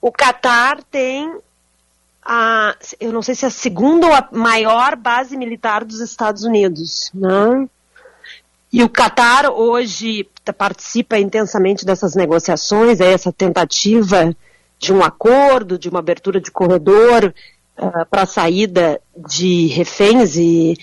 O 0.00 0.12
Qatar 0.12 0.82
tem 0.90 1.32
a, 2.22 2.74
eu 3.00 3.12
não 3.12 3.22
sei 3.22 3.34
se 3.34 3.44
é 3.44 3.48
a 3.48 3.50
segunda 3.50 4.06
ou 4.06 4.12
a 4.12 4.28
maior 4.32 4.96
base 4.96 5.36
militar 5.36 5.84
dos 5.84 6.00
Estados 6.00 6.44
Unidos, 6.44 7.10
né? 7.14 7.68
E 8.72 8.82
o 8.82 8.88
Qatar 8.88 9.46
hoje 9.50 10.28
tá- 10.44 10.52
participa 10.52 11.18
intensamente 11.18 11.86
dessas 11.86 12.14
negociações, 12.14 13.00
é 13.00 13.12
essa 13.12 13.32
tentativa 13.32 14.34
de 14.78 14.92
um 14.92 15.02
acordo, 15.02 15.78
de 15.78 15.88
uma 15.88 16.00
abertura 16.00 16.40
de 16.40 16.50
corredor 16.50 17.32
para 18.10 18.22
a 18.22 18.26
saída 18.26 19.00
de 19.16 19.66
reféns 19.68 20.36
e 20.36 20.76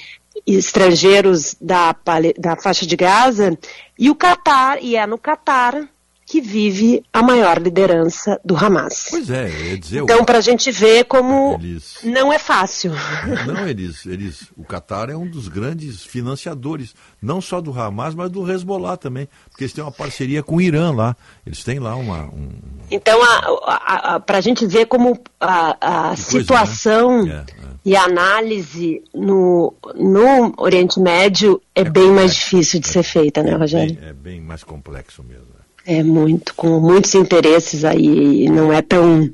estrangeiros 0.45 1.55
da, 1.59 1.95
da 2.37 2.55
faixa 2.55 2.85
de 2.85 2.95
Gaza. 2.95 3.57
E 3.97 4.09
o 4.09 4.15
Qatar, 4.15 4.79
e 4.81 4.95
é 4.95 5.05
no 5.05 5.17
Qatar 5.17 5.87
que 6.25 6.39
vive 6.39 7.03
a 7.11 7.21
maior 7.21 7.61
liderança 7.61 8.39
do 8.43 8.55
Hamas. 8.55 9.07
Pois 9.09 9.29
é, 9.29 9.49
ia 9.49 9.77
dizer... 9.77 10.01
Então, 10.01 10.23
para 10.23 10.37
a 10.37 10.41
gente 10.41 10.71
ver 10.71 11.03
como 11.05 11.55
Eles- 11.61 11.99
não 12.03 12.31
é 12.31 12.39
fácil. 12.39 12.91
Não, 13.45 13.67
eles, 13.67 14.05
eles, 14.05 14.47
o 14.57 14.63
Qatar 14.63 15.09
é 15.09 15.15
um 15.15 15.29
dos 15.29 15.47
grandes 15.47 16.03
financiadores, 16.03 16.95
não 17.21 17.41
só 17.41 17.59
do 17.59 17.77
Hamas, 17.77 18.15
mas 18.15 18.29
do 18.31 18.49
Hezbollah 18.49 18.97
também, 18.97 19.27
porque 19.49 19.65
eles 19.65 19.73
têm 19.73 19.83
uma 19.83 19.91
parceria 19.91 20.41
com 20.41 20.55
o 20.55 20.61
Irã 20.61 20.91
lá. 20.91 21.15
Eles 21.45 21.63
têm 21.63 21.77
lá 21.77 21.95
uma. 21.95 22.23
Um, 22.23 22.49
Então, 22.89 23.19
para 24.25 24.37
a, 24.37 24.41
gente 24.41 24.65
ver 24.65 24.85
como 24.85 25.21
a, 25.39 26.09
a 26.11 26.15
Que 26.15 26.45
coisa, 26.45 27.23
né? 27.25 27.45
E 27.85 27.95
a 27.95 28.03
análise 28.03 29.03
no, 29.13 29.73
no 29.95 30.53
Oriente 30.57 30.99
Médio 30.99 31.61
é, 31.75 31.83
bem 31.83 32.09
mais 32.11 32.35
difícil 32.35 32.79
de 32.79 32.87
ser 32.87 33.03
feita, 33.03 33.43
né, 33.43 33.55
Rogério? 33.55 33.95
bem, 33.95 34.09
é 34.09 34.13
bem 34.13 34.41
mais 34.41 34.63
complexo 34.63 35.23
mesmo. 35.23 35.53
É 35.85 36.01
muito, 36.01 36.53
com 36.55 36.79
muitos 36.79 37.13
interesses 37.13 37.83
aí, 37.83 38.47
não 38.49 38.71
é 38.71 38.81
tão 38.81 39.29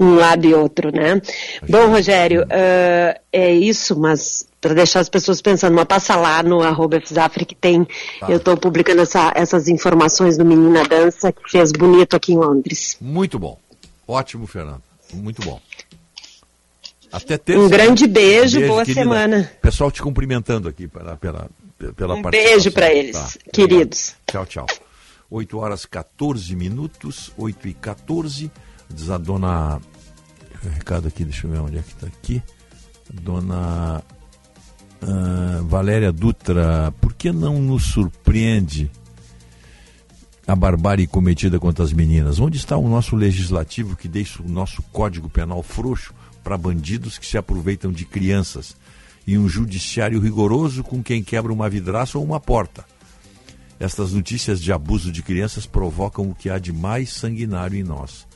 um 0.00 0.14
lado 0.14 0.46
e 0.46 0.54
outro, 0.54 0.90
né? 0.90 1.20
Bom, 1.68 1.88
Rogério, 1.88 2.42
uh, 2.44 3.20
é 3.32 3.52
isso, 3.52 3.98
mas 3.98 4.46
para 4.60 4.74
deixar 4.74 5.00
as 5.00 5.08
pessoas 5.08 5.42
pensando, 5.42 5.74
mas 5.74 5.84
passa 5.84 6.16
lá 6.16 6.42
no 6.42 6.62
arroba 6.62 7.00
FZAFRI 7.00 7.44
que 7.44 7.54
tem, 7.54 7.86
tá. 8.18 8.28
eu 8.28 8.36
estou 8.36 8.56
publicando 8.56 9.02
essa, 9.02 9.32
essas 9.34 9.68
informações 9.68 10.36
do 10.38 10.44
Menina 10.44 10.84
Dança, 10.84 11.32
que 11.32 11.50
fez 11.50 11.72
bonito 11.72 12.16
aqui 12.16 12.32
em 12.32 12.36
Londres. 12.36 12.96
Muito 13.00 13.38
bom. 13.38 13.58
Ótimo, 14.06 14.46
Fernando. 14.46 14.82
Muito 15.12 15.42
bom. 15.42 15.60
Até 17.12 17.36
terça. 17.36 17.60
Um 17.60 17.68
grande 17.68 18.06
beijo, 18.06 18.58
beijo 18.58 18.72
boa 18.72 18.84
querida. 18.84 19.02
semana. 19.02 19.52
Pessoal 19.60 19.90
te 19.90 20.00
cumprimentando 20.00 20.66
aqui 20.66 20.88
pela, 20.88 21.16
pela, 21.16 21.50
pela 21.94 22.14
um 22.14 22.22
beijo 22.22 22.72
para 22.72 22.92
eles, 22.92 23.16
tá. 23.16 23.50
queridos. 23.52 24.14
Tchau, 24.26 24.46
tchau. 24.46 24.66
8 25.30 25.58
horas 25.58 25.84
14 25.84 26.56
minutos, 26.56 27.30
8 27.36 27.68
e 27.68 27.74
14. 27.74 28.50
Diz 28.88 29.10
a 29.10 29.18
dona. 29.18 29.80
Recado 30.74 31.08
aqui, 31.08 31.24
deixa 31.24 31.46
eu 31.46 31.50
ver 31.50 31.58
onde 31.58 31.78
é 31.78 31.82
que 31.82 31.92
está 31.92 32.06
aqui. 32.06 32.42
Dona 33.12 34.02
uh, 35.02 35.64
Valéria 35.64 36.12
Dutra, 36.12 36.94
por 37.00 37.12
que 37.12 37.30
não 37.30 37.60
nos 37.60 37.84
surpreende 37.84 38.90
a 40.46 40.54
barbárie 40.54 41.06
cometida 41.06 41.58
contra 41.58 41.84
as 41.84 41.92
meninas? 41.92 42.38
Onde 42.38 42.56
está 42.56 42.76
o 42.76 42.88
nosso 42.88 43.16
legislativo 43.16 43.96
que 43.96 44.08
deixa 44.08 44.42
o 44.42 44.48
nosso 44.48 44.82
código 44.92 45.28
penal 45.28 45.62
frouxo 45.62 46.14
para 46.42 46.58
bandidos 46.58 47.18
que 47.18 47.26
se 47.26 47.38
aproveitam 47.38 47.92
de 47.92 48.04
crianças? 48.04 48.76
E 49.26 49.38
um 49.38 49.48
judiciário 49.48 50.20
rigoroso 50.20 50.82
com 50.82 51.02
quem 51.02 51.22
quebra 51.22 51.52
uma 51.52 51.68
vidraça 51.68 52.18
ou 52.18 52.24
uma 52.24 52.40
porta? 52.40 52.84
Estas 53.78 54.12
notícias 54.12 54.60
de 54.60 54.72
abuso 54.72 55.10
de 55.10 55.22
crianças 55.22 55.66
provocam 55.66 56.30
o 56.30 56.34
que 56.34 56.48
há 56.48 56.58
de 56.58 56.72
mais 56.72 57.10
sanguinário 57.10 57.76
em 57.76 57.82
nós. 57.82 58.26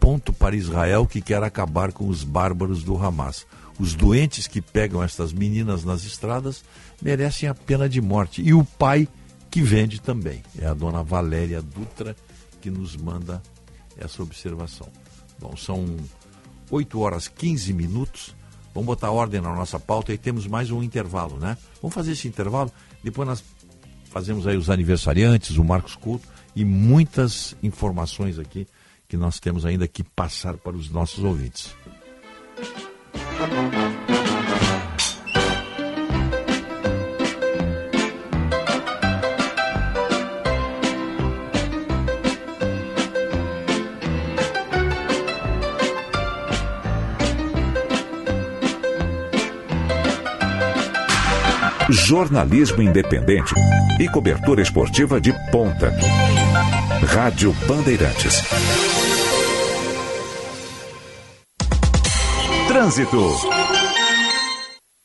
Ponto 0.00 0.32
para 0.32 0.56
Israel 0.56 1.06
que 1.06 1.20
quer 1.20 1.42
acabar 1.42 1.92
com 1.92 2.08
os 2.08 2.24
bárbaros 2.24 2.82
do 2.82 2.96
Hamas. 2.96 3.46
Os 3.78 3.94
doentes 3.94 4.46
que 4.46 4.62
pegam 4.62 5.02
estas 5.02 5.32
meninas 5.32 5.84
nas 5.84 6.04
estradas 6.04 6.64
merecem 7.02 7.48
a 7.48 7.54
pena 7.54 7.88
de 7.88 8.00
morte. 8.00 8.42
E 8.42 8.54
o 8.54 8.64
pai 8.64 9.08
que 9.50 9.62
vende 9.62 10.00
também. 10.00 10.42
É 10.58 10.66
a 10.66 10.74
dona 10.74 11.02
Valéria 11.02 11.60
Dutra 11.60 12.16
que 12.60 12.70
nos 12.70 12.96
manda 12.96 13.42
essa 13.96 14.22
observação. 14.22 14.88
Bom, 15.38 15.56
são 15.56 15.84
8 16.70 17.00
horas 17.00 17.28
15 17.28 17.72
minutos. 17.72 18.34
Vamos 18.74 18.86
botar 18.86 19.10
ordem 19.10 19.40
na 19.40 19.54
nossa 19.54 19.78
pauta 19.78 20.12
e 20.12 20.18
temos 20.18 20.46
mais 20.46 20.70
um 20.70 20.82
intervalo, 20.82 21.38
né? 21.38 21.56
Vamos 21.80 21.94
fazer 21.94 22.12
esse 22.12 22.26
intervalo, 22.26 22.72
depois 23.02 23.28
nós 23.28 23.44
fazemos 24.10 24.46
aí 24.46 24.56
os 24.56 24.70
aniversariantes, 24.70 25.56
o 25.56 25.64
Marcos 25.64 25.94
Couto 25.94 26.26
e 26.56 26.64
muitas 26.64 27.56
informações 27.62 28.38
aqui 28.38 28.66
que 29.08 29.16
nós 29.16 29.38
temos 29.38 29.66
ainda 29.66 29.86
que 29.86 30.02
passar 30.02 30.56
para 30.56 30.76
os 30.76 30.90
nossos 30.90 31.22
ouvintes. 31.22 31.74
Jornalismo 51.90 52.80
independente 52.82 53.54
e 54.00 54.08
cobertura 54.08 54.62
esportiva 54.62 55.20
de 55.20 55.34
ponta. 55.50 55.92
Rádio 57.06 57.52
Bandeirantes. 57.66 58.42
Trânsito. 62.66 63.18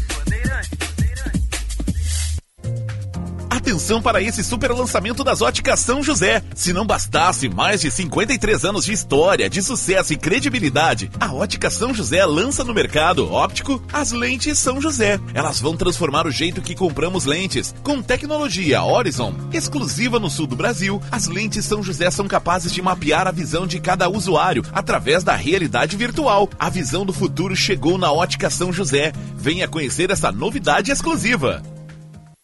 Atenção 3.64 4.02
para 4.02 4.22
esse 4.22 4.44
super 4.44 4.72
lançamento 4.74 5.24
das 5.24 5.42
óticas 5.42 5.80
São 5.80 6.04
José. 6.04 6.44
Se 6.54 6.74
não 6.74 6.86
bastasse 6.86 7.48
mais 7.48 7.80
de 7.80 7.90
53 7.90 8.66
anos 8.66 8.84
de 8.84 8.92
história, 8.92 9.50
de 9.50 9.64
sucesso 9.64 10.12
e 10.12 10.18
credibilidade, 10.18 11.10
a 11.18 11.34
ótica 11.34 11.70
São 11.70 11.94
José 11.94 12.26
lança 12.26 12.62
no 12.66 12.74
mercado 12.74 13.32
óptico 13.32 13.82
as 13.94 14.12
lentes 14.12 14.60
São 14.60 14.82
José. 14.82 15.18
Elas 15.34 15.62
vão 15.62 15.78
transformar 15.78 16.28
o 16.28 16.32
jeito 16.32 16.62
que 16.62 16.76
compramos 16.76 17.24
lentes. 17.24 17.74
Com 17.82 18.02
tecnologia 18.02 18.84
Horizon, 18.84 19.34
exclusiva 19.54 20.20
no 20.20 20.30
sul 20.30 20.46
do 20.46 20.58
Brasil, 20.58 21.02
as 21.10 21.30
lentes 21.30 21.64
São 21.64 21.82
José 21.82 22.12
são 22.12 22.28
capazes 22.28 22.74
de 22.74 22.82
mapear 22.82 23.30
a 23.30 23.32
visão 23.32 23.66
de 23.66 23.80
cada 23.80 24.10
usuário 24.10 24.66
através 24.74 25.24
da 25.24 25.38
realidade 25.38 25.96
virtual. 25.96 26.50
A 26.60 26.70
visão 26.70 27.06
do 27.06 27.14
futuro 27.14 27.56
chegou 27.56 27.98
na 27.98 28.12
ótica 28.12 28.50
São 28.50 28.74
José. 28.74 29.14
Venha 29.38 29.70
conhecer 29.70 30.12
essa 30.12 30.34
novidade 30.34 30.92
exclusiva. 30.92 31.64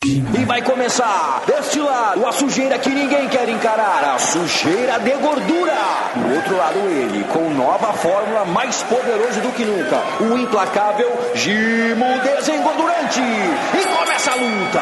E 0.05 0.45
vai 0.45 0.61
começar 0.61 1.43
deste 1.45 1.77
lado 1.77 2.25
a 2.25 2.31
sujeira 2.31 2.79
que 2.79 2.87
ninguém 2.87 3.27
quer 3.27 3.49
encarar, 3.49 4.01
a 4.15 4.17
sujeira 4.17 4.97
de 4.97 5.11
gordura. 5.17 5.75
Do 6.15 6.35
outro 6.35 6.55
lado 6.55 6.79
ele, 6.87 7.25
com 7.25 7.49
nova 7.49 7.91
fórmula 7.91 8.45
mais 8.45 8.81
poderoso 8.83 9.41
do 9.41 9.51
que 9.51 9.65
nunca, 9.65 10.01
o 10.21 10.37
implacável 10.37 11.11
Gimo 11.35 12.17
Desengordurante. 12.21 13.19
E 13.19 13.97
começa 13.97 14.31
a 14.31 14.35
luta. 14.35 14.81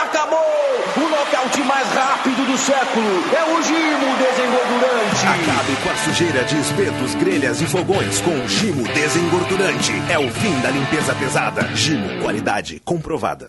Acabou! 0.00 0.40
Nocaute 1.30 1.62
mais 1.62 1.86
rápido 1.92 2.44
do 2.44 2.58
século 2.58 3.06
é 3.32 3.44
o 3.44 3.62
Gimo 3.62 4.16
Desengordurante. 4.16 5.26
Acabe 5.26 5.76
com 5.80 5.90
a 5.90 5.96
sujeira 5.96 6.44
de 6.44 6.58
espetos, 6.58 7.14
grelhas 7.14 7.60
e 7.60 7.66
fogões 7.66 8.20
com 8.20 8.32
o 8.32 8.48
Gimo 8.48 8.82
Desengordurante. 8.92 9.92
É 10.10 10.18
o 10.18 10.28
fim 10.28 10.60
da 10.60 10.70
limpeza 10.70 11.14
pesada. 11.14 11.62
Gimo, 11.76 12.20
qualidade 12.20 12.80
comprovada. 12.84 13.48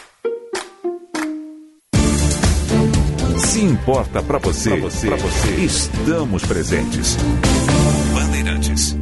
Se 3.51 3.59
importa 3.61 4.23
para 4.23 4.37
você, 4.37 4.69
pra 4.69 4.79
você, 4.79 5.07
pra 5.07 5.17
você, 5.17 5.55
estamos 5.55 6.41
presentes. 6.45 7.17
Bandeirantes. 8.13 8.95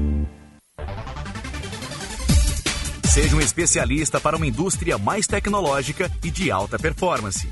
Seja 3.03 3.35
um 3.35 3.41
especialista 3.41 4.19
para 4.19 4.35
uma 4.35 4.47
indústria 4.47 4.97
mais 4.97 5.27
tecnológica 5.27 6.11
e 6.23 6.31
de 6.31 6.49
alta 6.49 6.79
performance. 6.79 7.47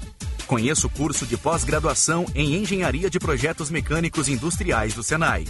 Conheça 0.48 0.88
o 0.88 0.90
curso 0.90 1.28
de 1.28 1.38
pós-graduação 1.38 2.26
em 2.34 2.56
Engenharia 2.56 3.12
de 3.12 3.20
Projetos 3.20 3.70
Mecânicos 3.70 4.28
Industriais 4.28 4.96
do 4.96 5.04
Senai. 5.04 5.46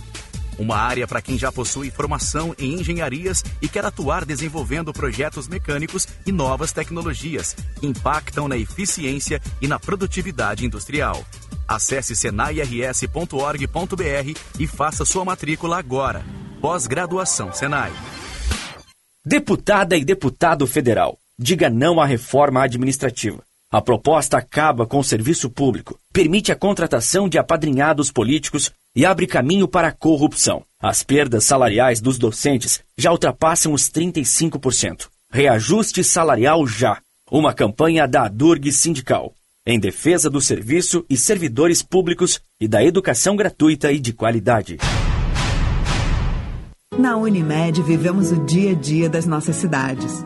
Uma 0.58 0.78
área 0.78 1.08
para 1.08 1.22
quem 1.22 1.38
já 1.38 1.52
possui 1.52 1.92
formação 1.92 2.56
em 2.58 2.74
engenharias 2.74 3.44
e 3.62 3.70
quer 3.70 3.86
atuar 3.86 4.26
desenvolvendo 4.26 4.92
projetos 4.92 5.48
mecânicos 5.48 6.08
e 6.26 6.32
novas 6.32 6.72
tecnologias 6.72 7.56
que 7.80 7.86
impactam 7.86 8.48
na 8.48 8.58
eficiência 8.58 9.40
e 9.62 9.68
na 9.68 9.80
produtividade 9.80 10.66
industrial. 10.66 11.24
Acesse 11.68 12.16
senairs.org.br 12.16 14.40
e 14.60 14.68
faça 14.68 15.06
sua 15.06 15.26
matrícula 15.26 15.78
agora. 15.78 16.26
Pós-graduação 16.62 17.54
Senai. 17.54 17.92
Deputada 19.26 19.98
e 19.98 20.06
deputado 20.06 20.66
federal, 20.66 21.20
diga 21.38 21.70
não 21.70 22.00
à 22.00 22.06
reforma 22.06 22.64
administrativa. 22.64 23.44
A 23.70 23.82
proposta 23.82 24.38
acaba 24.38 24.88
com 24.88 25.00
o 25.00 25.04
serviço 25.04 25.50
público, 25.50 26.00
permite 26.14 26.54
a 26.54 26.56
contratação 26.56 27.28
de 27.28 27.38
apadrinhados 27.38 28.10
políticos 28.10 28.72
e 28.98 29.06
abre 29.06 29.28
caminho 29.28 29.68
para 29.68 29.90
a 29.90 29.92
corrupção. 29.92 30.64
As 30.82 31.04
perdas 31.04 31.44
salariais 31.44 32.02
dos 32.02 32.18
docentes 32.18 32.82
já 32.98 33.12
ultrapassam 33.12 33.72
os 33.72 33.84
35%. 33.92 35.08
Reajuste 35.32 36.04
salarial 36.04 36.66
já. 36.66 37.00
Uma 37.30 37.54
campanha 37.54 38.08
da 38.08 38.28
Durg 38.28 38.72
Sindical, 38.72 39.36
em 39.68 39.80
defesa 39.80 40.32
do 40.32 40.42
serviço 40.42 41.06
e 41.08 41.16
servidores 41.16 41.84
públicos 41.84 42.42
e 42.60 42.68
da 42.68 42.84
educação 42.84 43.36
gratuita 43.36 43.92
e 43.92 44.00
de 44.00 44.14
qualidade. 44.14 44.78
Na 46.98 47.18
Unimed, 47.18 47.84
vivemos 47.84 48.32
o 48.32 48.44
dia 48.46 48.72
a 48.72 48.74
dia 48.74 49.08
das 49.08 49.28
nossas 49.28 49.58
cidades. 49.58 50.26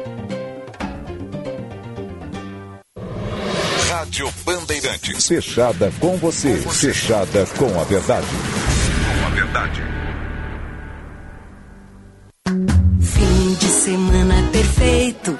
Rádio 4.11 4.29
Bandeirantes. 4.43 5.25
Fechada 5.25 5.89
com 6.01 6.17
você. 6.17 6.57
Fechada 6.57 7.47
com 7.57 7.79
a 7.79 7.83
verdade. 7.85 8.27
Com 8.27 9.25
a 9.25 9.29
verdade. 9.29 9.81
Fim 12.99 13.53
de 13.53 13.65
semana 13.67 14.49
perfeito. 14.51 15.39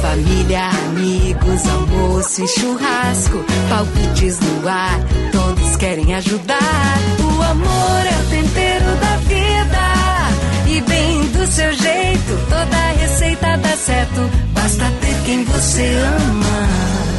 Família, 0.00 0.66
amigos, 0.86 1.66
almoço 1.66 2.42
e 2.42 2.48
churrasco. 2.48 3.44
Palpites 3.68 4.40
no 4.40 4.66
ar, 4.66 5.00
todos 5.30 5.76
querem 5.76 6.14
ajudar. 6.14 6.98
O 7.20 7.42
amor 7.42 8.06
é 8.06 8.18
o 8.18 8.30
tempero 8.30 8.96
da 8.98 9.16
vida. 9.28 10.74
E 10.74 10.80
bem 10.80 11.20
do 11.32 11.46
seu 11.46 11.70
jeito, 11.74 12.46
toda 12.48 12.92
receita 12.98 13.58
dá 13.58 13.76
certo. 13.76 14.30
Basta 14.54 14.90
ter 15.02 15.22
quem 15.26 15.44
você 15.44 15.94
ama 15.98 17.11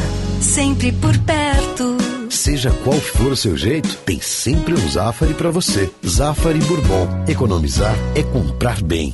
sempre 0.43 0.91
por 0.91 1.17
perto. 1.19 1.97
Seja 2.29 2.69
qual 2.83 2.99
for 2.99 3.31
o 3.31 3.35
seu 3.35 3.55
jeito, 3.55 3.95
tem 4.05 4.19
sempre 4.19 4.73
um 4.73 4.89
Zafari 4.89 5.33
para 5.33 5.49
você. 5.49 5.89
Zafari 6.05 6.59
Bourbon. 6.59 7.07
Economizar 7.27 7.95
é 8.15 8.21
comprar 8.23 8.81
bem. 8.83 9.13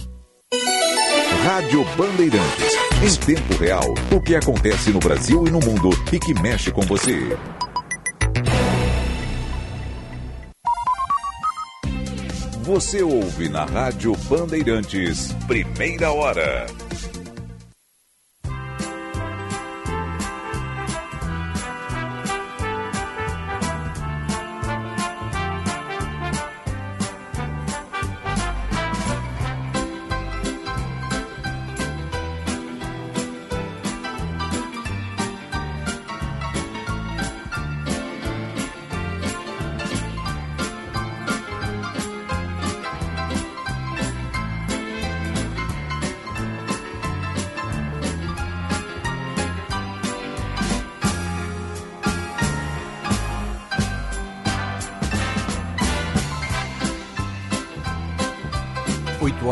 Rádio 1.43 1.85
Bandeirantes. 1.95 2.73
Em 3.01 3.15
tempo 3.15 3.53
real, 3.57 3.93
o 4.11 4.19
que 4.19 4.35
acontece 4.35 4.89
no 4.89 4.99
Brasil 4.99 5.47
e 5.47 5.51
no 5.51 5.59
mundo 5.59 5.89
e 6.11 6.19
que 6.19 6.33
mexe 6.41 6.71
com 6.71 6.81
você. 6.81 7.37
Você 12.63 13.01
ouve 13.01 13.49
na 13.49 13.65
Rádio 13.65 14.15
Bandeirantes, 14.29 15.33
primeira 15.47 16.11
hora. 16.11 16.65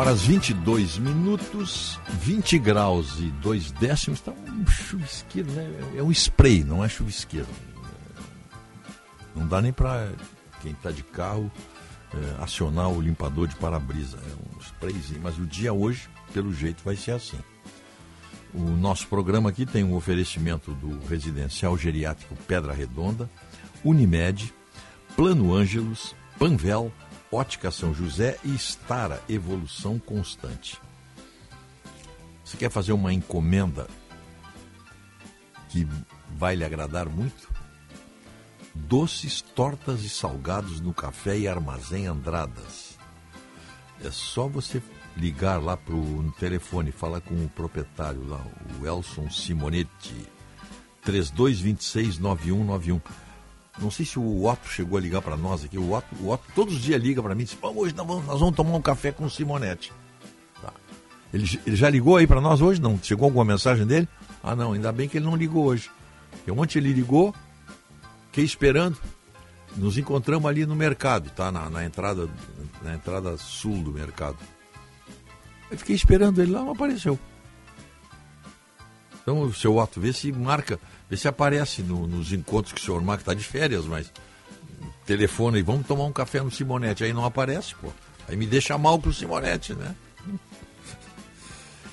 Horas 0.07 0.21
22 0.21 0.97
minutos, 0.99 1.99
20 2.21 2.57
graus 2.59 3.19
e 3.19 3.29
2 3.41 3.71
décimos. 3.71 4.19
Está 4.19 4.31
um 4.31 4.65
chuvisqueiro, 4.65 5.51
né? 5.51 5.69
É 5.97 6.01
um 6.01 6.09
spray, 6.11 6.63
não 6.63 6.81
é 6.81 6.87
chuvisqueiro. 6.87 7.47
Não 9.35 9.45
dá 9.45 9.61
nem 9.61 9.73
para 9.73 10.09
quem 10.61 10.71
está 10.71 10.91
de 10.91 11.03
carro 11.03 11.51
é, 12.13 12.41
acionar 12.41 12.89
o 12.89 13.01
limpador 13.01 13.47
de 13.47 13.55
para-brisa. 13.57 14.17
É 14.17 14.55
um 14.55 14.61
sprayzinho. 14.61 15.19
Mas 15.21 15.37
o 15.37 15.45
dia 15.45 15.73
hoje, 15.73 16.07
pelo 16.33 16.53
jeito, 16.53 16.81
vai 16.85 16.95
ser 16.95 17.11
assim. 17.11 17.39
O 18.53 18.61
nosso 18.61 19.07
programa 19.07 19.49
aqui 19.49 19.65
tem 19.65 19.83
um 19.83 19.93
oferecimento 19.93 20.73
do 20.73 21.05
Residencial 21.05 21.77
Geriátrico 21.77 22.33
Pedra 22.47 22.71
Redonda, 22.71 23.29
Unimed, 23.83 24.53
Plano 25.17 25.53
Ângelos, 25.53 26.15
Panvel, 26.39 26.93
Ótica 27.31 27.71
São 27.71 27.93
José 27.93 28.37
e 28.43 28.55
Estara 28.55 29.21
Evolução 29.27 29.99
Constante. 29.99 30.79
Você 32.43 32.55
quer 32.55 32.71
fazer 32.71 32.93
uma 32.93 33.11
encomenda 33.11 33.87
que 35.69 35.85
vai 36.37 36.55
lhe 36.55 36.63
agradar 36.63 37.09
muito? 37.09 37.51
Doces, 38.73 39.41
tortas 39.41 40.03
e 40.03 40.09
salgados 40.09 40.79
no 40.79 40.93
Café 40.93 41.37
e 41.37 41.47
Armazém 41.47 42.07
Andradas. 42.07 42.97
É 44.01 44.11
só 44.11 44.47
você 44.47 44.81
ligar 45.17 45.61
lá 45.61 45.75
pro 45.75 45.97
no 45.97 46.31
telefone, 46.31 46.91
falar 46.91 47.19
com 47.21 47.33
o 47.33 47.49
proprietário 47.49 48.25
lá, 48.25 48.41
o 48.79 48.85
Elson 48.85 49.29
Simonetti, 49.29 50.15
3226 51.01 52.19
9191 52.19 53.26
não 53.79 53.91
sei 53.91 54.05
se 54.05 54.17
o 54.17 54.45
Otto 54.45 54.67
chegou 54.69 54.97
a 54.97 55.01
ligar 55.01 55.21
para 55.21 55.37
nós 55.37 55.63
aqui. 55.63 55.77
O 55.77 55.93
Otto, 55.93 56.07
o 56.19 56.29
Otto 56.29 56.43
todos 56.55 56.75
os 56.75 56.81
dias 56.81 57.01
liga 57.01 57.21
para 57.21 57.35
mim 57.35 57.43
e 57.43 57.45
diz: 57.45 57.57
hoje 57.61 57.93
nós 57.95 58.07
vamos, 58.07 58.25
nós 58.25 58.39
vamos, 58.39 58.55
tomar 58.55 58.75
um 58.75 58.81
café 58.81 59.11
com 59.11 59.25
o 59.25 59.29
Simonetti. 59.29 59.93
Tá. 60.61 60.73
Ele, 61.33 61.59
ele, 61.65 61.75
já 61.75 61.89
ligou 61.89 62.17
aí 62.17 62.25
para 62.25 62.41
nós 62.41 62.61
hoje? 62.61 62.81
Não? 62.81 62.99
Chegou 63.01 63.25
alguma 63.25 63.45
mensagem 63.45 63.85
dele? 63.85 64.07
Ah, 64.43 64.55
não, 64.55 64.73
ainda 64.73 64.91
bem 64.91 65.07
que 65.07 65.17
ele 65.17 65.25
não 65.25 65.35
ligou 65.35 65.65
hoje. 65.65 65.91
Porque 66.31 66.51
ontem 66.51 66.79
ele 66.79 66.93
ligou, 66.93 67.33
fiquei 68.27 68.43
esperando. 68.43 68.97
Nos 69.75 69.95
encontramos 69.97 70.49
ali 70.49 70.65
no 70.65 70.75
mercado, 70.75 71.29
tá? 71.29 71.51
Na, 71.51 71.69
na 71.69 71.85
entrada, 71.85 72.27
na 72.81 72.95
entrada 72.95 73.37
sul 73.37 73.83
do 73.83 73.91
mercado. 73.91 74.37
Eu 75.69 75.77
fiquei 75.77 75.95
esperando 75.95 76.41
ele 76.41 76.51
lá, 76.51 76.61
não 76.61 76.71
apareceu. 76.71 77.19
Então, 79.21 79.41
o 79.41 79.53
seu 79.53 79.75
Otto, 79.75 79.99
vê 79.99 80.13
se 80.13 80.31
marca, 80.31 80.79
vê 81.09 81.17
se 81.17 81.27
aparece 81.27 81.81
no, 81.81 82.07
nos 82.07 82.31
encontros 82.33 82.73
que 82.73 82.81
o 82.81 82.83
senhor 82.83 83.01
marca, 83.01 83.21
está 83.21 83.33
de 83.33 83.43
férias, 83.43 83.85
mas 83.85 84.11
telefona 85.05 85.57
e 85.57 85.61
vamos 85.61 85.87
tomar 85.87 86.03
um 86.03 86.11
café 86.11 86.41
no 86.41 86.51
Simonete. 86.51 87.03
Aí 87.03 87.13
não 87.13 87.25
aparece, 87.25 87.73
pô. 87.75 87.91
Aí 88.27 88.35
me 88.35 88.45
deixa 88.45 88.77
mal 88.77 88.99
pro 88.99 89.13
Simonete, 89.13 89.73
né? 89.73 89.95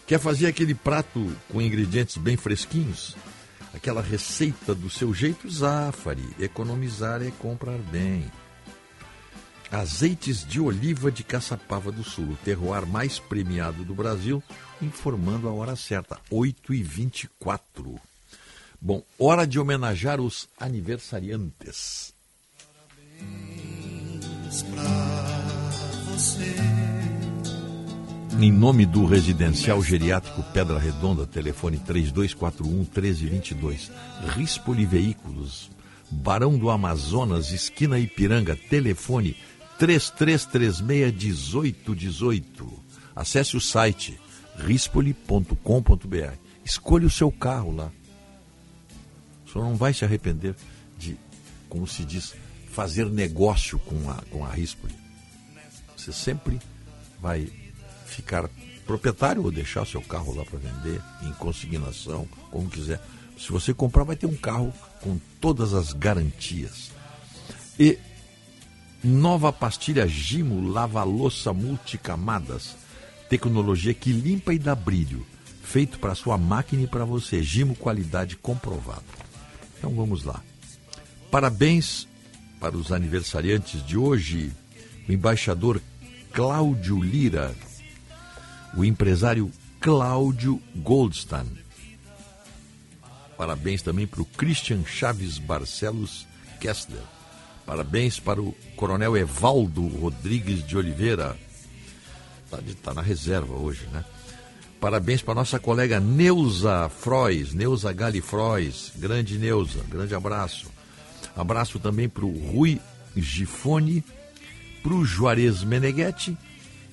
Quer 0.06 0.18
fazer 0.18 0.46
aquele 0.46 0.74
prato 0.74 1.34
com 1.48 1.62
ingredientes 1.62 2.16
bem 2.16 2.36
fresquinhos? 2.36 3.16
Aquela 3.72 4.02
receita 4.02 4.74
do 4.74 4.90
seu 4.90 5.14
jeito 5.14 5.48
Zafari. 5.50 6.28
Economizar 6.38 7.22
é 7.22 7.30
comprar 7.30 7.78
bem. 7.78 8.30
Azeites 9.70 10.46
de 10.46 10.60
oliva 10.60 11.10
de 11.10 11.24
Caçapava 11.24 11.90
do 11.90 12.04
Sul, 12.04 12.32
o 12.32 12.36
terroir 12.44 12.86
mais 12.86 13.18
premiado 13.18 13.84
do 13.84 13.94
Brasil, 13.94 14.42
informando 14.80 15.48
a 15.48 15.52
hora 15.52 15.74
certa, 15.74 16.20
8h24. 16.30 17.98
Bom, 18.86 19.02
hora 19.18 19.46
de 19.46 19.58
homenagear 19.58 20.20
os 20.20 20.46
aniversariantes. 20.60 22.12
Parabéns 23.08 24.62
pra 24.64 24.82
você. 26.12 26.54
Em 28.38 28.52
nome 28.52 28.84
do 28.84 29.06
Residencial 29.06 29.82
Geriátrico 29.82 30.42
Pedra 30.52 30.78
Redonda, 30.78 31.26
telefone 31.26 31.78
3241-1322. 31.78 33.90
Rispoli 34.36 34.84
Veículos, 34.84 35.70
Barão 36.10 36.58
do 36.58 36.68
Amazonas, 36.68 37.52
esquina 37.52 37.98
Ipiranga, 37.98 38.54
telefone 38.54 39.34
3336-1818. 39.80 42.44
Acesse 43.16 43.56
o 43.56 43.60
site 43.62 44.20
rispoli.com.br. 44.58 46.34
Escolha 46.62 47.06
o 47.06 47.10
seu 47.10 47.32
carro 47.32 47.74
lá. 47.74 47.90
Senhor 49.54 49.68
não 49.68 49.76
vai 49.76 49.94
se 49.94 50.04
arrepender 50.04 50.54
de, 50.98 51.16
como 51.68 51.86
se 51.86 52.04
diz, 52.04 52.34
fazer 52.72 53.06
negócio 53.06 53.78
com 53.78 54.10
a, 54.10 54.14
com 54.30 54.44
a 54.44 54.50
Rispoli. 54.50 54.94
Você 55.96 56.12
sempre 56.12 56.60
vai 57.20 57.50
ficar 58.04 58.50
proprietário 58.84 59.42
ou 59.42 59.52
deixar 59.52 59.86
seu 59.86 60.02
carro 60.02 60.34
lá 60.34 60.44
para 60.44 60.58
vender, 60.58 61.00
em 61.22 61.32
consignação, 61.34 62.28
como 62.50 62.68
quiser. 62.68 63.00
Se 63.38 63.50
você 63.50 63.72
comprar, 63.72 64.04
vai 64.04 64.16
ter 64.16 64.26
um 64.26 64.36
carro 64.36 64.72
com 65.00 65.18
todas 65.40 65.72
as 65.72 65.92
garantias. 65.92 66.90
E 67.78 67.98
nova 69.02 69.52
pastilha 69.52 70.06
Gimo 70.06 70.68
lava-louça 70.68 71.52
multicamadas. 71.52 72.76
Tecnologia 73.28 73.94
que 73.94 74.12
limpa 74.12 74.52
e 74.52 74.58
dá 74.58 74.74
brilho. 74.74 75.24
Feito 75.62 75.98
para 75.98 76.14
sua 76.14 76.36
máquina 76.36 76.82
e 76.82 76.86
para 76.86 77.04
você. 77.04 77.42
Gimo 77.42 77.74
qualidade 77.74 78.36
comprovada. 78.36 79.13
Então 79.84 79.94
vamos 79.94 80.24
lá. 80.24 80.42
Parabéns 81.30 82.08
para 82.58 82.74
os 82.74 82.90
aniversariantes 82.90 83.84
de 83.84 83.98
hoje. 83.98 84.50
O 85.06 85.12
embaixador 85.12 85.78
Cláudio 86.32 87.02
Lira, 87.02 87.54
o 88.74 88.82
empresário 88.82 89.52
Cláudio 89.78 90.58
Goldstein. 90.76 91.46
Parabéns 93.36 93.82
também 93.82 94.06
para 94.06 94.22
o 94.22 94.24
Christian 94.24 94.82
Chaves 94.86 95.36
Barcelos 95.36 96.26
Kessler. 96.58 97.02
Parabéns 97.66 98.18
para 98.18 98.40
o 98.40 98.56
Coronel 98.76 99.18
Evaldo 99.18 99.86
Rodrigues 99.86 100.66
de 100.66 100.78
Oliveira. 100.78 101.38
Está 102.46 102.62
tá 102.82 102.94
na 102.94 103.02
reserva 103.02 103.52
hoje, 103.52 103.86
né? 103.92 104.02
Parabéns 104.84 105.22
para 105.22 105.36
nossa 105.36 105.58
colega 105.58 105.98
Neuza 105.98 106.90
Frois, 106.90 107.54
Neuza 107.54 107.90
Gali 107.90 108.20
Frois. 108.20 108.92
Grande 108.96 109.38
Neuza, 109.38 109.82
grande 109.88 110.14
abraço. 110.14 110.70
Abraço 111.34 111.78
também 111.78 112.06
para 112.06 112.26
o 112.26 112.52
Rui 112.52 112.78
Gifone, 113.16 114.04
para 114.82 114.92
o 114.92 115.02
Juarez 115.02 115.64
Meneghetti 115.64 116.36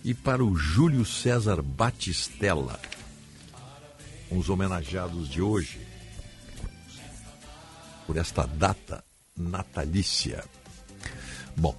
e 0.05 0.13
para 0.13 0.41
o 0.41 0.55
Júlio 0.55 1.03
César 1.03 1.61
Batistella. 1.61 2.79
Os 4.31 4.47
homenageados 4.47 5.27
de 5.27 5.41
hoje 5.41 5.85
por 8.07 8.15
esta 8.15 8.45
data 8.45 9.03
natalícia. 9.35 10.45
Bom, 11.57 11.75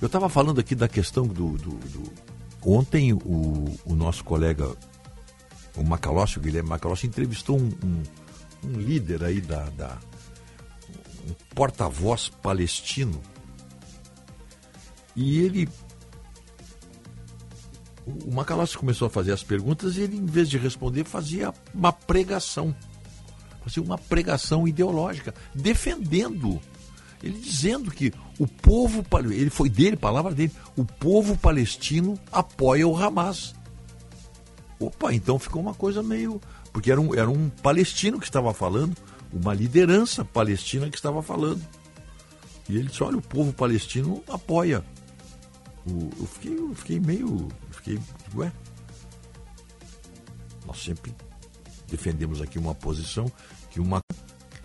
eu 0.00 0.06
estava 0.06 0.28
falando 0.28 0.58
aqui 0.58 0.74
da 0.74 0.88
questão 0.88 1.28
do. 1.28 1.52
do, 1.52 1.70
do... 1.76 2.12
Ontem 2.60 3.12
o, 3.12 3.78
o, 3.84 3.94
nosso 3.94 4.24
colega, 4.24 4.76
o 5.78 5.84
Macalossi, 5.84 6.38
o 6.38 6.40
Guilherme 6.40 6.68
Macalossi, 6.68 7.06
entrevistou 7.06 7.58
um, 7.58 7.70
um, 7.84 8.02
um 8.64 8.80
líder 8.80 9.24
aí 9.24 9.40
da. 9.40 9.64
da 9.70 9.98
um 11.28 11.34
porta-voz 11.54 12.28
palestino. 12.28 13.20
E 15.14 15.40
ele 15.40 15.68
o 18.26 18.32
Macalossi 18.32 18.76
começou 18.76 19.06
a 19.06 19.10
fazer 19.10 19.32
as 19.32 19.42
perguntas 19.42 19.96
e 19.96 20.02
ele, 20.02 20.16
em 20.16 20.24
vez 20.24 20.48
de 20.48 20.56
responder, 20.56 21.04
fazia 21.04 21.52
uma 21.74 21.92
pregação. 21.92 22.74
Fazia 23.62 23.82
uma 23.82 23.98
pregação 23.98 24.66
ideológica, 24.66 25.34
defendendo. 25.54 26.60
Ele 27.22 27.38
dizendo 27.38 27.90
que 27.90 28.12
o 28.38 28.46
povo, 28.46 29.04
ele 29.30 29.50
foi 29.50 29.68
dele, 29.68 29.96
palavra 29.96 30.32
dele, 30.32 30.52
o 30.76 30.84
povo 30.84 31.36
palestino 31.36 32.18
apoia 32.32 32.86
o 32.86 32.96
Hamas. 32.96 33.54
Opa, 34.80 35.12
então 35.12 35.38
ficou 35.38 35.60
uma 35.60 35.74
coisa 35.74 36.02
meio. 36.02 36.40
Porque 36.72 36.90
era 36.90 37.00
um, 37.00 37.14
era 37.14 37.28
um 37.28 37.48
palestino 37.48 38.18
que 38.20 38.26
estava 38.26 38.52
falando, 38.54 38.96
uma 39.32 39.54
liderança 39.54 40.24
palestina 40.24 40.88
que 40.88 40.96
estava 40.96 41.22
falando. 41.22 41.62
E 42.68 42.76
ele 42.76 42.88
disse: 42.88 43.02
olha, 43.02 43.16
o 43.16 43.22
povo 43.22 43.52
palestino 43.52 44.22
apoia. 44.28 44.84
O, 45.86 46.10
eu, 46.20 46.26
fiquei, 46.26 46.58
eu 46.58 46.74
fiquei 46.74 47.00
meio 47.00 47.48
fiquei, 47.78 47.98
ué, 48.34 48.52
nós 50.66 50.82
sempre 50.82 51.14
defendemos 51.88 52.42
aqui 52.42 52.58
uma 52.58 52.74
posição 52.74 53.30
que 53.70 53.80
uma 53.80 54.00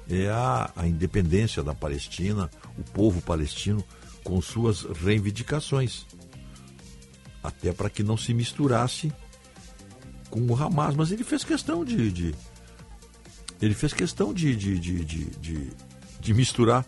é 0.09 0.27
a, 0.29 0.71
a 0.75 0.87
independência 0.87 1.63
da 1.63 1.73
Palestina, 1.73 2.49
o 2.77 2.83
povo 2.83 3.21
palestino 3.21 3.83
com 4.23 4.41
suas 4.41 4.81
reivindicações, 4.81 6.05
até 7.41 7.71
para 7.71 7.89
que 7.89 8.03
não 8.03 8.17
se 8.17 8.33
misturasse 8.33 9.13
com 10.33 10.41
o 10.41 10.55
Hamas. 10.55 10.95
Mas 10.95 11.11
ele 11.11 11.23
fez 11.23 11.43
questão 11.43 11.85
de, 11.85 12.11
de 12.11 12.35
ele 13.61 13.75
fez 13.75 13.93
questão 13.93 14.33
de, 14.33 14.55
de, 14.55 14.79
de, 14.79 15.05
de, 16.19 16.33
misturar. 16.33 16.83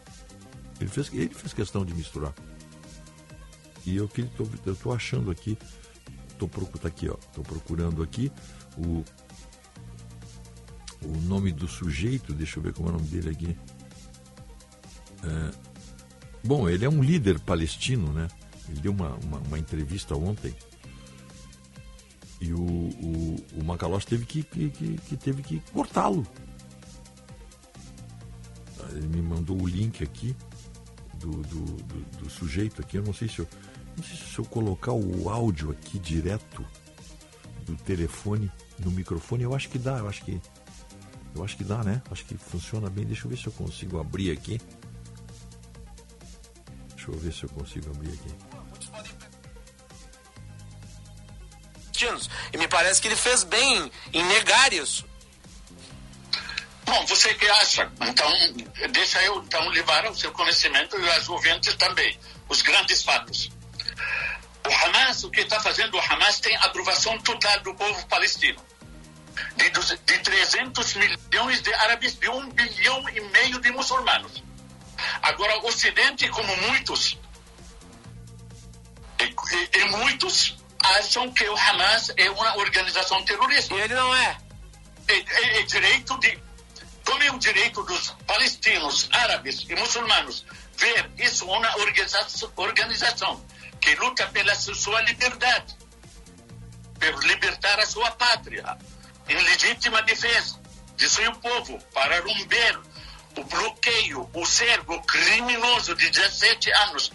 Ele 0.82 0.90
fez, 0.90 1.14
ele 1.14 1.33
fez 1.33 1.53
questão 1.53 1.85
de 1.85 1.93
misturar. 1.93 2.33
E 3.85 3.95
eu 3.95 4.07
que 4.09 4.27
estou 4.65 4.93
achando 4.93 5.30
aqui 5.30 5.56
tô, 6.40 6.48
tá 6.48 6.88
aqui, 6.88 7.07
ó, 7.07 7.15
tô 7.33 7.43
procurando 7.43 8.01
aqui 8.01 8.32
o, 8.77 9.03
o 11.06 11.17
nome 11.22 11.51
do 11.51 11.67
sujeito, 11.67 12.33
deixa 12.33 12.59
eu 12.59 12.64
ver 12.64 12.74
como 12.74 12.90
é 12.90 12.91
o 12.91 12.95
nome 12.95 13.07
dele 13.07 13.30
aqui. 13.30 13.57
É, 15.24 15.51
bom, 16.43 16.67
ele 16.67 16.83
é 16.83 16.90
um 16.90 17.01
líder 17.01 17.40
palestino, 17.40 18.11
né? 18.11 18.27
Ele 18.67 18.82
deu 18.82 18.91
uma, 18.91 19.15
uma, 19.24 19.38
uma 19.38 19.59
entrevista 19.59 20.15
ontem 20.15 20.53
e 22.45 22.53
o, 22.53 22.59
o, 22.59 23.35
o 23.59 23.64
Macalós 23.64 24.06
teve 24.06 24.25
que, 24.25 24.43
que, 24.43 24.69
que, 24.69 24.98
que 24.98 25.17
teve 25.17 25.41
que 25.41 25.59
cortá-lo. 25.72 26.25
Ele 28.91 29.07
me 29.07 29.22
mandou 29.22 29.59
o 29.59 29.67
link 29.67 30.03
aqui 30.03 30.35
do, 31.15 31.32
do, 31.32 31.64
do, 31.65 32.19
do 32.19 32.30
sujeito 32.30 32.82
aqui, 32.82 32.98
eu 32.98 33.03
não 33.03 33.14
sei 33.14 33.27
se 33.27 33.40
eu 33.40 33.48
não 33.98 34.03
sei 34.03 34.17
se 34.17 34.38
eu 34.38 34.45
colocar 34.45 34.91
o 34.91 35.30
áudio 35.30 35.72
aqui 35.72 35.98
direto 35.98 36.65
do 37.65 37.75
telefone 37.77 38.51
no 38.80 38.91
microfone, 38.91 39.43
eu 39.43 39.56
acho 39.56 39.69
que 39.69 39.80
dá, 39.80 39.98
eu 39.99 40.07
acho 40.07 40.24
que. 40.24 40.40
Eu 41.33 41.43
acho 41.43 41.57
que 41.57 41.64
dá, 41.65 41.83
né? 41.83 42.01
Acho 42.09 42.25
que 42.25 42.38
funciona 42.38 42.90
bem. 42.90 43.06
Deixa 43.06 43.25
eu 43.25 43.30
ver 43.30 43.38
se 43.38 43.48
eu 43.48 43.51
consigo 43.51 43.99
abrir 43.99 44.32
aqui. 44.32 44.59
Deixa 46.95 47.11
eu 47.11 47.17
ver 47.17 47.33
se 47.33 47.43
eu 47.43 47.49
consigo 47.49 47.90
abrir 47.90 48.14
aqui. 48.14 48.55
E 52.53 52.58
me 52.58 52.67
parece 52.67 53.01
que 53.01 53.08
ele 53.08 53.16
fez 53.16 53.43
bem 53.43 53.92
em 54.14 54.24
negar 54.25 54.74
isso. 54.74 55.06
Bom, 56.85 57.06
você 57.08 57.34
que 57.34 57.48
acha? 57.48 57.92
Então, 58.01 58.32
deixa 58.92 59.22
eu 59.24 59.42
então 59.43 59.67
levar 59.69 60.06
ao 60.06 60.14
seu 60.14 60.32
conhecimento 60.32 61.00
e 61.00 61.09
aos 61.11 61.27
ouvintes 61.27 61.74
também 61.75 62.17
os 62.48 62.61
grandes 62.61 63.03
fatos. 63.03 63.50
O 64.67 64.85
Hamas, 64.85 65.24
o 65.24 65.32
que 65.32 65.42
está 65.42 65.59
fazendo 65.59 65.95
o 65.95 66.00
Hamas 66.00 66.40
tem 66.40 66.56
aprovação 66.58 67.17
total 67.19 67.59
do 67.61 67.74
povo 67.74 68.08
palestino. 68.08 68.61
De, 69.58 69.69
de 69.69 70.19
300 70.19 70.93
milhões 70.93 71.61
de 71.61 71.74
árabes, 71.74 72.16
de 72.16 72.30
um 72.30 72.50
bilhão 72.51 73.09
e 73.09 73.19
meio 73.19 73.59
de 73.59 73.72
muçulmanos. 73.72 74.43
Agora, 75.22 75.58
o 75.59 75.67
Ocidente, 75.67 76.30
como 76.30 76.56
muitos, 76.67 77.17
e, 79.19 79.24
e, 79.24 79.80
e 79.80 79.85
muitos 79.90 80.56
acham 80.97 81.31
que 81.31 81.47
o 81.47 81.57
Hamas 81.57 82.11
é 82.17 82.30
uma 82.30 82.57
organização 82.57 83.23
terrorista. 83.23 83.73
E 83.73 83.81
ele 83.81 83.93
não 83.93 84.15
é. 84.15 84.38
É, 85.07 85.14
é, 85.14 85.59
é 85.59 85.64
direito 85.64 86.17
de. 86.19 86.39
Como 87.05 87.22
é 87.22 87.31
o 87.31 87.38
direito 87.38 87.83
dos 87.83 88.09
palestinos, 88.25 89.07
árabes 89.11 89.64
e 89.69 89.75
muçulmanos 89.75 90.43
ver 90.77 91.11
isso 91.17 91.45
uma 91.45 91.77
organização, 91.77 92.51
organização 92.55 93.45
que 93.80 93.95
luta 93.95 94.27
pela 94.27 94.55
sua 94.55 95.01
liberdade, 95.01 95.77
por 96.99 97.23
libertar 97.25 97.80
a 97.80 97.85
sua 97.85 98.09
pátria, 98.11 98.77
em 99.30 99.35
legítima 99.35 100.01
defesa 100.01 100.59
de 100.95 101.09
seu 101.09 101.31
povo, 101.33 101.77
para 101.93 102.19
romper 102.22 102.80
o 103.38 103.43
bloqueio, 103.43 104.30
o 104.33 104.45
cerco 104.45 105.01
criminoso 105.03 105.93
de 105.93 106.09
17 106.09 106.72
anos 106.72 107.11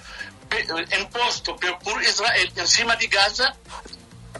imposto 1.00 1.54
por 1.54 2.02
Israel 2.02 2.48
em 2.56 2.66
cima 2.66 2.96
de 2.96 3.06
Gaza. 3.06 3.52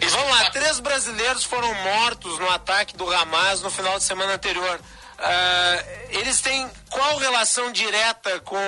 E 0.01 0.07
vamos 0.07 0.31
lá, 0.31 0.51
três 0.51 0.81
brasileiros 0.81 1.45
foram 1.45 1.73
mortos 1.75 2.39
no 2.39 2.51
ataque 2.51 2.97
do 2.97 3.11
Hamas 3.13 3.61
no 3.61 3.71
final 3.71 3.99
de 3.99 4.05
semana 4.05 4.35
anterior. 4.35 4.81
Uh, 5.19 6.09
eles 6.11 6.41
têm 6.41 6.71
qual 6.89 7.19
relação 7.19 7.71
direta 7.71 8.41
com 8.41 8.59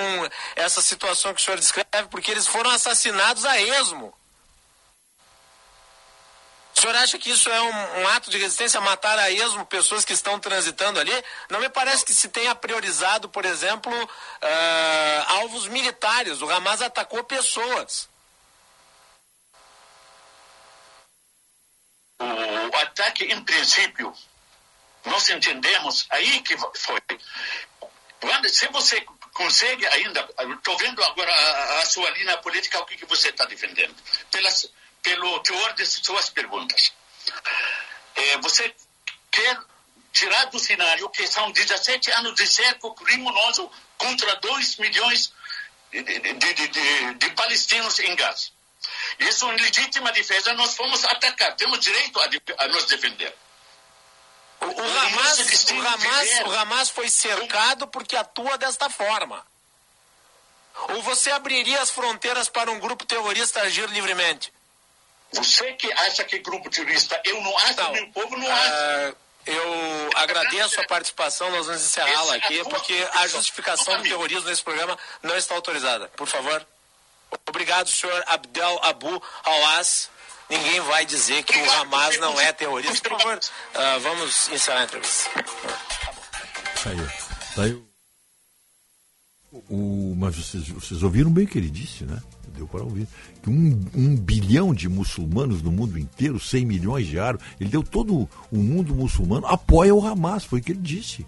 essa 0.55 0.83
situação 0.83 1.33
que 1.33 1.41
o 1.41 1.45
senhor 1.45 1.59
descreve? 1.59 2.09
Porque 2.11 2.31
eles 2.31 2.47
foram 2.47 2.71
assassinados 2.71 3.47
a 3.47 3.59
esmo. 3.59 4.13
Senhor 6.83 6.97
acha 6.97 7.17
que 7.17 7.31
isso 7.31 7.49
é 7.49 7.63
um, 7.63 8.01
um, 8.01 8.09
ato 8.09 8.29
de 8.29 8.39
resistência, 8.39 8.81
matar 8.81 9.17
a 9.17 9.31
esmo 9.31 9.65
pessoas 9.67 10.05
que 10.05 10.13
estão 10.13 10.41
transitando 10.41 10.99
ali? 10.99 11.13
Não 11.49 11.61
me 11.61 11.69
parece 11.69 12.05
que 12.05 12.13
se 12.13 12.29
tenha 12.29 12.57
priorizado, 12.57 13.29
por 13.29 13.45
exemplo, 13.45 13.93
uh, 13.95 15.25
alvos 15.29 15.69
militares. 15.69 16.43
O 16.43 16.51
Hamas 16.51 16.83
atacou 16.83 17.23
pessoas. 17.23 18.09
O 22.19 22.77
ataque, 22.79 23.27
em 23.27 23.45
princípio, 23.45 24.13
nós 25.05 25.31
entendemos 25.31 26.05
aí 26.11 26.41
que 26.41 26.57
foi. 26.59 27.01
Quando, 28.21 28.49
se 28.49 28.67
você 28.69 29.01
consegue 29.33 29.87
ainda, 29.87 30.29
estou 30.57 30.77
vendo 30.79 31.01
agora 31.05 31.33
a, 31.33 31.79
a, 31.79 31.87
sua 31.87 32.11
linha 32.11 32.37
política, 32.39 32.81
o 32.81 32.87
que, 32.87 32.97
que 32.97 33.07
você 33.07 33.29
está 33.29 33.45
defendendo. 33.45 33.95
Pelas, 34.33 34.69
pelo 35.03 35.41
teor 35.41 35.73
de 35.75 35.85
suas 35.87 36.31
perguntas. 36.31 36.93
É, 38.15 38.39
você 38.39 38.75
quer 39.31 39.59
tirar 40.13 40.45
do 40.47 40.59
cenário 40.59 41.09
que 41.11 41.27
são 41.27 41.51
17 41.51 42.11
anos 42.13 42.35
de 42.35 42.47
cerco 42.47 42.95
criminoso 42.95 43.71
contra 43.97 44.37
2 44.37 44.77
milhões 44.77 45.33
de, 45.91 46.03
de, 46.03 46.55
de, 46.55 47.15
de, 47.15 47.31
palestinos 47.31 47.99
em 48.01 48.15
Gaza. 48.15 48.51
Isso 49.19 49.51
em 49.51 49.57
legítima 49.57 50.13
defesa, 50.13 50.53
nós 50.55 50.75
fomos 50.75 51.05
atacar, 51.05 51.55
temos 51.57 51.81
direito 51.81 52.19
a, 52.21 52.29
a 52.65 52.69
nos 52.69 52.85
defender. 52.87 53.35
O, 54.61 54.67
o, 54.67 54.99
Hamas, 54.99 55.71
o, 55.71 55.81
Hamas, 55.81 56.41
o 56.47 56.51
Hamas 56.53 56.91
foi 56.91 57.09
cercado 57.09 57.87
porque 57.89 58.17
atua 58.17 58.57
desta 58.59 58.89
forma. 58.89 59.45
Ou 60.91 61.03
você 61.03 61.31
abriria 61.31 61.81
as 61.81 61.91
fronteiras 61.91 62.49
para 62.49 62.71
um 62.71 62.79
grupo 62.79 63.05
terrorista 63.05 63.61
agir 63.61 63.89
livremente? 63.91 64.53
Você 65.35 65.73
que 65.75 65.91
acha 65.93 66.25
que 66.25 66.37
é 66.37 66.39
grupo 66.39 66.69
terrorista, 66.69 67.21
eu 67.25 67.41
não 67.41 67.59
acho, 67.59 67.77
não. 67.77 67.93
meu 67.93 68.09
povo 68.09 68.37
não 68.37 68.53
acha. 68.53 69.11
Uh, 69.11 69.17
eu 69.47 70.11
agradeço 70.15 70.81
a 70.81 70.87
participação, 70.87 71.51
nós 71.51 71.67
vamos 71.67 71.83
encerrá-la 71.83 72.37
aqui, 72.37 72.63
porque 72.65 72.95
a 73.15 73.27
justificação 73.27 73.97
do 73.97 74.03
terrorismo 74.03 74.49
nesse 74.49 74.63
programa 74.63 74.97
não 75.23 75.37
está 75.37 75.55
autorizada. 75.55 76.09
Por 76.09 76.29
favor. 76.29 76.65
Obrigado, 77.49 77.89
senhor 77.89 78.23
Abdel 78.27 78.79
Abu 78.83 79.23
Awas. 79.43 80.11
Ninguém 80.51 80.81
vai 80.81 81.07
dizer 81.07 81.43
que 81.45 81.59
o 81.59 81.73
Hamas 81.73 82.19
não 82.19 82.39
é 82.39 82.53
terrorista. 82.53 83.09
Por 83.09 83.19
favor, 83.19 83.39
uh, 83.39 84.01
vamos 84.01 84.49
encerrar 84.51 84.81
a 84.81 84.85
entrevista. 84.85 85.31
Saiu. 86.83 87.11
Saiu. 87.55 87.89
O, 89.51 90.15
mas 90.17 90.37
vocês, 90.37 90.69
vocês 90.69 91.03
ouviram 91.03 91.31
bem 91.31 91.45
o 91.45 91.49
que 91.49 91.59
ele 91.59 91.71
disse, 91.71 92.05
né? 92.05 92.21
deu 92.53 92.69
para 92.69 92.83
ouvir, 92.83 93.09
um, 93.47 93.81
um, 93.95 94.17
bilhão 94.17 94.75
de 94.75 94.89
muçulmanos 94.89 95.63
no 95.63 95.73
mundo 95.73 95.99
inteiro, 95.99 96.39
100 96.39 96.65
milhões 96.65 97.07
de 97.07 97.19
árabes, 97.19 97.47
ele 97.61 97.71
deu 97.71 97.83
todo 97.83 98.29
o 98.51 98.57
mundo 98.59 98.95
muçulmano, 98.95 99.47
apoia 99.47 99.95
o 99.95 100.05
Hamas, 100.05 100.45
foi 100.45 100.61
o 100.61 100.63
que 100.63 100.73
ele 100.73 100.81
disse. 100.81 101.27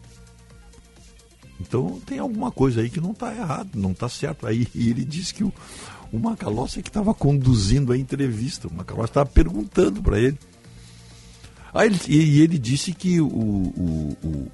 Então 1.60 2.00
tem 2.04 2.18
alguma 2.18 2.50
coisa 2.50 2.80
aí 2.80 2.90
que 2.90 3.00
não 3.00 3.12
está 3.12 3.34
errado, 3.34 3.70
não 3.74 3.92
está 3.92 4.08
certo. 4.08 4.46
Aí 4.46 4.66
ele 4.74 5.04
disse 5.04 5.34
que 5.34 5.44
o, 5.44 5.52
o 6.12 6.18
Macalossi 6.18 6.80
é 6.80 6.82
que 6.82 6.90
estava 6.90 7.14
conduzindo 7.14 7.92
a 7.92 7.98
entrevista, 7.98 8.68
o 8.68 8.74
Macalossi 8.74 9.10
estava 9.10 9.28
perguntando 9.28 10.02
para 10.02 10.18
ele. 10.18 10.38
Aí 11.72 11.88
ele, 11.88 11.98
e 12.06 12.40
ele 12.40 12.58
disse 12.58 12.92
que 12.92 13.20
o, 13.20 13.26
o, 13.26 14.16
o, 14.22 14.52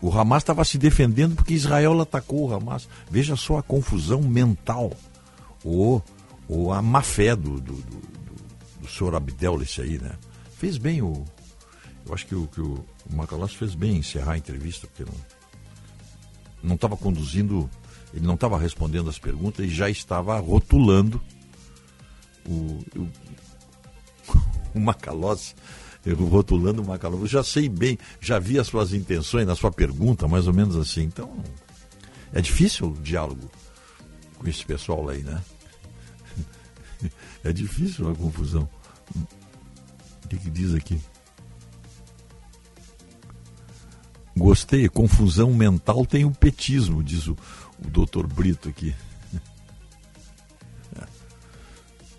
o 0.00 0.18
Hamas 0.18 0.42
estava 0.42 0.64
se 0.64 0.78
defendendo 0.78 1.36
porque 1.36 1.52
Israel 1.52 2.00
atacou 2.00 2.48
o 2.48 2.54
Hamas. 2.54 2.88
Veja 3.10 3.36
só 3.36 3.58
a 3.58 3.62
confusão 3.62 4.22
mental 4.22 4.92
ou, 5.64 6.02
ou 6.48 6.72
a 6.72 6.82
má 6.82 7.02
fé 7.02 7.34
do, 7.34 7.60
do, 7.60 7.72
do, 7.72 8.02
do 8.80 8.88
senhor 8.88 9.14
Abdel, 9.14 9.62
esse 9.62 9.80
aí, 9.80 9.98
né? 9.98 10.16
Fez 10.56 10.78
bem 10.78 11.02
o. 11.02 11.24
Eu 12.06 12.14
acho 12.14 12.26
que 12.26 12.34
o, 12.34 12.46
que 12.48 12.60
o, 12.60 12.84
Macalós 13.10 13.54
fez 13.54 13.74
bem 13.74 13.96
em 13.96 13.98
encerrar 13.98 14.32
a 14.32 14.38
entrevista, 14.38 14.86
porque 14.86 15.10
não 16.62 16.74
estava 16.74 16.96
conduzindo, 16.96 17.68
ele 18.12 18.26
não 18.26 18.34
estava 18.34 18.58
respondendo 18.58 19.08
as 19.08 19.18
perguntas 19.18 19.64
e 19.64 19.68
já 19.68 19.88
estava 19.88 20.38
rotulando 20.38 21.20
o, 22.46 22.84
o, 22.96 23.08
o 24.74 24.80
Macalossi, 24.80 25.54
rotulando 26.28 26.82
o 26.82 26.86
Macalossi. 26.86 27.22
Eu 27.22 27.28
já 27.28 27.44
sei 27.44 27.68
bem, 27.68 27.98
já 28.20 28.38
vi 28.38 28.58
as 28.58 28.66
suas 28.66 28.92
intenções 28.92 29.46
na 29.46 29.54
sua 29.54 29.70
pergunta, 29.70 30.26
mais 30.26 30.46
ou 30.46 30.52
menos 30.52 30.76
assim. 30.76 31.02
Então, 31.02 31.32
é 32.32 32.40
difícil 32.40 32.88
o 32.88 33.00
diálogo 33.00 33.50
com 34.38 34.48
esse 34.48 34.64
pessoal 34.64 35.08
aí, 35.08 35.22
né? 35.22 35.40
É 37.44 37.52
difícil 37.52 38.08
a 38.08 38.14
confusão. 38.14 38.68
O 39.14 40.28
que, 40.28 40.36
que 40.36 40.50
diz 40.50 40.74
aqui? 40.74 41.00
Gostei, 44.36 44.88
confusão 44.88 45.52
mental 45.52 46.06
tem 46.06 46.24
o 46.24 46.30
petismo, 46.30 47.02
diz 47.02 47.26
o, 47.26 47.36
o 47.78 47.90
doutor 47.90 48.26
Brito 48.26 48.68
aqui. 48.68 48.94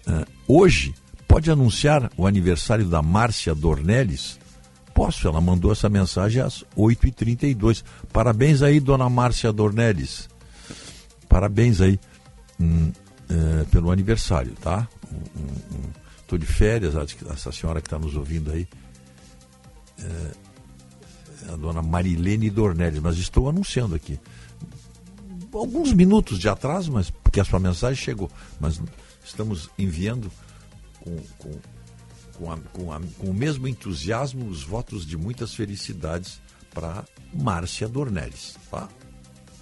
É. 0.06 0.26
Hoje, 0.50 0.93
pode 1.26 1.50
anunciar 1.50 2.11
o 2.18 2.27
aniversário 2.27 2.90
da 2.90 3.02
Márcia 3.02 3.56
Dornelles? 3.56 4.38
Posso, 4.93 5.30
ela 5.30 5.40
mandou 5.40 5.72
essa 5.72 5.88
mensagem 5.88 6.42
às 6.42 6.66
8h32. 6.77 7.85
Parabéns 8.11 8.61
aí, 8.61 8.82
dona 8.82 9.10
Márcia 9.10 9.53
Dornelles. 9.53 10.27
Parabéns 11.30 11.80
aí 11.80 11.98
hum, 12.60 12.92
é, 13.34 13.64
pelo 13.66 13.92
aniversário, 13.92 14.53
tá? 14.62 14.88
Estou 16.22 16.38
de 16.38 16.45
férias, 16.45 16.94
essa 16.95 17.52
senhora 17.52 17.82
que 17.82 17.88
está 17.88 17.98
nos 17.98 18.16
ouvindo 18.16 18.52
aí, 18.52 18.68
é, 20.00 21.52
a 21.52 21.56
dona 21.56 21.82
Marilene 21.82 22.50
Dornelles, 22.50 23.00
mas 23.00 23.18
estou 23.18 23.50
anunciando 23.50 23.95
aqui. 23.95 24.20
Alguns 25.52 25.94
minutos 25.94 26.40
de 26.40 26.48
atraso, 26.50 26.92
mas 26.92 27.10
porque 27.10 27.40
a 27.40 27.45
sua 27.45 27.60
mensagem 27.60 28.02
chegou, 28.02 28.32
mas 28.60 28.82
estamos 29.24 29.70
enviando 29.78 30.32
com, 31.00 31.18
com, 31.38 31.60
com, 32.38 32.52
a, 32.52 32.58
com, 32.58 32.94
a, 32.94 33.02
com 33.20 33.28
o 33.28 33.34
mesmo 33.34 33.68
entusiasmo 33.68 34.48
os 34.48 34.64
votos 34.64 35.06
de 35.06 35.18
muitas 35.18 35.53
felicidades 35.53 36.42
para 36.74 37.03
Márcia 37.34 37.88
Dornelles, 37.88 38.58
tá? 38.72 38.90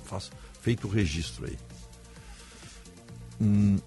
Faço, 0.05 0.31
feito 0.61 0.87
o 0.87 0.91
registro 0.91 1.45
aí. 1.45 1.57
Hum, 3.41 3.77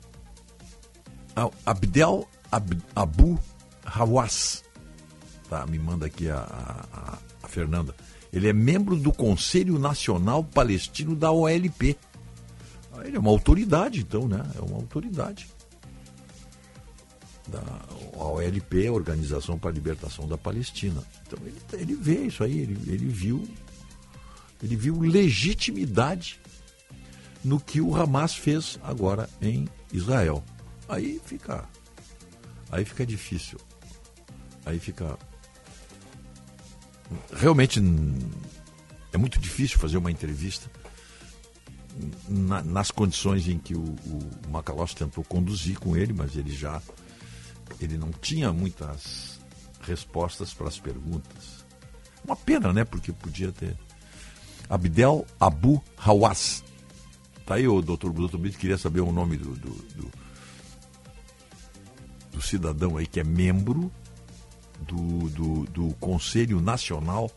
Abdel 1.65 2.28
Ab, 2.50 2.78
Abu 2.94 3.39
Hawass, 3.84 4.65
tá? 5.49 5.66
Me 5.66 5.78
manda 5.78 6.07
aqui 6.07 6.28
a, 6.28 6.39
a, 6.39 7.18
a 7.42 7.49
Fernanda. 7.49 7.94
Ele 8.33 8.49
é 8.49 8.52
membro 8.52 8.97
do 8.97 9.12
Conselho 9.12 9.78
Nacional 9.78 10.42
Palestino 10.42 11.15
da 11.15 11.31
OLP. 11.31 11.97
Ah, 12.92 13.07
ele 13.07 13.16
é 13.16 13.20
uma 13.20 13.31
autoridade, 13.31 14.00
então, 14.00 14.26
né? 14.26 14.44
É 14.57 14.60
uma 14.60 14.76
autoridade. 14.76 15.47
Da, 17.47 17.62
OLP, 18.16 18.89
Organização 18.91 19.58
para 19.58 19.70
a 19.70 19.73
Libertação 19.73 20.26
da 20.26 20.39
Palestina. 20.39 21.02
Então 21.26 21.39
ele, 21.44 21.60
ele 21.74 21.94
vê 21.94 22.26
isso 22.26 22.42
aí, 22.42 22.58
ele, 22.58 22.78
ele 22.91 23.07
viu 23.07 23.47
ele 24.62 24.76
viu 24.76 24.99
legitimidade 25.00 26.41
no 27.45 27.61
que 27.61 27.81
o 27.81 27.95
Hamas 27.95 28.35
fez 28.35 28.79
agora 28.83 29.29
em 29.41 29.69
Israel. 29.93 30.43
Aí 30.89 31.21
fica 31.25 31.69
aí 32.71 32.85
fica 32.85 33.07
difícil. 33.07 33.59
Aí 34.65 34.79
fica 34.79 35.19
realmente 37.37 37.81
é 39.13 39.17
muito 39.19 39.39
difícil 39.39 39.79
fazer 39.79 39.99
uma 39.99 40.11
entrevista 40.11 40.71
na, 42.29 42.63
nas 42.63 42.91
condições 42.91 43.47
em 43.47 43.59
que 43.59 43.75
o, 43.75 43.83
o 43.85 44.51
Macalós 44.51 44.95
tentou 44.95 45.23
conduzir 45.23 45.79
com 45.79 45.97
ele, 45.97 46.13
mas 46.13 46.37
ele 46.37 46.53
já 46.53 46.83
ele 47.81 47.97
não 47.97 48.11
tinha 48.11 48.53
muitas 48.53 49.39
respostas 49.83 50.53
para 50.53 50.69
as 50.69 50.79
perguntas. 50.79 51.65
Uma 52.25 52.37
pena, 52.37 52.73
né? 52.73 52.85
Porque 52.85 53.13
podia 53.13 53.53
ter. 53.53 53.77
Abdel 54.69 55.27
Abu 55.39 55.83
Hawass. 55.97 56.64
Tá 57.47 57.57
aí 57.57 57.69
o 57.69 57.83
doutor 57.83 58.13
Bruto 58.13 58.39
Brito, 58.39 58.59
queria 58.59 58.79
saber 58.79 59.01
o 59.01 59.13
nome 59.13 59.37
do, 59.37 59.55
do, 59.55 59.71
do, 59.71 60.11
do 62.33 62.43
cidadão 62.43 62.97
aí 62.97 63.07
que 63.07 63.21
é 63.21 63.25
membro 63.25 63.93
do, 64.81 65.29
do, 65.31 65.65
do 65.65 65.95
Conselho 65.97 66.61
Nacional 66.61 67.31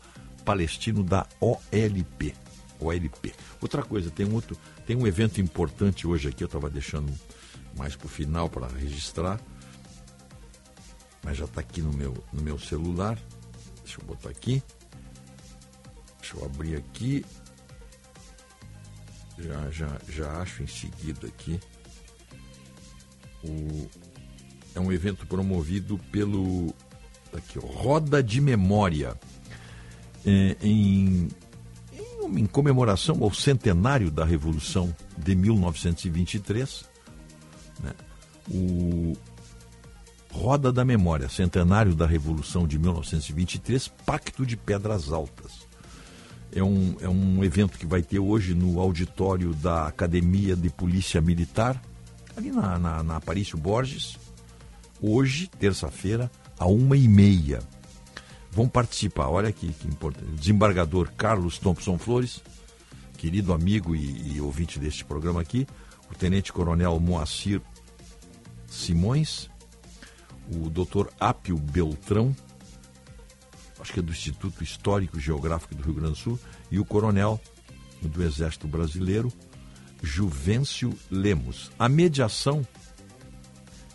Palestino 0.44 1.02
da 1.04 1.26
OLP. 1.40 2.34
OLP. 2.80 3.34
Outra 3.60 3.82
coisa, 3.82 4.10
tem 4.10 4.32
outro, 4.32 4.56
tem 4.86 4.96
um 4.96 5.06
evento 5.06 5.40
importante 5.40 6.06
hoje 6.06 6.28
aqui, 6.28 6.42
eu 6.42 6.46
estava 6.46 6.70
deixando 6.70 7.12
mais 7.76 7.94
para 7.94 8.06
o 8.06 8.08
final 8.08 8.48
para 8.48 8.66
registrar, 8.68 9.38
mas 11.22 11.36
já 11.36 11.44
está 11.44 11.60
aqui 11.60 11.82
no 11.82 11.92
meu, 11.92 12.14
no 12.32 12.42
meu 12.42 12.58
celular. 12.58 13.18
Deixa 13.84 14.00
eu 14.00 14.06
botar 14.06 14.30
aqui. 14.30 14.62
Deixa 16.20 16.36
eu 16.36 16.44
abrir 16.44 16.76
aqui. 16.76 17.24
Já, 19.38 19.70
já, 19.70 19.98
já 20.08 20.42
acho 20.42 20.62
em 20.62 20.66
seguida 20.66 21.26
aqui. 21.26 21.60
O, 23.44 23.88
é 24.74 24.80
um 24.80 24.92
evento 24.92 25.26
promovido 25.26 25.98
pelo 26.10 26.74
aqui, 27.32 27.58
ó, 27.58 27.66
Roda 27.66 28.22
de 28.22 28.40
Memória. 28.40 29.18
É, 30.26 30.56
em, 30.60 31.28
em, 31.92 32.40
em 32.40 32.46
comemoração 32.46 33.22
ao 33.22 33.32
centenário 33.32 34.10
da 34.10 34.24
Revolução 34.24 34.94
de 35.16 35.34
1923, 35.34 36.84
né, 37.80 37.92
o 38.50 39.16
Roda 40.30 40.72
da 40.72 40.84
Memória, 40.84 41.28
centenário 41.28 41.94
da 41.94 42.06
Revolução 42.06 42.66
de 42.66 42.78
1923, 42.78 43.88
Pacto 44.04 44.44
de 44.44 44.56
Pedras 44.56 45.10
Altas. 45.10 45.66
É 46.52 46.62
um, 46.62 46.96
é 47.00 47.08
um 47.08 47.44
evento 47.44 47.78
que 47.78 47.86
vai 47.86 48.02
ter 48.02 48.18
hoje 48.18 48.54
no 48.54 48.80
auditório 48.80 49.54
da 49.54 49.86
Academia 49.86 50.56
de 50.56 50.70
Polícia 50.70 51.20
Militar, 51.20 51.80
ali 52.36 52.50
na, 52.50 52.78
na, 52.78 53.02
na 53.02 53.16
Aparício 53.16 53.58
Borges, 53.58 54.16
hoje, 55.00 55.48
terça-feira, 55.58 56.30
a 56.58 56.66
uma 56.66 56.96
e 56.96 57.06
meia. 57.06 57.60
Vão 58.50 58.68
participar, 58.68 59.28
olha 59.28 59.48
aqui 59.48 59.72
que 59.72 59.86
importante. 59.86 60.30
Desembargador 60.32 61.12
Carlos 61.16 61.58
Thompson 61.58 61.98
Flores, 61.98 62.42
querido 63.16 63.52
amigo 63.52 63.94
e, 63.94 64.36
e 64.36 64.40
ouvinte 64.40 64.78
deste 64.78 65.04
programa 65.04 65.40
aqui, 65.40 65.66
o 66.10 66.14
Tenente 66.14 66.52
Coronel 66.52 66.98
Moacir 66.98 67.60
Simões, 68.66 69.50
o 70.50 70.70
doutor 70.70 71.12
Apio 71.20 71.58
Beltrão, 71.58 72.34
que 73.92 74.00
é 74.00 74.02
do 74.02 74.12
Instituto 74.12 74.62
Histórico 74.62 75.18
Geográfico 75.18 75.74
do 75.74 75.82
Rio 75.82 75.94
Grande 75.94 76.12
do 76.12 76.18
Sul, 76.18 76.38
e 76.70 76.78
o 76.78 76.84
coronel 76.84 77.40
do 78.02 78.22
Exército 78.22 78.68
Brasileiro, 78.68 79.32
Juvencio 80.02 80.94
Lemos. 81.10 81.70
A 81.78 81.88
mediação 81.88 82.66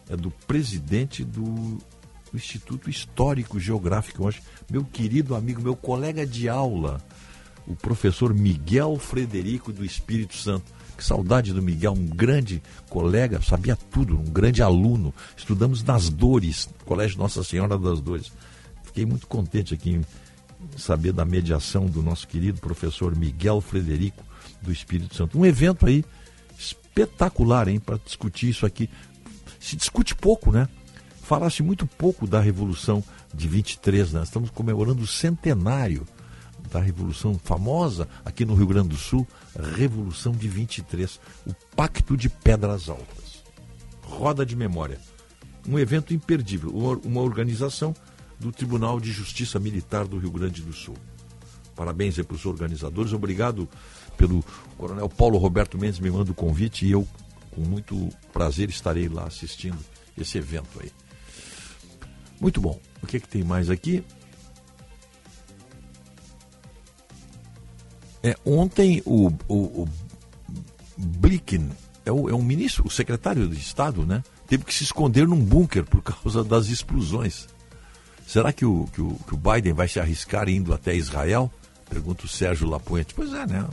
é 0.09 0.17
do 0.17 0.29
presidente 0.29 1.23
do 1.23 1.77
Instituto 2.33 2.89
Histórico 2.89 3.59
Geográfico, 3.59 4.25
hoje, 4.25 4.41
meu 4.69 4.83
querido 4.83 5.35
amigo, 5.35 5.61
meu 5.61 5.75
colega 5.75 6.25
de 6.25 6.49
aula, 6.49 7.01
o 7.67 7.75
professor 7.75 8.33
Miguel 8.33 8.97
Frederico 8.97 9.71
do 9.71 9.85
Espírito 9.85 10.35
Santo. 10.35 10.71
Que 10.97 11.03
saudade 11.03 11.53
do 11.53 11.61
Miguel, 11.61 11.93
um 11.93 12.05
grande 12.05 12.61
colega, 12.87 13.41
sabia 13.41 13.75
tudo, 13.75 14.15
um 14.15 14.25
grande 14.25 14.61
aluno. 14.61 15.13
Estudamos 15.35 15.81
nas 15.83 16.07
Dores, 16.07 16.69
Colégio 16.85 17.17
Nossa 17.17 17.43
Senhora 17.43 17.79
das 17.79 17.99
Dores. 17.99 18.31
Fiquei 18.93 19.07
muito 19.07 19.25
contente 19.25 19.73
aqui 19.73 19.89
em 19.89 20.05
saber 20.77 21.11
da 21.13 21.25
mediação 21.25 21.87
do 21.87 22.03
nosso 22.03 22.27
querido 22.27 22.61
professor 22.61 23.15
Miguel 23.15 23.59
Frederico 23.59 24.23
do 24.61 24.71
Espírito 24.71 25.15
Santo. 25.15 25.39
Um 25.39 25.43
evento 25.43 25.87
aí 25.87 26.05
espetacular, 26.59 27.67
hein, 27.67 27.79
para 27.79 27.97
discutir 27.97 28.49
isso 28.49 28.67
aqui. 28.67 28.87
Se 29.59 29.75
discute 29.75 30.13
pouco, 30.13 30.51
né? 30.51 30.69
Falasse 31.23 31.63
muito 31.63 31.87
pouco 31.87 32.27
da 32.27 32.39
Revolução 32.39 33.03
de 33.33 33.47
23, 33.47 34.13
né? 34.13 34.21
Estamos 34.21 34.51
comemorando 34.51 35.01
o 35.01 35.07
centenário 35.07 36.05
da 36.69 36.79
Revolução 36.79 37.33
famosa 37.43 38.07
aqui 38.23 38.45
no 38.45 38.53
Rio 38.53 38.67
Grande 38.67 38.89
do 38.89 38.95
Sul, 38.95 39.27
Revolução 39.75 40.33
de 40.33 40.47
23, 40.47 41.19
o 41.47 41.53
Pacto 41.75 42.15
de 42.15 42.29
Pedras 42.29 42.89
Altas. 42.89 43.41
Roda 44.03 44.45
de 44.45 44.55
Memória. 44.55 44.99
Um 45.67 45.79
evento 45.79 46.13
imperdível, 46.13 46.69
uma 47.03 47.21
organização 47.21 47.95
do 48.39 48.51
Tribunal 48.51 48.99
de 48.99 49.11
Justiça 49.11 49.59
Militar 49.59 50.05
do 50.05 50.17
Rio 50.17 50.31
Grande 50.31 50.61
do 50.61 50.73
Sul. 50.73 50.95
Parabéns 51.75 52.17
aí 52.17 52.23
para 52.23 52.35
os 52.35 52.45
organizadores. 52.45 53.13
Obrigado 53.13 53.67
pelo 54.17 54.43
Coronel 54.77 55.09
Paulo 55.09 55.37
Roberto 55.37 55.77
Mendes 55.77 55.99
me 55.99 56.11
manda 56.11 56.31
o 56.31 56.35
convite 56.35 56.85
e 56.85 56.91
eu, 56.91 57.07
com 57.51 57.61
muito 57.61 58.09
prazer, 58.31 58.69
estarei 58.69 59.07
lá 59.07 59.25
assistindo 59.25 59.79
esse 60.17 60.37
evento 60.37 60.79
aí. 60.79 60.91
Muito 62.39 62.61
bom. 62.61 62.79
O 63.01 63.07
que, 63.07 63.17
é 63.17 63.19
que 63.19 63.27
tem 63.27 63.43
mais 63.43 63.69
aqui? 63.69 64.03
É, 68.21 68.37
ontem 68.45 69.01
o, 69.05 69.27
o, 69.47 69.83
o 69.83 69.87
Blinken, 70.97 71.69
é, 72.05 72.11
o, 72.11 72.29
é 72.29 72.33
um 72.33 72.41
ministro, 72.41 72.87
o 72.87 72.89
secretário 72.89 73.47
de 73.47 73.57
Estado, 73.57 74.05
né? 74.05 74.23
Teve 74.47 74.63
que 74.63 74.73
se 74.73 74.83
esconder 74.83 75.27
num 75.27 75.43
bunker 75.43 75.83
por 75.83 76.01
causa 76.01 76.43
das 76.43 76.67
explosões. 76.67 77.47
Será 78.27 78.51
que 78.51 78.65
o, 78.65 78.87
que 78.87 79.01
o, 79.01 79.15
que 79.27 79.33
o 79.33 79.37
Biden 79.37 79.73
vai 79.73 79.87
se 79.87 79.99
arriscar 79.99 80.49
indo 80.49 80.73
até 80.73 80.95
Israel? 80.95 81.51
Pergunta 81.89 82.25
o 82.25 82.29
Sérgio 82.29 82.67
Lapuente. 82.67 83.13
Pois 83.13 83.33
é, 83.33 83.45
né? 83.45 83.67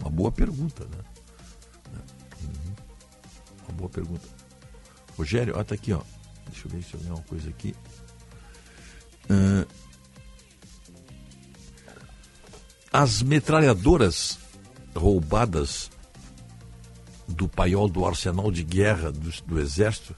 Uma 0.00 0.10
boa 0.10 0.32
pergunta, 0.32 0.84
né? 0.84 0.98
Uhum. 2.42 2.74
Uma 3.68 3.76
boa 3.76 3.90
pergunta. 3.90 4.26
Rogério, 5.16 5.54
olha 5.54 5.64
tá 5.64 5.74
aqui, 5.74 5.92
ó. 5.92 6.00
Deixa 6.50 6.66
eu 6.66 6.70
ver 6.70 6.82
se 6.82 6.94
eu 6.94 7.00
tenho 7.00 7.14
uma 7.14 7.22
coisa 7.24 7.48
aqui. 7.50 7.74
Uh, 9.28 9.66
as 12.92 13.22
metralhadoras 13.22 14.38
roubadas 14.94 15.90
do 17.28 17.48
paiol 17.48 17.88
do 17.88 18.06
arsenal 18.06 18.50
de 18.50 18.62
guerra 18.62 19.10
do, 19.10 19.30
do 19.46 19.60
Exército 19.60 20.14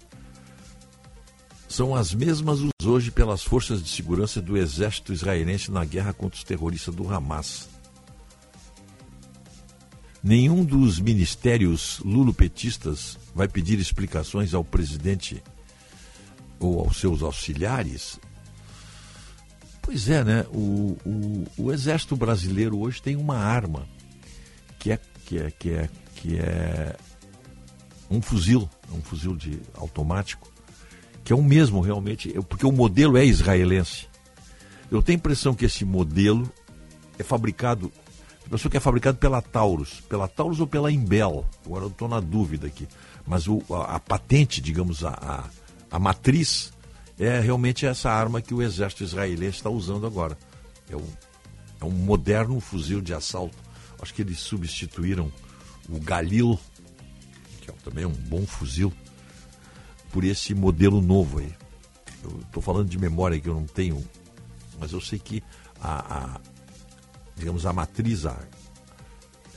são 1.68 1.94
as 1.94 2.14
mesmas 2.14 2.60
usadas 2.60 2.86
hoje 2.86 3.10
pelas 3.10 3.44
forças 3.44 3.82
de 3.82 3.90
segurança 3.90 4.40
do 4.40 4.56
exército 4.56 5.12
israelense 5.12 5.70
na 5.70 5.84
guerra 5.84 6.14
contra 6.14 6.38
os 6.38 6.42
terroristas 6.42 6.94
do 6.94 7.12
Hamas. 7.12 7.68
Nenhum 10.24 10.64
dos 10.64 10.98
ministérios 10.98 12.00
lulopetistas 12.00 13.18
vai 13.34 13.46
pedir 13.46 13.78
explicações 13.78 14.54
ao 14.54 14.64
presidente 14.64 15.42
ou 16.58 16.80
aos 16.80 16.96
seus 16.96 17.22
auxiliares. 17.22 18.18
Pois 19.82 20.08
é, 20.08 20.24
né? 20.24 20.46
O, 20.50 20.96
o, 21.04 21.44
o 21.56 21.72
exército 21.72 22.16
brasileiro 22.16 22.78
hoje 22.78 23.00
tem 23.00 23.14
uma 23.14 23.36
arma 23.36 23.86
que 24.78 24.90
é, 24.90 25.00
que 25.24 25.38
é, 25.38 25.50
que 25.50 25.70
é, 25.70 25.90
que 26.16 26.38
é 26.38 26.96
um 28.10 28.20
fuzil, 28.20 28.68
um 28.90 29.00
fuzil 29.00 29.36
de 29.36 29.60
automático 29.74 30.57
que 31.28 31.32
é 31.34 31.36
o 31.36 31.42
mesmo 31.42 31.82
realmente, 31.82 32.32
porque 32.48 32.64
o 32.64 32.72
modelo 32.72 33.18
é 33.18 33.22
israelense. 33.22 34.06
Eu 34.90 35.02
tenho 35.02 35.18
a 35.18 35.20
impressão 35.20 35.52
que 35.52 35.66
esse 35.66 35.84
modelo 35.84 36.50
é 37.18 37.22
fabricado, 37.22 37.92
a 38.46 38.48
pessoa 38.48 38.70
que 38.70 38.78
é 38.78 38.80
fabricado 38.80 39.18
pela 39.18 39.42
Taurus, 39.42 40.00
pela 40.08 40.26
Taurus 40.26 40.58
ou 40.58 40.66
pela 40.66 40.90
Imbel, 40.90 41.44
agora 41.66 41.84
eu 41.84 41.88
estou 41.88 42.08
na 42.08 42.18
dúvida 42.18 42.66
aqui, 42.66 42.88
mas 43.26 43.46
o, 43.46 43.62
a, 43.68 43.96
a, 43.96 44.00
patente, 44.00 44.62
digamos, 44.62 45.04
a, 45.04 45.10
a, 45.10 45.44
a, 45.90 45.98
matriz, 45.98 46.72
é 47.18 47.38
realmente 47.40 47.84
essa 47.84 48.10
arma 48.10 48.40
que 48.40 48.54
o 48.54 48.62
exército 48.62 49.04
israelense 49.04 49.58
está 49.58 49.68
usando 49.68 50.06
agora. 50.06 50.34
É 50.88 50.96
um, 50.96 51.12
é 51.82 51.84
um 51.84 51.90
moderno 51.90 52.58
fuzil 52.58 53.02
de 53.02 53.12
assalto. 53.12 53.58
Acho 54.00 54.14
que 54.14 54.22
eles 54.22 54.38
substituíram 54.38 55.30
o 55.90 56.00
Galil, 56.00 56.58
que 57.60 57.70
é 57.70 57.74
também 57.84 58.06
um 58.06 58.12
bom 58.12 58.46
fuzil, 58.46 58.90
por 60.10 60.24
esse 60.24 60.54
modelo 60.54 61.00
novo 61.00 61.38
aí. 61.38 61.54
Eu 62.22 62.40
estou 62.40 62.62
falando 62.62 62.88
de 62.88 62.98
memória 62.98 63.38
que 63.40 63.48
eu 63.48 63.54
não 63.54 63.66
tenho, 63.66 64.02
mas 64.78 64.92
eu 64.92 65.00
sei 65.00 65.18
que 65.18 65.42
a, 65.80 66.34
a 66.34 66.40
digamos, 67.36 67.64
a 67.64 67.72
matriz 67.72 68.26
a, 68.26 68.36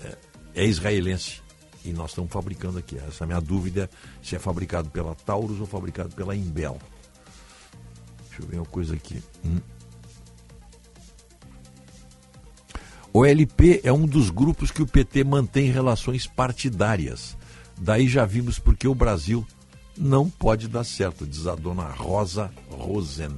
é, 0.04 0.18
é, 0.56 0.66
israelense 0.66 1.42
e 1.84 1.92
nós 1.92 2.12
estamos 2.12 2.32
fabricando 2.32 2.78
aqui. 2.78 2.98
Essa 2.98 3.24
é 3.24 3.26
a 3.26 3.28
minha 3.28 3.42
dúvida 3.42 3.90
se 4.22 4.36
é 4.36 4.40
fabricado 4.40 4.90
pela 4.90 5.16
Taurus 5.16 5.60
ou 5.60 5.66
fabricado 5.66 6.14
pela 6.16 6.36
Imbel. 6.36 6.78
Deixa 8.30 8.44
eu 8.44 8.48
ver 8.48 8.58
uma 8.58 8.66
coisa 8.66 8.94
aqui. 8.94 9.22
Hum. 9.44 9.60
O 13.14 13.26
LP 13.26 13.82
é 13.84 13.92
um 13.92 14.06
dos 14.06 14.30
grupos 14.30 14.72
que 14.72 14.82
o 14.82 14.88
PT 14.88 15.24
mantém 15.26 15.70
relações 15.70 16.26
partidárias. 16.26 17.36
Daí 17.78 18.08
já 18.08 18.26
vimos 18.26 18.58
porque 18.58 18.88
o 18.88 18.96
Brasil 18.96 19.46
não 20.02 20.28
pode 20.28 20.68
dar 20.68 20.84
certo, 20.84 21.28
diz 21.28 21.46
a 21.46 21.54
dona 21.54 21.84
Rosa 21.84 22.52
Rosen. 22.72 23.38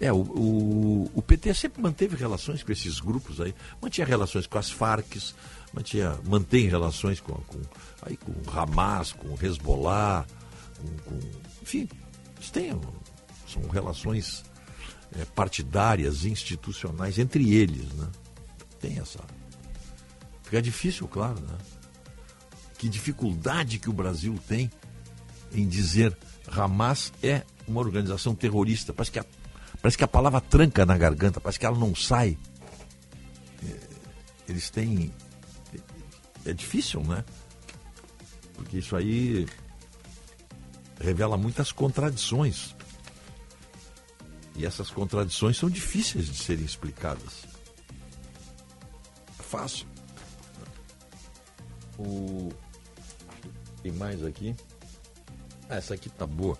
É, 0.00 0.12
o, 0.12 0.16
o, 0.16 1.10
o, 1.14 1.22
PT 1.22 1.54
sempre 1.54 1.80
manteve 1.80 2.16
relações 2.16 2.62
com 2.62 2.72
esses 2.72 3.00
grupos 3.00 3.40
aí, 3.40 3.54
mantinha 3.80 4.06
relações 4.06 4.46
com 4.46 4.58
as 4.58 4.70
Farc, 4.70 5.16
mantinha, 5.72 6.18
mantém 6.24 6.66
relações 6.66 7.20
com, 7.20 7.32
com, 7.32 7.60
aí, 8.02 8.16
com 8.16 8.32
o 8.32 8.58
Hamas, 8.58 9.12
com 9.12 9.28
o 9.28 9.38
Hezbollah, 9.40 10.26
com, 10.78 11.10
com 11.10 11.20
enfim, 11.62 11.88
eles 12.36 12.50
têm, 12.50 12.78
são 13.48 13.62
relações 13.70 14.44
é, 15.18 15.24
partidárias, 15.26 16.24
institucionais 16.24 17.18
entre 17.18 17.54
eles, 17.54 17.90
né? 17.92 18.08
Tem 18.80 18.98
essa. 18.98 19.20
Fica 20.42 20.60
difícil, 20.60 21.08
claro, 21.08 21.40
né? 21.40 21.56
Que 22.78 22.88
dificuldade 22.88 23.78
que 23.78 23.88
o 23.88 23.92
Brasil 23.92 24.38
tem 24.46 24.70
em 25.52 25.66
dizer 25.66 26.16
Hamas 26.48 27.12
é 27.22 27.42
uma 27.66 27.80
organização 27.80 28.34
terrorista. 28.34 28.92
Parece 28.92 29.12
que 29.12 29.18
a, 29.18 29.24
parece 29.80 29.98
que 29.98 30.04
a 30.04 30.08
palavra 30.08 30.40
tranca 30.40 30.84
na 30.84 30.96
garganta, 30.96 31.40
parece 31.40 31.58
que 31.58 31.66
ela 31.66 31.78
não 31.78 31.94
sai. 31.94 32.38
É, 33.66 33.78
eles 34.48 34.70
têm. 34.70 35.12
É 36.44 36.52
difícil, 36.52 37.02
né? 37.02 37.24
Porque 38.54 38.78
isso 38.78 38.96
aí 38.96 39.46
revela 41.00 41.36
muitas 41.36 41.72
contradições. 41.72 42.74
E 44.54 44.64
essas 44.64 44.90
contradições 44.90 45.58
são 45.58 45.68
difíceis 45.68 46.26
de 46.26 46.36
serem 46.36 46.64
explicadas. 46.64 47.44
É 49.38 49.42
fácil. 49.42 49.86
O... 51.98 52.50
Tem 53.82 53.92
mais 53.92 54.24
aqui? 54.24 54.54
Ah, 55.68 55.76
essa 55.76 55.94
aqui 55.94 56.08
tá 56.10 56.26
boa. 56.26 56.58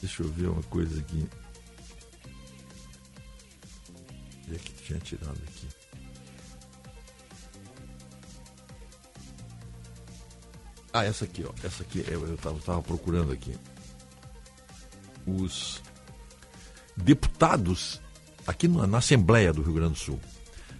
Deixa 0.00 0.22
eu 0.22 0.28
ver 0.28 0.48
uma 0.48 0.62
coisa 0.64 1.00
aqui. 1.00 1.28
Onde 4.46 4.56
é 4.56 4.58
que 4.58 4.72
tinha 4.74 4.98
tirado 4.98 5.40
aqui? 5.48 5.68
Ah, 10.92 11.04
essa 11.04 11.24
aqui, 11.24 11.44
ó. 11.44 11.52
Essa 11.66 11.82
aqui 11.82 12.04
eu 12.06 12.34
estava 12.34 12.58
tava 12.60 12.82
procurando 12.82 13.32
aqui. 13.32 13.56
Os 15.26 15.82
deputados 16.96 18.00
aqui 18.46 18.68
na, 18.68 18.86
na 18.86 18.98
Assembleia 18.98 19.52
do 19.52 19.62
Rio 19.62 19.74
Grande 19.74 19.94
do 19.94 19.98
Sul, 19.98 20.20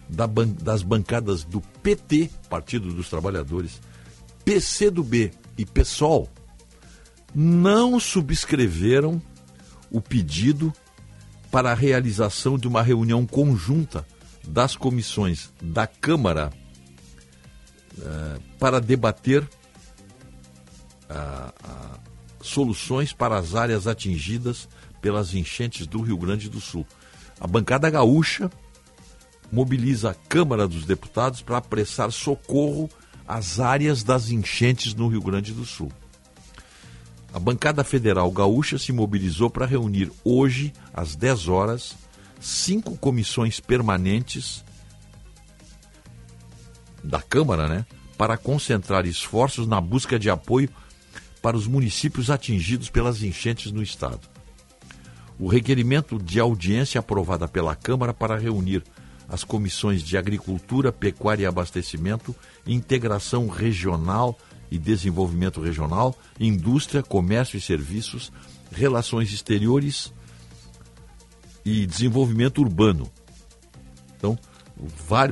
da 0.09 0.27
ban, 0.27 0.47
das 0.47 0.83
bancadas 0.83 1.43
do 1.43 1.61
PT, 1.81 2.29
Partido 2.49 2.93
dos 2.93 3.09
Trabalhadores, 3.09 3.81
PCdoB 4.43 5.31
e 5.57 5.65
PSOL, 5.65 6.29
não 7.33 7.99
subscreveram 7.99 9.21
o 9.89 9.99
pedido 9.99 10.73
para 11.51 11.71
a 11.71 11.75
realização 11.75 12.57
de 12.57 12.67
uma 12.67 12.81
reunião 12.81 13.25
conjunta 13.25 14.05
das 14.47 14.75
comissões 14.75 15.51
da 15.61 15.87
Câmara 15.87 16.51
uh, 17.97 18.41
para 18.59 18.79
debater 18.79 19.47
soluções 22.41 23.11
para 23.11 23.37
as 23.37 23.55
áreas 23.55 23.87
atingidas 23.87 24.67
pelas 25.01 25.33
enchentes 25.33 25.87
do 25.87 26.01
Rio 26.01 26.17
Grande 26.17 26.49
do 26.49 26.61
Sul. 26.61 26.85
A 27.39 27.47
bancada 27.47 27.89
gaúcha 27.89 28.49
mobiliza 29.51 30.11
a 30.11 30.13
Câmara 30.13 30.67
dos 30.67 30.85
Deputados 30.85 31.41
para 31.41 31.57
apressar 31.57 32.11
socorro 32.11 32.89
às 33.27 33.59
áreas 33.59 34.03
das 34.03 34.29
enchentes 34.29 34.93
no 34.93 35.07
Rio 35.07 35.21
Grande 35.21 35.53
do 35.53 35.65
Sul. 35.65 35.91
A 37.33 37.39
bancada 37.39 37.83
federal 37.83 38.31
gaúcha 38.31 38.77
se 38.77 38.93
mobilizou 38.93 39.49
para 39.49 39.65
reunir 39.65 40.11
hoje, 40.23 40.71
às 40.93 41.15
10 41.15 41.47
horas, 41.49 41.95
cinco 42.39 42.95
comissões 42.97 43.59
permanentes 43.59 44.63
da 47.03 47.21
Câmara, 47.21 47.67
né, 47.67 47.85
para 48.17 48.37
concentrar 48.37 49.05
esforços 49.05 49.67
na 49.67 49.81
busca 49.81 50.17
de 50.17 50.29
apoio 50.29 50.69
para 51.41 51.57
os 51.57 51.67
municípios 51.67 52.29
atingidos 52.29 52.89
pelas 52.89 53.21
enchentes 53.21 53.71
no 53.71 53.83
estado. 53.83 54.27
O 55.37 55.47
requerimento 55.47 56.17
de 56.17 56.39
audiência 56.39 56.99
aprovada 56.99 57.47
pela 57.47 57.75
Câmara 57.75 58.13
para 58.13 58.37
reunir 58.37 58.81
as 59.27 59.43
comissões 59.43 60.01
de 60.01 60.17
Agricultura, 60.17 60.91
Pecuária 60.91 61.43
e 61.43 61.45
Abastecimento, 61.45 62.35
Integração 62.65 63.47
Regional 63.47 64.37
e 64.69 64.77
Desenvolvimento 64.77 65.61
Regional, 65.61 66.17
Indústria, 66.39 67.03
Comércio 67.03 67.57
e 67.57 67.61
Serviços, 67.61 68.31
Relações 68.71 69.31
Exteriores 69.31 70.13
e 71.63 71.85
Desenvolvimento 71.85 72.61
Urbano. 72.61 73.09
Então, 74.17 74.37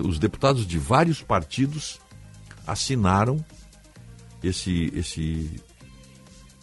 os 0.04 0.20
deputados 0.20 0.66
de 0.66 0.80
vários 0.80 1.22
partidos 1.22 2.00
assinaram 2.66 3.44
esse, 4.42 4.92
esse 4.96 5.62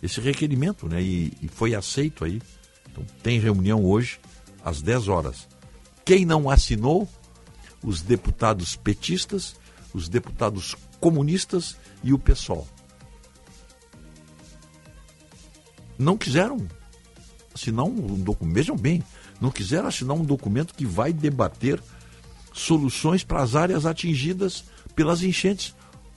esse 0.02 0.20
requerimento, 0.20 0.89
né? 0.89 1.02
E, 1.02 1.33
e, 1.42 1.49
foi 1.49 1.75
aceito 1.75 2.25
aí. 2.25 2.41
Então, 2.91 3.05
tem 3.23 3.39
reunião 3.39 3.84
hoje 3.84 4.18
às 4.65 4.81
10 4.81 5.09
horas. 5.09 5.49
Quem 6.05 6.25
não 6.25 6.49
assinou? 6.49 7.09
Os 7.83 8.02
deputados 8.02 8.76
petistas, 8.76 9.57
os 9.94 10.09
deputados 10.09 10.76
comunistas 11.00 11.76
e 12.02 12.12
o 12.12 12.18
PSOL. 12.18 12.67
Não 15.99 16.17
quiseram 16.17 16.67
assinar 17.55 17.84
um 17.84 18.18
documento, 18.18 18.55
vejam 18.55 18.76
bem, 18.76 19.02
não 19.41 19.50
quiseram 19.50 19.89
assinar 19.89 20.17
um 20.17 20.25
documento 20.25 20.75
que 20.75 20.86
vai 20.86 21.12
debater 21.12 21.83
soluções 22.52 23.25
para 23.25 23.42
as 23.42 23.55
áreas 23.55 23.86
atingidas 23.86 24.65
pelas 24.94 25.23
enchentes. 25.23 25.75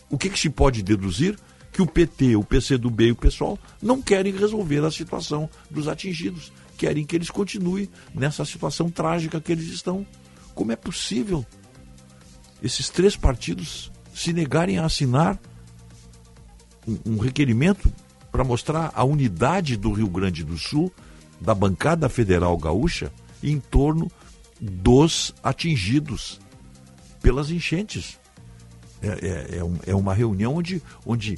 O 0.10 0.18
que, 0.18 0.30
que 0.30 0.40
se 0.40 0.50
pode 0.50 0.84
deduzir? 0.84 1.38
que 1.74 1.82
o 1.82 1.88
PT, 1.88 2.36
o 2.36 2.44
PCdoB 2.44 3.08
e 3.08 3.12
o 3.12 3.16
pessoal 3.16 3.58
não 3.82 4.00
querem 4.00 4.32
resolver 4.32 4.86
a 4.86 4.92
situação 4.92 5.50
dos 5.72 5.88
atingidos. 5.88 6.54
Querem 6.78 7.04
que 7.04 7.16
eles 7.16 7.32
continuem 7.32 7.90
nessa 8.14 8.46
situação 8.46 8.92
trágica 8.92 9.42
que 9.42 9.52
eles 9.52 9.70
estão. 9.70 10.06
Como 10.54 10.72
é 10.72 10.76
possível 10.76 11.46
esses 12.62 12.90
três 12.90 13.16
partidos 13.16 13.92
se 14.14 14.32
negarem 14.32 14.78
a 14.78 14.86
assinar 14.86 15.40
um, 16.88 17.14
um 17.14 17.18
requerimento 17.18 17.92
para 18.32 18.44
mostrar 18.44 18.92
a 18.94 19.04
unidade 19.04 19.76
do 19.78 19.92
Rio 19.92 20.08
Grande 20.08 20.44
do 20.44 20.58
Sul, 20.58 20.92
da 21.40 21.54
bancada 21.54 22.08
federal 22.08 22.58
gaúcha, 22.58 23.12
em 23.42 23.60
torno 23.60 24.12
dos 24.62 25.34
atingidos 25.44 26.40
pelas 27.22 27.50
enchentes? 27.50 28.20
É, 29.02 29.08
é, 29.08 29.58
é, 29.58 29.92
é 29.92 29.96
uma 29.96 30.14
reunião 30.14 30.56
onde, 30.56 30.82
onde 31.06 31.38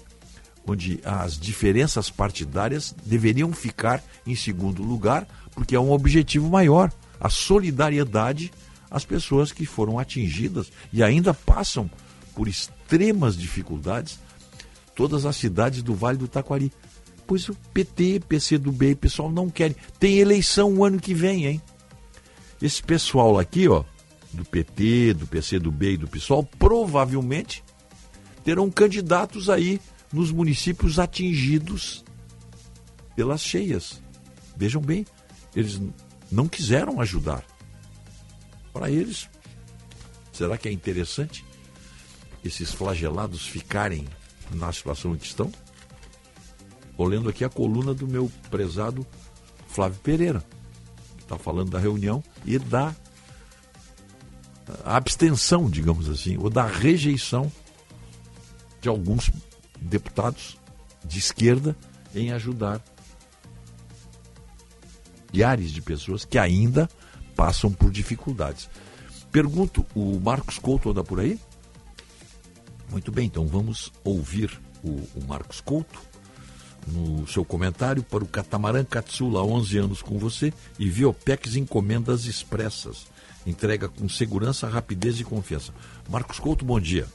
onde 0.68 1.00
as 1.04 1.38
diferenças 1.38 2.10
partidárias 2.10 2.96
deveriam 3.06 3.54
ficar 3.54 4.04
em 4.26 4.36
segundo 4.36 4.84
lugar, 4.84 5.28
porque 5.52 5.76
é 5.76 5.80
um 5.80 5.92
objetivo 5.92 6.50
maior, 6.50 6.92
a 7.20 7.30
solidariedade 7.30 8.52
às 8.96 9.04
pessoas 9.04 9.52
que 9.52 9.66
foram 9.66 10.00
atingidas 10.00 10.72
e 10.94 11.04
ainda 11.04 11.34
passam 11.34 11.92
por 12.34 12.48
extremas 12.48 13.38
dificuldades, 13.38 14.18
todas 14.96 15.26
as 15.26 15.36
cidades 15.36 15.84
do 15.84 15.94
Vale 15.94 16.18
do 16.18 16.30
Taquari. 16.30 16.72
Pois 17.28 17.50
o 17.50 17.56
PT, 17.74 18.22
PCdoB 18.22 18.92
e 18.92 18.96
pessoal 18.96 19.30
não 19.30 19.50
querem. 19.50 19.76
Tem 20.00 20.20
eleição 20.20 20.74
o 20.76 20.86
ano 20.86 20.98
que 20.98 21.14
vem, 21.14 21.46
hein? 21.46 21.62
Esse 22.62 22.82
pessoal 22.82 23.38
aqui, 23.38 23.68
ó, 23.68 23.84
do 24.32 24.46
PT, 24.46 25.16
do 25.16 25.28
PCdoB 25.28 25.92
e 25.92 25.98
do 25.98 26.08
PSOL, 26.08 26.46
provavelmente 26.58 27.66
terão 28.46 28.72
candidatos 28.72 29.50
aí 29.50 29.82
nos 30.14 30.32
municípios 30.32 31.00
atingidos 31.00 32.06
pelas 33.14 33.42
cheias. 33.42 34.02
Vejam 34.56 34.82
bem, 34.82 35.06
eles 35.54 35.82
não 36.32 36.48
quiseram 36.48 37.02
ajudar. 37.02 37.44
Para 38.76 38.92
eles, 38.92 39.30
será 40.34 40.58
que 40.58 40.68
é 40.68 40.72
interessante 40.72 41.46
esses 42.44 42.74
flagelados 42.74 43.48
ficarem 43.48 44.06
na 44.52 44.70
situação 44.74 45.16
em 45.16 45.18
que 45.18 45.26
estão? 45.26 45.50
Olhando 46.98 47.30
aqui 47.30 47.46
a 47.46 47.50
coluna 47.50 47.94
do 47.94 48.06
meu 48.06 48.30
prezado 48.52 49.08
Flávio 49.70 49.98
Pereira, 50.02 50.44
que 51.16 51.24
está 51.24 51.38
falando 51.38 51.72
da 51.72 51.80
reunião 51.80 52.22
e 52.44 52.60
da 52.60 52.94
abstenção, 54.84 55.70
digamos 55.70 56.10
assim, 56.10 56.36
ou 56.36 56.50
da 56.50 56.68
rejeição 56.68 57.50
de 58.82 58.90
alguns 58.90 59.32
deputados 59.80 60.58
de 61.06 61.18
esquerda 61.18 61.78
em 62.14 62.34
ajudar 62.34 62.84
milhares 65.32 65.72
de 65.72 65.82
pessoas 65.82 66.26
que 66.26 66.38
ainda 66.38 66.90
passam 67.36 67.72
por 67.72 67.92
dificuldades. 67.92 68.70
Pergunto, 69.32 69.86
o 69.94 70.20
Marcos 70.20 70.58
Couto 70.58 70.90
anda 70.90 71.04
por 71.04 71.20
aí? 71.20 71.40
Muito 72.90 73.12
bem, 73.12 73.26
então 73.26 73.46
vamos 73.48 73.92
ouvir 74.04 74.60
o, 74.84 74.90
o 75.20 75.28
Marcos 75.28 75.60
Couto 75.60 76.00
no 76.88 77.28
seu 77.28 77.44
comentário 77.44 78.04
para 78.04 78.24
o 78.24 78.28
Catamarã 78.28 78.84
Katsula, 78.84 79.44
11 79.44 79.78
anos 79.78 80.02
com 80.02 80.18
você, 80.18 80.54
e 80.78 80.88
Viopex 80.88 81.56
Encomendas 81.56 82.26
Expressas. 82.26 83.08
Entrega 83.46 83.90
com 83.90 84.08
segurança, 84.08 84.68
rapidez 84.68 85.20
e 85.20 85.24
confiança. 85.24 85.74
Marcos 86.10 86.40
Couto, 86.40 86.64
bom 86.64 86.80
dia. 86.80 87.08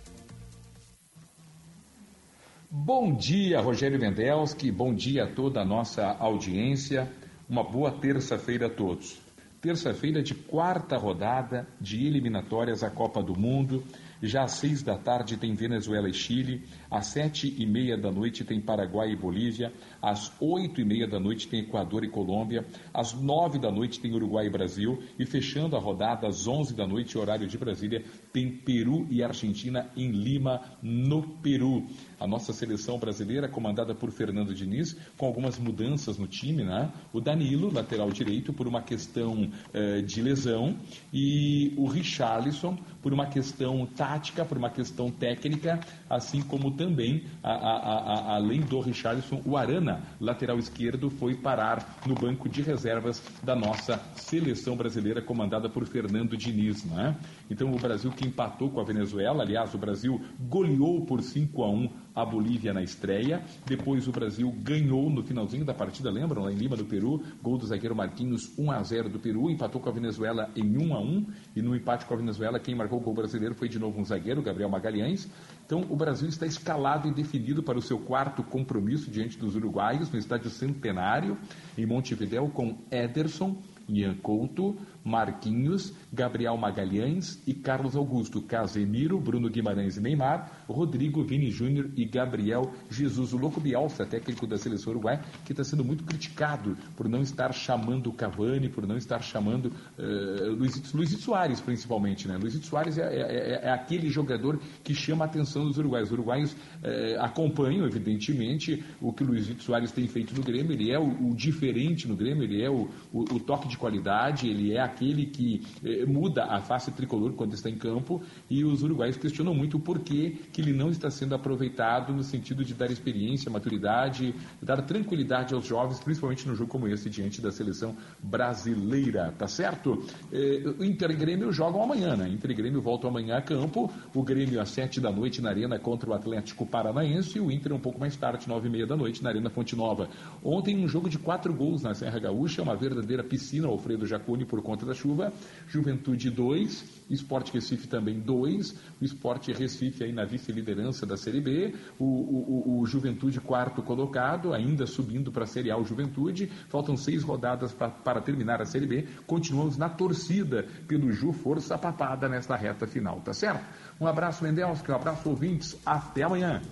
Bom 2.70 3.15
dia, 3.15 3.60
Rogério 3.60 3.99
Mendelski. 3.99 4.70
Bom 4.70 4.94
dia 4.94 5.24
a 5.24 5.26
toda 5.26 5.60
a 5.60 5.65
nossa 5.65 6.07
audiência. 6.20 7.10
Uma 7.49 7.65
boa 7.65 7.90
terça-feira 7.90 8.66
a 8.66 8.70
todos. 8.70 9.18
Terça-feira 9.60 10.22
de 10.22 10.34
quarta 10.34 10.97
rodada 10.97 11.68
de 11.78 12.06
eliminatórias 12.06 12.82
à 12.82 12.89
Copa 12.89 13.22
do 13.22 13.39
Mundo. 13.39 13.84
Já 14.23 14.44
às 14.44 14.52
seis 14.52 14.82
da 14.82 14.97
tarde 14.97 15.36
tem 15.36 15.55
Venezuela 15.55 16.08
e 16.08 16.12
Chile. 16.12 16.62
Às 16.90 17.07
sete 17.07 17.55
e 17.58 17.66
meia 17.66 17.97
da 17.97 18.10
noite 18.10 18.44
tem 18.44 18.60
Paraguai 18.60 19.12
e 19.12 19.16
Bolívia. 19.16 19.73
Às 20.00 20.32
oito 20.40 20.81
e 20.81 20.84
meia 20.84 21.07
da 21.07 21.18
noite 21.18 21.49
tem 21.49 21.60
Equador 21.60 22.05
e 22.05 22.08
Colômbia. 22.08 22.66
Às 22.92 23.15
nove 23.15 23.58
da 23.58 23.70
noite 23.70 24.00
tem 24.00 24.12
Uruguai 24.12 24.47
e 24.47 24.50
Brasil. 24.50 25.02
E 25.18 25.24
fechando 25.24 25.76
a 25.76 25.78
rodada, 25.78 26.26
às 26.26 26.47
onze 26.47 26.74
da 26.74 26.86
noite, 26.86 27.16
horário 27.16 27.47
de 27.47 27.57
Brasília, 27.57 28.05
tem 28.32 28.50
Peru 28.50 29.07
e 29.10 29.23
Argentina 29.23 29.90
em 29.97 30.10
Lima, 30.10 30.60
no 30.82 31.23
Peru. 31.23 31.86
A 32.18 32.26
nossa 32.26 32.52
seleção 32.52 32.99
brasileira, 32.99 33.49
comandada 33.49 33.94
por 33.94 34.10
Fernando 34.10 34.55
Diniz, 34.55 34.94
com 35.16 35.26
algumas 35.26 35.58
mudanças 35.58 36.18
no 36.18 36.26
time, 36.26 36.65
né? 36.65 36.92
O 37.12 37.20
Danilo, 37.20 37.73
lateral 37.73 38.10
direito, 38.10 38.52
por 38.52 38.68
uma 38.68 38.82
questão 38.82 39.50
eh, 39.73 40.02
de 40.02 40.20
lesão, 40.20 40.76
e 41.12 41.73
o 41.76 41.86
Richarlison, 41.86 42.76
por 43.03 43.12
uma 43.12 43.27
questão 43.27 43.87
tática, 43.87 44.45
por 44.45 44.59
uma 44.59 44.70
questão 44.70 45.11
técnica, 45.11 45.81
assim 46.09 46.43
como 46.43 46.70
também, 46.73 47.25
a, 47.43 47.53
a, 47.53 47.77
a, 47.77 48.35
além 48.37 48.61
do 48.61 48.81
Richarlison, 48.81 49.41
o 49.45 49.57
Arana, 49.57 50.03
lateral 50.20 50.59
esquerdo, 50.59 51.11
foi 51.11 51.35
parar 51.35 51.99
no 52.07 52.15
banco 52.15 52.49
de 52.49 52.62
reservas 52.62 53.23
da 53.43 53.55
nossa 53.55 54.01
seleção 54.17 54.77
brasileira, 54.77 55.23
comandada 55.23 55.69
por 55.69 55.87
Fernando 55.87 56.37
Diniz. 56.37 56.85
Né? 56.85 57.17
Então, 57.51 57.73
o 57.73 57.79
Brasil 57.79 58.11
que 58.11 58.27
empatou 58.27 58.70
com 58.70 58.81
a 58.81 58.85
Venezuela, 58.85 59.43
aliás, 59.43 59.75
o 59.75 59.79
Brasil 59.79 60.20
goleou 60.39 61.05
por 61.05 61.23
5 61.23 61.62
a 61.62 61.70
1 61.70 61.89
a 62.14 62.24
Bolívia 62.24 62.72
na 62.72 62.82
estreia. 62.82 63.42
Depois 63.66 64.06
o 64.08 64.12
Brasil 64.12 64.52
ganhou 64.62 65.08
no 65.10 65.22
finalzinho 65.22 65.64
da 65.64 65.74
partida, 65.74 66.10
lembram? 66.10 66.42
Lá 66.42 66.52
em 66.52 66.56
Lima, 66.56 66.76
do 66.76 66.84
Peru. 66.84 67.22
Gol 67.42 67.58
do 67.58 67.66
zagueiro 67.66 67.94
Marquinhos, 67.94 68.56
1 68.58 68.70
a 68.70 68.82
0 68.82 69.08
do 69.08 69.18
Peru. 69.18 69.50
Empatou 69.50 69.80
com 69.80 69.89
a 69.89 69.92
Venezuela 69.92 70.50
em 70.56 70.76
1 70.76 70.94
a 70.94 71.00
1 71.00 71.26
E 71.56 71.62
no 71.62 71.74
empate 71.74 72.06
com 72.06 72.14
a 72.14 72.16
Venezuela, 72.16 72.58
quem 72.58 72.74
marcou 72.74 72.98
o 72.98 73.02
gol 73.02 73.14
brasileiro 73.14 73.55
foi 73.55 73.68
de 73.68 73.78
novo 73.78 74.00
um 74.00 74.05
zagueiro, 74.05 74.42
Gabriel 74.42 74.68
Magalhães. 74.68 75.28
Então 75.64 75.84
o 75.89 75.97
Brasil 75.97 76.28
está 76.28 76.47
escalado 76.47 77.08
e 77.08 77.14
definido 77.14 77.62
para 77.62 77.78
o 77.78 77.82
seu 77.82 77.98
quarto 77.98 78.42
compromisso 78.42 79.10
diante 79.10 79.39
dos 79.39 79.55
uruguaios 79.55 80.10
no 80.10 80.18
estádio 80.18 80.50
Centenário, 80.50 81.39
em 81.78 81.86
Montevidéu, 81.86 82.48
com 82.48 82.76
Ederson. 82.90 83.56
Ian 83.92 84.14
Couto, 84.14 84.76
Marquinhos, 85.05 85.93
Gabriel 86.12 86.57
Magalhães 86.57 87.41
e 87.47 87.55
Carlos 87.55 87.97
Augusto, 87.97 88.43
Casemiro, 88.43 89.19
Bruno 89.19 89.49
Guimarães 89.49 89.97
e 89.97 90.01
Neymar, 90.01 90.65
Rodrigo, 90.69 91.23
Vini 91.23 91.51
Júnior 91.51 91.91
e 91.97 92.05
Gabriel 92.05 92.73
Jesus. 92.91 93.33
O 93.33 93.39
Louco 93.39 93.61
Bielsa, 93.61 94.05
técnico 94.05 94.47
da 94.47 94.57
seleção 94.59 94.93
uruguaia, 94.93 95.20
que 95.45 95.53
está 95.53 95.65
sendo 95.65 95.85
muito 95.85 96.05
criticado 96.05 96.77
por 96.97 97.09
não 97.09 97.23
estar 97.23 97.53
chamando 97.53 98.09
o 98.09 98.12
Cavani, 98.12 98.69
por 98.69 98.87
não 98.87 98.97
estar 98.97 99.23
chamando 99.23 99.73
uh, 99.99 100.53
Luizito, 100.53 100.97
Luizito 100.97 101.23
Soares, 101.23 101.61
principalmente. 101.61 102.29
Né? 102.29 102.37
Luizito 102.37 102.67
Soares 102.67 102.99
é, 102.99 103.03
é, 103.03 103.20
é, 103.20 103.61
é, 103.65 103.70
aquele 103.70 104.09
jogador 104.09 104.61
que 104.85 104.95
chama 104.95 105.25
a 105.25 105.29
atenção 105.29 105.65
dos 105.65 105.79
uruguaios. 105.79 106.09
Os 106.09 106.12
uruguaios 106.12 106.53
uh, 106.53 107.20
acompanham, 107.20 107.87
evidentemente, 107.87 108.85
o 109.01 109.12
que 109.12 109.23
o 109.23 109.27
Luizito 109.27 109.62
Soares 109.62 109.93
tem 109.93 110.07
feito 110.07 110.35
no 110.35 110.43
Grêmio. 110.43 110.73
Ele 110.73 110.91
é 110.91 110.99
o, 110.99 111.31
o 111.31 111.35
diferente 111.35 112.07
no 112.07 112.17
Grêmio, 112.17 112.45
ele 112.45 112.62
é 112.62 112.70
o, 112.70 112.89
o, 113.12 113.20
o 113.35 113.41
toque 113.41 113.69
de 113.69 113.79
qualidade, 113.79 114.49
ele 114.49 114.73
é 114.73 114.90
aquele 114.91 115.27
que 115.27 115.62
eh, 115.85 116.05
muda 116.05 116.44
a 116.44 116.60
face 116.60 116.91
tricolor 116.91 117.33
quando 117.33 117.55
está 117.55 117.70
em 117.70 117.77
campo 117.77 118.23
e 118.49 118.65
os 118.65 118.83
uruguaios 118.83 119.17
questionam 119.17 119.55
muito 119.55 119.77
o 119.77 119.81
porquê 119.81 120.36
que 120.52 120.60
ele 120.60 120.73
não 120.73 120.91
está 120.91 121.10
sendo 121.10 121.35
aproveitado 121.35 122.12
no 122.12 122.23
sentido 122.23 122.65
de 122.65 122.75
dar 122.75 122.91
experiência, 122.91 123.51
maturidade, 123.51 124.35
dar 124.60 124.83
tranquilidade 124.83 125.55
aos 125.55 125.67
jovens, 125.67 126.01
principalmente 126.01 126.47
no 126.47 126.55
jogo 126.55 126.70
como 126.70 126.89
esse 126.89 127.09
diante 127.09 127.41
da 127.41 127.51
seleção 127.51 127.97
brasileira, 128.23 129.33
tá 129.39 129.47
certo? 129.47 130.02
Eh, 130.33 130.75
o 130.78 130.85
Inter 130.85 131.10
e 131.12 131.17
Grêmio 131.17 131.52
jogam 131.52 131.83
amanhã, 131.83 132.17
né? 132.17 132.28
Inter 132.28 132.51
e 132.51 132.55
Grêmio 132.55 132.81
voltam 132.83 133.10
amanhã 133.10 133.36
a 133.36 133.43
campo, 133.43 133.91
o 134.15 134.23
Grêmio 134.23 134.60
às 134.60 134.70
sete 134.70 135.01
da 135.01 135.10
noite 135.10 135.41
na 135.41 135.51
Arena 135.51 135.78
contra 135.78 136.10
o 136.10 136.15
Atlético 136.15 136.67
Paranaense 136.67 137.39
e 137.39 137.41
o 137.41 137.51
Inter 137.51 137.73
um 137.73 137.78
pouco 137.78 137.99
mais 137.99 138.17
tarde, 138.17 138.49
nove 138.49 138.69
e 138.69 138.70
meia 138.70 138.86
da 138.86 138.97
noite, 138.97 139.23
na 139.23 139.31
Arena 139.31 139.51
Fonte 139.51 139.77
Nova. 139.77 140.09
Ontem 140.43 140.77
um 140.83 140.89
jogo 140.89 141.09
de 141.09 141.19
quatro 141.19 141.52
gols 141.55 141.83
na 141.83 141.94
Serra 141.94 142.19
Gaúcha, 142.19 142.62
uma 142.62 142.75
verdadeira 142.75 143.23
piscina, 143.23 143.69
Alfredo 143.69 144.07
Jaconi 144.07 144.44
por 144.44 144.60
conta 144.62 144.80
da 144.86 144.94
chuva, 144.94 145.33
Juventude 145.67 146.31
2, 146.31 147.00
Esporte 147.10 147.52
Recife 147.52 147.89
também 147.89 148.20
2, 148.20 148.73
o 149.00 149.05
Esporte 149.05 149.52
Recife 149.52 150.05
aí 150.05 150.12
na 150.12 150.25
vice-liderança 150.25 151.05
da 151.05 151.17
Série 151.17 151.41
B, 151.41 151.75
o, 151.99 152.05
o, 152.05 152.81
o, 152.81 152.86
Juventude 152.86 153.41
quarto 153.41 153.83
colocado, 153.83 154.52
ainda 154.55 154.86
subindo 154.86 155.33
para 155.33 155.44
a 155.44 155.47
Série 155.47 155.70
A 155.70 155.76
o 155.76 155.84
Juventude, 155.84 156.50
faltam 156.68 156.97
seis 156.97 157.23
rodadas 157.23 157.73
pra, 157.73 157.89
para 157.89 158.20
terminar 158.20 158.60
a 158.60 158.65
Série 158.65 158.86
B, 158.86 159.09
continuamos 159.26 159.76
na 159.76 159.89
torcida 159.89 160.67
pelo 160.86 161.10
Ju 161.12 161.33
Força 161.33 161.76
Papada 161.76 162.28
nesta 162.28 162.57
reta 162.57 162.86
final, 162.86 163.20
tá 163.20 163.33
certo? 163.33 163.65
Um 164.00 164.07
abraço, 164.07 164.44
Mendelski, 164.44 164.91
um 164.91 164.94
abraço, 164.94 165.28
ouvintes, 165.28 165.76
até 165.84 166.23
amanhã. 166.23 166.62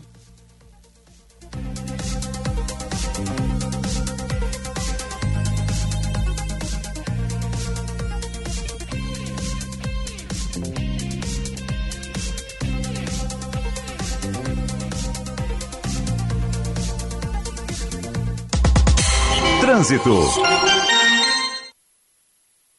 Trânsito. 19.69 20.15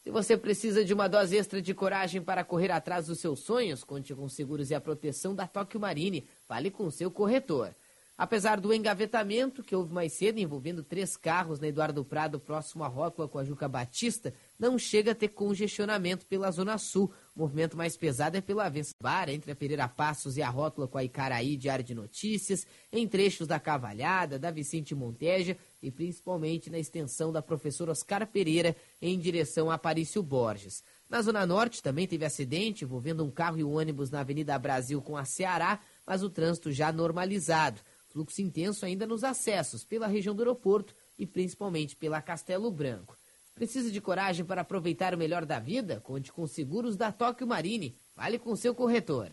Se 0.03 0.09
você 0.09 0.35
precisa 0.35 0.83
de 0.83 0.91
uma 0.91 1.07
dose 1.07 1.37
extra 1.37 1.61
de 1.61 1.71
coragem 1.71 2.19
para 2.19 2.43
correr 2.43 2.71
atrás 2.71 3.05
dos 3.05 3.19
seus 3.19 3.41
sonhos, 3.41 3.83
conte 3.83 4.15
com 4.15 4.27
seguros 4.27 4.71
e 4.71 4.73
a 4.73 4.81
proteção 4.81 5.35
da 5.35 5.45
Tóquio 5.45 5.79
Marine. 5.79 6.27
Fale 6.47 6.71
com 6.71 6.89
seu 6.89 7.11
corretor. 7.11 7.75
Apesar 8.17 8.59
do 8.59 8.73
engavetamento 8.73 9.63
que 9.63 9.73
houve 9.73 9.93
mais 9.93 10.11
cedo 10.11 10.39
envolvendo 10.39 10.83
três 10.83 11.15
carros 11.15 11.57
na 11.57 11.67
Eduardo 11.67 12.03
Prado, 12.03 12.37
próximo 12.37 12.83
à 12.83 12.87
rótula 12.87 13.29
com 13.29 13.37
a 13.37 13.45
Juca 13.45 13.65
Batista, 13.69 14.33
não 14.59 14.77
chega 14.77 15.11
a 15.11 15.15
ter 15.15 15.29
congestionamento 15.29 16.25
pela 16.25 16.51
Zona 16.51 16.77
Sul. 16.77 17.13
O 17.33 17.39
movimento 17.39 17.77
mais 17.77 17.95
pesado 17.95 18.35
é 18.35 18.41
pela 18.41 18.69
Bar, 19.01 19.29
entre 19.29 19.53
a 19.53 19.55
Pereira 19.55 19.87
Passos 19.87 20.35
e 20.35 20.41
a 20.41 20.49
rótula 20.49 20.85
com 20.85 20.97
a 20.97 21.03
Icaraí 21.03 21.55
de 21.55 21.69
área 21.69 21.85
de 21.85 21.95
notícias, 21.95 22.67
em 22.91 23.07
trechos 23.07 23.47
da 23.47 23.57
Cavalhada, 23.57 24.37
da 24.37 24.51
Vicente 24.51 24.93
Monteja 24.93 25.55
e 25.81 25.91
principalmente 25.91 26.69
na 26.69 26.77
extensão 26.77 27.31
da 27.31 27.41
professora 27.41 27.91
Oscar 27.91 28.27
Pereira 28.27 28.75
em 29.01 29.17
direção 29.17 29.69
a 29.71 29.75
Aparício 29.75 30.21
Borges. 30.21 30.83
Na 31.09 31.21
Zona 31.21 31.45
Norte 31.45 31.81
também 31.81 32.07
teve 32.07 32.25
acidente 32.25 32.83
envolvendo 32.83 33.23
um 33.23 33.31
carro 33.31 33.57
e 33.57 33.63
um 33.63 33.77
ônibus 33.77 34.11
na 34.11 34.19
Avenida 34.19 34.57
Brasil 34.59 35.01
com 35.01 35.17
a 35.17 35.25
Ceará, 35.25 35.79
mas 36.05 36.21
o 36.21 36.29
trânsito 36.29 36.71
já 36.71 36.91
normalizado. 36.91 37.81
Fluxo 38.07 38.41
intenso 38.41 38.85
ainda 38.85 39.05
nos 39.05 39.23
acessos 39.23 39.83
pela 39.83 40.07
região 40.07 40.35
do 40.35 40.41
aeroporto 40.41 40.95
e 41.17 41.25
principalmente 41.25 41.95
pela 41.95 42.21
Castelo 42.21 42.71
Branco. 42.71 43.17
Precisa 43.53 43.91
de 43.91 43.99
coragem 43.99 44.45
para 44.45 44.61
aproveitar 44.61 45.13
o 45.13 45.17
melhor 45.17 45.45
da 45.45 45.59
vida? 45.59 45.99
Conte 45.99 46.31
com 46.31 46.47
seguros 46.47 46.95
da 46.95 47.11
Tóquio 47.11 47.45
Marine. 47.45 47.95
Fale 48.15 48.39
com 48.39 48.55
seu 48.55 48.73
corretor. 48.73 49.31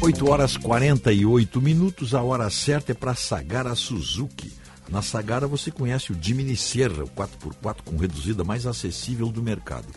8 0.00 0.30
horas 0.30 0.56
48 0.56 1.60
minutos, 1.60 2.14
a 2.14 2.22
hora 2.22 2.48
certa 2.50 2.92
é 2.92 2.94
para 2.94 3.14
Sagara 3.14 3.74
Suzuki. 3.74 4.52
Na 4.88 5.02
Sagara 5.02 5.46
você 5.46 5.70
conhece 5.70 6.12
o 6.12 6.18
Jimny 6.20 6.56
Sierra, 6.56 7.04
o 7.04 7.08
4x4 7.08 7.78
com 7.84 7.96
reduzida 7.96 8.44
mais 8.44 8.66
acessível 8.66 9.28
do 9.28 9.42
mercado. 9.42 9.88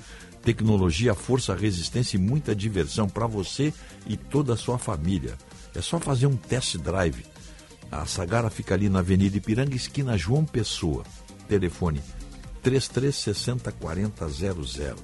Tecnologia, 0.44 1.14
força, 1.14 1.56
resistência 1.56 2.18
e 2.18 2.20
muita 2.20 2.56
diversão 2.56 3.08
para 3.08 3.28
você 3.28 3.74
e 4.08 4.18
toda 4.18 4.54
a 4.54 4.58
sua 4.58 4.78
família. 4.78 5.38
É 5.76 5.82
só 5.82 6.00
fazer 6.00 6.26
um 6.26 6.36
test 6.36 6.78
drive 6.78 7.24
a 7.92 8.06
Sagara 8.06 8.50
fica 8.50 8.74
ali 8.74 8.88
na 8.88 9.00
Avenida 9.00 9.36
Ipiranga, 9.36 9.76
esquina 9.76 10.18
João 10.18 10.46
Pessoa. 10.46 11.04
Telefone 11.50 12.02
3360 12.64 13.70
4000. 13.74 14.96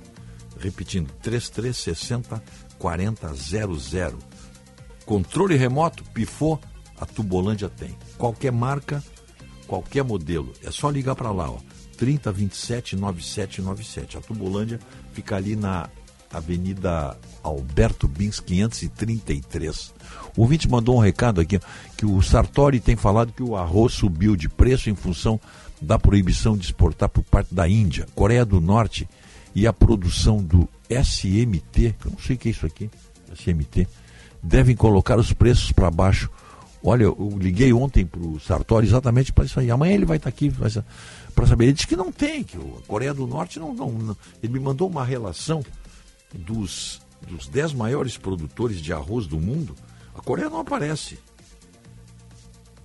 Repetindo, 0.57 1.11
3360 1.21 2.41
4000. 2.79 4.17
Controle 5.07 5.55
remoto, 5.55 6.03
pifou, 6.13 6.59
a 6.99 7.05
Tubolândia 7.05 7.69
tem. 7.69 7.95
Qualquer 8.17 8.51
marca, 8.51 9.01
qualquer 9.65 10.03
modelo. 10.03 10.51
É 10.61 10.69
só 10.69 10.89
ligar 10.89 11.15
para 11.15 11.31
lá, 11.31 11.49
ó. 11.49 11.57
3027 11.97 12.97
9797. 12.97 14.17
A 14.17 14.21
Tubolândia 14.21 14.81
fica 15.13 15.37
ali 15.37 15.55
na 15.55 15.89
Avenida 16.29 17.17
Alberto 17.41 18.05
Bins 18.05 18.41
533. 18.41 19.93
O 20.35 20.41
ouvinte 20.41 20.69
mandou 20.69 20.97
um 20.97 21.01
recado 21.01 21.39
aqui 21.39 21.57
que 21.95 22.05
o 22.05 22.21
Sartori 22.21 22.81
tem 22.81 22.97
falado 22.97 23.31
que 23.31 23.41
o 23.41 23.55
arroz 23.55 23.93
subiu 23.93 24.35
de 24.35 24.49
preço 24.49 24.89
em 24.89 24.95
função 24.95 25.39
da 25.81 25.97
proibição 25.97 26.57
de 26.57 26.65
exportar 26.65 27.07
por 27.07 27.23
parte 27.23 27.55
da 27.55 27.65
Índia, 27.65 28.05
Coreia 28.13 28.45
do 28.45 28.59
Norte 28.59 29.07
e 29.55 29.65
a 29.65 29.71
produção 29.71 30.43
do 30.43 30.67
SMT, 30.89 31.95
que 31.97 32.07
eu 32.07 32.11
não 32.11 32.19
sei 32.19 32.35
o 32.35 32.39
que 32.39 32.49
é 32.49 32.51
isso 32.51 32.65
aqui, 32.65 32.89
SMT, 33.33 33.87
devem 34.47 34.75
colocar 34.75 35.19
os 35.19 35.33
preços 35.33 35.71
para 35.71 35.91
baixo. 35.91 36.29
Olha, 36.83 37.03
eu 37.03 37.37
liguei 37.37 37.73
ontem 37.73 38.05
para 38.05 38.21
o 38.21 38.39
Sartori 38.39 38.87
exatamente 38.87 39.33
para 39.33 39.45
isso 39.45 39.59
aí. 39.59 39.69
Amanhã 39.69 39.93
ele 39.93 40.05
vai 40.05 40.17
estar 40.17 40.31
tá 40.31 40.35
aqui 40.35 40.49
para 41.35 41.47
saber. 41.47 41.65
Ele 41.65 41.73
disse 41.73 41.87
que 41.87 41.95
não 41.95 42.11
tem, 42.11 42.43
que 42.43 42.55
a 42.55 42.87
Coreia 42.87 43.13
do 43.13 43.27
Norte 43.27 43.59
não, 43.59 43.73
não, 43.73 43.91
não. 43.91 44.17
Ele 44.41 44.53
me 44.53 44.59
mandou 44.59 44.87
uma 44.87 45.03
relação 45.03 45.63
dos, 46.33 47.01
dos 47.27 47.47
dez 47.47 47.73
maiores 47.73 48.17
produtores 48.17 48.81
de 48.81 48.93
arroz 48.93 49.27
do 49.27 49.37
mundo. 49.37 49.75
A 50.15 50.21
Coreia 50.21 50.49
não 50.49 50.61
aparece. 50.61 51.19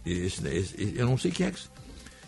Esse, 0.05 0.47
esse, 0.49 0.95
eu 0.97 1.07
não 1.07 1.17
sei 1.17 1.31
quem 1.31 1.47
é 1.47 1.51
que. 1.53 1.61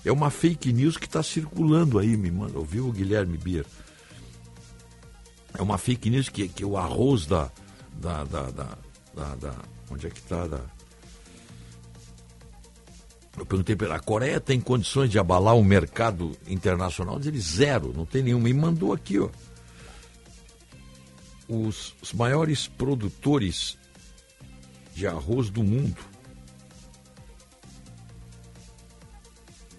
É 0.04 0.12
uma 0.12 0.30
fake 0.30 0.72
news 0.72 0.96
que 0.96 1.06
está 1.06 1.22
circulando 1.22 1.98
aí, 1.98 2.16
me 2.16 2.30
manda. 2.30 2.58
Ouviu 2.58 2.86
o 2.86 2.92
Guilherme 2.92 3.38
Bier? 3.38 3.64
É 5.56 5.62
uma 5.62 5.78
fake 5.78 6.10
news 6.10 6.28
que, 6.28 6.46
que 6.46 6.64
o 6.64 6.76
arroz 6.76 7.26
da, 7.26 7.50
da, 8.00 8.22
da, 8.24 8.50
da, 8.50 8.78
da, 9.14 9.34
da 9.36 9.54
onde 9.90 10.06
é 10.06 10.10
que 10.10 10.18
está? 10.18 10.46
Da... 10.46 10.60
Eu 13.36 13.46
perguntei 13.46 13.74
para 13.74 13.94
a 13.94 14.00
Coreia 14.00 14.40
tem 14.40 14.60
condições 14.60 15.10
de 15.10 15.18
abalar 15.18 15.56
o 15.56 15.64
mercado 15.64 16.36
internacional? 16.46 17.18
Diz 17.18 17.26
ele 17.26 17.40
zero, 17.40 17.92
não 17.94 18.06
tem 18.06 18.22
nenhuma. 18.22 18.48
E 18.48 18.54
mandou 18.54 18.92
aqui, 18.92 19.18
ó. 19.18 19.28
Os, 21.48 21.94
os 22.00 22.12
maiores 22.12 22.66
produtores 22.66 23.76
de 24.94 25.06
arroz 25.06 25.50
do 25.50 25.62
mundo 25.62 26.00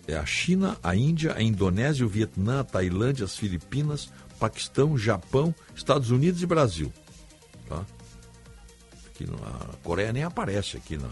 é 0.07 0.15
a 0.15 0.25
China, 0.25 0.77
a 0.83 0.95
Índia, 0.95 1.33
a 1.35 1.41
Indonésia, 1.41 2.05
o 2.05 2.09
Vietnã, 2.09 2.59
a 2.59 2.63
Tailândia, 2.63 3.25
as 3.25 3.35
Filipinas, 3.35 4.09
Paquistão, 4.39 4.97
Japão, 4.97 5.55
Estados 5.75 6.11
Unidos 6.11 6.43
e 6.43 6.45
Brasil. 6.45 6.93
Tá? 7.67 7.83
Aqui 9.15 9.23
a 9.23 9.77
Coreia 9.77 10.11
nem 10.11 10.23
aparece 10.23 10.75
aqui 10.75 10.97
na, 10.97 11.07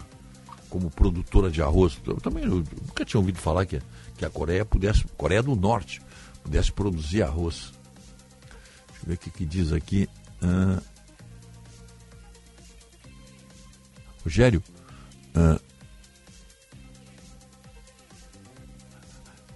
como 0.68 0.90
produtora 0.90 1.50
de 1.50 1.62
arroz. 1.62 1.98
Eu 2.06 2.20
também 2.20 2.44
eu 2.44 2.56
nunca 2.56 3.04
tinha 3.04 3.18
ouvido 3.18 3.38
falar 3.38 3.64
que, 3.64 3.80
que 4.18 4.26
a 4.26 4.30
Coreia 4.30 4.64
pudesse, 4.64 5.04
Coreia 5.16 5.42
do 5.42 5.56
Norte, 5.56 6.02
pudesse 6.42 6.70
produzir 6.70 7.22
arroz. 7.22 7.72
Deixa 8.88 9.02
eu 9.02 9.06
ver 9.06 9.14
o 9.14 9.18
que, 9.18 9.30
que 9.30 9.46
diz 9.46 9.72
aqui. 9.72 10.06
Ah, 10.42 10.82
Rogério, 14.22 14.62
ah, 15.34 15.60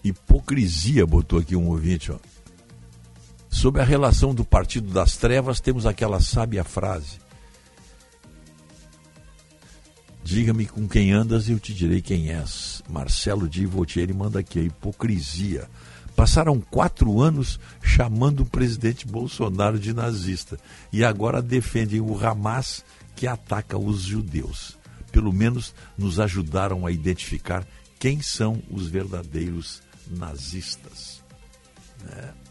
hipocrisia, 0.02 1.07
botou 1.07 1.39
aqui 1.39 1.55
um 1.55 1.68
ouvinte. 1.68 2.12
Ó. 2.12 2.18
Sobre 3.51 3.83
a 3.83 3.85
relação 3.85 4.35
do 4.35 4.44
Partido 4.44 4.91
das 4.93 5.17
Trevas, 5.17 5.60
temos 5.60 5.85
aquela 5.85 6.20
sábia 6.20 6.65
frase: 6.65 7.18
Diga-me 10.28 10.66
com 10.66 10.86
quem 10.86 11.10
andas 11.10 11.48
e 11.48 11.52
eu 11.52 11.58
te 11.58 11.73
direi 11.73 12.02
quem 12.02 12.31
és. 12.31 12.82
Marcelo 12.86 13.48
Di 13.48 13.65
Voltieri 13.65 14.12
manda 14.12 14.40
aqui 14.40 14.58
a 14.58 14.62
hipocrisia. 14.62 15.66
Passaram 16.15 16.60
quatro 16.60 17.23
anos 17.23 17.58
chamando 17.82 18.40
o 18.40 18.47
presidente 18.47 19.07
Bolsonaro 19.07 19.78
de 19.78 19.94
nazista 19.94 20.60
e 20.92 21.02
agora 21.02 21.40
defendem 21.40 22.02
o 22.02 22.15
Hamas 22.23 22.84
que 23.16 23.26
ataca 23.26 23.78
os 23.78 24.02
judeus. 24.02 24.76
Pelo 25.10 25.32
menos 25.32 25.74
nos 25.97 26.20
ajudaram 26.20 26.84
a 26.84 26.92
identificar 26.92 27.66
quem 27.98 28.20
são 28.20 28.62
os 28.70 28.86
verdadeiros 28.86 29.81
nazistas. 30.10 31.23
É. 32.07 32.48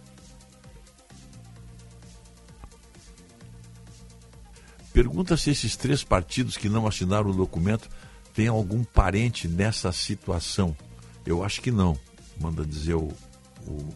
Pergunta 4.97 5.37
se 5.37 5.51
esses 5.51 5.75
três 5.75 6.03
partidos 6.03 6.57
que 6.57 6.67
não 6.67 6.87
assinaram 6.87 7.29
o 7.29 7.33
documento 7.33 7.87
têm 8.33 8.47
algum 8.47 8.83
parente 8.83 9.47
nessa 9.47 9.91
situação. 9.91 10.75
Eu 11.23 11.43
acho 11.43 11.61
que 11.61 11.69
não, 11.69 11.95
manda 12.41 12.65
dizer 12.65 12.95
o, 12.95 13.13
o 13.67 13.95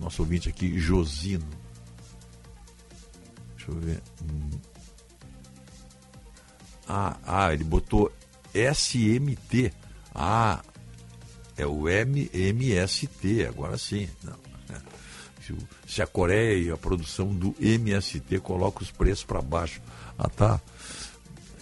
nosso 0.00 0.22
ouvinte 0.22 0.48
aqui, 0.48 0.78
Josino. 0.78 1.46
Deixa 3.56 3.70
eu 3.70 3.74
ver. 3.78 4.02
Hum. 4.22 4.50
Ah, 6.88 7.18
ah, 7.22 7.52
ele 7.52 7.64
botou 7.64 8.10
SMT. 8.54 9.70
Ah, 10.14 10.62
é 11.58 11.66
o 11.66 11.90
MMST, 11.90 13.44
agora 13.46 13.76
sim. 13.76 14.08
Não. 14.24 14.38
É. 14.74 14.80
Se 15.86 16.00
a 16.00 16.06
Coreia 16.06 16.72
a 16.72 16.78
produção 16.78 17.34
do 17.34 17.54
MST 17.60 18.40
coloca 18.40 18.82
os 18.82 18.90
preços 18.90 19.24
para 19.24 19.42
baixo 19.42 19.82
ah, 20.18 20.28
tá. 20.28 20.60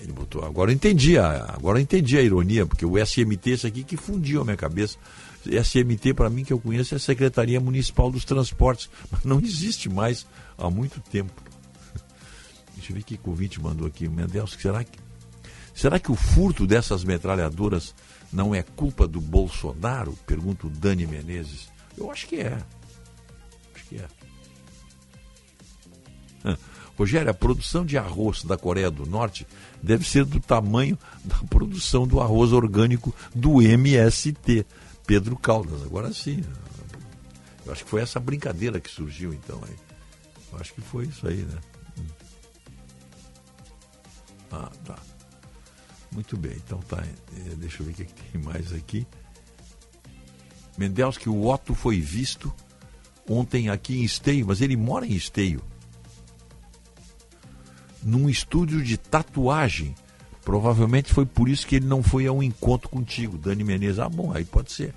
Ele 0.00 0.12
botou. 0.12 0.44
Agora 0.44 0.70
eu 0.70 0.74
entendi, 0.74 1.18
a, 1.18 1.55
agora 1.55 1.78
eu 1.78 1.83
entendi 1.83 2.18
a 2.18 2.23
ironia, 2.23 2.66
porque 2.66 2.84
o 2.84 2.99
SMT, 2.99 3.50
esse 3.50 3.66
aqui 3.66 3.83
que 3.83 3.97
fundiu 3.97 4.42
a 4.42 4.44
minha 4.44 4.57
cabeça. 4.57 4.99
SMT, 5.47 6.15
para 6.15 6.31
mim, 6.31 6.44
que 6.44 6.52
eu 6.52 6.58
conheço, 6.58 6.94
é 6.94 6.97
a 6.97 7.00
Secretaria 7.00 7.60
Municipal 7.60 8.10
dos 8.10 8.24
Transportes, 8.24 8.89
mas 9.10 9.24
não 9.24 9.41
existe 9.41 9.89
mais 9.89 10.26
há 10.57 10.70
muito 10.70 11.00
tempo. 11.00 11.33
Deixa 12.76 12.92
eu 12.92 12.97
ver 12.97 13.02
que 13.02 13.16
convite 13.16 13.60
mandou 13.60 13.86
aqui. 13.86 14.08
Mendelso, 14.08 14.58
será 14.60 14.84
que, 14.84 14.99
será 15.74 15.99
que 15.99 16.10
o 16.10 16.15
furto 16.15 16.66
dessas 16.66 17.05
metralhadoras 17.05 17.94
não 18.33 18.55
é 18.55 18.62
culpa 18.62 19.07
do 19.07 19.20
Bolsonaro? 19.20 20.12
Pergunta 20.26 20.66
o 20.66 20.70
Dani 20.70 21.07
Menezes. 21.07 21.68
Eu 21.97 22.10
acho 22.10 22.26
que 22.26 22.36
é. 22.36 22.58
Rogério, 26.97 27.31
a 27.31 27.34
produção 27.34 27.84
de 27.84 27.98
arroz 27.98 28.44
da 28.44 28.56
Coreia 28.56 28.90
do 28.90 29.05
Norte 29.05 29.47
deve 29.82 30.08
ser 30.08 30.24
do 30.24 30.39
tamanho 30.39 30.98
da 31.24 31.36
produção 31.50 32.06
do 32.06 32.20
arroz 32.20 32.52
orgânico 32.52 33.14
do 33.34 33.60
MST. 33.60 34.64
Pedro 35.06 35.36
Caldas, 35.36 35.82
agora 35.82 36.12
sim. 36.12 36.42
Eu 37.66 37.73
acho 37.73 37.84
que 37.84 37.90
foi 37.90 38.00
essa 38.00 38.20
brincadeira 38.20 38.81
que 38.81 38.90
surgiu 38.90 39.32
então 39.32 39.60
aí. 39.66 39.76
Eu 40.52 40.58
acho 40.60 40.73
que 40.73 40.81
foi 40.81 41.06
isso 41.06 41.26
aí, 41.26 41.42
né? 41.42 41.58
Hum. 41.98 42.06
Ah, 44.52 44.70
tá. 44.84 44.97
Muito 46.12 46.36
bem, 46.36 46.56
então 46.64 46.78
tá. 46.81 47.02
É, 47.02 47.55
deixa 47.56 47.82
eu 47.82 47.86
ver 47.86 47.92
o 47.92 47.94
que, 47.97 48.02
é 48.02 48.06
que 48.06 48.14
tem 48.14 48.40
mais 48.40 48.73
aqui. 48.73 49.05
Mendels, 50.78 51.18
que 51.18 51.28
o 51.28 51.47
Otto 51.47 51.74
foi 51.74 52.00
visto 52.00 52.55
ontem 53.28 53.68
aqui 53.68 53.98
em 53.98 54.05
Esteio, 54.05 54.47
mas 54.47 54.60
ele 54.60 54.76
mora 54.76 55.06
em 55.06 55.12
Esteio 55.12 55.60
num 58.05 58.28
estúdio 58.28 58.83
de 58.83 58.97
tatuagem. 58.97 59.94
Provavelmente 60.44 61.12
foi 61.12 61.24
por 61.24 61.49
isso 61.49 61.66
que 61.66 61.76
ele 61.76 61.86
não 61.86 62.02
foi 62.02 62.26
a 62.26 62.33
um 62.33 62.42
encontro 62.42 62.89
contigo, 62.89 63.39
Dani 63.39 63.65
Menezes. 63.65 63.99
Ah, 63.99 64.08
bom, 64.08 64.33
aí 64.33 64.44
pode 64.44 64.73
ser. 64.73 64.94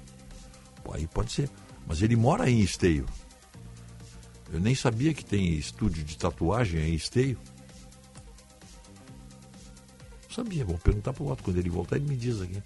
Aí 0.91 1.07
pode 1.07 1.31
ser. 1.31 1.49
Mas 1.87 2.01
ele 2.01 2.15
mora 2.15 2.49
em 2.49 2.59
Esteio. 2.59 3.05
Eu 4.51 4.59
nem 4.59 4.75
sabia 4.75 5.13
que 5.13 5.23
tem 5.23 5.53
estúdio 5.53 6.03
de 6.03 6.17
tatuagem 6.17 6.81
em 6.81 6.93
Esteio. 6.93 7.37
sabia, 10.29 10.63
vou 10.63 10.77
perguntar 10.77 11.13
para 11.13 11.23
o 11.23 11.31
Otto. 11.31 11.43
Quando 11.43 11.57
ele 11.57 11.69
voltar, 11.69 11.95
ele 11.95 12.07
me 12.07 12.15
diz 12.15 12.41
aqui. 12.41 12.61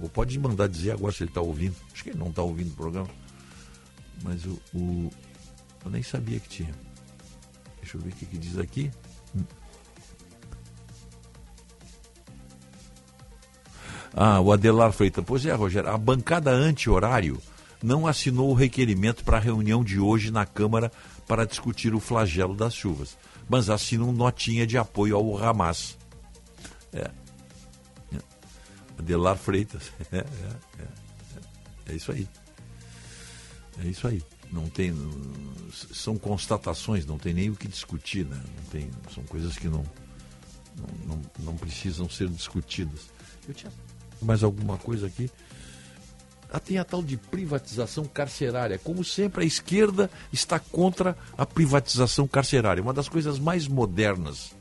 Ou 0.00 0.08
pode 0.08 0.38
mandar 0.38 0.68
dizer 0.68 0.92
agora 0.92 1.12
se 1.12 1.22
ele 1.22 1.30
está 1.30 1.40
ouvindo. 1.40 1.76
Acho 1.92 2.04
que 2.04 2.10
ele 2.10 2.18
não 2.18 2.28
está 2.28 2.42
ouvindo 2.42 2.70
o 2.70 2.74
programa. 2.74 3.08
Mas 4.22 4.44
o, 4.44 4.58
o, 4.74 5.10
eu 5.84 5.90
nem 5.90 6.02
sabia 6.02 6.40
que 6.40 6.48
tinha. 6.48 6.74
Deixa 7.80 7.96
eu 7.96 8.00
ver 8.00 8.10
o 8.10 8.12
que, 8.12 8.26
que 8.26 8.38
diz 8.38 8.58
aqui. 8.58 8.90
Ah, 14.18 14.40
o 14.40 14.50
Adelar 14.50 14.92
Freitas. 14.92 15.22
Pois 15.26 15.44
é, 15.44 15.52
Rogério, 15.52 15.90
a 15.90 15.98
bancada 15.98 16.50
anti-horário 16.50 17.38
não 17.82 18.06
assinou 18.06 18.50
o 18.50 18.54
requerimento 18.54 19.22
para 19.22 19.36
a 19.36 19.40
reunião 19.40 19.84
de 19.84 20.00
hoje 20.00 20.30
na 20.30 20.46
Câmara 20.46 20.90
para 21.28 21.44
discutir 21.44 21.94
o 21.94 22.00
flagelo 22.00 22.56
das 22.56 22.74
chuvas, 22.74 23.18
mas 23.46 23.68
assinam 23.68 24.12
notinha 24.12 24.66
de 24.66 24.78
apoio 24.78 25.16
ao 25.16 25.36
Hamas. 25.36 25.98
É. 26.94 27.10
é. 28.14 28.18
Adelar 28.98 29.36
Freitas. 29.36 29.92
É, 30.10 30.18
é, 30.18 30.22
é, 30.78 31.92
é 31.92 31.94
isso 31.94 32.10
aí. 32.10 32.26
É 33.84 33.86
isso 33.86 34.08
aí. 34.08 34.22
Não 34.50 34.66
tem. 34.70 34.94
São 35.92 36.16
constatações, 36.16 37.04
não 37.04 37.18
tem 37.18 37.34
nem 37.34 37.50
o 37.50 37.56
que 37.56 37.68
discutir, 37.68 38.24
né? 38.24 38.42
Não 38.56 38.64
tem, 38.70 38.90
são 39.12 39.22
coisas 39.24 39.58
que 39.58 39.68
não, 39.68 39.84
não, 40.74 41.16
não, 41.16 41.22
não 41.40 41.56
precisam 41.56 42.08
ser 42.08 42.28
discutidas. 42.28 43.10
Eu 43.46 43.52
tinha 43.52 43.70
mais 44.22 44.42
alguma 44.42 44.76
coisa 44.76 45.06
aqui? 45.06 45.30
Ah, 46.50 46.60
tem 46.60 46.78
a 46.78 46.84
tal 46.84 47.02
de 47.02 47.16
privatização 47.16 48.04
carcerária. 48.04 48.78
Como 48.78 49.04
sempre, 49.04 49.42
a 49.42 49.46
esquerda 49.46 50.10
está 50.32 50.58
contra 50.58 51.16
a 51.36 51.44
privatização 51.44 52.26
carcerária. 52.26 52.82
Uma 52.82 52.92
das 52.92 53.08
coisas 53.08 53.38
mais 53.38 53.66
modernas 53.66 54.54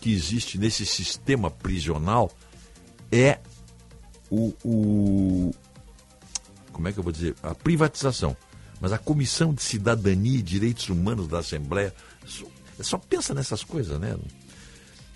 que 0.00 0.12
existe 0.12 0.58
nesse 0.58 0.86
sistema 0.86 1.50
prisional 1.50 2.30
é 3.10 3.38
o, 4.30 4.54
o. 4.64 5.54
Como 6.72 6.88
é 6.88 6.92
que 6.92 6.98
eu 6.98 7.02
vou 7.02 7.12
dizer? 7.12 7.34
A 7.42 7.54
privatização. 7.54 8.36
Mas 8.80 8.92
a 8.92 8.98
Comissão 8.98 9.52
de 9.52 9.62
Cidadania 9.62 10.38
e 10.38 10.42
Direitos 10.42 10.88
Humanos 10.88 11.28
da 11.28 11.38
Assembleia 11.38 11.94
só, 12.26 12.46
só 12.80 12.98
pensa 12.98 13.34
nessas 13.34 13.62
coisas, 13.62 14.00
né? 14.00 14.16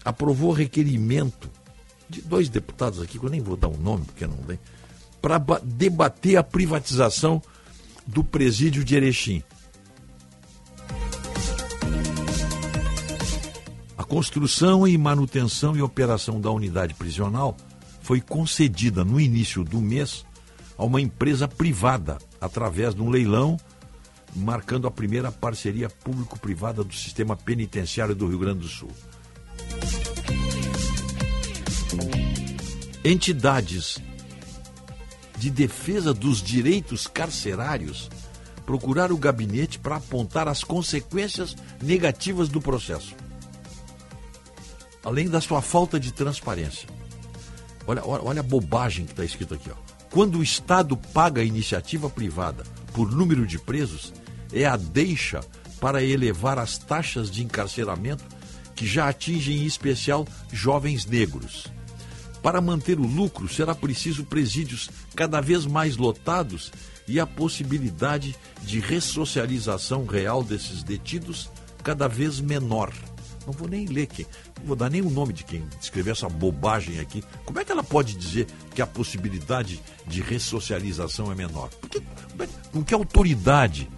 Aprovou 0.05 0.53
requerimento 0.53 1.51
de 2.09 2.23
dois 2.23 2.49
deputados 2.49 3.01
aqui, 3.01 3.19
que 3.19 3.25
eu 3.25 3.31
nem 3.31 3.41
vou 3.41 3.57
dar 3.57 3.69
o 3.69 3.75
um 3.75 3.79
nome, 3.79 4.05
porque 4.05 4.27
não 4.27 4.37
tem 4.37 4.59
para 5.21 5.39
debater 5.65 6.37
a 6.37 6.43
privatização 6.43 7.43
do 8.07 8.23
presídio 8.23 8.85
de 8.85 8.95
Erechim. 8.95 9.43
A 13.99 14.05
construção 14.05 14.87
e 14.87 14.97
manutenção 14.97 15.77
e 15.77 15.83
operação 15.83 16.41
da 16.41 16.51
unidade 16.53 16.95
prisional 16.95 17.57
foi 18.01 18.21
concedida 18.21 19.05
no 19.05 19.21
início 19.21 19.65
do 19.65 19.81
mês 19.81 20.25
a 20.79 20.85
uma 20.85 21.01
empresa 21.01 21.49
privada, 21.49 22.19
através 22.41 22.95
de 22.95 23.03
um 23.03 23.11
leilão, 23.11 23.57
marcando 24.33 24.87
a 24.87 24.93
primeira 24.93 25.33
parceria 25.33 25.89
público-privada 25.89 26.85
do 26.85 26.95
sistema 26.95 27.35
penitenciário 27.35 28.15
do 28.15 28.29
Rio 28.29 28.39
Grande 28.39 28.61
do 28.61 28.69
Sul. 28.69 28.93
Entidades 33.09 33.99
de 35.39 35.49
Defesa 35.49 36.13
dos 36.13 36.43
Direitos 36.43 37.07
Carcerários 37.07 38.11
procurar 38.65 39.13
o 39.13 39.17
gabinete 39.17 39.79
para 39.79 39.95
apontar 39.95 40.49
as 40.49 40.65
consequências 40.65 41.55
negativas 41.81 42.49
do 42.49 42.61
processo. 42.61 43.15
Além 45.05 45.29
da 45.29 45.41
sua 45.41 45.63
falta 45.63 46.01
de 46.01 46.13
transparência. 46.13 46.89
Olha, 47.87 48.05
olha, 48.05 48.25
olha 48.25 48.41
a 48.41 48.43
bobagem 48.43 49.07
que 49.07 49.13
está 49.13 49.25
escrito 49.25 49.55
aqui. 49.55 49.71
Ó. 49.71 49.77
Quando 50.11 50.41
o 50.41 50.43
Estado 50.43 50.97
paga 50.97 51.43
a 51.43 51.45
iniciativa 51.45 52.11
privada 52.11 52.65
por 52.93 53.13
número 53.13 53.47
de 53.47 53.57
presos, 53.57 54.13
é 54.53 54.67
a 54.67 54.77
deixa 54.77 55.43
para 55.81 56.03
elevar 56.03 56.59
as 56.59 56.77
taxas 56.77 57.31
de 57.31 57.45
encarceramento 57.45 58.25
que 58.75 58.85
já 58.85 59.09
atingem 59.09 59.59
em 59.59 59.65
especial 59.65 60.27
jovens 60.53 61.07
negros. 61.07 61.76
Para 62.47 62.61
manter 62.61 63.01
o 63.01 63.05
lucro, 63.05 63.49
será 63.49 63.75
preciso 63.75 64.25
presídios 64.25 64.89
cada 65.17 65.41
vez 65.41 65.67
mais 65.67 65.97
lotados 65.97 66.71
e 67.09 67.19
a 67.19 67.27
possibilidade 67.27 68.37
de 68.63 68.79
ressocialização 68.79 70.07
real 70.07 70.45
desses 70.45 70.85
detidos 70.85 71.51
cada 71.83 72.07
vez 72.07 72.39
menor. 72.39 72.95
Não 73.45 73.53
vou 73.53 73.67
nem 73.67 73.87
ler 73.87 74.07
quem, 74.07 74.25
não 74.61 74.67
vou 74.69 74.77
dar 74.77 74.89
nem 74.89 75.03
o 75.03 75.11
nome 75.11 75.33
de 75.33 75.43
quem 75.43 75.67
escreveu 75.81 76.13
essa 76.13 76.29
bobagem 76.29 77.01
aqui. 77.01 77.25
Como 77.45 77.59
é 77.59 77.65
que 77.65 77.73
ela 77.73 77.83
pode 77.83 78.15
dizer 78.15 78.47
que 78.73 78.81
a 78.81 78.87
possibilidade 78.87 79.83
de 80.07 80.21
ressocialização 80.21 81.33
é 81.33 81.35
menor? 81.35 81.69
Porque, 81.81 81.99
é, 81.99 82.49
com 82.71 82.85
que 82.85 82.95
autoridade 82.95 83.91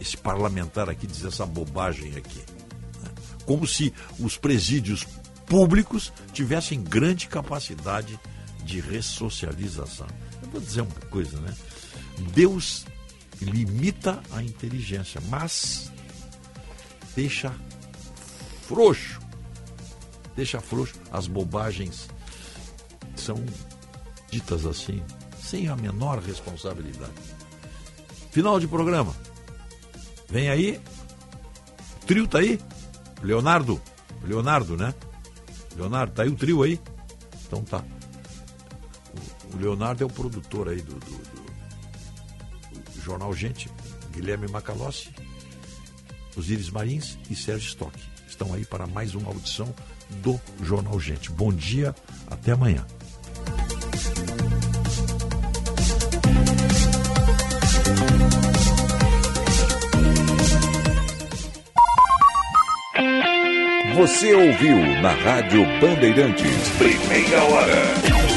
esse 0.00 0.16
parlamentar 0.16 0.88
aqui 0.88 1.06
diz 1.06 1.22
essa 1.22 1.44
bobagem 1.44 2.16
aqui? 2.16 2.40
Como 3.44 3.66
se 3.66 3.92
os 4.18 4.36
presídios 4.38 5.06
públicos 5.48 6.12
tivessem 6.32 6.82
grande 6.82 7.26
capacidade 7.26 8.18
de 8.64 8.80
ressocialização. 8.80 10.06
Eu 10.42 10.50
vou 10.50 10.60
dizer 10.60 10.82
uma 10.82 11.00
coisa, 11.10 11.40
né? 11.40 11.54
Deus 12.34 12.84
limita 13.40 14.20
a 14.32 14.42
inteligência, 14.42 15.20
mas 15.28 15.90
deixa 17.14 17.52
frouxo, 18.66 19.20
deixa 20.36 20.60
frouxo 20.60 20.94
as 21.10 21.26
bobagens 21.26 22.08
são 23.16 23.44
ditas 24.30 24.66
assim, 24.66 25.02
sem 25.42 25.68
a 25.68 25.76
menor 25.76 26.18
responsabilidade. 26.18 27.12
Final 28.30 28.60
de 28.60 28.68
programa. 28.68 29.14
Vem 30.28 30.50
aí. 30.50 30.80
O 32.02 32.06
trio 32.06 32.28
tá 32.28 32.38
aí? 32.38 32.60
Leonardo. 33.22 33.80
Leonardo, 34.22 34.76
né? 34.76 34.94
Leonardo, 35.78 36.12
tá 36.12 36.24
aí 36.24 36.28
o 36.28 36.34
trio 36.34 36.62
aí? 36.62 36.80
Então 37.46 37.62
tá. 37.62 37.84
O 39.54 39.56
Leonardo 39.56 40.02
é 40.02 40.06
o 40.06 40.10
produtor 40.10 40.68
aí 40.68 40.82
do, 40.82 40.94
do, 40.94 41.18
do, 42.94 43.00
Jornal 43.00 43.32
Gente, 43.32 43.70
Guilherme 44.12 44.48
Macalossi, 44.48 45.10
Osíris 46.36 46.68
Marins 46.68 47.16
e 47.30 47.36
Sérgio 47.36 47.68
Stock. 47.68 47.96
Estão 48.26 48.52
aí 48.52 48.64
para 48.64 48.86
mais 48.86 49.14
uma 49.14 49.28
audição 49.28 49.72
do 50.22 50.38
Jornal 50.62 50.98
Gente. 50.98 51.30
Bom 51.30 51.52
dia, 51.52 51.94
até 52.26 52.52
amanhã. 52.52 52.84
Você 63.98 64.32
ouviu 64.32 64.76
na 65.02 65.10
Rádio 65.10 65.66
Bandeirantes. 65.80 66.68
Primeira 66.78 67.42
hora. 67.42 68.27